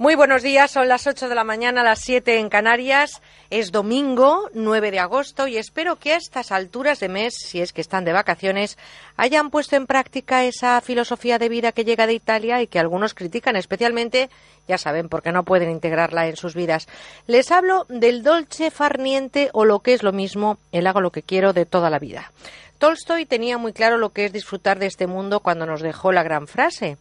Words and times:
Muy 0.00 0.14
buenos 0.14 0.44
días, 0.44 0.70
son 0.70 0.86
las 0.86 1.08
8 1.08 1.28
de 1.28 1.34
la 1.34 1.42
mañana, 1.42 1.82
las 1.82 1.98
7 2.02 2.38
en 2.38 2.48
Canarias. 2.48 3.20
Es 3.50 3.72
domingo 3.72 4.48
9 4.54 4.92
de 4.92 5.00
agosto 5.00 5.48
y 5.48 5.56
espero 5.56 5.96
que 5.96 6.12
a 6.12 6.16
estas 6.18 6.52
alturas 6.52 7.00
de 7.00 7.08
mes, 7.08 7.34
si 7.34 7.60
es 7.60 7.72
que 7.72 7.80
están 7.80 8.04
de 8.04 8.12
vacaciones, 8.12 8.78
hayan 9.16 9.50
puesto 9.50 9.74
en 9.74 9.88
práctica 9.88 10.44
esa 10.44 10.80
filosofía 10.82 11.40
de 11.40 11.48
vida 11.48 11.72
que 11.72 11.84
llega 11.84 12.06
de 12.06 12.12
Italia 12.12 12.62
y 12.62 12.68
que 12.68 12.78
algunos 12.78 13.12
critican 13.12 13.56
especialmente, 13.56 14.30
ya 14.68 14.78
saben, 14.78 15.08
porque 15.08 15.32
no 15.32 15.42
pueden 15.42 15.68
integrarla 15.68 16.28
en 16.28 16.36
sus 16.36 16.54
vidas. 16.54 16.86
Les 17.26 17.50
hablo 17.50 17.84
del 17.88 18.22
dolce 18.22 18.70
farniente 18.70 19.50
o 19.52 19.64
lo 19.64 19.80
que 19.80 19.94
es 19.94 20.04
lo 20.04 20.12
mismo, 20.12 20.58
el 20.70 20.86
hago 20.86 21.00
lo 21.00 21.10
que 21.10 21.24
quiero 21.24 21.52
de 21.52 21.66
toda 21.66 21.90
la 21.90 21.98
vida. 21.98 22.30
Tolstoy 22.78 23.26
tenía 23.26 23.58
muy 23.58 23.72
claro 23.72 23.98
lo 23.98 24.10
que 24.10 24.26
es 24.26 24.32
disfrutar 24.32 24.78
de 24.78 24.86
este 24.86 25.08
mundo 25.08 25.40
cuando 25.40 25.66
nos 25.66 25.82
dejó 25.82 26.12
la 26.12 26.22
gran 26.22 26.46
frase 26.46 26.98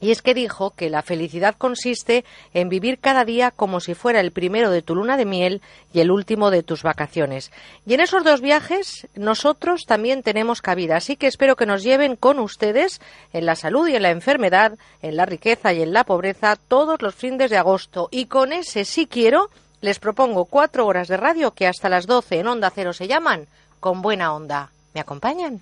y 0.00 0.10
es 0.10 0.22
que 0.22 0.34
dijo 0.34 0.70
que 0.70 0.90
la 0.90 1.02
felicidad 1.02 1.54
consiste 1.56 2.24
en 2.54 2.68
vivir 2.68 2.98
cada 2.98 3.24
día 3.24 3.50
como 3.50 3.80
si 3.80 3.94
fuera 3.94 4.20
el 4.20 4.32
primero 4.32 4.70
de 4.70 4.82
tu 4.82 4.94
luna 4.94 5.16
de 5.16 5.26
miel 5.26 5.62
y 5.92 6.00
el 6.00 6.10
último 6.10 6.50
de 6.50 6.62
tus 6.62 6.82
vacaciones. 6.82 7.52
Y 7.86 7.94
en 7.94 8.00
esos 8.00 8.24
dos 8.24 8.40
viajes 8.40 9.06
nosotros 9.14 9.84
también 9.86 10.22
tenemos 10.22 10.62
cabida, 10.62 10.96
así 10.96 11.16
que 11.16 11.26
espero 11.26 11.56
que 11.56 11.66
nos 11.66 11.82
lleven 11.82 12.16
con 12.16 12.38
ustedes 12.38 13.00
en 13.32 13.46
la 13.46 13.56
salud 13.56 13.86
y 13.88 13.96
en 13.96 14.02
la 14.02 14.10
enfermedad, 14.10 14.78
en 15.02 15.16
la 15.16 15.26
riqueza 15.26 15.72
y 15.72 15.82
en 15.82 15.92
la 15.92 16.04
pobreza 16.04 16.56
todos 16.56 17.02
los 17.02 17.14
fines 17.14 17.50
de 17.50 17.58
agosto. 17.58 18.08
Y 18.10 18.26
con 18.26 18.52
ese 18.52 18.84
sí 18.84 19.06
quiero 19.06 19.50
les 19.80 19.98
propongo 19.98 20.44
cuatro 20.44 20.86
horas 20.86 21.08
de 21.08 21.16
radio 21.16 21.52
que 21.52 21.66
hasta 21.66 21.88
las 21.88 22.06
doce 22.06 22.38
en 22.38 22.48
Onda 22.48 22.70
Cero 22.74 22.92
se 22.92 23.08
llaman 23.08 23.46
Con 23.80 24.02
Buena 24.02 24.34
Onda. 24.34 24.70
¿Me 24.92 25.00
acompañan? 25.00 25.60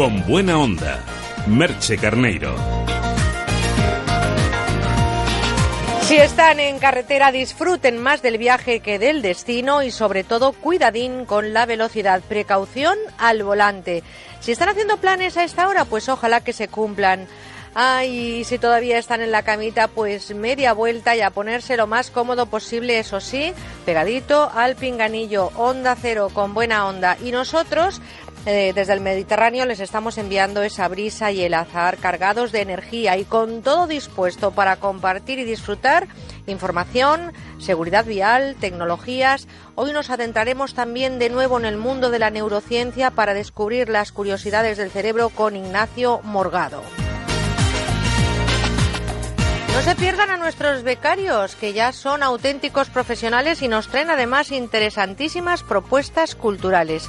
Con 0.00 0.26
buena 0.26 0.58
onda, 0.58 0.98
Merche 1.46 1.98
Carneiro. 1.98 2.56
Si 6.00 6.16
están 6.16 6.58
en 6.58 6.78
carretera, 6.78 7.30
disfruten 7.30 7.98
más 7.98 8.22
del 8.22 8.38
viaje 8.38 8.80
que 8.80 8.98
del 8.98 9.20
destino 9.20 9.82
y 9.82 9.90
sobre 9.90 10.24
todo 10.24 10.52
cuidadín 10.52 11.26
con 11.26 11.52
la 11.52 11.66
velocidad, 11.66 12.22
precaución 12.26 12.96
al 13.18 13.42
volante. 13.42 14.02
Si 14.40 14.52
están 14.52 14.70
haciendo 14.70 14.96
planes 14.96 15.36
a 15.36 15.44
esta 15.44 15.68
hora, 15.68 15.84
pues 15.84 16.08
ojalá 16.08 16.40
que 16.40 16.54
se 16.54 16.68
cumplan. 16.68 17.28
Ay, 17.74 18.42
si 18.44 18.58
todavía 18.58 18.98
están 18.98 19.20
en 19.20 19.30
la 19.30 19.44
camita, 19.44 19.86
pues 19.86 20.34
media 20.34 20.72
vuelta 20.72 21.14
y 21.14 21.20
a 21.20 21.30
ponerse 21.30 21.76
lo 21.76 21.86
más 21.86 22.10
cómodo 22.10 22.46
posible, 22.46 22.98
eso 22.98 23.20
sí, 23.20 23.52
pegadito 23.86 24.50
al 24.52 24.74
pinganillo, 24.74 25.52
onda 25.54 25.94
cero, 25.94 26.30
con 26.32 26.52
buena 26.52 26.88
onda. 26.88 27.16
Y 27.22 27.30
nosotros 27.30 28.00
eh, 28.46 28.72
desde 28.74 28.94
el 28.94 29.00
Mediterráneo 29.00 29.66
les 29.66 29.80
estamos 29.80 30.16
enviando 30.16 30.62
esa 30.62 30.88
brisa 30.88 31.30
y 31.30 31.42
el 31.42 31.54
azar 31.54 31.98
cargados 31.98 32.52
de 32.52 32.62
energía 32.62 33.16
y 33.18 33.24
con 33.24 33.62
todo 33.62 33.86
dispuesto 33.86 34.50
para 34.50 34.76
compartir 34.76 35.38
y 35.38 35.44
disfrutar 35.44 36.08
información, 36.46 37.32
seguridad 37.58 38.06
vial, 38.06 38.56
tecnologías. 38.58 39.46
Hoy 39.74 39.92
nos 39.92 40.08
adentraremos 40.10 40.74
también 40.74 41.18
de 41.18 41.28
nuevo 41.28 41.58
en 41.58 41.66
el 41.66 41.76
mundo 41.76 42.10
de 42.10 42.18
la 42.18 42.30
neurociencia 42.30 43.10
para 43.10 43.34
descubrir 43.34 43.88
las 43.88 44.10
curiosidades 44.10 44.78
del 44.78 44.90
cerebro 44.90 45.28
con 45.28 45.54
Ignacio 45.54 46.20
Morgado. 46.22 46.82
No 49.74 49.82
se 49.82 49.94
pierdan 49.94 50.30
a 50.30 50.36
nuestros 50.36 50.82
becarios, 50.82 51.54
que 51.56 51.72
ya 51.72 51.92
son 51.92 52.22
auténticos 52.22 52.90
profesionales 52.90 53.62
y 53.62 53.68
nos 53.68 53.88
traen 53.88 54.10
además 54.10 54.50
interesantísimas 54.50 55.62
propuestas 55.62 56.34
culturales. 56.34 57.08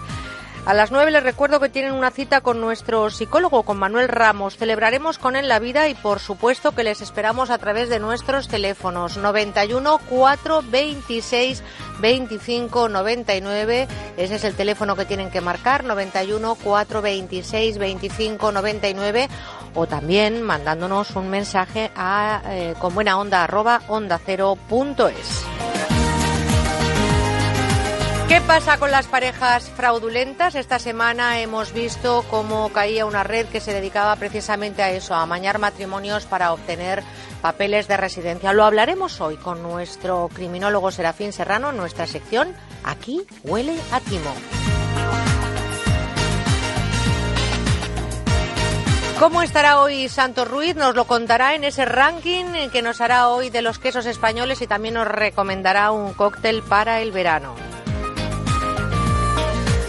A 0.63 0.75
las 0.75 0.91
9 0.91 1.09
les 1.09 1.23
recuerdo 1.23 1.59
que 1.59 1.69
tienen 1.69 1.93
una 1.93 2.11
cita 2.11 2.41
con 2.41 2.61
nuestro 2.61 3.09
psicólogo, 3.09 3.63
con 3.63 3.79
Manuel 3.79 4.07
Ramos. 4.07 4.57
Celebraremos 4.57 5.17
con 5.17 5.35
él 5.35 5.47
la 5.47 5.57
vida 5.57 5.89
y 5.89 5.95
por 5.95 6.19
supuesto 6.19 6.73
que 6.73 6.83
les 6.83 7.01
esperamos 7.01 7.49
a 7.49 7.57
través 7.57 7.89
de 7.89 7.99
nuestros 7.99 8.47
teléfonos 8.47 9.17
91 9.17 9.97
426 10.07 11.63
25 11.99 12.89
99. 12.89 13.87
Ese 14.17 14.35
es 14.35 14.43
el 14.43 14.53
teléfono 14.53 14.95
que 14.95 15.05
tienen 15.05 15.31
que 15.31 15.41
marcar 15.41 15.83
91 15.83 16.53
426 16.53 17.79
25 17.79 18.51
99 18.51 19.29
o 19.73 19.87
también 19.87 20.43
mandándonos 20.43 21.15
un 21.15 21.29
mensaje 21.31 21.91
a 21.95 22.43
eh, 22.45 22.75
con 22.77 22.93
buena 22.93 23.17
onda 23.17 23.43
arroba 23.43 23.81
onda 23.87 24.19
cero 24.23 24.55
punto 24.69 25.07
es. 25.07 25.43
¿Qué 28.31 28.39
pasa 28.39 28.77
con 28.77 28.91
las 28.91 29.07
parejas 29.07 29.69
fraudulentas? 29.75 30.55
Esta 30.55 30.79
semana 30.79 31.41
hemos 31.41 31.73
visto 31.73 32.23
cómo 32.29 32.69
caía 32.69 33.05
una 33.05 33.23
red 33.23 33.45
que 33.47 33.59
se 33.59 33.73
dedicaba 33.73 34.15
precisamente 34.15 34.81
a 34.81 34.89
eso, 34.89 35.13
a 35.13 35.23
amañar 35.23 35.59
matrimonios 35.59 36.25
para 36.27 36.53
obtener 36.53 37.03
papeles 37.41 37.89
de 37.89 37.97
residencia. 37.97 38.53
Lo 38.53 38.63
hablaremos 38.63 39.19
hoy 39.19 39.35
con 39.35 39.61
nuestro 39.61 40.29
criminólogo 40.33 40.91
Serafín 40.91 41.33
Serrano 41.33 41.71
en 41.71 41.75
nuestra 41.75 42.07
sección 42.07 42.55
Aquí 42.85 43.21
huele 43.43 43.75
a 43.91 43.99
timo. 43.99 44.33
¿Cómo 49.19 49.41
estará 49.41 49.81
hoy 49.81 50.07
Santos 50.07 50.47
Ruiz? 50.47 50.77
Nos 50.77 50.95
lo 50.95 51.03
contará 51.03 51.53
en 51.55 51.65
ese 51.65 51.83
ranking 51.83 52.69
que 52.71 52.81
nos 52.81 53.01
hará 53.01 53.27
hoy 53.27 53.49
de 53.49 53.61
los 53.61 53.77
quesos 53.77 54.05
españoles 54.05 54.61
y 54.61 54.67
también 54.67 54.93
nos 54.93 55.07
recomendará 55.09 55.91
un 55.91 56.13
cóctel 56.13 56.63
para 56.63 57.01
el 57.01 57.11
verano. 57.11 57.55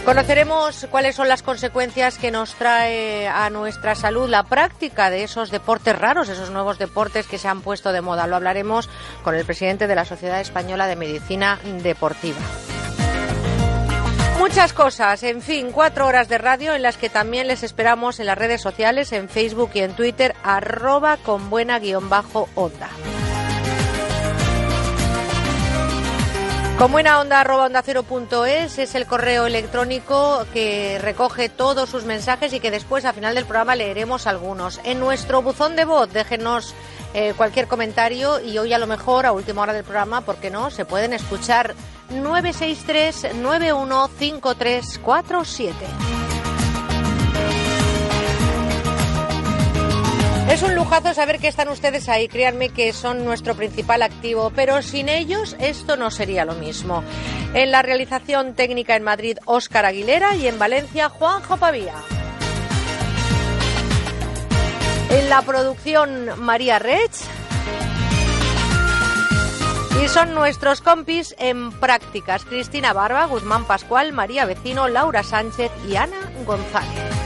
Conoceremos 0.05 0.85
cuáles 0.91 1.15
son 1.15 1.29
las 1.29 1.43
consecuencias 1.43 2.17
que 2.17 2.29
nos 2.29 2.55
trae 2.55 3.25
a 3.29 3.49
nuestra 3.49 3.95
salud 3.95 4.27
la 4.27 4.43
práctica 4.43 5.09
de 5.09 5.23
esos 5.23 5.49
deportes 5.49 5.97
raros, 5.97 6.27
esos 6.27 6.49
nuevos 6.49 6.77
deportes 6.77 7.25
que 7.25 7.37
se 7.37 7.47
han 7.47 7.61
puesto 7.61 7.93
de 7.93 8.01
moda. 8.01 8.27
Lo 8.27 8.35
hablaremos 8.35 8.89
con 9.23 9.33
el 9.33 9.45
presidente 9.45 9.87
de 9.87 9.95
la 9.95 10.03
Sociedad 10.03 10.41
Española 10.41 10.87
de 10.87 10.97
Medicina 10.97 11.57
Deportiva. 11.81 12.39
Muchas 14.39 14.73
cosas, 14.73 15.23
en 15.23 15.41
fin, 15.41 15.71
cuatro 15.71 16.05
horas 16.05 16.27
de 16.27 16.37
radio 16.37 16.75
en 16.75 16.81
las 16.81 16.97
que 16.97 17.09
también 17.09 17.47
les 17.47 17.63
esperamos 17.63 18.19
en 18.19 18.25
las 18.25 18.37
redes 18.37 18.61
sociales, 18.61 19.13
en 19.13 19.29
Facebook 19.29 19.71
y 19.73 19.79
en 19.79 19.95
Twitter, 19.95 20.35
arroba 20.43 21.15
con 21.15 21.49
buena 21.49 21.79
guion 21.79 22.09
bajo 22.09 22.49
onda. 22.55 22.89
Con 26.77 26.91
buena 26.91 27.19
onda 27.19 27.43
onda 27.43 27.83
cero 27.83 28.03
es, 28.45 28.79
el 28.95 29.05
correo 29.05 29.45
electrónico 29.45 30.43
que 30.51 30.97
recoge 30.99 31.47
todos 31.47 31.87
sus 31.87 32.03
mensajes 32.03 32.51
y 32.51 32.59
que 32.59 32.71
después 32.71 33.05
al 33.05 33.13
final 33.13 33.35
del 33.35 33.45
programa 33.45 33.75
leeremos 33.75 34.25
algunos. 34.25 34.81
En 34.83 34.99
nuestro 34.99 35.43
buzón 35.43 35.75
de 35.75 35.85
voz 35.85 36.11
déjenos 36.11 36.73
eh, 37.13 37.35
cualquier 37.37 37.67
comentario 37.67 38.39
y 38.39 38.57
hoy 38.57 38.73
a 38.73 38.79
lo 38.79 38.87
mejor 38.87 39.27
a 39.27 39.31
última 39.31 39.61
hora 39.61 39.73
del 39.73 39.83
programa, 39.83 40.21
¿por 40.21 40.37
qué 40.37 40.49
no? 40.49 40.71
Se 40.71 40.83
pueden 40.83 41.13
escuchar 41.13 41.75
963 42.09 43.35
915347. 43.35 46.22
Es 50.53 50.61
un 50.61 50.75
lujazo 50.75 51.15
saber 51.15 51.39
que 51.39 51.47
están 51.47 51.67
ustedes 51.69 52.07
ahí, 52.07 52.27
créanme 52.27 52.69
que 52.69 52.93
son 52.93 53.25
nuestro 53.25 53.55
principal 53.55 54.03
activo, 54.03 54.51
pero 54.55 54.83
sin 54.83 55.09
ellos 55.09 55.55
esto 55.57 55.97
no 55.97 56.11
sería 56.11 56.45
lo 56.45 56.53
mismo. 56.53 57.03
En 57.55 57.71
la 57.71 57.81
realización 57.81 58.53
técnica 58.53 58.95
en 58.95 59.01
Madrid, 59.01 59.39
Óscar 59.45 59.87
Aguilera 59.87 60.35
y 60.35 60.47
en 60.47 60.59
Valencia, 60.59 61.09
Juanjo 61.09 61.57
Pavía. 61.57 61.95
En 65.09 65.27
la 65.27 65.41
producción, 65.41 66.39
María 66.39 66.77
Rech. 66.77 67.15
Y 70.03 70.07
son 70.07 70.35
nuestros 70.35 70.81
compis 70.81 71.33
en 71.39 71.71
prácticas, 71.71 72.45
Cristina 72.45 72.93
Barba, 72.93 73.25
Guzmán 73.25 73.65
Pascual, 73.65 74.13
María 74.13 74.45
Vecino, 74.45 74.87
Laura 74.87 75.23
Sánchez 75.23 75.71
y 75.89 75.95
Ana 75.95 76.31
González. 76.45 77.22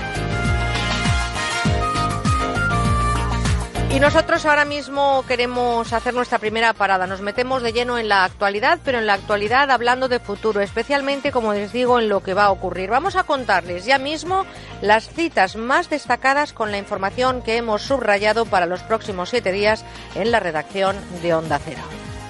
Y 3.98 4.00
nosotros 4.00 4.46
ahora 4.46 4.64
mismo 4.64 5.26
queremos 5.28 5.92
hacer 5.92 6.14
nuestra 6.14 6.38
primera 6.38 6.72
parada. 6.74 7.08
Nos 7.08 7.22
metemos 7.22 7.64
de 7.64 7.74
lleno 7.74 7.98
en 7.98 8.08
la 8.08 8.26
actualidad, 8.26 8.78
pero 8.86 9.00
en 9.00 9.08
la 9.08 9.16
actualidad 9.16 9.72
hablando 9.72 10.08
de 10.08 10.20
futuro, 10.20 10.62
especialmente, 10.62 11.32
como 11.32 11.52
les 11.52 11.74
digo, 11.74 12.00
en 12.00 12.08
lo 12.08 12.22
que 12.22 12.36
va 12.36 12.44
a 12.44 12.52
ocurrir. 12.52 12.92
Vamos 12.92 13.16
a 13.16 13.24
contarles 13.24 13.88
ya 13.88 13.98
mismo 13.98 14.46
las 14.84 15.10
citas 15.10 15.56
más 15.56 15.90
destacadas 15.90 16.54
con 16.54 16.70
la 16.70 16.78
información 16.78 17.42
que 17.42 17.58
hemos 17.58 17.82
subrayado 17.82 18.46
para 18.46 18.68
los 18.68 18.84
próximos 18.84 19.30
siete 19.30 19.52
días 19.52 19.84
en 20.14 20.30
la 20.30 20.40
redacción 20.40 20.96
de 21.24 21.34
Onda 21.34 21.58
Cero. 21.58 21.82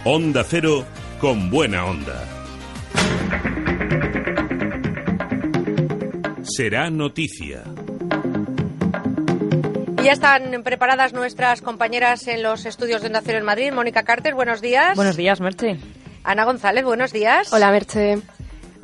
Onda 0.06 0.46
Cero 0.46 0.86
con 1.20 1.50
buena 1.50 1.84
onda. 1.84 2.24
Será 6.44 6.90
noticia 6.90 7.66
ya 10.08 10.14
están 10.14 10.64
preparadas 10.64 11.12
nuestras 11.12 11.62
compañeras 11.62 12.30
en 12.30 12.42
los 12.42 12.66
estudios 12.66 13.02
de 13.02 13.08
Onda 13.08 13.22
en 13.26 13.44
Madrid. 13.44 13.74
Mónica 13.74 14.04
Carter, 14.04 14.36
buenos 14.36 14.62
días. 14.62 14.96
Buenos 14.96 15.18
días, 15.18 15.42
Merche. 15.42 15.78
Ana 16.24 16.46
González, 16.46 16.86
buenos 16.86 17.12
días. 17.12 17.52
Hola, 17.52 17.72
Merche. 17.72 18.22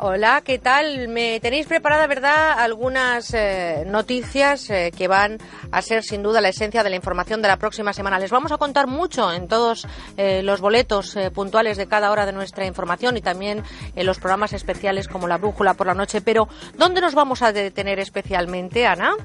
Hola, 0.06 0.42
¿qué 0.44 0.60
tal? 0.60 1.08
Me 1.08 1.40
tenéis 1.40 1.66
preparada, 1.66 2.08
¿verdad?, 2.08 2.60
algunas 2.60 3.34
eh, 3.34 3.86
noticias 3.88 4.70
eh, 4.70 4.92
que 4.94 5.08
van 5.08 5.38
a 5.72 5.82
ser 5.82 6.04
sin 6.04 6.22
duda 6.22 6.42
la 6.42 6.50
esencia 6.50 6.84
de 6.84 6.90
la 6.90 6.98
información 6.98 7.42
de 7.42 7.48
la 7.48 7.56
próxima 7.56 7.94
semana. 7.94 8.20
Les 8.20 8.30
vamos 8.30 8.52
a 8.52 8.58
contar 8.58 8.86
mucho 8.86 9.32
en 9.32 9.48
todos 9.48 9.88
eh, 10.18 10.44
los 10.44 10.60
boletos 10.60 11.18
puntuales 11.34 11.78
de 11.78 11.88
cada 11.88 12.12
hora 12.12 12.26
de 12.26 12.34
nuestra 12.34 12.66
información 12.66 13.16
y 13.16 13.22
también 13.22 13.64
en 13.96 14.06
los 14.06 14.20
programas 14.20 14.52
especiales 14.52 15.08
como 15.08 15.26
la 15.26 15.38
Brújula 15.38 15.74
por 15.74 15.88
la 15.88 15.94
noche. 15.94 16.20
Pero, 16.20 16.50
¿dónde 16.78 17.00
nos 17.00 17.16
vamos 17.16 17.42
a 17.42 17.54
detener 17.54 18.02
especialmente, 18.02 18.86
Ana? 18.86 19.16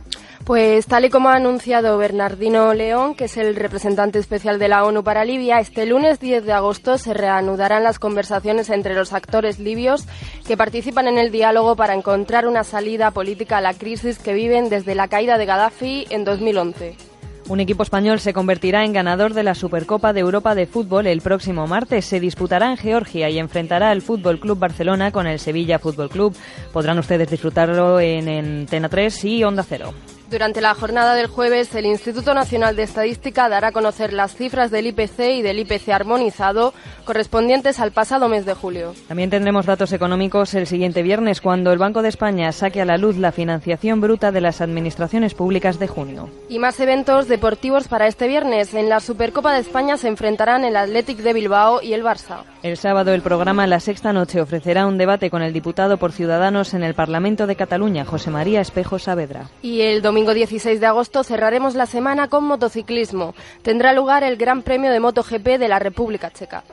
Pues 0.44 0.86
tal 0.86 1.04
y 1.04 1.10
como 1.10 1.28
ha 1.28 1.34
anunciado 1.34 1.98
Bernardino 1.98 2.72
León, 2.72 3.14
que 3.14 3.24
es 3.24 3.36
el 3.36 3.54
representante 3.56 4.18
especial 4.18 4.58
de 4.58 4.68
la 4.68 4.84
ONU 4.84 5.02
para 5.02 5.24
Libia, 5.24 5.58
este 5.58 5.84
lunes 5.84 6.20
10 6.20 6.46
de 6.46 6.52
agosto 6.52 6.96
se 6.96 7.12
reanudarán 7.12 7.84
las 7.84 7.98
conversaciones 7.98 8.70
entre 8.70 8.94
los 8.94 9.12
actores 9.12 9.58
libios 9.58 10.06
que 10.46 10.56
en 10.68 11.18
el 11.18 11.30
diálogo 11.30 11.76
para 11.76 11.94
encontrar 11.94 12.46
una 12.46 12.62
salida 12.62 13.10
política 13.10 13.58
a 13.58 13.60
la 13.60 13.74
crisis 13.74 14.18
que 14.18 14.34
viven 14.34 14.68
desde 14.68 14.94
la 14.94 15.08
caída 15.08 15.38
de 15.38 15.46
Gaddafi 15.46 16.06
en 16.10 16.24
2011. 16.24 16.96
Un 17.48 17.60
equipo 17.60 17.82
español 17.82 18.20
se 18.20 18.34
convertirá 18.34 18.84
en 18.84 18.92
ganador 18.92 19.32
de 19.32 19.42
la 19.42 19.54
Supercopa 19.54 20.12
de 20.12 20.20
Europa 20.20 20.54
de 20.54 20.66
Fútbol 20.66 21.06
el 21.06 21.22
próximo 21.22 21.66
martes. 21.66 22.04
Se 22.04 22.20
disputará 22.20 22.70
en 22.70 22.76
Georgia 22.76 23.30
y 23.30 23.38
enfrentará 23.38 23.90
al 23.90 24.02
Fútbol 24.02 24.38
Club 24.38 24.58
Barcelona 24.58 25.10
con 25.10 25.26
el 25.26 25.38
Sevilla 25.38 25.78
Fútbol 25.78 26.10
Club. 26.10 26.36
Podrán 26.72 26.98
ustedes 26.98 27.30
disfrutarlo 27.30 27.98
en 28.00 28.28
Antena 28.28 28.90
3 28.90 29.24
y 29.24 29.44
Onda 29.44 29.64
Cero. 29.66 29.94
Durante 30.30 30.60
la 30.60 30.74
jornada 30.74 31.14
del 31.14 31.26
jueves, 31.26 31.74
el 31.74 31.86
Instituto 31.86 32.34
Nacional 32.34 32.76
de 32.76 32.82
Estadística 32.82 33.48
dará 33.48 33.68
a 33.68 33.72
conocer 33.72 34.12
las 34.12 34.36
cifras 34.36 34.70
del 34.70 34.88
IPC 34.88 35.20
y 35.36 35.42
del 35.42 35.58
IPC 35.60 35.88
armonizado 35.88 36.74
correspondientes 37.06 37.80
al 37.80 37.92
pasado 37.92 38.28
mes 38.28 38.44
de 38.44 38.52
julio. 38.52 38.92
También 39.08 39.30
tendremos 39.30 39.64
datos 39.64 39.90
económicos 39.94 40.52
el 40.52 40.66
siguiente 40.66 41.02
viernes, 41.02 41.40
cuando 41.40 41.72
el 41.72 41.78
Banco 41.78 42.02
de 42.02 42.10
España 42.10 42.52
saque 42.52 42.82
a 42.82 42.84
la 42.84 42.98
luz 42.98 43.16
la 43.16 43.32
financiación 43.32 44.02
bruta 44.02 44.30
de 44.30 44.42
las 44.42 44.60
administraciones 44.60 45.32
públicas 45.32 45.78
de 45.78 45.88
junio. 45.88 46.28
Y 46.50 46.58
más 46.58 46.78
eventos 46.78 47.26
deportivos 47.26 47.88
para 47.88 48.06
este 48.06 48.28
viernes. 48.28 48.74
En 48.74 48.90
la 48.90 49.00
Supercopa 49.00 49.54
de 49.54 49.60
España 49.60 49.96
se 49.96 50.08
enfrentarán 50.08 50.66
el 50.66 50.76
Athletic 50.76 51.20
de 51.20 51.32
Bilbao 51.32 51.80
y 51.80 51.94
el 51.94 52.04
Barça. 52.04 52.42
El 52.62 52.76
sábado 52.76 53.14
el 53.14 53.22
programa 53.22 53.66
La 53.66 53.80
Sexta 53.80 54.12
Noche 54.12 54.42
ofrecerá 54.42 54.86
un 54.86 54.98
debate 54.98 55.30
con 55.30 55.40
el 55.40 55.54
diputado 55.54 55.96
por 55.96 56.12
Ciudadanos 56.12 56.74
en 56.74 56.82
el 56.82 56.92
Parlamento 56.92 57.46
de 57.46 57.56
Cataluña, 57.56 58.04
José 58.04 58.30
María 58.30 58.60
Espejo 58.60 58.98
Saavedra. 58.98 59.48
Y 59.62 59.80
el 59.80 60.02
domingo 60.02 60.17
16 60.26 60.80
de 60.80 60.86
agosto 60.86 61.22
cerraremos 61.22 61.74
la 61.74 61.86
semana 61.86 62.28
con 62.28 62.44
motociclismo. 62.44 63.34
Tendrá 63.62 63.92
lugar 63.92 64.24
el 64.24 64.36
Gran 64.36 64.62
Premio 64.62 64.90
de 64.90 65.00
MotoGP 65.00 65.58
de 65.58 65.68
la 65.68 65.78
República 65.78 66.30
Checa. 66.30 66.64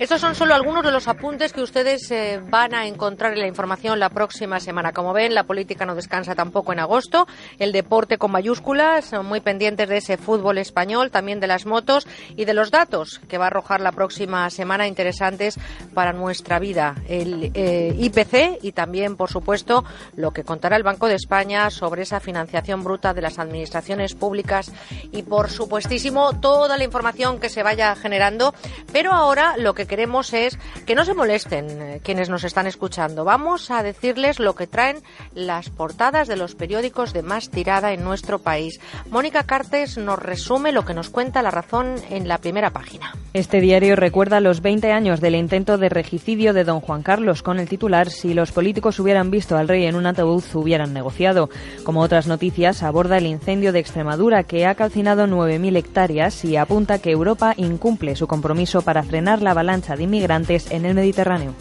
Estos 0.00 0.22
son 0.22 0.34
solo 0.34 0.54
algunos 0.54 0.82
de 0.82 0.92
los 0.92 1.08
apuntes 1.08 1.52
que 1.52 1.60
ustedes 1.60 2.10
eh, 2.10 2.40
van 2.42 2.74
a 2.74 2.86
encontrar 2.86 3.34
en 3.34 3.40
la 3.40 3.46
información 3.46 4.00
la 4.00 4.08
próxima 4.08 4.58
semana. 4.58 4.94
Como 4.94 5.12
ven, 5.12 5.34
la 5.34 5.44
política 5.44 5.84
no 5.84 5.94
descansa 5.94 6.34
tampoco 6.34 6.72
en 6.72 6.78
agosto. 6.78 7.26
El 7.58 7.70
deporte 7.70 8.16
con 8.16 8.30
mayúsculas, 8.30 9.12
muy 9.22 9.40
pendientes 9.40 9.90
de 9.90 9.98
ese 9.98 10.16
fútbol 10.16 10.56
español, 10.56 11.10
también 11.10 11.38
de 11.38 11.48
las 11.48 11.66
motos 11.66 12.08
y 12.34 12.46
de 12.46 12.54
los 12.54 12.70
datos 12.70 13.20
que 13.28 13.36
va 13.36 13.44
a 13.44 13.46
arrojar 13.48 13.82
la 13.82 13.92
próxima 13.92 14.48
semana 14.48 14.88
interesantes 14.88 15.58
para 15.92 16.14
nuestra 16.14 16.58
vida. 16.58 16.94
El 17.06 17.50
eh, 17.52 17.94
IPC 17.94 18.64
y 18.64 18.72
también, 18.72 19.16
por 19.16 19.28
supuesto, 19.28 19.84
lo 20.16 20.30
que 20.30 20.44
contará 20.44 20.76
el 20.76 20.82
Banco 20.82 21.08
de 21.08 21.16
España 21.16 21.68
sobre 21.68 22.04
esa 22.04 22.20
financiación 22.20 22.82
bruta 22.82 23.12
de 23.12 23.20
las 23.20 23.38
administraciones 23.38 24.14
públicas 24.14 24.72
y, 25.12 25.24
por 25.24 25.50
supuestísimo, 25.50 26.40
toda 26.40 26.78
la 26.78 26.84
información 26.84 27.38
que 27.38 27.50
se 27.50 27.62
vaya 27.62 27.94
generando. 27.96 28.54
Pero 28.94 29.12
ahora 29.12 29.58
lo 29.58 29.74
que 29.74 29.89
queremos 29.90 30.32
es 30.32 30.56
que 30.86 30.94
no 30.94 31.04
se 31.04 31.14
molesten 31.14 31.66
eh, 31.68 32.00
quienes 32.04 32.30
nos 32.30 32.44
están 32.44 32.68
escuchando. 32.68 33.24
Vamos 33.24 33.72
a 33.72 33.82
decirles 33.82 34.38
lo 34.38 34.54
que 34.54 34.68
traen 34.68 35.02
las 35.34 35.68
portadas 35.68 36.28
de 36.28 36.36
los 36.36 36.54
periódicos 36.54 37.12
de 37.12 37.24
más 37.24 37.50
tirada 37.50 37.92
en 37.92 38.04
nuestro 38.04 38.38
país. 38.38 38.80
Mónica 39.10 39.42
Cartes 39.42 39.98
nos 39.98 40.20
resume 40.20 40.70
lo 40.70 40.84
que 40.84 40.94
nos 40.94 41.10
cuenta 41.10 41.42
la 41.42 41.50
razón 41.50 41.96
en 42.08 42.28
la 42.28 42.38
primera 42.38 42.70
página. 42.70 43.12
Este 43.34 43.60
diario 43.60 43.96
recuerda 43.96 44.38
los 44.38 44.60
20 44.60 44.92
años 44.92 45.20
del 45.20 45.34
intento 45.34 45.76
de 45.76 45.88
regicidio 45.88 46.52
de 46.52 46.62
don 46.62 46.80
Juan 46.80 47.02
Carlos 47.02 47.42
con 47.42 47.58
el 47.58 47.68
titular 47.68 48.10
Si 48.10 48.32
los 48.32 48.52
políticos 48.52 49.00
hubieran 49.00 49.32
visto 49.32 49.56
al 49.56 49.66
rey 49.66 49.86
en 49.86 49.96
un 49.96 50.06
ataúd, 50.06 50.44
hubieran 50.54 50.92
negociado. 50.92 51.50
Como 51.82 52.00
otras 52.00 52.28
noticias, 52.28 52.84
aborda 52.84 53.18
el 53.18 53.26
incendio 53.26 53.72
de 53.72 53.80
Extremadura 53.80 54.44
que 54.44 54.66
ha 54.66 54.76
calcinado 54.76 55.26
9.000 55.26 55.76
hectáreas 55.76 56.44
y 56.44 56.56
apunta 56.56 57.00
que 57.00 57.10
Europa 57.10 57.54
incumple 57.56 58.14
su 58.14 58.28
compromiso 58.28 58.82
para 58.82 59.02
frenar 59.02 59.42
la 59.42 59.50
avalancha 59.50 59.79
de 59.80 60.02
inmigrantes 60.04 60.70
en 60.70 60.84
el 60.84 60.94
Mediterráneo. 60.94 61.54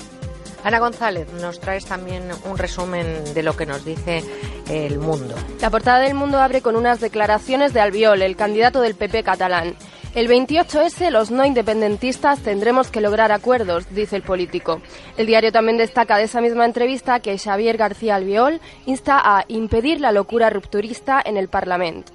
Ana 0.64 0.80
González, 0.80 1.32
nos 1.42 1.60
traes 1.60 1.86
también 1.86 2.24
un 2.44 2.58
resumen 2.58 3.34
de 3.34 3.44
lo 3.44 3.56
que 3.56 3.66
nos 3.66 3.86
dice 3.86 4.24
el 4.70 5.00
mundo. 5.00 5.36
La 5.62 5.70
portada 5.70 6.00
del 6.00 6.16
mundo 6.16 6.40
abre 6.40 6.62
con 6.62 6.76
unas 6.76 7.00
declaraciones 7.00 7.74
de 7.74 7.80
Albiol, 7.80 8.22
el 8.22 8.36
candidato 8.36 8.82
del 8.82 8.96
PP 8.96 9.24
catalán. 9.24 9.76
El 10.16 10.28
28S, 10.28 11.12
los 11.12 11.30
no 11.30 11.46
independentistas 11.46 12.40
tendremos 12.40 12.90
que 12.90 13.00
lograr 13.00 13.32
acuerdos, 13.32 13.86
dice 13.92 14.16
el 14.16 14.24
político. 14.24 14.82
El 15.18 15.28
diario 15.28 15.52
también 15.52 15.78
destaca 15.78 16.18
de 16.18 16.24
esa 16.24 16.42
misma 16.42 16.66
entrevista 16.66 17.20
que 17.20 17.38
Xavier 17.38 17.78
García 17.78 18.16
Albiol 18.16 18.60
insta 18.86 19.22
a 19.24 19.46
impedir 19.48 20.02
la 20.02 20.12
locura 20.12 20.50
rupturista 20.50 21.22
en 21.24 21.38
el 21.38 21.48
Parlamento. 21.48 22.12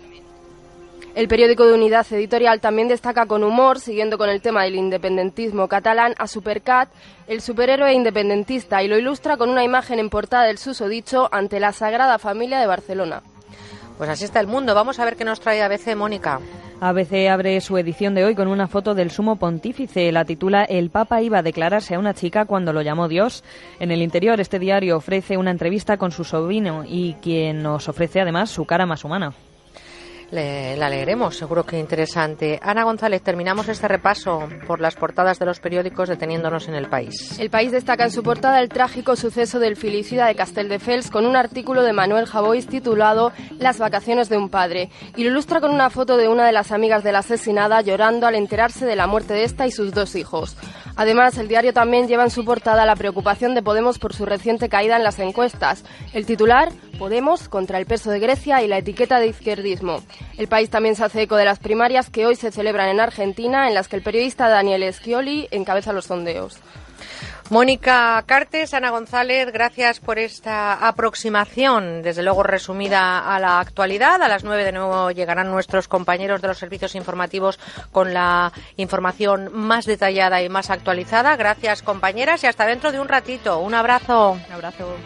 El 1.15 1.29
periódico 1.29 1.65
de 1.65 1.75
Unidad 1.75 2.05
Editorial 2.11 2.61
también 2.61 2.89
destaca 2.89 3.27
con 3.27 3.45
humor, 3.45 3.79
siguiendo 3.79 4.19
con 4.19 4.29
el 4.29 4.41
tema 4.41 4.65
del 4.65 4.75
independentismo 4.75 5.69
catalán, 5.69 6.13
a 6.19 6.27
Supercat, 6.27 6.89
el 7.29 7.41
superhéroe 7.41 7.95
independentista, 7.95 8.83
y 8.83 8.89
lo 8.89 8.99
ilustra 8.99 9.37
con 9.37 9.49
una 9.49 9.63
imagen 9.63 10.01
en 10.01 10.11
portada 10.11 10.47
del 10.47 10.59
susodicho 10.59 11.29
ante 11.31 11.61
la 11.61 11.71
Sagrada 11.71 12.19
Familia 12.19 12.59
de 12.59 12.67
Barcelona. 12.67 13.23
Pues 13.97 14.11
así 14.11 14.25
está 14.25 14.41
el 14.41 14.49
mundo. 14.49 14.75
Vamos 14.75 14.99
a 14.99 15.05
ver 15.05 15.15
qué 15.15 15.25
nos 15.25 15.39
trae 15.39 15.63
ABC 15.63 15.95
Mónica. 15.95 16.41
ABC 16.81 17.29
abre 17.31 17.61
su 17.61 17.79
edición 17.79 18.17
de 18.17 18.25
hoy 18.25 18.35
con 18.35 18.49
una 18.49 18.67
foto 18.67 18.97
del 18.97 19.13
sumo 19.13 19.37
pontífice. 19.37 20.11
La 20.11 20.25
titula 20.25 20.65
El 20.65 20.91
Papa 20.91 21.23
iba 21.23 21.39
a 21.39 21.43
declararse 21.43 21.95
a 21.95 22.01
una 22.01 22.15
chica 22.15 22.45
cuando 22.45 22.73
lo 22.73 22.83
llamó 22.83 23.07
Dios. 23.07 23.45
En 23.79 23.93
el 23.93 24.03
interior, 24.03 24.41
este 24.41 24.59
diario 24.59 24.97
ofrece 24.97 25.37
una 25.37 25.53
entrevista 25.53 25.97
con 25.97 26.11
su 26.11 26.25
sobrino 26.25 26.83
y 26.85 27.15
quien 27.23 27.63
nos 27.63 27.89
ofrece 27.89 28.21
además 28.21 28.51
su 28.51 28.65
cara 28.65 28.85
más 28.85 29.05
humana 29.05 29.33
la 30.35 30.89
leeremos, 30.89 31.37
seguro 31.37 31.65
que 31.65 31.79
interesante. 31.79 32.59
Ana 32.63 32.85
González, 32.85 33.23
terminamos 33.23 33.69
este 33.69 33.87
repaso 33.89 34.49
por 34.67 34.81
las 34.81 34.97
portadas 34.97 35.39
de 35.39 35.47
los 35.47 35.61
periódicos 35.61 36.09
deteniéndonos 36.09 36.69
en 36.69 36.75
el 36.75 36.89
país. 36.89 37.39
El 37.39 37.51
país 37.51 37.71
destaca 37.73 38.05
en 38.05 38.11
su 38.11 38.23
portada 38.23 38.61
el 38.61 38.69
trágico 38.69 39.17
suceso 39.17 39.59
del 39.59 39.77
filicida 39.77 40.27
de 40.27 40.35
Castelldefels 40.35 41.11
con 41.11 41.27
un 41.27 41.37
artículo 41.37 41.83
de 41.83 41.93
Manuel 41.93 42.27
Javois 42.27 42.67
titulado 42.67 43.33
Las 43.59 43.79
vacaciones 43.79 44.29
de 44.29 44.37
un 44.37 44.49
padre 44.49 44.91
y 45.17 45.25
lo 45.25 45.31
ilustra 45.31 45.61
con 45.61 45.71
una 45.71 45.91
foto 45.91 46.17
de 46.17 46.29
una 46.29 46.47
de 46.47 46.53
las 46.53 46.73
amigas 46.73 47.05
de 47.05 47.13
la 47.13 47.21
asesinada 47.21 47.81
llorando 47.81 48.27
al 48.27 48.35
enterarse 48.35 48.87
de 48.87 48.97
la 48.97 49.07
muerte 49.07 49.35
de 49.35 49.45
esta 49.45 49.67
y 49.67 49.71
sus 49.71 49.93
dos 49.93 50.17
hijos. 50.17 50.57
Además, 50.97 51.39
el 51.39 51.49
diario 51.49 51.73
también 51.73 52.07
lleva 52.07 52.23
en 52.25 52.31
su 52.31 52.45
portada 52.45 52.87
la 52.87 52.95
preocupación 52.95 53.55
de 53.55 53.63
Podemos 53.63 53.99
por 53.99 54.15
su 54.15 54.27
reciente 54.27 54.69
caída 54.69 54.97
en 54.97 55.03
las 55.03 55.19
encuestas. 55.19 55.85
El 56.13 56.25
titular, 56.25 56.69
Podemos 56.99 57.49
contra 57.49 57.79
el 57.79 57.87
peso 57.87 58.11
de 58.11 58.21
Grecia 58.21 58.63
y 58.63 58.69
la 58.69 58.79
etiqueta 58.79 59.19
de 59.19 59.29
izquierdismo. 59.29 60.03
El 60.39 60.49
país 60.49 60.71
también 60.71 60.97
se 60.97 61.05
hace 61.05 61.23
eco 61.23 61.37
de 61.37 61.45
las 61.45 61.59
primarias 61.59 62.11
que 62.11 62.27
hoy 62.27 62.37
se 62.37 62.51
celebran 62.51 62.89
en 62.89 63.01
Argentina, 63.01 63.69
en 63.69 63.75
las 63.75 63.89
que 63.89 63.97
el 63.97 64.03
periodista 64.03 64.49
Daniel 64.49 64.93
Scioli 64.93 65.49
encabeza 65.51 65.93
los 65.93 66.07
sondeos. 66.07 66.61
Mónica 67.51 68.23
Cartes, 68.27 68.73
Ana 68.73 68.91
González, 68.91 69.53
gracias 69.53 70.01
por 70.01 70.19
esta 70.19 70.89
aproximación, 70.89 72.01
desde 72.01 72.23
luego 72.23 72.43
resumida 72.43 73.35
a 73.35 73.39
la 73.39 73.61
actualidad. 73.61 74.23
A 74.23 74.29
las 74.29 74.45
nueve 74.45 74.65
de 74.65 74.73
nuevo 74.73 75.11
llegarán 75.11 75.51
nuestros 75.51 75.87
compañeros 75.87 76.41
de 76.41 76.49
los 76.49 76.59
servicios 76.59 76.95
informativos 76.95 77.59
con 77.93 78.15
la 78.15 78.51
información 78.77 79.51
más 79.53 79.85
detallada 79.85 80.43
y 80.43 80.49
más 80.49 80.71
actualizada. 80.71 81.37
Gracias, 81.37 81.83
compañeras, 81.83 82.43
y 82.45 82.47
hasta 82.47 82.65
dentro 82.65 82.93
de 82.93 83.01
un 83.01 83.09
ratito. 83.09 83.59
Un 83.59 83.75
abrazo. 83.75 84.39
Un 84.49 84.53
abrazo. 84.53 84.97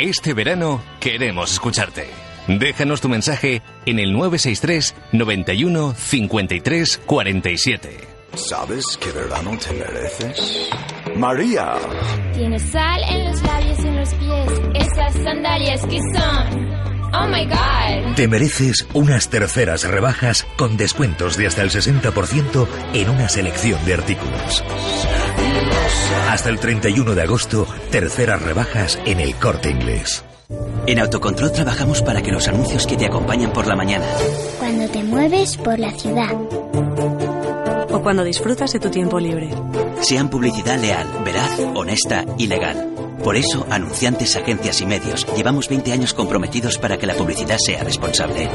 Este 0.00 0.32
verano 0.32 0.80
queremos 0.98 1.52
escucharte. 1.52 2.08
Déjanos 2.48 3.02
tu 3.02 3.10
mensaje 3.10 3.60
en 3.84 3.98
el 3.98 4.14
963 4.14 4.94
91 5.12 5.94
53 5.94 7.02
47. 7.04 7.98
¿Sabes 8.32 8.98
qué 8.98 9.12
verano 9.12 9.58
te 9.58 9.74
mereces? 9.74 10.70
María. 11.16 11.74
Tienes 12.32 12.62
sal 12.62 13.02
en 13.10 13.24
los 13.26 13.42
labios 13.42 13.78
y 13.78 13.88
en 13.88 13.96
los 13.96 14.14
pies. 14.14 14.60
Esas 14.74 15.14
sandalias 15.22 15.84
que 15.84 15.98
son. 16.14 16.99
Oh 17.12 17.26
my 17.26 17.44
god. 17.46 18.14
Te 18.16 18.28
mereces 18.28 18.86
unas 18.94 19.28
terceras 19.28 19.84
rebajas 19.84 20.46
con 20.56 20.76
descuentos 20.76 21.36
de 21.36 21.46
hasta 21.46 21.62
el 21.62 21.70
60% 21.70 22.66
en 22.94 23.10
una 23.10 23.28
selección 23.28 23.84
de 23.84 23.94
artículos. 23.94 24.64
Hasta 26.28 26.48
el 26.48 26.60
31 26.60 27.14
de 27.14 27.22
agosto, 27.22 27.66
terceras 27.90 28.42
rebajas 28.42 28.98
en 29.04 29.20
el 29.20 29.34
corte 29.34 29.70
inglés. 29.70 30.24
En 30.86 30.98
Autocontrol 30.98 31.52
trabajamos 31.52 32.02
para 32.02 32.22
que 32.22 32.32
los 32.32 32.48
anuncios 32.48 32.86
que 32.86 32.96
te 32.96 33.06
acompañan 33.06 33.52
por 33.52 33.66
la 33.66 33.76
mañana. 33.76 34.06
Cuando 34.58 34.88
te 34.88 35.02
mueves 35.02 35.56
por 35.56 35.78
la 35.78 35.92
ciudad. 35.92 37.39
Cuando 38.02 38.24
disfrutas 38.24 38.72
de 38.72 38.80
tu 38.80 38.90
tiempo 38.90 39.20
libre. 39.20 39.50
Sean 40.00 40.28
publicidad 40.30 40.78
leal, 40.78 41.06
veraz, 41.24 41.58
honesta 41.74 42.24
y 42.38 42.46
legal. 42.46 42.94
Por 43.22 43.36
eso, 43.36 43.66
anunciantes, 43.70 44.36
agencias 44.36 44.80
y 44.80 44.86
medios, 44.86 45.26
llevamos 45.36 45.68
20 45.68 45.92
años 45.92 46.14
comprometidos 46.14 46.78
para 46.78 46.96
que 46.96 47.06
la 47.06 47.14
publicidad 47.14 47.58
sea 47.58 47.84
responsable. 47.84 48.48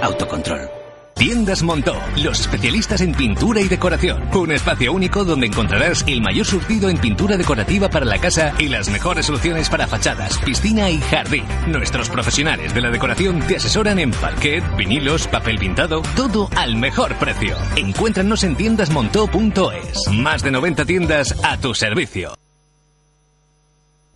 Autocontrol. 0.00 0.79
Tiendas 1.20 1.62
Montó, 1.62 2.00
los 2.16 2.40
especialistas 2.40 3.02
en 3.02 3.12
pintura 3.12 3.60
y 3.60 3.68
decoración. 3.68 4.34
Un 4.34 4.52
espacio 4.52 4.90
único 4.90 5.22
donde 5.22 5.48
encontrarás 5.48 6.02
el 6.06 6.22
mayor 6.22 6.46
surtido 6.46 6.88
en 6.88 6.96
pintura 6.96 7.36
decorativa 7.36 7.90
para 7.90 8.06
la 8.06 8.16
casa 8.16 8.54
y 8.58 8.68
las 8.68 8.88
mejores 8.88 9.26
soluciones 9.26 9.68
para 9.68 9.86
fachadas, 9.86 10.38
piscina 10.38 10.88
y 10.88 10.98
jardín. 10.98 11.44
Nuestros 11.66 12.08
profesionales 12.08 12.72
de 12.72 12.80
la 12.80 12.90
decoración 12.90 13.40
te 13.40 13.56
asesoran 13.56 13.98
en 13.98 14.12
parquet, 14.12 14.64
vinilos, 14.78 15.28
papel 15.28 15.58
pintado, 15.58 16.00
todo 16.16 16.48
al 16.56 16.76
mejor 16.76 17.14
precio. 17.16 17.54
Encuéntranos 17.76 18.42
en 18.42 18.56
tiendasmontó.es. 18.56 20.08
Más 20.14 20.42
de 20.42 20.50
90 20.52 20.86
tiendas 20.86 21.38
a 21.44 21.58
tu 21.58 21.74
servicio. 21.74 22.32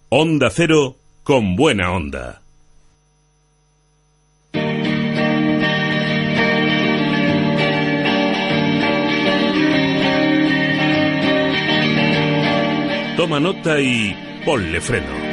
Onda 0.09 0.49
Cero 0.49 0.97
con 1.23 1.55
buena 1.55 1.93
onda. 1.93 2.44
Toma 13.17 13.39
nota 13.39 13.81
y 13.81 14.43
ponle 14.45 14.81
freno. 14.81 15.25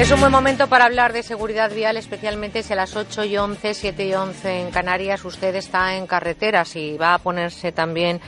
Es 0.00 0.10
un 0.10 0.20
buen 0.20 0.32
momento 0.32 0.66
para 0.66 0.86
hablar 0.86 1.12
de 1.12 1.22
seguridad 1.22 1.70
vial, 1.70 1.98
especialmente 1.98 2.62
si 2.62 2.72
a 2.72 2.76
las 2.76 2.96
8 2.96 3.24
y 3.24 3.36
11, 3.36 3.74
7 3.74 4.06
y 4.06 4.14
11 4.14 4.60
en 4.60 4.70
Canarias 4.70 5.22
usted 5.26 5.54
está 5.54 5.94
en 5.96 6.06
carreteras 6.06 6.74
y 6.76 6.96
va 6.96 7.12
a 7.12 7.18
ponerse 7.18 7.70
también 7.70 8.18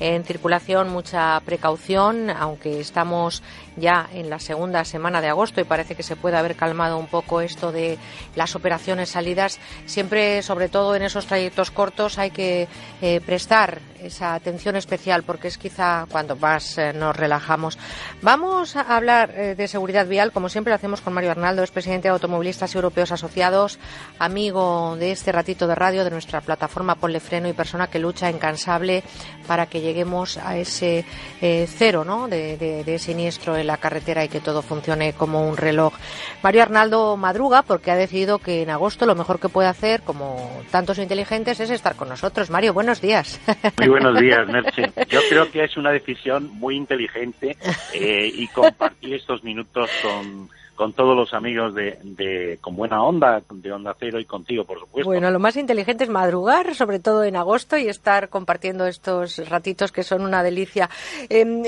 en 0.00 0.24
circulación 0.24 0.88
mucha 0.88 1.38
precaución, 1.40 2.30
aunque 2.30 2.80
estamos 2.80 3.42
ya 3.76 4.08
en 4.12 4.30
la 4.30 4.38
segunda 4.38 4.84
semana 4.84 5.20
de 5.20 5.28
agosto 5.28 5.60
y 5.60 5.64
parece 5.64 5.94
que 5.94 6.02
se 6.02 6.16
puede 6.16 6.36
haber 6.36 6.56
calmado 6.56 6.98
un 6.98 7.06
poco 7.06 7.40
esto 7.40 7.70
de 7.70 7.98
las 8.34 8.56
operaciones 8.56 9.10
salidas. 9.10 9.60
Siempre, 9.86 10.42
sobre 10.42 10.68
todo 10.68 10.96
en 10.96 11.02
esos 11.02 11.26
trayectos 11.26 11.70
cortos, 11.70 12.18
hay 12.18 12.30
que 12.30 12.68
eh, 13.00 13.20
prestar 13.24 13.80
esa 14.02 14.34
atención 14.34 14.76
especial 14.76 15.22
porque 15.22 15.48
es 15.48 15.58
quizá 15.58 16.06
cuando 16.10 16.36
más 16.36 16.78
eh, 16.78 16.92
nos 16.92 17.14
relajamos. 17.14 17.78
Vamos 18.22 18.76
a 18.76 18.96
hablar 18.96 19.32
eh, 19.36 19.54
de 19.54 19.68
seguridad 19.68 20.06
vial, 20.06 20.32
como 20.32 20.48
siempre 20.48 20.70
lo 20.70 20.76
hacemos 20.76 21.00
con 21.00 21.12
Mario 21.12 21.32
Arnaldo, 21.32 21.62
es 21.62 21.70
presidente 21.70 22.08
de 22.08 22.12
Automovilistas 22.12 22.74
Europeos 22.74 23.12
Asociados, 23.12 23.78
amigo 24.18 24.96
de 24.98 25.12
este 25.12 25.32
ratito 25.32 25.66
de 25.66 25.74
radio 25.74 26.04
de 26.04 26.10
nuestra 26.10 26.40
plataforma 26.40 26.94
Ponle 26.94 27.20
Freno 27.20 27.48
y 27.48 27.52
persona 27.52 27.88
que 27.88 27.98
lucha 27.98 28.30
incansable 28.30 29.02
para 29.46 29.66
que 29.66 29.80
lleguemos 29.90 30.38
a 30.38 30.56
ese 30.56 31.04
cero 31.40 32.04
¿no? 32.04 32.28
de, 32.28 32.56
de 32.56 32.98
siniestro 32.98 33.56
en 33.56 33.66
la 33.66 33.76
carretera 33.76 34.24
y 34.24 34.28
que 34.28 34.40
todo 34.40 34.62
funcione 34.62 35.12
como 35.12 35.48
un 35.48 35.56
reloj. 35.56 35.94
Mario 36.42 36.62
Arnaldo 36.62 37.16
madruga 37.16 37.62
porque 37.62 37.90
ha 37.90 37.96
decidido 37.96 38.38
que 38.38 38.62
en 38.62 38.70
agosto 38.70 39.06
lo 39.06 39.14
mejor 39.14 39.40
que 39.40 39.48
puede 39.48 39.68
hacer, 39.68 40.02
como 40.02 40.62
tantos 40.70 40.98
inteligentes, 40.98 41.60
es 41.60 41.70
estar 41.70 41.96
con 41.96 42.08
nosotros. 42.08 42.50
Mario, 42.50 42.72
buenos 42.72 43.00
días. 43.00 43.40
Muy 43.78 43.88
buenos 43.88 44.18
días, 44.20 44.46
Merche. 44.48 44.92
Yo 45.08 45.20
creo 45.28 45.50
que 45.50 45.64
es 45.64 45.76
una 45.76 45.90
decisión 45.90 46.50
muy 46.54 46.76
inteligente 46.76 47.56
eh, 47.92 48.30
y 48.32 48.46
compartir 48.48 49.14
estos 49.14 49.42
minutos 49.42 49.90
con 50.02 50.48
con 50.80 50.94
todos 50.94 51.14
los 51.14 51.34
amigos 51.34 51.74
de, 51.74 52.58
Con 52.62 52.74
Buena 52.74 53.02
Onda, 53.02 53.42
de 53.50 53.70
Onda 53.70 53.94
Cero 54.00 54.18
y 54.18 54.24
contigo, 54.24 54.64
por 54.64 54.80
supuesto. 54.80 55.10
Bueno, 55.10 55.30
lo 55.30 55.38
más 55.38 55.56
inteligente 55.56 56.04
es 56.04 56.08
madrugar, 56.08 56.74
sobre 56.74 56.98
todo 56.98 57.22
en 57.22 57.36
agosto, 57.36 57.76
y 57.76 57.86
estar 57.86 58.30
compartiendo 58.30 58.86
estos 58.86 59.46
ratitos 59.50 59.92
que 59.92 60.02
son 60.02 60.22
una 60.22 60.42
delicia. 60.42 60.88
Em, 61.28 61.62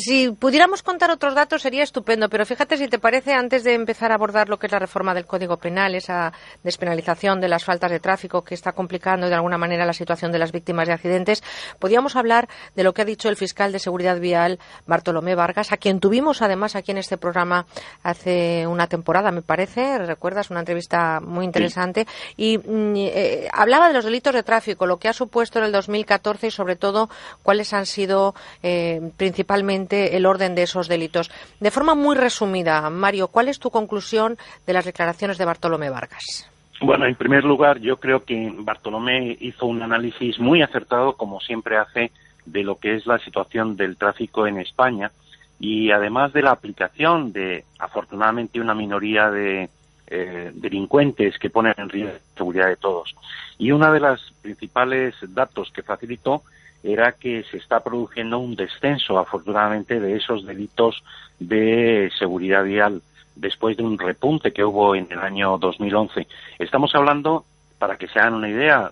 si 0.00 0.32
pudiéramos 0.32 0.82
contar 0.82 1.12
otros 1.12 1.36
datos 1.36 1.62
sería 1.62 1.84
estupendo, 1.84 2.28
pero 2.28 2.44
fíjate 2.44 2.76
si 2.76 2.88
te 2.88 2.98
parece, 2.98 3.34
antes 3.34 3.62
de 3.62 3.72
empezar 3.74 4.10
a 4.10 4.16
abordar 4.16 4.48
lo 4.48 4.58
que 4.58 4.66
es 4.66 4.72
la 4.72 4.80
reforma 4.80 5.14
del 5.14 5.26
Código 5.26 5.58
Penal, 5.58 5.94
esa 5.94 6.32
despenalización 6.64 7.40
de 7.40 7.46
las 7.46 7.64
faltas 7.64 7.92
de 7.92 8.00
tráfico 8.00 8.42
que 8.42 8.54
está 8.54 8.72
complicando 8.72 9.28
de 9.28 9.34
alguna 9.36 9.58
manera 9.58 9.86
la 9.86 9.92
situación 9.92 10.32
de 10.32 10.40
las 10.40 10.50
víctimas 10.50 10.88
de 10.88 10.94
accidentes, 10.94 11.44
podríamos 11.78 12.16
hablar 12.16 12.48
de 12.74 12.82
lo 12.82 12.94
que 12.94 13.02
ha 13.02 13.04
dicho 13.04 13.28
el 13.28 13.36
fiscal 13.36 13.70
de 13.70 13.78
Seguridad 13.78 14.18
Vial, 14.18 14.58
Bartolomé 14.88 15.36
Vargas, 15.36 15.70
a 15.70 15.76
quien 15.76 16.00
tuvimos 16.00 16.42
además 16.42 16.74
aquí 16.74 16.90
en 16.90 16.98
este 16.98 17.16
programa 17.16 17.66
hace 18.02 18.55
una 18.64 18.86
temporada, 18.86 19.32
me 19.32 19.42
parece, 19.42 19.98
recuerdas, 19.98 20.50
una 20.50 20.60
entrevista 20.60 21.20
muy 21.20 21.44
interesante, 21.44 22.06
y 22.36 22.58
mm, 22.58 22.94
eh, 22.96 23.48
hablaba 23.52 23.88
de 23.88 23.94
los 23.94 24.04
delitos 24.04 24.32
de 24.32 24.44
tráfico, 24.44 24.86
lo 24.86 24.98
que 24.98 25.08
ha 25.08 25.12
supuesto 25.12 25.58
en 25.58 25.64
el 25.64 25.72
2014 25.72 26.46
y 26.46 26.50
sobre 26.52 26.76
todo 26.76 27.08
cuáles 27.42 27.72
han 27.72 27.86
sido 27.86 28.34
eh, 28.62 29.10
principalmente 29.16 30.16
el 30.16 30.26
orden 30.26 30.54
de 30.54 30.62
esos 30.62 30.86
delitos. 30.86 31.30
De 31.58 31.72
forma 31.72 31.96
muy 31.96 32.14
resumida, 32.14 32.88
Mario, 32.88 33.28
¿cuál 33.28 33.48
es 33.48 33.58
tu 33.58 33.70
conclusión 33.70 34.36
de 34.66 34.72
las 34.72 34.84
declaraciones 34.84 35.38
de 35.38 35.44
Bartolomé 35.44 35.90
Vargas? 35.90 36.48
Bueno, 36.80 37.06
en 37.06 37.14
primer 37.14 37.42
lugar, 37.42 37.80
yo 37.80 37.96
creo 37.96 38.24
que 38.24 38.52
Bartolomé 38.58 39.36
hizo 39.40 39.66
un 39.66 39.82
análisis 39.82 40.38
muy 40.38 40.62
acertado, 40.62 41.14
como 41.14 41.40
siempre 41.40 41.78
hace, 41.78 42.12
de 42.44 42.62
lo 42.62 42.76
que 42.76 42.94
es 42.94 43.06
la 43.06 43.18
situación 43.18 43.76
del 43.76 43.96
tráfico 43.96 44.46
en 44.46 44.58
España 44.58 45.10
y 45.58 45.90
además 45.90 46.32
de 46.32 46.42
la 46.42 46.50
aplicación 46.50 47.32
de, 47.32 47.64
afortunadamente, 47.78 48.60
una 48.60 48.74
minoría 48.74 49.30
de 49.30 49.70
eh, 50.08 50.52
delincuentes 50.54 51.38
que 51.38 51.50
ponen 51.50 51.74
en 51.78 51.88
riesgo 51.88 52.12
la 52.12 52.36
seguridad 52.36 52.68
de 52.68 52.76
todos. 52.76 53.16
Y 53.58 53.72
uno 53.72 53.92
de 53.92 54.00
los 54.00 54.32
principales 54.42 55.14
datos 55.28 55.72
que 55.72 55.82
facilitó 55.82 56.42
era 56.82 57.12
que 57.12 57.42
se 57.50 57.56
está 57.56 57.80
produciendo 57.80 58.38
un 58.38 58.54
descenso, 58.54 59.18
afortunadamente, 59.18 59.98
de 59.98 60.16
esos 60.16 60.46
delitos 60.46 61.02
de 61.38 62.10
seguridad 62.18 62.64
vial 62.64 63.02
después 63.34 63.76
de 63.76 63.82
un 63.82 63.98
repunte 63.98 64.52
que 64.52 64.64
hubo 64.64 64.94
en 64.94 65.08
el 65.10 65.18
año 65.18 65.58
2011. 65.58 66.26
Estamos 66.58 66.94
hablando, 66.94 67.44
para 67.78 67.96
que 67.96 68.08
se 68.08 68.18
hagan 68.18 68.34
una 68.34 68.48
idea, 68.48 68.90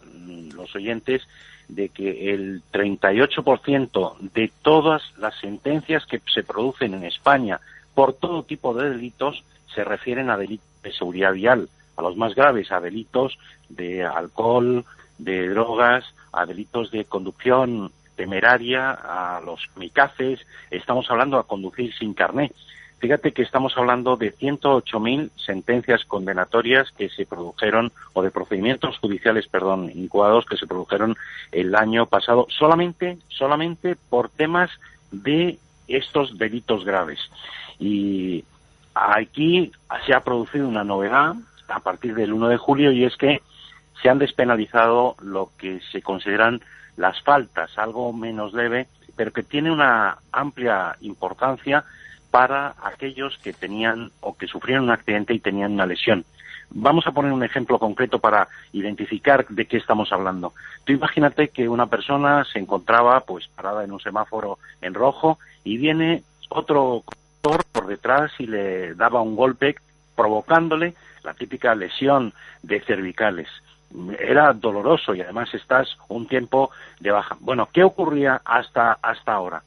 los 0.55 0.75
oyentes, 0.75 1.27
de 1.69 1.89
que 1.89 2.35
el 2.35 2.63
38% 2.73 4.19
de 4.35 4.53
todas 4.63 5.03
las 5.19 5.39
sentencias 5.41 6.07
que 6.07 6.21
se 6.33 6.43
producen 6.43 6.95
en 6.95 7.05
España 7.05 7.61
por 7.95 8.15
todo 8.15 8.43
tipo 8.43 8.75
de 8.75 8.91
delitos 8.91 9.45
se 9.75 9.85
refieren 9.85 10.31
a 10.31 10.37
delitos 10.37 10.67
de 10.83 10.93
seguridad 10.93 11.33
vial, 11.33 11.69
a 11.97 12.03
los 12.03 12.17
más 12.17 12.35
graves, 12.35 12.71
a 12.71 12.81
delitos 12.81 13.39
de 13.69 14.05
alcohol, 14.05 14.85
de 15.19 15.49
drogas, 15.49 16.05
a 16.33 16.47
delitos 16.47 16.91
de 16.91 17.05
conducción 17.05 17.91
temeraria, 18.17 18.91
a 18.91 19.41
los 19.41 19.61
micaces, 19.77 20.41
estamos 20.71 21.11
hablando 21.11 21.39
a 21.39 21.47
conducir 21.47 21.95
sin 21.95 22.15
carné. 22.15 22.53
Fíjate 23.05 23.33
que 23.33 23.43
estamos 23.43 23.77
hablando 23.77 24.17
de 24.17 24.35
108.000 24.35 25.31
sentencias 25.37 26.07
condenatorias 26.07 26.91
que 26.93 27.11
se 27.11 27.27
produjeron, 27.27 27.93
o 28.15 28.23
de 28.23 28.31
procedimientos 28.31 28.97
judiciales, 28.97 29.47
perdón, 29.47 29.91
incoados 29.95 30.47
que 30.47 30.57
se 30.57 30.67
produjeron 30.67 31.15
el 31.53 31.75
año 31.75 32.07
pasado, 32.07 32.47
solamente, 32.49 33.19
solamente 33.29 33.95
por 34.09 34.31
temas 34.31 34.71
de 35.13 35.59
estos 35.87 36.39
delitos 36.39 36.87
graves. 36.87 37.19
Y 37.79 38.43
aquí 38.95 39.71
se 40.07 40.15
ha 40.15 40.21
producido 40.21 40.67
una 40.67 40.83
novedad 40.83 41.35
a 41.69 41.81
partir 41.81 42.15
del 42.15 42.33
1 42.33 42.49
de 42.49 42.57
julio 42.57 42.91
y 42.91 43.05
es 43.05 43.19
que 43.19 43.43
se 44.01 44.09
han 44.09 44.19
despenalizado 44.19 45.15
lo 45.21 45.51
que 45.59 45.83
se 45.93 46.01
consideran 46.01 46.63
las 46.97 47.21
faltas, 47.21 47.77
algo 47.77 48.15
menos 48.15 48.55
leve, 48.55 48.89
pero 49.15 49.31
que 49.31 49.43
tiene 49.43 49.71
una 49.71 50.17
amplia 50.33 50.97
importancia 51.03 51.85
para 52.35 52.75
aquellos 52.83 53.39
que 53.39 53.53
tenían 53.53 54.11
o 54.21 54.37
que 54.37 54.49
sufrieron 54.49 54.87
un 54.87 54.91
accidente 54.91 55.33
y 55.35 55.39
tenían 55.39 55.75
una 55.75 55.87
lesión. 55.87 56.25
vamos 56.69 57.07
a 57.07 57.13
poner 57.13 57.31
un 57.31 57.45
ejemplo 57.45 57.79
concreto 57.79 58.19
para 58.19 58.49
identificar 58.73 59.47
de 59.47 59.67
qué 59.67 59.77
estamos 59.77 60.11
hablando. 60.11 60.53
Tú 60.83 60.93
imagínate 60.93 61.51
que 61.51 61.69
una 61.69 61.87
persona 61.87 62.45
se 62.45 62.59
encontraba 62.59 63.21
pues 63.21 63.47
parada 63.47 63.85
en 63.85 63.93
un 63.93 64.01
semáforo 64.01 64.59
en 64.83 64.95
rojo 64.95 65.39
y 65.63 65.77
viene 65.77 66.25
otro 66.49 67.05
conductor 67.05 67.65
por 67.71 67.87
detrás 67.87 68.33
y 68.41 68.49
le 68.49 68.97
daba 68.97 69.23
un 69.23 69.37
golpe 69.37 69.77
provocándole 70.17 70.95
la 71.23 71.35
típica 71.35 71.73
lesión 71.77 72.33
de 72.65 72.81
cervicales. 72.81 73.47
Era 74.19 74.53
doloroso 74.55 75.15
y 75.15 75.21
además 75.21 75.55
estás 75.55 75.97
un 76.09 76.27
tiempo 76.27 76.73
de 76.99 77.13
baja. 77.13 77.37
Bueno, 77.39 77.69
¿qué 77.73 77.85
ocurría 77.85 78.43
hasta, 78.45 78.99
hasta 79.01 79.35
ahora? 79.35 79.63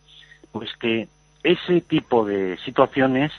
Pues 0.51 0.75
que 0.75 1.07
ese 1.48 1.80
tipo 1.80 2.25
de 2.25 2.58
situaciones, 2.58 3.32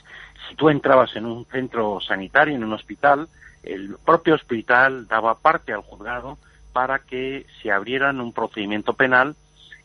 si 0.47 0.55
tú 0.55 0.69
entrabas 0.69 1.15
en 1.15 1.25
un 1.25 1.45
centro 1.45 1.99
sanitario, 2.01 2.55
en 2.55 2.63
un 2.63 2.73
hospital, 2.73 3.27
el 3.61 3.97
propio 4.03 4.33
hospital 4.33 5.07
daba 5.07 5.35
parte 5.35 5.73
al 5.73 5.81
juzgado 5.81 6.39
para 6.73 6.99
que 6.99 7.45
se 7.61 7.71
abrieran 7.71 8.19
un 8.19 8.33
procedimiento 8.33 8.93
penal 8.93 9.35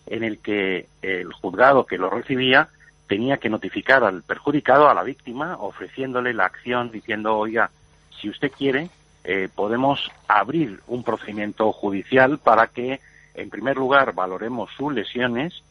en 0.06 0.24
el 0.24 0.38
que 0.38 0.86
el 1.02 1.32
juzgado 1.32 1.84
que 1.84 1.98
lo 1.98 2.08
recibía 2.08 2.68
tenía 3.08 3.36
que 3.36 3.50
notificar 3.50 4.04
al 4.04 4.22
perjudicado, 4.22 4.88
a 4.88 4.94
la 4.94 5.02
víctima, 5.02 5.58
ofreciéndole 5.58 6.32
la 6.32 6.46
acción 6.46 6.90
diciendo, 6.90 7.36
oiga, 7.36 7.70
si 8.20 8.30
usted 8.30 8.50
quiere, 8.50 8.88
eh, 9.24 9.48
podemos 9.54 10.10
abrir 10.28 10.80
un 10.86 11.04
procedimiento 11.04 11.72
judicial 11.72 12.38
para 12.38 12.68
que, 12.68 13.00
en 13.34 13.50
primer 13.50 13.76
lugar, 13.76 14.14
valoremos 14.14 14.70
sus 14.76 14.94
lesiones 14.94 15.62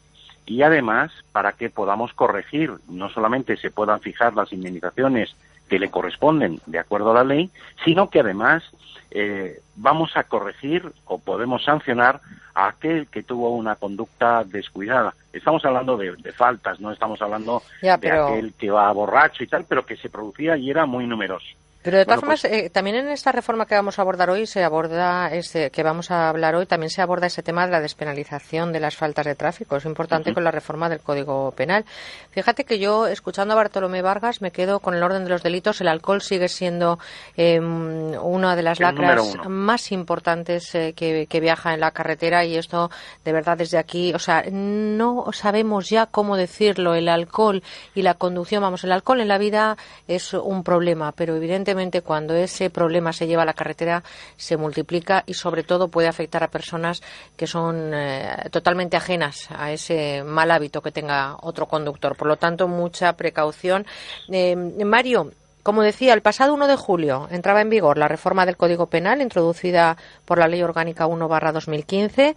y 0.45 0.61
además 0.61 1.11
para 1.31 1.53
que 1.53 1.69
podamos 1.69 2.13
corregir, 2.13 2.73
no 2.89 3.09
solamente 3.09 3.57
se 3.57 3.71
puedan 3.71 3.99
fijar 3.99 4.35
las 4.35 4.51
indemnizaciones 4.51 5.35
que 5.69 5.79
le 5.79 5.89
corresponden 5.89 6.59
de 6.65 6.79
acuerdo 6.79 7.11
a 7.11 7.15
la 7.15 7.23
ley, 7.23 7.49
sino 7.83 8.09
que 8.09 8.19
además 8.19 8.63
eh, 9.11 9.61
vamos 9.75 10.15
a 10.17 10.23
corregir 10.23 10.91
o 11.05 11.19
podemos 11.19 11.63
sancionar 11.63 12.19
a 12.53 12.67
aquel 12.67 13.07
que 13.07 13.23
tuvo 13.23 13.51
una 13.51 13.75
conducta 13.75 14.43
descuidada. 14.43 15.13
Estamos 15.31 15.63
hablando 15.65 15.97
de, 15.97 16.13
faltas, 16.33 16.79
no 16.79 16.91
estamos 16.91 17.21
hablando 17.21 17.63
de 17.81 17.89
aquel 17.89 18.53
que 18.53 18.69
va 18.69 18.91
borracho 18.91 19.43
y 19.43 19.47
tal, 19.47 19.65
pero 19.65 19.85
que 19.85 19.97
se 19.97 20.09
producía 20.09 20.57
y 20.57 20.69
era 20.69 20.85
muy 20.85 21.07
numeroso. 21.07 21.47
Pero 21.83 21.97
de 21.97 22.05
todas 22.05 22.21
formas, 22.21 22.41
pues 22.41 22.53
eh, 22.53 22.69
también 22.69 22.95
en 22.95 23.09
esta 23.09 23.33
reforma 23.33 23.65
que 23.65 23.75
vamos 23.75 23.99
a 23.99 24.03
abordar 24.03 24.29
hoy, 24.29 24.47
se 24.47 24.63
aborda 24.63 25.27
ese, 25.33 25.69
que 25.69 25.83
vamos 25.83 26.11
a 26.11 26.29
hablar 26.29 26.55
hoy, 26.55 26.65
también 26.65 26.89
se 26.89 27.01
aborda 27.01 27.27
ese 27.27 27.43
tema 27.43 27.65
de 27.65 27.73
la 27.73 27.81
despenalización 27.81 28.71
de 28.71 28.79
las 28.79 28.95
faltas 28.95 29.25
de 29.25 29.35
tráfico. 29.35 29.75
Es 29.75 29.83
importante 29.83 30.33
con 30.33 30.45
la 30.45 30.51
reforma 30.51 30.87
del 30.87 31.01
Código 31.01 31.51
Penal. 31.51 31.83
Fíjate 32.31 32.63
que 32.63 32.79
yo, 32.79 33.07
escuchando 33.07 33.53
a 33.53 33.57
Bartolomé 33.57 34.01
Vargas, 34.01 34.41
me 34.41 34.51
quedo 34.51 34.79
con 34.79 34.93
el 34.93 35.03
orden 35.03 35.25
de 35.25 35.29
los 35.29 35.43
delitos. 35.43 35.81
El 35.81 35.89
alcohol 35.89 36.21
sigue 36.21 36.47
siendo 36.47 36.99
em, 37.35 38.13
una 38.13 38.55
de 38.55 38.63
las 38.63 38.79
lacras 38.79 39.35
más 39.49 39.91
importantes 39.91 40.73
eh, 40.75 40.93
que, 40.95 41.27
que 41.27 41.39
viaja 41.41 41.73
en 41.73 41.81
la 41.81 41.91
carretera 41.91 42.45
y 42.45 42.55
esto, 42.55 42.91
de 43.25 43.33
verdad, 43.33 43.57
desde 43.57 43.77
aquí, 43.77 44.13
o 44.13 44.19
sea, 44.19 44.45
no 44.49 45.25
sabemos 45.33 45.89
ya 45.89 46.05
cómo 46.05 46.37
decirlo. 46.37 46.95
El 46.95 47.09
alcohol 47.09 47.61
y 47.93 48.03
la 48.03 48.13
conducción, 48.13 48.61
vamos, 48.61 48.85
el 48.85 48.93
alcohol 48.93 49.19
en 49.19 49.27
la 49.27 49.37
vida 49.37 49.75
es 50.07 50.33
un 50.33 50.63
problema, 50.63 51.11
pero 51.11 51.35
evidentemente 51.35 51.72
cuando 52.03 52.33
ese 52.35 52.69
problema 52.69 53.13
se 53.13 53.27
lleva 53.27 53.43
a 53.43 53.45
la 53.45 53.53
carretera 53.53 54.03
se 54.37 54.57
multiplica 54.57 55.23
y 55.25 55.33
sobre 55.33 55.63
todo 55.63 55.87
puede 55.87 56.07
afectar 56.07 56.43
a 56.43 56.49
personas 56.49 57.01
que 57.35 57.47
son 57.47 57.93
eh, 57.93 58.49
totalmente 58.51 58.97
ajenas 58.97 59.49
a 59.51 59.71
ese 59.71 60.23
mal 60.23 60.51
hábito 60.51 60.81
que 60.81 60.91
tenga 60.91 61.37
otro 61.41 61.67
conductor. 61.67 62.15
Por 62.15 62.27
lo 62.27 62.37
tanto, 62.37 62.67
mucha 62.67 63.13
precaución. 63.13 63.85
Eh, 64.29 64.55
Mario, 64.55 65.31
como 65.63 65.81
decía, 65.81 66.13
el 66.13 66.21
pasado 66.21 66.53
1 66.53 66.67
de 66.67 66.75
julio 66.75 67.27
entraba 67.31 67.61
en 67.61 67.69
vigor 67.69 67.97
la 67.97 68.09
reforma 68.09 68.45
del 68.45 68.57
Código 68.57 68.87
Penal 68.87 69.21
introducida 69.21 69.97
por 70.25 70.37
la 70.37 70.47
Ley 70.47 70.61
Orgánica 70.61 71.07
1-2015 71.07 72.35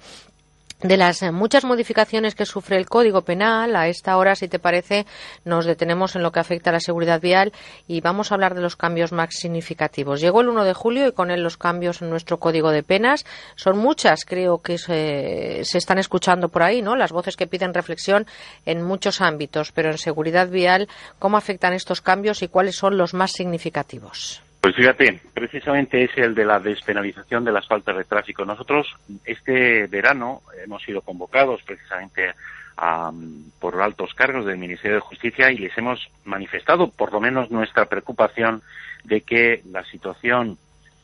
de 0.83 0.97
las 0.97 1.23
eh, 1.23 1.33
muchas 1.33 1.65
modificaciones 1.65 2.35
que 2.35 2.45
sufre 2.45 2.77
el 2.77 2.87
Código 2.87 3.23
Penal, 3.23 3.75
a 3.77 3.89
esta 3.89 4.17
hora, 4.17 4.35
si 4.35 4.47
te 4.47 4.59
parece, 4.59 5.07
nos 5.45 5.65
detenemos 5.65 6.17
en 6.17 6.23
lo 6.23 6.33
que 6.33 6.41
afecta 6.41 6.71
a 6.71 6.75
la 6.75 6.81
seguridad 6.81 7.21
vial 7.21 7.53
y 7.89 8.01
vamos 8.01 8.31
a 8.31 8.35
hablar 8.35 8.55
de 8.55 8.61
los 8.61 8.77
cambios 8.77 9.13
más 9.13 9.31
significativos. 9.31 10.21
Llegó 10.21 10.43
el 10.43 10.49
1 10.49 10.65
de 10.65 10.75
julio 10.75 11.09
y 11.09 11.13
con 11.13 11.31
él 11.31 11.43
los 11.43 11.57
cambios 11.57 12.03
en 12.03 12.11
nuestro 12.11 12.39
Código 12.39 12.71
de 12.71 12.83
Penas. 12.83 13.25
Son 13.55 13.79
muchas, 13.79 14.25
creo 14.27 14.59
que 14.59 14.77
se, 14.77 15.65
se 15.65 15.79
están 15.79 15.99
escuchando 15.99 16.49
por 16.51 16.63
ahí, 16.63 16.83
¿no? 16.83 16.95
Las 16.95 17.13
voces 17.13 17.37
que 17.37 17.47
piden 17.47 17.73
reflexión 17.73 18.27
en 18.67 18.83
muchos 18.83 19.21
ámbitos, 19.21 19.73
pero 19.73 19.91
en 19.91 19.99
seguridad 19.99 20.49
vial, 20.49 20.89
¿cómo 21.19 21.39
afectan 21.39 21.73
estos 21.73 22.03
cambios 22.03 22.43
y 22.43 22.49
cuáles 22.49 22.77
son 22.77 22.99
los 22.99 23.15
más 23.15 23.33
significativos? 23.33 24.46
Pues 24.61 24.75
fíjate, 24.75 25.21
precisamente 25.33 26.03
es 26.03 26.11
el 26.17 26.35
de 26.35 26.45
la 26.45 26.59
despenalización 26.59 27.45
de 27.45 27.53
las 27.53 27.67
faltas 27.69 27.97
de 27.97 28.05
tráfico. 28.05 28.45
Nosotros 28.45 28.97
este 29.25 29.87
verano 29.87 30.43
hemos 30.65 30.83
sido 30.83 31.03
convocados 31.03 31.63
precisamente 31.63 32.33
por 33.59 33.81
altos 33.81 34.13
cargos 34.15 34.45
del 34.45 34.59
Ministerio 34.59 34.97
de 34.97 35.01
Justicia 35.01 35.51
y 35.51 35.59
les 35.59 35.77
hemos 35.79 36.11
manifestado 36.25 36.91
por 36.91 37.13
lo 37.13 37.21
menos 37.21 37.51
nuestra 37.51 37.87
preocupación 37.87 38.63
de 39.05 39.23
que 39.23 39.63
la 39.71 39.83
situación 39.85 40.59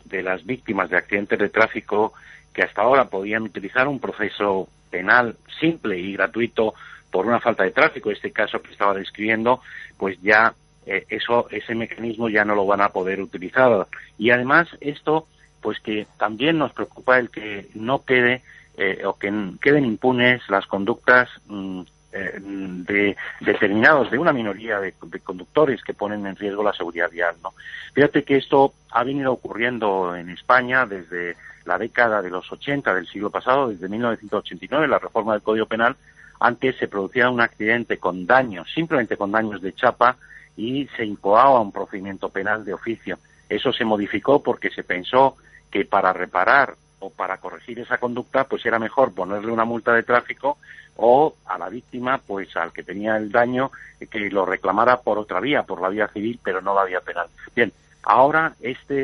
de 0.04 0.22
las 0.22 0.44
víctimas 0.44 0.90
de 0.90 0.98
accidentes 0.98 1.38
de 1.38 1.48
tráfico 1.48 2.12
que 2.52 2.62
hasta 2.62 2.82
ahora 2.82 3.06
podían 3.06 3.42
utilizar 3.44 3.88
un 3.88 4.00
proceso 4.00 4.68
penal 4.90 5.36
simple 5.58 5.98
y 5.98 6.12
gratuito 6.12 6.74
por 7.10 7.26
una 7.26 7.40
falta 7.40 7.64
de 7.64 7.70
tráfico, 7.70 8.10
este 8.10 8.32
caso 8.32 8.60
que 8.60 8.72
estaba 8.72 8.94
describiendo, 8.94 9.60
pues 9.96 10.20
ya 10.20 10.54
eh, 10.86 11.06
eso, 11.08 11.48
ese 11.50 11.74
mecanismo 11.74 12.28
ya 12.28 12.44
no 12.44 12.54
lo 12.54 12.66
van 12.66 12.80
a 12.80 12.90
poder 12.90 13.20
utilizar. 13.20 13.86
Y 14.18 14.30
además 14.30 14.68
esto, 14.80 15.26
pues 15.60 15.80
que 15.80 16.06
también 16.18 16.58
nos 16.58 16.72
preocupa 16.72 17.18
el 17.18 17.30
que 17.30 17.68
no 17.74 18.04
quede 18.04 18.42
eh, 18.76 19.02
o 19.04 19.14
que 19.18 19.32
queden 19.60 19.84
impunes 19.84 20.42
las 20.48 20.66
conductas 20.66 21.28
mm, 21.46 21.82
eh, 22.14 22.38
de 22.42 23.16
determinados 23.40 24.10
de 24.10 24.18
una 24.18 24.32
minoría 24.32 24.80
de, 24.80 24.92
conductores 25.22 25.82
que 25.82 25.94
ponen 25.94 26.26
en 26.26 26.36
riesgo 26.36 26.62
la 26.62 26.72
seguridad 26.72 27.10
vial. 27.10 27.36
¿no? 27.42 27.54
Fíjate 27.94 28.22
que 28.22 28.36
esto 28.36 28.74
ha 28.90 29.04
venido 29.04 29.32
ocurriendo 29.32 30.14
en 30.16 30.30
España 30.30 30.84
desde 30.84 31.36
la 31.64 31.78
década 31.78 32.20
de 32.20 32.30
los 32.30 32.50
80 32.50 32.94
del 32.94 33.06
siglo 33.06 33.30
pasado, 33.30 33.68
desde 33.68 33.88
1989, 33.88 34.88
la 34.88 34.98
reforma 34.98 35.32
del 35.32 35.42
Código 35.42 35.66
Penal. 35.66 35.96
Antes 36.40 36.76
se 36.76 36.88
producía 36.88 37.30
un 37.30 37.40
accidente 37.40 37.98
con 37.98 38.26
daños, 38.26 38.68
simplemente 38.74 39.16
con 39.16 39.30
daños 39.30 39.62
de 39.62 39.72
chapa, 39.72 40.16
y 40.56 40.86
se 40.96 41.04
incoaba 41.04 41.60
un 41.60 41.72
procedimiento 41.72 42.28
penal 42.28 42.64
de 42.64 42.74
oficio. 42.74 43.18
Eso 43.48 43.72
se 43.72 43.84
modificó 43.84 44.42
porque 44.42 44.70
se 44.70 44.84
pensó 44.84 45.36
que 45.70 45.84
para 45.84 46.12
reparar 46.12 46.74
o 47.00 47.10
para 47.10 47.38
corregir 47.38 47.80
esa 47.80 47.98
conducta, 47.98 48.44
pues 48.44 48.64
era 48.64 48.78
mejor 48.78 49.12
ponerle 49.12 49.50
una 49.50 49.64
multa 49.64 49.92
de 49.92 50.02
tráfico 50.04 50.58
o 50.96 51.34
a 51.46 51.58
la 51.58 51.68
víctima, 51.68 52.18
pues 52.18 52.56
al 52.56 52.72
que 52.72 52.82
tenía 52.82 53.16
el 53.16 53.32
daño, 53.32 53.70
que 54.10 54.30
lo 54.30 54.46
reclamara 54.46 55.00
por 55.00 55.18
otra 55.18 55.40
vía, 55.40 55.62
por 55.64 55.80
la 55.80 55.88
vía 55.88 56.08
civil, 56.08 56.38
pero 56.42 56.60
no 56.60 56.74
la 56.74 56.84
vía 56.84 57.00
penal. 57.00 57.26
Bien, 57.56 57.72
ahora 58.02 58.54
esta 58.60 58.94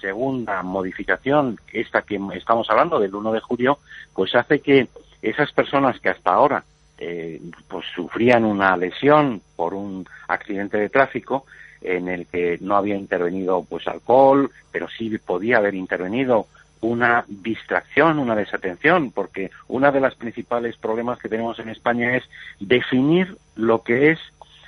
segunda 0.00 0.62
modificación, 0.62 1.60
esta 1.72 2.02
que 2.02 2.18
estamos 2.34 2.68
hablando 2.70 2.98
del 2.98 3.14
1 3.14 3.32
de 3.32 3.40
julio, 3.40 3.78
pues 4.14 4.34
hace 4.34 4.60
que 4.60 4.88
esas 5.22 5.52
personas 5.52 6.00
que 6.00 6.08
hasta 6.08 6.32
ahora 6.32 6.64
eh, 7.00 7.40
pues 7.66 7.86
sufrían 7.94 8.44
una 8.44 8.76
lesión 8.76 9.40
por 9.56 9.72
un 9.72 10.06
accidente 10.28 10.76
de 10.76 10.90
tráfico 10.90 11.46
en 11.80 12.08
el 12.08 12.26
que 12.26 12.58
no 12.60 12.76
había 12.76 12.94
intervenido 12.94 13.64
pues 13.66 13.88
alcohol, 13.88 14.50
pero 14.70 14.86
sí 14.88 15.16
podía 15.18 15.56
haber 15.56 15.74
intervenido 15.74 16.46
una 16.82 17.24
distracción, 17.26 18.18
una 18.18 18.34
desatención, 18.34 19.12
porque 19.12 19.50
uno 19.68 19.90
de 19.90 20.00
los 20.00 20.14
principales 20.14 20.76
problemas 20.76 21.18
que 21.18 21.28
tenemos 21.28 21.58
en 21.58 21.70
España 21.70 22.16
es 22.16 22.24
definir 22.58 23.36
lo 23.56 23.82
que 23.82 24.10
es 24.10 24.18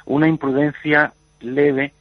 una 0.07 0.27
imprudencia 0.27 1.12
leve 1.40 1.92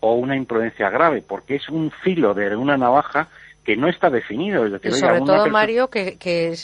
o 0.00 0.14
una 0.14 0.36
imprudencia 0.36 0.90
grave, 0.90 1.22
porque 1.22 1.56
es 1.56 1.68
un 1.68 1.90
filo 1.90 2.34
de 2.34 2.56
una 2.56 2.76
navaja 2.76 3.28
que 3.64 3.76
no 3.76 3.88
está 3.88 4.10
definido. 4.10 4.66
y 4.66 4.90
sobre 4.92 5.20
todo, 5.22 5.46
Mario, 5.48 5.88
que, 5.88 6.54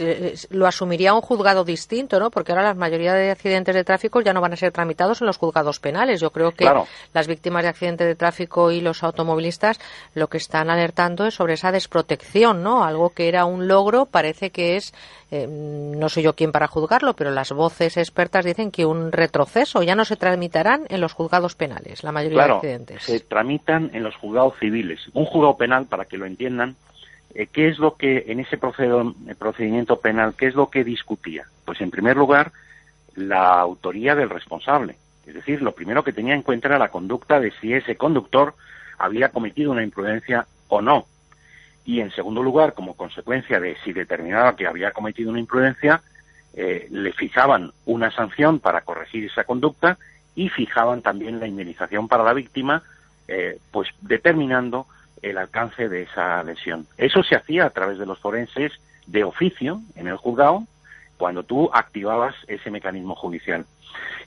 lo 0.50 0.66
asumiría 0.66 1.14
un 1.14 1.22
juzgado 1.22 1.64
distinto, 1.64 2.20
¿no? 2.20 2.30
Porque 2.30 2.52
ahora 2.52 2.64
la 2.64 2.74
mayoría 2.74 3.14
de 3.14 3.30
accidentes 3.30 3.74
de 3.74 3.84
tráfico 3.84 4.20
ya 4.20 4.32
no 4.32 4.40
van 4.40 4.52
a 4.52 4.56
ser 4.56 4.70
tramitados 4.70 5.20
en 5.20 5.26
los 5.26 5.38
juzgados 5.38 5.80
penales. 5.80 6.20
Yo 6.20 6.30
creo 6.30 6.52
que 6.52 6.70
las 7.14 7.26
víctimas 7.26 7.62
de 7.62 7.70
accidentes 7.70 8.06
de 8.06 8.14
tráfico 8.14 8.70
y 8.70 8.80
los 8.80 9.02
automovilistas 9.02 9.80
lo 10.14 10.28
que 10.28 10.36
están 10.36 10.68
alertando 10.70 11.26
es 11.26 11.34
sobre 11.34 11.54
esa 11.54 11.72
desprotección, 11.72 12.62
¿no? 12.62 12.84
Algo 12.84 13.10
que 13.10 13.28
era 13.28 13.46
un 13.46 13.66
logro 13.66 14.04
parece 14.04 14.50
que 14.50 14.76
es, 14.76 14.92
eh, 15.30 15.46
no 15.48 16.08
soy 16.08 16.24
yo 16.24 16.34
quien 16.34 16.52
para 16.52 16.66
juzgarlo, 16.66 17.14
pero 17.14 17.30
las 17.30 17.52
voces 17.52 17.96
expertas 17.96 18.44
dicen 18.44 18.70
que 18.70 18.84
un 18.84 19.10
retroceso 19.10 19.82
ya 19.82 19.94
no 19.94 20.04
se 20.04 20.16
tramitarán 20.16 20.84
en 20.90 21.00
los 21.00 21.14
juzgados 21.14 21.54
penales, 21.54 22.04
la 22.04 22.12
mayoría 22.12 22.44
de 22.44 22.52
accidentes. 22.52 23.02
se 23.04 23.20
tramitan 23.20 23.90
en 23.94 24.02
los 24.02 24.16
juzgados 24.16 24.54
civiles. 24.60 25.00
Un 25.14 25.24
juzgado 25.24 25.56
penal, 25.56 25.86
para 25.86 26.04
que 26.04 26.18
lo 26.18 26.26
entiendan, 26.26 26.76
¿qué 27.52 27.68
es 27.68 27.78
lo 27.78 27.96
que 27.96 28.24
en 28.28 28.40
ese 28.40 28.58
procedimiento 28.58 30.00
penal, 30.00 30.34
qué 30.36 30.46
es 30.46 30.54
lo 30.54 30.70
que 30.70 30.84
discutía? 30.84 31.44
Pues 31.64 31.80
en 31.80 31.90
primer 31.90 32.16
lugar, 32.16 32.52
la 33.14 33.60
autoría 33.60 34.14
del 34.14 34.30
responsable. 34.30 34.96
Es 35.26 35.34
decir, 35.34 35.62
lo 35.62 35.72
primero 35.72 36.02
que 36.02 36.12
tenía 36.12 36.34
en 36.34 36.42
cuenta 36.42 36.68
era 36.68 36.78
la 36.78 36.90
conducta 36.90 37.38
de 37.38 37.52
si 37.60 37.72
ese 37.72 37.96
conductor 37.96 38.54
había 38.98 39.30
cometido 39.30 39.70
una 39.70 39.84
imprudencia 39.84 40.46
o 40.68 40.80
no. 40.80 41.06
Y 41.84 42.00
en 42.00 42.10
segundo 42.10 42.42
lugar, 42.42 42.74
como 42.74 42.94
consecuencia 42.96 43.60
de 43.60 43.76
si 43.84 43.92
determinaba 43.92 44.56
que 44.56 44.66
había 44.66 44.92
cometido 44.92 45.30
una 45.30 45.40
imprudencia, 45.40 46.02
eh, 46.54 46.88
le 46.90 47.12
fijaban 47.12 47.72
una 47.86 48.10
sanción 48.10 48.58
para 48.58 48.82
corregir 48.82 49.24
esa 49.24 49.44
conducta 49.44 49.98
y 50.34 50.48
fijaban 50.48 51.02
también 51.02 51.40
la 51.40 51.46
indemnización 51.46 52.08
para 52.08 52.24
la 52.24 52.34
víctima, 52.34 52.82
eh, 53.28 53.58
pues 53.70 53.88
determinando 54.00 54.86
el 55.22 55.38
alcance 55.38 55.88
de 55.88 56.02
esa 56.02 56.42
lesión. 56.42 56.87
Eso 56.96 57.22
se 57.22 57.37
hacía 57.37 57.66
a 57.66 57.70
través 57.70 57.98
de 57.98 58.06
los 58.06 58.18
forenses 58.18 58.72
de 59.06 59.24
oficio 59.24 59.80
en 59.96 60.09
el 60.09 60.16
juzgado 60.16 60.64
cuando 61.16 61.42
tú 61.42 61.70
activabas 61.72 62.35
ese 62.46 62.70
mecanismo 62.70 63.14
judicial. 63.14 63.66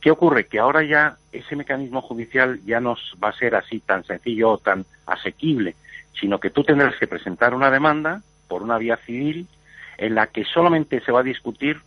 ¿Qué 0.01 0.12
ocurre? 0.12 0.45
Que 0.45 0.60
ahora 0.60 0.84
ya 0.84 1.17
ese 1.32 1.56
mecanismo 1.56 2.01
judicial 2.01 2.60
ya 2.65 2.79
no 2.79 2.95
va 3.23 3.29
a 3.29 3.38
ser 3.38 3.56
así 3.56 3.79
tan 3.79 4.03
sencillo 4.03 4.51
o 4.51 4.58
tan 4.58 4.86
asequible, 5.06 5.75
sino 6.19 6.39
que 6.39 6.49
tú 6.49 6.63
tendrás 6.63 6.95
que 6.97 7.08
presentar 7.08 7.56
una 7.56 7.71
demanda 7.71 8.21
por 8.47 8.62
una 8.62 8.77
vía 8.77 8.97
civil 8.97 9.47
en 9.97 10.15
la 10.15 10.27
que 10.27 10.43
solamente 10.43 10.99
se 11.01 11.12
va 11.12 11.21
a 11.21 11.23
discutir 11.23 11.82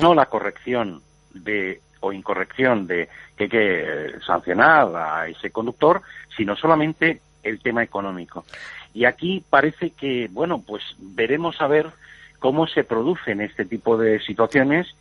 no 0.00 0.14
la 0.14 0.26
corrección 0.26 1.00
de 1.32 1.80
o 2.00 2.12
incorrección 2.12 2.86
de 2.86 3.08
que 3.36 3.44
hay 3.44 3.50
que 3.50 4.12
sancionar 4.24 4.94
a 4.94 5.28
ese 5.28 5.50
conductor, 5.50 6.02
sino 6.36 6.54
solamente 6.56 7.20
el 7.48 7.60
tema 7.60 7.82
económico. 7.82 8.44
Y 8.92 9.04
aquí 9.04 9.42
parece 9.48 9.90
que, 9.90 10.28
bueno, 10.30 10.62
pues 10.66 10.82
veremos 10.98 11.60
a 11.60 11.66
ver 11.66 11.90
cómo 12.38 12.66
se 12.66 12.84
producen 12.84 13.40
este 13.40 13.64
tipo 13.64 13.96
de 13.96 14.20
situaciones 14.20 14.94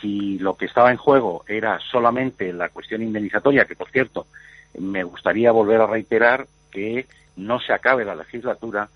si 0.00 0.38
lo 0.38 0.56
que 0.56 0.66
estaba 0.66 0.90
en 0.90 0.96
juego 0.96 1.44
era 1.48 1.78
solamente 1.80 2.52
la 2.52 2.68
cuestión 2.68 3.02
indemnizatoria, 3.02 3.64
que 3.64 3.74
por 3.74 3.90
cierto, 3.90 4.26
me 4.78 5.02
gustaría 5.02 5.50
volver 5.50 5.80
a 5.80 5.86
reiterar 5.86 6.46
que 6.70 7.06
no 7.36 7.60
se 7.60 7.72
acabe 7.72 8.04
la 8.04 8.14
legislatura 8.14 8.88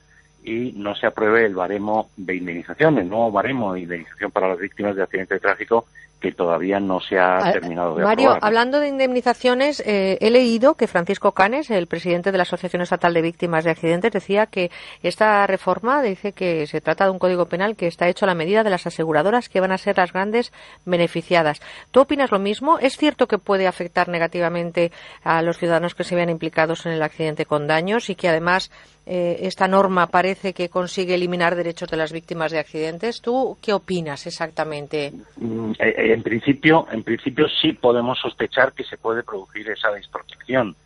y 0.45 0.73
no 0.77 0.95
se 0.95 1.07
apruebe 1.07 1.47
el 1.47 1.55
baremo 1.55 2.11
de 2.17 2.37
indemnización, 2.37 2.99
el 2.99 3.09
nuevo 3.09 3.31
baremo 3.31 3.75
de 3.75 3.81
indemnización 3.81 4.31
para 4.31 4.49
las 4.49 4.59
víctimas 4.59 4.97
de 4.97 5.03
accidentes 5.03 5.37
de 5.37 5.41
tráfico 5.41 5.87
que 6.23 6.33
todavía 6.33 6.79
no 6.79 7.01
se 7.01 7.19
ha 7.19 7.53
terminado 7.53 7.97
de 7.97 8.05
Mario, 8.05 8.39
hablando 8.41 8.79
de 8.79 8.89
indemnizaciones, 8.89 9.83
eh, 9.85 10.19
he 10.21 10.31
leído 10.31 10.75
que 10.75 10.87
Francisco 10.87 11.33
Canes, 11.33 11.69
el 11.71 11.89
presidente 11.89 12.31
de 12.31 12.39
la 12.39 12.45
Asociación 12.45 12.81
Estatal 12.81 13.13
de 13.13 13.23
Víctimas 13.23 13.65
de 13.65 13.73
Accidentes, 13.73 14.13
decía 14.13 14.47
que 14.47 14.71
esta 15.03 15.47
reforma 15.49 16.01
dice 16.01 16.33
que 16.33 16.67
se 16.69 16.81
trata 16.81 17.05
de 17.05 17.11
un 17.11 17.19
código 17.19 17.47
penal 17.47 17.75
que 17.77 17.89
está 17.89 18.09
hecho 18.09 18.25
a 18.25 18.29
la 18.29 18.37
medida 18.37 18.63
de 18.63 18.71
las 18.71 18.87
aseguradoras 18.87 19.49
que 19.49 19.61
van 19.61 19.73
a 19.73 19.79
ser 19.79 19.99
las 19.99 20.13
grandes 20.13 20.53
beneficiadas. 20.85 21.61
¿Tú 21.91 22.01
opinas 22.01 22.31
lo 22.31 22.39
mismo? 22.39 22.79
¿Es 22.79 22.97
cierto 22.97 23.27
que 23.27 23.39
puede 23.39 23.67
afectar 23.67 24.09
negativamente 24.09 24.93
a 25.25 25.43
los 25.43 25.59
ciudadanos 25.59 25.97
que 25.97 26.05
se 26.05 26.15
vean 26.15 26.31
implicados 26.31 26.87
en 26.87 26.93
el 26.93 27.03
accidente 27.03 27.47
con 27.47 27.67
daños 27.67 28.09
y 28.11 28.15
que 28.15 28.29
además 28.29 28.71
eh, 29.05 29.39
esta 29.41 29.67
norma 29.67 30.07
parece 30.07 30.53
que 30.53 30.69
consigue 30.69 31.17
eliminar 31.17 31.57
derechos 31.57 31.89
de 31.89 31.97
las 31.97 32.13
víctimas 32.13 32.53
de 32.53 32.61
accidentes. 32.61 33.21
¿Tú 33.21 33.59
qué 33.61 33.73
opinas 33.73 34.27
exactamente? 34.27 35.13
Mm, 35.37 35.73
eh, 35.81 36.12
en 36.13 36.23
principio, 36.23 36.87
en 36.91 37.03
principio 37.03 37.47
sí 37.49 37.73
podemos 37.73 38.19
sospechar 38.19 38.73
que 38.73 38.85
se 38.85 38.99
puede 38.99 39.23
producir 39.23 39.69
esa 39.71 39.91
desprotección. 39.91 40.77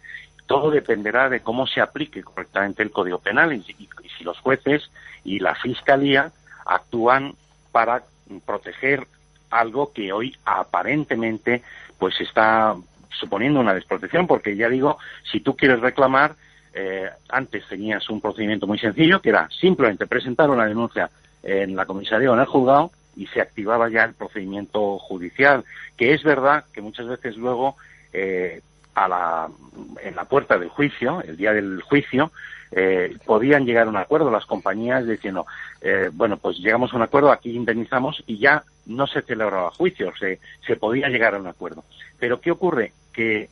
Todo 0.47 0.71
dependerá 0.71 1.29
de 1.29 1.41
cómo 1.41 1.67
se 1.67 1.81
aplique 1.81 2.23
correctamente 2.23 2.83
el 2.83 2.91
Código 2.91 3.19
Penal 3.19 3.53
y, 3.53 3.63
si 3.63 4.25
los 4.25 4.39
jueces 4.39 4.91
y 5.25 5.41
la 5.41 5.55
Fiscalía 5.57 6.31
actúan 6.65 7.35
para 7.73 8.03
proteger 8.45 9.07
algo 9.51 9.93
que 9.93 10.13
hoy 10.13 10.37
aparentemente 10.45 11.63
pues 11.99 12.21
está 12.21 12.77
suponiendo 13.11 13.61
una 13.61 13.75
desprotección, 13.75 14.27
porque 14.27 14.57
ya 14.57 14.69
digo, 14.69 14.99
si 15.31 15.41
tú 15.41 15.57
quieres 15.57 15.81
reclamar, 15.81 16.37
eh, 16.75 17.09
antes 17.31 17.67
tenías 17.67 18.09
un 18.11 18.21
procedimiento 18.21 18.67
muy 18.67 18.79
sencillo, 18.79 19.21
que 19.21 19.31
era 19.31 19.49
simplemente 19.51 20.07
presentar 20.07 20.51
una 20.51 20.67
denuncia 20.67 21.11
en 21.43 21.75
la 21.75 21.87
comisaría 21.87 22.31
o 22.31 22.35
en 22.35 22.41
el 22.41 22.47
juzgado 22.47 22.91
y 23.17 23.27
se 23.29 23.41
activaba 23.41 23.89
ya 23.89 24.05
el 24.05 24.15
procedimiento 24.15 24.99
judicial, 24.99 25.65
que 25.97 26.13
es 26.13 26.23
verdad 26.23 26.65
que 26.73 26.83
muchas 26.83 27.07
veces 27.07 27.37
luego 27.37 27.77
eh, 28.13 28.61
a 28.95 29.09
la, 29.09 29.49
en 30.03 30.15
la 30.15 30.25
puerta 30.25 30.59
del 30.59 30.69
juicio, 30.69 31.23
el 31.23 31.37
día 31.37 31.53
del 31.53 31.83
juicio, 31.83 32.31
eh, 32.73 33.17
podían 33.25 33.65
llegar 33.65 33.87
a 33.87 33.91
un 33.91 33.97
acuerdo 33.97 34.31
las 34.31 34.47
compañías 34.47 35.07
diciendo, 35.07 35.47
bueno, 36.15 36.37
pues 36.37 36.59
llegamos 36.59 36.93
a 36.93 36.97
un 36.97 37.03
acuerdo, 37.03 37.31
aquí 37.31 37.55
indemnizamos 37.55 38.23
y 38.27 38.39
ya 38.39 38.65
no 38.87 39.07
se 39.07 39.23
celebraba 39.23 39.71
juicio, 39.71 40.13
se, 40.19 40.41
se 40.67 40.77
podía 40.77 41.09
llegar 41.09 41.35
a 41.35 41.39
un 41.39 41.47
acuerdo. 41.47 41.85
Pero 42.19 42.41
¿qué 42.41 42.51
ocurre? 42.51 42.93
Que 43.13 43.49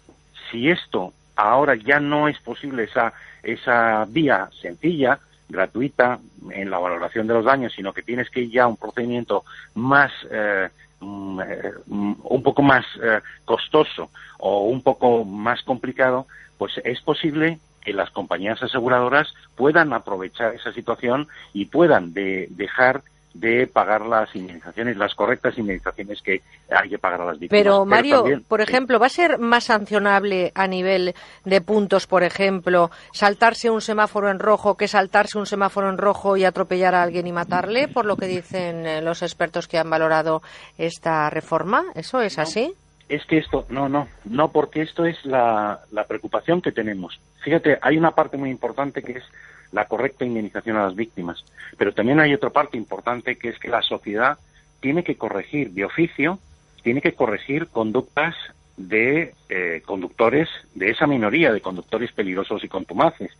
si 0.50 0.70
esto 0.70 1.12
ahora 1.36 1.74
ya 1.74 2.00
no 2.00 2.28
es 2.28 2.38
posible 2.40 2.84
esa, 2.84 3.12
esa 3.42 4.06
vía 4.08 4.48
sencilla, 4.60 5.18
gratuita 5.48 6.18
en 6.50 6.70
la 6.70 6.78
valoración 6.78 7.26
de 7.26 7.34
los 7.34 7.44
daños, 7.44 7.72
sino 7.74 7.92
que 7.92 8.02
tienes 8.02 8.30
que 8.30 8.40
ir 8.40 8.50
ya 8.50 8.64
a 8.64 8.68
un 8.68 8.76
procedimiento 8.76 9.44
más, 9.74 10.12
eh, 10.30 10.68
mm, 11.00 11.40
eh, 11.40 11.72
un 11.86 12.42
poco 12.42 12.62
más 12.62 12.84
eh, 13.02 13.20
costoso 13.44 14.10
o 14.38 14.64
un 14.64 14.82
poco 14.82 15.24
más 15.24 15.62
complicado, 15.62 16.26
pues 16.58 16.80
es 16.84 17.00
posible 17.00 17.58
que 17.80 17.92
las 17.92 18.10
compañías 18.10 18.62
aseguradoras 18.62 19.34
puedan 19.56 19.92
aprovechar 19.92 20.54
esa 20.54 20.72
situación 20.72 21.28
y 21.52 21.66
puedan 21.66 22.14
dejar 22.14 23.02
de 23.34 23.66
pagar 23.66 24.06
las 24.06 24.34
indemnizaciones, 24.34 24.96
las 24.96 25.14
correctas 25.14 25.58
indemnizaciones 25.58 26.22
que 26.22 26.40
hay 26.70 26.88
que 26.88 26.98
pagar 26.98 27.20
a 27.20 27.26
las 27.26 27.38
víctimas. 27.38 27.62
Pero, 27.62 27.84
Mario, 27.84 28.24
por 28.46 28.60
ejemplo, 28.60 29.00
¿va 29.00 29.06
a 29.06 29.10
ser 29.10 29.38
más 29.38 29.64
sancionable 29.64 30.52
a 30.54 30.68
nivel 30.68 31.14
de 31.44 31.60
puntos, 31.60 32.06
por 32.06 32.22
ejemplo, 32.22 32.90
saltarse 33.12 33.70
un 33.70 33.80
semáforo 33.80 34.30
en 34.30 34.38
rojo 34.38 34.76
que 34.76 34.86
saltarse 34.86 35.36
un 35.36 35.46
semáforo 35.46 35.90
en 35.90 35.98
rojo 35.98 36.36
y 36.36 36.44
atropellar 36.44 36.94
a 36.94 37.02
alguien 37.02 37.26
y 37.26 37.32
matarle, 37.32 37.88
por 37.88 38.06
lo 38.06 38.16
que 38.16 38.26
dicen 38.26 38.86
eh, 38.86 39.02
los 39.02 39.22
expertos 39.22 39.66
que 39.66 39.78
han 39.78 39.90
valorado 39.90 40.40
esta 40.78 41.28
reforma? 41.28 41.82
¿Eso 41.96 42.20
es 42.20 42.38
así? 42.38 42.72
Es 43.08 43.26
que 43.26 43.38
esto, 43.38 43.66
no, 43.68 43.88
no, 43.88 44.08
no, 44.24 44.50
porque 44.50 44.80
esto 44.80 45.04
es 45.04 45.22
la, 45.26 45.80
la 45.90 46.04
preocupación 46.04 46.62
que 46.62 46.72
tenemos. 46.72 47.20
Fíjate, 47.42 47.78
hay 47.82 47.98
una 47.98 48.12
parte 48.12 48.36
muy 48.36 48.48
importante 48.48 49.02
que 49.02 49.12
es 49.12 49.24
la 49.74 49.86
correcta 49.86 50.24
indemnización 50.24 50.76
a 50.76 50.84
las 50.84 50.94
víctimas. 50.94 51.44
Pero 51.76 51.92
también 51.92 52.20
hay 52.20 52.32
otra 52.32 52.50
parte 52.50 52.76
importante 52.76 53.36
que 53.36 53.48
es 53.48 53.58
que 53.58 53.68
la 53.68 53.82
sociedad 53.82 54.38
tiene 54.80 55.02
que 55.02 55.16
corregir 55.16 55.70
de 55.72 55.84
oficio, 55.84 56.38
tiene 56.82 57.00
que 57.00 57.14
corregir 57.14 57.66
conductas 57.68 58.34
de 58.76 59.34
eh, 59.48 59.82
conductores 59.84 60.48
de 60.74 60.90
esa 60.90 61.06
minoría 61.06 61.52
de 61.52 61.60
conductores 61.60 62.12
peligrosos 62.12 62.62
y 62.62 62.68
contumaces. 62.68 63.32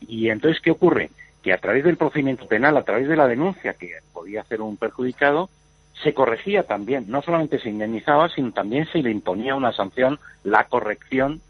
Y 0.00 0.28
entonces, 0.28 0.60
¿qué 0.62 0.70
ocurre? 0.70 1.10
Que 1.42 1.52
a 1.52 1.58
través 1.58 1.84
del 1.84 1.96
procedimiento 1.96 2.46
penal, 2.46 2.76
a 2.76 2.84
través 2.84 3.08
de 3.08 3.16
la 3.16 3.26
denuncia 3.26 3.74
que 3.74 3.94
podía 4.12 4.42
hacer 4.42 4.60
un 4.60 4.76
perjudicado, 4.76 5.50
se 6.02 6.14
corregía 6.14 6.62
también, 6.62 7.06
no 7.08 7.20
solamente 7.20 7.58
se 7.58 7.68
indemnizaba, 7.68 8.28
sino 8.28 8.52
también 8.52 8.86
se 8.92 8.98
le 9.02 9.10
imponía 9.10 9.54
una 9.54 9.72
sanción, 9.72 10.18
la 10.44 10.64
corrección 10.64 11.40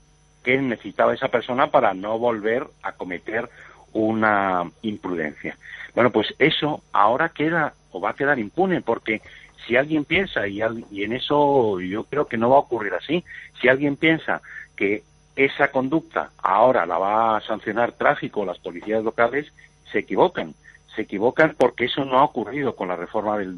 que 0.42 0.59
necesitaba 0.59 1.14
esa 1.14 1.29
persona 1.29 1.70
para 1.70 1.94
no 1.94 2.18
volver 2.18 2.66
a 2.83 2.92
cometer 2.92 3.48
una 3.92 4.70
imprudencia. 4.83 5.57
Bueno, 5.94 6.11
pues 6.11 6.35
eso 6.38 6.83
ahora 6.92 7.31
queda 7.31 7.74
o 7.92 8.00
va 8.00 8.11
a 8.11 8.14
quedar 8.14 8.38
impune 8.38 8.81
porque 8.83 9.20
si 9.66 9.76
alguien 9.76 10.05
piensa, 10.05 10.46
y, 10.48 10.61
y 10.90 11.05
en 11.05 11.12
eso 11.12 11.81
yo 11.81 12.05
creo 12.05 12.26
que 12.26 12.37
no 12.37 12.50
va 12.50 12.57
a 12.57 12.61
ocurrir 12.61 12.94
así, 12.94 13.24
si 13.61 13.68
alguien 13.68 13.96
piensa 13.96 14.40
que 14.76 15.03
esa 15.37 15.70
conducta 15.70 16.31
ahora 16.38 16.87
la 16.87 16.98
va 16.98 17.37
a 17.37 17.40
sancionar 17.40 17.92
tráfico 17.92 18.44
las 18.44 18.59
policías 18.59 19.05
locales, 19.05 19.53
se 19.90 20.00
equivocan. 20.00 20.55
Se 20.94 21.03
equivocan 21.03 21.55
porque 21.57 21.85
eso 21.85 22.05
no 22.05 22.18
ha 22.18 22.24
ocurrido 22.24 22.74
con 22.74 22.88
la 22.88 22.96
reforma 22.96 23.38
del, 23.38 23.55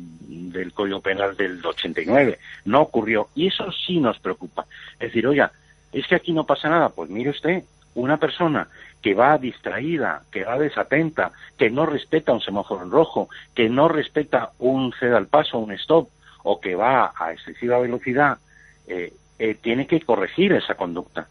del 0.53 0.73
Código 0.73 1.01
Penal 1.01 1.37
del 1.37 1.65
89. 1.65 2.39
No 2.67 2.83
ocurrió. 2.83 3.29
Y 3.35 3.47
eso 3.49 3.73
sí 3.73 4.01
nos 4.01 4.19
preocupa. 4.19 4.67
Es 4.95 5.09
decir, 5.09 5.27
oiga, 5.27 5.51
es 5.93 6.07
que 6.07 6.15
aquí 6.15 6.33
no 6.33 6.45
pasa 6.45 6.69
nada. 6.69 6.91
Pues 6.91 7.09
mire 7.09 7.31
usted, 7.31 7.65
una 7.95 8.19
persona 8.19 8.69
que 9.03 9.15
va 9.15 9.37
distraída, 9.37 10.23
que 10.31 10.45
va 10.45 10.59
desatenta, 10.59 11.33
que 11.59 11.71
no 11.71 11.87
respeta 11.87 12.33
un 12.33 12.41
semáforo 12.41 12.83
en 12.85 12.91
rojo, 12.91 13.29
que 13.55 13.69
no 13.69 13.89
respeta 13.89 14.53
un 14.59 14.93
ceda 14.99 15.19
al 15.19 15.27
paso, 15.27 15.59
un 15.59 15.73
stop, 15.73 16.09
o 16.45 16.61
que 16.61 16.75
va 16.75 17.13
a 17.17 17.33
excesiva 17.33 17.79
velocidad, 17.79 18.39
eh, 18.87 19.13
eh, 19.39 19.55
tiene 19.61 19.87
que 19.87 20.01
corregir 20.01 20.53
esa 20.53 20.75
conducta, 20.75 21.29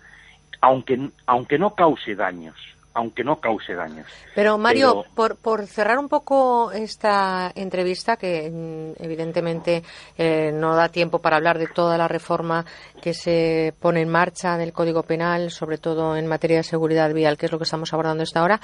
aunque, 0.59 1.09
aunque 1.25 1.57
no 1.57 1.75
cause 1.75 2.15
daños 2.15 2.55
aunque 2.93 3.23
no 3.23 3.39
cause 3.39 3.73
daños. 3.73 4.07
Pero 4.35 4.57
Mario, 4.57 5.05
Por, 5.15 5.37
por, 5.37 5.65
cerrar 5.67 5.97
un 5.97 6.09
poco 6.09 6.71
esta 6.71 7.51
entrevista, 7.55 8.17
que 8.17 8.49
mm, 8.49 9.03
evidentemente 9.03 9.83
eh, 10.17 10.51
no 10.53 10.75
da 10.75 10.89
tiempo 10.89 11.19
para 11.19 11.37
hablar 11.37 11.57
de 11.57 11.67
toda 11.67 11.97
la 11.97 12.07
reforma 12.07 12.65
que 13.01 13.13
se 13.13 13.73
pone 13.79 14.01
en 14.01 14.09
marcha 14.09 14.57
del 14.57 14.73
Código 14.73 15.03
Penal, 15.03 15.51
sobre 15.51 15.77
todo 15.77 16.15
en 16.15 16.27
materia 16.27 16.57
de 16.57 16.63
seguridad 16.63 17.13
vial, 17.13 17.37
que 17.37 17.45
es 17.45 17.51
lo 17.51 17.57
que 17.57 17.63
estamos 17.63 17.93
abordando 17.93 18.23
esta 18.23 18.43
hora, 18.43 18.59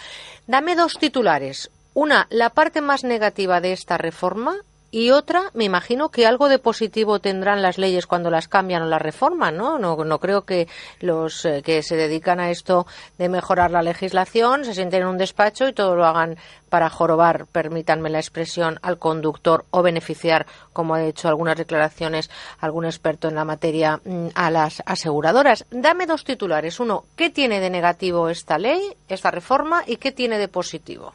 dame 0.46 0.76
dos 0.76 0.98
titulares. 1.00 1.72
Una, 1.94 2.28
la 2.30 2.52
parte 2.52 2.82
más 2.82 3.04
negativa 3.04 3.60
de 3.60 3.74
esta 3.74 3.98
reforma 3.98 4.58
Y 4.90 5.12
otra, 5.12 5.52
me 5.54 5.66
imagino 5.66 6.10
que 6.10 6.26
algo 6.26 6.48
de 6.48 6.60
positivo 6.60 7.20
tendrán 7.20 7.62
las 7.62 7.78
leyes 7.78 8.08
cuando 8.08 8.30
las 8.30 8.48
cambian 8.48 8.84
o 8.84 8.86
las 8.86 9.02
reforman, 9.02 9.58
¿no? 9.58 9.78
No, 9.78 9.98
no 9.98 10.20
creo 10.20 10.46
que 10.46 10.70
los 11.02 11.44
eh, 11.44 11.62
que 11.62 11.84
se 11.84 11.98
dedican 11.98 12.40
a 12.40 12.52
esto 12.52 12.88
de 13.18 13.28
mejorar 13.28 13.70
la 13.72 13.82
legislación 13.82 14.64
se 14.64 14.74
sienten 14.74 15.02
en 15.02 15.10
un 15.10 15.18
despacho 15.18 15.68
y 15.68 15.74
todo 15.74 15.98
lo 15.98 16.06
hagan 16.06 16.38
para 16.70 16.90
jorobar, 16.90 17.48
permítanme 17.48 18.10
la 18.10 18.20
expresión, 18.20 18.80
al 18.82 18.98
conductor 18.98 19.66
o 19.72 19.82
beneficiar, 19.82 20.46
como 20.72 20.96
ha 20.96 21.04
hecho 21.04 21.28
algunas 21.28 21.58
declaraciones 21.58 22.30
algún 22.60 22.86
experto 22.86 23.28
en 23.28 23.36
la 23.36 23.46
materia, 23.46 24.00
mm, 24.06 24.28
a 24.36 24.50
las 24.52 24.82
aseguradoras. 24.86 25.66
Dame 25.70 26.06
dos 26.06 26.24
titulares. 26.24 26.80
Uno, 26.80 27.04
¿qué 27.18 27.30
tiene 27.30 27.60
de 27.60 27.70
negativo 27.70 28.30
esta 28.30 28.58
ley, 28.58 28.96
esta 29.10 29.32
reforma, 29.32 29.84
y 29.86 29.98
qué 29.98 30.14
tiene 30.14 30.38
de 30.38 30.48
positivo? 30.48 31.14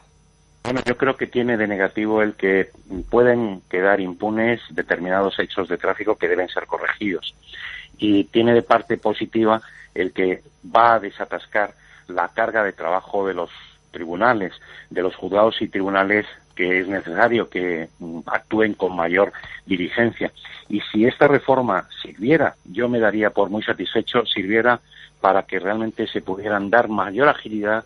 Bueno, 0.63 0.81
yo 0.85 0.95
creo 0.95 1.17
que 1.17 1.27
tiene 1.27 1.57
de 1.57 1.67
negativo 1.67 2.21
el 2.21 2.35
que 2.35 2.69
pueden 3.09 3.61
quedar 3.69 3.99
impunes 3.99 4.61
determinados 4.69 5.37
hechos 5.39 5.67
de 5.67 5.77
tráfico 5.77 6.15
que 6.15 6.29
deben 6.29 6.47
ser 6.47 6.67
corregidos. 6.67 7.35
Y 7.97 8.23
tiene 8.25 8.53
de 8.53 8.61
parte 8.61 8.97
positiva 8.97 9.61
el 9.93 10.13
que 10.13 10.41
va 10.73 10.95
a 10.95 10.99
desatascar 10.99 11.73
la 12.07 12.29
carga 12.29 12.63
de 12.63 12.71
trabajo 12.71 13.27
de 13.27 13.33
los 13.33 13.49
tribunales, 13.91 14.53
de 14.89 15.03
los 15.03 15.15
juzgados 15.15 15.61
y 15.61 15.67
tribunales 15.67 16.25
que 16.55 16.79
es 16.79 16.87
necesario 16.87 17.49
que 17.49 17.89
mm, 17.99 18.19
actúen 18.25 18.73
con 18.73 18.95
mayor 18.95 19.33
diligencia. 19.65 20.31
Y 20.69 20.81
si 20.91 21.05
esta 21.05 21.27
reforma 21.27 21.87
sirviera, 22.01 22.55
yo 22.65 22.87
me 22.87 22.99
daría 22.99 23.31
por 23.31 23.49
muy 23.49 23.63
satisfecho, 23.63 24.25
sirviera 24.25 24.79
para 25.19 25.43
que 25.43 25.59
realmente 25.59 26.07
se 26.07 26.21
pudieran 26.21 26.69
dar 26.69 26.89
mayor 26.89 27.27
agilidad 27.27 27.85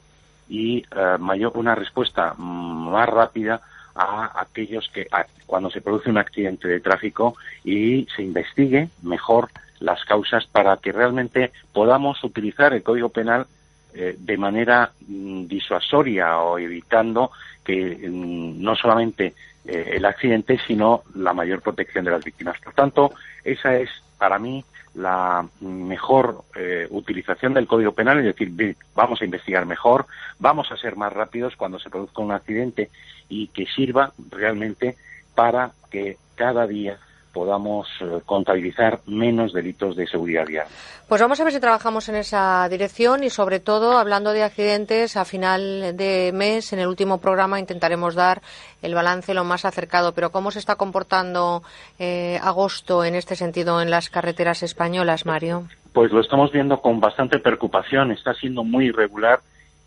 y 0.49 0.79
eh, 0.79 1.17
mayor, 1.19 1.53
una 1.55 1.75
respuesta 1.75 2.33
más 2.35 3.07
rápida 3.09 3.61
a 3.95 4.41
aquellos 4.41 4.89
que 4.89 5.07
cuando 5.45 5.71
se 5.71 5.81
produce 5.81 6.09
un 6.09 6.19
accidente 6.19 6.67
de 6.67 6.79
tráfico 6.79 7.35
y 7.63 8.07
se 8.15 8.21
investigue 8.21 8.89
mejor 9.01 9.49
las 9.79 10.03
causas 10.05 10.45
para 10.47 10.77
que 10.77 10.91
realmente 10.91 11.51
podamos 11.73 12.23
utilizar 12.23 12.73
el 12.73 12.83
Código 12.83 13.09
Penal 13.09 13.47
eh, 13.93 14.15
de 14.17 14.37
manera 14.37 14.91
mm, 15.07 15.45
disuasoria 15.45 16.37
o 16.39 16.59
evitando 16.59 17.31
que 17.63 18.07
mm, 18.07 18.61
no 18.61 18.75
solamente 18.75 19.33
eh, 19.65 19.93
el 19.95 20.05
accidente, 20.05 20.59
sino 20.67 21.03
la 21.15 21.33
mayor 21.33 21.61
protección 21.61 22.05
de 22.05 22.11
las 22.11 22.23
víctimas. 22.23 22.59
Por 22.59 22.73
tanto, 22.73 23.13
esa 23.43 23.75
es 23.75 23.89
para 24.17 24.39
mí 24.39 24.63
la 24.93 25.47
mejor 25.61 26.43
eh, 26.55 26.87
utilización 26.89 27.53
del 27.53 27.67
Código 27.67 27.91
Penal, 27.91 28.19
es 28.19 28.25
decir, 28.25 28.75
vamos 28.95 29.21
a 29.21 29.25
investigar 29.25 29.65
mejor, 29.65 30.07
vamos 30.39 30.71
a 30.71 30.77
ser 30.77 30.95
más 30.95 31.13
rápidos 31.13 31.55
cuando 31.55 31.79
se 31.79 31.89
produzca 31.89 32.21
un 32.21 32.31
accidente 32.31 32.89
y 33.29 33.47
que 33.49 33.67
sirva 33.67 34.13
realmente 34.31 34.97
para 35.35 35.71
que 35.91 36.17
cada 36.35 36.65
día 36.65 36.97
podamos 37.37 37.87
eh, 38.01 38.21
contabilizar 38.25 39.01
menos 39.05 39.53
delitos 39.53 39.95
de 39.95 40.07
seguridad 40.07 40.43
vial. 40.47 40.65
Pues 41.07 41.21
vamos 41.21 41.39
a 41.39 41.43
ver 41.43 41.53
si 41.53 41.59
trabajamos 41.59 42.09
en 42.09 42.15
esa 42.15 42.67
dirección 42.67 43.23
y 43.23 43.29
sobre 43.29 43.59
todo 43.59 43.99
hablando 43.99 44.31
de 44.31 44.41
accidentes 44.41 45.15
a 45.15 45.23
final 45.23 45.95
de 45.95 46.31
mes 46.33 46.73
en 46.73 46.79
el 46.79 46.87
último 46.87 47.19
programa 47.19 47.59
intentaremos 47.59 48.15
dar 48.15 48.41
el 48.81 48.95
balance 48.95 49.35
lo 49.35 49.43
más 49.43 49.65
acercado. 49.65 50.13
Pero 50.13 50.31
cómo 50.31 50.49
se 50.49 50.57
está 50.57 50.77
comportando 50.77 51.61
eh, 51.99 52.39
agosto 52.41 53.05
en 53.05 53.13
este 53.13 53.35
sentido 53.35 53.83
en 53.83 53.91
las 53.91 54.09
carreteras 54.09 54.63
españolas, 54.63 55.27
Mario. 55.27 55.67
Pues 55.93 56.11
lo 56.11 56.21
estamos 56.21 56.51
viendo 56.51 56.81
con 56.81 56.99
bastante 56.99 57.37
preocupación. 57.37 58.11
Está 58.11 58.33
siendo 58.33 58.63
muy 58.63 58.87
irregular 58.87 59.41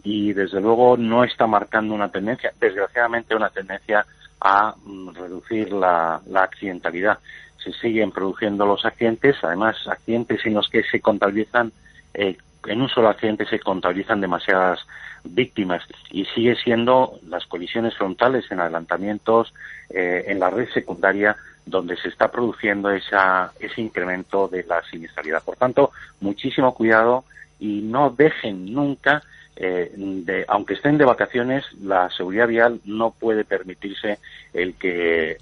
y 0.05 0.35
desde 0.35 0.61
luego 0.61 0.97
no 0.97 1.25
está 1.25 1.49
marcando 1.49 1.95
una 1.95 2.11
tendencia, 2.11 2.53
desgraciadamente 2.61 3.35
una 3.35 3.51
tendencia 3.51 4.07
a 4.41 4.75
mm, 4.85 5.11
reducir 5.15 5.73
la, 5.73 6.21
accidentalidad. 6.35 7.19
Se 7.63 7.73
siguen 7.75 8.11
produciendo 8.11 8.65
los 8.65 8.85
accidentes, 8.85 9.37
además 9.43 9.77
accidentes 9.87 10.45
en 10.47 10.55
los 10.55 10.69
que 10.69 10.83
se 10.85 11.01
contabilizan, 11.01 11.73
eh, 12.15 12.37
en 12.67 12.81
un 12.81 12.89
solo 12.89 13.09
accidente 13.09 13.47
se 13.47 13.59
contabilizan 13.59 14.21
demasiadas 14.21 14.81
víctimas 15.25 15.83
y 16.11 16.25
sigue 16.27 16.57
siendo 16.57 17.19
las 17.27 17.47
colisiones 17.47 17.95
frontales 17.97 18.51
en 18.51 18.61
adelantamientos 18.61 19.53
eh, 19.91 20.25
en 20.29 20.41
la 20.41 20.51
red 20.51 20.69
secundaria 20.73 21.37
donde 21.67 21.97
se 21.97 22.09
está 22.09 22.31
produciendo 22.31 22.91
esa, 22.91 23.53
ese 23.61 23.81
incremento 23.81 24.49
de 24.49 24.65
la 24.65 24.83
siniestralidad. 24.91 25.43
Por 25.43 25.57
tanto, 25.57 25.93
muchísimo 26.21 26.75
cuidado 26.75 27.25
y 27.59 27.83
no 27.83 28.11
dejen 28.11 28.73
nunca 28.73 29.23
eh, 29.63 29.93
de, 29.95 30.47
aunque 30.49 30.73
estén 30.73 30.97
de 30.97 31.05
vacaciones, 31.05 31.67
la 31.83 32.09
seguridad 32.11 32.49
vial 32.49 32.81
no 32.87 33.11
puede 33.11 33.45
permitirse 33.45 34.19
el 34.55 34.75
que 34.75 35.33
el 35.33 35.39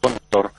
conductor 0.00 0.50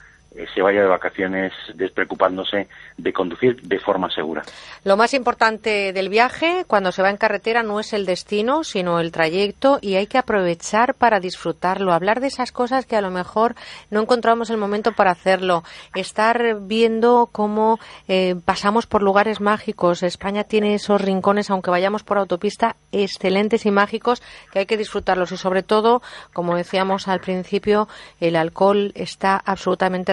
se 0.54 0.62
vaya 0.62 0.82
de 0.82 0.88
vacaciones 0.88 1.52
despreocupándose 1.74 2.68
de 2.96 3.12
conducir 3.12 3.60
de 3.62 3.78
forma 3.78 4.10
segura. 4.10 4.42
Lo 4.84 4.96
más 4.96 5.14
importante 5.14 5.92
del 5.92 6.08
viaje 6.08 6.64
cuando 6.66 6.92
se 6.92 7.02
va 7.02 7.10
en 7.10 7.16
carretera 7.16 7.62
no 7.62 7.80
es 7.80 7.92
el 7.92 8.06
destino, 8.06 8.64
sino 8.64 9.00
el 9.00 9.12
trayecto 9.12 9.78
y 9.80 9.96
hay 9.96 10.06
que 10.06 10.18
aprovechar 10.18 10.94
para 10.94 11.20
disfrutarlo, 11.20 11.92
hablar 11.92 12.20
de 12.20 12.28
esas 12.28 12.52
cosas 12.52 12.86
que 12.86 12.96
a 12.96 13.00
lo 13.00 13.10
mejor 13.10 13.54
no 13.90 14.00
encontramos 14.00 14.50
el 14.50 14.56
momento 14.56 14.92
para 14.92 15.10
hacerlo, 15.10 15.64
estar 15.94 16.60
viendo 16.60 17.28
cómo 17.30 17.78
eh, 18.08 18.34
pasamos 18.44 18.86
por 18.86 19.02
lugares 19.02 19.40
mágicos. 19.40 20.02
España 20.02 20.44
tiene 20.44 20.74
esos 20.74 21.00
rincones, 21.00 21.50
aunque 21.50 21.70
vayamos 21.70 22.02
por 22.02 22.18
autopista, 22.18 22.76
excelentes 22.90 23.66
y 23.66 23.70
mágicos 23.70 24.22
que 24.52 24.60
hay 24.60 24.66
que 24.66 24.76
disfrutarlos 24.76 25.32
y 25.32 25.36
sobre 25.36 25.62
todo, 25.62 26.02
como 26.32 26.56
decíamos 26.56 27.08
al 27.08 27.20
principio, 27.20 27.88
el 28.20 28.36
alcohol 28.36 28.92
está 28.94 29.36
absolutamente 29.36 30.12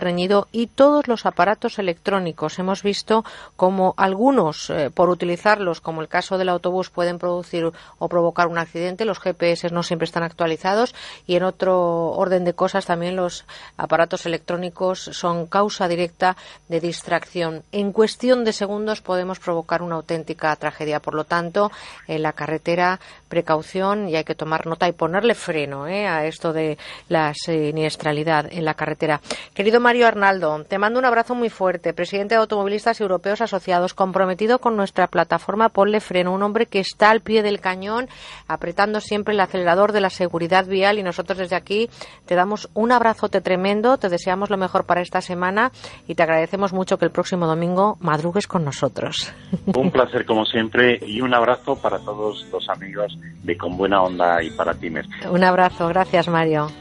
y 0.51 0.67
todos 0.67 1.07
los 1.07 1.25
aparatos 1.25 1.77
electrónicos. 1.77 2.57
Hemos 2.59 2.81
visto 2.81 3.23
como 3.55 3.93
algunos, 3.97 4.69
eh, 4.69 4.89
por 4.89 5.09
utilizarlos, 5.09 5.81
como 5.81 6.01
el 6.01 6.07
caso 6.07 6.37
del 6.37 6.49
autobús, 6.49 6.89
pueden 6.89 7.19
producir 7.19 7.69
o 7.99 8.09
provocar 8.09 8.47
un 8.47 8.57
accidente. 8.57 9.05
Los 9.05 9.19
GPS 9.19 9.69
no 9.69 9.83
siempre 9.83 10.05
están 10.05 10.23
actualizados 10.23 10.95
y 11.27 11.35
en 11.35 11.43
otro 11.43 12.11
orden 12.11 12.43
de 12.43 12.53
cosas 12.53 12.85
también 12.85 13.15
los 13.15 13.45
aparatos 13.77 14.25
electrónicos 14.25 14.99
son 15.13 15.45
causa 15.45 15.87
directa 15.87 16.37
de 16.67 16.79
distracción. 16.79 17.63
En 17.71 17.91
cuestión 17.91 18.43
de 18.43 18.53
segundos 18.53 19.01
podemos 19.01 19.39
provocar 19.39 19.81
una 19.81 19.95
auténtica 19.95 20.55
tragedia. 20.55 20.99
Por 20.99 21.13
lo 21.13 21.23
tanto, 21.23 21.71
en 22.07 22.23
la 22.23 22.33
carretera, 22.33 22.99
precaución 23.29 24.09
y 24.09 24.15
hay 24.15 24.23
que 24.25 24.35
tomar 24.35 24.67
nota 24.67 24.87
y 24.87 24.91
ponerle 24.91 25.35
freno 25.35 25.87
eh, 25.87 26.07
a 26.07 26.25
esto 26.25 26.51
de 26.51 26.77
la 27.07 27.33
siniestralidad 27.33 28.51
en 28.51 28.65
la 28.65 28.73
carretera. 28.73 29.21
Querido 29.53 29.79
Mario 29.79 30.07
Arnaldo, 30.07 30.65
te 30.65 30.77
mando 30.77 30.99
un 30.99 31.05
abrazo 31.05 31.35
muy 31.35 31.49
fuerte, 31.49 31.93
presidente 31.93 32.35
de 32.35 32.41
Automovilistas 32.41 32.99
Europeos 32.99 33.41
Asociados, 33.41 33.93
comprometido 33.93 34.59
con 34.59 34.75
nuestra 34.75 35.07
plataforma 35.07 35.69
Ponle 35.69 36.01
Freno, 36.01 36.33
un 36.33 36.43
hombre 36.43 36.65
que 36.65 36.79
está 36.79 37.11
al 37.11 37.21
pie 37.21 37.43
del 37.43 37.61
cañón, 37.61 38.09
apretando 38.47 38.99
siempre 38.99 39.33
el 39.33 39.39
acelerador 39.39 39.91
de 39.91 40.01
la 40.01 40.09
seguridad 40.09 40.65
vial 40.65 40.99
y 40.99 41.03
nosotros 41.03 41.37
desde 41.37 41.55
aquí 41.55 41.89
te 42.25 42.35
damos 42.35 42.69
un 42.73 42.91
abrazote 42.91 43.41
tremendo, 43.41 43.97
te 43.97 44.09
deseamos 44.09 44.49
lo 44.49 44.57
mejor 44.57 44.85
para 44.85 45.01
esta 45.01 45.21
semana 45.21 45.71
y 46.07 46.15
te 46.15 46.23
agradecemos 46.23 46.73
mucho 46.73 46.97
que 46.97 47.05
el 47.05 47.11
próximo 47.11 47.45
domingo 47.45 47.97
madrugues 47.99 48.47
con 48.47 48.65
nosotros. 48.65 49.33
Un 49.67 49.91
placer 49.91 50.25
como 50.25 50.45
siempre 50.45 50.99
y 51.05 51.21
un 51.21 51.33
abrazo 51.33 51.75
para 51.75 51.99
todos 51.99 52.45
los 52.51 52.67
amigos 52.69 53.18
de 53.43 53.57
Con 53.57 53.77
Buena 53.77 54.01
Onda 54.01 54.41
y 54.43 54.49
para 54.51 54.73
Timer. 54.73 55.05
Un 55.31 55.43
abrazo, 55.43 55.87
gracias 55.87 56.27
Mario. 56.27 56.71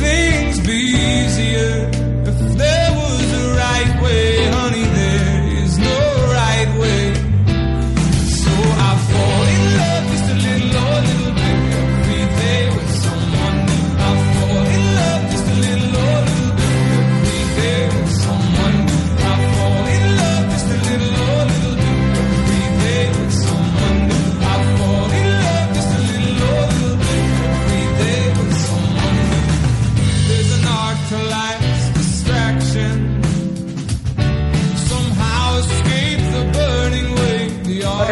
things 0.00 0.58
be 0.66 0.72
easier 0.72 1.90
if 2.30 2.38
there 2.56 2.90
was 3.00 3.26
a 3.42 3.44
right 3.62 4.02
way, 4.02 4.46
honey? 4.56 4.89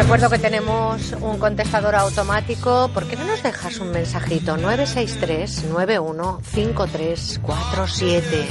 Recuerdo 0.03 0.29
que 0.29 0.39
tenemos 0.39 1.11
un 1.19 1.37
contestador 1.39 1.93
automático. 1.93 2.89
¿Por 2.93 3.05
qué 3.05 3.17
no 3.17 3.25
nos 3.25 3.43
dejas 3.43 3.79
un 3.79 3.91
mensajito? 3.91 4.55
963 4.55 5.65
915347 5.65 8.47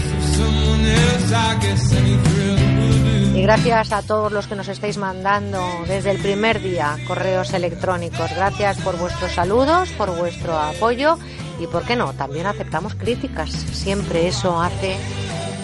Y 3.34 3.42
gracias 3.42 3.92
a 3.92 4.02
todos 4.02 4.30
los 4.30 4.46
que 4.46 4.56
nos 4.56 4.68
estáis 4.68 4.98
mandando 4.98 5.66
desde 5.86 6.10
el 6.10 6.18
primer 6.18 6.60
día 6.60 6.98
correos 7.06 7.54
electrónicos. 7.54 8.30
Gracias 8.36 8.76
por 8.82 8.98
vuestros 8.98 9.32
saludos, 9.32 9.88
por 9.92 10.14
vuestro 10.14 10.58
apoyo 10.58 11.16
y, 11.58 11.66
¿por 11.66 11.84
qué 11.84 11.96
no? 11.96 12.12
También 12.12 12.44
aceptamos 12.44 12.94
críticas. 12.94 13.48
Siempre 13.50 14.28
eso 14.28 14.60
hace 14.60 14.98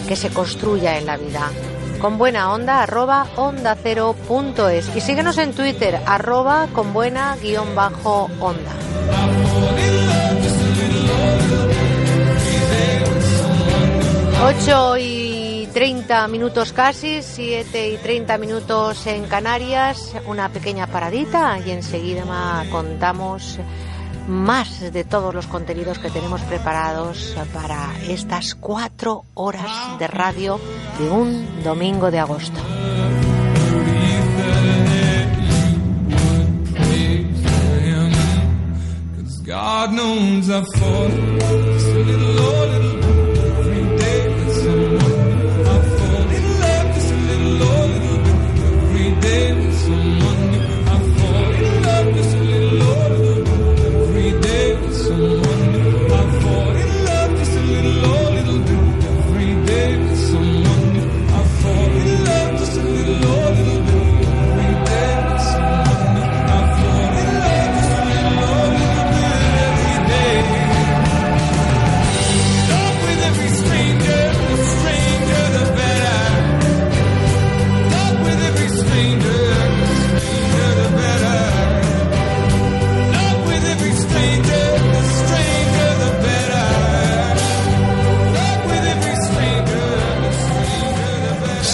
que 0.09 0.17
se 0.17 0.31
construya 0.31 0.97
en 0.97 1.05
la 1.05 1.19
vida 1.19 1.51
con 2.05 2.19
buena 2.19 2.53
onda 2.53 2.83
arroba 2.83 3.29
onda 3.37 3.75
cero 3.83 4.15
punto 4.29 4.69
es 4.69 4.95
y 4.95 5.01
síguenos 5.01 5.39
en 5.39 5.55
Twitter 5.55 5.99
arroba 6.05 6.69
con 6.75 6.93
buena 6.93 7.35
guion 7.41 7.75
bajo 7.75 8.29
onda. 8.41 8.73
8 14.45 14.97
y 14.99 15.69
30 15.73 16.29
minutos 16.29 16.75
casi, 16.75 17.23
7 17.23 17.93
y 17.93 17.97
30 17.97 18.37
minutos 18.37 19.07
en 19.07 19.25
Canarias, 19.25 20.13
una 20.27 20.51
pequeña 20.51 20.87
paradita 20.87 21.59
y 21.65 21.71
enseguida 21.71 22.67
contamos 22.71 23.59
más 24.29 24.81
de 24.93 25.05
todos 25.05 25.35
los 25.35 25.47
contenidos 25.47 25.99
que 25.99 26.11
tenemos 26.11 26.41
preparados 26.43 27.37
para 27.53 27.93
estas 28.09 28.55
cuatro 28.55 29.25
horas 29.35 29.99
de 29.99 30.07
radio 30.07 30.61
de 30.99 31.11
un 31.11 31.63
domingo 31.63 32.11
de 32.11 32.19
agosto. 32.19 32.61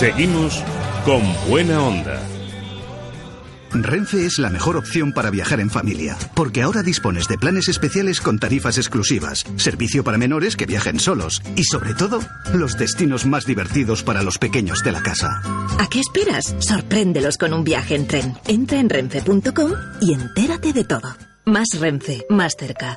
Seguimos 0.00 0.64
con 1.04 1.20
buena 1.46 1.82
onda. 1.82 2.26
Renfe 3.70 4.24
es 4.24 4.38
la 4.38 4.48
mejor 4.48 4.78
opción 4.78 5.12
para 5.12 5.28
viajar 5.28 5.60
en 5.60 5.68
familia, 5.68 6.16
porque 6.34 6.62
ahora 6.62 6.82
dispones 6.82 7.28
de 7.28 7.36
planes 7.36 7.68
especiales 7.68 8.22
con 8.22 8.38
tarifas 8.38 8.78
exclusivas, 8.78 9.44
servicio 9.56 10.02
para 10.02 10.16
menores 10.16 10.56
que 10.56 10.64
viajen 10.64 10.98
solos 10.98 11.42
y 11.54 11.64
sobre 11.64 11.92
todo, 11.92 12.20
los 12.54 12.78
destinos 12.78 13.26
más 13.26 13.44
divertidos 13.44 14.02
para 14.02 14.22
los 14.22 14.38
pequeños 14.38 14.82
de 14.82 14.92
la 14.92 15.02
casa. 15.02 15.42
¿A 15.78 15.86
qué 15.90 16.00
esperas? 16.00 16.56
Sorpréndelos 16.60 17.36
con 17.36 17.52
un 17.52 17.62
viaje 17.62 17.94
en 17.94 18.06
tren. 18.06 18.38
Entra 18.48 18.80
en 18.80 18.88
renfe.com 18.88 19.72
y 20.00 20.14
entérate 20.14 20.72
de 20.72 20.84
todo. 20.84 21.14
Más 21.44 21.68
Renfe, 21.78 22.24
más 22.30 22.54
cerca. 22.58 22.96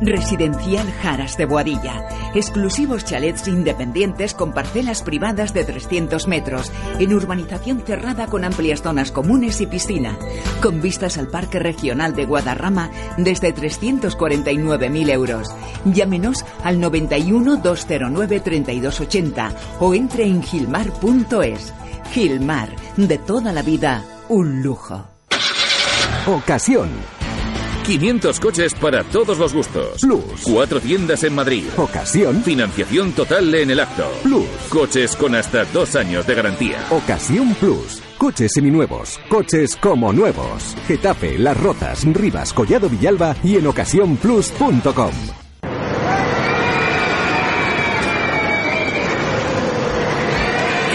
Residencial 0.00 0.90
Jaras 1.02 1.36
de 1.36 1.44
Boadilla. 1.44 2.08
Exclusivos 2.34 3.04
chalets 3.04 3.48
independientes 3.48 4.32
con 4.34 4.52
parcelas 4.52 5.02
privadas 5.02 5.52
de 5.52 5.64
300 5.64 6.26
metros, 6.26 6.72
en 6.98 7.12
urbanización 7.12 7.82
cerrada 7.84 8.26
con 8.26 8.44
amplias 8.44 8.82
zonas 8.82 9.12
comunes 9.12 9.60
y 9.60 9.66
piscina, 9.66 10.16
con 10.62 10.80
vistas 10.80 11.18
al 11.18 11.28
Parque 11.28 11.58
Regional 11.58 12.14
de 12.14 12.24
Guadarrama 12.24 12.90
desde 13.18 13.54
349.000 13.54 15.10
euros. 15.10 15.54
Llámenos 15.84 16.44
al 16.64 16.80
91 16.80 17.56
209 17.56 18.40
3280 18.40 19.52
o 19.80 19.94
entre 19.94 20.24
en 20.24 20.42
gilmar.es. 20.42 21.74
Gilmar, 22.12 22.70
de 22.96 23.18
toda 23.18 23.52
la 23.52 23.62
vida, 23.62 24.02
un 24.28 24.62
lujo. 24.62 25.04
Ocasión. 26.26 26.88
500 27.84 28.40
coches 28.40 28.74
para 28.74 29.04
todos 29.04 29.38
los 29.38 29.52
gustos. 29.54 30.00
Plus. 30.00 30.42
Cuatro 30.42 30.80
tiendas 30.80 31.24
en 31.24 31.34
Madrid. 31.34 31.64
Ocasión. 31.76 32.42
Financiación 32.42 33.12
total 33.12 33.54
en 33.54 33.70
el 33.70 33.80
acto. 33.80 34.10
Plus. 34.22 34.46
Coches 34.68 35.16
con 35.16 35.34
hasta 35.34 35.64
dos 35.66 35.96
años 35.96 36.26
de 36.26 36.34
garantía. 36.34 36.86
Ocasión 36.90 37.54
Plus. 37.54 38.02
Coches 38.18 38.52
seminuevos. 38.54 39.18
Coches 39.28 39.76
como 39.76 40.12
nuevos. 40.12 40.76
Getafe, 40.86 41.38
Las 41.38 41.56
Rozas, 41.56 42.04
Rivas, 42.04 42.52
Collado 42.52 42.88
Villalba 42.88 43.34
y 43.42 43.56
en 43.56 43.66
ocasiónplus.com. 43.66 45.49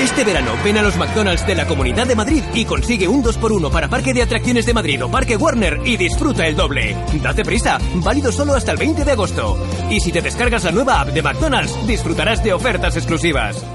Este 0.06 0.24
verano 0.24 0.52
ven 0.64 0.78
a 0.78 0.84
los 0.84 0.98
McDonald's 0.98 1.48
de 1.48 1.56
la 1.56 1.66
Comunidad 1.66 2.06
de 2.06 2.16
Madrid 2.16 2.44
y 2.54 2.64
consigue 2.64 3.08
un 3.08 3.24
2x1 3.24 3.72
para 3.72 3.90
Parque 3.90 4.14
de 4.14 4.22
Atracciones 4.22 4.68
de 4.68 4.74
Madrid 4.76 5.04
o 5.04 5.10
Parque 5.10 5.36
Warner 5.36 5.80
y 5.84 5.98
disfruta 5.98 6.46
el 6.46 6.56
doble. 6.56 6.96
Date 7.24 7.44
prisa, 7.44 7.80
válido 7.96 8.32
solo 8.32 8.54
hasta 8.54 8.72
el 8.72 8.78
20 8.78 9.04
de 9.04 9.12
agosto. 9.12 9.58
Y 9.90 10.00
si 10.00 10.12
te 10.12 10.22
descargas 10.22 10.64
la 10.64 10.72
nueva 10.72 11.02
app 11.02 11.08
de 11.08 11.24
McDonald's, 11.24 11.88
disfrutarás 11.88 12.44
de 12.44 12.54
ofertas 12.54 12.96
exclusivas. 12.96 13.66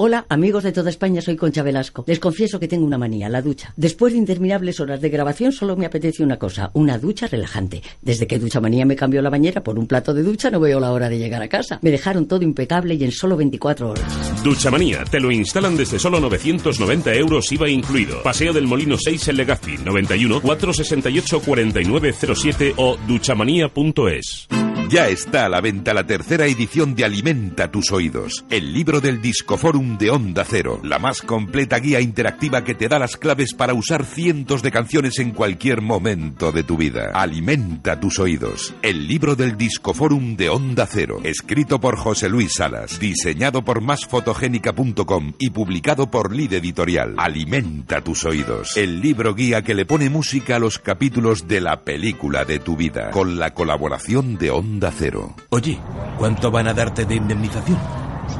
Hola, 0.00 0.26
amigos 0.28 0.62
de 0.62 0.70
toda 0.70 0.90
España, 0.90 1.20
soy 1.20 1.34
Concha 1.34 1.64
Velasco. 1.64 2.04
Les 2.06 2.20
confieso 2.20 2.60
que 2.60 2.68
tengo 2.68 2.86
una 2.86 2.98
manía, 2.98 3.28
la 3.28 3.42
ducha. 3.42 3.74
Después 3.76 4.12
de 4.12 4.20
interminables 4.20 4.78
horas 4.78 5.00
de 5.00 5.08
grabación, 5.08 5.50
solo 5.50 5.74
me 5.74 5.86
apetece 5.86 6.22
una 6.22 6.38
cosa, 6.38 6.70
una 6.74 6.98
ducha 6.98 7.26
relajante. 7.26 7.82
Desde 8.00 8.28
que 8.28 8.38
Ducha 8.38 8.60
Manía 8.60 8.86
me 8.86 8.94
cambió 8.94 9.20
la 9.22 9.28
bañera 9.28 9.64
por 9.64 9.76
un 9.76 9.88
plato 9.88 10.14
de 10.14 10.22
ducha, 10.22 10.52
no 10.52 10.60
veo 10.60 10.78
la 10.78 10.92
hora 10.92 11.08
de 11.08 11.18
llegar 11.18 11.42
a 11.42 11.48
casa. 11.48 11.80
Me 11.82 11.90
dejaron 11.90 12.28
todo 12.28 12.44
impecable 12.44 12.94
y 12.94 13.02
en 13.02 13.10
solo 13.10 13.36
24 13.36 13.90
horas. 13.90 14.44
Duchamanía, 14.44 15.02
te 15.02 15.18
lo 15.18 15.32
instalan 15.32 15.76
desde 15.76 15.98
solo 15.98 16.20
990 16.20 17.14
euros 17.14 17.50
IVA 17.50 17.68
incluido. 17.68 18.22
Paseo 18.22 18.52
del 18.52 18.68
Molino 18.68 18.96
6 18.96 19.26
en 19.26 19.36
Legazpi, 19.36 19.78
91 19.78 20.40
468 20.40 21.40
4907 21.44 22.74
o 22.76 22.96
duchamanía.es. 22.98 24.46
Ya 24.90 25.08
está 25.08 25.44
a 25.44 25.48
la 25.50 25.60
venta 25.60 25.92
la 25.92 26.06
tercera 26.06 26.46
edición 26.46 26.94
de 26.94 27.04
Alimenta 27.04 27.70
tus 27.70 27.92
oídos, 27.92 28.46
el 28.48 28.72
libro 28.72 29.02
del 29.02 29.20
Discoforum 29.20 29.98
de 29.98 30.08
Onda 30.08 30.46
Cero, 30.48 30.80
la 30.82 30.98
más 30.98 31.20
completa 31.20 31.78
guía 31.78 32.00
interactiva 32.00 32.64
que 32.64 32.74
te 32.74 32.88
da 32.88 32.98
las 32.98 33.18
claves 33.18 33.52
para 33.52 33.74
usar 33.74 34.06
cientos 34.06 34.62
de 34.62 34.70
canciones 34.70 35.18
en 35.18 35.32
cualquier 35.32 35.82
momento 35.82 36.52
de 36.52 36.62
tu 36.62 36.78
vida. 36.78 37.10
Alimenta 37.12 38.00
tus 38.00 38.18
oídos, 38.18 38.74
el 38.80 39.06
libro 39.06 39.36
del 39.36 39.58
Discoforum 39.58 40.36
de 40.36 40.48
Onda 40.48 40.86
Cero, 40.86 41.20
escrito 41.22 41.78
por 41.78 41.98
José 41.98 42.30
Luis 42.30 42.54
Salas, 42.54 42.98
diseñado 42.98 43.62
por 43.62 43.82
másfotogénica.com 43.82 45.34
y 45.38 45.50
publicado 45.50 46.10
por 46.10 46.34
Lid 46.34 46.54
Editorial. 46.54 47.14
Alimenta 47.18 48.00
tus 48.00 48.24
oídos, 48.24 48.74
el 48.78 49.02
libro 49.02 49.34
guía 49.34 49.60
que 49.60 49.74
le 49.74 49.84
pone 49.84 50.08
música 50.08 50.56
a 50.56 50.58
los 50.58 50.78
capítulos 50.78 51.46
de 51.46 51.60
la 51.60 51.82
película 51.82 52.46
de 52.46 52.58
tu 52.58 52.74
vida, 52.74 53.10
con 53.10 53.38
la 53.38 53.52
colaboración 53.52 54.38
de 54.38 54.50
Onda 54.50 54.77
Cero. 54.90 55.34
Oye, 55.50 55.78
¿cuánto 56.18 56.50
van 56.50 56.68
a 56.68 56.74
darte 56.74 57.04
de 57.04 57.16
indemnización? 57.16 57.78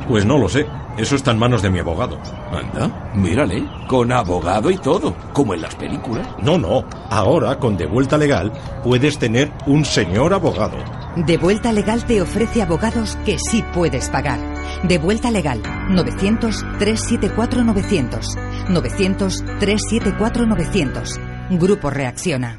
Pues 0.08 0.24
no 0.24 0.38
lo 0.38 0.48
sé. 0.48 0.66
Eso 0.96 1.14
está 1.14 1.30
en 1.30 1.38
manos 1.38 1.62
de 1.62 1.70
mi 1.70 1.78
abogado. 1.78 2.18
Anda, 2.50 3.12
mírale, 3.14 3.62
con 3.86 4.10
abogado 4.10 4.68
y 4.70 4.78
todo, 4.78 5.14
como 5.32 5.54
en 5.54 5.62
las 5.62 5.76
películas. 5.76 6.26
No, 6.42 6.58
no. 6.58 6.84
Ahora, 7.08 7.56
con 7.58 7.76
De 7.76 7.86
Vuelta 7.86 8.18
Legal, 8.18 8.52
puedes 8.82 9.16
tener 9.18 9.52
un 9.66 9.84
señor 9.84 10.34
abogado. 10.34 10.76
De 11.14 11.36
Vuelta 11.36 11.72
Legal 11.72 12.04
te 12.04 12.20
ofrece 12.20 12.62
abogados 12.62 13.16
que 13.24 13.38
sí 13.38 13.62
puedes 13.72 14.08
pagar. 14.08 14.40
De 14.82 14.98
Vuelta 14.98 15.30
Legal, 15.30 15.62
900-374-900. 15.90 18.36
900-374-900. 18.68 21.58
Grupo 21.58 21.90
Reacciona. 21.90 22.58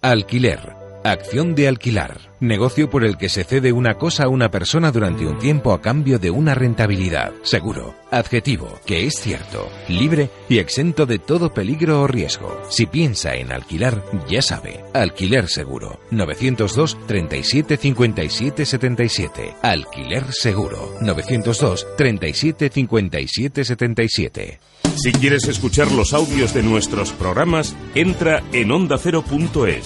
Alquiler. 0.00 0.77
Acción 1.04 1.54
de 1.54 1.68
alquilar. 1.68 2.20
Negocio 2.40 2.90
por 2.90 3.04
el 3.04 3.16
que 3.16 3.28
se 3.28 3.44
cede 3.44 3.72
una 3.72 3.94
cosa 3.94 4.24
a 4.24 4.28
una 4.28 4.50
persona 4.50 4.90
durante 4.90 5.26
un 5.26 5.38
tiempo 5.38 5.72
a 5.72 5.80
cambio 5.80 6.18
de 6.18 6.30
una 6.30 6.54
rentabilidad. 6.54 7.32
Seguro. 7.42 7.94
Adjetivo. 8.10 8.78
Que 8.84 9.06
es 9.06 9.14
cierto. 9.14 9.68
Libre 9.88 10.30
y 10.48 10.58
exento 10.58 11.06
de 11.06 11.18
todo 11.18 11.54
peligro 11.54 12.02
o 12.02 12.06
riesgo. 12.06 12.60
Si 12.68 12.86
piensa 12.86 13.34
en 13.36 13.52
alquilar, 13.52 14.02
ya 14.28 14.42
sabe. 14.42 14.84
Alquiler 14.92 15.48
seguro. 15.48 16.00
902 16.10 16.98
37 17.06 17.76
57 17.76 18.66
77. 18.66 19.54
Alquiler 19.62 20.32
seguro. 20.32 20.94
902 21.00 21.86
37 21.96 22.70
57 22.70 23.64
77. 23.64 24.60
Si 24.96 25.12
quieres 25.12 25.46
escuchar 25.46 25.92
los 25.92 26.12
audios 26.12 26.54
de 26.54 26.64
nuestros 26.64 27.12
programas, 27.12 27.76
entra 27.94 28.42
en 28.52 28.72
ondacero.es. 28.72 29.84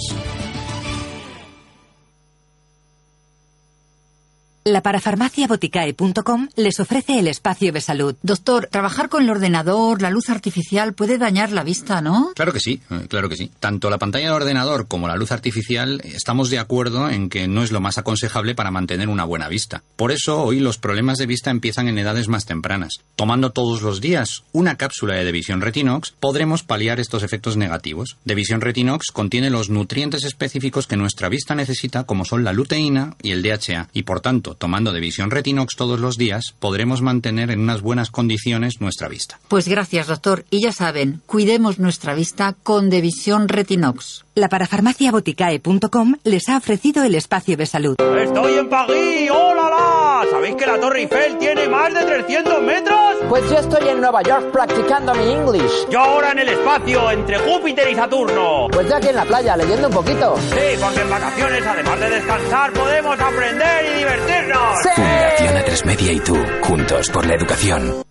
La 4.64 4.80
parafarmaciaboticae.com 4.80 6.48
les 6.54 6.78
ofrece 6.78 7.18
el 7.18 7.26
espacio 7.26 7.72
de 7.72 7.80
salud. 7.80 8.14
Doctor, 8.22 8.68
trabajar 8.70 9.08
con 9.08 9.24
el 9.24 9.30
ordenador, 9.30 10.00
la 10.00 10.10
luz 10.10 10.30
artificial 10.30 10.92
puede 10.94 11.18
dañar 11.18 11.50
la 11.50 11.64
vista, 11.64 12.00
¿no? 12.00 12.30
Claro 12.36 12.52
que 12.52 12.60
sí, 12.60 12.80
eh, 12.88 13.06
claro 13.08 13.28
que 13.28 13.34
sí. 13.34 13.50
Tanto 13.58 13.90
la 13.90 13.98
pantalla 13.98 14.26
de 14.26 14.30
ordenador 14.30 14.86
como 14.86 15.08
la 15.08 15.16
luz 15.16 15.32
artificial 15.32 16.00
estamos 16.04 16.48
de 16.48 16.60
acuerdo 16.60 17.10
en 17.10 17.28
que 17.28 17.48
no 17.48 17.64
es 17.64 17.72
lo 17.72 17.80
más 17.80 17.98
aconsejable 17.98 18.54
para 18.54 18.70
mantener 18.70 19.08
una 19.08 19.24
buena 19.24 19.48
vista. 19.48 19.82
Por 19.96 20.12
eso 20.12 20.40
hoy 20.44 20.60
los 20.60 20.78
problemas 20.78 21.18
de 21.18 21.26
vista 21.26 21.50
empiezan 21.50 21.88
en 21.88 21.98
edades 21.98 22.28
más 22.28 22.46
tempranas. 22.46 23.00
Tomando 23.16 23.50
todos 23.50 23.82
los 23.82 24.00
días 24.00 24.44
una 24.52 24.76
cápsula 24.76 25.16
de 25.16 25.24
Devisión 25.24 25.60
Retinox, 25.60 26.12
podremos 26.20 26.62
paliar 26.62 27.00
estos 27.00 27.24
efectos 27.24 27.56
negativos. 27.56 28.16
Devisión 28.24 28.60
Retinox 28.60 29.10
contiene 29.12 29.50
los 29.50 29.70
nutrientes 29.70 30.22
específicos 30.22 30.86
que 30.86 30.96
nuestra 30.96 31.28
vista 31.28 31.56
necesita, 31.56 32.04
como 32.04 32.24
son 32.24 32.44
la 32.44 32.52
luteína 32.52 33.16
y 33.22 33.32
el 33.32 33.42
DHA, 33.42 33.88
y 33.92 34.04
por 34.04 34.20
tanto, 34.20 34.51
tomando 34.55 34.92
de 34.92 35.00
visión 35.00 35.30
retinox 35.30 35.76
todos 35.76 36.00
los 36.00 36.16
días, 36.16 36.55
podremos 36.59 37.03
mantener 37.03 37.50
en 37.50 37.61
unas 37.61 37.82
buenas 37.82 38.11
condiciones 38.11 38.80
nuestra 38.80 39.09
vista. 39.09 39.38
Pues 39.48 39.68
gracias, 39.68 40.07
doctor. 40.07 40.44
Y 40.50 40.62
ya 40.62 40.72
saben, 40.72 41.22
cuidemos 41.26 41.78
nuestra 41.78 42.14
vista 42.14 42.55
con 42.62 42.90
Devisión 42.90 43.48
Retinox. 43.48 44.24
La 44.34 44.48
parafarmaciaboticae.com 44.48 46.16
les 46.24 46.48
ha 46.48 46.57
ofrecido 46.57 47.05
el 47.05 47.14
espacio 47.14 47.57
de 47.57 47.66
salud. 47.66 47.96
¡Estoy 48.00 48.55
en 48.55 48.68
París! 48.68 49.30
¡Hola, 49.30 49.70
la! 49.70 50.01
¿Sabéis 50.30 50.54
que 50.56 50.66
la 50.66 50.78
Torre 50.78 51.00
Eiffel 51.00 51.38
tiene 51.38 51.68
más 51.68 51.92
de 51.92 52.04
300 52.04 52.62
metros? 52.62 53.16
Pues 53.28 53.48
yo 53.50 53.58
estoy 53.58 53.88
en 53.88 54.00
Nueva 54.00 54.22
York 54.22 54.50
practicando 54.52 55.14
mi 55.14 55.32
English. 55.32 55.88
Yo 55.90 56.00
ahora 56.00 56.32
en 56.32 56.38
el 56.40 56.48
espacio, 56.48 57.10
entre 57.10 57.38
Júpiter 57.38 57.90
y 57.90 57.94
Saturno. 57.94 58.68
Pues 58.70 58.88
yo 58.88 58.96
aquí 58.96 59.08
en 59.08 59.16
la 59.16 59.24
playa, 59.24 59.56
leyendo 59.56 59.88
un 59.88 59.94
poquito. 59.94 60.36
Sí, 60.36 60.78
porque 60.80 61.00
en 61.00 61.10
vacaciones, 61.10 61.66
además 61.66 62.00
de 62.00 62.10
descansar, 62.10 62.72
podemos 62.72 63.20
aprender 63.20 63.84
y 63.84 63.98
divertirnos. 63.98 64.82
¡Sí! 64.82 64.88
Fundación 64.96 65.54
A3 65.54 65.84
Media 65.86 66.12
y 66.12 66.20
tú, 66.20 66.36
juntos 66.62 67.10
por 67.10 67.26
la 67.26 67.34
educación. 67.34 68.02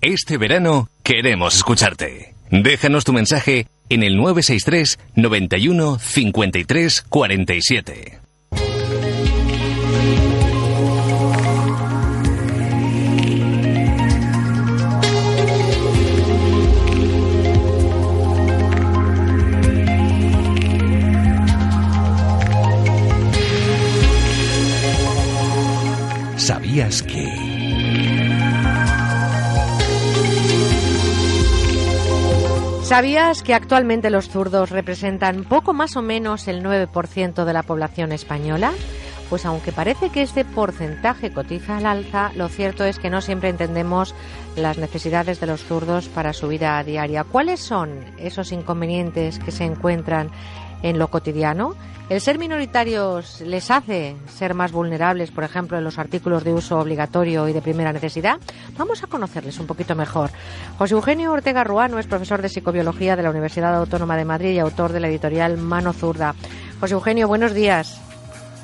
Este 0.00 0.38
verano 0.38 0.88
queremos 1.02 1.56
escucharte. 1.56 2.34
Déjanos 2.50 3.04
tu 3.04 3.12
mensaje 3.12 3.66
en 3.88 4.02
el 4.02 4.16
963 4.16 4.98
91 5.16 5.98
53 5.98 7.02
47. 7.02 8.27
¿Sabías 26.68 27.02
que... 27.02 27.24
¿Sabías 32.82 33.42
que 33.42 33.54
actualmente 33.54 34.10
los 34.10 34.28
zurdos 34.28 34.68
representan 34.68 35.44
poco 35.44 35.72
más 35.72 35.96
o 35.96 36.02
menos 36.02 36.46
el 36.46 36.62
9% 36.62 37.46
de 37.46 37.52
la 37.54 37.62
población 37.62 38.12
española? 38.12 38.72
Pues 39.30 39.46
aunque 39.46 39.72
parece 39.72 40.10
que 40.10 40.20
este 40.20 40.44
porcentaje 40.44 41.32
cotiza 41.32 41.78
al 41.78 41.86
alza, 41.86 42.32
lo 42.34 42.48
cierto 42.48 42.84
es 42.84 42.98
que 42.98 43.08
no 43.08 43.22
siempre 43.22 43.48
entendemos 43.48 44.14
las 44.54 44.76
necesidades 44.76 45.40
de 45.40 45.46
los 45.46 45.64
zurdos 45.64 46.08
para 46.08 46.34
su 46.34 46.48
vida 46.48 46.82
diaria. 46.84 47.24
¿Cuáles 47.24 47.60
son 47.60 48.04
esos 48.18 48.52
inconvenientes 48.52 49.38
que 49.38 49.52
se 49.52 49.64
encuentran 49.64 50.30
en 50.82 50.98
lo 50.98 51.08
cotidiano? 51.08 51.74
¿El 52.08 52.22
ser 52.22 52.38
minoritarios 52.38 53.42
les 53.42 53.70
hace 53.70 54.16
ser 54.28 54.54
más 54.54 54.72
vulnerables, 54.72 55.30
por 55.30 55.44
ejemplo, 55.44 55.76
en 55.76 55.84
los 55.84 55.98
artículos 55.98 56.42
de 56.42 56.54
uso 56.54 56.78
obligatorio 56.78 57.46
y 57.48 57.52
de 57.52 57.60
primera 57.60 57.92
necesidad? 57.92 58.38
Vamos 58.78 59.04
a 59.04 59.08
conocerles 59.08 59.58
un 59.58 59.66
poquito 59.66 59.94
mejor. 59.94 60.30
José 60.78 60.94
Eugenio 60.94 61.32
Ortega 61.32 61.64
Ruano 61.64 61.98
es 61.98 62.06
profesor 62.06 62.40
de 62.40 62.48
psicobiología 62.48 63.14
de 63.14 63.22
la 63.22 63.30
Universidad 63.30 63.76
Autónoma 63.76 64.16
de 64.16 64.24
Madrid 64.24 64.52
y 64.52 64.58
autor 64.58 64.92
de 64.92 65.00
la 65.00 65.08
editorial 65.08 65.58
Mano 65.58 65.92
Zurda. 65.92 66.34
José 66.80 66.94
Eugenio, 66.94 67.28
buenos 67.28 67.52
días. 67.52 68.00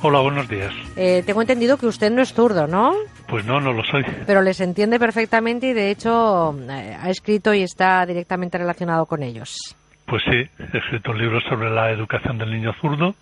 Hola, 0.01 0.21
buenos 0.21 0.49
días. 0.49 0.73
Eh, 0.97 1.23
tengo 1.27 1.43
entendido 1.43 1.77
que 1.77 1.87
usted 1.87 2.11
no 2.11 2.23
es 2.23 2.33
zurdo, 2.33 2.67
¿no? 2.67 2.95
Pues 3.29 3.45
no, 3.45 3.61
no 3.61 3.73
lo 3.73 3.83
soy. 3.85 4.05
Pero 4.27 4.41
les 4.41 4.61
entiende 4.61 4.99
perfectamente 4.99 5.69
y 5.69 5.73
de 5.75 5.91
hecho 5.91 6.55
eh, 6.71 6.97
ha 6.99 7.11
escrito 7.11 7.53
y 7.53 7.63
está 7.63 8.05
directamente 8.07 8.57
relacionado 8.57 9.05
con 9.07 9.23
ellos. 9.23 9.77
Pues 10.07 10.23
sí, 10.25 10.49
he 10.59 10.79
escrito 10.79 11.13
un 11.13 11.19
libro 11.19 11.41
sobre 11.43 11.71
la 11.71 11.91
educación 11.91 12.39
del 12.39 12.51
niño 12.51 12.73
zurdo 12.81 13.15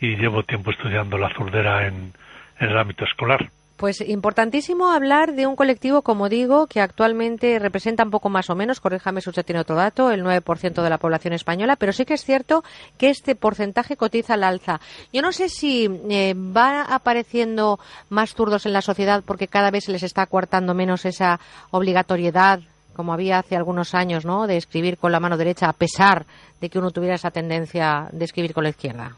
y 0.00 0.16
llevo 0.16 0.42
tiempo 0.42 0.70
estudiando 0.70 1.18
la 1.18 1.32
zurdera 1.34 1.86
en, 1.86 2.12
en 2.58 2.68
el 2.68 2.78
ámbito 2.78 3.04
escolar. 3.04 3.50
Pues 3.82 4.00
importantísimo 4.00 4.92
hablar 4.92 5.32
de 5.32 5.48
un 5.48 5.56
colectivo, 5.56 6.02
como 6.02 6.28
digo, 6.28 6.68
que 6.68 6.80
actualmente 6.80 7.58
representa 7.58 8.04
un 8.04 8.12
poco 8.12 8.28
más 8.28 8.48
o 8.48 8.54
menos, 8.54 8.78
corríjame 8.78 9.20
si 9.20 9.30
usted 9.30 9.44
tiene 9.44 9.60
otro 9.60 9.74
dato, 9.74 10.12
el 10.12 10.22
9% 10.22 10.82
de 10.82 10.88
la 10.88 10.98
población 10.98 11.34
española, 11.34 11.74
pero 11.74 11.92
sí 11.92 12.04
que 12.04 12.14
es 12.14 12.24
cierto 12.24 12.62
que 12.96 13.10
este 13.10 13.34
porcentaje 13.34 13.96
cotiza 13.96 14.34
al 14.34 14.44
alza. 14.44 14.80
Yo 15.12 15.20
no 15.20 15.32
sé 15.32 15.48
si 15.48 15.90
eh, 16.10 16.34
va 16.36 16.82
apareciendo 16.82 17.80
más 18.08 18.34
zurdos 18.34 18.66
en 18.66 18.72
la 18.72 18.82
sociedad 18.82 19.24
porque 19.26 19.48
cada 19.48 19.72
vez 19.72 19.86
se 19.86 19.92
les 19.92 20.04
está 20.04 20.26
coartando 20.26 20.74
menos 20.74 21.04
esa 21.04 21.40
obligatoriedad 21.72 22.60
como 22.94 23.12
había 23.12 23.38
hace 23.38 23.56
algunos 23.56 23.94
años, 23.94 24.24
¿no? 24.24 24.46
De 24.46 24.56
escribir 24.56 24.98
con 24.98 25.12
la 25.12 25.20
mano 25.20 25.36
derecha 25.36 25.68
a 25.68 25.72
pesar 25.72 26.24
de 26.60 26.70
que 26.70 26.78
uno 26.78 26.90
tuviera 26.90 27.14
esa 27.14 27.30
tendencia 27.30 28.08
de 28.12 28.24
escribir 28.24 28.54
con 28.54 28.64
la 28.64 28.70
izquierda. 28.70 29.12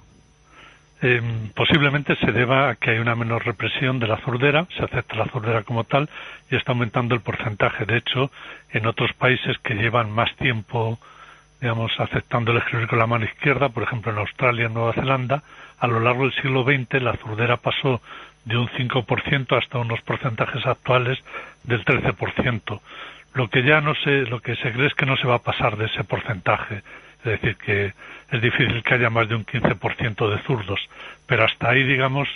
Eh, 1.02 1.20
posiblemente 1.54 2.16
se 2.16 2.32
deba 2.32 2.70
a 2.70 2.74
que 2.76 2.92
hay 2.92 2.98
una 2.98 3.14
menor 3.14 3.44
represión 3.44 3.98
de 3.98 4.06
la 4.06 4.16
zurdera, 4.18 4.66
se 4.76 4.84
acepta 4.84 5.16
la 5.16 5.26
zurdera 5.26 5.62
como 5.62 5.84
tal 5.84 6.08
y 6.50 6.56
está 6.56 6.72
aumentando 6.72 7.14
el 7.14 7.20
porcentaje. 7.20 7.84
De 7.84 7.98
hecho, 7.98 8.30
en 8.70 8.86
otros 8.86 9.12
países 9.12 9.58
que 9.58 9.74
llevan 9.74 10.10
más 10.10 10.34
tiempo, 10.36 10.98
digamos, 11.60 11.92
aceptando 11.98 12.52
el 12.52 12.58
escribir 12.58 12.88
con 12.88 12.98
la 12.98 13.06
mano 13.06 13.26
izquierda, 13.26 13.68
por 13.68 13.82
ejemplo 13.82 14.12
en 14.12 14.18
Australia, 14.18 14.66
en 14.66 14.74
Nueva 14.74 14.94
Zelanda, 14.94 15.42
a 15.78 15.86
lo 15.86 16.00
largo 16.00 16.22
del 16.22 16.34
siglo 16.36 16.64
XX 16.64 17.02
la 17.02 17.16
zurdera 17.16 17.58
pasó 17.58 18.00
de 18.46 18.56
un 18.56 18.68
5% 18.68 19.58
hasta 19.58 19.78
unos 19.78 20.00
porcentajes 20.02 20.64
actuales 20.64 21.18
del 21.64 21.84
13%. 21.84 22.80
Lo 23.34 23.48
que 23.48 23.62
ya 23.62 23.80
no 23.80 23.94
se, 23.96 24.22
lo 24.22 24.40
que 24.40 24.56
se 24.56 24.72
cree 24.72 24.86
es 24.86 24.94
que 24.94 25.06
no 25.06 25.16
se 25.16 25.26
va 25.26 25.36
a 25.36 25.42
pasar 25.42 25.76
de 25.76 25.86
ese 25.86 26.04
porcentaje. 26.04 26.82
Es 27.18 27.40
decir, 27.40 27.56
que 27.56 27.92
es 28.30 28.42
difícil 28.42 28.82
que 28.82 28.94
haya 28.94 29.10
más 29.10 29.28
de 29.28 29.34
un 29.34 29.44
15% 29.44 30.30
de 30.30 30.38
zurdos, 30.42 30.80
pero 31.26 31.44
hasta 31.44 31.70
ahí, 31.70 31.82
digamos, 31.82 32.28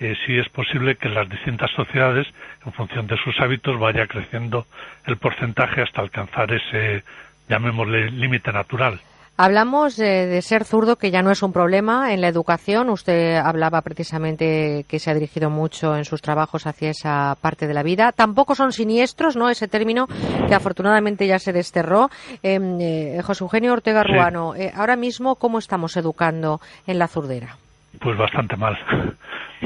eh, 0.00 0.16
sí 0.26 0.36
es 0.36 0.48
posible 0.48 0.96
que 0.96 1.08
en 1.08 1.14
las 1.14 1.28
distintas 1.28 1.70
sociedades, 1.70 2.26
en 2.66 2.72
función 2.72 3.06
de 3.06 3.16
sus 3.18 3.38
hábitos, 3.40 3.78
vaya 3.78 4.06
creciendo 4.06 4.66
el 5.06 5.16
porcentaje 5.16 5.82
hasta 5.82 6.00
alcanzar 6.00 6.52
ese, 6.52 7.04
llamémosle, 7.48 8.10
límite 8.10 8.52
natural. 8.52 9.00
Hablamos 9.36 9.96
de, 9.96 10.26
de, 10.26 10.42
ser 10.42 10.64
zurdo, 10.64 10.96
que 10.96 11.10
ya 11.10 11.22
no 11.22 11.30
es 11.30 11.42
un 11.42 11.52
problema 11.52 12.12
en 12.12 12.20
la 12.20 12.28
educación. 12.28 12.90
Usted 12.90 13.36
hablaba 13.36 13.80
precisamente 13.80 14.84
que 14.86 14.98
se 14.98 15.10
ha 15.10 15.14
dirigido 15.14 15.48
mucho 15.48 15.96
en 15.96 16.04
sus 16.04 16.20
trabajos 16.20 16.66
hacia 16.66 16.90
esa 16.90 17.36
parte 17.40 17.66
de 17.66 17.74
la 17.74 17.82
vida. 17.82 18.12
Tampoco 18.12 18.54
son 18.54 18.72
siniestros, 18.72 19.34
¿no? 19.34 19.48
Ese 19.48 19.68
término 19.68 20.06
que 20.48 20.54
afortunadamente 20.54 21.26
ya 21.26 21.38
se 21.38 21.52
desterró. 21.52 22.10
Eh, 22.42 22.58
eh, 22.80 23.22
José 23.24 23.42
Eugenio 23.44 23.72
Ortega 23.72 24.02
Sí. 24.02 24.12
Ruano, 24.12 24.54
eh, 24.54 24.70
ahora 24.76 24.96
mismo, 24.96 25.36
¿cómo 25.36 25.58
estamos 25.58 25.96
educando 25.96 26.60
en 26.86 26.98
la 26.98 27.08
zurdera? 27.08 27.56
Pues 28.00 28.16
bastante 28.18 28.56
mal. 28.56 28.76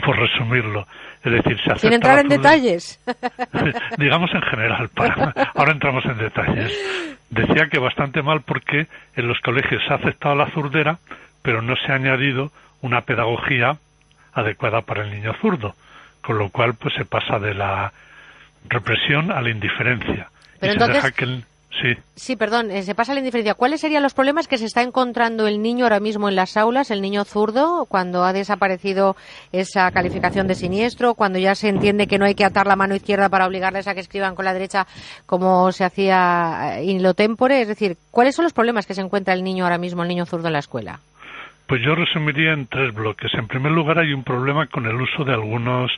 Por 0.04 0.16
resumirlo. 0.18 0.86
Es 1.24 1.32
decir, 1.32 1.58
se 1.64 1.78
Sin 1.78 1.92
entrar 1.92 2.18
en 2.18 2.28
detalles. 2.28 3.00
digamos 3.98 4.30
en 4.32 4.42
general, 4.42 4.88
para, 4.90 5.32
ahora 5.54 5.72
entramos 5.72 6.04
en 6.04 6.18
detalles. 6.18 6.72
Decía 7.30 7.68
que 7.70 7.78
bastante 7.78 8.22
mal 8.22 8.42
porque 8.42 8.86
en 9.16 9.28
los 9.28 9.38
colegios 9.40 9.82
se 9.86 9.92
ha 9.92 9.96
aceptado 9.96 10.34
la 10.36 10.50
zurdera, 10.50 10.98
pero 11.42 11.62
no 11.62 11.74
se 11.76 11.90
ha 11.92 11.96
añadido 11.96 12.52
una 12.82 13.00
pedagogía 13.02 13.78
adecuada 14.32 14.82
para 14.82 15.02
el 15.04 15.10
niño 15.10 15.32
zurdo, 15.40 15.74
con 16.22 16.38
lo 16.38 16.50
cual 16.50 16.74
pues 16.74 16.94
se 16.94 17.04
pasa 17.04 17.38
de 17.38 17.54
la 17.54 17.92
represión 18.68 19.30
a 19.32 19.40
la 19.40 19.50
indiferencia. 19.50 20.28
Pero 20.60 20.74
y 20.74 20.78
se 20.78 20.86
deja 20.92 21.10
que 21.10 21.24
el- 21.24 21.44
sí. 21.80 21.94
Sí, 22.14 22.36
perdón, 22.36 22.70
eh, 22.70 22.82
se 22.82 22.94
pasa 22.94 23.12
la 23.12 23.20
indiferencia. 23.20 23.54
¿Cuáles 23.54 23.80
serían 23.80 24.02
los 24.02 24.14
problemas 24.14 24.48
que 24.48 24.58
se 24.58 24.64
está 24.64 24.82
encontrando 24.82 25.46
el 25.46 25.62
niño 25.62 25.84
ahora 25.84 26.00
mismo 26.00 26.28
en 26.28 26.36
las 26.36 26.56
aulas, 26.56 26.90
el 26.90 27.00
niño 27.00 27.24
zurdo, 27.24 27.86
cuando 27.86 28.24
ha 28.24 28.32
desaparecido 28.32 29.16
esa 29.52 29.90
calificación 29.90 30.46
de 30.46 30.54
siniestro, 30.54 31.14
cuando 31.14 31.38
ya 31.38 31.54
se 31.54 31.68
entiende 31.68 32.06
que 32.06 32.18
no 32.18 32.24
hay 32.24 32.34
que 32.34 32.44
atar 32.44 32.66
la 32.66 32.76
mano 32.76 32.94
izquierda 32.94 33.28
para 33.28 33.46
obligarles 33.46 33.88
a 33.88 33.94
que 33.94 34.00
escriban 34.00 34.34
con 34.34 34.44
la 34.44 34.52
derecha 34.52 34.86
como 35.26 35.72
se 35.72 35.84
hacía 35.84 36.78
eh, 36.78 36.84
in 36.84 37.02
lo 37.02 37.14
tempore? 37.14 37.60
Es 37.60 37.68
decir, 37.68 37.96
¿cuáles 38.10 38.34
son 38.34 38.44
los 38.44 38.52
problemas 38.52 38.86
que 38.86 38.94
se 38.94 39.02
encuentra 39.02 39.34
el 39.34 39.44
niño 39.44 39.64
ahora 39.64 39.78
mismo, 39.78 40.02
el 40.02 40.08
niño 40.08 40.26
zurdo 40.26 40.48
en 40.48 40.54
la 40.54 40.60
escuela? 40.60 41.00
Pues 41.66 41.82
yo 41.82 41.94
resumiría 41.94 42.52
en 42.52 42.66
tres 42.66 42.94
bloques. 42.94 43.32
En 43.34 43.48
primer 43.48 43.72
lugar, 43.72 43.98
hay 43.98 44.12
un 44.12 44.22
problema 44.22 44.66
con 44.68 44.86
el 44.86 44.94
uso 44.94 45.24
de 45.24 45.32
algunos 45.32 45.90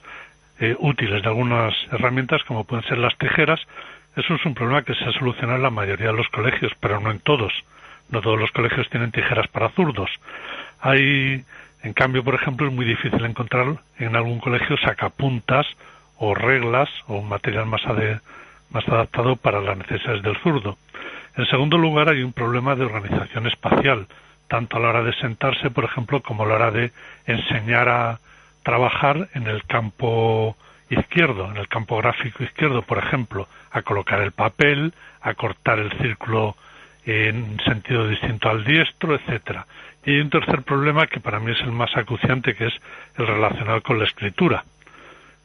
eh, 0.61 0.74
útiles, 0.79 1.22
de 1.22 1.29
algunas 1.29 1.74
herramientas, 1.93 2.43
como 2.45 2.64
pueden 2.64 2.85
ser 2.87 2.99
las 2.99 3.16
tijeras. 3.18 3.61
Eso 4.17 4.35
es 4.35 4.45
un 4.45 4.55
problema 4.55 4.83
que 4.83 4.95
se 4.95 5.05
ha 5.05 5.13
solucionado 5.13 5.57
en 5.57 5.63
la 5.63 5.71
mayoría 5.71 6.09
de 6.09 6.13
los 6.13 6.29
colegios, 6.29 6.73
pero 6.81 7.01
no 7.01 7.11
en 7.11 7.21
todos. 7.21 7.53
No 8.11 8.21
todos 8.21 8.41
los 8.41 8.51
colegios 8.53 8.89
tienen 8.91 9.13
tijeras 9.13 9.49
para 9.49 9.69
zurdos. 9.71 10.11
Hay, 10.81 11.45
en 11.83 11.93
cambio, 11.93 12.25
por 12.25 12.35
ejemplo, 12.35 12.67
es 12.67 12.73
muy 12.73 12.85
difícil 12.85 13.25
encontrar 13.25 13.77
en 13.99 14.17
algún 14.17 14.41
colegio 14.41 14.77
sacapuntas 14.79 15.67
o 16.17 16.35
reglas 16.35 16.89
o 17.07 17.17
un 17.17 17.29
material 17.29 17.67
más, 17.67 17.83
más 18.71 18.89
adaptado 18.89 19.37
para 19.37 19.61
las 19.61 19.77
necesidades 19.77 20.23
del 20.23 20.37
zurdo. 20.39 20.79
En 21.37 21.47
segundo 21.47 21.79
lugar, 21.79 22.09
hay 22.09 22.23
un 22.23 22.33
problema 22.33 22.75
de 22.75 22.85
organización 22.85 23.47
espacial, 23.47 24.07
tanto 24.49 24.77
a 24.77 24.81
la 24.81 24.89
hora 24.89 25.03
de 25.05 25.13
sentarse, 25.15 25.71
por 25.71 25.85
ejemplo, 25.85 26.21
como 26.23 26.43
a 26.43 26.47
la 26.47 26.55
hora 26.55 26.71
de 26.71 26.91
enseñar 27.27 27.89
a 27.89 28.19
trabajar 28.65 29.29
en 29.35 29.47
el 29.47 29.63
campo 29.65 30.57
izquierdo, 30.91 31.51
en 31.51 31.59
el 31.59 31.69
campo 31.69 31.99
gráfico 31.99 32.43
izquierdo, 32.43 32.83
por 32.83 32.99
ejemplo, 32.99 33.47
a 33.71 33.83
colocar 33.83 34.21
el 34.21 34.33
papel, 34.33 34.93
a 35.21 35.35
cortar 35.35 35.79
el 35.79 35.93
círculo 35.99 36.57
en 37.05 37.59
sentido 37.64 38.09
distinto 38.09 38.49
al 38.51 38.64
diestro, 38.64 39.14
etcétera. 39.14 39.66
Y 40.05 40.12
hay 40.12 40.21
un 40.21 40.31
tercer 40.31 40.62
problema 40.62 41.07
que 41.07 41.21
para 41.21 41.41
mí 41.41 41.53
es 41.53 41.61
el 41.61 41.73
más 41.73 41.97
acuciante, 41.97 42.55
que 42.55 42.66
es 42.66 42.75
el 43.16 43.27
relacionado 43.27 43.83
con 43.83 43.99
la 43.99 44.05
escritura. 44.05 44.64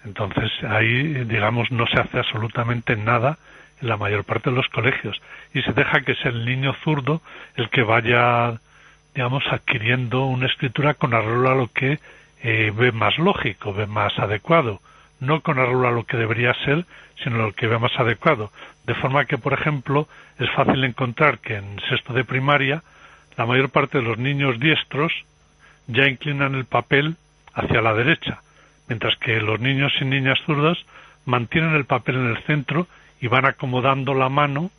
Entonces, 0.05 0.51
ahí, 0.69 1.25
digamos, 1.25 1.71
no 1.71 1.87
se 1.87 1.99
hace 1.99 2.19
absolutamente 2.19 2.95
nada 2.95 3.37
en 3.81 3.87
la 3.87 3.97
mayor 3.97 4.23
parte 4.23 4.49
de 4.49 4.55
los 4.55 4.67
colegios 4.69 5.21
y 5.53 5.61
se 5.61 5.73
deja 5.73 6.01
que 6.01 6.15
sea 6.15 6.31
el 6.31 6.45
niño 6.45 6.73
zurdo 6.83 7.21
el 7.55 7.69
que 7.69 7.83
vaya, 7.83 8.59
digamos, 9.15 9.43
adquiriendo 9.49 10.25
una 10.25 10.47
escritura 10.47 10.93
con 10.93 11.13
arreglo 11.13 11.49
a 11.49 11.55
lo 11.55 11.67
que 11.71 11.99
eh, 12.41 12.71
ve 12.75 12.91
más 12.91 13.17
lógico, 13.17 13.73
ve 13.73 13.87
más 13.87 14.17
adecuado, 14.19 14.81
no 15.23 15.41
con 15.41 15.59
arreglo 15.59 15.87
a 15.87 15.91
lo 15.91 16.05
que 16.05 16.17
debería 16.17 16.53
ser, 16.65 16.85
sino 17.23 17.37
lo 17.37 17.53
que 17.53 17.67
ve 17.67 17.79
más 17.79 17.97
adecuado. 17.97 18.51
De 18.85 18.93
forma 18.95 19.25
que, 19.25 19.37
por 19.37 19.53
ejemplo, 19.53 20.07
es 20.39 20.49
fácil 20.51 20.83
encontrar 20.83 21.39
que 21.39 21.55
en 21.55 21.79
sexto 21.89 22.13
de 22.13 22.23
primaria 22.23 22.83
la 23.37 23.45
mayor 23.45 23.69
parte 23.69 23.97
de 23.97 24.03
los 24.03 24.17
niños 24.17 24.59
diestros 24.59 25.11
ya 25.87 26.07
inclinan 26.07 26.55
el 26.55 26.65
papel 26.65 27.15
hacia 27.53 27.81
la 27.81 27.93
derecha, 27.93 28.41
mientras 28.87 29.15
que 29.17 29.39
los 29.41 29.59
niños 29.59 29.91
y 29.99 30.05
niñas 30.05 30.39
zurdas 30.45 30.77
mantienen 31.25 31.73
el 31.75 31.85
papel 31.85 32.15
en 32.15 32.27
el 32.27 32.43
centro 32.43 32.87
y 33.21 33.27
van 33.27 33.45
acomodando 33.45 34.13
la 34.13 34.29
mano 34.29 34.71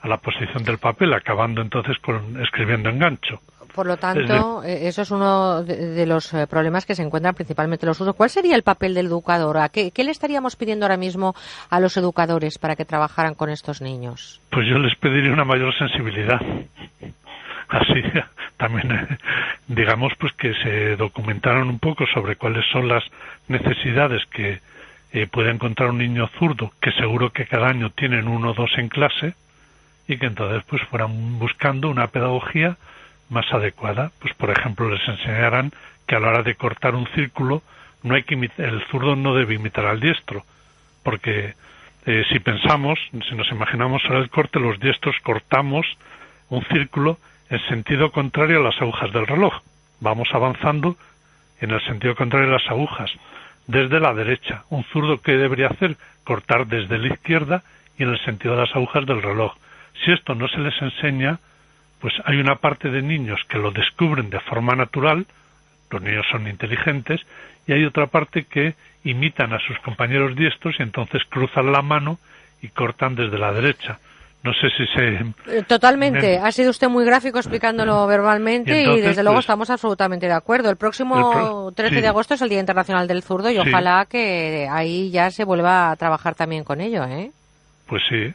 a 0.00 0.08
la 0.08 0.18
posición 0.18 0.64
del 0.64 0.78
papel, 0.78 1.14
acabando 1.14 1.62
entonces 1.62 1.98
con 1.98 2.42
escribiendo 2.42 2.90
en 2.90 2.98
gancho. 2.98 3.40
Por 3.74 3.86
lo 3.86 3.96
tanto, 3.96 4.62
eh, 4.62 4.86
eso 4.86 5.02
es 5.02 5.10
uno 5.10 5.64
de, 5.64 6.06
los 6.06 6.32
eh, 6.32 6.46
problemas 6.46 6.86
que 6.86 6.94
se 6.94 7.02
encuentran 7.02 7.34
principalmente 7.34 7.86
los 7.86 8.00
usos. 8.00 8.14
¿Cuál 8.14 8.30
sería 8.30 8.54
el 8.54 8.62
papel 8.62 8.94
del 8.94 9.06
educador? 9.06 9.58
¿A 9.58 9.68
qué, 9.68 9.90
qué 9.90 10.04
le 10.04 10.12
estaríamos 10.12 10.54
pidiendo 10.54 10.86
ahora 10.86 10.96
mismo 10.96 11.34
a 11.70 11.80
los 11.80 11.96
educadores 11.96 12.58
para 12.58 12.76
que 12.76 12.84
trabajaran 12.84 13.34
con 13.34 13.50
estos 13.50 13.80
niños? 13.80 14.40
Pues 14.50 14.68
yo 14.68 14.78
les 14.78 14.96
pediría 14.96 15.32
una 15.32 15.44
mayor 15.44 15.76
sensibilidad. 15.76 16.40
Así, 17.68 18.00
también, 18.56 18.92
eh, 18.92 19.18
digamos, 19.66 20.12
pues 20.20 20.32
que 20.34 20.54
se 20.62 20.96
documentaran 20.96 21.68
un 21.68 21.80
poco 21.80 22.06
sobre 22.14 22.36
cuáles 22.36 22.64
son 22.70 22.86
las 22.86 23.02
necesidades 23.48 24.24
que 24.26 24.60
eh, 25.12 25.26
puede 25.26 25.50
encontrar 25.50 25.90
un 25.90 25.98
niño 25.98 26.28
zurdo, 26.38 26.70
que 26.80 26.92
seguro 26.92 27.30
que 27.30 27.46
cada 27.46 27.68
año 27.68 27.90
tienen 27.90 28.28
uno 28.28 28.50
o 28.50 28.54
dos 28.54 28.70
en 28.76 28.88
clase, 28.88 29.34
y 30.06 30.16
que 30.18 30.26
entonces 30.26 30.62
pues 30.68 30.82
fueran 30.82 31.38
buscando 31.38 31.88
una 31.88 32.08
pedagogía 32.08 32.76
más 33.28 33.50
adecuada. 33.52 34.10
Pues 34.20 34.34
por 34.34 34.50
ejemplo 34.50 34.90
les 34.90 35.06
enseñaran 35.08 35.72
que 36.06 36.16
a 36.16 36.20
la 36.20 36.28
hora 36.28 36.42
de 36.42 36.54
cortar 36.54 36.94
un 36.94 37.06
círculo 37.14 37.62
no 38.02 38.14
hay 38.14 38.22
que 38.22 38.34
el 38.34 38.84
zurdo 38.90 39.16
no 39.16 39.34
debe 39.34 39.54
imitar 39.54 39.86
al 39.86 39.98
diestro, 39.98 40.44
porque 41.02 41.54
eh, 42.06 42.24
si 42.30 42.38
pensamos, 42.38 42.98
si 43.28 43.34
nos 43.34 43.50
imaginamos 43.50 44.02
ahora 44.04 44.18
el 44.18 44.28
corte, 44.28 44.60
los 44.60 44.78
diestros 44.78 45.16
cortamos 45.22 45.86
un 46.50 46.62
círculo 46.66 47.18
en 47.48 47.60
sentido 47.68 48.12
contrario 48.12 48.60
a 48.60 48.62
las 48.62 48.80
agujas 48.80 49.10
del 49.12 49.26
reloj. 49.26 49.54
Vamos 50.00 50.28
avanzando 50.32 50.96
en 51.60 51.70
el 51.70 51.80
sentido 51.86 52.14
contrario 52.14 52.48
a 52.48 52.58
las 52.58 52.68
agujas, 52.68 53.10
desde 53.66 54.00
la 54.00 54.12
derecha. 54.12 54.64
Un 54.68 54.84
zurdo 54.84 55.22
que 55.22 55.32
debería 55.32 55.68
hacer 55.68 55.96
cortar 56.24 56.66
desde 56.66 56.98
la 56.98 57.08
izquierda 57.08 57.62
y 57.96 58.02
en 58.02 58.10
el 58.10 58.22
sentido 58.24 58.54
de 58.54 58.62
las 58.62 58.76
agujas 58.76 59.06
del 59.06 59.22
reloj. 59.22 59.54
Si 60.04 60.12
esto 60.12 60.34
no 60.34 60.48
se 60.48 60.58
les 60.58 60.80
enseña, 60.82 61.38
pues 62.04 62.12
hay 62.26 62.36
una 62.36 62.56
parte 62.56 62.90
de 62.90 63.00
niños 63.00 63.40
que 63.48 63.56
lo 63.56 63.70
descubren 63.70 64.28
de 64.28 64.38
forma 64.40 64.74
natural, 64.74 65.24
los 65.90 66.02
niños 66.02 66.26
son 66.30 66.46
inteligentes, 66.46 67.22
y 67.66 67.72
hay 67.72 67.82
otra 67.86 68.08
parte 68.08 68.44
que 68.44 68.74
imitan 69.04 69.54
a 69.54 69.58
sus 69.66 69.78
compañeros 69.78 70.36
diestros 70.36 70.74
y 70.78 70.82
entonces 70.82 71.22
cruzan 71.30 71.72
la 71.72 71.80
mano 71.80 72.18
y 72.60 72.68
cortan 72.68 73.14
desde 73.14 73.38
la 73.38 73.52
derecha. 73.54 73.98
No 74.42 74.52
sé 74.52 74.68
si 74.76 74.84
se... 74.88 75.56
Eh, 75.58 75.62
Totalmente. 75.66 76.20
Me- 76.20 76.46
Ha 76.46 76.52
sido 76.52 76.68
usted 76.68 76.90
muy 76.90 77.06
gráfico 77.06 77.38
explicándolo 77.38 78.06
verbalmente 78.06 78.82
Y 78.82 79.00
desde 79.00 79.22
luego 79.22 79.36
pues, 79.36 79.44
estamos 79.44 79.70
absolutamente 79.70 80.26
de 80.26 80.34
acuerdo. 80.34 80.68
El 80.68 80.76
próximo 80.76 81.16
El 81.16 81.38
pro- 81.38 81.72
13 81.74 81.94
sí. 81.94 82.00
de 82.02 82.08
agosto 82.08 82.34
es 82.34 82.42
el 82.42 82.50
Día 82.50 82.60
Internacional 82.60 83.08
del 83.08 83.22
Zurdo 83.22 83.48
y 83.48 83.54
Sí. 83.54 83.60
ojalá 83.60 84.04
que 84.04 84.68
ahí 84.70 85.10
ya 85.10 85.30
se 85.30 85.44
vuelva 85.44 85.90
a 85.90 85.96
trabajar 85.96 86.34
también 86.34 86.64
con 86.64 86.82
ello, 86.82 87.04
¿eh? 87.06 87.30
Pues 87.86 88.02
sí, 88.10 88.34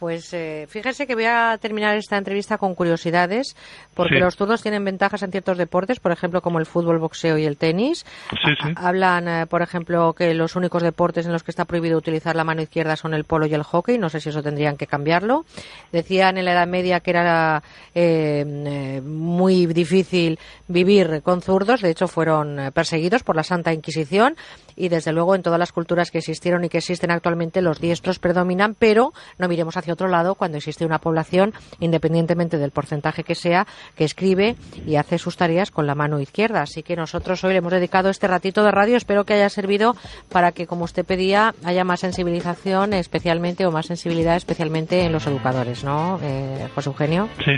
Pues 0.00 0.32
eh, 0.32 0.66
fíjese 0.70 1.06
que 1.06 1.14
voy 1.14 1.26
a 1.26 1.58
terminar 1.60 1.94
esta 1.94 2.16
entrevista 2.16 2.56
con 2.56 2.74
curiosidades, 2.74 3.54
porque 3.94 4.14
Sí. 4.14 4.20
los 4.20 4.34
zurdos 4.34 4.62
tienen 4.62 4.82
ventajas 4.82 5.22
en 5.22 5.30
ciertos 5.30 5.58
deportes, 5.58 6.00
por 6.00 6.10
ejemplo, 6.10 6.40
como 6.40 6.58
el 6.58 6.64
fútbol, 6.64 6.98
boxeo 6.98 7.36
y 7.36 7.44
el 7.44 7.58
tenis. 7.58 8.06
sí, 8.30 8.52
sí. 8.62 8.72
Hablan, 8.76 9.28
eh, 9.28 9.46
por 9.46 9.60
ejemplo, 9.60 10.14
que 10.14 10.32
los 10.32 10.56
únicos 10.56 10.82
deportes 10.82 11.26
en 11.26 11.32
los 11.32 11.42
que 11.42 11.50
está 11.50 11.66
prohibido 11.66 11.98
utilizar 11.98 12.34
la 12.34 12.44
mano 12.44 12.62
izquierda 12.62 12.96
son 12.96 13.12
el 13.12 13.24
polo 13.24 13.44
y 13.44 13.52
el 13.52 13.62
hockey. 13.62 13.98
No 13.98 14.08
sé 14.08 14.20
si 14.20 14.30
eso 14.30 14.42
tendrían 14.42 14.78
que 14.78 14.86
cambiarlo. 14.86 15.44
Decían 15.92 16.38
en 16.38 16.46
la 16.46 16.52
Edad 16.52 16.66
Media 16.66 17.00
que 17.00 17.10
era 17.10 17.62
eh, 17.94 18.42
eh, 18.46 19.00
muy 19.02 19.66
difícil 19.66 20.38
vivir 20.66 21.20
con 21.22 21.42
zurdos. 21.42 21.82
De 21.82 21.90
hecho, 21.90 22.08
fueron 22.08 22.58
eh, 22.58 22.72
perseguidos 22.72 23.22
por 23.22 23.36
la 23.36 23.42
Santa 23.42 23.74
Inquisición. 23.74 24.34
Y 24.76 24.88
desde 24.88 25.12
luego, 25.12 25.34
en 25.34 25.42
todas 25.42 25.58
las 25.58 25.72
culturas 25.72 26.10
que 26.10 26.18
existieron 26.18 26.64
y 26.64 26.70
que 26.70 26.78
existen 26.78 27.10
actualmente, 27.10 27.60
los 27.60 27.80
diestros 27.80 28.18
predominan. 28.18 28.74
Pero 28.74 29.12
no 29.36 29.46
miremos 29.46 29.76
hacia 29.76 29.89
otro 29.90 30.08
lado 30.08 30.34
cuando 30.34 30.58
existe 30.58 30.84
una 30.84 30.98
población, 30.98 31.52
independientemente 31.78 32.58
del 32.58 32.70
porcentaje 32.70 33.24
que 33.24 33.34
sea, 33.34 33.66
que 33.96 34.04
escribe 34.04 34.56
y 34.86 34.96
hace 34.96 35.18
sus 35.18 35.36
tareas 35.36 35.70
con 35.70 35.86
la 35.86 35.94
mano 35.94 36.20
izquierda. 36.20 36.62
Así 36.62 36.82
que 36.82 36.96
nosotros 36.96 37.42
hoy 37.44 37.52
le 37.52 37.58
hemos 37.58 37.72
dedicado 37.72 38.10
este 38.10 38.26
ratito 38.26 38.64
de 38.64 38.70
radio. 38.70 38.96
Espero 38.96 39.24
que 39.24 39.34
haya 39.34 39.48
servido 39.48 39.96
para 40.30 40.52
que, 40.52 40.66
como 40.66 40.84
usted 40.84 41.04
pedía, 41.04 41.54
haya 41.64 41.84
más 41.84 42.00
sensibilización, 42.00 42.94
especialmente, 42.94 43.66
o 43.66 43.72
más 43.72 43.86
sensibilidad, 43.86 44.36
especialmente 44.36 45.04
en 45.04 45.12
los 45.12 45.26
educadores, 45.26 45.84
¿no, 45.84 46.18
eh, 46.22 46.68
José 46.74 46.90
Eugenio? 46.90 47.28
sí. 47.44 47.52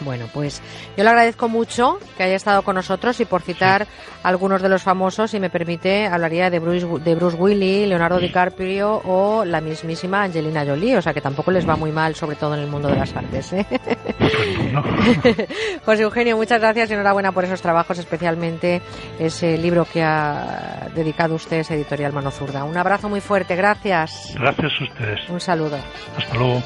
Bueno, 0.00 0.26
pues 0.32 0.62
yo 0.96 1.04
le 1.04 1.10
agradezco 1.10 1.48
mucho 1.48 1.98
que 2.16 2.22
haya 2.22 2.36
estado 2.36 2.62
con 2.62 2.74
nosotros 2.74 3.20
y 3.20 3.24
por 3.24 3.42
citar 3.42 3.86
algunos 4.22 4.62
de 4.62 4.68
los 4.68 4.82
famosos, 4.82 5.30
si 5.30 5.40
me 5.40 5.50
permite, 5.50 6.06
hablaría 6.06 6.50
de 6.50 6.58
Bruce, 6.58 6.86
de 6.86 7.14
Bruce 7.14 7.36
Willis, 7.36 7.88
Leonardo 7.88 8.18
DiCaprio 8.18 9.02
o 9.04 9.44
la 9.44 9.60
mismísima 9.60 10.22
Angelina 10.22 10.64
Jolie, 10.64 10.96
o 10.96 11.02
sea 11.02 11.14
que 11.14 11.20
tampoco 11.20 11.50
les 11.50 11.68
va 11.68 11.76
muy 11.76 11.92
mal, 11.92 12.14
sobre 12.14 12.36
todo 12.36 12.54
en 12.54 12.60
el 12.60 12.66
mundo 12.66 12.88
de 12.88 12.96
las 12.96 13.14
artes. 13.14 13.52
¿eh? 13.52 13.66
José 15.84 16.02
Eugenio, 16.02 16.36
muchas 16.36 16.60
gracias 16.60 16.90
y 16.90 16.94
enhorabuena 16.94 17.32
por 17.32 17.44
esos 17.44 17.60
trabajos, 17.62 17.98
especialmente 17.98 18.82
ese 19.18 19.56
libro 19.58 19.86
que 19.90 20.02
ha 20.02 20.88
dedicado 20.94 21.34
usted, 21.34 21.58
ese 21.58 21.74
editorial 21.74 22.12
Mano 22.12 22.30
Zurda. 22.30 22.64
Un 22.64 22.76
abrazo 22.76 23.08
muy 23.08 23.20
fuerte, 23.20 23.56
gracias. 23.56 24.34
Gracias 24.34 24.72
a 24.80 24.84
ustedes. 24.84 25.28
Un 25.28 25.40
saludo. 25.40 25.78
Hasta 26.16 26.34
luego. 26.36 26.62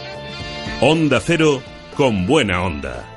Onda 0.80 1.20
Cero 1.20 1.62
con 1.96 2.26
buena 2.26 2.62
onda. 2.62 3.13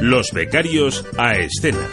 Los 0.00 0.32
becarios 0.32 1.04
a 1.16 1.36
escena. 1.36 1.86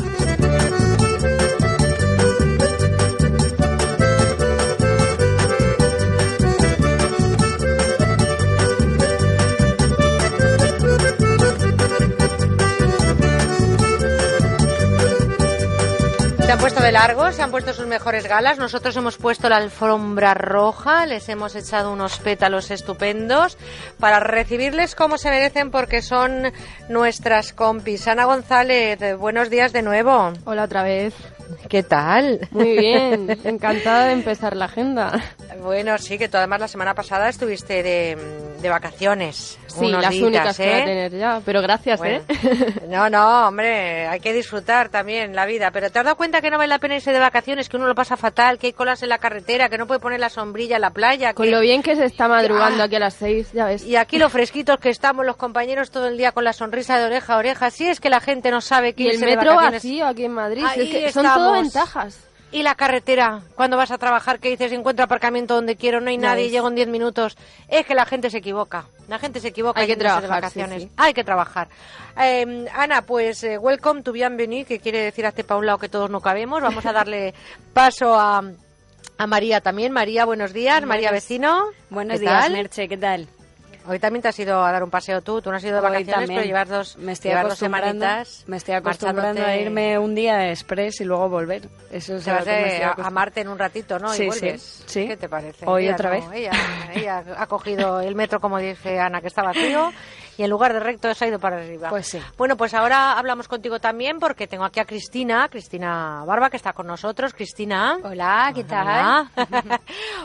Se 16.45 16.51
han 16.51 16.59
puesto 16.59 16.83
de 16.83 16.91
largo, 16.91 17.31
se 17.31 17.41
han 17.41 17.49
puesto 17.49 17.73
sus 17.73 17.87
mejores 17.87 18.27
galas. 18.27 18.59
Nosotros 18.59 18.95
hemos 18.95 19.17
puesto 19.17 19.49
la 19.49 19.57
alfombra 19.57 20.35
roja, 20.35 21.07
les 21.07 21.27
hemos 21.27 21.55
echado 21.55 21.91
unos 21.91 22.19
pétalos 22.19 22.69
estupendos 22.69 23.57
para 23.99 24.19
recibirles 24.19 24.93
como 24.93 25.17
se 25.17 25.31
merecen 25.31 25.71
porque 25.71 26.03
son 26.03 26.53
nuestras 26.87 27.51
compis. 27.51 28.07
Ana 28.07 28.25
González, 28.25 28.99
buenos 29.17 29.49
días 29.49 29.73
de 29.73 29.81
nuevo. 29.81 30.33
Hola 30.45 30.65
otra 30.65 30.83
vez. 30.83 31.15
¿Qué 31.67 31.81
tal? 31.81 32.47
Muy 32.51 32.77
bien, 32.77 33.39
encantada 33.43 34.05
de 34.05 34.13
empezar 34.13 34.55
la 34.55 34.65
agenda. 34.65 35.23
Bueno, 35.61 35.97
sí, 35.97 36.17
que 36.17 36.27
tú 36.29 36.37
además 36.37 36.59
la 36.59 36.67
semana 36.67 36.93
pasada 36.93 37.29
estuviste 37.29 37.81
de, 37.83 38.17
de 38.61 38.69
vacaciones. 38.69 39.57
Sí, 39.67 39.85
unos 39.87 40.01
las 40.03 40.11
días, 40.11 40.23
únicas 40.23 40.57
que 40.57 40.63
voy 40.63 40.71
¿eh? 40.73 40.81
a 40.81 40.85
tener 40.85 41.11
ya, 41.17 41.41
pero 41.45 41.61
gracias, 41.61 41.99
Bueno, 41.99 42.23
¿eh? 42.29 42.73
No, 42.87 43.09
no, 43.09 43.47
hombre, 43.47 44.07
hay 44.07 44.19
que 44.21 44.31
disfrutar 44.31 44.87
también 44.89 45.35
la 45.35 45.45
vida. 45.45 45.71
Pero 45.71 45.89
¿te 45.91 45.99
has 45.99 46.05
dado 46.05 46.15
cuenta 46.15 46.39
que 46.41 46.49
no 46.49 46.57
vale 46.57 46.69
la 46.69 46.79
pena 46.79 46.95
irse 46.95 47.11
de 47.11 47.19
vacaciones, 47.19 47.67
que 47.67 47.75
uno 47.75 47.85
lo 47.87 47.95
pasa 47.95 48.15
fatal, 48.15 48.57
que 48.57 48.67
hay 48.67 48.73
colas 48.73 49.03
en 49.03 49.09
la 49.09 49.17
carretera, 49.17 49.67
que 49.67 49.77
no 49.77 49.85
puede 49.87 49.99
poner 49.99 50.19
la 50.19 50.29
sombrilla 50.29 50.75
en 50.77 50.81
la 50.81 50.91
playa? 50.91 51.33
Con 51.33 51.45
que- 51.45 51.51
lo 51.51 51.59
bien 51.59 51.83
que 51.83 51.95
se 51.95 52.05
está 52.05 52.27
madrugando 52.27 52.83
Ah. 52.83 52.85
aquí 52.85 52.95
a 52.95 52.99
las 52.99 53.15
seis, 53.15 53.51
ya 53.53 53.65
ves. 53.65 53.83
Y 53.85 53.97
aquí 53.97 54.17
lo 54.17 54.29
fresquitos 54.29 54.77
que 54.79 54.89
estamos 54.89 55.25
los 55.25 55.35
compañeros 55.35 55.91
todo 55.91 56.07
el 56.07 56.17
día 56.17 56.31
con 56.31 56.43
la 56.45 56.53
sonrisa 56.53 56.97
de 56.97 57.05
oreja 57.05 57.33
a 57.33 57.37
oreja. 57.37 57.69
Si 57.69 57.87
es 57.87 57.99
que 57.99 58.09
la 58.09 58.21
gente 58.21 58.51
no 58.51 58.61
sabe 58.61 58.93
que 58.93 59.03
Y 59.03 59.07
el 59.09 59.19
de 59.19 59.25
metro 59.25 59.55
vacaciones. 59.55 59.73
vacío 59.83 60.07
aquí 60.07 60.23
en 60.25 60.31
Madrid, 60.33 60.63
es 60.77 60.89
que 60.89 61.11
son 61.11 61.23
todo 61.25 61.51
ventajas. 61.51 62.19
Y 62.55 62.63
la 62.63 62.75
carretera, 62.75 63.41
cuando 63.55 63.75
vas 63.75 63.91
a 63.91 63.97
trabajar, 63.97 64.39
que 64.39 64.47
dices 64.49 64.71
encuentro 64.71 65.03
aparcamiento 65.03 65.55
donde 65.55 65.75
quiero, 65.75 65.99
no 65.99 66.09
hay 66.09 66.17
nadie, 66.17 66.43
ves. 66.43 66.51
llego 66.53 66.69
en 66.69 66.75
10 66.75 66.87
minutos. 66.87 67.35
Es 67.67 67.85
que 67.85 67.93
la 67.93 68.05
gente 68.05 68.29
se 68.29 68.37
equivoca. 68.37 68.85
La 69.09 69.19
gente 69.19 69.41
se 69.41 69.49
equivoca. 69.49 69.81
Hay 69.81 69.87
que 69.87 69.95
de 69.95 69.99
trabajar, 69.99 70.23
sí, 70.23 70.29
vacaciones. 70.29 70.83
sí. 70.83 70.89
Hay 70.95 71.13
que 71.13 71.25
trabajar. 71.25 71.67
Eh, 72.17 72.65
Ana, 72.73 73.01
pues 73.01 73.43
eh, 73.43 73.57
welcome 73.57 74.03
to 74.03 74.13
bienvenue, 74.13 74.63
que 74.63 74.79
quiere 74.79 74.99
decir 74.99 75.25
hazte 75.25 75.43
pa' 75.43 75.57
un 75.57 75.65
lado 75.65 75.79
que 75.79 75.89
todos 75.89 76.09
no 76.09 76.21
cabemos. 76.21 76.61
Vamos 76.61 76.85
a 76.85 76.93
darle 76.93 77.33
paso 77.73 78.17
a, 78.17 78.41
a 79.17 79.27
María 79.27 79.59
también. 79.59 79.91
María, 79.91 80.23
buenos 80.23 80.53
días. 80.53 80.81
María 80.85 81.09
Buenos- 81.09 81.23
Vecino. 81.25 81.65
Buenos 81.89 82.13
¿Qué 82.19 82.21
días, 82.21 82.43
tal? 82.43 82.53
Merche, 82.53 82.87
¿qué 82.87 82.97
tal? 82.97 83.27
Hoy 83.87 83.99
también 83.99 84.21
te 84.21 84.29
has 84.29 84.39
ido 84.39 84.63
a 84.63 84.71
dar 84.71 84.83
un 84.83 84.89
paseo 84.89 85.21
tú. 85.21 85.41
Tú 85.41 85.51
no 85.51 85.57
has 85.57 85.63
ido 85.63 85.75
de 85.75 85.81
vacaciones, 85.81 86.27
pero 86.29 86.43
llevas 86.43 86.69
dos, 86.69 86.97
me 86.97 87.11
estoy 87.11 87.29
llevas 87.29 87.43
dos 87.43 87.51
acostumbrando, 87.53 88.05
semanitas. 88.05 88.43
me 88.47 88.57
estoy 88.57 88.75
acostumbrando 88.75 89.45
a 89.45 89.55
irme 89.55 89.99
un 89.99 90.15
día 90.15 90.49
express 90.49 91.01
y 91.01 91.05
luego 91.05 91.29
volver. 91.29 91.67
Eso 91.91 92.15
es 92.15 92.23
Te 92.23 92.31
vas 92.31 92.47
a. 92.97 93.09
Marte 93.09 93.41
en 93.41 93.47
un 93.47 93.57
ratito, 93.59 93.97
¿no? 93.99 94.09
Sí, 94.09 94.25
y 94.27 94.31
sí, 94.31 94.51
sí. 94.57 95.07
¿Qué 95.07 95.17
te 95.17 95.29
parece? 95.29 95.65
Hoy 95.67 95.85
Ella 95.85 95.93
otra 95.93 96.09
no, 96.09 96.29
vez. 96.29 96.39
Ella, 96.41 96.51
ella 96.93 97.23
ha 97.37 97.47
cogido 97.47 98.01
el 98.01 98.15
metro, 98.15 98.39
como 98.39 98.57
dice 98.57 98.99
Ana, 98.99 99.21
que 99.21 99.27
está 99.27 99.43
vacío, 99.43 99.93
y 100.37 100.43
en 100.43 100.49
lugar 100.49 100.73
de 100.73 100.79
recto 100.79 101.13
se 101.13 101.25
ha 101.25 101.27
ido 101.27 101.39
para 101.39 101.57
arriba. 101.57 101.89
Pues 101.89 102.07
sí. 102.07 102.19
Bueno, 102.37 102.57
pues 102.57 102.73
ahora 102.73 103.13
hablamos 103.17 103.47
contigo 103.47 103.79
también 103.79 104.19
porque 104.19 104.47
tengo 104.47 104.63
aquí 104.65 104.79
a 104.79 104.85
Cristina, 104.85 105.47
Cristina 105.49 106.23
Barba, 106.25 106.49
que 106.49 106.57
está 106.57 106.73
con 106.73 106.87
nosotros. 106.87 107.33
Cristina. 107.33 107.97
Hola, 108.03 108.51
¿qué 108.53 108.63
tal? 108.63 108.85
Hola. 108.87 109.31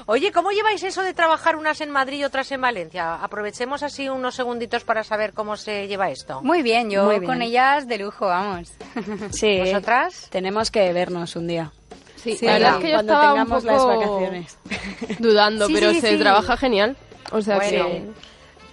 Oye, 0.07 0.33
¿cómo 0.33 0.51
lleváis 0.51 0.83
eso 0.83 1.03
de 1.03 1.15
trabajar 1.15 1.57
unas 1.57 1.81
en 1.81 1.91
Madrid 1.91 2.19
y 2.21 2.25
otras 2.25 2.51
en 2.53 2.61
Valencia? 2.61 3.15
Aprovechemos 3.17 3.83
así 3.83 4.09
unos 4.09 4.35
segunditos 4.35 4.85
para 4.85 5.05
saber 5.05 5.33
cómo 5.33 5.57
se 5.57 5.87
lleva 5.89 6.11
esto. 6.11 6.41
Muy 6.43 6.63
bien, 6.63 6.91
yo 6.91 7.05
Muy 7.05 7.21
bien. 7.21 7.27
con 7.27 7.43
ellas 7.43 7.87
de 7.87 7.99
lujo, 7.99 8.27
vamos. 8.27 8.73
Sí, 9.31 9.59
¿Vosotras? 9.61 10.29
tenemos 10.31 10.71
que 10.71 10.93
vernos 10.93 11.37
un 11.37 11.47
día. 11.47 11.73
Sí, 12.17 12.37
Sí, 12.37 12.45
la 12.47 12.53
verdad 12.55 12.75
es 12.75 12.77
que 12.85 12.89
yo 12.91 12.95
cuando 12.97 13.13
estaba 13.15 13.33
un 13.33 13.39
tengamos 13.39 13.65
poco 13.65 13.75
las 13.75 13.87
vacaciones. 13.87 14.59
dudando, 15.19 15.67
Sí, 15.67 15.75
pero 15.75 15.91
sí, 15.93 16.01
se 16.01 16.11
sí. 16.11 16.19
trabaja 16.19 16.57
genial. 16.57 16.97
O 17.33 17.41
sea 17.41 17.57
Bueno. 17.57 17.87
que... 17.87 18.30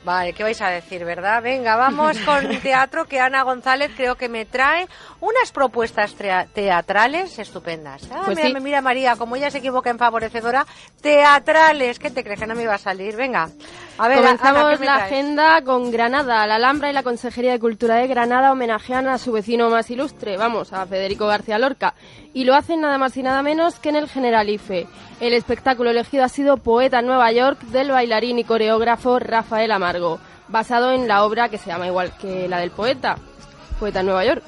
Vale, 0.07 0.31
¿qué 0.31 0.41
vais 0.41 0.61
a 0.61 0.69
decir, 0.69 1.03
verdad? 1.03 1.43
Venga, 1.43 1.75
vamos 1.75 2.17
con 2.19 2.47
teatro 2.61 3.03
que 3.03 3.19
Ana 3.19 3.43
González 3.43 3.91
creo 3.93 4.15
que 4.15 4.29
me 4.29 4.45
trae 4.45 4.87
unas 5.19 5.51
propuestas 5.51 6.15
teatrales 6.53 7.37
estupendas. 7.37 8.07
Ah, 8.09 8.21
Pues 8.23 8.37
mira, 8.37 8.57
sí. 8.57 8.63
mira 8.63 8.81
María, 8.81 9.17
como 9.17 9.35
ella 9.35 9.51
se 9.51 9.57
equivoca 9.57 9.89
en 9.89 9.97
favorecedora, 9.99 10.65
teatrales. 11.01 11.99
¿Qué 11.99 12.09
te 12.09 12.23
crees 12.23 12.39
que 12.39 12.47
no 12.47 12.55
me 12.55 12.63
iba 12.63 12.73
a 12.75 12.77
salir? 12.77 13.17
Venga, 13.17 13.49
a 13.97 14.07
ver, 14.07 14.17
Comenzamos 14.17 14.71
¿qué 14.71 14.77
me 14.79 14.85
la 14.85 14.95
agenda 14.95 15.61
con 15.63 15.91
Granada. 15.91 16.45
La 16.45 16.55
Alhambra 16.55 16.89
y 16.89 16.93
la 16.93 17.03
Consejería 17.03 17.53
de 17.53 17.59
Cultura 17.59 17.95
de 17.95 18.07
Granada 18.07 18.51
homenajean 18.51 19.07
a 19.07 19.17
su 19.17 19.31
vecino 19.31 19.69
más 19.69 19.89
ilustre, 19.89 20.37
vamos, 20.37 20.71
a 20.73 20.85
Federico 20.85 21.25
García 21.25 21.57
Lorca. 21.57 21.95
Y 22.33 22.43
lo 22.43 22.53
hacen 22.53 22.81
nada 22.81 22.97
más 22.97 23.17
y 23.17 23.23
nada 23.23 23.41
menos 23.41 23.79
que 23.79 23.89
en 23.89 23.95
el 23.95 24.07
Generalife. 24.07 24.87
El 25.19 25.33
espectáculo 25.33 25.89
elegido 25.89 26.23
ha 26.23 26.29
sido 26.29 26.57
Poeta 26.57 27.01
Nueva 27.01 27.31
York 27.31 27.59
del 27.61 27.89
bailarín 27.89 28.37
y 28.37 28.43
coreógrafo 28.43 29.17
Rafael 29.17 29.71
Amargo, 29.71 30.19
basado 30.47 30.91
en 30.91 31.07
la 31.07 31.23
obra 31.23 31.49
que 31.49 31.57
se 31.57 31.71
llama 31.71 31.87
igual 31.87 32.11
que 32.19 32.47
la 32.47 32.59
del 32.59 32.71
poeta, 32.71 33.17
Poeta 33.79 34.03
Nueva 34.03 34.25
York. 34.25 34.43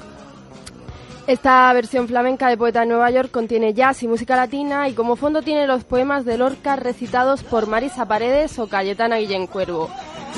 Esta 1.29 1.71
versión 1.73 2.07
flamenca 2.07 2.49
de 2.49 2.57
Poeta 2.57 2.81
en 2.81 2.89
Nueva 2.89 3.11
York 3.11 3.29
contiene 3.29 3.75
jazz 3.75 4.01
y 4.01 4.07
música 4.07 4.35
latina 4.35 4.89
y 4.89 4.93
como 4.93 5.15
fondo 5.15 5.43
tiene 5.43 5.67
los 5.67 5.83
poemas 5.83 6.25
de 6.25 6.39
Lorca 6.39 6.75
recitados 6.75 7.43
por 7.43 7.67
Marisa 7.67 8.07
Paredes 8.07 8.57
o 8.57 8.67
Cayetana 8.67 9.17
Guillén 9.17 9.45
Cuervo. 9.45 9.91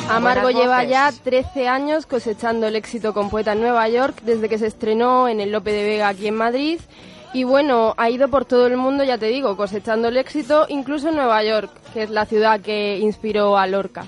Amargo 0.09 0.49
lleva 0.49 0.83
ya 0.83 1.09
13 1.13 1.69
años 1.69 2.05
cosechando 2.05 2.67
el 2.67 2.75
éxito 2.75 3.13
con 3.13 3.29
Poeta 3.29 3.53
en 3.53 3.61
Nueva 3.61 3.87
York 3.87 4.21
desde 4.25 4.49
que 4.49 4.57
se 4.57 4.67
estrenó 4.67 5.29
en 5.29 5.39
el 5.39 5.53
Lope 5.53 5.71
de 5.71 5.85
Vega 5.85 6.09
aquí 6.09 6.27
en 6.27 6.35
Madrid. 6.35 6.81
Y 7.31 7.45
bueno, 7.45 7.93
ha 7.95 8.09
ido 8.09 8.27
por 8.27 8.43
todo 8.43 8.67
el 8.67 8.75
mundo, 8.75 9.05
ya 9.05 9.17
te 9.17 9.27
digo, 9.27 9.55
cosechando 9.55 10.09
el 10.09 10.17
éxito, 10.17 10.65
incluso 10.67 11.07
en 11.07 11.15
Nueva 11.15 11.41
York, 11.41 11.71
que 11.93 12.03
es 12.03 12.09
la 12.09 12.25
ciudad 12.25 12.59
que 12.59 12.99
inspiró 12.99 13.57
a 13.57 13.65
Lorca. 13.65 14.07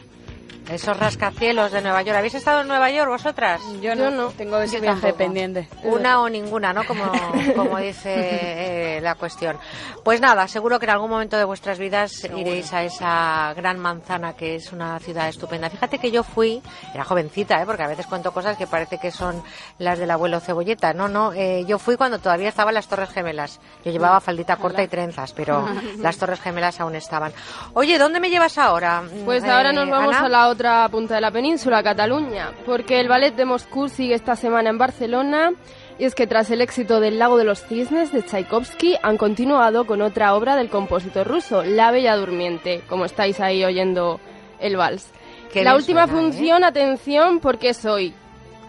Esos 0.70 0.98
rascacielos 0.98 1.72
de 1.74 1.82
Nueva 1.82 2.02
York. 2.04 2.18
¿Habéis 2.18 2.36
estado 2.36 2.62
en 2.62 2.68
Nueva 2.68 2.90
York 2.90 3.10
vosotras? 3.10 3.62
Yo 3.82 3.96
no, 3.96 4.30
tengo 4.30 4.58
ese 4.60 4.80
viaje 4.80 5.14
pendiente. 5.14 5.68
Una 5.84 6.22
o 6.22 6.30
ninguna, 6.30 6.72
¿no? 6.74 6.86
Como, 6.86 7.04
como 7.56 7.78
dice 7.80 8.98
eh, 8.98 9.02
la 9.02 9.16
cuestión. 9.16 9.58
Pues 10.04 10.22
nada, 10.22 10.48
seguro 10.48 10.80
que 10.80 10.86
en 10.86 10.92
algún 10.92 11.10
momento 11.10 11.38
de 11.38 11.44
vuestras 11.44 11.80
vidas 11.80 12.24
iréis 12.36 12.72
a 12.74 12.84
esa 12.84 13.54
gran 13.56 13.78
manzana 13.78 14.34
que 14.34 14.56
es 14.56 14.72
una 14.72 14.98
ciudad 15.00 15.28
estupenda. 15.28 15.70
Fíjate 15.70 16.00
que 16.00 16.12
yo 16.12 16.24
fui, 16.24 16.62
era 16.94 17.04
jovencita, 17.04 17.62
¿eh? 17.62 17.66
porque 17.66 17.84
a 17.84 17.88
veces 17.88 18.08
cuento 18.08 18.32
cosas 18.32 18.58
que 18.58 18.66
parece 18.66 18.98
que 18.98 19.12
son 19.12 19.44
las 19.80 20.00
del 20.00 20.12
abuelo 20.12 20.40
Cebolleta. 20.40 20.94
No, 20.94 21.08
no, 21.10 21.34
eh, 21.34 21.66
yo 21.68 21.78
fui 21.78 21.98
cuando 21.98 22.20
todavía 22.20 22.50
estaban 22.50 22.74
las 22.74 22.88
Torres 22.88 23.10
Gemelas. 23.10 23.60
Yo 23.84 23.92
llevaba 23.92 24.22
faldita 24.22 24.56
corta 24.56 24.82
y 24.82 24.88
trenzas, 24.88 25.34
pero 25.34 25.68
las 26.00 26.18
Torres 26.18 26.40
Gemelas 26.40 26.80
aún 26.80 26.96
estaban. 26.96 27.34
Oye, 27.74 27.98
¿dónde 27.98 28.20
me 28.22 28.30
llevas 28.30 28.58
ahora? 28.58 29.04
Pues 29.26 29.44
Eh, 29.44 29.52
ahora 29.52 29.72
nos 29.74 29.90
vamos 29.90 30.16
Ana? 30.16 30.26
a 30.26 30.30
la 30.30 30.53
otra 30.54 30.88
punta 30.90 31.16
de 31.16 31.22
la 31.22 31.32
península, 31.32 31.82
Cataluña, 31.82 32.52
porque 32.64 33.00
el 33.00 33.08
Ballet 33.08 33.36
de 33.36 33.44
Moscú 33.44 33.90
sigue 33.90 34.14
esta 34.14 34.36
semana 34.36 34.70
en 34.70 34.78
Barcelona 34.78 35.52
y 35.98 36.06
es 36.06 36.14
que 36.14 36.28
tras 36.28 36.52
el 36.52 36.62
éxito 36.62 37.00
del 37.00 37.18
Lago 37.18 37.38
de 37.38 37.44
los 37.44 37.66
Cisnes 37.66 38.12
de 38.12 38.22
Tchaikovsky 38.22 38.96
han 39.02 39.18
continuado 39.18 39.88
con 39.88 40.04
otra 40.04 40.36
obra 40.36 40.56
del 40.56 40.70
compositor 40.70 41.28
ruso, 41.28 41.64
La 41.64 41.90
Bella 41.90 42.16
Durmiente, 42.16 42.84
como 42.88 43.06
estáis 43.06 43.40
ahí 43.40 43.66
oyendo 43.66 44.20
el 44.60 44.78
vals. 44.78 45.10
La 45.56 45.76
última 45.76 46.06
suena, 46.06 46.20
¿eh? 46.20 46.22
función, 46.24 46.64
atención, 46.64 47.40
porque 47.40 47.70
es 47.70 47.84
hoy. 47.86 48.14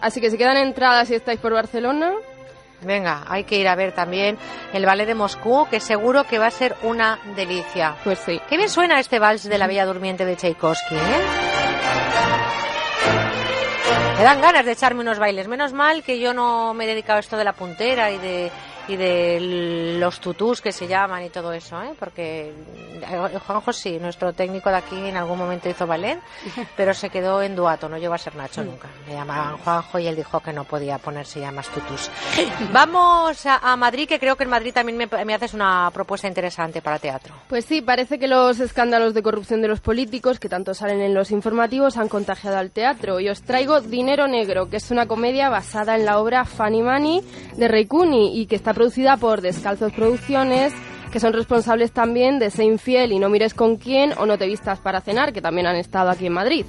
Así 0.01 0.21
que 0.21 0.31
si 0.31 0.37
quedan 0.37 0.57
entradas 0.57 1.07
si 1.07 1.13
estáis 1.13 1.39
por 1.39 1.53
Barcelona, 1.53 2.13
Venga, 2.85 3.23
hay 3.27 3.43
que 3.43 3.57
ir 3.57 3.67
a 3.67 3.75
ver 3.75 3.93
también 3.93 4.37
el 4.73 4.85
ballet 4.85 5.05
de 5.05 5.15
Moscú, 5.15 5.67
que 5.69 5.79
seguro 5.79 6.23
que 6.23 6.39
va 6.39 6.47
a 6.47 6.51
ser 6.51 6.75
una 6.83 7.19
delicia. 7.35 7.95
Pues 8.03 8.19
sí. 8.19 8.39
Qué 8.49 8.57
bien 8.57 8.69
suena 8.69 8.99
este 8.99 9.19
vals 9.19 9.43
de 9.43 9.57
la 9.57 9.67
Bella 9.67 9.85
Durmiente 9.85 10.25
de 10.25 10.35
Tchaikovsky, 10.35 10.95
¿eh? 10.95 11.25
Me 14.17 14.23
dan 14.23 14.39
ganas 14.39 14.65
de 14.65 14.71
echarme 14.71 15.01
unos 15.01 15.19
bailes. 15.19 15.47
Menos 15.47 15.73
mal 15.73 16.01
que 16.01 16.19
yo 16.19 16.33
no 16.33 16.73
me 16.73 16.85
he 16.85 16.87
dedicado 16.87 17.17
a 17.17 17.19
esto 17.19 17.35
de 17.35 17.43
la 17.43 17.51
puntera 17.53 18.11
y 18.11 18.17
de 18.17 18.51
y 18.87 18.95
de 18.95 19.97
los 19.99 20.19
tutús 20.19 20.61
que 20.61 20.71
se 20.71 20.87
llaman 20.87 21.23
y 21.23 21.29
todo 21.29 21.51
eso, 21.53 21.81
¿eh? 21.81 21.93
Porque 21.97 22.53
eh, 23.01 23.39
Juanjo 23.45 23.73
sí, 23.73 23.97
nuestro 23.99 24.33
técnico 24.33 24.69
de 24.69 24.77
aquí 24.77 24.95
en 24.95 25.17
algún 25.17 25.37
momento 25.37 25.69
hizo 25.69 25.87
ballet, 25.87 26.19
pero 26.77 26.93
se 26.93 27.09
quedó 27.09 27.41
en 27.41 27.55
duato, 27.55 27.89
no 27.89 27.97
llegó 27.97 28.13
a 28.13 28.17
ser 28.17 28.35
Nacho 28.35 28.63
nunca. 28.63 28.87
Le 29.07 29.13
llamaban 29.13 29.57
Juanjo 29.57 29.99
y 29.99 30.07
él 30.07 30.15
dijo 30.15 30.39
que 30.39 30.53
no 30.53 30.63
podía 30.63 30.97
ponerse 30.97 31.39
ya 31.39 31.51
más 31.51 31.67
tutús. 31.69 32.09
Vamos 32.71 33.45
a, 33.45 33.57
a 33.57 33.75
Madrid, 33.75 34.07
que 34.07 34.19
creo 34.19 34.35
que 34.35 34.43
en 34.43 34.49
Madrid 34.49 34.73
también 34.73 34.97
me, 34.97 35.07
me 35.25 35.33
haces 35.33 35.53
una 35.53 35.89
propuesta 35.93 36.27
interesante 36.27 36.81
para 36.81 36.99
teatro. 36.99 37.33
Pues 37.47 37.65
sí, 37.65 37.81
parece 37.81 38.19
que 38.19 38.27
los 38.27 38.59
escándalos 38.59 39.13
de 39.13 39.23
corrupción 39.23 39.61
de 39.61 39.67
los 39.67 39.79
políticos, 39.79 40.39
que 40.39 40.49
tanto 40.49 40.73
salen 40.73 41.01
en 41.01 41.13
los 41.13 41.31
informativos, 41.31 41.97
han 41.97 42.09
contagiado 42.09 42.57
al 42.57 42.71
teatro. 42.71 43.19
Y 43.19 43.29
os 43.29 43.41
traigo 43.41 43.81
Dinero 43.81 44.27
Negro, 44.27 44.69
que 44.69 44.77
es 44.77 44.91
una 44.91 45.07
comedia 45.07 45.49
basada 45.49 45.95
en 45.95 46.05
la 46.05 46.19
obra 46.19 46.45
Funny 46.45 46.81
Money 46.81 47.21
de 47.57 47.67
Ray 47.67 47.85
Cooney 47.85 48.39
y 48.39 48.45
que 48.45 48.55
está 48.55 48.73
producida 48.75 49.17
por 49.17 49.41
Descalzos 49.41 49.91
Producciones, 49.93 50.73
que 51.11 51.19
son 51.19 51.33
responsables 51.33 51.91
también 51.91 52.37
de 52.37 52.51
Sé 52.51 52.65
Infiel 52.65 53.13
y 53.13 53.19
No 53.19 53.29
Mires 53.29 53.55
con 53.55 53.77
quién 53.77 54.13
o 54.17 54.27
No 54.27 54.37
Te 54.37 54.45
Vistas 54.45 54.79
para 54.79 55.01
Cenar, 55.01 55.33
que 55.33 55.41
también 55.41 55.65
han 55.65 55.77
estado 55.77 56.11
aquí 56.11 56.27
en 56.27 56.33
Madrid. 56.33 56.65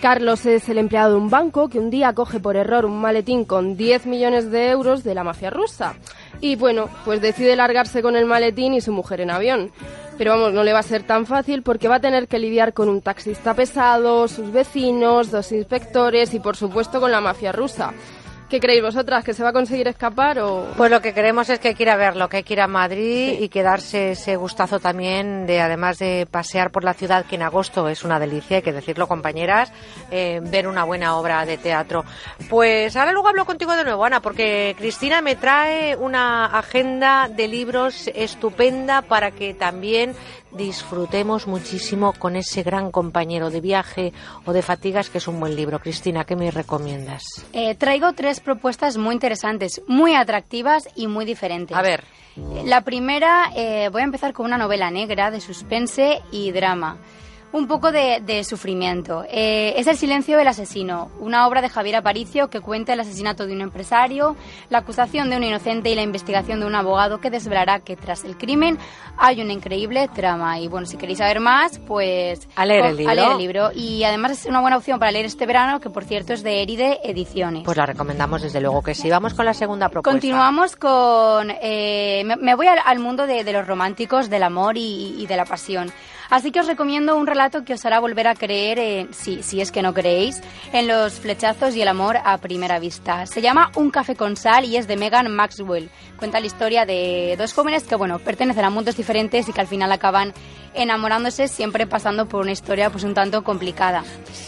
Carlos 0.00 0.46
es 0.46 0.68
el 0.68 0.78
empleado 0.78 1.12
de 1.12 1.18
un 1.18 1.28
banco 1.28 1.68
que 1.68 1.78
un 1.78 1.90
día 1.90 2.14
coge 2.14 2.40
por 2.40 2.56
error 2.56 2.86
un 2.86 3.00
maletín 3.00 3.44
con 3.44 3.76
10 3.76 4.06
millones 4.06 4.50
de 4.50 4.68
euros 4.68 5.02
de 5.02 5.14
la 5.14 5.24
mafia 5.24 5.50
rusa. 5.50 5.94
Y 6.40 6.56
bueno, 6.56 6.88
pues 7.04 7.20
decide 7.20 7.56
largarse 7.56 8.00
con 8.00 8.16
el 8.16 8.24
maletín 8.24 8.72
y 8.72 8.80
su 8.80 8.92
mujer 8.92 9.20
en 9.20 9.30
avión. 9.30 9.72
Pero 10.16 10.32
vamos, 10.32 10.52
no 10.52 10.62
le 10.62 10.72
va 10.72 10.78
a 10.78 10.82
ser 10.82 11.02
tan 11.02 11.26
fácil 11.26 11.62
porque 11.62 11.88
va 11.88 11.96
a 11.96 12.00
tener 12.00 12.28
que 12.28 12.38
lidiar 12.38 12.72
con 12.72 12.88
un 12.88 13.02
taxista 13.02 13.54
pesado, 13.54 14.28
sus 14.28 14.52
vecinos, 14.52 15.30
dos 15.30 15.52
inspectores 15.52 16.32
y 16.32 16.40
por 16.40 16.56
supuesto 16.56 17.00
con 17.00 17.10
la 17.10 17.20
mafia 17.20 17.52
rusa. 17.52 17.92
¿Qué 18.50 18.58
creéis 18.58 18.82
vosotras? 18.82 19.22
¿Que 19.22 19.32
se 19.32 19.44
va 19.44 19.50
a 19.50 19.52
conseguir 19.52 19.86
escapar 19.86 20.40
o...? 20.40 20.66
Pues 20.76 20.90
lo 20.90 21.00
que 21.00 21.14
queremos 21.14 21.48
es 21.50 21.60
que 21.60 21.76
quiera 21.76 21.94
verlo, 21.94 22.28
que 22.28 22.42
quiera 22.42 22.64
a 22.64 22.66
Madrid 22.66 23.40
y 23.40 23.48
que 23.48 23.62
darse 23.62 24.10
ese 24.10 24.34
gustazo 24.34 24.80
también 24.80 25.46
de, 25.46 25.60
además 25.60 26.00
de 26.00 26.26
pasear 26.28 26.72
por 26.72 26.82
la 26.82 26.92
ciudad, 26.92 27.24
que 27.26 27.36
en 27.36 27.42
agosto 27.42 27.88
es 27.88 28.02
una 28.02 28.18
delicia, 28.18 28.56
hay 28.56 28.62
que 28.64 28.72
decirlo, 28.72 29.06
compañeras, 29.06 29.72
eh, 30.10 30.40
ver 30.42 30.66
una 30.66 30.82
buena 30.82 31.16
obra 31.16 31.46
de 31.46 31.58
teatro. 31.58 32.04
Pues 32.48 32.96
ahora 32.96 33.12
luego 33.12 33.28
hablo 33.28 33.44
contigo 33.44 33.76
de 33.76 33.84
nuevo, 33.84 34.04
Ana, 34.04 34.20
porque 34.20 34.74
Cristina 34.76 35.22
me 35.22 35.36
trae 35.36 35.94
una 35.94 36.46
agenda 36.46 37.28
de 37.28 37.46
libros 37.46 38.10
estupenda 38.12 39.02
para 39.02 39.30
que 39.30 39.54
también 39.54 40.16
disfrutemos 40.52 41.46
muchísimo 41.46 42.12
con 42.12 42.36
ese 42.36 42.62
gran 42.62 42.90
compañero 42.90 43.50
de 43.50 43.60
viaje 43.60 44.12
o 44.44 44.52
de 44.52 44.62
fatigas 44.62 45.10
que 45.10 45.18
es 45.18 45.28
un 45.28 45.40
buen 45.40 45.56
libro. 45.56 45.78
Cristina, 45.78 46.24
¿qué 46.24 46.36
me 46.36 46.50
recomiendas? 46.50 47.22
Eh, 47.52 47.74
traigo 47.74 48.12
tres 48.12 48.40
propuestas 48.40 48.96
muy 48.96 49.14
interesantes, 49.14 49.82
muy 49.86 50.14
atractivas 50.14 50.88
y 50.94 51.06
muy 51.06 51.24
diferentes. 51.24 51.76
A 51.76 51.82
ver. 51.82 52.04
La 52.64 52.82
primera, 52.82 53.50
eh, 53.54 53.88
voy 53.90 54.02
a 54.02 54.04
empezar 54.04 54.32
con 54.32 54.46
una 54.46 54.56
novela 54.56 54.90
negra 54.90 55.30
de 55.30 55.40
suspense 55.40 56.20
y 56.30 56.52
drama 56.52 56.96
un 57.52 57.66
poco 57.66 57.90
de, 57.90 58.20
de 58.24 58.44
sufrimiento. 58.44 59.24
Eh, 59.28 59.74
es 59.76 59.86
El 59.86 59.96
silencio 59.96 60.36
del 60.38 60.48
asesino, 60.48 61.10
una 61.18 61.46
obra 61.46 61.62
de 61.62 61.68
Javier 61.68 61.96
Aparicio 61.96 62.48
que 62.48 62.60
cuenta 62.60 62.92
el 62.92 63.00
asesinato 63.00 63.46
de 63.46 63.54
un 63.54 63.60
empresario, 63.60 64.36
la 64.68 64.78
acusación 64.78 65.30
de 65.30 65.36
un 65.36 65.44
inocente 65.44 65.90
y 65.90 65.94
la 65.94 66.02
investigación 66.02 66.60
de 66.60 66.66
un 66.66 66.74
abogado 66.74 67.20
que 67.20 67.30
desvelará 67.30 67.80
que 67.80 67.96
tras 67.96 68.24
el 68.24 68.36
crimen 68.36 68.78
hay 69.18 69.40
una 69.40 69.52
increíble 69.52 70.08
trama. 70.14 70.58
Y 70.60 70.68
bueno, 70.68 70.86
si 70.86 70.96
queréis 70.96 71.18
saber 71.18 71.40
más, 71.40 71.78
pues 71.80 72.48
a 72.56 72.64
leer 72.64 72.86
el 72.86 72.96
libro. 72.96 73.10
A 73.10 73.14
leer 73.14 73.30
el 73.32 73.38
libro. 73.38 73.70
Y 73.74 74.04
además 74.04 74.32
es 74.32 74.46
una 74.46 74.60
buena 74.60 74.76
opción 74.76 74.98
para 74.98 75.10
leer 75.10 75.26
este 75.26 75.46
verano, 75.46 75.80
que 75.80 75.90
por 75.90 76.04
cierto 76.04 76.32
es 76.32 76.42
de 76.42 76.62
Eride 76.62 77.00
Ediciones. 77.02 77.64
Pues 77.64 77.76
la 77.76 77.86
recomendamos 77.86 78.42
desde 78.42 78.60
luego 78.60 78.82
que 78.82 78.94
sí. 78.94 79.10
Vamos 79.10 79.34
con 79.34 79.44
la 79.44 79.54
segunda 79.54 79.88
propuesta. 79.88 80.10
Continuamos 80.10 80.76
con... 80.76 81.50
Eh, 81.60 82.22
me, 82.24 82.36
me, 82.36 82.54
voy 82.54 82.68
al, 82.68 82.78
al 82.84 82.98
mundo 82.98 83.26
de, 83.26 83.44
de, 83.44 83.52
los 83.52 83.66
románticos, 83.66 84.30
del 84.30 84.42
amor 84.44 84.76
y, 84.76 85.16
y 85.18 85.26
de 85.26 85.36
la 85.36 85.44
pasión. 85.44 85.92
Así 86.30 86.52
que 86.52 86.60
os 86.60 86.66
recomiendo 86.66 87.16
un 87.16 87.26
relato 87.26 87.64
que 87.64 87.74
os 87.74 87.84
hará 87.84 87.98
volver 88.00 88.28
a 88.28 88.34
creer, 88.34 88.78
en, 88.78 89.12
si, 89.12 89.42
si 89.42 89.60
es 89.60 89.72
que 89.72 89.82
no 89.82 89.92
creéis, 89.92 90.40
en 90.72 90.86
los 90.86 91.14
flechazos 91.14 91.74
y 91.76 91.82
el 91.82 91.88
amor 91.88 92.16
a 92.24 92.38
primera 92.38 92.78
vista. 92.78 93.26
Se 93.26 93.42
llama 93.42 93.70
Un 93.74 93.90
café 93.90 94.14
con 94.14 94.36
sal 94.36 94.64
y 94.64 94.76
es 94.76 94.86
de 94.86 94.96
Megan 94.96 95.30
Maxwell. 95.34 95.90
Cuenta 96.16 96.38
la 96.40 96.46
historia 96.46 96.86
de 96.86 97.34
dos 97.36 97.52
jóvenes 97.52 97.82
que, 97.84 97.96
bueno, 97.96 98.18
pertenecen 98.20 98.64
a 98.64 98.70
mundos 98.70 98.96
diferentes 98.96 99.48
y 99.48 99.52
que 99.52 99.60
al 99.60 99.66
final 99.66 99.90
acaban 99.92 100.32
enamorándose 100.72 101.48
siempre 101.48 101.86
pasando 101.86 102.26
por 102.28 102.42
una 102.42 102.52
historia 102.52 102.90
pues 102.90 103.02
un 103.02 103.12
tanto 103.14 103.42
complicada. 103.42 104.04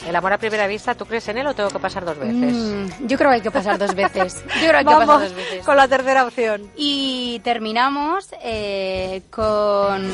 ¿El 0.06 0.14
amor 0.14 0.32
a 0.34 0.38
primera 0.38 0.68
vista, 0.68 0.94
tú 0.94 1.04
crees 1.04 1.26
en 1.28 1.38
él 1.38 1.46
o 1.48 1.54
tengo 1.54 1.70
que 1.70 1.80
pasar 1.80 2.04
dos 2.04 2.16
veces? 2.18 2.54
Mm, 2.54 3.06
yo 3.08 3.18
creo 3.18 3.30
que 3.30 3.34
hay 3.36 3.40
que 3.40 3.50
pasar 3.50 3.76
dos 3.78 3.94
veces. 3.94 4.44
Yo 4.62 4.68
creo 4.68 4.70
que 4.70 4.76
hay 4.76 4.84
Vamos 4.84 5.00
que 5.00 5.06
pasar 5.06 5.28
dos 5.28 5.36
veces. 5.36 5.64
con 5.66 5.76
la 5.76 5.88
tercera 5.88 6.24
opción. 6.24 6.70
Y 6.76 7.40
terminamos 7.42 8.28
eh, 8.42 9.22
con 9.30 10.08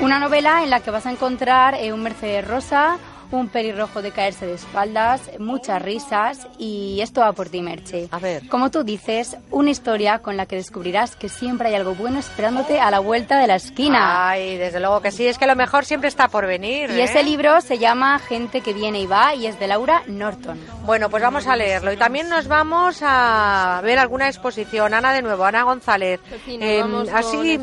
una 0.00 0.18
novela 0.18 0.62
en 0.62 0.70
la 0.70 0.80
que 0.80 0.90
vas 0.90 1.06
a 1.06 1.10
encontrar 1.10 1.74
eh, 1.74 1.92
un 1.92 2.02
Mercedes 2.02 2.46
Rosa, 2.46 2.98
un 3.30 3.48
pelirrojo 3.48 4.02
de 4.02 4.10
caerse 4.12 4.46
de 4.46 4.54
espaldas, 4.54 5.22
muchas 5.38 5.80
risas 5.82 6.46
y 6.58 7.00
esto 7.00 7.20
va 7.20 7.32
por 7.32 7.48
ti, 7.48 7.60
Merche. 7.62 8.08
A 8.10 8.18
ver. 8.18 8.48
Como 8.48 8.70
tú 8.70 8.84
dices, 8.84 9.36
una 9.50 9.70
historia 9.70 10.18
con 10.20 10.36
la 10.36 10.46
que 10.46 10.56
descubrirás 10.56 11.16
que 11.16 11.28
siempre 11.28 11.68
hay 11.68 11.74
algo 11.74 11.94
bueno 11.94 12.18
esperándote 12.18 12.80
a 12.80 12.90
la 12.90 13.00
vuelta 13.00 13.38
de 13.38 13.46
la 13.46 13.56
esquina. 13.56 14.28
Ay, 14.28 14.56
desde 14.56 14.80
luego 14.80 15.00
que 15.00 15.10
sí, 15.10 15.26
es 15.26 15.38
que 15.38 15.46
lo 15.46 15.56
mejor 15.56 15.84
siempre 15.84 16.08
está 16.08 16.28
por 16.28 16.46
venir. 16.46 16.90
Y 16.90 17.00
¿eh? 17.00 17.04
ese 17.04 17.22
libro 17.22 17.60
se 17.60 17.78
llama 17.78 18.18
Gente 18.18 18.60
que 18.60 18.72
viene 18.72 19.00
y 19.00 19.06
va 19.06 19.34
y 19.34 19.46
es 19.46 19.58
de 19.58 19.66
Laura 19.66 20.02
Norton. 20.06 20.58
Bueno, 20.84 21.10
pues 21.10 21.22
vamos 21.22 21.46
a 21.46 21.56
leerlo 21.56 21.92
y 21.92 21.96
también 21.96 22.28
nos 22.28 22.48
vamos 22.48 22.98
a 23.02 23.80
ver 23.82 23.98
alguna 23.98 24.28
exposición. 24.28 24.94
Ana 24.94 25.12
de 25.12 25.22
nuevo, 25.22 25.44
Ana 25.44 25.62
González. 25.64 26.20
Sí, 26.44 26.58
Eh, 26.60 26.80
vamos 26.80 27.08
con 27.08 27.16
así, 27.16 27.58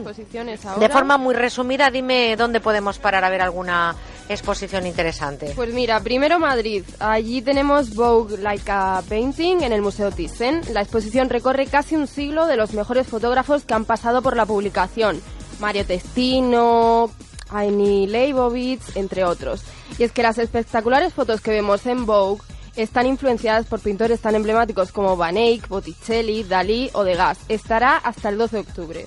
ahora. 0.66 0.80
de 0.80 0.90
forma 0.90 1.18
muy 1.18 1.34
resumida, 1.36 1.90
dime 1.90 2.36
dónde 2.36 2.60
podemos 2.60 3.00
parar 3.00 3.24
a 3.24 3.30
ver 3.30 3.42
alguna 3.42 3.96
exposición 4.30 4.88
interesante. 4.88 5.52
Pues 5.56 5.74
mira, 5.74 6.00
primero 6.00 6.40
Madrid. 6.40 6.84
Allí 7.00 7.42
tenemos 7.42 7.94
Vogue 7.96 8.38
Like 8.38 8.72
a 8.72 9.02
Painting 9.08 9.62
en 9.62 9.74
el 9.74 9.82
Museo 9.82 10.12
Thyssen. 10.12 10.62
La 10.74 10.82
exposición 10.82 11.30
recorre 11.30 11.68
casi 11.68 11.96
un 11.96 12.08
siglo 12.08 12.46
de 12.48 12.58
los 12.58 12.74
mejores 12.74 13.08
fotógrafos 13.08 13.64
que 13.66 13.74
han 13.74 13.86
pasado 13.86 14.22
por 14.22 14.36
la 14.36 14.46
publicación. 14.46 15.22
Mario 15.60 15.86
Testino, 15.86 17.12
Aini 17.50 18.08
Leibovitz, 18.08 18.96
entre 18.96 19.24
otros. 19.24 19.62
Y 20.00 20.04
es 20.04 20.12
que 20.12 20.24
las 20.24 20.38
espectaculares 20.38 21.14
fotos 21.14 21.42
que 21.42 21.52
vemos 21.52 21.86
en 21.86 22.06
Vogue 22.06 22.42
están 22.76 23.06
influenciadas 23.06 23.68
por 23.68 23.80
pintores 23.80 24.20
tan 24.20 24.34
emblemáticos 24.34 24.92
como 24.92 25.16
Van 25.16 25.38
Eyck, 25.38 25.68
Botticelli, 25.68 26.44
Dalí 26.44 26.90
o 26.94 27.04
Degas. 27.04 27.38
Estará 27.48 27.98
hasta 27.98 28.30
el 28.30 28.38
12 28.40 28.56
de 28.56 28.62
octubre. 28.62 29.06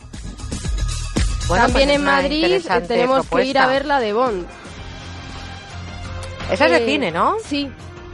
Bueno, 1.48 1.64
También 1.64 1.88
pues 1.88 1.94
es 1.94 1.96
en 2.00 2.04
Madrid 2.04 2.62
tenemos 2.86 3.26
que 3.26 3.44
ir 3.44 3.58
a 3.58 3.62
propuesta. 3.62 3.66
ver 3.66 3.86
la 3.86 4.00
de 4.00 4.12
Bond. 4.12 4.46
Esa 6.50 6.66
es 6.66 6.70
de 6.70 6.76
Eh, 6.78 6.86
cine, 6.86 7.10
¿no? 7.10 7.36
Sí. 7.44 7.70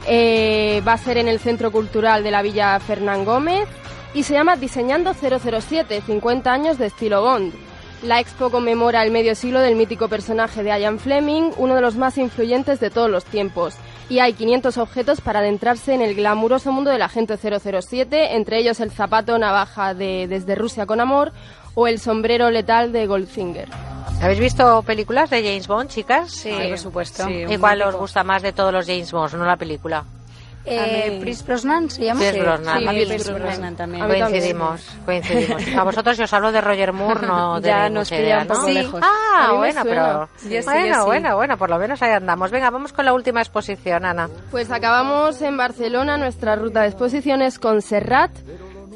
Eh, 0.07 0.81
va 0.85 0.93
a 0.93 0.97
ser 0.97 1.17
en 1.17 1.27
el 1.27 1.39
Centro 1.39 1.71
Cultural 1.71 2.23
de 2.23 2.31
la 2.31 2.41
Villa 2.41 2.79
Fernán 2.79 3.23
Gómez 3.25 3.67
y 4.13 4.23
se 4.23 4.33
llama 4.33 4.55
Diseñando 4.55 5.13
007, 5.13 6.01
50 6.05 6.51
años 6.51 6.77
de 6.77 6.87
estilo 6.87 7.21
Bond. 7.21 7.53
La 8.03 8.19
expo 8.19 8.49
conmemora 8.49 9.01
el 9.01 9.11
medio 9.11 9.33
siglo 9.33 9.61
del 9.61 9.77
mítico 9.77 10.09
personaje 10.09 10.61
de 10.61 10.77
Ian 10.77 10.99
Fleming, 10.99 11.51
uno 11.57 11.75
de 11.75 11.81
los 11.81 11.95
más 11.95 12.17
influyentes 12.17 12.81
de 12.81 12.89
todos 12.89 13.09
los 13.09 13.23
tiempos. 13.23 13.75
Y 14.09 14.19
hay 14.19 14.33
500 14.33 14.77
objetos 14.77 15.21
para 15.21 15.39
adentrarse 15.39 15.93
en 15.93 16.01
el 16.01 16.13
glamuroso 16.13 16.73
mundo 16.73 16.91
del 16.91 17.01
agente 17.01 17.37
007, 17.37 18.35
entre 18.35 18.57
ellos 18.57 18.81
el 18.81 18.91
zapato 18.91 19.39
navaja 19.39 19.93
de 19.93 20.27
Desde 20.27 20.55
Rusia 20.55 20.85
con 20.85 20.99
Amor 20.99 21.31
o 21.75 21.87
el 21.87 21.99
sombrero 21.99 22.49
letal 22.51 22.91
de 22.91 23.07
Goldfinger. 23.07 23.67
¿Habéis 24.21 24.39
visto 24.39 24.81
películas 24.83 25.29
de 25.29 25.43
James 25.43 25.67
Bond, 25.67 25.89
chicas? 25.89 26.31
Sí, 26.31 26.51
por 26.69 26.77
supuesto. 26.79 27.29
¿Y 27.29 27.57
cuál 27.57 27.81
os 27.81 27.95
gusta 27.95 28.23
más 28.23 28.41
de 28.41 28.53
todos 28.53 28.71
los 28.71 28.85
James 28.85 29.11
Bond, 29.11 29.33
no 29.35 29.45
la 29.45 29.57
película? 29.57 30.03
Eh, 30.65 31.19
Chris 31.21 31.45
Brosnan 31.45 31.89
se 31.89 32.05
llama. 32.05 32.21
Pierce 32.21 32.39
Brosnan. 32.41 32.79
Sí, 32.79 32.87
A 32.87 32.91
mí 32.91 32.97
Pierce 33.05 33.15
Pierce 33.25 33.33
Brosnan 33.33 33.75
también. 33.75 34.07
Coincidimos, 34.07 34.81
coincidimos. 35.05 35.61
A 35.77 35.83
vosotros, 35.83 36.15
si 36.15 36.23
os 36.23 36.31
hablo 36.31 36.53
de 36.53 36.61
Roger 36.61 36.93
Moore, 36.93 37.27
no 37.27 37.59
Ya 37.61 37.89
nos 37.89 38.09
idea, 38.13 38.39
un 38.43 38.47
¿no? 38.47 38.53
poco 38.53 38.69
lejos. 38.69 39.01
A 39.03 39.09
Ah, 39.35 39.51
bueno, 39.57 39.81
pero... 39.83 40.29
Sí, 40.37 40.57
bueno, 40.63 40.95
sí. 41.01 41.05
bueno, 41.05 41.35
bueno, 41.35 41.57
por 41.57 41.69
lo 41.69 41.77
menos 41.79 42.01
ahí 42.01 42.11
andamos. 42.11 42.49
Venga, 42.49 42.69
vamos 42.69 42.93
con 42.93 43.03
la 43.03 43.13
última 43.13 43.41
exposición, 43.41 44.05
Ana. 44.05 44.29
Pues 44.51 44.71
acabamos 44.71 45.41
en 45.41 45.57
Barcelona 45.57 46.15
nuestra 46.17 46.55
ruta 46.55 46.83
de 46.83 46.87
exposiciones 46.87 47.59
con 47.59 47.81
Serrat, 47.81 48.31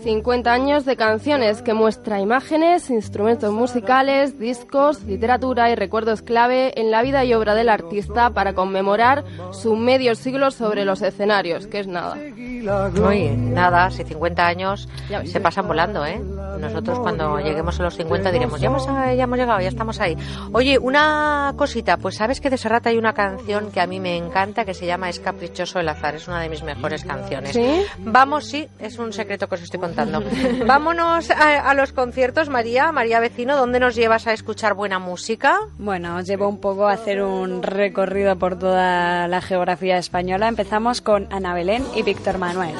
50 0.03 0.51
años 0.51 0.85
de 0.85 0.95
canciones 0.95 1.61
que 1.61 1.73
muestra 1.73 2.19
imágenes, 2.19 2.89
instrumentos 2.89 3.51
musicales, 3.51 4.39
discos, 4.39 5.03
literatura 5.03 5.71
y 5.71 5.75
recuerdos 5.75 6.21
clave 6.21 6.79
en 6.79 6.91
la 6.91 7.01
vida 7.01 7.25
y 7.25 7.33
obra 7.33 7.55
del 7.55 7.69
artista 7.69 8.29
para 8.29 8.53
conmemorar 8.53 9.23
su 9.51 9.75
medio 9.75 10.15
siglo 10.15 10.51
sobre 10.51 10.85
los 10.85 11.01
escenarios, 11.01 11.67
que 11.67 11.79
es 11.79 11.87
nada. 11.87 12.15
Uy, 12.15 13.29
nada, 13.29 13.89
si 13.91 14.03
50 14.03 14.45
años 14.45 14.87
se 15.25 15.39
pasan 15.39 15.67
volando, 15.67 16.05
¿eh? 16.05 16.21
Nosotros 16.59 16.99
cuando 16.99 17.39
lleguemos 17.39 17.79
a 17.79 17.83
los 17.83 17.95
50 17.95 18.31
diremos, 18.31 18.59
ya 18.59 18.67
hemos, 18.67 18.85
ya 18.85 19.23
hemos 19.23 19.37
llegado, 19.37 19.59
ya 19.59 19.67
estamos 19.67 19.99
ahí. 19.99 20.17
Oye, 20.53 20.77
una 20.77 21.53
cosita, 21.55 21.97
pues 21.97 22.15
sabes 22.15 22.41
que 22.41 22.49
de 22.49 22.57
Serrat 22.57 22.87
hay 22.87 22.97
una 22.97 23.13
canción 23.13 23.71
que 23.71 23.81
a 23.81 23.87
mí 23.87 23.99
me 23.99 24.17
encanta 24.17 24.65
que 24.65 24.73
se 24.73 24.85
llama 24.85 25.09
Es 25.09 25.19
caprichoso 25.19 25.79
el 25.79 25.89
azar, 25.89 26.15
es 26.15 26.27
una 26.27 26.41
de 26.41 26.49
mis 26.49 26.63
mejores 26.63 27.03
canciones. 27.03 27.53
¿Sí? 27.53 27.83
Vamos, 27.99 28.45
sí, 28.45 28.67
es 28.79 28.97
un 28.97 29.13
secreto 29.13 29.47
que 29.47 29.55
os 29.55 29.61
estoy 29.61 29.79
contando. 29.79 30.23
Vámonos 30.65 31.31
a, 31.31 31.69
a 31.69 31.73
los 31.73 31.93
conciertos, 31.93 32.49
María, 32.49 32.91
María 32.91 33.19
Vecino, 33.19 33.57
¿dónde 33.57 33.79
nos 33.79 33.95
llevas 33.95 34.27
a 34.27 34.33
escuchar 34.33 34.73
buena 34.73 34.99
música? 34.99 35.59
Bueno, 35.77 36.15
os 36.17 36.25
llevo 36.25 36.47
un 36.47 36.59
poco 36.59 36.87
a 36.87 36.93
hacer 36.93 37.21
un 37.21 37.63
recorrido 37.63 38.37
por 38.37 38.57
toda 38.57 39.27
la 39.27 39.41
geografía 39.41 39.97
española. 39.97 40.47
Empezamos 40.47 41.01
con 41.01 41.27
Ana 41.31 41.53
Belén 41.53 41.83
y 41.95 42.03
Víctor 42.03 42.37
Manuel. 42.37 42.75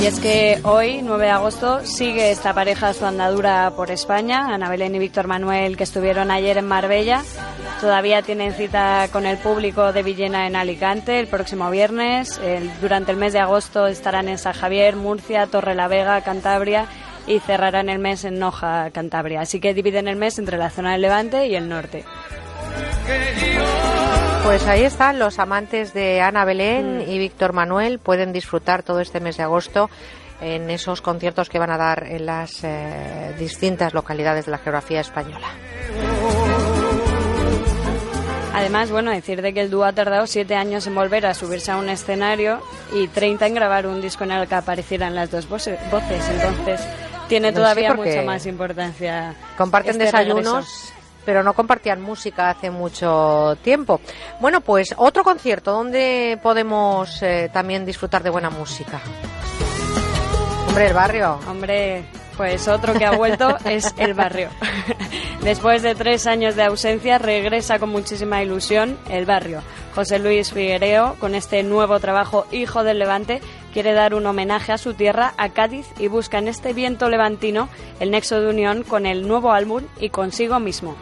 Y 0.00 0.06
es 0.06 0.20
que 0.20 0.60
hoy, 0.62 1.00
9 1.02 1.24
de 1.24 1.30
agosto, 1.30 1.84
sigue 1.84 2.30
esta 2.30 2.54
pareja 2.54 2.92
su 2.94 3.04
andadura 3.04 3.72
por 3.74 3.90
España. 3.90 4.46
Ana 4.54 4.68
Belén 4.70 4.94
y 4.94 4.98
Víctor 4.98 5.26
Manuel, 5.26 5.76
que 5.76 5.84
estuvieron 5.84 6.30
ayer 6.30 6.56
en 6.58 6.66
Marbella, 6.68 7.24
todavía 7.80 8.22
tienen 8.22 8.54
cita 8.54 9.08
con 9.12 9.26
el 9.26 9.38
público 9.38 9.92
de 9.92 10.02
Villena 10.02 10.46
en 10.46 10.54
Alicante 10.56 11.18
el 11.18 11.26
próximo 11.26 11.70
viernes. 11.70 12.38
El- 12.42 12.70
durante 12.80 13.10
el 13.12 13.18
mes 13.18 13.32
de 13.32 13.40
agosto 13.40 13.86
estarán 13.86 14.28
en 14.28 14.38
San 14.38 14.52
Javier, 14.52 14.94
Murcia, 14.96 15.46
Torrelavega, 15.46 16.20
Cantabria 16.22 16.86
y 17.26 17.40
cerrarán 17.40 17.88
el 17.88 17.98
mes 17.98 18.24
en 18.24 18.38
Noja, 18.38 18.90
Cantabria. 18.90 19.40
Así 19.42 19.60
que 19.60 19.74
dividen 19.74 20.08
el 20.08 20.16
mes 20.16 20.38
entre 20.38 20.56
la 20.58 20.70
zona 20.70 20.92
del 20.92 21.02
Levante 21.02 21.46
y 21.48 21.56
el 21.56 21.68
norte. 21.68 22.04
Pues 24.44 24.66
ahí 24.66 24.82
están 24.84 25.18
los 25.18 25.38
amantes 25.38 25.92
de 25.92 26.20
Ana 26.22 26.44
Belén 26.44 27.04
y 27.06 27.18
Víctor 27.18 27.52
Manuel. 27.52 27.98
Pueden 27.98 28.32
disfrutar 28.32 28.82
todo 28.82 29.00
este 29.00 29.20
mes 29.20 29.36
de 29.36 29.42
agosto 29.42 29.90
en 30.40 30.70
esos 30.70 31.02
conciertos 31.02 31.48
que 31.50 31.58
van 31.58 31.70
a 31.70 31.76
dar 31.76 32.04
en 32.06 32.24
las 32.24 32.64
eh, 32.64 33.34
distintas 33.38 33.92
localidades 33.92 34.46
de 34.46 34.52
la 34.52 34.58
geografía 34.58 35.00
española. 35.00 35.48
Además, 38.54 38.90
bueno, 38.90 39.10
decir 39.10 39.42
de 39.42 39.52
que 39.52 39.60
el 39.60 39.70
dúo 39.70 39.84
ha 39.84 39.92
tardado 39.92 40.26
siete 40.26 40.54
años 40.56 40.86
en 40.86 40.94
volver 40.94 41.26
a 41.26 41.34
subirse 41.34 41.70
a 41.70 41.76
un 41.76 41.88
escenario 41.90 42.60
y 42.94 43.06
30 43.08 43.46
en 43.46 43.54
grabar 43.54 43.86
un 43.86 44.00
disco 44.00 44.24
en 44.24 44.32
el 44.32 44.48
que 44.48 44.54
aparecieran 44.54 45.14
las 45.14 45.30
dos 45.30 45.46
voce- 45.48 45.78
voces. 45.90 46.24
Entonces, 46.30 46.80
tiene 47.28 47.52
No 47.52 47.58
todavía 47.58 47.92
mucha 47.94 48.22
más 48.22 48.46
importancia. 48.46 49.34
Comparten 49.58 49.90
este 49.92 50.04
desayunos, 50.04 50.44
regreso. 50.54 50.94
Pero 51.28 51.42
no 51.42 51.52
compartían 51.52 52.00
música 52.00 52.48
hace 52.48 52.70
mucho 52.70 53.58
tiempo. 53.60 54.00
Bueno, 54.40 54.62
pues 54.62 54.94
otro 54.96 55.22
concierto 55.22 55.72
donde 55.72 56.38
podemos 56.42 57.22
eh, 57.22 57.50
también 57.52 57.84
disfrutar 57.84 58.22
de 58.22 58.30
buena 58.30 58.48
música. 58.48 58.98
Hombre, 60.68 60.86
el 60.86 60.94
barrio. 60.94 61.38
Hombre, 61.46 62.06
pues 62.34 62.66
otro 62.66 62.94
que 62.94 63.04
ha 63.04 63.10
vuelto 63.10 63.58
es 63.66 63.92
el 63.98 64.14
barrio. 64.14 64.48
Después 65.42 65.82
de 65.82 65.94
tres 65.94 66.26
años 66.26 66.56
de 66.56 66.62
ausencia, 66.62 67.18
regresa 67.18 67.78
con 67.78 67.90
muchísima 67.90 68.42
ilusión 68.42 68.96
el 69.10 69.26
barrio. 69.26 69.60
José 69.94 70.18
Luis 70.18 70.50
Figuereo, 70.54 71.16
con 71.20 71.34
este 71.34 71.62
nuevo 71.62 72.00
trabajo 72.00 72.46
Hijo 72.52 72.84
del 72.84 73.00
Levante, 73.00 73.42
quiere 73.78 73.92
dar 73.92 74.12
un 74.12 74.26
homenaje 74.26 74.72
a 74.72 74.76
su 74.76 74.94
tierra, 74.94 75.34
a 75.36 75.50
Cádiz, 75.50 75.86
y 76.00 76.08
busca 76.08 76.38
en 76.38 76.48
este 76.48 76.72
viento 76.72 77.08
levantino 77.08 77.68
el 78.00 78.10
nexo 78.10 78.40
de 78.40 78.48
unión 78.48 78.82
con 78.82 79.06
el 79.06 79.28
nuevo 79.28 79.52
álbum 79.52 79.84
y 80.00 80.08
consigo 80.08 80.58
mismo. 80.58 80.96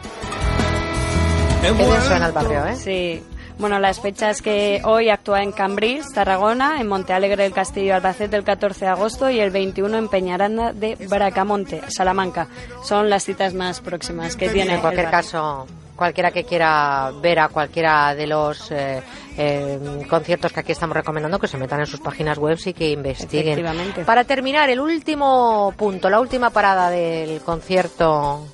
Qué 1.63 1.71
bien 1.71 2.01
suena 2.03 2.27
el 2.27 2.33
barrio, 2.33 2.67
¿eh? 2.67 2.75
Sí. 2.75 3.23
Bueno, 3.57 3.79
las 3.79 3.99
fechas 3.99 4.43
que 4.43 4.83
hoy 4.85 5.09
actúa 5.09 5.41
en 5.41 5.53
Cambrils, 5.53 6.13
Tarragona, 6.13 6.79
en 6.79 6.87
Montealegre 6.87 7.41
del 7.41 7.51
Castillo, 7.51 7.95
Albacete 7.95 8.35
el 8.35 8.43
14 8.43 8.85
de 8.85 8.91
agosto 8.91 9.31
y 9.31 9.39
el 9.39 9.49
21 9.49 9.97
en 9.97 10.07
Peñaranda 10.07 10.71
de 10.71 10.97
Bracamonte, 11.09 11.81
Salamanca. 11.87 12.47
Son 12.83 13.09
las 13.09 13.23
citas 13.23 13.55
más 13.55 13.81
próximas 13.81 14.35
que 14.35 14.49
tiene. 14.49 14.75
En 14.75 14.81
cualquier 14.81 15.09
caso, 15.09 15.65
cualquiera 15.97 16.31
que 16.31 16.45
quiera 16.45 17.11
ver 17.21 17.39
a 17.39 17.49
cualquiera 17.49 18.15
de 18.15 18.27
los 18.27 18.71
eh, 18.71 19.01
eh, 19.37 19.79
conciertos 20.09 20.53
que 20.53 20.61
aquí 20.61 20.71
estamos 20.71 20.95
recomendando, 20.95 21.39
que 21.39 21.47
se 21.47 21.57
metan 21.57 21.81
en 21.81 21.87
sus 21.87 21.99
páginas 21.99 22.37
web 22.37 22.57
y 22.63 22.73
que 22.73 22.91
investiguen. 22.91 23.65
Para 24.05 24.23
terminar, 24.23 24.69
el 24.69 24.79
último 24.79 25.73
punto, 25.75 26.09
la 26.09 26.21
última 26.21 26.51
parada 26.51 26.89
del 26.89 27.41
concierto 27.41 28.45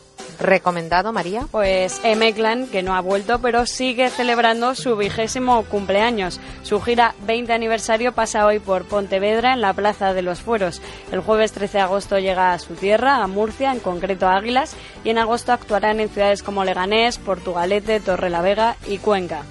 recomendado, 0.43 1.11
María. 1.11 1.47
Pues 1.49 1.99
Emeclan, 2.03 2.67
que 2.67 2.83
no 2.83 2.95
ha 2.95 3.01
vuelto, 3.01 3.39
pero 3.39 3.65
sigue 3.65 4.09
celebrando 4.09 4.75
su 4.75 4.95
vigésimo 4.95 5.63
cumpleaños. 5.63 6.39
Su 6.61 6.79
gira 6.81 7.15
20 7.25 7.51
aniversario 7.53 8.11
pasa 8.11 8.45
hoy 8.45 8.59
por 8.59 8.85
Pontevedra, 8.85 9.53
en 9.53 9.61
la 9.61 9.73
Plaza 9.73 10.13
de 10.13 10.21
los 10.21 10.41
Fueros. 10.41 10.81
El 11.11 11.21
jueves 11.21 11.51
13 11.53 11.79
de 11.79 11.83
agosto 11.83 12.19
llega 12.19 12.53
a 12.53 12.59
su 12.59 12.75
tierra, 12.75 13.23
a 13.23 13.27
Murcia, 13.27 13.71
en 13.71 13.79
concreto 13.79 14.27
a 14.27 14.35
Águilas, 14.35 14.75
y 15.03 15.09
en 15.09 15.17
agosto 15.17 15.51
actuarán 15.51 15.99
en 15.99 16.09
ciudades 16.09 16.43
como 16.43 16.63
Leganés, 16.63 17.17
Portugalete, 17.17 17.99
Torrelavega 17.99 18.75
y 18.87 18.99
Cuenca. 18.99 19.43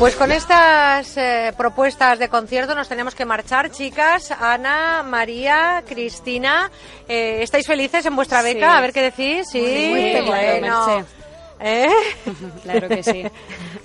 Pues 0.00 0.16
con 0.16 0.32
estas 0.32 1.14
eh, 1.18 1.52
propuestas 1.58 2.18
de 2.18 2.30
concierto 2.30 2.74
nos 2.74 2.88
tenemos 2.88 3.14
que 3.14 3.26
marchar, 3.26 3.70
chicas. 3.70 4.30
Ana, 4.30 5.02
María, 5.02 5.84
Cristina, 5.86 6.70
eh, 7.06 7.40
¿estáis 7.42 7.66
felices 7.66 8.06
en 8.06 8.16
vuestra 8.16 8.40
beca? 8.40 8.70
Sí. 8.70 8.78
A 8.78 8.80
ver 8.80 8.94
qué 8.94 9.02
decís. 9.02 9.46
Sí, 9.52 9.58
Muy 9.60 10.04
bien, 10.04 10.24
bueno. 10.24 11.04
¿Eh? 11.60 11.88
Claro 12.62 12.88
que 12.88 13.02
sí. 13.02 13.24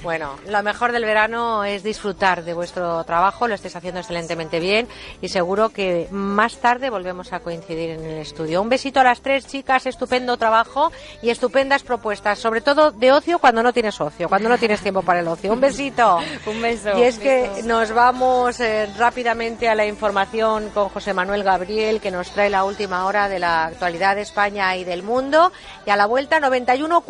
Bueno, 0.04 0.36
lo 0.48 0.62
mejor 0.64 0.92
del 0.92 1.04
verano 1.04 1.64
es 1.64 1.84
disfrutar 1.84 2.44
de 2.44 2.54
vuestro 2.54 3.04
trabajo, 3.06 3.48
lo 3.48 3.56
estáis 3.56 3.76
haciendo 3.76 4.00
excelentemente 4.00 4.60
bien 4.60 4.88
y 5.22 5.30
seguro 5.30 5.70
que 5.70 6.08
más 6.12 6.58
tarde 6.58 6.90
volvemos 6.90 7.34
a 7.34 7.40
coincidir 7.40 7.92
en 7.92 8.06
el 8.06 8.20
estudio. 8.20 8.62
Un 8.62 8.70
besito 8.70 9.00
a 9.00 9.04
las 9.04 9.22
tres 9.22 9.48
chicas, 9.48 9.86
estupendo 9.86 10.38
trabajo 10.38 10.92
y 11.22 11.30
estupendas 11.30 11.84
propuestas, 11.84 12.40
sobre 12.40 12.62
todo 12.62 12.92
de 12.92 13.12
ocio 13.12 13.40
cuando 13.40 13.64
no 13.64 13.74
tienes 13.74 14.00
ocio, 14.00 14.30
cuando 14.30 14.50
no 14.50 14.58
tienes 14.58 14.82
tiempo 14.82 15.02
para 15.02 15.22
el 15.22 15.28
ocio. 15.28 15.52
Un 15.52 15.62
besito. 15.62 16.20
Un 16.46 16.62
beso. 16.62 16.98
Y 16.98 17.04
es 17.04 17.18
que 17.18 17.50
nos 17.64 17.92
vamos 17.92 18.60
eh, 18.60 18.88
rápidamente 18.98 19.68
a 19.68 19.76
la 19.76 19.86
información 19.86 20.70
con 20.70 20.90
José 20.90 21.14
Manuel 21.14 21.44
Gabriel, 21.44 22.00
que 22.00 22.12
nos 22.12 22.30
trae 22.32 22.50
la 22.50 22.64
última 22.64 23.06
hora 23.06 23.28
de 23.28 23.40
la 23.40 23.66
actualidad 23.66 24.16
de 24.16 24.22
España 24.22 24.76
y 24.76 24.84
del 24.84 25.04
mundo. 25.04 25.52
Y 25.86 25.90
a 25.90 25.96
la 25.96 26.06
vuelta, 26.06 26.40
91 26.40 27.02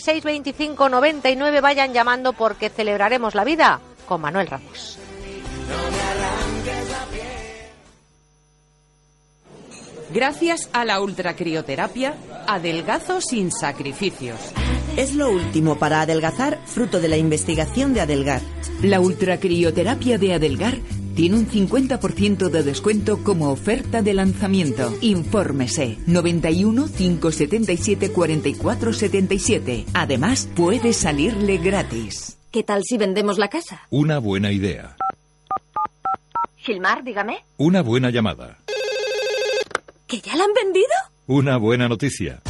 426 0.00 0.24
25 0.24 0.88
99, 0.88 1.60
vayan 1.60 1.92
llamando 1.92 2.32
porque 2.32 2.70
celebraremos 2.70 3.34
la 3.34 3.44
vida 3.44 3.80
con 4.06 4.20
Manuel 4.20 4.48
Ramos. 4.48 4.98
Gracias 10.14 10.70
a 10.72 10.84
la 10.84 11.00
ultracrioterapia, 11.00 12.14
adelgazo 12.46 13.20
sin 13.20 13.50
sacrificios. 13.50 14.38
Es 14.96 15.16
lo 15.16 15.28
último 15.28 15.76
para 15.76 16.02
adelgazar, 16.02 16.60
fruto 16.66 17.00
de 17.00 17.08
la 17.08 17.16
investigación 17.16 17.94
de 17.94 18.00
Adelgar. 18.00 18.40
La 18.80 19.00
ultracrioterapia 19.00 20.16
de 20.16 20.34
Adelgar 20.34 20.78
tiene 21.16 21.36
un 21.36 21.48
50% 21.48 22.48
de 22.48 22.62
descuento 22.62 23.24
como 23.24 23.50
oferta 23.50 24.02
de 24.02 24.14
lanzamiento. 24.14 24.96
Infórmese 25.00 25.98
91 26.06 26.86
577 26.96 28.12
44 28.12 28.92
77. 28.92 29.86
Además, 29.94 30.48
puede 30.54 30.92
salirle 30.92 31.58
gratis. 31.58 32.38
¿Qué 32.52 32.62
tal 32.62 32.84
si 32.84 32.98
vendemos 32.98 33.36
la 33.36 33.48
casa? 33.48 33.80
Una 33.90 34.20
buena 34.20 34.52
idea. 34.52 34.94
Gilmar, 36.58 37.02
dígame. 37.02 37.44
Una 37.56 37.82
buena 37.82 38.10
llamada. 38.10 38.58
¿Que 40.06 40.20
ya 40.20 40.36
la 40.36 40.44
han 40.44 40.52
vendido? 40.52 40.86
Una 41.26 41.56
buena 41.56 41.88
noticia. 41.88 42.42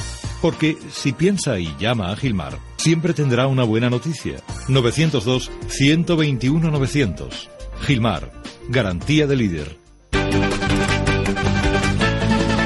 Porque 0.42 0.76
si 0.92 1.12
piensa 1.12 1.58
y 1.58 1.74
llama 1.78 2.10
a 2.10 2.16
Gilmar, 2.16 2.58
siempre 2.76 3.14
tendrá 3.14 3.46
una 3.46 3.64
buena 3.64 3.88
noticia. 3.88 4.38
902-121-900. 4.68 7.48
Gilmar, 7.80 8.30
garantía 8.68 9.26
de 9.26 9.36
líder. 9.36 9.78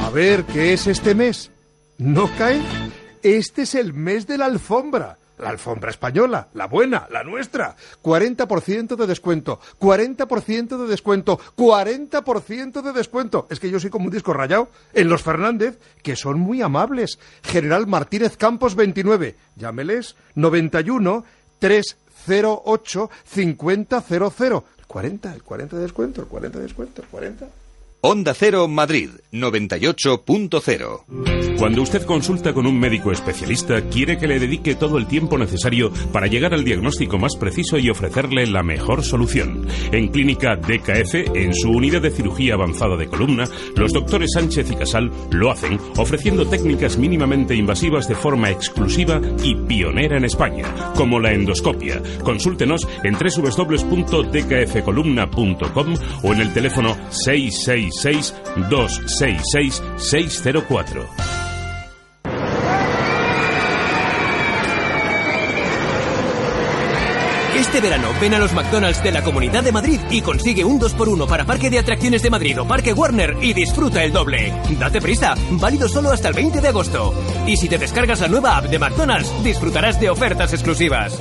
A 0.05 0.11
ver, 0.11 0.45
¿qué 0.45 0.73
es 0.73 0.87
este 0.87 1.15
mes? 1.15 1.51
¿No 1.99 2.31
cae? 2.37 2.61
Este 3.23 3.63
es 3.63 3.75
el 3.75 3.93
mes 3.93 4.27
de 4.27 4.39
la 4.39 4.47
alfombra. 4.47 5.19
La 5.39 5.51
alfombra 5.51 5.91
española, 5.91 6.49
la 6.55 6.67
buena, 6.67 7.07
la 7.11 7.23
nuestra. 7.25 7.77
40% 8.03 8.97
de 8.97 9.07
descuento, 9.07 9.61
40% 9.79 10.77
de 10.77 10.87
descuento, 10.89 11.39
40% 11.57 12.83
de 12.83 12.93
descuento. 12.93 13.47
Es 13.51 13.61
que 13.61 13.71
yo 13.71 13.79
soy 13.81 13.91
como 13.91 14.07
un 14.07 14.13
disco 14.13 14.33
rayado. 14.33 14.69
En 14.93 15.09
los 15.09 15.23
Fernández, 15.23 15.79
que 16.03 16.17
son 16.17 16.41
muy 16.41 16.63
amables. 16.63 17.19
General 17.43 17.87
Martínez 17.87 18.37
Campos 18.37 18.75
29. 18.75 19.37
Llámeles 19.57 20.17
91 20.35 21.25
308 21.59 23.11
5000. 23.25 23.87
El 24.79 24.87
40, 24.87 25.35
el 25.35 25.43
40 25.43 25.77
de 25.77 25.83
descuento, 25.83 26.23
el 26.23 26.29
40 26.29 26.59
de 26.59 26.65
descuento, 26.65 27.03
el 27.03 27.09
40. 27.09 27.47
Onda 28.01 28.33
Cero 28.33 28.69
Madrid 28.69 29.11
98.0. 29.33 31.39
Cuando 31.59 31.83
usted 31.83 32.05
consulta 32.05 32.55
con 32.55 32.69
un 32.69 32.79
médico 32.79 33.11
especialista, 33.11 33.83
quiere 33.89 34.17
que 34.17 34.29
le 34.29 34.39
dedique 34.39 34.77
todo 34.77 34.99
el 34.99 35.09
tiempo 35.09 35.37
necesario 35.37 35.91
para 36.13 36.29
llegar 36.29 36.55
al 36.55 36.63
diagnóstico 36.63 37.19
más 37.19 37.35
preciso 37.35 37.77
y 37.79 37.91
ofrecerle 37.91 38.47
la 38.47 38.63
mejor 38.63 39.03
solución. 39.03 39.67
En 39.91 40.07
Clínica 40.09 40.55
DKF, 40.55 41.35
en 41.35 41.53
su 41.53 41.71
unidad 41.71 42.03
de 42.03 42.13
cirugía 42.13 42.55
avanzada 42.55 42.97
de 42.97 43.09
columna, 43.09 43.49
los 43.75 43.93
doctores 43.93 44.35
Sánchez 44.35 44.71
y 44.71 44.77
Casal 44.77 45.11
lo 45.33 45.51
hacen 45.51 45.81
ofreciendo 45.97 46.47
técnicas 46.47 46.97
mínimamente 46.97 47.57
invasivas 47.57 48.07
de 48.07 48.15
forma 48.15 48.51
exclusiva 48.51 49.21
y 49.43 49.57
pionera 49.57 50.17
en 50.17 50.27
España, 50.27 50.93
como 50.95 51.19
la 51.19 51.33
endoscopia. 51.33 52.01
Consúltenos 52.23 52.87
en 53.03 53.15
www.dkfcolumna.com 53.15 55.95
o 56.23 56.33
en 56.33 56.41
el 56.41 56.53
teléfono 56.53 56.97
666 57.91 58.71
266 58.71 59.83
604. 59.97 61.29
Este 67.59 67.81
verano 67.81 68.09
ven 68.21 68.35
a 68.35 68.39
los 68.39 68.53
McDonald's 68.53 69.03
de 69.03 69.11
la 69.11 69.23
Comunidad 69.23 69.65
de 69.65 69.73
Madrid 69.73 70.01
y 70.11 70.23
consigue 70.23 70.65
un 70.65 70.81
2x1 70.81 71.27
para 71.27 71.45
Parque 71.45 71.69
de 71.69 71.81
Atracciones 71.81 72.23
de 72.23 72.31
Madrid 72.31 72.61
o 72.61 72.67
Parque 72.67 72.93
Warner 72.93 73.37
y 73.43 73.53
disfruta 73.53 74.05
el 74.05 74.13
doble. 74.13 74.53
Date 74.79 75.01
prisa, 75.01 75.35
válido 75.51 75.89
solo 75.89 76.11
hasta 76.11 76.29
el 76.29 76.35
20 76.35 76.61
de 76.61 76.69
agosto. 76.69 77.13
Y 77.47 77.57
si 77.57 77.69
te 77.69 77.77
descargas 77.77 78.21
la 78.21 78.29
nueva 78.29 78.57
app 78.57 78.67
de 78.67 78.79
McDonald's, 78.79 79.33
disfrutarás 79.43 80.01
de 80.01 80.09
ofertas 80.09 80.53
exclusivas. 80.53 81.21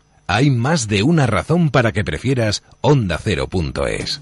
Hay 0.33 0.49
más 0.49 0.87
de 0.87 1.03
una 1.03 1.27
razón 1.27 1.71
para 1.71 1.91
que 1.91 2.05
prefieras 2.05 2.63
Onda 2.79 3.19
Cero.es. 3.21 4.21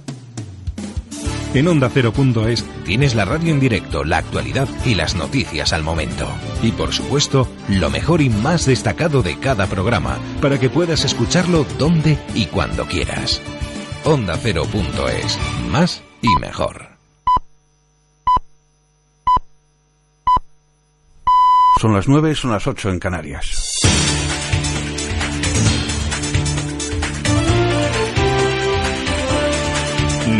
En 1.53 1.67
Onda 1.67 1.91
Cero.es 1.93 2.65
tienes 2.83 3.13
la 3.13 3.25
radio 3.25 3.53
en 3.53 3.59
directo, 3.59 4.03
la 4.03 4.17
actualidad 4.17 4.67
y 4.85 4.95
las 4.95 5.13
noticias 5.13 5.71
al 5.71 5.83
momento. 5.83 6.27
Y 6.63 6.71
por 6.71 6.93
supuesto, 6.93 7.47
lo 7.67 7.91
mejor 7.91 8.21
y 8.21 8.31
más 8.31 8.65
destacado 8.65 9.21
de 9.21 9.37
cada 9.37 9.67
programa, 9.67 10.17
para 10.41 10.59
que 10.59 10.71
puedas 10.71 11.05
escucharlo 11.05 11.63
donde 11.77 12.17
y 12.33 12.47
cuando 12.47 12.87
quieras. 12.87 13.39
Onda 14.03 14.35
Cero.es. 14.35 15.37
Más 15.69 16.01
y 16.23 16.35
mejor. 16.37 16.89
Son 21.79 21.93
las 21.93 22.07
nueve, 22.07 22.33
son 22.33 22.49
las 22.49 22.65
ocho 22.65 22.89
en 22.89 22.97
Canarias. 22.97 23.68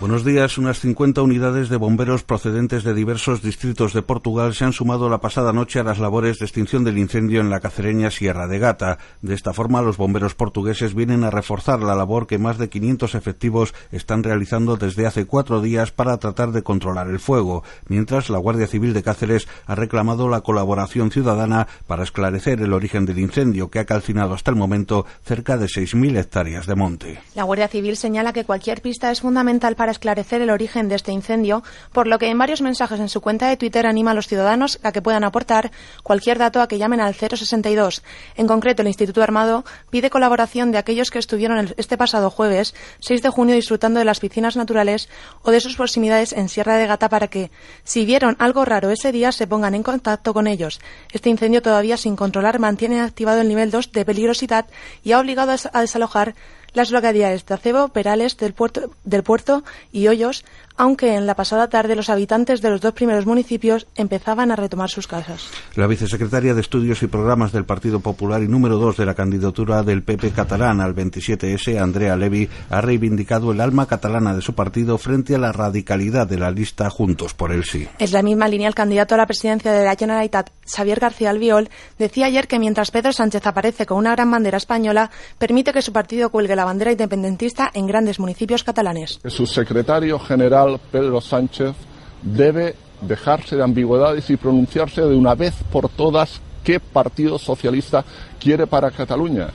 Buenos 0.00 0.24
días. 0.24 0.58
Unas 0.58 0.78
50 0.78 1.22
unidades 1.22 1.68
de 1.68 1.76
bomberos 1.76 2.22
procedentes 2.22 2.84
de 2.84 2.94
diversos 2.94 3.42
distritos 3.42 3.92
de 3.92 4.02
Portugal 4.02 4.54
se 4.54 4.64
han 4.64 4.72
sumado 4.72 5.08
la 5.08 5.18
pasada 5.18 5.52
noche 5.52 5.80
a 5.80 5.82
las 5.82 5.98
labores 5.98 6.38
de 6.38 6.44
extinción 6.44 6.84
del 6.84 6.98
incendio 6.98 7.40
en 7.40 7.50
la 7.50 7.58
cacereña 7.58 8.12
Sierra 8.12 8.46
de 8.46 8.60
Gata. 8.60 8.98
De 9.22 9.34
esta 9.34 9.52
forma, 9.52 9.82
los 9.82 9.96
bomberos 9.96 10.36
portugueses 10.36 10.94
vienen 10.94 11.24
a 11.24 11.30
reforzar 11.30 11.80
la 11.80 11.96
labor 11.96 12.28
que 12.28 12.38
más 12.38 12.58
de 12.58 12.68
500 12.68 13.16
efectivos 13.16 13.74
están 13.90 14.22
realizando 14.22 14.76
desde 14.76 15.04
hace 15.04 15.26
cuatro 15.26 15.60
días 15.60 15.90
para 15.90 16.16
tratar 16.18 16.52
de 16.52 16.62
controlar 16.62 17.08
el 17.08 17.18
fuego, 17.18 17.64
mientras 17.88 18.30
la 18.30 18.38
Guardia 18.38 18.68
Civil 18.68 18.94
de 18.94 19.02
Cáceres 19.02 19.48
ha 19.66 19.74
reclamado 19.74 20.28
la 20.28 20.42
colaboración 20.42 21.10
ciudadana 21.10 21.66
para 21.88 22.04
esclarecer 22.04 22.60
el 22.60 22.72
origen 22.72 23.04
del 23.04 23.18
incendio 23.18 23.68
que 23.68 23.80
ha 23.80 23.84
calcinado 23.84 24.34
hasta 24.34 24.52
el 24.52 24.56
momento 24.56 25.06
cerca 25.24 25.58
de 25.58 25.66
6.000 25.66 26.18
hectáreas 26.18 26.68
de 26.68 26.76
monte. 26.76 27.18
La 27.34 27.42
Guardia 27.42 27.66
Civil 27.66 27.96
señala 27.96 28.32
que 28.32 28.44
cualquier 28.44 28.80
pista 28.80 29.10
es 29.10 29.22
fundamental 29.22 29.74
para 29.74 29.87
esclarecer 29.90 30.42
el 30.42 30.50
origen 30.50 30.88
de 30.88 30.94
este 30.94 31.12
incendio, 31.12 31.62
por 31.92 32.06
lo 32.06 32.18
que 32.18 32.28
en 32.28 32.38
varios 32.38 32.62
mensajes 32.62 33.00
en 33.00 33.08
su 33.08 33.20
cuenta 33.20 33.48
de 33.48 33.56
Twitter 33.56 33.86
anima 33.86 34.12
a 34.12 34.14
los 34.14 34.28
ciudadanos 34.28 34.78
a 34.82 34.92
que 34.92 35.02
puedan 35.02 35.24
aportar 35.24 35.70
cualquier 36.02 36.38
dato 36.38 36.60
a 36.60 36.68
que 36.68 36.78
llamen 36.78 37.00
al 37.00 37.14
062. 37.14 38.02
En 38.36 38.46
concreto, 38.46 38.82
el 38.82 38.88
Instituto 38.88 39.22
Armado 39.22 39.64
pide 39.90 40.10
colaboración 40.10 40.72
de 40.72 40.78
aquellos 40.78 41.10
que 41.10 41.18
estuvieron 41.18 41.74
este 41.76 41.96
pasado 41.96 42.30
jueves, 42.30 42.74
6 43.00 43.22
de 43.22 43.28
junio, 43.28 43.54
disfrutando 43.54 43.98
de 43.98 44.04
las 44.04 44.20
piscinas 44.20 44.56
naturales 44.56 45.08
o 45.42 45.50
de 45.50 45.60
sus 45.60 45.76
proximidades 45.76 46.32
en 46.32 46.48
Sierra 46.48 46.76
de 46.76 46.86
Gata 46.86 47.08
para 47.08 47.28
que, 47.28 47.50
si 47.84 48.04
vieron 48.04 48.36
algo 48.38 48.64
raro 48.64 48.90
ese 48.90 49.12
día, 49.12 49.32
se 49.32 49.46
pongan 49.46 49.74
en 49.74 49.82
contacto 49.82 50.34
con 50.34 50.46
ellos. 50.46 50.80
Este 51.12 51.30
incendio 51.30 51.62
todavía 51.62 51.96
sin 51.96 52.16
controlar 52.16 52.58
mantiene 52.58 53.00
activado 53.00 53.40
el 53.40 53.48
nivel 53.48 53.70
2 53.70 53.92
de 53.92 54.04
peligrosidad 54.04 54.66
y 55.02 55.12
ha 55.12 55.20
obligado 55.20 55.54
a 55.72 55.80
desalojar 55.80 56.34
las 56.74 56.90
localidades 56.90 57.46
de 57.46 57.54
Acebo, 57.54 57.88
Perales 57.88 58.36
del 58.36 58.52
puerto, 58.52 58.90
del 59.04 59.22
puerto 59.22 59.64
y 59.92 60.08
Hoyos 60.08 60.44
aunque 60.78 61.16
en 61.16 61.26
la 61.26 61.34
pasada 61.34 61.68
tarde 61.68 61.96
los 61.96 62.08
habitantes 62.08 62.62
de 62.62 62.70
los 62.70 62.80
dos 62.80 62.94
primeros 62.94 63.26
municipios 63.26 63.88
empezaban 63.96 64.52
a 64.52 64.56
retomar 64.56 64.88
sus 64.88 65.08
casas. 65.08 65.50
La 65.74 65.88
vicesecretaria 65.88 66.54
de 66.54 66.60
Estudios 66.60 67.02
y 67.02 67.08
Programas 67.08 67.52
del 67.52 67.64
Partido 67.64 67.98
Popular 68.00 68.42
y 68.42 68.48
número 68.48 68.78
dos 68.78 68.96
de 68.96 69.04
la 69.04 69.14
candidatura 69.14 69.82
del 69.82 70.04
PP 70.04 70.30
catalán 70.30 70.80
al 70.80 70.94
27S, 70.94 71.82
Andrea 71.82 72.16
Levy, 72.16 72.48
ha 72.70 72.80
reivindicado 72.80 73.50
el 73.50 73.60
alma 73.60 73.86
catalana 73.86 74.34
de 74.34 74.40
su 74.40 74.54
partido 74.54 74.96
frente 74.98 75.34
a 75.34 75.38
la 75.38 75.50
radicalidad 75.50 76.28
de 76.28 76.38
la 76.38 76.52
lista 76.52 76.88
Juntos 76.88 77.34
por 77.34 77.52
el 77.52 77.64
Sí. 77.64 77.88
Es 77.98 78.12
la 78.12 78.22
misma 78.22 78.46
línea 78.46 78.68
el 78.68 78.74
candidato 78.74 79.16
a 79.16 79.18
la 79.18 79.26
presidencia 79.26 79.72
de 79.72 79.84
la 79.84 79.96
Generalitat, 79.96 80.50
Xavier 80.64 81.00
García 81.00 81.30
Albiol, 81.30 81.68
decía 81.98 82.26
ayer 82.26 82.46
que 82.46 82.60
mientras 82.60 82.92
Pedro 82.92 83.12
Sánchez 83.12 83.44
aparece 83.46 83.84
con 83.84 83.98
una 83.98 84.12
gran 84.12 84.30
bandera 84.30 84.56
española, 84.56 85.10
permite 85.38 85.72
que 85.72 85.82
su 85.82 85.92
partido 85.92 86.30
cuelgue 86.30 86.54
la 86.58 86.64
bandera 86.64 86.90
independentista 86.90 87.70
en 87.72 87.86
grandes 87.86 88.18
municipios 88.18 88.64
catalanes. 88.64 89.20
Su 89.28 89.46
secretario 89.46 90.18
general 90.18 90.80
Pedro 90.90 91.20
Sánchez 91.20 91.74
debe 92.20 92.74
dejarse 93.00 93.54
de 93.54 93.62
ambigüedades 93.62 94.28
y 94.28 94.36
pronunciarse 94.36 95.02
de 95.02 95.14
una 95.14 95.36
vez 95.36 95.54
por 95.70 95.88
todas 95.88 96.40
qué 96.64 96.80
Partido 96.80 97.38
Socialista 97.38 98.04
quiere 98.40 98.66
para 98.66 98.90
Cataluña. 98.90 99.50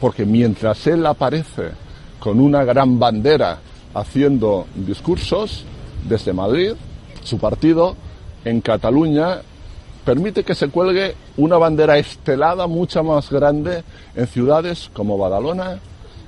Porque 0.00 0.24
mientras 0.24 0.86
él 0.86 1.04
aparece 1.04 1.72
con 2.18 2.40
una 2.40 2.64
gran 2.64 2.98
bandera 2.98 3.58
haciendo 3.92 4.66
discursos 4.74 5.62
desde 6.08 6.32
Madrid, 6.32 6.72
su 7.22 7.36
partido 7.36 7.96
en 8.46 8.62
Cataluña 8.62 9.42
permite 10.06 10.42
que 10.42 10.54
se 10.54 10.68
cuelgue 10.68 11.16
una 11.36 11.58
bandera 11.58 11.98
estelada 11.98 12.66
mucho 12.66 13.04
más 13.04 13.28
grande 13.30 13.84
en 14.14 14.26
ciudades 14.26 14.88
como 14.94 15.18
Badalona, 15.18 15.80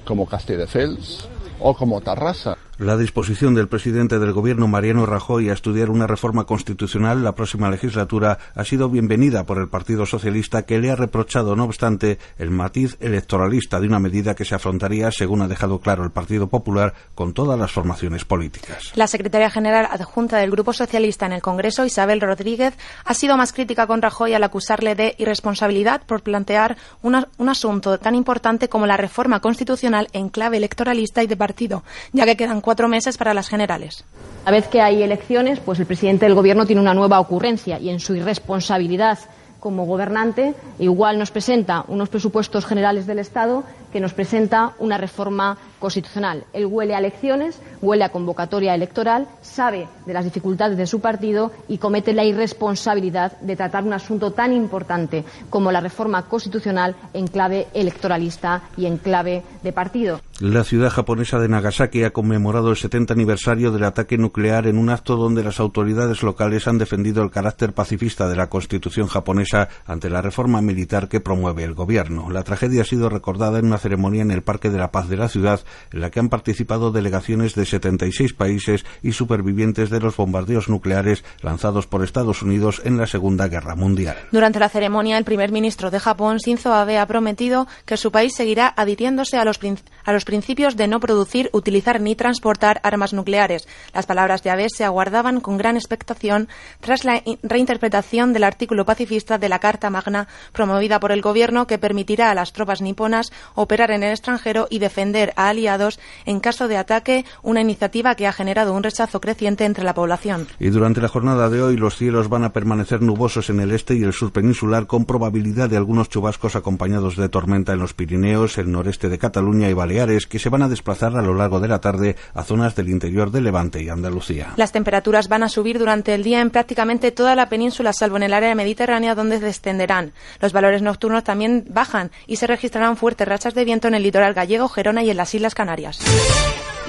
como 0.09 0.25
Castelldefels 0.27 1.29
o 1.61 1.75
como 1.75 2.01
Tarrasa. 2.01 2.57
La 2.79 2.97
disposición 2.97 3.57
del 3.57 3.67
presidente 3.67 4.21
del 4.21 4.33
gobierno, 4.33 4.69
Mariano 4.69 5.05
Rajoy, 5.05 5.51
a 5.51 5.53
estudiar 5.53 5.91
una 5.91 6.07
reforma 6.07 6.45
constitucional 6.45 7.25
la 7.25 7.35
próxima 7.35 7.69
legislatura 7.71 8.39
ha 8.55 8.65
sido 8.65 8.89
bienvenida 8.89 9.45
por 9.47 9.59
el 9.59 9.69
Partido 9.69 10.07
Socialista, 10.07 10.63
que 10.63 10.79
le 10.79 10.93
ha 10.93 10.95
reprochado, 10.95 11.57
no 11.57 11.65
obstante, 11.65 12.21
el 12.39 12.53
matiz 12.53 12.97
electoralista 13.01 13.81
de 13.81 13.89
una 13.89 13.99
medida 13.99 14.37
que 14.37 14.45
se 14.45 14.55
afrontaría, 14.55 15.11
según 15.11 15.43
ha 15.43 15.49
dejado 15.49 15.81
claro 15.81 16.05
el 16.05 16.13
Partido 16.13 16.47
Popular, 16.47 16.95
con 17.17 17.35
todas 17.35 17.59
las 17.59 17.73
formaciones 17.73 18.25
políticas. 18.25 18.93
La 18.95 19.09
secretaria 19.09 19.51
general 19.51 19.89
adjunta 19.91 20.37
del 20.37 20.53
Grupo 20.53 20.73
Socialista 20.73 21.27
en 21.27 21.33
el 21.33 21.43
Congreso, 21.43 21.85
Isabel 21.85 22.21
Rodríguez, 22.21 22.75
ha 23.05 23.15
sido 23.15 23.37
más 23.37 23.53
crítica 23.53 23.89
con 23.89 24.03
Rajoy 24.03 24.35
al 24.35 24.45
acusarle 24.45 24.95
de 24.95 25.17
irresponsabilidad 25.19 26.03
por 26.07 26.23
plantear 26.23 26.77
un 27.03 27.49
asunto 27.49 27.99
tan 27.99 28.15
importante 28.15 28.69
como 28.69 28.87
la 28.87 28.97
reforma 28.97 29.41
constitucional 29.41 30.07
en 30.13 30.29
clave 30.29 30.59
electoralista 30.59 31.25
y 31.25 31.27
de 31.27 31.37
partido, 31.37 31.83
ya 32.13 32.25
que 32.25 32.37
quedan 32.37 32.61
cuatro 32.69 32.87
meses 32.87 33.17
para 33.17 33.33
las 33.33 33.49
generales. 33.49 34.05
A 34.45 34.51
vez 34.51 34.69
que 34.69 34.83
hay 34.83 35.03
elecciones, 35.03 35.59
pues 35.59 35.81
el 35.81 35.87
presidente 35.87 36.27
del 36.27 36.35
Gobierno 36.35 36.67
tiene 36.67 36.83
una 36.83 36.93
nueva 36.93 37.19
ocurrencia 37.19 37.79
y 37.81 37.89
en 37.89 37.99
su 37.99 38.15
irresponsabilidad 38.15 39.19
como 39.59 39.87
gobernante 39.87 40.55
igual 40.79 41.19
nos 41.19 41.31
presenta 41.31 41.87
unos 41.89 42.11
presupuestos 42.11 42.67
generales 42.67 43.07
del 43.07 43.21
Estado 43.21 43.65
que 43.91 44.01
nos 44.01 44.13
presenta 44.13 44.73
una 44.81 44.99
reforma 44.99 45.57
constitucional. 45.79 46.45
Él 46.53 46.67
huele 46.67 46.95
a 46.95 46.99
elecciones, 46.99 47.59
huele 47.81 48.05
a 48.05 48.11
convocatoria 48.11 48.75
electoral, 48.75 49.27
sabe 49.41 49.89
de 50.05 50.13
las 50.13 50.27
dificultades 50.27 50.77
de 50.77 50.87
su 50.87 51.01
partido 51.01 51.53
y 51.69 51.79
comete 51.79 52.13
la 52.13 52.25
irresponsabilidad 52.25 53.33
de 53.41 53.57
tratar 53.57 53.85
un 53.85 53.95
asunto 53.95 54.33
tan 54.33 54.53
importante 54.53 55.25
como 55.49 55.73
la 55.73 55.81
reforma 55.81 56.29
constitucional 56.29 56.97
en 57.15 57.29
clave 57.29 57.69
electoralista 57.73 58.61
y 58.77 58.85
en 58.85 58.99
clave 58.99 59.43
de 59.63 59.73
partido. 59.73 60.21
La 60.41 60.63
ciudad 60.63 60.91
japonesa 60.91 61.41
de 61.41 61.49
Nagasaki 61.49 62.05
ha 62.05 62.13
conmemorado 62.13 62.71
el 62.71 62.77
70 62.77 63.13
aniversario 63.13 63.73
del 63.73 63.83
ataque 63.83 64.17
nuclear 64.17 64.69
en 64.69 64.79
un 64.79 64.89
acto 64.89 65.17
donde 65.17 65.43
las 65.43 65.59
autoridades 65.59 66.23
locales 66.23 66.69
han 66.69 66.79
defendido 66.79 67.25
el 67.25 67.33
carácter 67.33 67.73
pacifista 67.73 68.29
de 68.29 68.37
la 68.37 68.49
constitución 68.49 69.09
japonesa 69.09 69.69
ante 69.85 70.09
la 70.09 70.23
reforma 70.23 70.63
militar 70.63 71.09
que 71.09 71.19
promueve 71.19 71.65
el 71.65 71.75
gobierno. 71.75 72.31
La 72.31 72.45
tragedia 72.45 72.83
ha 72.83 72.85
sido 72.85 73.09
recordada 73.09 73.59
en 73.59 73.67
una 73.67 73.79
ceremonia 73.79 74.23
en 74.23 74.31
el 74.31 74.43
Parque 74.43 74.71
de 74.71 74.79
la 74.79 74.93
Paz 74.93 75.09
de 75.09 75.17
la 75.17 75.29
ciudad 75.29 75.59
en 75.91 76.03
la 76.03 76.13
que 76.13 76.21
han 76.21 76.29
participado 76.29 76.93
delegaciones 76.93 77.57
de 77.57 77.67
76 77.67 78.33
países 78.33 78.87
y 79.03 79.11
supervivientes 79.11 79.91
de 79.91 79.99
los 79.99 80.17
bombardeos 80.17 80.69
nucleares 80.69 81.25
lanzados 81.43 81.89
por 81.89 82.05
Estados 82.05 82.43
Unidos 82.43 82.81
en 82.85 82.97
la 82.97 83.09
Segunda 83.09 83.49
Guerra 83.49 83.75
Mundial. 83.75 84.17
Durante 84.31 84.61
la 84.61 84.69
ceremonia, 84.69 85.19
el 85.19 85.25
primer 85.25 85.51
ministro 85.51 85.91
de 85.91 85.99
Japón, 85.99 86.37
Shinzo 86.37 86.73
Abe, 86.73 86.97
ha 86.97 87.07
prometido 87.07 87.67
que 87.85 87.97
su 87.97 88.13
país 88.13 88.37
seguirá 88.37 88.73
adhiriéndose 88.77 89.37
a 89.37 89.45
los, 89.45 89.59
a 90.05 90.13
los 90.13 90.28
principios 90.29 90.77
de 90.77 90.89
no 90.89 91.01
producir, 91.01 91.49
utilizar 91.55 92.03
ni 92.03 92.15
transportar 92.15 92.83
armas 92.83 93.15
nucleares. 93.15 93.67
Las 93.95 94.05
palabras 94.05 94.43
de 94.43 94.51
Abe 94.51 94.67
se 94.69 94.85
aguardaban 94.85 95.41
con 95.41 95.57
gran 95.57 95.75
expectación 95.75 96.49
tras 96.81 97.07
la 97.07 97.23
reinterpretación 97.43 98.35
del 98.35 98.45
artículo 98.45 98.85
pacifista 98.85 99.39
de 99.39 99.49
la 99.49 99.59
Carta 99.59 99.89
Magna 99.89 100.29
promovida 100.53 101.01
por 101.01 101.13
el 101.13 101.23
Gobierno 101.23 101.67
que 101.67 101.79
permitirá 101.79 102.31
a 102.31 102.35
las 102.35 102.53
tropas 102.53 102.83
niponas 102.83 103.33
operar 103.55 103.91
en 103.91 104.03
el 104.03 104.11
extranjero 104.11 104.67
y 104.69 104.81
defender 104.81 105.33
a 105.35 105.49
aliados 105.49 105.99
en 106.27 106.41
caso 106.41 106.69
de 106.69 106.77
ataque, 106.77 107.25
una 107.43 107.63
iniciativa 107.63 108.15
que 108.15 108.27
ha 108.27 108.33
generado 108.35 108.75
un 108.75 108.83
rechazo 108.83 109.23
creciente 109.23 109.65
entre 109.65 109.83
la 109.83 109.95
población. 109.95 110.47
Y 110.61 110.69
durante 110.69 111.01
la 111.01 111.09
jornada 111.09 111.49
de 111.49 111.63
hoy 111.63 111.79
los 111.79 111.97
cielos 111.97 112.29
van 112.29 112.45
a 112.45 112.53
permanecer 112.53 113.01
nubosos 113.01 113.49
en 113.49 113.61
el 113.61 113.71
este 113.71 113.95
y 113.95 114.03
el 114.03 114.13
sur 114.13 114.31
peninsular 114.31 114.87
con 114.87 115.07
probabilidad 115.07 115.71
de 115.71 115.79
algunos 115.79 116.11
chubascos 116.11 116.55
acompañados 116.55 117.17
de 117.17 117.31
tormenta 117.31 117.73
en 117.73 117.79
los 117.79 117.95
Pirineos, 117.95 118.59
el 118.59 118.71
noreste 118.71 119.09
de 119.09 119.17
Cataluña 119.17 119.71
y 119.71 119.73
Baleares 119.73 120.18
que 120.27 120.39
se 120.39 120.49
van 120.49 120.63
a 120.63 120.69
desplazar 120.69 121.17
a 121.17 121.23
lo 121.23 121.35
largo 121.35 121.61
de 121.61 121.69
la 121.69 121.81
tarde 121.81 122.17
a 122.35 122.43
zonas 122.43 122.75
del 122.75 122.89
interior 122.89 123.31
de 123.31 123.41
Levante 123.41 123.83
y 123.83 123.89
Andalucía. 123.89 124.53
Las 124.57 124.73
temperaturas 124.73 125.29
van 125.29 125.43
a 125.43 125.49
subir 125.49 125.79
durante 125.79 126.15
el 126.15 126.23
día 126.23 126.41
en 126.41 126.51
prácticamente 126.51 127.13
toda 127.13 127.35
la 127.35 127.49
península, 127.49 127.93
salvo 127.93 128.17
en 128.17 128.25
el 128.25 128.35
área 128.35 128.55
mediterránea 128.55 129.15
donde 129.15 129.41
descenderán. 129.41 130.13
Los 130.41 130.53
valores 130.53 130.83
nocturnos 130.83 131.25
también 131.25 131.65
bajan 131.69 132.11
y 132.27 132.37
se 132.37 132.47
registrarán 132.47 132.97
fuertes 132.97 133.29
rachas 133.29 133.55
de 133.55 133.65
viento 133.65 133.89
en 133.89 133.95
el 133.95 134.03
litoral 134.03 134.35
gallego, 134.35 134.69
Gerona 134.69 135.03
y 135.03 135.11
en 135.11 135.17
las 135.17 135.35
Islas 135.35 135.55
Canarias. 135.55 136.01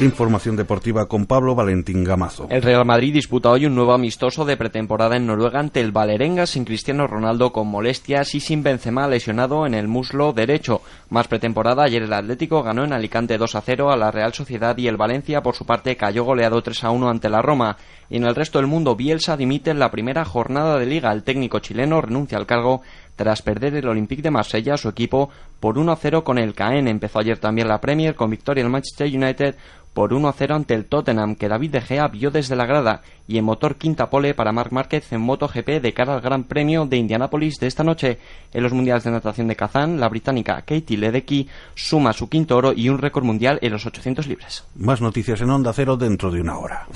Información 0.01 0.55
deportiva 0.55 1.07
con 1.07 1.25
Pablo 1.25 1.55
Valentín 1.55 2.05
Gamazo. 2.05 2.47
El 2.49 2.61
Real 2.61 2.85
Madrid 2.85 3.13
disputa 3.13 3.49
hoy 3.49 3.65
un 3.65 3.75
nuevo 3.75 3.91
amistoso 3.91 4.45
de 4.45 4.55
pretemporada 4.55 5.17
en 5.17 5.27
Noruega 5.27 5.59
ante 5.59 5.81
el 5.81 5.91
Valerenga 5.91 6.45
sin 6.45 6.63
Cristiano 6.63 7.05
Ronaldo 7.05 7.51
con 7.51 7.67
molestias 7.67 8.33
y 8.33 8.39
sin 8.39 8.63
Benzema 8.63 9.09
lesionado 9.09 9.65
en 9.65 9.73
el 9.73 9.89
muslo 9.89 10.31
derecho. 10.31 10.81
Más 11.09 11.27
pretemporada, 11.27 11.83
ayer 11.83 12.03
el 12.03 12.13
Atlético 12.13 12.63
ganó 12.63 12.85
en 12.85 12.93
Alicante 12.93 13.18
2 13.27 13.55
a 13.55 13.61
0 13.61 13.91
a 13.91 13.97
la 13.97 14.11
Real 14.11 14.33
Sociedad 14.33 14.77
y 14.77 14.87
el 14.87 14.97
Valencia 14.97 15.41
por 15.41 15.55
su 15.55 15.65
parte 15.65 15.95
cayó 15.95 16.23
goleado 16.23 16.61
3 16.61 16.83
a 16.83 16.91
1 16.91 17.09
ante 17.09 17.29
la 17.29 17.41
Roma. 17.41 17.77
Y 18.09 18.17
en 18.17 18.23
el 18.23 18.35
resto 18.35 18.59
del 18.59 18.67
mundo, 18.67 18.95
Bielsa 18.95 19.37
dimite 19.37 19.71
en 19.71 19.79
la 19.79 19.91
primera 19.91 20.25
jornada 20.25 20.77
de 20.77 20.85
liga. 20.85 21.11
El 21.11 21.23
técnico 21.23 21.59
chileno 21.59 22.01
renuncia 22.01 22.37
al 22.37 22.45
cargo 22.45 22.81
tras 23.15 23.41
perder 23.41 23.75
el 23.75 23.87
Olympique 23.87 24.21
de 24.21 24.31
Marsella, 24.31 24.77
su 24.77 24.87
equipo, 24.87 25.29
por 25.59 25.75
1-0 25.75 26.23
con 26.23 26.37
el 26.37 26.53
Caen. 26.53 26.87
Empezó 26.87 27.19
ayer 27.19 27.37
también 27.37 27.67
la 27.67 27.81
Premier 27.81 28.15
con 28.15 28.29
victoria 28.29 28.63
del 28.63 28.71
Manchester 28.71 29.07
United 29.07 29.55
por 29.93 30.11
1-0 30.11 30.55
ante 30.55 30.73
el 30.73 30.85
Tottenham, 30.85 31.35
que 31.35 31.47
David 31.47 31.71
De 31.71 31.81
Gea 31.81 32.07
vio 32.07 32.31
desde 32.31 32.55
la 32.55 32.65
grada, 32.65 33.01
y 33.27 33.37
en 33.37 33.45
motor 33.45 33.75
quinta 33.75 34.09
pole 34.09 34.33
para 34.33 34.51
Marc 34.51 34.71
Márquez 34.71 35.11
en 35.11 35.21
MotoGP 35.21 35.81
de 35.81 35.93
cara 35.93 36.15
al 36.15 36.21
Gran 36.21 36.43
Premio 36.43 36.85
de 36.85 36.97
Indianápolis 36.97 37.59
de 37.59 37.67
esta 37.67 37.83
noche. 37.83 38.19
En 38.53 38.63
los 38.63 38.73
Mundiales 38.73 39.03
de 39.03 39.11
Natación 39.11 39.47
de 39.47 39.55
Kazán, 39.55 39.99
la 39.99 40.09
británica 40.09 40.61
Katie 40.61 40.97
Ledecky 40.97 41.47
suma 41.75 42.13
su 42.13 42.29
quinto 42.29 42.57
oro 42.57 42.73
y 42.73 42.89
un 42.89 42.97
récord 42.97 43.23
mundial 43.23 43.59
en 43.61 43.71
los 43.71 43.85
800 43.85 44.27
libres. 44.27 44.63
Más 44.75 45.01
noticias 45.01 45.41
en 45.41 45.49
Onda 45.49 45.73
Cero 45.73 45.97
dentro 45.97 46.31
de 46.31 46.41
una 46.41 46.57
hora. 46.57 46.87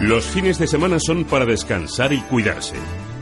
Los 0.00 0.24
fines 0.24 0.58
de 0.58 0.66
semana 0.66 0.98
son 0.98 1.24
para 1.24 1.44
descansar 1.44 2.12
y 2.12 2.20
cuidarse. 2.22 2.76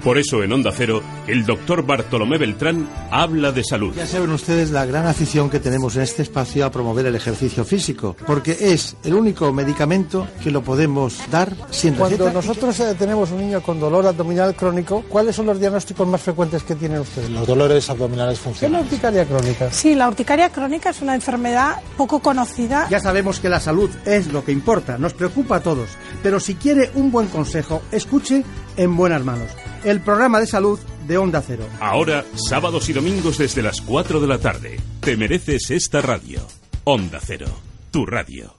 Por 0.08 0.16
eso 0.16 0.42
en 0.42 0.50
Onda 0.50 0.72
Cero, 0.74 1.02
el 1.26 1.44
doctor 1.44 1.84
Bartolomé 1.84 2.38
Beltrán 2.38 2.88
habla 3.10 3.52
de 3.52 3.62
salud. 3.62 3.92
Ya 3.94 4.06
saben 4.06 4.30
ustedes 4.30 4.70
la 4.70 4.86
gran 4.86 5.06
afición 5.06 5.50
que 5.50 5.60
tenemos 5.60 5.96
en 5.96 6.02
este 6.02 6.22
espacio 6.22 6.64
a 6.64 6.70
promover 6.70 7.04
el 7.04 7.14
ejercicio 7.14 7.62
físico, 7.62 8.16
porque 8.26 8.56
es 8.58 8.96
el 9.04 9.12
único 9.12 9.52
medicamento 9.52 10.26
que 10.42 10.50
lo 10.50 10.62
podemos 10.62 11.18
dar 11.30 11.54
sin 11.70 11.94
receta. 11.94 12.22
Cuando 12.22 12.32
nosotros 12.32 12.80
eh, 12.80 12.94
tenemos 12.98 13.32
un 13.32 13.40
niño 13.40 13.60
con 13.60 13.78
dolor 13.78 14.06
abdominal 14.06 14.56
crónico, 14.56 15.04
¿cuáles 15.10 15.36
son 15.36 15.44
los 15.44 15.60
diagnósticos 15.60 16.08
más 16.08 16.22
frecuentes 16.22 16.62
que 16.62 16.74
tienen 16.74 17.00
ustedes? 17.00 17.28
Los 17.28 17.46
dolores 17.46 17.90
abdominales 17.90 18.38
¿Qué 18.38 18.40
es 18.40 18.46
la 18.46 18.50
funcionales. 18.50 18.86
urticaria 18.90 19.26
crónica? 19.26 19.70
Sí, 19.70 19.94
la 19.94 20.08
urticaria 20.08 20.48
crónica 20.48 20.88
es 20.88 21.02
una 21.02 21.16
enfermedad 21.16 21.82
poco 21.98 22.20
conocida. 22.20 22.88
Ya 22.88 23.00
sabemos 23.00 23.40
que 23.40 23.50
la 23.50 23.60
salud 23.60 23.90
es 24.06 24.32
lo 24.32 24.42
que 24.42 24.52
importa, 24.52 24.96
nos 24.96 25.12
preocupa 25.12 25.56
a 25.56 25.60
todos, 25.60 25.90
pero 26.22 26.40
si 26.40 26.54
quiere 26.54 26.92
un 26.94 27.12
buen 27.12 27.26
consejo, 27.26 27.82
escuche 27.92 28.42
en 28.78 28.96
buenas 28.96 29.22
manos. 29.24 29.50
El 29.84 30.00
programa 30.00 30.40
de 30.40 30.46
salud 30.46 30.78
de 31.06 31.18
Onda 31.18 31.42
Cero. 31.46 31.64
Ahora, 31.80 32.24
sábados 32.48 32.88
y 32.88 32.94
domingos 32.94 33.36
desde 33.36 33.62
las 33.62 33.80
4 33.82 34.20
de 34.20 34.26
la 34.26 34.38
tarde. 34.38 34.80
Te 35.00 35.16
mereces 35.16 35.70
esta 35.70 36.00
radio. 36.00 36.40
Onda 36.84 37.18
Cero, 37.22 37.48
tu 37.90 38.06
radio. 38.06 38.57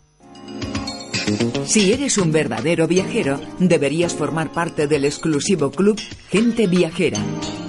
Si 1.66 1.94
eres 1.94 2.18
un 2.18 2.32
verdadero 2.32 2.88
viajero, 2.88 3.40
deberías 3.60 4.14
formar 4.14 4.52
parte 4.52 4.88
del 4.88 5.06
exclusivo 5.06 5.72
club 5.72 6.00
Gente 6.30 6.68
Viajera. 6.68 7.20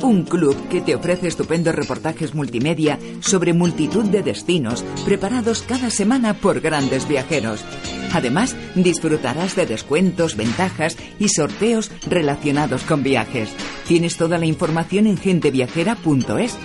Un 0.02 0.22
club 0.22 0.56
que 0.68 0.80
te 0.80 0.94
ofrece 0.94 1.28
estupendos 1.28 1.74
reportajes 1.74 2.34
multimedia 2.34 2.98
sobre 3.20 3.52
multitud 3.52 4.04
de 4.04 4.22
destinos 4.22 4.84
preparados 5.04 5.62
cada 5.62 5.90
semana 5.90 6.34
por 6.34 6.60
grandes 6.60 7.06
viajeros. 7.06 7.64
Además, 8.12 8.56
disfrutarás 8.74 9.54
de 9.56 9.66
descuentos, 9.66 10.36
ventajas 10.36 10.96
y 11.18 11.28
sorteos 11.28 11.90
relacionados 12.08 12.82
con 12.82 13.02
viajes. 13.02 13.50
Tienes 13.86 14.16
toda 14.16 14.38
la 14.38 14.46
información 14.46 15.06
en 15.06 15.16
genteviajera.es. 15.16 16.56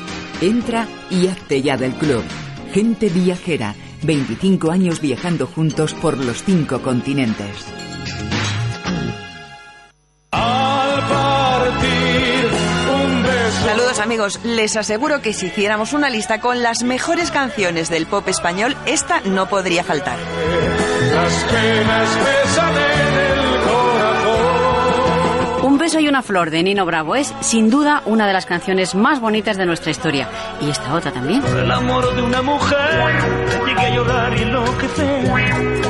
Entra 0.42 0.88
y 1.12 1.28
hazte 1.28 1.62
ya 1.62 1.78
del 1.78 1.94
club. 1.94 2.24
Gente 2.74 3.10
Viajera. 3.10 3.76
25 4.04 4.72
años 4.72 5.02
viajando 5.02 5.48
juntos 5.48 5.94
por 5.94 6.18
los 6.18 6.44
cinco 6.44 6.82
continentes. 6.82 7.66
Saludos 13.66 14.00
amigos, 14.00 14.40
les 14.44 14.78
aseguro 14.78 15.22
que 15.22 15.34
si 15.34 15.48
hiciéramos 15.48 15.94
una 15.94 16.10
lista 16.10 16.40
con 16.40 16.62
las 16.62 16.84
mejores 16.84 17.32
canciones 17.32 17.90
del 17.90 18.06
pop 18.06 18.28
español, 18.28 18.76
esta 18.86 19.22
no 19.22 19.48
podría 19.50 19.84
faltar. 19.84 20.18
Las 21.14 21.44
penas 21.46 22.10
pesan 22.18 22.95
beso 25.86 26.00
y 26.00 26.08
una 26.08 26.24
flor 26.24 26.50
de 26.50 26.64
Nino 26.64 26.84
Bravo 26.84 27.16
es, 27.16 27.32
sin 27.42 27.70
duda, 27.70 28.02
una 28.08 28.26
de 28.26 28.34
las 28.34 28.48
canciones 28.48 28.96
más 28.96 29.20
bonitas 29.20 29.56
de 29.56 29.68
nuestra 29.68 29.92
historia. 29.92 30.28
Y 30.60 30.72
esta 30.72 30.92
otra 30.96 31.12
también. 31.12 31.44
El 31.46 31.72
amor 31.72 32.16
de 32.16 32.24
una 32.24 32.42
mujer 32.42 33.14
llegué 33.68 33.80
a 33.80 33.96
llorar 33.96 34.36
y 34.36 34.42
enloquecer 34.42 35.32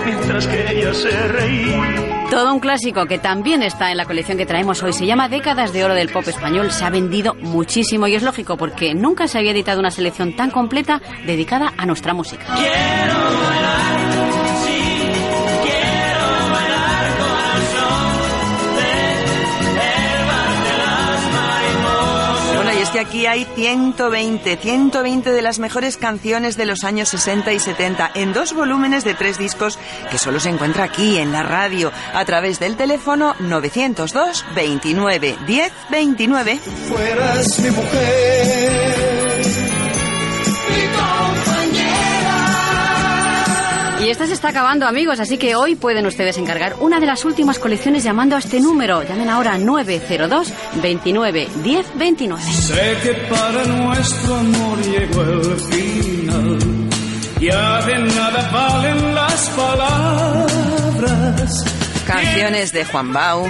mientras 0.06 0.48
que 0.48 0.70
ella 0.70 0.94
se 0.94 1.28
reía. 1.30 2.28
Todo 2.30 2.54
un 2.54 2.60
clásico 2.60 3.06
que 3.06 3.20
también 3.20 3.64
está 3.64 3.90
en 3.92 3.96
la 3.96 4.04
colección 4.04 4.38
que 4.38 4.46
traemos 4.46 4.84
hoy. 4.84 4.92
Se 4.92 5.06
llama 5.06 5.30
Décadas 5.30 5.72
de 5.72 5.86
Oro 5.86 5.94
del 5.94 6.10
Pop 6.10 6.28
Español. 6.28 6.72
Se 6.72 6.84
ha 6.84 6.90
vendido 6.90 7.34
muchísimo 7.36 8.08
y 8.08 8.16
es 8.16 8.24
lógico 8.24 8.58
porque 8.58 8.94
nunca 8.94 9.30
se 9.30 9.38
había 9.38 9.52
editado 9.52 9.80
una 9.80 9.92
selección 9.92 10.36
tan 10.36 10.52
completa 10.52 11.02
dedicada 11.26 11.72
a 11.78 11.86
nuestra 11.86 12.14
música. 12.14 12.44
Bueno, 12.54 13.94
y 13.94 13.95
que 22.96 23.02
aquí 23.02 23.26
hay 23.26 23.44
120, 23.44 24.56
120 24.56 25.32
de 25.34 25.42
las 25.42 25.60
mejores 25.60 25.98
canciones 25.98 26.56
de 26.56 26.66
los 26.66 26.86
años 26.86 27.10
60 27.10 27.52
y 27.52 27.60
70 27.60 28.12
en 28.16 28.32
dos 28.32 28.54
volúmenes 28.54 29.04
de 29.04 29.14
tres 29.14 29.38
discos 29.38 29.78
que 30.10 30.18
solo 30.18 30.40
se 30.40 30.48
encuentra 30.48 30.86
aquí 30.86 31.18
en 31.18 31.34
la 31.34 31.44
radio 31.44 31.92
a 32.14 32.24
través 32.24 32.58
del 32.62 32.78
teléfono 32.78 33.36
902 33.40 34.46
29 34.56 35.36
10 35.46 35.74
29. 35.90 36.60
Fueras 36.88 37.60
mi 37.60 37.72
mujer, 37.72 39.15
Y 44.06 44.10
esta 44.12 44.28
se 44.28 44.34
está 44.34 44.50
acabando, 44.50 44.86
amigos, 44.86 45.20
así 45.20 45.40
que 45.40 45.56
hoy 45.56 45.74
pueden 45.76 46.06
ustedes 46.06 46.38
encargar 46.38 46.76
una 46.80 47.00
de 47.00 47.08
las 47.08 47.26
últimas 47.26 47.58
colecciones 47.58 48.04
llamando 48.04 48.36
a 48.36 48.40
este 48.40 48.60
número. 48.60 49.02
Llamen 49.02 49.30
ahora 49.30 49.58
902 49.58 50.54
29 50.76 51.48
10 51.64 51.98
29. 51.98 52.44
Sé 52.44 52.98
que 53.02 53.14
para 53.28 53.66
nuestro 53.66 54.36
amor 54.36 54.80
llegó 54.84 55.24
el 55.24 55.60
final. 55.60 56.60
Ya 57.42 57.82
de 57.82 57.98
nada 57.98 58.52
valen 58.54 59.16
las 59.16 59.50
palabras. 59.50 60.94
Canciones 62.06 62.72
de 62.74 62.86
Juan 62.86 63.12
Bau, 63.12 63.48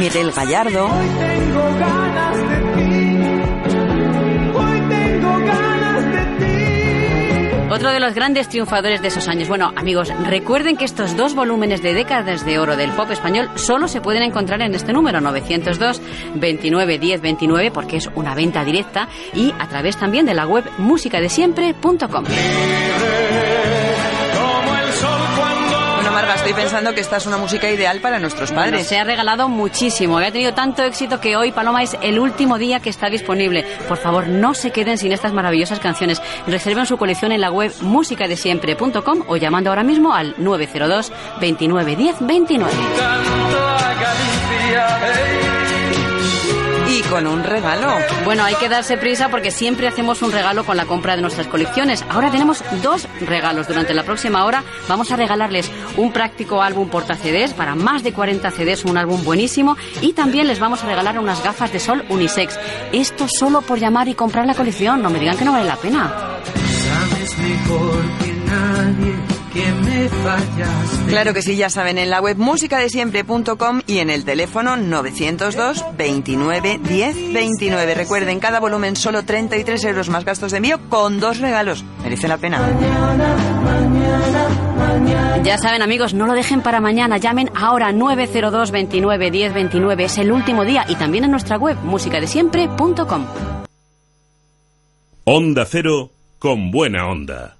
Miguel 0.00 0.32
Gallardo, 0.32 0.88
Tengo 0.88 1.62
ganas 1.78 2.36
de 2.36 2.59
Otro 7.70 7.92
de 7.92 8.00
los 8.00 8.14
grandes 8.14 8.48
triunfadores 8.48 9.00
de 9.00 9.08
esos 9.08 9.28
años. 9.28 9.46
Bueno, 9.48 9.72
amigos, 9.76 10.12
recuerden 10.26 10.76
que 10.76 10.84
estos 10.84 11.16
dos 11.16 11.36
volúmenes 11.36 11.80
de 11.82 11.94
décadas 11.94 12.44
de 12.44 12.58
oro 12.58 12.76
del 12.76 12.90
pop 12.90 13.08
español 13.12 13.48
solo 13.54 13.86
se 13.86 14.00
pueden 14.00 14.24
encontrar 14.24 14.60
en 14.60 14.74
este 14.74 14.92
número 14.92 15.20
902 15.20 16.02
29 16.34 16.98
10 16.98 17.20
29 17.20 17.70
porque 17.70 17.98
es 17.98 18.10
una 18.16 18.34
venta 18.34 18.64
directa 18.64 19.08
y 19.34 19.54
a 19.56 19.68
través 19.68 19.96
también 19.96 20.26
de 20.26 20.34
la 20.34 20.48
web 20.48 20.64
musicadesiempre.com. 20.78 22.24
Marga, 26.20 26.34
estoy 26.34 26.52
pensando 26.52 26.92
que 26.92 27.00
esta 27.00 27.16
es 27.16 27.24
una 27.24 27.38
música 27.38 27.70
ideal 27.70 28.00
para 28.00 28.18
nuestros 28.18 28.50
Bueno, 28.50 28.72
padres. 28.72 28.86
se 28.86 28.98
ha 28.98 29.04
regalado 29.04 29.48
muchísimo. 29.48 30.18
Ha 30.18 30.30
tenido 30.30 30.52
tanto 30.52 30.82
éxito 30.82 31.18
que 31.18 31.34
hoy 31.34 31.50
Paloma 31.50 31.82
es 31.82 31.96
el 32.02 32.18
último 32.18 32.58
día 32.58 32.80
que 32.80 32.90
está 32.90 33.08
disponible. 33.08 33.64
Por 33.88 33.96
favor, 33.96 34.28
no 34.28 34.52
se 34.52 34.70
queden 34.70 34.98
sin 34.98 35.12
estas 35.12 35.32
maravillosas 35.32 35.80
canciones. 35.80 36.20
Reserven 36.46 36.84
su 36.84 36.98
colección 36.98 37.32
en 37.32 37.40
la 37.40 37.50
web 37.50 37.72
musicadesiempre.com 37.80 39.22
o 39.28 39.36
llamando 39.38 39.70
ahora 39.70 39.82
mismo 39.82 40.12
al 40.12 40.34
902 40.36 41.10
29 41.40 41.96
10 41.96 42.16
29. 42.20 42.70
Y 47.00 47.02
con 47.04 47.26
un 47.26 47.44
regalo. 47.44 47.88
Bueno, 48.26 48.44
hay 48.44 48.54
que 48.56 48.68
darse 48.68 48.98
prisa 48.98 49.30
porque 49.30 49.50
siempre 49.50 49.88
hacemos 49.88 50.20
un 50.20 50.32
regalo 50.32 50.64
con 50.64 50.76
la 50.76 50.84
compra 50.84 51.16
de 51.16 51.22
nuestras 51.22 51.46
colecciones. 51.46 52.04
Ahora 52.10 52.30
tenemos 52.30 52.62
dos 52.82 53.08
regalos. 53.22 53.68
Durante 53.68 53.94
la 53.94 54.02
próxima 54.02 54.44
hora 54.44 54.64
vamos 54.86 55.10
a 55.10 55.16
regalarles 55.16 55.70
un 55.96 56.12
práctico 56.12 56.60
álbum 56.62 56.90
porta 56.90 57.14
CDs 57.14 57.54
para 57.54 57.74
más 57.74 58.02
de 58.02 58.12
40 58.12 58.50
CDs, 58.50 58.84
un 58.84 58.98
álbum 58.98 59.24
buenísimo. 59.24 59.78
Y 60.02 60.12
también 60.12 60.46
les 60.46 60.58
vamos 60.58 60.84
a 60.84 60.88
regalar 60.88 61.18
unas 61.18 61.42
gafas 61.42 61.72
de 61.72 61.80
sol 61.80 62.04
unisex. 62.10 62.58
Esto 62.92 63.26
solo 63.28 63.62
por 63.62 63.78
llamar 63.78 64.08
y 64.08 64.14
comprar 64.14 64.44
la 64.44 64.54
colección. 64.54 65.00
No 65.00 65.08
me 65.08 65.20
digan 65.20 65.38
que 65.38 65.46
no 65.46 65.52
vale 65.52 65.64
la 65.64 65.76
pena. 65.76 66.12
Sabes 66.54 67.38
mejor 67.38 68.02
que 68.18 68.32
nadie 68.44 69.29
que 69.52 69.72
me 69.72 70.08
fallaste. 70.08 71.06
Claro 71.08 71.34
que 71.34 71.42
sí, 71.42 71.56
ya 71.56 71.70
saben, 71.70 71.98
en 71.98 72.10
la 72.10 72.20
web 72.20 72.36
musicadesiempre.com 72.36 73.82
y 73.86 73.98
en 73.98 74.10
el 74.10 74.24
teléfono 74.24 74.76
902 74.76 75.84
29 75.96 76.80
10 76.82 77.32
29. 77.32 77.94
Recuerden, 77.94 78.40
cada 78.40 78.60
volumen 78.60 78.96
solo 78.96 79.24
33 79.24 79.84
euros 79.84 80.08
más 80.08 80.24
gastos 80.24 80.52
de 80.52 80.58
envío 80.58 80.80
con 80.88 81.20
dos 81.20 81.38
regalos. 81.38 81.84
Merece 82.02 82.28
la 82.28 82.38
pena. 82.38 82.60
Ya 85.42 85.58
saben 85.58 85.82
amigos, 85.82 86.14
no 86.14 86.26
lo 86.26 86.34
dejen 86.34 86.62
para 86.62 86.80
mañana. 86.80 87.18
Llamen 87.18 87.50
ahora 87.54 87.92
902 87.92 88.70
29 88.70 89.30
10 89.30 89.54
29. 89.54 90.04
Es 90.04 90.18
el 90.18 90.32
último 90.32 90.64
día 90.64 90.84
y 90.88 90.96
también 90.96 91.24
en 91.24 91.30
nuestra 91.30 91.56
web 91.56 91.76
musicadesiempre.com. 91.82 93.26
Onda 95.24 95.64
Cero 95.64 96.10
con 96.38 96.70
buena 96.70 97.06
onda. 97.06 97.59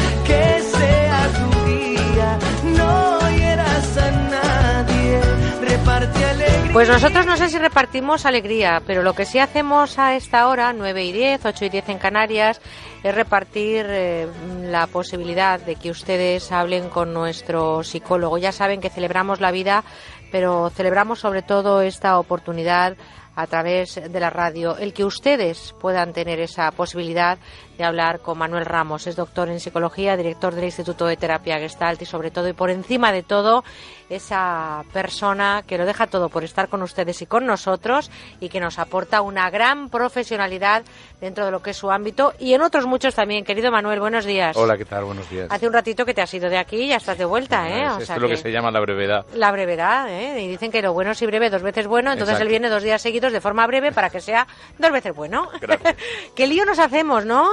Pues 6.73 6.87
nosotros 6.87 7.25
no 7.25 7.35
sé 7.35 7.49
si 7.49 7.57
repartimos 7.57 8.25
alegría, 8.25 8.81
pero 8.87 9.03
lo 9.03 9.13
que 9.13 9.25
sí 9.25 9.39
hacemos 9.39 9.99
a 9.99 10.15
esta 10.15 10.47
hora, 10.47 10.71
9 10.71 11.03
y 11.03 11.11
10, 11.11 11.45
8 11.45 11.65
y 11.65 11.69
10 11.69 11.89
en 11.89 11.97
Canarias, 11.97 12.61
es 13.03 13.13
repartir 13.13 13.85
eh, 13.89 14.27
la 14.63 14.87
posibilidad 14.87 15.59
de 15.59 15.75
que 15.75 15.91
ustedes 15.91 16.49
hablen 16.53 16.87
con 16.87 17.13
nuestro 17.13 17.83
psicólogo. 17.83 18.37
Ya 18.37 18.53
saben 18.53 18.79
que 18.79 18.89
celebramos 18.89 19.41
la 19.41 19.51
vida, 19.51 19.83
pero 20.31 20.69
celebramos 20.69 21.19
sobre 21.19 21.41
todo 21.41 21.81
esta 21.81 22.17
oportunidad 22.17 22.95
a 23.35 23.47
través 23.47 23.95
de 23.95 24.19
la 24.19 24.29
radio, 24.29 24.77
el 24.77 24.93
que 24.93 25.03
ustedes 25.03 25.73
puedan 25.79 26.13
tener 26.13 26.39
esa 26.39 26.71
posibilidad 26.71 27.37
de 27.77 27.83
hablar 27.83 28.19
con 28.19 28.37
Manuel 28.37 28.65
Ramos. 28.65 29.07
Es 29.07 29.15
doctor 29.15 29.49
en 29.49 29.59
psicología, 29.59 30.15
director 30.17 30.53
del 30.53 30.65
Instituto 30.65 31.05
de 31.05 31.17
Terapia 31.17 31.57
Gestalt 31.59 32.01
y 32.01 32.05
sobre 32.05 32.29
todo 32.31 32.47
y 32.47 32.53
por 32.53 32.69
encima 32.69 33.11
de 33.11 33.23
todo 33.23 33.63
esa 34.09 34.83
persona 34.91 35.63
que 35.65 35.77
lo 35.77 35.85
deja 35.85 36.05
todo 36.07 36.27
por 36.29 36.43
estar 36.43 36.67
con 36.67 36.81
ustedes 36.81 37.21
y 37.21 37.25
con 37.25 37.45
nosotros 37.45 38.11
y 38.41 38.49
que 38.49 38.59
nos 38.59 38.77
aporta 38.77 39.21
una 39.21 39.49
gran 39.49 39.89
profesionalidad 39.89 40.83
dentro 41.21 41.45
de 41.45 41.51
lo 41.51 41.61
que 41.61 41.69
es 41.69 41.77
su 41.77 41.89
ámbito 41.91 42.33
y 42.37 42.53
en 42.53 42.61
otros 42.61 42.85
muchos 42.85 43.15
también. 43.15 43.45
Querido 43.45 43.71
Manuel, 43.71 43.99
buenos 44.01 44.25
días. 44.25 44.57
Hola, 44.57 44.77
¿qué 44.77 44.85
tal? 44.85 45.05
Buenos 45.05 45.29
días. 45.29 45.47
Hace 45.49 45.65
un 45.65 45.73
ratito 45.73 46.05
que 46.05 46.13
te 46.13 46.21
has 46.21 46.33
ido 46.33 46.49
de 46.49 46.57
aquí 46.57 46.75
y 46.83 46.87
ya 46.89 46.97
estás 46.97 47.17
de 47.17 47.25
vuelta, 47.25 47.69
¿eh? 47.69 47.83
Es- 47.83 47.87
O 47.87 47.91
esto 47.93 48.05
sea 48.07 48.15
es 48.17 48.21
lo 48.21 48.27
que 48.27 48.33
que- 48.35 48.41
se 48.41 48.51
llama 48.51 48.69
la 48.69 48.79
brevedad. 48.81 49.25
la 49.33 49.51
brevedad, 49.51 50.09
¿eh? 50.09 50.41
Y 50.41 50.47
dicen 50.49 50.71
que 50.71 50.81
lo 50.81 50.93
bueno 50.93 51.13
si 51.13 51.25
breve, 51.25 51.49
dos 51.49 51.61
veces 51.61 51.87
bueno, 51.87 52.11
entonces 52.11 52.33
Exacto. 52.33 52.43
él 52.43 52.49
viene 52.49 52.69
dos 52.69 52.83
días 52.83 53.01
seguidos 53.01 53.31
de 53.31 53.39
forma 53.41 53.65
breve 53.65 53.91
para 53.93 54.09
que 54.09 54.19
sea 54.19 54.45
dos 54.77 54.91
veces 54.91 55.15
bueno. 55.15 55.49
¿Qué 56.35 56.47
lío 56.47 56.65
nos 56.65 56.79
hacemos, 56.79 57.25
no? 57.25 57.49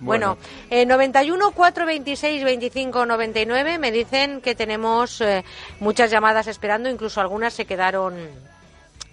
Bueno, 0.00 0.38
eh, 0.70 0.86
91 0.86 1.50
426 1.52 2.44
25 2.44 3.06
99 3.06 3.78
me 3.78 3.90
dicen 3.90 4.40
que 4.40 4.54
tenemos 4.54 5.20
eh, 5.20 5.44
muchas 5.80 6.10
llamadas 6.10 6.46
esperando, 6.46 6.88
incluso 6.88 7.20
algunas 7.20 7.54
se 7.54 7.64
quedaron 7.64 8.14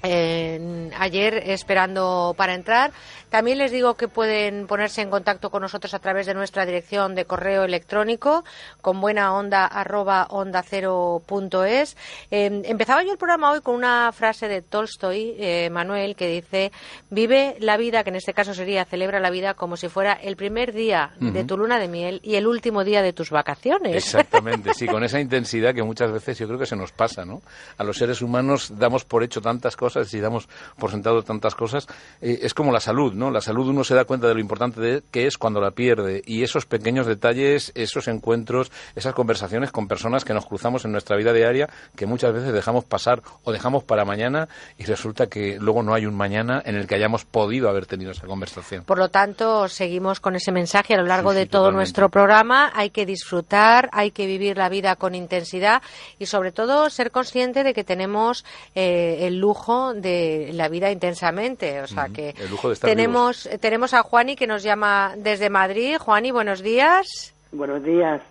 eh, 0.05 0.89
ayer 0.97 1.43
esperando 1.47 2.33
para 2.37 2.53
entrar. 2.53 2.91
También 3.29 3.57
les 3.57 3.71
digo 3.71 3.95
que 3.95 4.07
pueden 4.07 4.67
ponerse 4.67 5.01
en 5.01 5.09
contacto 5.09 5.49
con 5.49 5.61
nosotros 5.61 5.93
a 5.93 5.99
través 5.99 6.25
de 6.25 6.33
nuestra 6.33 6.65
dirección 6.65 7.15
de 7.15 7.25
correo 7.25 7.63
electrónico 7.63 8.45
con 8.81 9.01
buena 9.01 9.33
onda 9.33 9.65
arroba 9.65 10.27
onda 10.29 10.63
cero 10.63 11.21
punto 11.25 11.65
es. 11.65 11.97
Eh, 12.31 12.61
empezaba 12.65 13.03
yo 13.03 13.11
el 13.11 13.17
programa 13.17 13.51
hoy 13.51 13.61
con 13.61 13.75
una 13.75 14.11
frase 14.11 14.47
de 14.47 14.61
Tolstoy, 14.61 15.35
eh, 15.37 15.69
Manuel, 15.71 16.15
que 16.15 16.27
dice 16.27 16.71
vive 17.09 17.55
la 17.59 17.77
vida, 17.77 18.03
que 18.03 18.09
en 18.09 18.15
este 18.15 18.33
caso 18.33 18.53
sería 18.53 18.85
celebra 18.85 19.19
la 19.19 19.29
vida 19.29 19.53
como 19.53 19.75
si 19.75 19.89
fuera 19.89 20.13
el 20.13 20.35
primer 20.35 20.73
día 20.73 21.11
de 21.19 21.43
tu 21.43 21.57
luna 21.57 21.79
de 21.79 21.87
miel 21.87 22.21
y 22.23 22.35
el 22.35 22.47
último 22.47 22.83
día 22.83 23.01
de 23.01 23.13
tus 23.13 23.31
vacaciones. 23.31 23.95
Exactamente, 23.95 24.73
sí, 24.73 24.87
con 24.87 25.03
esa 25.05 25.19
intensidad 25.19 25.73
que 25.73 25.83
muchas 25.83 26.11
veces 26.11 26.37
yo 26.37 26.47
creo 26.47 26.59
que 26.59 26.65
se 26.65 26.75
nos 26.75 26.91
pasa, 26.91 27.25
¿no? 27.25 27.41
A 27.77 27.83
los 27.83 27.97
seres 27.97 28.21
humanos 28.21 28.73
damos 28.77 29.05
por 29.05 29.23
hecho 29.23 29.41
tantas 29.41 29.75
cosas 29.75 29.94
y 30.13 30.19
damos 30.19 30.47
por 30.77 30.91
sentado 30.91 31.23
tantas 31.23 31.55
cosas. 31.55 31.87
Eh, 32.21 32.39
es 32.41 32.53
como 32.53 32.71
la 32.71 32.79
salud, 32.79 33.13
¿no? 33.13 33.31
La 33.31 33.41
salud 33.41 33.67
uno 33.69 33.83
se 33.83 33.95
da 33.95 34.05
cuenta 34.05 34.27
de 34.27 34.33
lo 34.33 34.39
importante 34.39 34.81
de- 34.81 35.03
que 35.11 35.27
es 35.27 35.37
cuando 35.37 35.61
la 35.61 35.71
pierde 35.71 36.21
y 36.25 36.43
esos 36.43 36.65
pequeños 36.65 37.05
detalles, 37.07 37.71
esos 37.75 38.07
encuentros, 38.07 38.71
esas 38.95 39.13
conversaciones 39.13 39.71
con 39.71 39.87
personas 39.87 40.25
que 40.25 40.33
nos 40.33 40.45
cruzamos 40.45 40.85
en 40.85 40.91
nuestra 40.91 41.15
vida 41.17 41.33
diaria 41.33 41.69
que 41.95 42.05
muchas 42.05 42.33
veces 42.33 42.53
dejamos 42.53 42.83
pasar 42.85 43.21
o 43.43 43.51
dejamos 43.51 43.83
para 43.83 44.05
mañana 44.05 44.47
y 44.77 44.83
resulta 44.85 45.27
que 45.27 45.57
luego 45.59 45.83
no 45.83 45.93
hay 45.93 46.05
un 46.05 46.15
mañana 46.15 46.61
en 46.65 46.75
el 46.75 46.87
que 46.87 46.95
hayamos 46.95 47.25
podido 47.25 47.69
haber 47.69 47.85
tenido 47.85 48.11
esa 48.11 48.27
conversación. 48.27 48.83
Por 48.83 48.97
lo 48.97 49.09
tanto, 49.09 49.67
seguimos 49.67 50.19
con 50.19 50.35
ese 50.35 50.51
mensaje 50.51 50.93
a 50.93 50.97
lo 50.97 51.05
largo 51.05 51.31
Sí, 51.31 51.37
de 51.37 51.43
sí, 51.43 51.49
todo 51.49 51.61
totalmente. 51.63 51.77
nuestro 51.77 52.09
programa. 52.09 52.71
Hay 52.73 52.89
que 52.89 53.05
disfrutar, 53.05 53.89
hay 53.91 54.11
que 54.11 54.25
vivir 54.25 54.57
la 54.57 54.69
vida 54.69 54.95
con 54.95 55.15
intensidad 55.15 55.81
y, 56.19 56.25
sobre 56.25 56.51
todo, 56.51 56.89
ser 56.89 57.11
consciente 57.11 57.63
de 57.63 57.73
que 57.73 57.83
tenemos 57.83 58.45
eh, 58.75 59.19
el 59.27 59.37
lujo 59.39 59.84
de 59.93 60.51
la 60.53 60.67
vida 60.69 60.91
intensamente. 60.91 61.81
O 61.81 61.87
sea 61.87 62.07
que 62.09 62.33
El 62.37 62.49
lujo 62.49 62.69
de 62.69 62.73
estar 62.73 62.89
tenemos 62.89 63.49
tenemos 63.59 63.93
a 63.93 64.01
Juani 64.03 64.35
que 64.35 64.47
nos 64.47 64.63
llama 64.63 65.13
desde 65.17 65.49
Madrid. 65.49 65.97
Juani, 65.97 66.31
buenos 66.31 66.61
días. 66.61 67.33
Buenos 67.51 67.83
días. 67.83 68.21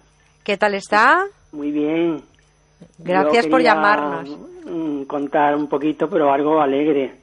¿Qué 0.43 0.57
tal 0.57 0.75
está? 0.75 1.25
Muy 1.53 1.71
bien. 1.71 2.23
Gracias 2.99 3.47
por 3.47 3.63
llamarnos. 3.63 4.29
mm, 4.67 5.05
contar 5.05 5.55
un 5.57 5.69
poquito, 5.69 6.09
pero 6.09 6.33
algo 6.33 6.61
alegre. 6.61 7.15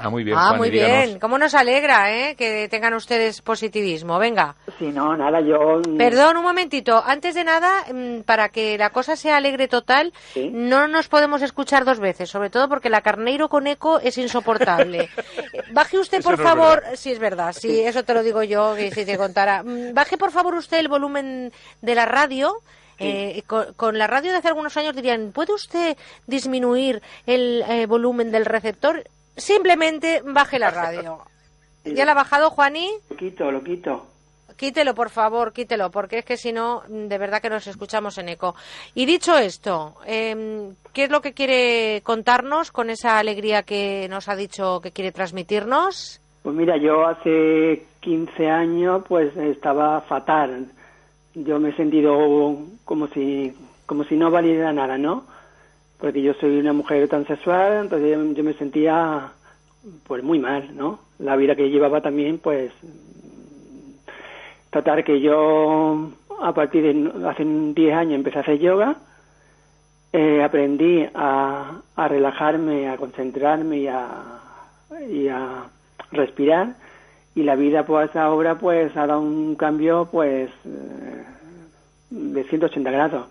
Ah, 0.00 0.10
muy 0.10 0.22
bien, 0.22 0.38
ah, 0.38 0.46
Juan, 0.50 0.58
muy 0.58 0.70
díganos. 0.70 1.06
bien. 1.06 1.18
¿Cómo 1.18 1.38
nos 1.38 1.54
alegra 1.54 2.12
eh, 2.12 2.36
que 2.36 2.68
tengan 2.68 2.94
ustedes 2.94 3.42
positivismo? 3.42 4.16
Venga. 4.20 4.54
Si 4.78 4.86
no, 4.86 5.16
nada, 5.16 5.40
yo... 5.40 5.82
Perdón, 5.98 6.36
un 6.36 6.44
momentito. 6.44 7.02
Antes 7.04 7.34
de 7.34 7.42
nada, 7.42 7.84
mm, 7.92 8.20
para 8.20 8.48
que 8.48 8.78
la 8.78 8.90
cosa 8.90 9.16
sea 9.16 9.36
alegre 9.36 9.66
total, 9.66 10.12
no 10.52 10.86
nos 10.86 11.08
podemos 11.08 11.42
escuchar 11.42 11.84
dos 11.84 11.98
veces, 11.98 12.30
sobre 12.30 12.48
todo 12.48 12.68
porque 12.68 12.90
la 12.90 13.00
Carneiro 13.00 13.48
con 13.48 13.66
eco 13.66 13.98
es 13.98 14.16
insoportable. 14.18 15.08
Baje 15.72 15.98
usted, 15.98 16.22
por 16.22 16.38
no 16.38 16.44
favor, 16.44 16.84
sí 16.94 17.10
es 17.10 17.18
verdad, 17.18 17.52
sí, 17.52 17.80
eso 17.80 18.04
te 18.04 18.14
lo 18.14 18.22
digo 18.22 18.44
yo, 18.44 18.76
que 18.76 18.92
si 18.92 19.04
te 19.04 19.18
contara. 19.18 19.64
Mm, 19.64 19.94
Baje, 19.94 20.16
por 20.16 20.30
favor, 20.30 20.54
usted 20.54 20.78
el 20.78 20.88
volumen 20.88 21.52
de 21.82 21.94
la 21.96 22.06
radio. 22.06 22.54
Eh, 23.00 23.44
con, 23.46 23.74
con 23.74 23.96
la 23.96 24.08
radio 24.08 24.32
de 24.32 24.38
hace 24.38 24.48
algunos 24.48 24.76
años 24.76 24.92
dirían, 24.96 25.30
¿puede 25.32 25.52
usted 25.52 25.96
disminuir 26.26 27.00
el 27.26 27.62
eh, 27.68 27.86
volumen 27.86 28.32
del 28.32 28.44
receptor? 28.44 29.04
Simplemente 29.38 30.22
baje 30.24 30.58
la 30.58 30.70
radio. 30.70 31.20
¿Ya 31.84 32.04
la 32.04 32.12
ha 32.12 32.14
bajado, 32.14 32.50
Juani? 32.50 32.90
Lo 33.08 33.16
quito, 33.16 33.50
lo 33.50 33.62
quito. 33.62 34.06
quítelo, 34.56 34.92
por 34.92 35.10
favor, 35.10 35.52
quítelo, 35.52 35.90
porque 35.90 36.18
es 36.18 36.24
que 36.24 36.36
si 36.36 36.52
no, 36.52 36.82
de 36.88 37.16
verdad 37.16 37.40
que 37.40 37.48
nos 37.48 37.68
escuchamos 37.68 38.18
en 38.18 38.28
eco. 38.28 38.56
Y 38.94 39.06
dicho 39.06 39.38
esto, 39.38 39.94
em, 40.04 40.74
¿qué 40.92 41.04
es 41.04 41.10
lo 41.10 41.22
que 41.22 41.32
quiere 41.32 42.02
contarnos 42.02 42.72
con 42.72 42.90
esa 42.90 43.18
alegría 43.20 43.62
que 43.62 44.08
nos 44.10 44.28
ha 44.28 44.34
dicho 44.34 44.80
que 44.80 44.90
quiere 44.90 45.12
transmitirnos? 45.12 46.20
Pues 46.42 46.56
mira, 46.56 46.76
yo 46.76 47.06
hace 47.06 47.86
15 48.00 48.50
años 48.50 49.04
pues 49.06 49.36
estaba 49.36 50.00
fatal. 50.00 50.66
Yo 51.34 51.60
me 51.60 51.68
he 51.68 51.76
sentido 51.76 52.58
como 52.84 53.06
si, 53.08 53.54
como 53.86 54.02
si 54.02 54.16
no 54.16 54.30
valiera 54.32 54.72
nada, 54.72 54.98
¿no? 54.98 55.24
Porque 55.98 56.22
yo 56.22 56.34
soy 56.34 56.58
una 56.58 56.72
mujer 56.72 57.08
transexual, 57.08 57.84
entonces 57.84 58.36
yo 58.36 58.44
me 58.44 58.54
sentía 58.54 59.32
pues 60.06 60.22
muy 60.22 60.38
mal, 60.38 60.76
¿no? 60.76 61.00
La 61.18 61.36
vida 61.36 61.56
que 61.56 61.70
llevaba 61.70 62.00
también, 62.00 62.38
pues 62.38 62.72
tratar 64.70 65.02
que 65.02 65.20
yo 65.20 66.10
a 66.40 66.52
partir 66.52 66.82
de 66.82 67.28
hace 67.28 67.44
10 67.44 67.94
años 67.94 68.14
empecé 68.14 68.38
a 68.38 68.42
hacer 68.42 68.58
yoga, 68.58 68.96
eh, 70.12 70.42
aprendí 70.42 71.06
a, 71.14 71.80
a, 71.96 72.08
relajarme, 72.08 72.88
a 72.88 72.96
concentrarme 72.96 73.78
y 73.78 73.86
a, 73.88 74.08
y 75.10 75.28
a 75.28 75.64
respirar 76.12 76.74
y 77.38 77.44
la 77.44 77.54
vida 77.54 77.86
pues 77.86 78.14
ahora 78.16 78.58
pues 78.58 78.96
ha 78.96 79.06
dado 79.06 79.20
un 79.20 79.54
cambio 79.54 80.08
pues 80.10 80.50
eh, 80.64 81.24
de 82.10 82.44
180 82.44 82.90
grados. 82.90 83.28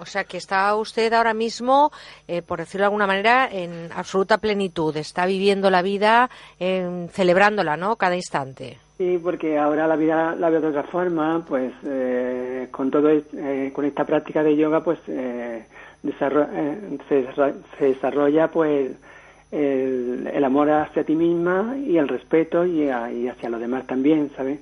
O 0.00 0.06
sea 0.06 0.24
que 0.24 0.36
está 0.36 0.74
usted 0.76 1.12
ahora 1.12 1.34
mismo, 1.34 1.90
eh, 2.26 2.42
por 2.42 2.58
decirlo 2.58 2.82
de 2.82 2.86
alguna 2.86 3.06
manera, 3.06 3.48
en 3.50 3.90
absoluta 3.94 4.38
plenitud. 4.38 4.96
Está 4.96 5.26
viviendo 5.26 5.70
la 5.70 5.82
vida, 5.82 6.30
eh, 6.58 7.08
celebrándola, 7.12 7.76
¿no? 7.76 7.96
Cada 7.96 8.16
instante. 8.16 8.78
Sí, 8.98 9.18
porque 9.22 9.56
ahora 9.56 9.86
la 9.86 9.94
vida 9.94 10.34
la 10.34 10.50
veo 10.50 10.60
de 10.60 10.68
otra 10.68 10.82
forma, 10.82 11.44
pues 11.46 11.72
eh, 11.84 12.66
con 12.72 12.90
todo 12.90 13.10
eh, 13.10 13.70
con 13.72 13.84
esta 13.84 14.04
práctica 14.04 14.42
de 14.42 14.56
yoga, 14.56 14.82
pues 14.82 14.98
desarro 16.02 16.46
eh, 16.52 16.98
se, 17.08 17.26
se, 17.78 17.84
desarrolla 17.84 18.48
pues 18.48 18.92
el, 19.50 20.28
el, 20.32 20.44
amor 20.44 20.70
hacia 20.70 21.04
ti 21.04 21.14
misma 21.14 21.76
y 21.78 21.96
el 21.96 22.08
respeto 22.08 22.64
y, 22.64 22.88
a, 22.88 23.10
y 23.10 23.28
hacia 23.28 23.48
los 23.48 23.60
demás 23.60 23.86
también, 23.86 24.30
¿sabes? 24.36 24.60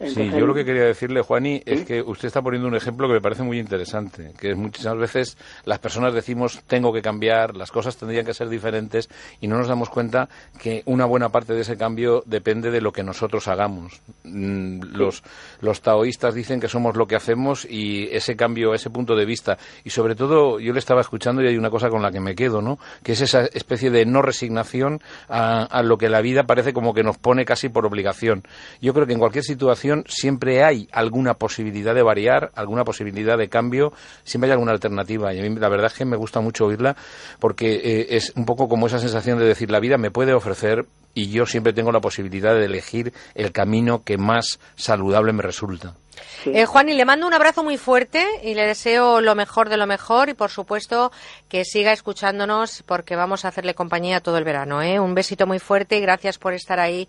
Sí, 0.00 0.30
yo 0.30 0.46
lo 0.46 0.54
que 0.54 0.64
quería 0.64 0.84
decirle, 0.84 1.22
Juani, 1.22 1.62
es 1.64 1.84
que 1.84 2.02
usted 2.02 2.26
está 2.26 2.42
poniendo 2.42 2.66
un 2.66 2.74
ejemplo 2.74 3.06
que 3.06 3.14
me 3.14 3.20
parece 3.20 3.42
muy 3.42 3.58
interesante, 3.60 4.32
que 4.38 4.54
muchas 4.54 4.96
veces 4.96 5.38
las 5.64 5.78
personas 5.78 6.14
decimos 6.14 6.62
tengo 6.66 6.92
que 6.92 7.00
cambiar, 7.00 7.56
las 7.56 7.70
cosas 7.70 7.96
tendrían 7.96 8.26
que 8.26 8.34
ser 8.34 8.48
diferentes 8.48 9.08
y 9.40 9.46
no 9.46 9.56
nos 9.56 9.68
damos 9.68 9.90
cuenta 9.90 10.28
que 10.58 10.82
una 10.86 11.04
buena 11.04 11.28
parte 11.28 11.54
de 11.54 11.60
ese 11.60 11.76
cambio 11.76 12.22
depende 12.26 12.70
de 12.70 12.80
lo 12.80 12.92
que 12.92 13.04
nosotros 13.04 13.46
hagamos. 13.46 14.00
Los, 14.24 15.22
los 15.60 15.80
taoístas 15.80 16.34
dicen 16.34 16.60
que 16.60 16.68
somos 16.68 16.96
lo 16.96 17.06
que 17.06 17.14
hacemos 17.14 17.64
y 17.64 18.08
ese 18.10 18.34
cambio, 18.36 18.74
ese 18.74 18.90
punto 18.90 19.14
de 19.14 19.24
vista, 19.24 19.58
y 19.84 19.90
sobre 19.90 20.16
todo 20.16 20.58
yo 20.58 20.72
le 20.72 20.78
estaba 20.80 21.02
escuchando 21.02 21.42
y 21.42 21.46
hay 21.46 21.56
una 21.56 21.70
cosa 21.70 21.88
con 21.88 22.02
la 22.02 22.10
que 22.10 22.20
me 22.20 22.34
quedo, 22.34 22.60
¿no? 22.60 22.78
Que 23.02 23.12
es 23.12 23.20
esa 23.20 23.44
especie 23.46 23.90
de 23.90 24.06
no 24.06 24.22
resignación 24.22 25.00
a, 25.28 25.62
a 25.64 25.82
lo 25.82 25.98
que 25.98 26.08
la 26.08 26.20
vida 26.20 26.44
parece 26.44 26.72
como 26.72 26.94
que 26.94 27.04
nos 27.04 27.16
pone 27.18 27.44
casi 27.44 27.68
por 27.68 27.86
obligación. 27.86 28.42
Yo 28.80 28.92
creo 28.92 29.06
que 29.06 29.12
en 29.12 29.20
cualquier 29.20 29.44
situación 29.44 29.83
siempre 30.06 30.64
hay 30.64 30.88
alguna 30.92 31.34
posibilidad 31.34 31.94
de 31.94 32.02
variar, 32.02 32.50
alguna 32.54 32.84
posibilidad 32.84 33.38
de 33.38 33.48
cambio, 33.48 33.92
siempre 34.24 34.48
hay 34.48 34.52
alguna 34.52 34.72
alternativa. 34.72 35.32
Y 35.32 35.40
a 35.40 35.42
mí 35.42 35.54
la 35.56 35.68
verdad 35.68 35.86
es 35.86 35.94
que 35.94 36.04
me 36.04 36.16
gusta 36.16 36.40
mucho 36.40 36.66
oírla 36.66 36.96
porque 37.38 37.74
eh, 37.74 38.06
es 38.10 38.32
un 38.36 38.44
poco 38.44 38.68
como 38.68 38.86
esa 38.86 38.98
sensación 38.98 39.38
de 39.38 39.46
decir 39.46 39.70
la 39.70 39.80
vida 39.80 39.98
me 39.98 40.10
puede 40.10 40.34
ofrecer 40.34 40.86
y 41.14 41.30
yo 41.30 41.46
siempre 41.46 41.72
tengo 41.72 41.92
la 41.92 42.00
posibilidad 42.00 42.54
de 42.54 42.64
elegir 42.64 43.12
el 43.34 43.52
camino 43.52 44.02
que 44.02 44.18
más 44.18 44.58
saludable 44.76 45.32
me 45.32 45.42
resulta. 45.42 45.94
Sí. 46.42 46.50
Eh, 46.54 46.66
Juan, 46.66 46.88
y 46.88 46.94
le 46.94 47.04
mando 47.04 47.26
un 47.26 47.34
abrazo 47.34 47.64
muy 47.64 47.76
fuerte 47.76 48.24
y 48.42 48.54
le 48.54 48.66
deseo 48.66 49.20
lo 49.20 49.34
mejor 49.34 49.68
de 49.68 49.76
lo 49.76 49.86
mejor 49.86 50.28
y, 50.28 50.34
por 50.34 50.50
supuesto, 50.50 51.10
que 51.48 51.64
siga 51.64 51.92
escuchándonos 51.92 52.82
porque 52.86 53.16
vamos 53.16 53.44
a 53.44 53.48
hacerle 53.48 53.74
compañía 53.74 54.20
todo 54.20 54.38
el 54.38 54.44
verano. 54.44 54.82
¿eh? 54.82 55.00
Un 55.00 55.14
besito 55.14 55.46
muy 55.46 55.58
fuerte 55.58 55.96
y 55.96 56.00
gracias 56.00 56.38
por 56.38 56.52
estar 56.52 56.80
ahí. 56.80 57.08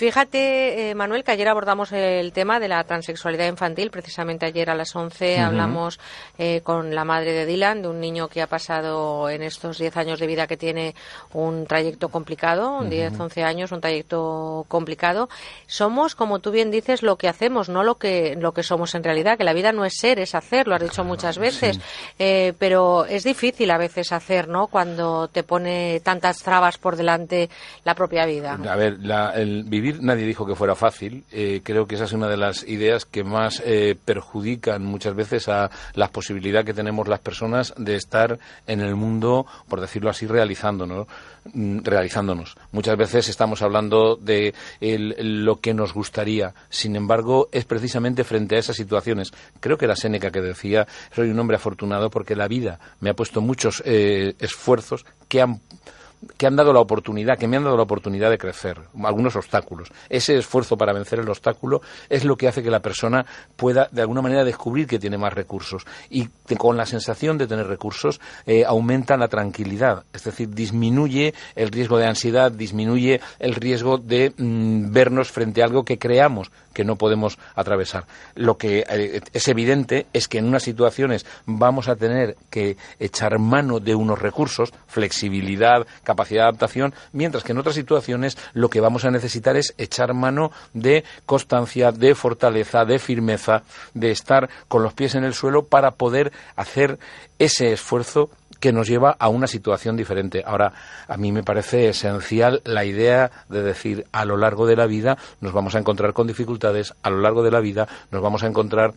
Fíjate, 0.00 0.88
eh, 0.88 0.94
Manuel, 0.94 1.24
que 1.24 1.32
ayer 1.32 1.46
abordamos 1.46 1.92
el 1.92 2.32
tema 2.32 2.58
de 2.58 2.68
la 2.68 2.82
transexualidad 2.84 3.46
infantil. 3.48 3.90
Precisamente 3.90 4.46
ayer 4.46 4.70
a 4.70 4.74
las 4.74 4.96
11 4.96 5.34
uh 5.34 5.36
-huh. 5.36 5.44
hablamos 5.44 6.00
eh, 6.38 6.62
con 6.62 6.94
la 6.94 7.04
madre 7.04 7.32
de 7.32 7.44
Dylan, 7.44 7.82
de 7.82 7.88
un 7.88 8.00
niño 8.00 8.28
que 8.28 8.40
ha 8.40 8.46
pasado 8.46 9.28
en 9.28 9.42
estos 9.42 9.76
10 9.76 9.94
años 9.98 10.18
de 10.18 10.26
vida 10.26 10.46
que 10.46 10.56
tiene 10.56 10.94
un 11.34 11.66
trayecto 11.66 12.08
complicado, 12.08 12.78
uh 12.78 12.84
-huh. 12.84 12.88
10, 12.88 13.20
11 13.20 13.44
años, 13.44 13.72
un 13.72 13.82
trayecto 13.82 14.64
complicado. 14.68 15.28
Somos, 15.66 16.14
como 16.14 16.38
tú 16.38 16.50
bien 16.50 16.70
dices, 16.70 17.02
lo 17.02 17.16
que 17.16 17.28
hacemos, 17.28 17.68
no 17.68 17.84
lo 17.84 17.96
que, 17.96 18.36
lo 18.36 18.52
que 18.52 18.62
somos 18.62 18.94
en 18.94 19.04
realidad, 19.04 19.36
que 19.36 19.44
la 19.44 19.52
vida 19.52 19.70
no 19.72 19.84
es 19.84 19.98
ser, 19.98 20.18
es 20.18 20.34
hacer, 20.34 20.66
lo 20.66 20.76
has 20.76 20.82
dicho 20.82 21.04
muchas 21.04 21.36
veces. 21.36 21.76
Sí. 21.76 21.82
Eh, 22.18 22.54
pero 22.58 23.04
es 23.04 23.22
difícil 23.24 23.70
a 23.70 23.76
veces 23.76 24.12
hacer, 24.12 24.48
¿no? 24.48 24.68
Cuando 24.68 25.28
te 25.28 25.42
pone 25.42 26.00
tantas 26.00 26.38
trabas 26.38 26.78
por 26.78 26.96
delante 26.96 27.50
la 27.84 27.94
propia 27.94 28.24
vida. 28.24 28.58
A 28.66 28.76
ver, 28.76 28.96
la, 29.02 29.34
el 29.34 29.64
vivir 29.64 29.89
nadie 30.00 30.26
dijo 30.26 30.46
que 30.46 30.54
fuera 30.54 30.74
fácil. 30.74 31.24
Eh, 31.32 31.60
creo 31.62 31.86
que 31.86 31.94
esa 31.94 32.04
es 32.04 32.12
una 32.12 32.28
de 32.28 32.36
las 32.36 32.62
ideas 32.66 33.04
que 33.04 33.24
más 33.24 33.62
eh, 33.64 33.96
perjudican 34.04 34.84
muchas 34.84 35.14
veces 35.14 35.48
a 35.48 35.70
la 35.94 36.08
posibilidad 36.08 36.64
que 36.64 36.74
tenemos 36.74 37.08
las 37.08 37.20
personas 37.20 37.74
de 37.76 37.96
estar 37.96 38.38
en 38.66 38.80
el 38.80 38.94
mundo, 38.94 39.46
por 39.68 39.80
decirlo 39.80 40.10
así, 40.10 40.26
realizándonos. 40.26 41.06
realizándonos. 41.54 42.56
Muchas 42.72 42.96
veces 42.96 43.28
estamos 43.28 43.62
hablando 43.62 44.16
de 44.16 44.54
lo 44.80 45.60
que 45.60 45.74
nos 45.74 45.94
gustaría. 45.94 46.54
Sin 46.68 46.96
embargo, 46.96 47.48
es 47.52 47.64
precisamente 47.64 48.24
frente 48.24 48.56
a 48.56 48.58
esas 48.58 48.76
situaciones. 48.76 49.32
Creo 49.60 49.78
que 49.78 49.86
era 49.86 49.96
Séneca 49.96 50.30
que 50.30 50.40
decía, 50.40 50.86
soy 51.14 51.30
un 51.30 51.38
hombre 51.38 51.56
afortunado 51.56 52.10
porque 52.10 52.36
la 52.36 52.48
vida 52.48 52.78
me 53.00 53.10
ha 53.10 53.14
puesto 53.14 53.40
muchos 53.40 53.82
eh, 53.86 54.34
esfuerzos 54.38 55.04
que 55.28 55.40
han 55.40 55.60
que 56.36 56.46
han 56.46 56.56
dado 56.56 56.72
la 56.72 56.80
oportunidad, 56.80 57.38
que 57.38 57.48
me 57.48 57.56
han 57.56 57.64
dado 57.64 57.76
la 57.76 57.82
oportunidad 57.82 58.30
de 58.30 58.38
crecer, 58.38 58.78
algunos 59.04 59.36
obstáculos. 59.36 59.90
Ese 60.08 60.36
esfuerzo 60.36 60.76
para 60.76 60.92
vencer 60.92 61.18
el 61.18 61.28
obstáculo 61.28 61.80
es 62.08 62.24
lo 62.24 62.36
que 62.36 62.48
hace 62.48 62.62
que 62.62 62.70
la 62.70 62.80
persona 62.80 63.24
pueda, 63.56 63.88
de 63.90 64.02
alguna 64.02 64.22
manera, 64.22 64.44
descubrir 64.44 64.86
que 64.86 64.98
tiene 64.98 65.18
más 65.18 65.32
recursos. 65.32 65.86
Y 66.10 66.28
te, 66.46 66.56
con 66.56 66.76
la 66.76 66.86
sensación 66.86 67.38
de 67.38 67.46
tener 67.46 67.66
recursos, 67.66 68.20
eh, 68.46 68.64
aumenta 68.64 69.16
la 69.16 69.28
tranquilidad. 69.28 70.04
Es 70.12 70.24
decir, 70.24 70.50
disminuye 70.50 71.34
el 71.54 71.70
riesgo 71.70 71.98
de 71.98 72.06
ansiedad, 72.06 72.52
disminuye 72.52 73.20
el 73.38 73.54
riesgo 73.54 73.98
de 73.98 74.32
mmm, 74.36 74.92
vernos 74.92 75.30
frente 75.30 75.62
a 75.62 75.66
algo 75.66 75.84
que 75.84 75.98
creamos 75.98 76.50
que 76.72 76.84
no 76.84 76.96
podemos 76.96 77.38
atravesar. 77.54 78.04
Lo 78.34 78.56
que 78.56 78.84
eh, 78.88 79.20
es 79.32 79.48
evidente 79.48 80.06
es 80.12 80.28
que 80.28 80.38
en 80.38 80.46
unas 80.46 80.62
situaciones 80.62 81.26
vamos 81.46 81.88
a 81.88 81.96
tener 81.96 82.36
que 82.48 82.76
echar 82.98 83.38
mano 83.38 83.80
de 83.80 83.94
unos 83.94 84.18
recursos, 84.18 84.72
flexibilidad, 84.86 85.86
capacidad 86.10 86.42
de 86.42 86.48
adaptación, 86.48 86.94
mientras 87.12 87.44
que 87.44 87.52
en 87.52 87.58
otras 87.58 87.76
situaciones 87.76 88.36
lo 88.52 88.68
que 88.68 88.80
vamos 88.80 89.04
a 89.04 89.10
necesitar 89.10 89.56
es 89.56 89.74
echar 89.78 90.12
mano 90.12 90.50
de 90.74 91.04
constancia, 91.24 91.92
de 91.92 92.14
fortaleza, 92.14 92.84
de 92.84 92.98
firmeza, 92.98 93.62
de 93.94 94.10
estar 94.10 94.50
con 94.66 94.82
los 94.82 94.92
pies 94.92 95.14
en 95.14 95.24
el 95.24 95.34
suelo 95.34 95.64
para 95.64 95.92
poder 95.92 96.32
hacer 96.56 96.98
ese 97.38 97.72
esfuerzo 97.72 98.30
que 98.58 98.72
nos 98.72 98.88
lleva 98.88 99.16
a 99.18 99.28
una 99.28 99.46
situación 99.46 99.96
diferente. 99.96 100.42
Ahora, 100.44 100.72
a 101.08 101.16
mí 101.16 101.32
me 101.32 101.42
parece 101.42 101.88
esencial 101.88 102.60
la 102.64 102.84
idea 102.84 103.30
de 103.48 103.62
decir 103.62 104.06
a 104.12 104.24
lo 104.24 104.36
largo 104.36 104.66
de 104.66 104.76
la 104.76 104.86
vida 104.86 105.16
nos 105.40 105.52
vamos 105.52 105.74
a 105.74 105.78
encontrar 105.78 106.12
con 106.12 106.26
dificultades, 106.26 106.92
a 107.02 107.10
lo 107.10 107.20
largo 107.20 107.42
de 107.42 107.50
la 107.50 107.60
vida 107.60 107.88
nos 108.10 108.20
vamos 108.20 108.42
a 108.42 108.46
encontrar 108.46 108.92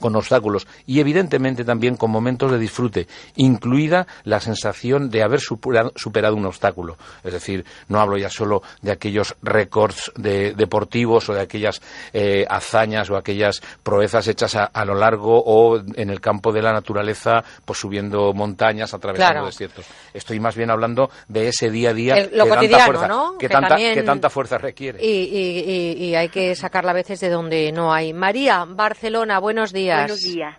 con 0.00 0.16
obstáculos 0.16 0.66
y 0.86 1.00
evidentemente 1.00 1.64
también 1.64 1.96
con 1.96 2.10
momentos 2.10 2.50
de 2.50 2.58
disfrute, 2.58 3.06
incluida 3.36 4.06
la 4.24 4.40
sensación 4.40 5.10
de 5.10 5.22
haber 5.22 5.40
superado, 5.40 6.34
un 6.34 6.46
obstáculo. 6.46 6.96
Es 7.22 7.32
decir, 7.32 7.64
no 7.88 8.00
hablo 8.00 8.16
ya 8.16 8.30
solo 8.30 8.62
de 8.82 8.92
aquellos 8.92 9.34
récords 9.42 10.12
de, 10.16 10.54
deportivos 10.54 11.28
o 11.28 11.34
de 11.34 11.40
aquellas 11.40 11.80
eh, 12.12 12.46
hazañas 12.48 13.10
o 13.10 13.16
aquellas 13.16 13.60
proezas 13.82 14.26
hechas 14.28 14.56
a, 14.56 14.64
a, 14.64 14.84
lo 14.84 14.94
largo 14.94 15.42
o 15.44 15.78
en 15.78 16.10
el 16.10 16.20
campo 16.20 16.52
de 16.52 16.62
la 16.62 16.72
naturaleza, 16.72 17.44
pues 17.64 17.78
subiendo 17.78 18.32
montañas, 18.32 18.94
atravesando 18.94 19.32
claro. 19.32 19.46
desiertos. 19.46 19.86
Estoy 20.14 20.40
más 20.40 20.56
bien 20.56 20.70
hablando 20.70 21.10
de 21.28 21.48
ese 21.48 21.70
día 21.70 21.90
a 21.90 21.94
día 21.94 22.14
el, 22.14 22.36
lo 22.36 22.44
que, 22.44 22.50
tanta 22.50 22.84
fuerza, 22.86 23.08
¿no? 23.08 23.32
que, 23.32 23.46
que, 23.46 23.52
tanta, 23.52 23.68
también... 23.68 23.94
que 23.94 24.02
tanta 24.02 24.30
fuerza 24.30 24.58
requiere. 24.58 25.04
Y, 25.04 25.06
y, 25.06 25.58
y, 25.70 26.04
y 26.04 26.14
hay 26.14 26.28
que 26.28 26.54
sacarla 26.54 26.92
a 26.92 26.94
veces 26.94 27.20
de 27.20 27.28
donde 27.28 27.72
no 27.72 27.92
hay. 27.92 28.12
María, 28.12 28.64
Barcelona, 28.66 29.38
buenos 29.38 29.72
días. 29.72 29.89
Buenos 29.96 30.20
días. 30.20 30.56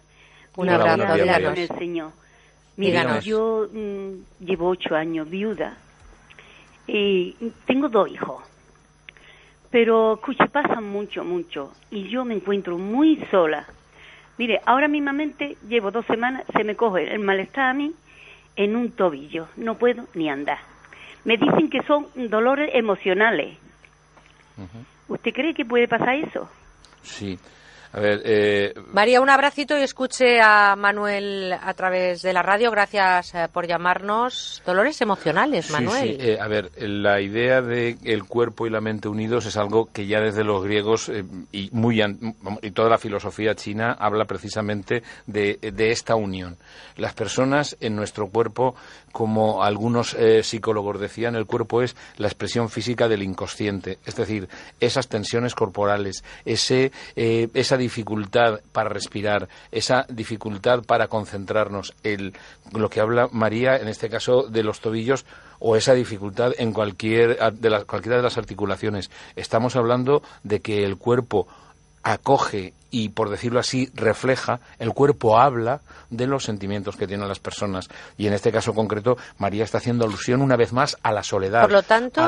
Un 0.57 0.69
abrazo, 0.69 1.23
días, 1.23 1.57
el 1.57 1.77
Señor. 1.77 2.11
Mira, 2.77 3.19
yo 3.19 3.67
mmm, 3.71 4.23
llevo 4.39 4.69
ocho 4.69 4.95
años 4.95 5.29
viuda 5.29 5.77
y 6.87 7.35
tengo 7.65 7.89
dos 7.89 8.09
hijos. 8.09 8.43
Pero, 9.69 10.15
escuche, 10.15 10.47
pasan 10.51 10.83
mucho, 10.83 11.23
mucho. 11.23 11.71
Y 11.89 12.09
yo 12.09 12.25
me 12.25 12.33
encuentro 12.35 12.77
muy 12.77 13.23
sola. 13.31 13.65
Mire, 14.37 14.59
ahora 14.65 14.87
mismamente 14.87 15.57
llevo 15.67 15.91
dos 15.91 16.05
semanas, 16.05 16.43
se 16.53 16.63
me 16.63 16.75
coge 16.75 17.13
el 17.13 17.19
malestar 17.19 17.69
a 17.69 17.73
mí 17.73 17.93
en 18.55 18.75
un 18.75 18.91
tobillo. 18.91 19.47
No 19.55 19.77
puedo 19.77 20.07
ni 20.13 20.29
andar. 20.29 20.57
Me 21.23 21.37
dicen 21.37 21.69
que 21.69 21.83
son 21.83 22.07
dolores 22.29 22.71
emocionales. 22.73 23.57
Uh 24.57 24.63
-huh. 24.63 24.85
¿Usted 25.07 25.31
cree 25.33 25.53
que 25.53 25.63
puede 25.63 25.87
pasar 25.87 26.15
eso? 26.15 26.49
Sí. 27.03 27.39
A 27.93 27.99
ver, 27.99 28.21
eh... 28.23 28.73
María, 28.93 29.19
un 29.19 29.29
abracito 29.29 29.77
y 29.77 29.81
escuche 29.81 30.39
a 30.41 30.75
Manuel 30.77 31.53
a 31.53 31.73
través 31.73 32.21
de 32.21 32.31
la 32.31 32.41
radio. 32.41 32.71
Gracias 32.71 33.35
eh, 33.35 33.47
por 33.51 33.67
llamarnos. 33.67 34.61
Dolores 34.65 35.01
emocionales, 35.01 35.69
Manuel. 35.71 36.01
Sí, 36.01 36.15
sí. 36.15 36.29
Eh, 36.29 36.39
a 36.39 36.47
ver, 36.47 36.71
la 36.77 37.19
idea 37.19 37.61
de 37.61 37.97
el 38.03 38.23
cuerpo 38.23 38.65
y 38.65 38.69
la 38.69 38.79
mente 38.79 39.09
unidos 39.09 39.45
es 39.45 39.57
algo 39.57 39.89
que 39.91 40.07
ya 40.07 40.21
desde 40.21 40.45
los 40.45 40.63
griegos 40.63 41.09
eh, 41.09 41.25
y, 41.51 41.69
muy 41.73 42.01
y 42.61 42.71
toda 42.71 42.89
la 42.89 42.97
filosofía 42.97 43.55
china 43.55 43.97
habla 43.99 44.23
precisamente 44.23 45.03
de, 45.27 45.59
de, 45.61 45.91
esta 45.91 46.15
unión. 46.15 46.57
Las 46.95 47.13
personas 47.13 47.75
en 47.81 47.95
nuestro 47.97 48.29
cuerpo, 48.29 48.75
como 49.11 49.63
algunos 49.63 50.15
psicólogos 50.41 50.99
decían, 50.99 51.35
el 51.35 51.45
cuerpo 51.45 51.81
es 51.81 51.95
la 52.17 52.27
expresión 52.27 52.69
física 52.69 53.07
del 53.07 53.23
inconsciente. 53.23 53.99
Es 54.05 54.15
decir, 54.15 54.47
esas 54.79 55.07
tensiones 55.09 55.53
corporales, 55.53 56.23
ese, 56.45 56.91
esa 57.15 57.77
dificultad 57.81 58.61
para 58.71 58.89
respirar, 58.89 59.49
esa 59.71 60.05
dificultad 60.07 60.83
para 60.83 61.07
concentrarnos, 61.07 61.93
el, 62.03 62.33
lo 62.71 62.89
que 62.89 63.01
habla 63.01 63.27
María, 63.31 63.75
en 63.75 63.87
este 63.89 64.09
caso 64.09 64.43
de 64.43 64.63
los 64.63 64.79
tobillos, 64.79 65.25
o 65.59 65.75
esa 65.75 65.93
dificultad 65.93 66.53
en 66.57 66.73
cualquier 66.73 67.37
de 67.53 67.69
las, 67.69 67.85
cualquiera 67.85 68.17
de 68.17 68.23
las 68.23 68.37
articulaciones. 68.37 69.11
Estamos 69.35 69.75
hablando 69.75 70.23
de 70.43 70.59
que 70.59 70.83
el 70.83 70.97
cuerpo 70.97 71.47
acoge 72.03 72.73
y, 72.89 73.09
por 73.09 73.29
decirlo 73.29 73.59
así, 73.59 73.89
refleja, 73.93 74.59
el 74.79 74.93
cuerpo 74.93 75.39
habla 75.39 75.81
de 76.09 76.27
los 76.27 76.43
sentimientos 76.43 76.97
que 76.97 77.07
tienen 77.07 77.27
las 77.27 77.39
personas. 77.39 77.89
Y 78.17 78.27
en 78.27 78.33
este 78.33 78.51
caso 78.51 78.73
concreto, 78.73 79.17
María 79.37 79.63
está 79.63 79.77
haciendo 79.77 80.05
alusión 80.05 80.41
una 80.41 80.57
vez 80.57 80.73
más 80.73 80.97
a 81.03 81.11
la 81.11 81.23
soledad. 81.23 81.61
Por 81.61 81.71
lo 81.71 81.83
tanto, 81.83 82.21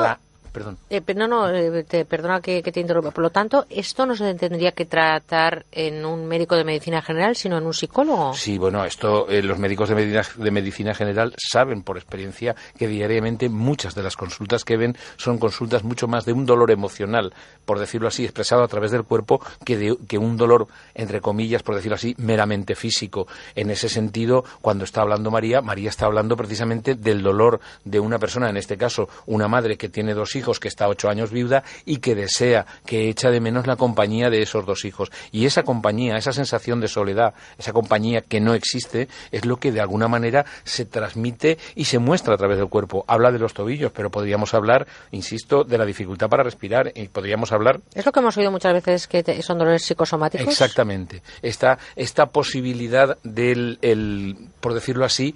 Perdón. 0.54 0.78
Eh, 0.88 1.02
no, 1.16 1.26
no, 1.26 1.50
eh, 1.50 1.82
te, 1.82 2.04
perdona 2.04 2.40
que, 2.40 2.62
te 2.62 2.78
interrumpa. 2.78 3.10
Por 3.10 3.24
lo 3.24 3.30
tanto, 3.30 3.66
esto 3.68 4.06
no 4.06 4.14
se 4.14 4.32
tendría 4.34 4.70
que 4.70 4.84
tratar 4.84 5.66
en 5.72 6.06
un 6.06 6.26
médico 6.26 6.54
de 6.54 6.62
medicina 6.62 7.02
general, 7.02 7.34
sino 7.34 7.58
en 7.58 7.66
un 7.66 7.74
psicólogo. 7.74 8.34
Sí, 8.34 8.56
bueno, 8.56 8.84
esto 8.84 9.28
eh, 9.28 9.42
los 9.42 9.58
médicos 9.58 9.88
de 9.88 9.96
medicina, 9.96 10.22
de 10.36 10.50
medicina 10.52 10.94
general 10.94 11.34
saben 11.36 11.82
por 11.82 11.96
experiencia 11.96 12.54
que 12.78 12.86
diariamente 12.86 13.48
muchas 13.48 13.96
de 13.96 14.04
las 14.04 14.16
consultas 14.16 14.62
que 14.62 14.76
ven 14.76 14.96
son 15.16 15.38
consultas 15.38 15.82
mucho 15.82 16.06
más 16.06 16.24
de 16.24 16.32
un 16.32 16.46
dolor 16.46 16.70
emocional, 16.70 17.34
por 17.64 17.80
decirlo 17.80 18.06
así, 18.06 18.22
expresado 18.22 18.62
a 18.62 18.68
través 18.68 18.92
del 18.92 19.02
cuerpo, 19.02 19.40
que, 19.64 19.76
de, 19.76 19.96
que 20.06 20.18
un 20.18 20.36
dolor, 20.36 20.68
entre 20.94 21.20
comillas, 21.20 21.64
por 21.64 21.74
decirlo 21.74 21.96
así, 21.96 22.14
meramente 22.16 22.76
físico. 22.76 23.26
En 23.56 23.70
ese 23.70 23.88
sentido, 23.88 24.44
cuando 24.60 24.84
está 24.84 25.00
hablando 25.00 25.32
María, 25.32 25.62
María 25.62 25.88
está 25.88 26.06
hablando 26.06 26.36
precisamente 26.36 26.94
del 26.94 27.22
dolor 27.22 27.58
de 27.84 27.98
una 27.98 28.20
persona, 28.20 28.48
en 28.50 28.56
este 28.56 28.76
caso, 28.76 29.08
una 29.26 29.48
madre 29.48 29.76
que 29.76 29.88
tiene 29.88 30.14
dos 30.14 30.36
hijos, 30.36 30.43
que 30.60 30.68
está 30.68 30.88
ocho 30.88 31.08
años 31.08 31.30
viuda 31.30 31.64
y 31.84 31.98
que 31.98 32.14
desea, 32.14 32.66
que 32.86 33.08
echa 33.08 33.30
de 33.30 33.40
menos 33.40 33.66
la 33.66 33.76
compañía 33.76 34.30
de 34.30 34.42
esos 34.42 34.66
dos 34.66 34.84
hijos. 34.84 35.10
Y 35.32 35.46
esa 35.46 35.62
compañía, 35.62 36.16
esa 36.16 36.32
sensación 36.32 36.80
de 36.80 36.88
soledad, 36.88 37.34
esa 37.58 37.72
compañía 37.72 38.20
que 38.20 38.40
no 38.40 38.54
existe, 38.54 39.08
es 39.32 39.44
lo 39.44 39.56
que 39.56 39.72
de 39.72 39.80
alguna 39.80 40.08
manera 40.08 40.44
se 40.64 40.84
transmite 40.84 41.58
y 41.74 41.86
se 41.86 41.98
muestra 41.98 42.34
a 42.34 42.36
través 42.36 42.58
del 42.58 42.68
cuerpo. 42.68 43.04
Habla 43.08 43.32
de 43.32 43.38
los 43.38 43.54
tobillos, 43.54 43.92
pero 43.92 44.10
podríamos 44.10 44.54
hablar, 44.54 44.86
insisto, 45.10 45.64
de 45.64 45.78
la 45.78 45.84
dificultad 45.84 46.28
para 46.28 46.42
respirar 46.42 46.92
y 46.94 47.08
podríamos 47.08 47.52
hablar. 47.52 47.80
Es 47.94 48.06
lo 48.06 48.12
que 48.12 48.20
hemos 48.20 48.36
oído 48.36 48.50
muchas 48.50 48.72
veces 48.72 49.08
que 49.08 49.42
son 49.42 49.58
dolores 49.58 49.82
psicosomáticos. 49.82 50.48
Exactamente. 50.48 51.22
Esta, 51.42 51.78
esta 51.96 52.26
posibilidad 52.26 53.18
del, 53.22 53.78
el, 53.82 54.36
por 54.60 54.74
decirlo 54.74 55.04
así, 55.04 55.34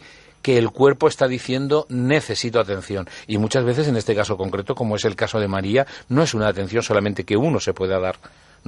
que 0.49 0.57
el 0.57 0.71
cuerpo 0.71 1.09
está 1.09 1.29
diciendo 1.29 1.85
necesito 1.91 2.59
atención. 2.59 3.07
Y 3.27 3.37
muchas 3.37 3.65
veces, 3.65 3.87
en 3.87 3.99
este 3.99 4.15
caso 4.15 4.39
concreto, 4.39 4.75
como 4.75 4.97
es 4.97 5.05
el 5.05 5.15
caso 5.15 5.39
de 5.39 5.47
María, 5.47 5.87
no 6.09 6.23
es 6.23 6.33
una 6.33 6.49
atención 6.49 6.83
solamente 6.83 7.25
que 7.25 7.37
uno 7.37 7.61
se 7.61 7.75
pueda 7.75 8.01
dar. 8.01 8.17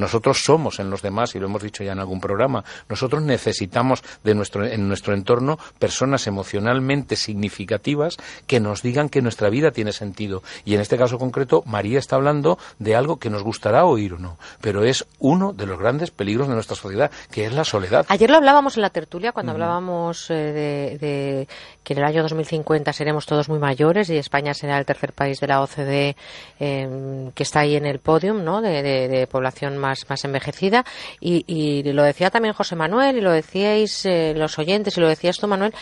Nosotros 0.01 0.43
somos 0.43 0.81
en 0.81 0.89
los 0.89 1.03
demás, 1.03 1.35
y 1.35 1.39
lo 1.39 1.47
hemos 1.47 1.63
dicho 1.63 1.85
ya 1.85 1.93
en 1.93 1.99
algún 1.99 2.21
programa, 2.21 2.65
nosotros 2.89 3.23
necesitamos 3.23 4.03
de 4.25 4.35
nuestro, 4.35 4.65
en 4.65 4.89
nuestro 4.89 5.15
entorno 5.15 5.59
personas 5.79 6.27
emocionalmente 6.27 7.17
significativas 7.17 8.17
que 8.47 8.61
nos 8.61 8.83
digan 8.83 9.11
que 9.11 9.21
nuestra 9.21 9.51
vida 9.51 9.73
tiene 9.73 9.93
sentido. 9.93 10.43
Y 10.65 10.75
en 10.75 10.81
este 10.81 10.97
caso 10.97 11.19
concreto, 11.19 11.63
María 11.67 11.99
está 11.99 12.17
hablando 12.17 12.59
de 12.79 12.97
algo 12.97 13.19
que 13.19 13.29
nos 13.29 13.43
gustará 13.43 13.85
oír 13.85 14.15
o 14.15 14.19
no, 14.19 14.39
pero 14.61 14.85
es 14.85 15.07
uno 15.19 15.53
de 15.53 15.67
los 15.67 15.79
grandes 15.79 16.11
peligros 16.11 16.49
de 16.49 16.55
nuestra 16.55 16.77
sociedad, 16.77 17.11
que 17.31 17.45
es 17.45 17.53
la 17.53 17.65
soledad. 17.65 18.07
Ayer 18.09 18.31
lo 18.31 18.37
hablábamos 18.37 18.77
en 18.77 18.83
la 18.83 18.91
tertulia 18.91 19.33
cuando 19.33 19.53
hablábamos 19.53 20.31
eh, 20.31 20.97
de, 20.99 21.49
que 21.85 21.93
en 21.93 21.99
el 21.99 22.05
año 22.05 22.23
2050 22.23 22.93
seremos 22.93 23.27
todos 23.27 23.49
muy 23.49 23.59
mayores 23.59 24.09
y 24.09 24.17
España 24.17 24.55
será 24.55 24.79
el 24.79 24.87
tercer 24.87 25.13
país 25.13 25.41
de 25.41 25.47
la 25.47 25.61
OCDE 25.61 26.17
em, 26.59 27.33
que 27.33 27.43
está 27.43 27.61
ahí 27.61 27.77
en 27.77 27.85
el 27.85 27.99
podium 27.99 28.45
¿no? 28.45 28.63
de, 28.63 28.83
de 28.83 29.27
población 29.27 29.77
más, 29.77 29.90
más 30.09 30.25
envejecida. 30.25 30.85
Y, 31.21 31.45
y, 31.47 31.83
lo 31.93 32.03
decía 32.03 32.31
también 32.31 32.55
José 32.55 32.77
Manuel, 32.77 33.17
y 33.17 33.21
lo 33.21 33.33
decíais 33.33 34.05
eh, 34.07 34.35
los 34.37 34.59
oyentes, 34.59 34.97
y 34.97 35.01
lo 35.01 35.09
decías 35.09 35.37
tú, 35.37 35.47
Manuel, 35.47 35.75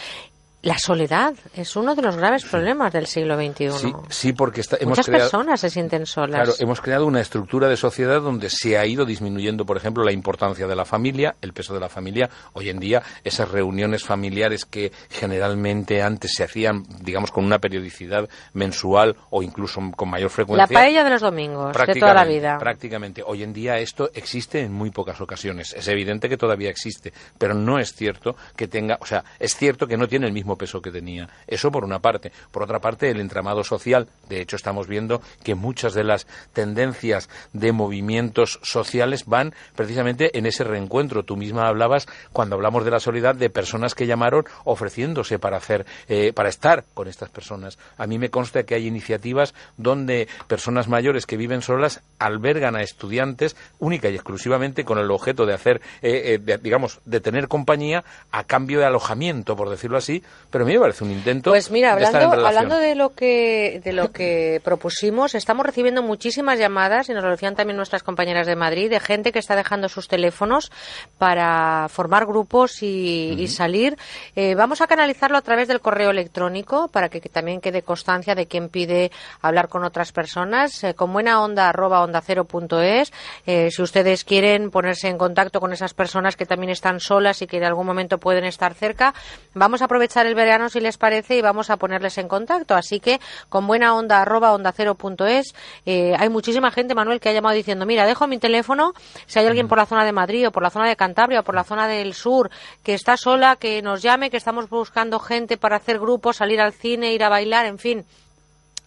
la 0.60 0.76
soledad 0.76 1.35
es 1.55 1.76
uno 1.76 1.94
de 1.94 2.02
los 2.02 2.16
graves 2.16 2.44
problemas 2.44 2.93
del 2.93 3.06
siglo 3.06 3.36
XXI. 3.36 3.70
Sí, 3.70 3.93
sí 4.09 4.32
porque 4.32 4.62
hemos 4.80 4.98
Muchas 4.98 5.09
personas 5.09 5.60
se 5.60 5.70
sienten 5.70 6.05
solas. 6.05 6.43
Claro, 6.43 6.55
hemos 6.59 6.80
creado 6.80 7.06
una 7.06 7.20
estructura 7.20 7.68
de 7.68 7.76
sociedad 7.76 8.20
donde 8.20 8.51
se 8.51 8.76
ha 8.76 8.85
ido 8.85 9.05
disminuyendo, 9.05 9.64
por 9.64 9.76
ejemplo, 9.76 10.02
la 10.02 10.10
importancia 10.10 10.66
de 10.66 10.74
la 10.74 10.85
familia, 10.85 11.36
el 11.43 11.52
peso 11.52 11.74
de 11.74 11.80
la 11.80 11.89
familia. 11.89 12.28
Hoy 12.55 12.70
en 12.70 12.80
día, 12.80 13.02
esas 13.22 13.51
reuniones 13.51 14.02
familiares 14.02 14.64
que 14.64 14.90
generalmente 15.10 16.02
antes 16.02 16.32
se 16.35 16.43
hacían, 16.43 16.82
digamos, 17.02 17.30
con 17.30 17.44
una 17.44 17.60
periodicidad 17.60 18.28
mensual 18.52 19.16
o 19.30 19.44
incluso 19.44 19.80
con 19.94 20.10
mayor 20.10 20.30
frecuencia. 20.30 20.66
La 20.68 20.80
paella 20.80 21.05
de 21.05 21.10
los 21.10 21.20
domingos, 21.20 21.76
de 21.76 21.94
toda 21.94 22.14
la 22.14 22.24
vida. 22.24 22.59
Prácticamente. 22.59 23.22
Hoy 23.24 23.44
en 23.44 23.52
día 23.52 23.78
esto 23.78 24.10
existe 24.12 24.62
en 24.62 24.72
muy 24.72 24.90
pocas 24.90 25.20
ocasiones. 25.20 25.72
Es 25.74 25.86
evidente 25.86 26.28
que 26.28 26.36
todavía 26.36 26.70
existe, 26.70 27.12
pero 27.39 27.55
no 27.55 27.78
es 27.78 27.94
cierto 27.94 28.35
que 28.56 28.66
tenga, 28.66 28.98
o 29.01 29.06
sea, 29.06 29.24
es 29.39 29.55
cierto 29.55 29.86
que 29.86 29.97
no 29.97 30.09
tiene 30.09 30.26
el 30.26 30.32
mismo 30.32 30.48
peso 30.57 30.81
que 30.81 30.91
tenía. 30.91 31.29
Eso 31.47 31.70
por 31.70 31.85
una 31.85 31.99
parte. 31.99 32.33
Por 32.51 32.62
otra 32.62 32.81
parte, 32.81 33.11
el 33.11 33.20
entramado 33.20 33.65
social. 33.65 34.09
De 34.29 34.41
hecho, 34.41 34.57
estamos 34.57 34.87
viendo 34.87 35.20
que 35.43 35.55
muchas 35.55 35.95
de 35.95 36.05
las 36.05 36.27
tendencias 36.53 37.29
de 37.53 37.73
movimientos 37.73 38.61
sociales 38.62 39.27
van 39.27 39.55
precisamente 39.75 40.39
en 40.39 40.47
ese 40.47 40.65
reencuentro. 40.65 41.25
Tú 41.25 41.37
misma 41.37 41.69
hablabas, 41.69 42.07
cuando 42.33 42.57
hablamos 42.57 42.85
de 42.85 42.91
la 42.91 43.01
soledad, 43.01 43.35
de 43.35 43.51
personas 43.51 43.95
que 43.95 44.07
llamaron 44.07 44.45
ofreciéndose 44.65 45.39
para 45.39 45.57
hacer, 45.57 45.87
eh, 46.09 46.33
para 46.33 46.49
estar 46.49 46.85
con 46.95 47.09
estas 47.09 47.31
personas. 47.31 47.79
A 47.97 48.07
mí 48.07 48.19
me 48.19 48.31
consta 48.31 48.65
que 48.65 48.75
hay 48.75 48.87
iniciativas 48.87 49.55
donde 49.77 50.29
personas 50.47 50.89
mayores 50.89 51.27
que 51.27 51.37
viven 51.37 51.62
solas 51.62 52.03
albergan 52.19 52.77
a 52.77 52.83
estudiantes 52.83 53.57
única 53.79 54.09
y 54.09 54.15
exclusivamente 54.15 54.85
con 54.85 54.99
el 54.99 55.11
objeto 55.11 55.47
de 55.47 55.55
hacer, 55.55 55.81
eh, 56.03 56.41
eh, 56.47 56.59
digamos, 56.62 57.01
de 57.05 57.20
tener 57.20 57.49
compañía 57.49 58.05
a 58.31 58.45
cambio 58.45 58.81
de 58.81 58.87
alojamiento, 58.87 59.57
por 59.57 59.70
decirlo 59.70 59.99
así, 59.99 60.23
pero 60.51 60.65
a 60.65 60.66
mí 60.66 60.73
me 60.73 60.81
parece 60.81 61.05
un 61.05 61.10
intento. 61.10 61.51
Pues 61.51 61.70
mira, 61.70 61.93
hablando, 61.93 62.47
hablando 62.47 62.78
de 62.78 62.94
lo 62.94 63.15
que 63.15 63.82
de 63.85 63.93
lo 63.93 64.12
que 64.12 64.60
propusimos, 64.65 65.35
estamos 65.35 65.66
recibiendo 65.66 66.02
muchísimas 66.02 66.59
llamadas 66.59 67.09
y 67.09 67.12
nos 67.12 67.23
lo 67.23 67.31
decían 67.31 67.55
también 67.55 67.77
nuestras 67.77 68.02
compañeras 68.02 68.47
de 68.47 68.56
Madrid 68.56 68.89
de 68.89 69.01
gente 69.01 69.32
que 69.32 69.39
está 69.39 69.56
dejando 69.56 69.89
sus 69.89 70.09
teléfonos 70.09 70.73
para 71.19 71.89
formar 71.90 72.24
grupos 72.24 72.82
y, 72.82 73.47
salir. 73.48 73.97
Eh, 74.36 74.55
vamos 74.55 74.81
a 74.81 74.86
canalizarlo 74.86 75.39
a 75.39 75.43
través 75.43 75.69
del 75.69 75.81
correo 75.81 76.10
electrónico 76.10 76.89
para 76.89 77.09
que, 77.09 77.20
también 77.20 77.60
quede 77.60 77.82
constancia 77.82 78.35
de 78.35 78.47
quien 78.47 78.69
pide 78.69 79.10
hablar 79.43 79.69
con 79.69 79.85
otras 79.85 80.12
personas. 80.12 80.85
Eh, 80.85 80.94
con 80.94 81.12
buena 81.12 81.43
onda 81.43 81.69
arroba 81.69 82.02
onda 82.02 82.20
cero 82.20 82.44
punto 82.44 82.81
es. 82.81 83.12
Eh, 83.47 83.70
si 83.70 83.82
ustedes 83.82 84.24
quieren 84.24 84.70
ponerse 84.70 85.09
en 85.09 85.19
contacto 85.19 85.60
con 85.60 85.73
esas 85.73 85.94
personas 85.94 86.36
que 86.36 86.47
también 86.47 86.70
están 86.70 87.01
solas 87.01 87.43
y 87.43 87.47
que 87.47 87.60
de 87.60 87.66
algún 87.66 87.86
momento 87.86 88.19
pueden 88.19 88.44
estar 88.44 88.74
cerca, 88.74 89.15
vamos 89.55 89.82
a 89.82 89.86
aprovechar 89.86 90.27
el 90.29 90.35
verano 90.35 90.69
si 90.69 90.81
les 90.81 90.99
parece 90.99 91.37
y 91.37 91.43
vamos 91.43 91.71
a 91.71 91.77
ponerles 91.77 92.19
en 92.19 92.29
contacto. 92.29 92.75
Así 92.75 93.01
que 93.01 93.21
con 93.49 93.67
buena 93.67 93.95
onda 93.95 94.23
arroba 94.23 94.53
onda 94.53 94.73
cero 94.73 94.95
punto 94.95 95.27
es, 95.27 95.55
eh, 95.87 96.15
hay 96.17 96.29
muchísima 96.29 96.71
gente, 96.71 96.95
Manuel, 96.95 97.21
que 97.21 97.31
ha 97.31 97.33
llamado 97.33 97.55
diciendo, 97.55 97.87
mira, 97.87 98.07
dejo 98.07 98.27
mi 98.27 98.39
teléfono, 98.39 98.93
si 99.27 99.39
hay 99.39 99.47
alguien 99.47 99.69
por 99.69 99.79
la 99.79 99.87
zona 99.87 100.05
de 100.05 100.13
Madrid 100.13 100.47
o 100.47 100.53
por 100.53 100.63
la 100.63 100.71
zona 100.71 100.89
de 100.89 100.97
Cantabria 100.97 101.41
o 101.41 101.43
por 101.43 101.55
la 101.55 101.65
zona 101.65 101.89
del 101.89 102.15
sur 102.15 102.51
que 102.83 102.95
está 102.95 103.17
sola, 103.17 103.57
que 103.57 103.83
nos 103.83 104.03
llame, 104.03 104.31
que 104.31 104.37
estamos 104.37 104.69
buscando 104.69 105.19
gente 105.19 105.57
para 105.57 105.77
hacer 105.77 105.99
grupos, 105.99 106.37
salir 106.37 106.61
al 106.61 106.73
cine, 106.73 107.13
ir 107.13 107.25
a 107.25 107.29
bailar, 107.29 107.67
en 107.67 107.79
fin, 107.79 108.05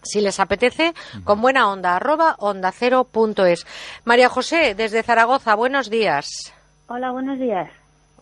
si 0.02 0.20
les 0.20 0.40
apetece, 0.40 0.94
con 1.24 1.40
buena 1.40 1.70
onda, 1.70 1.96
arroba 1.96 2.34
onda 2.38 2.72
cero 2.72 3.04
punto 3.04 3.44
es. 3.44 3.66
María 4.04 4.28
José, 4.28 4.74
desde 4.74 5.02
Zaragoza, 5.02 5.54
buenos 5.54 5.90
días. 5.90 6.52
Hola, 6.88 7.12
buenos 7.12 7.38
días. 7.38 7.70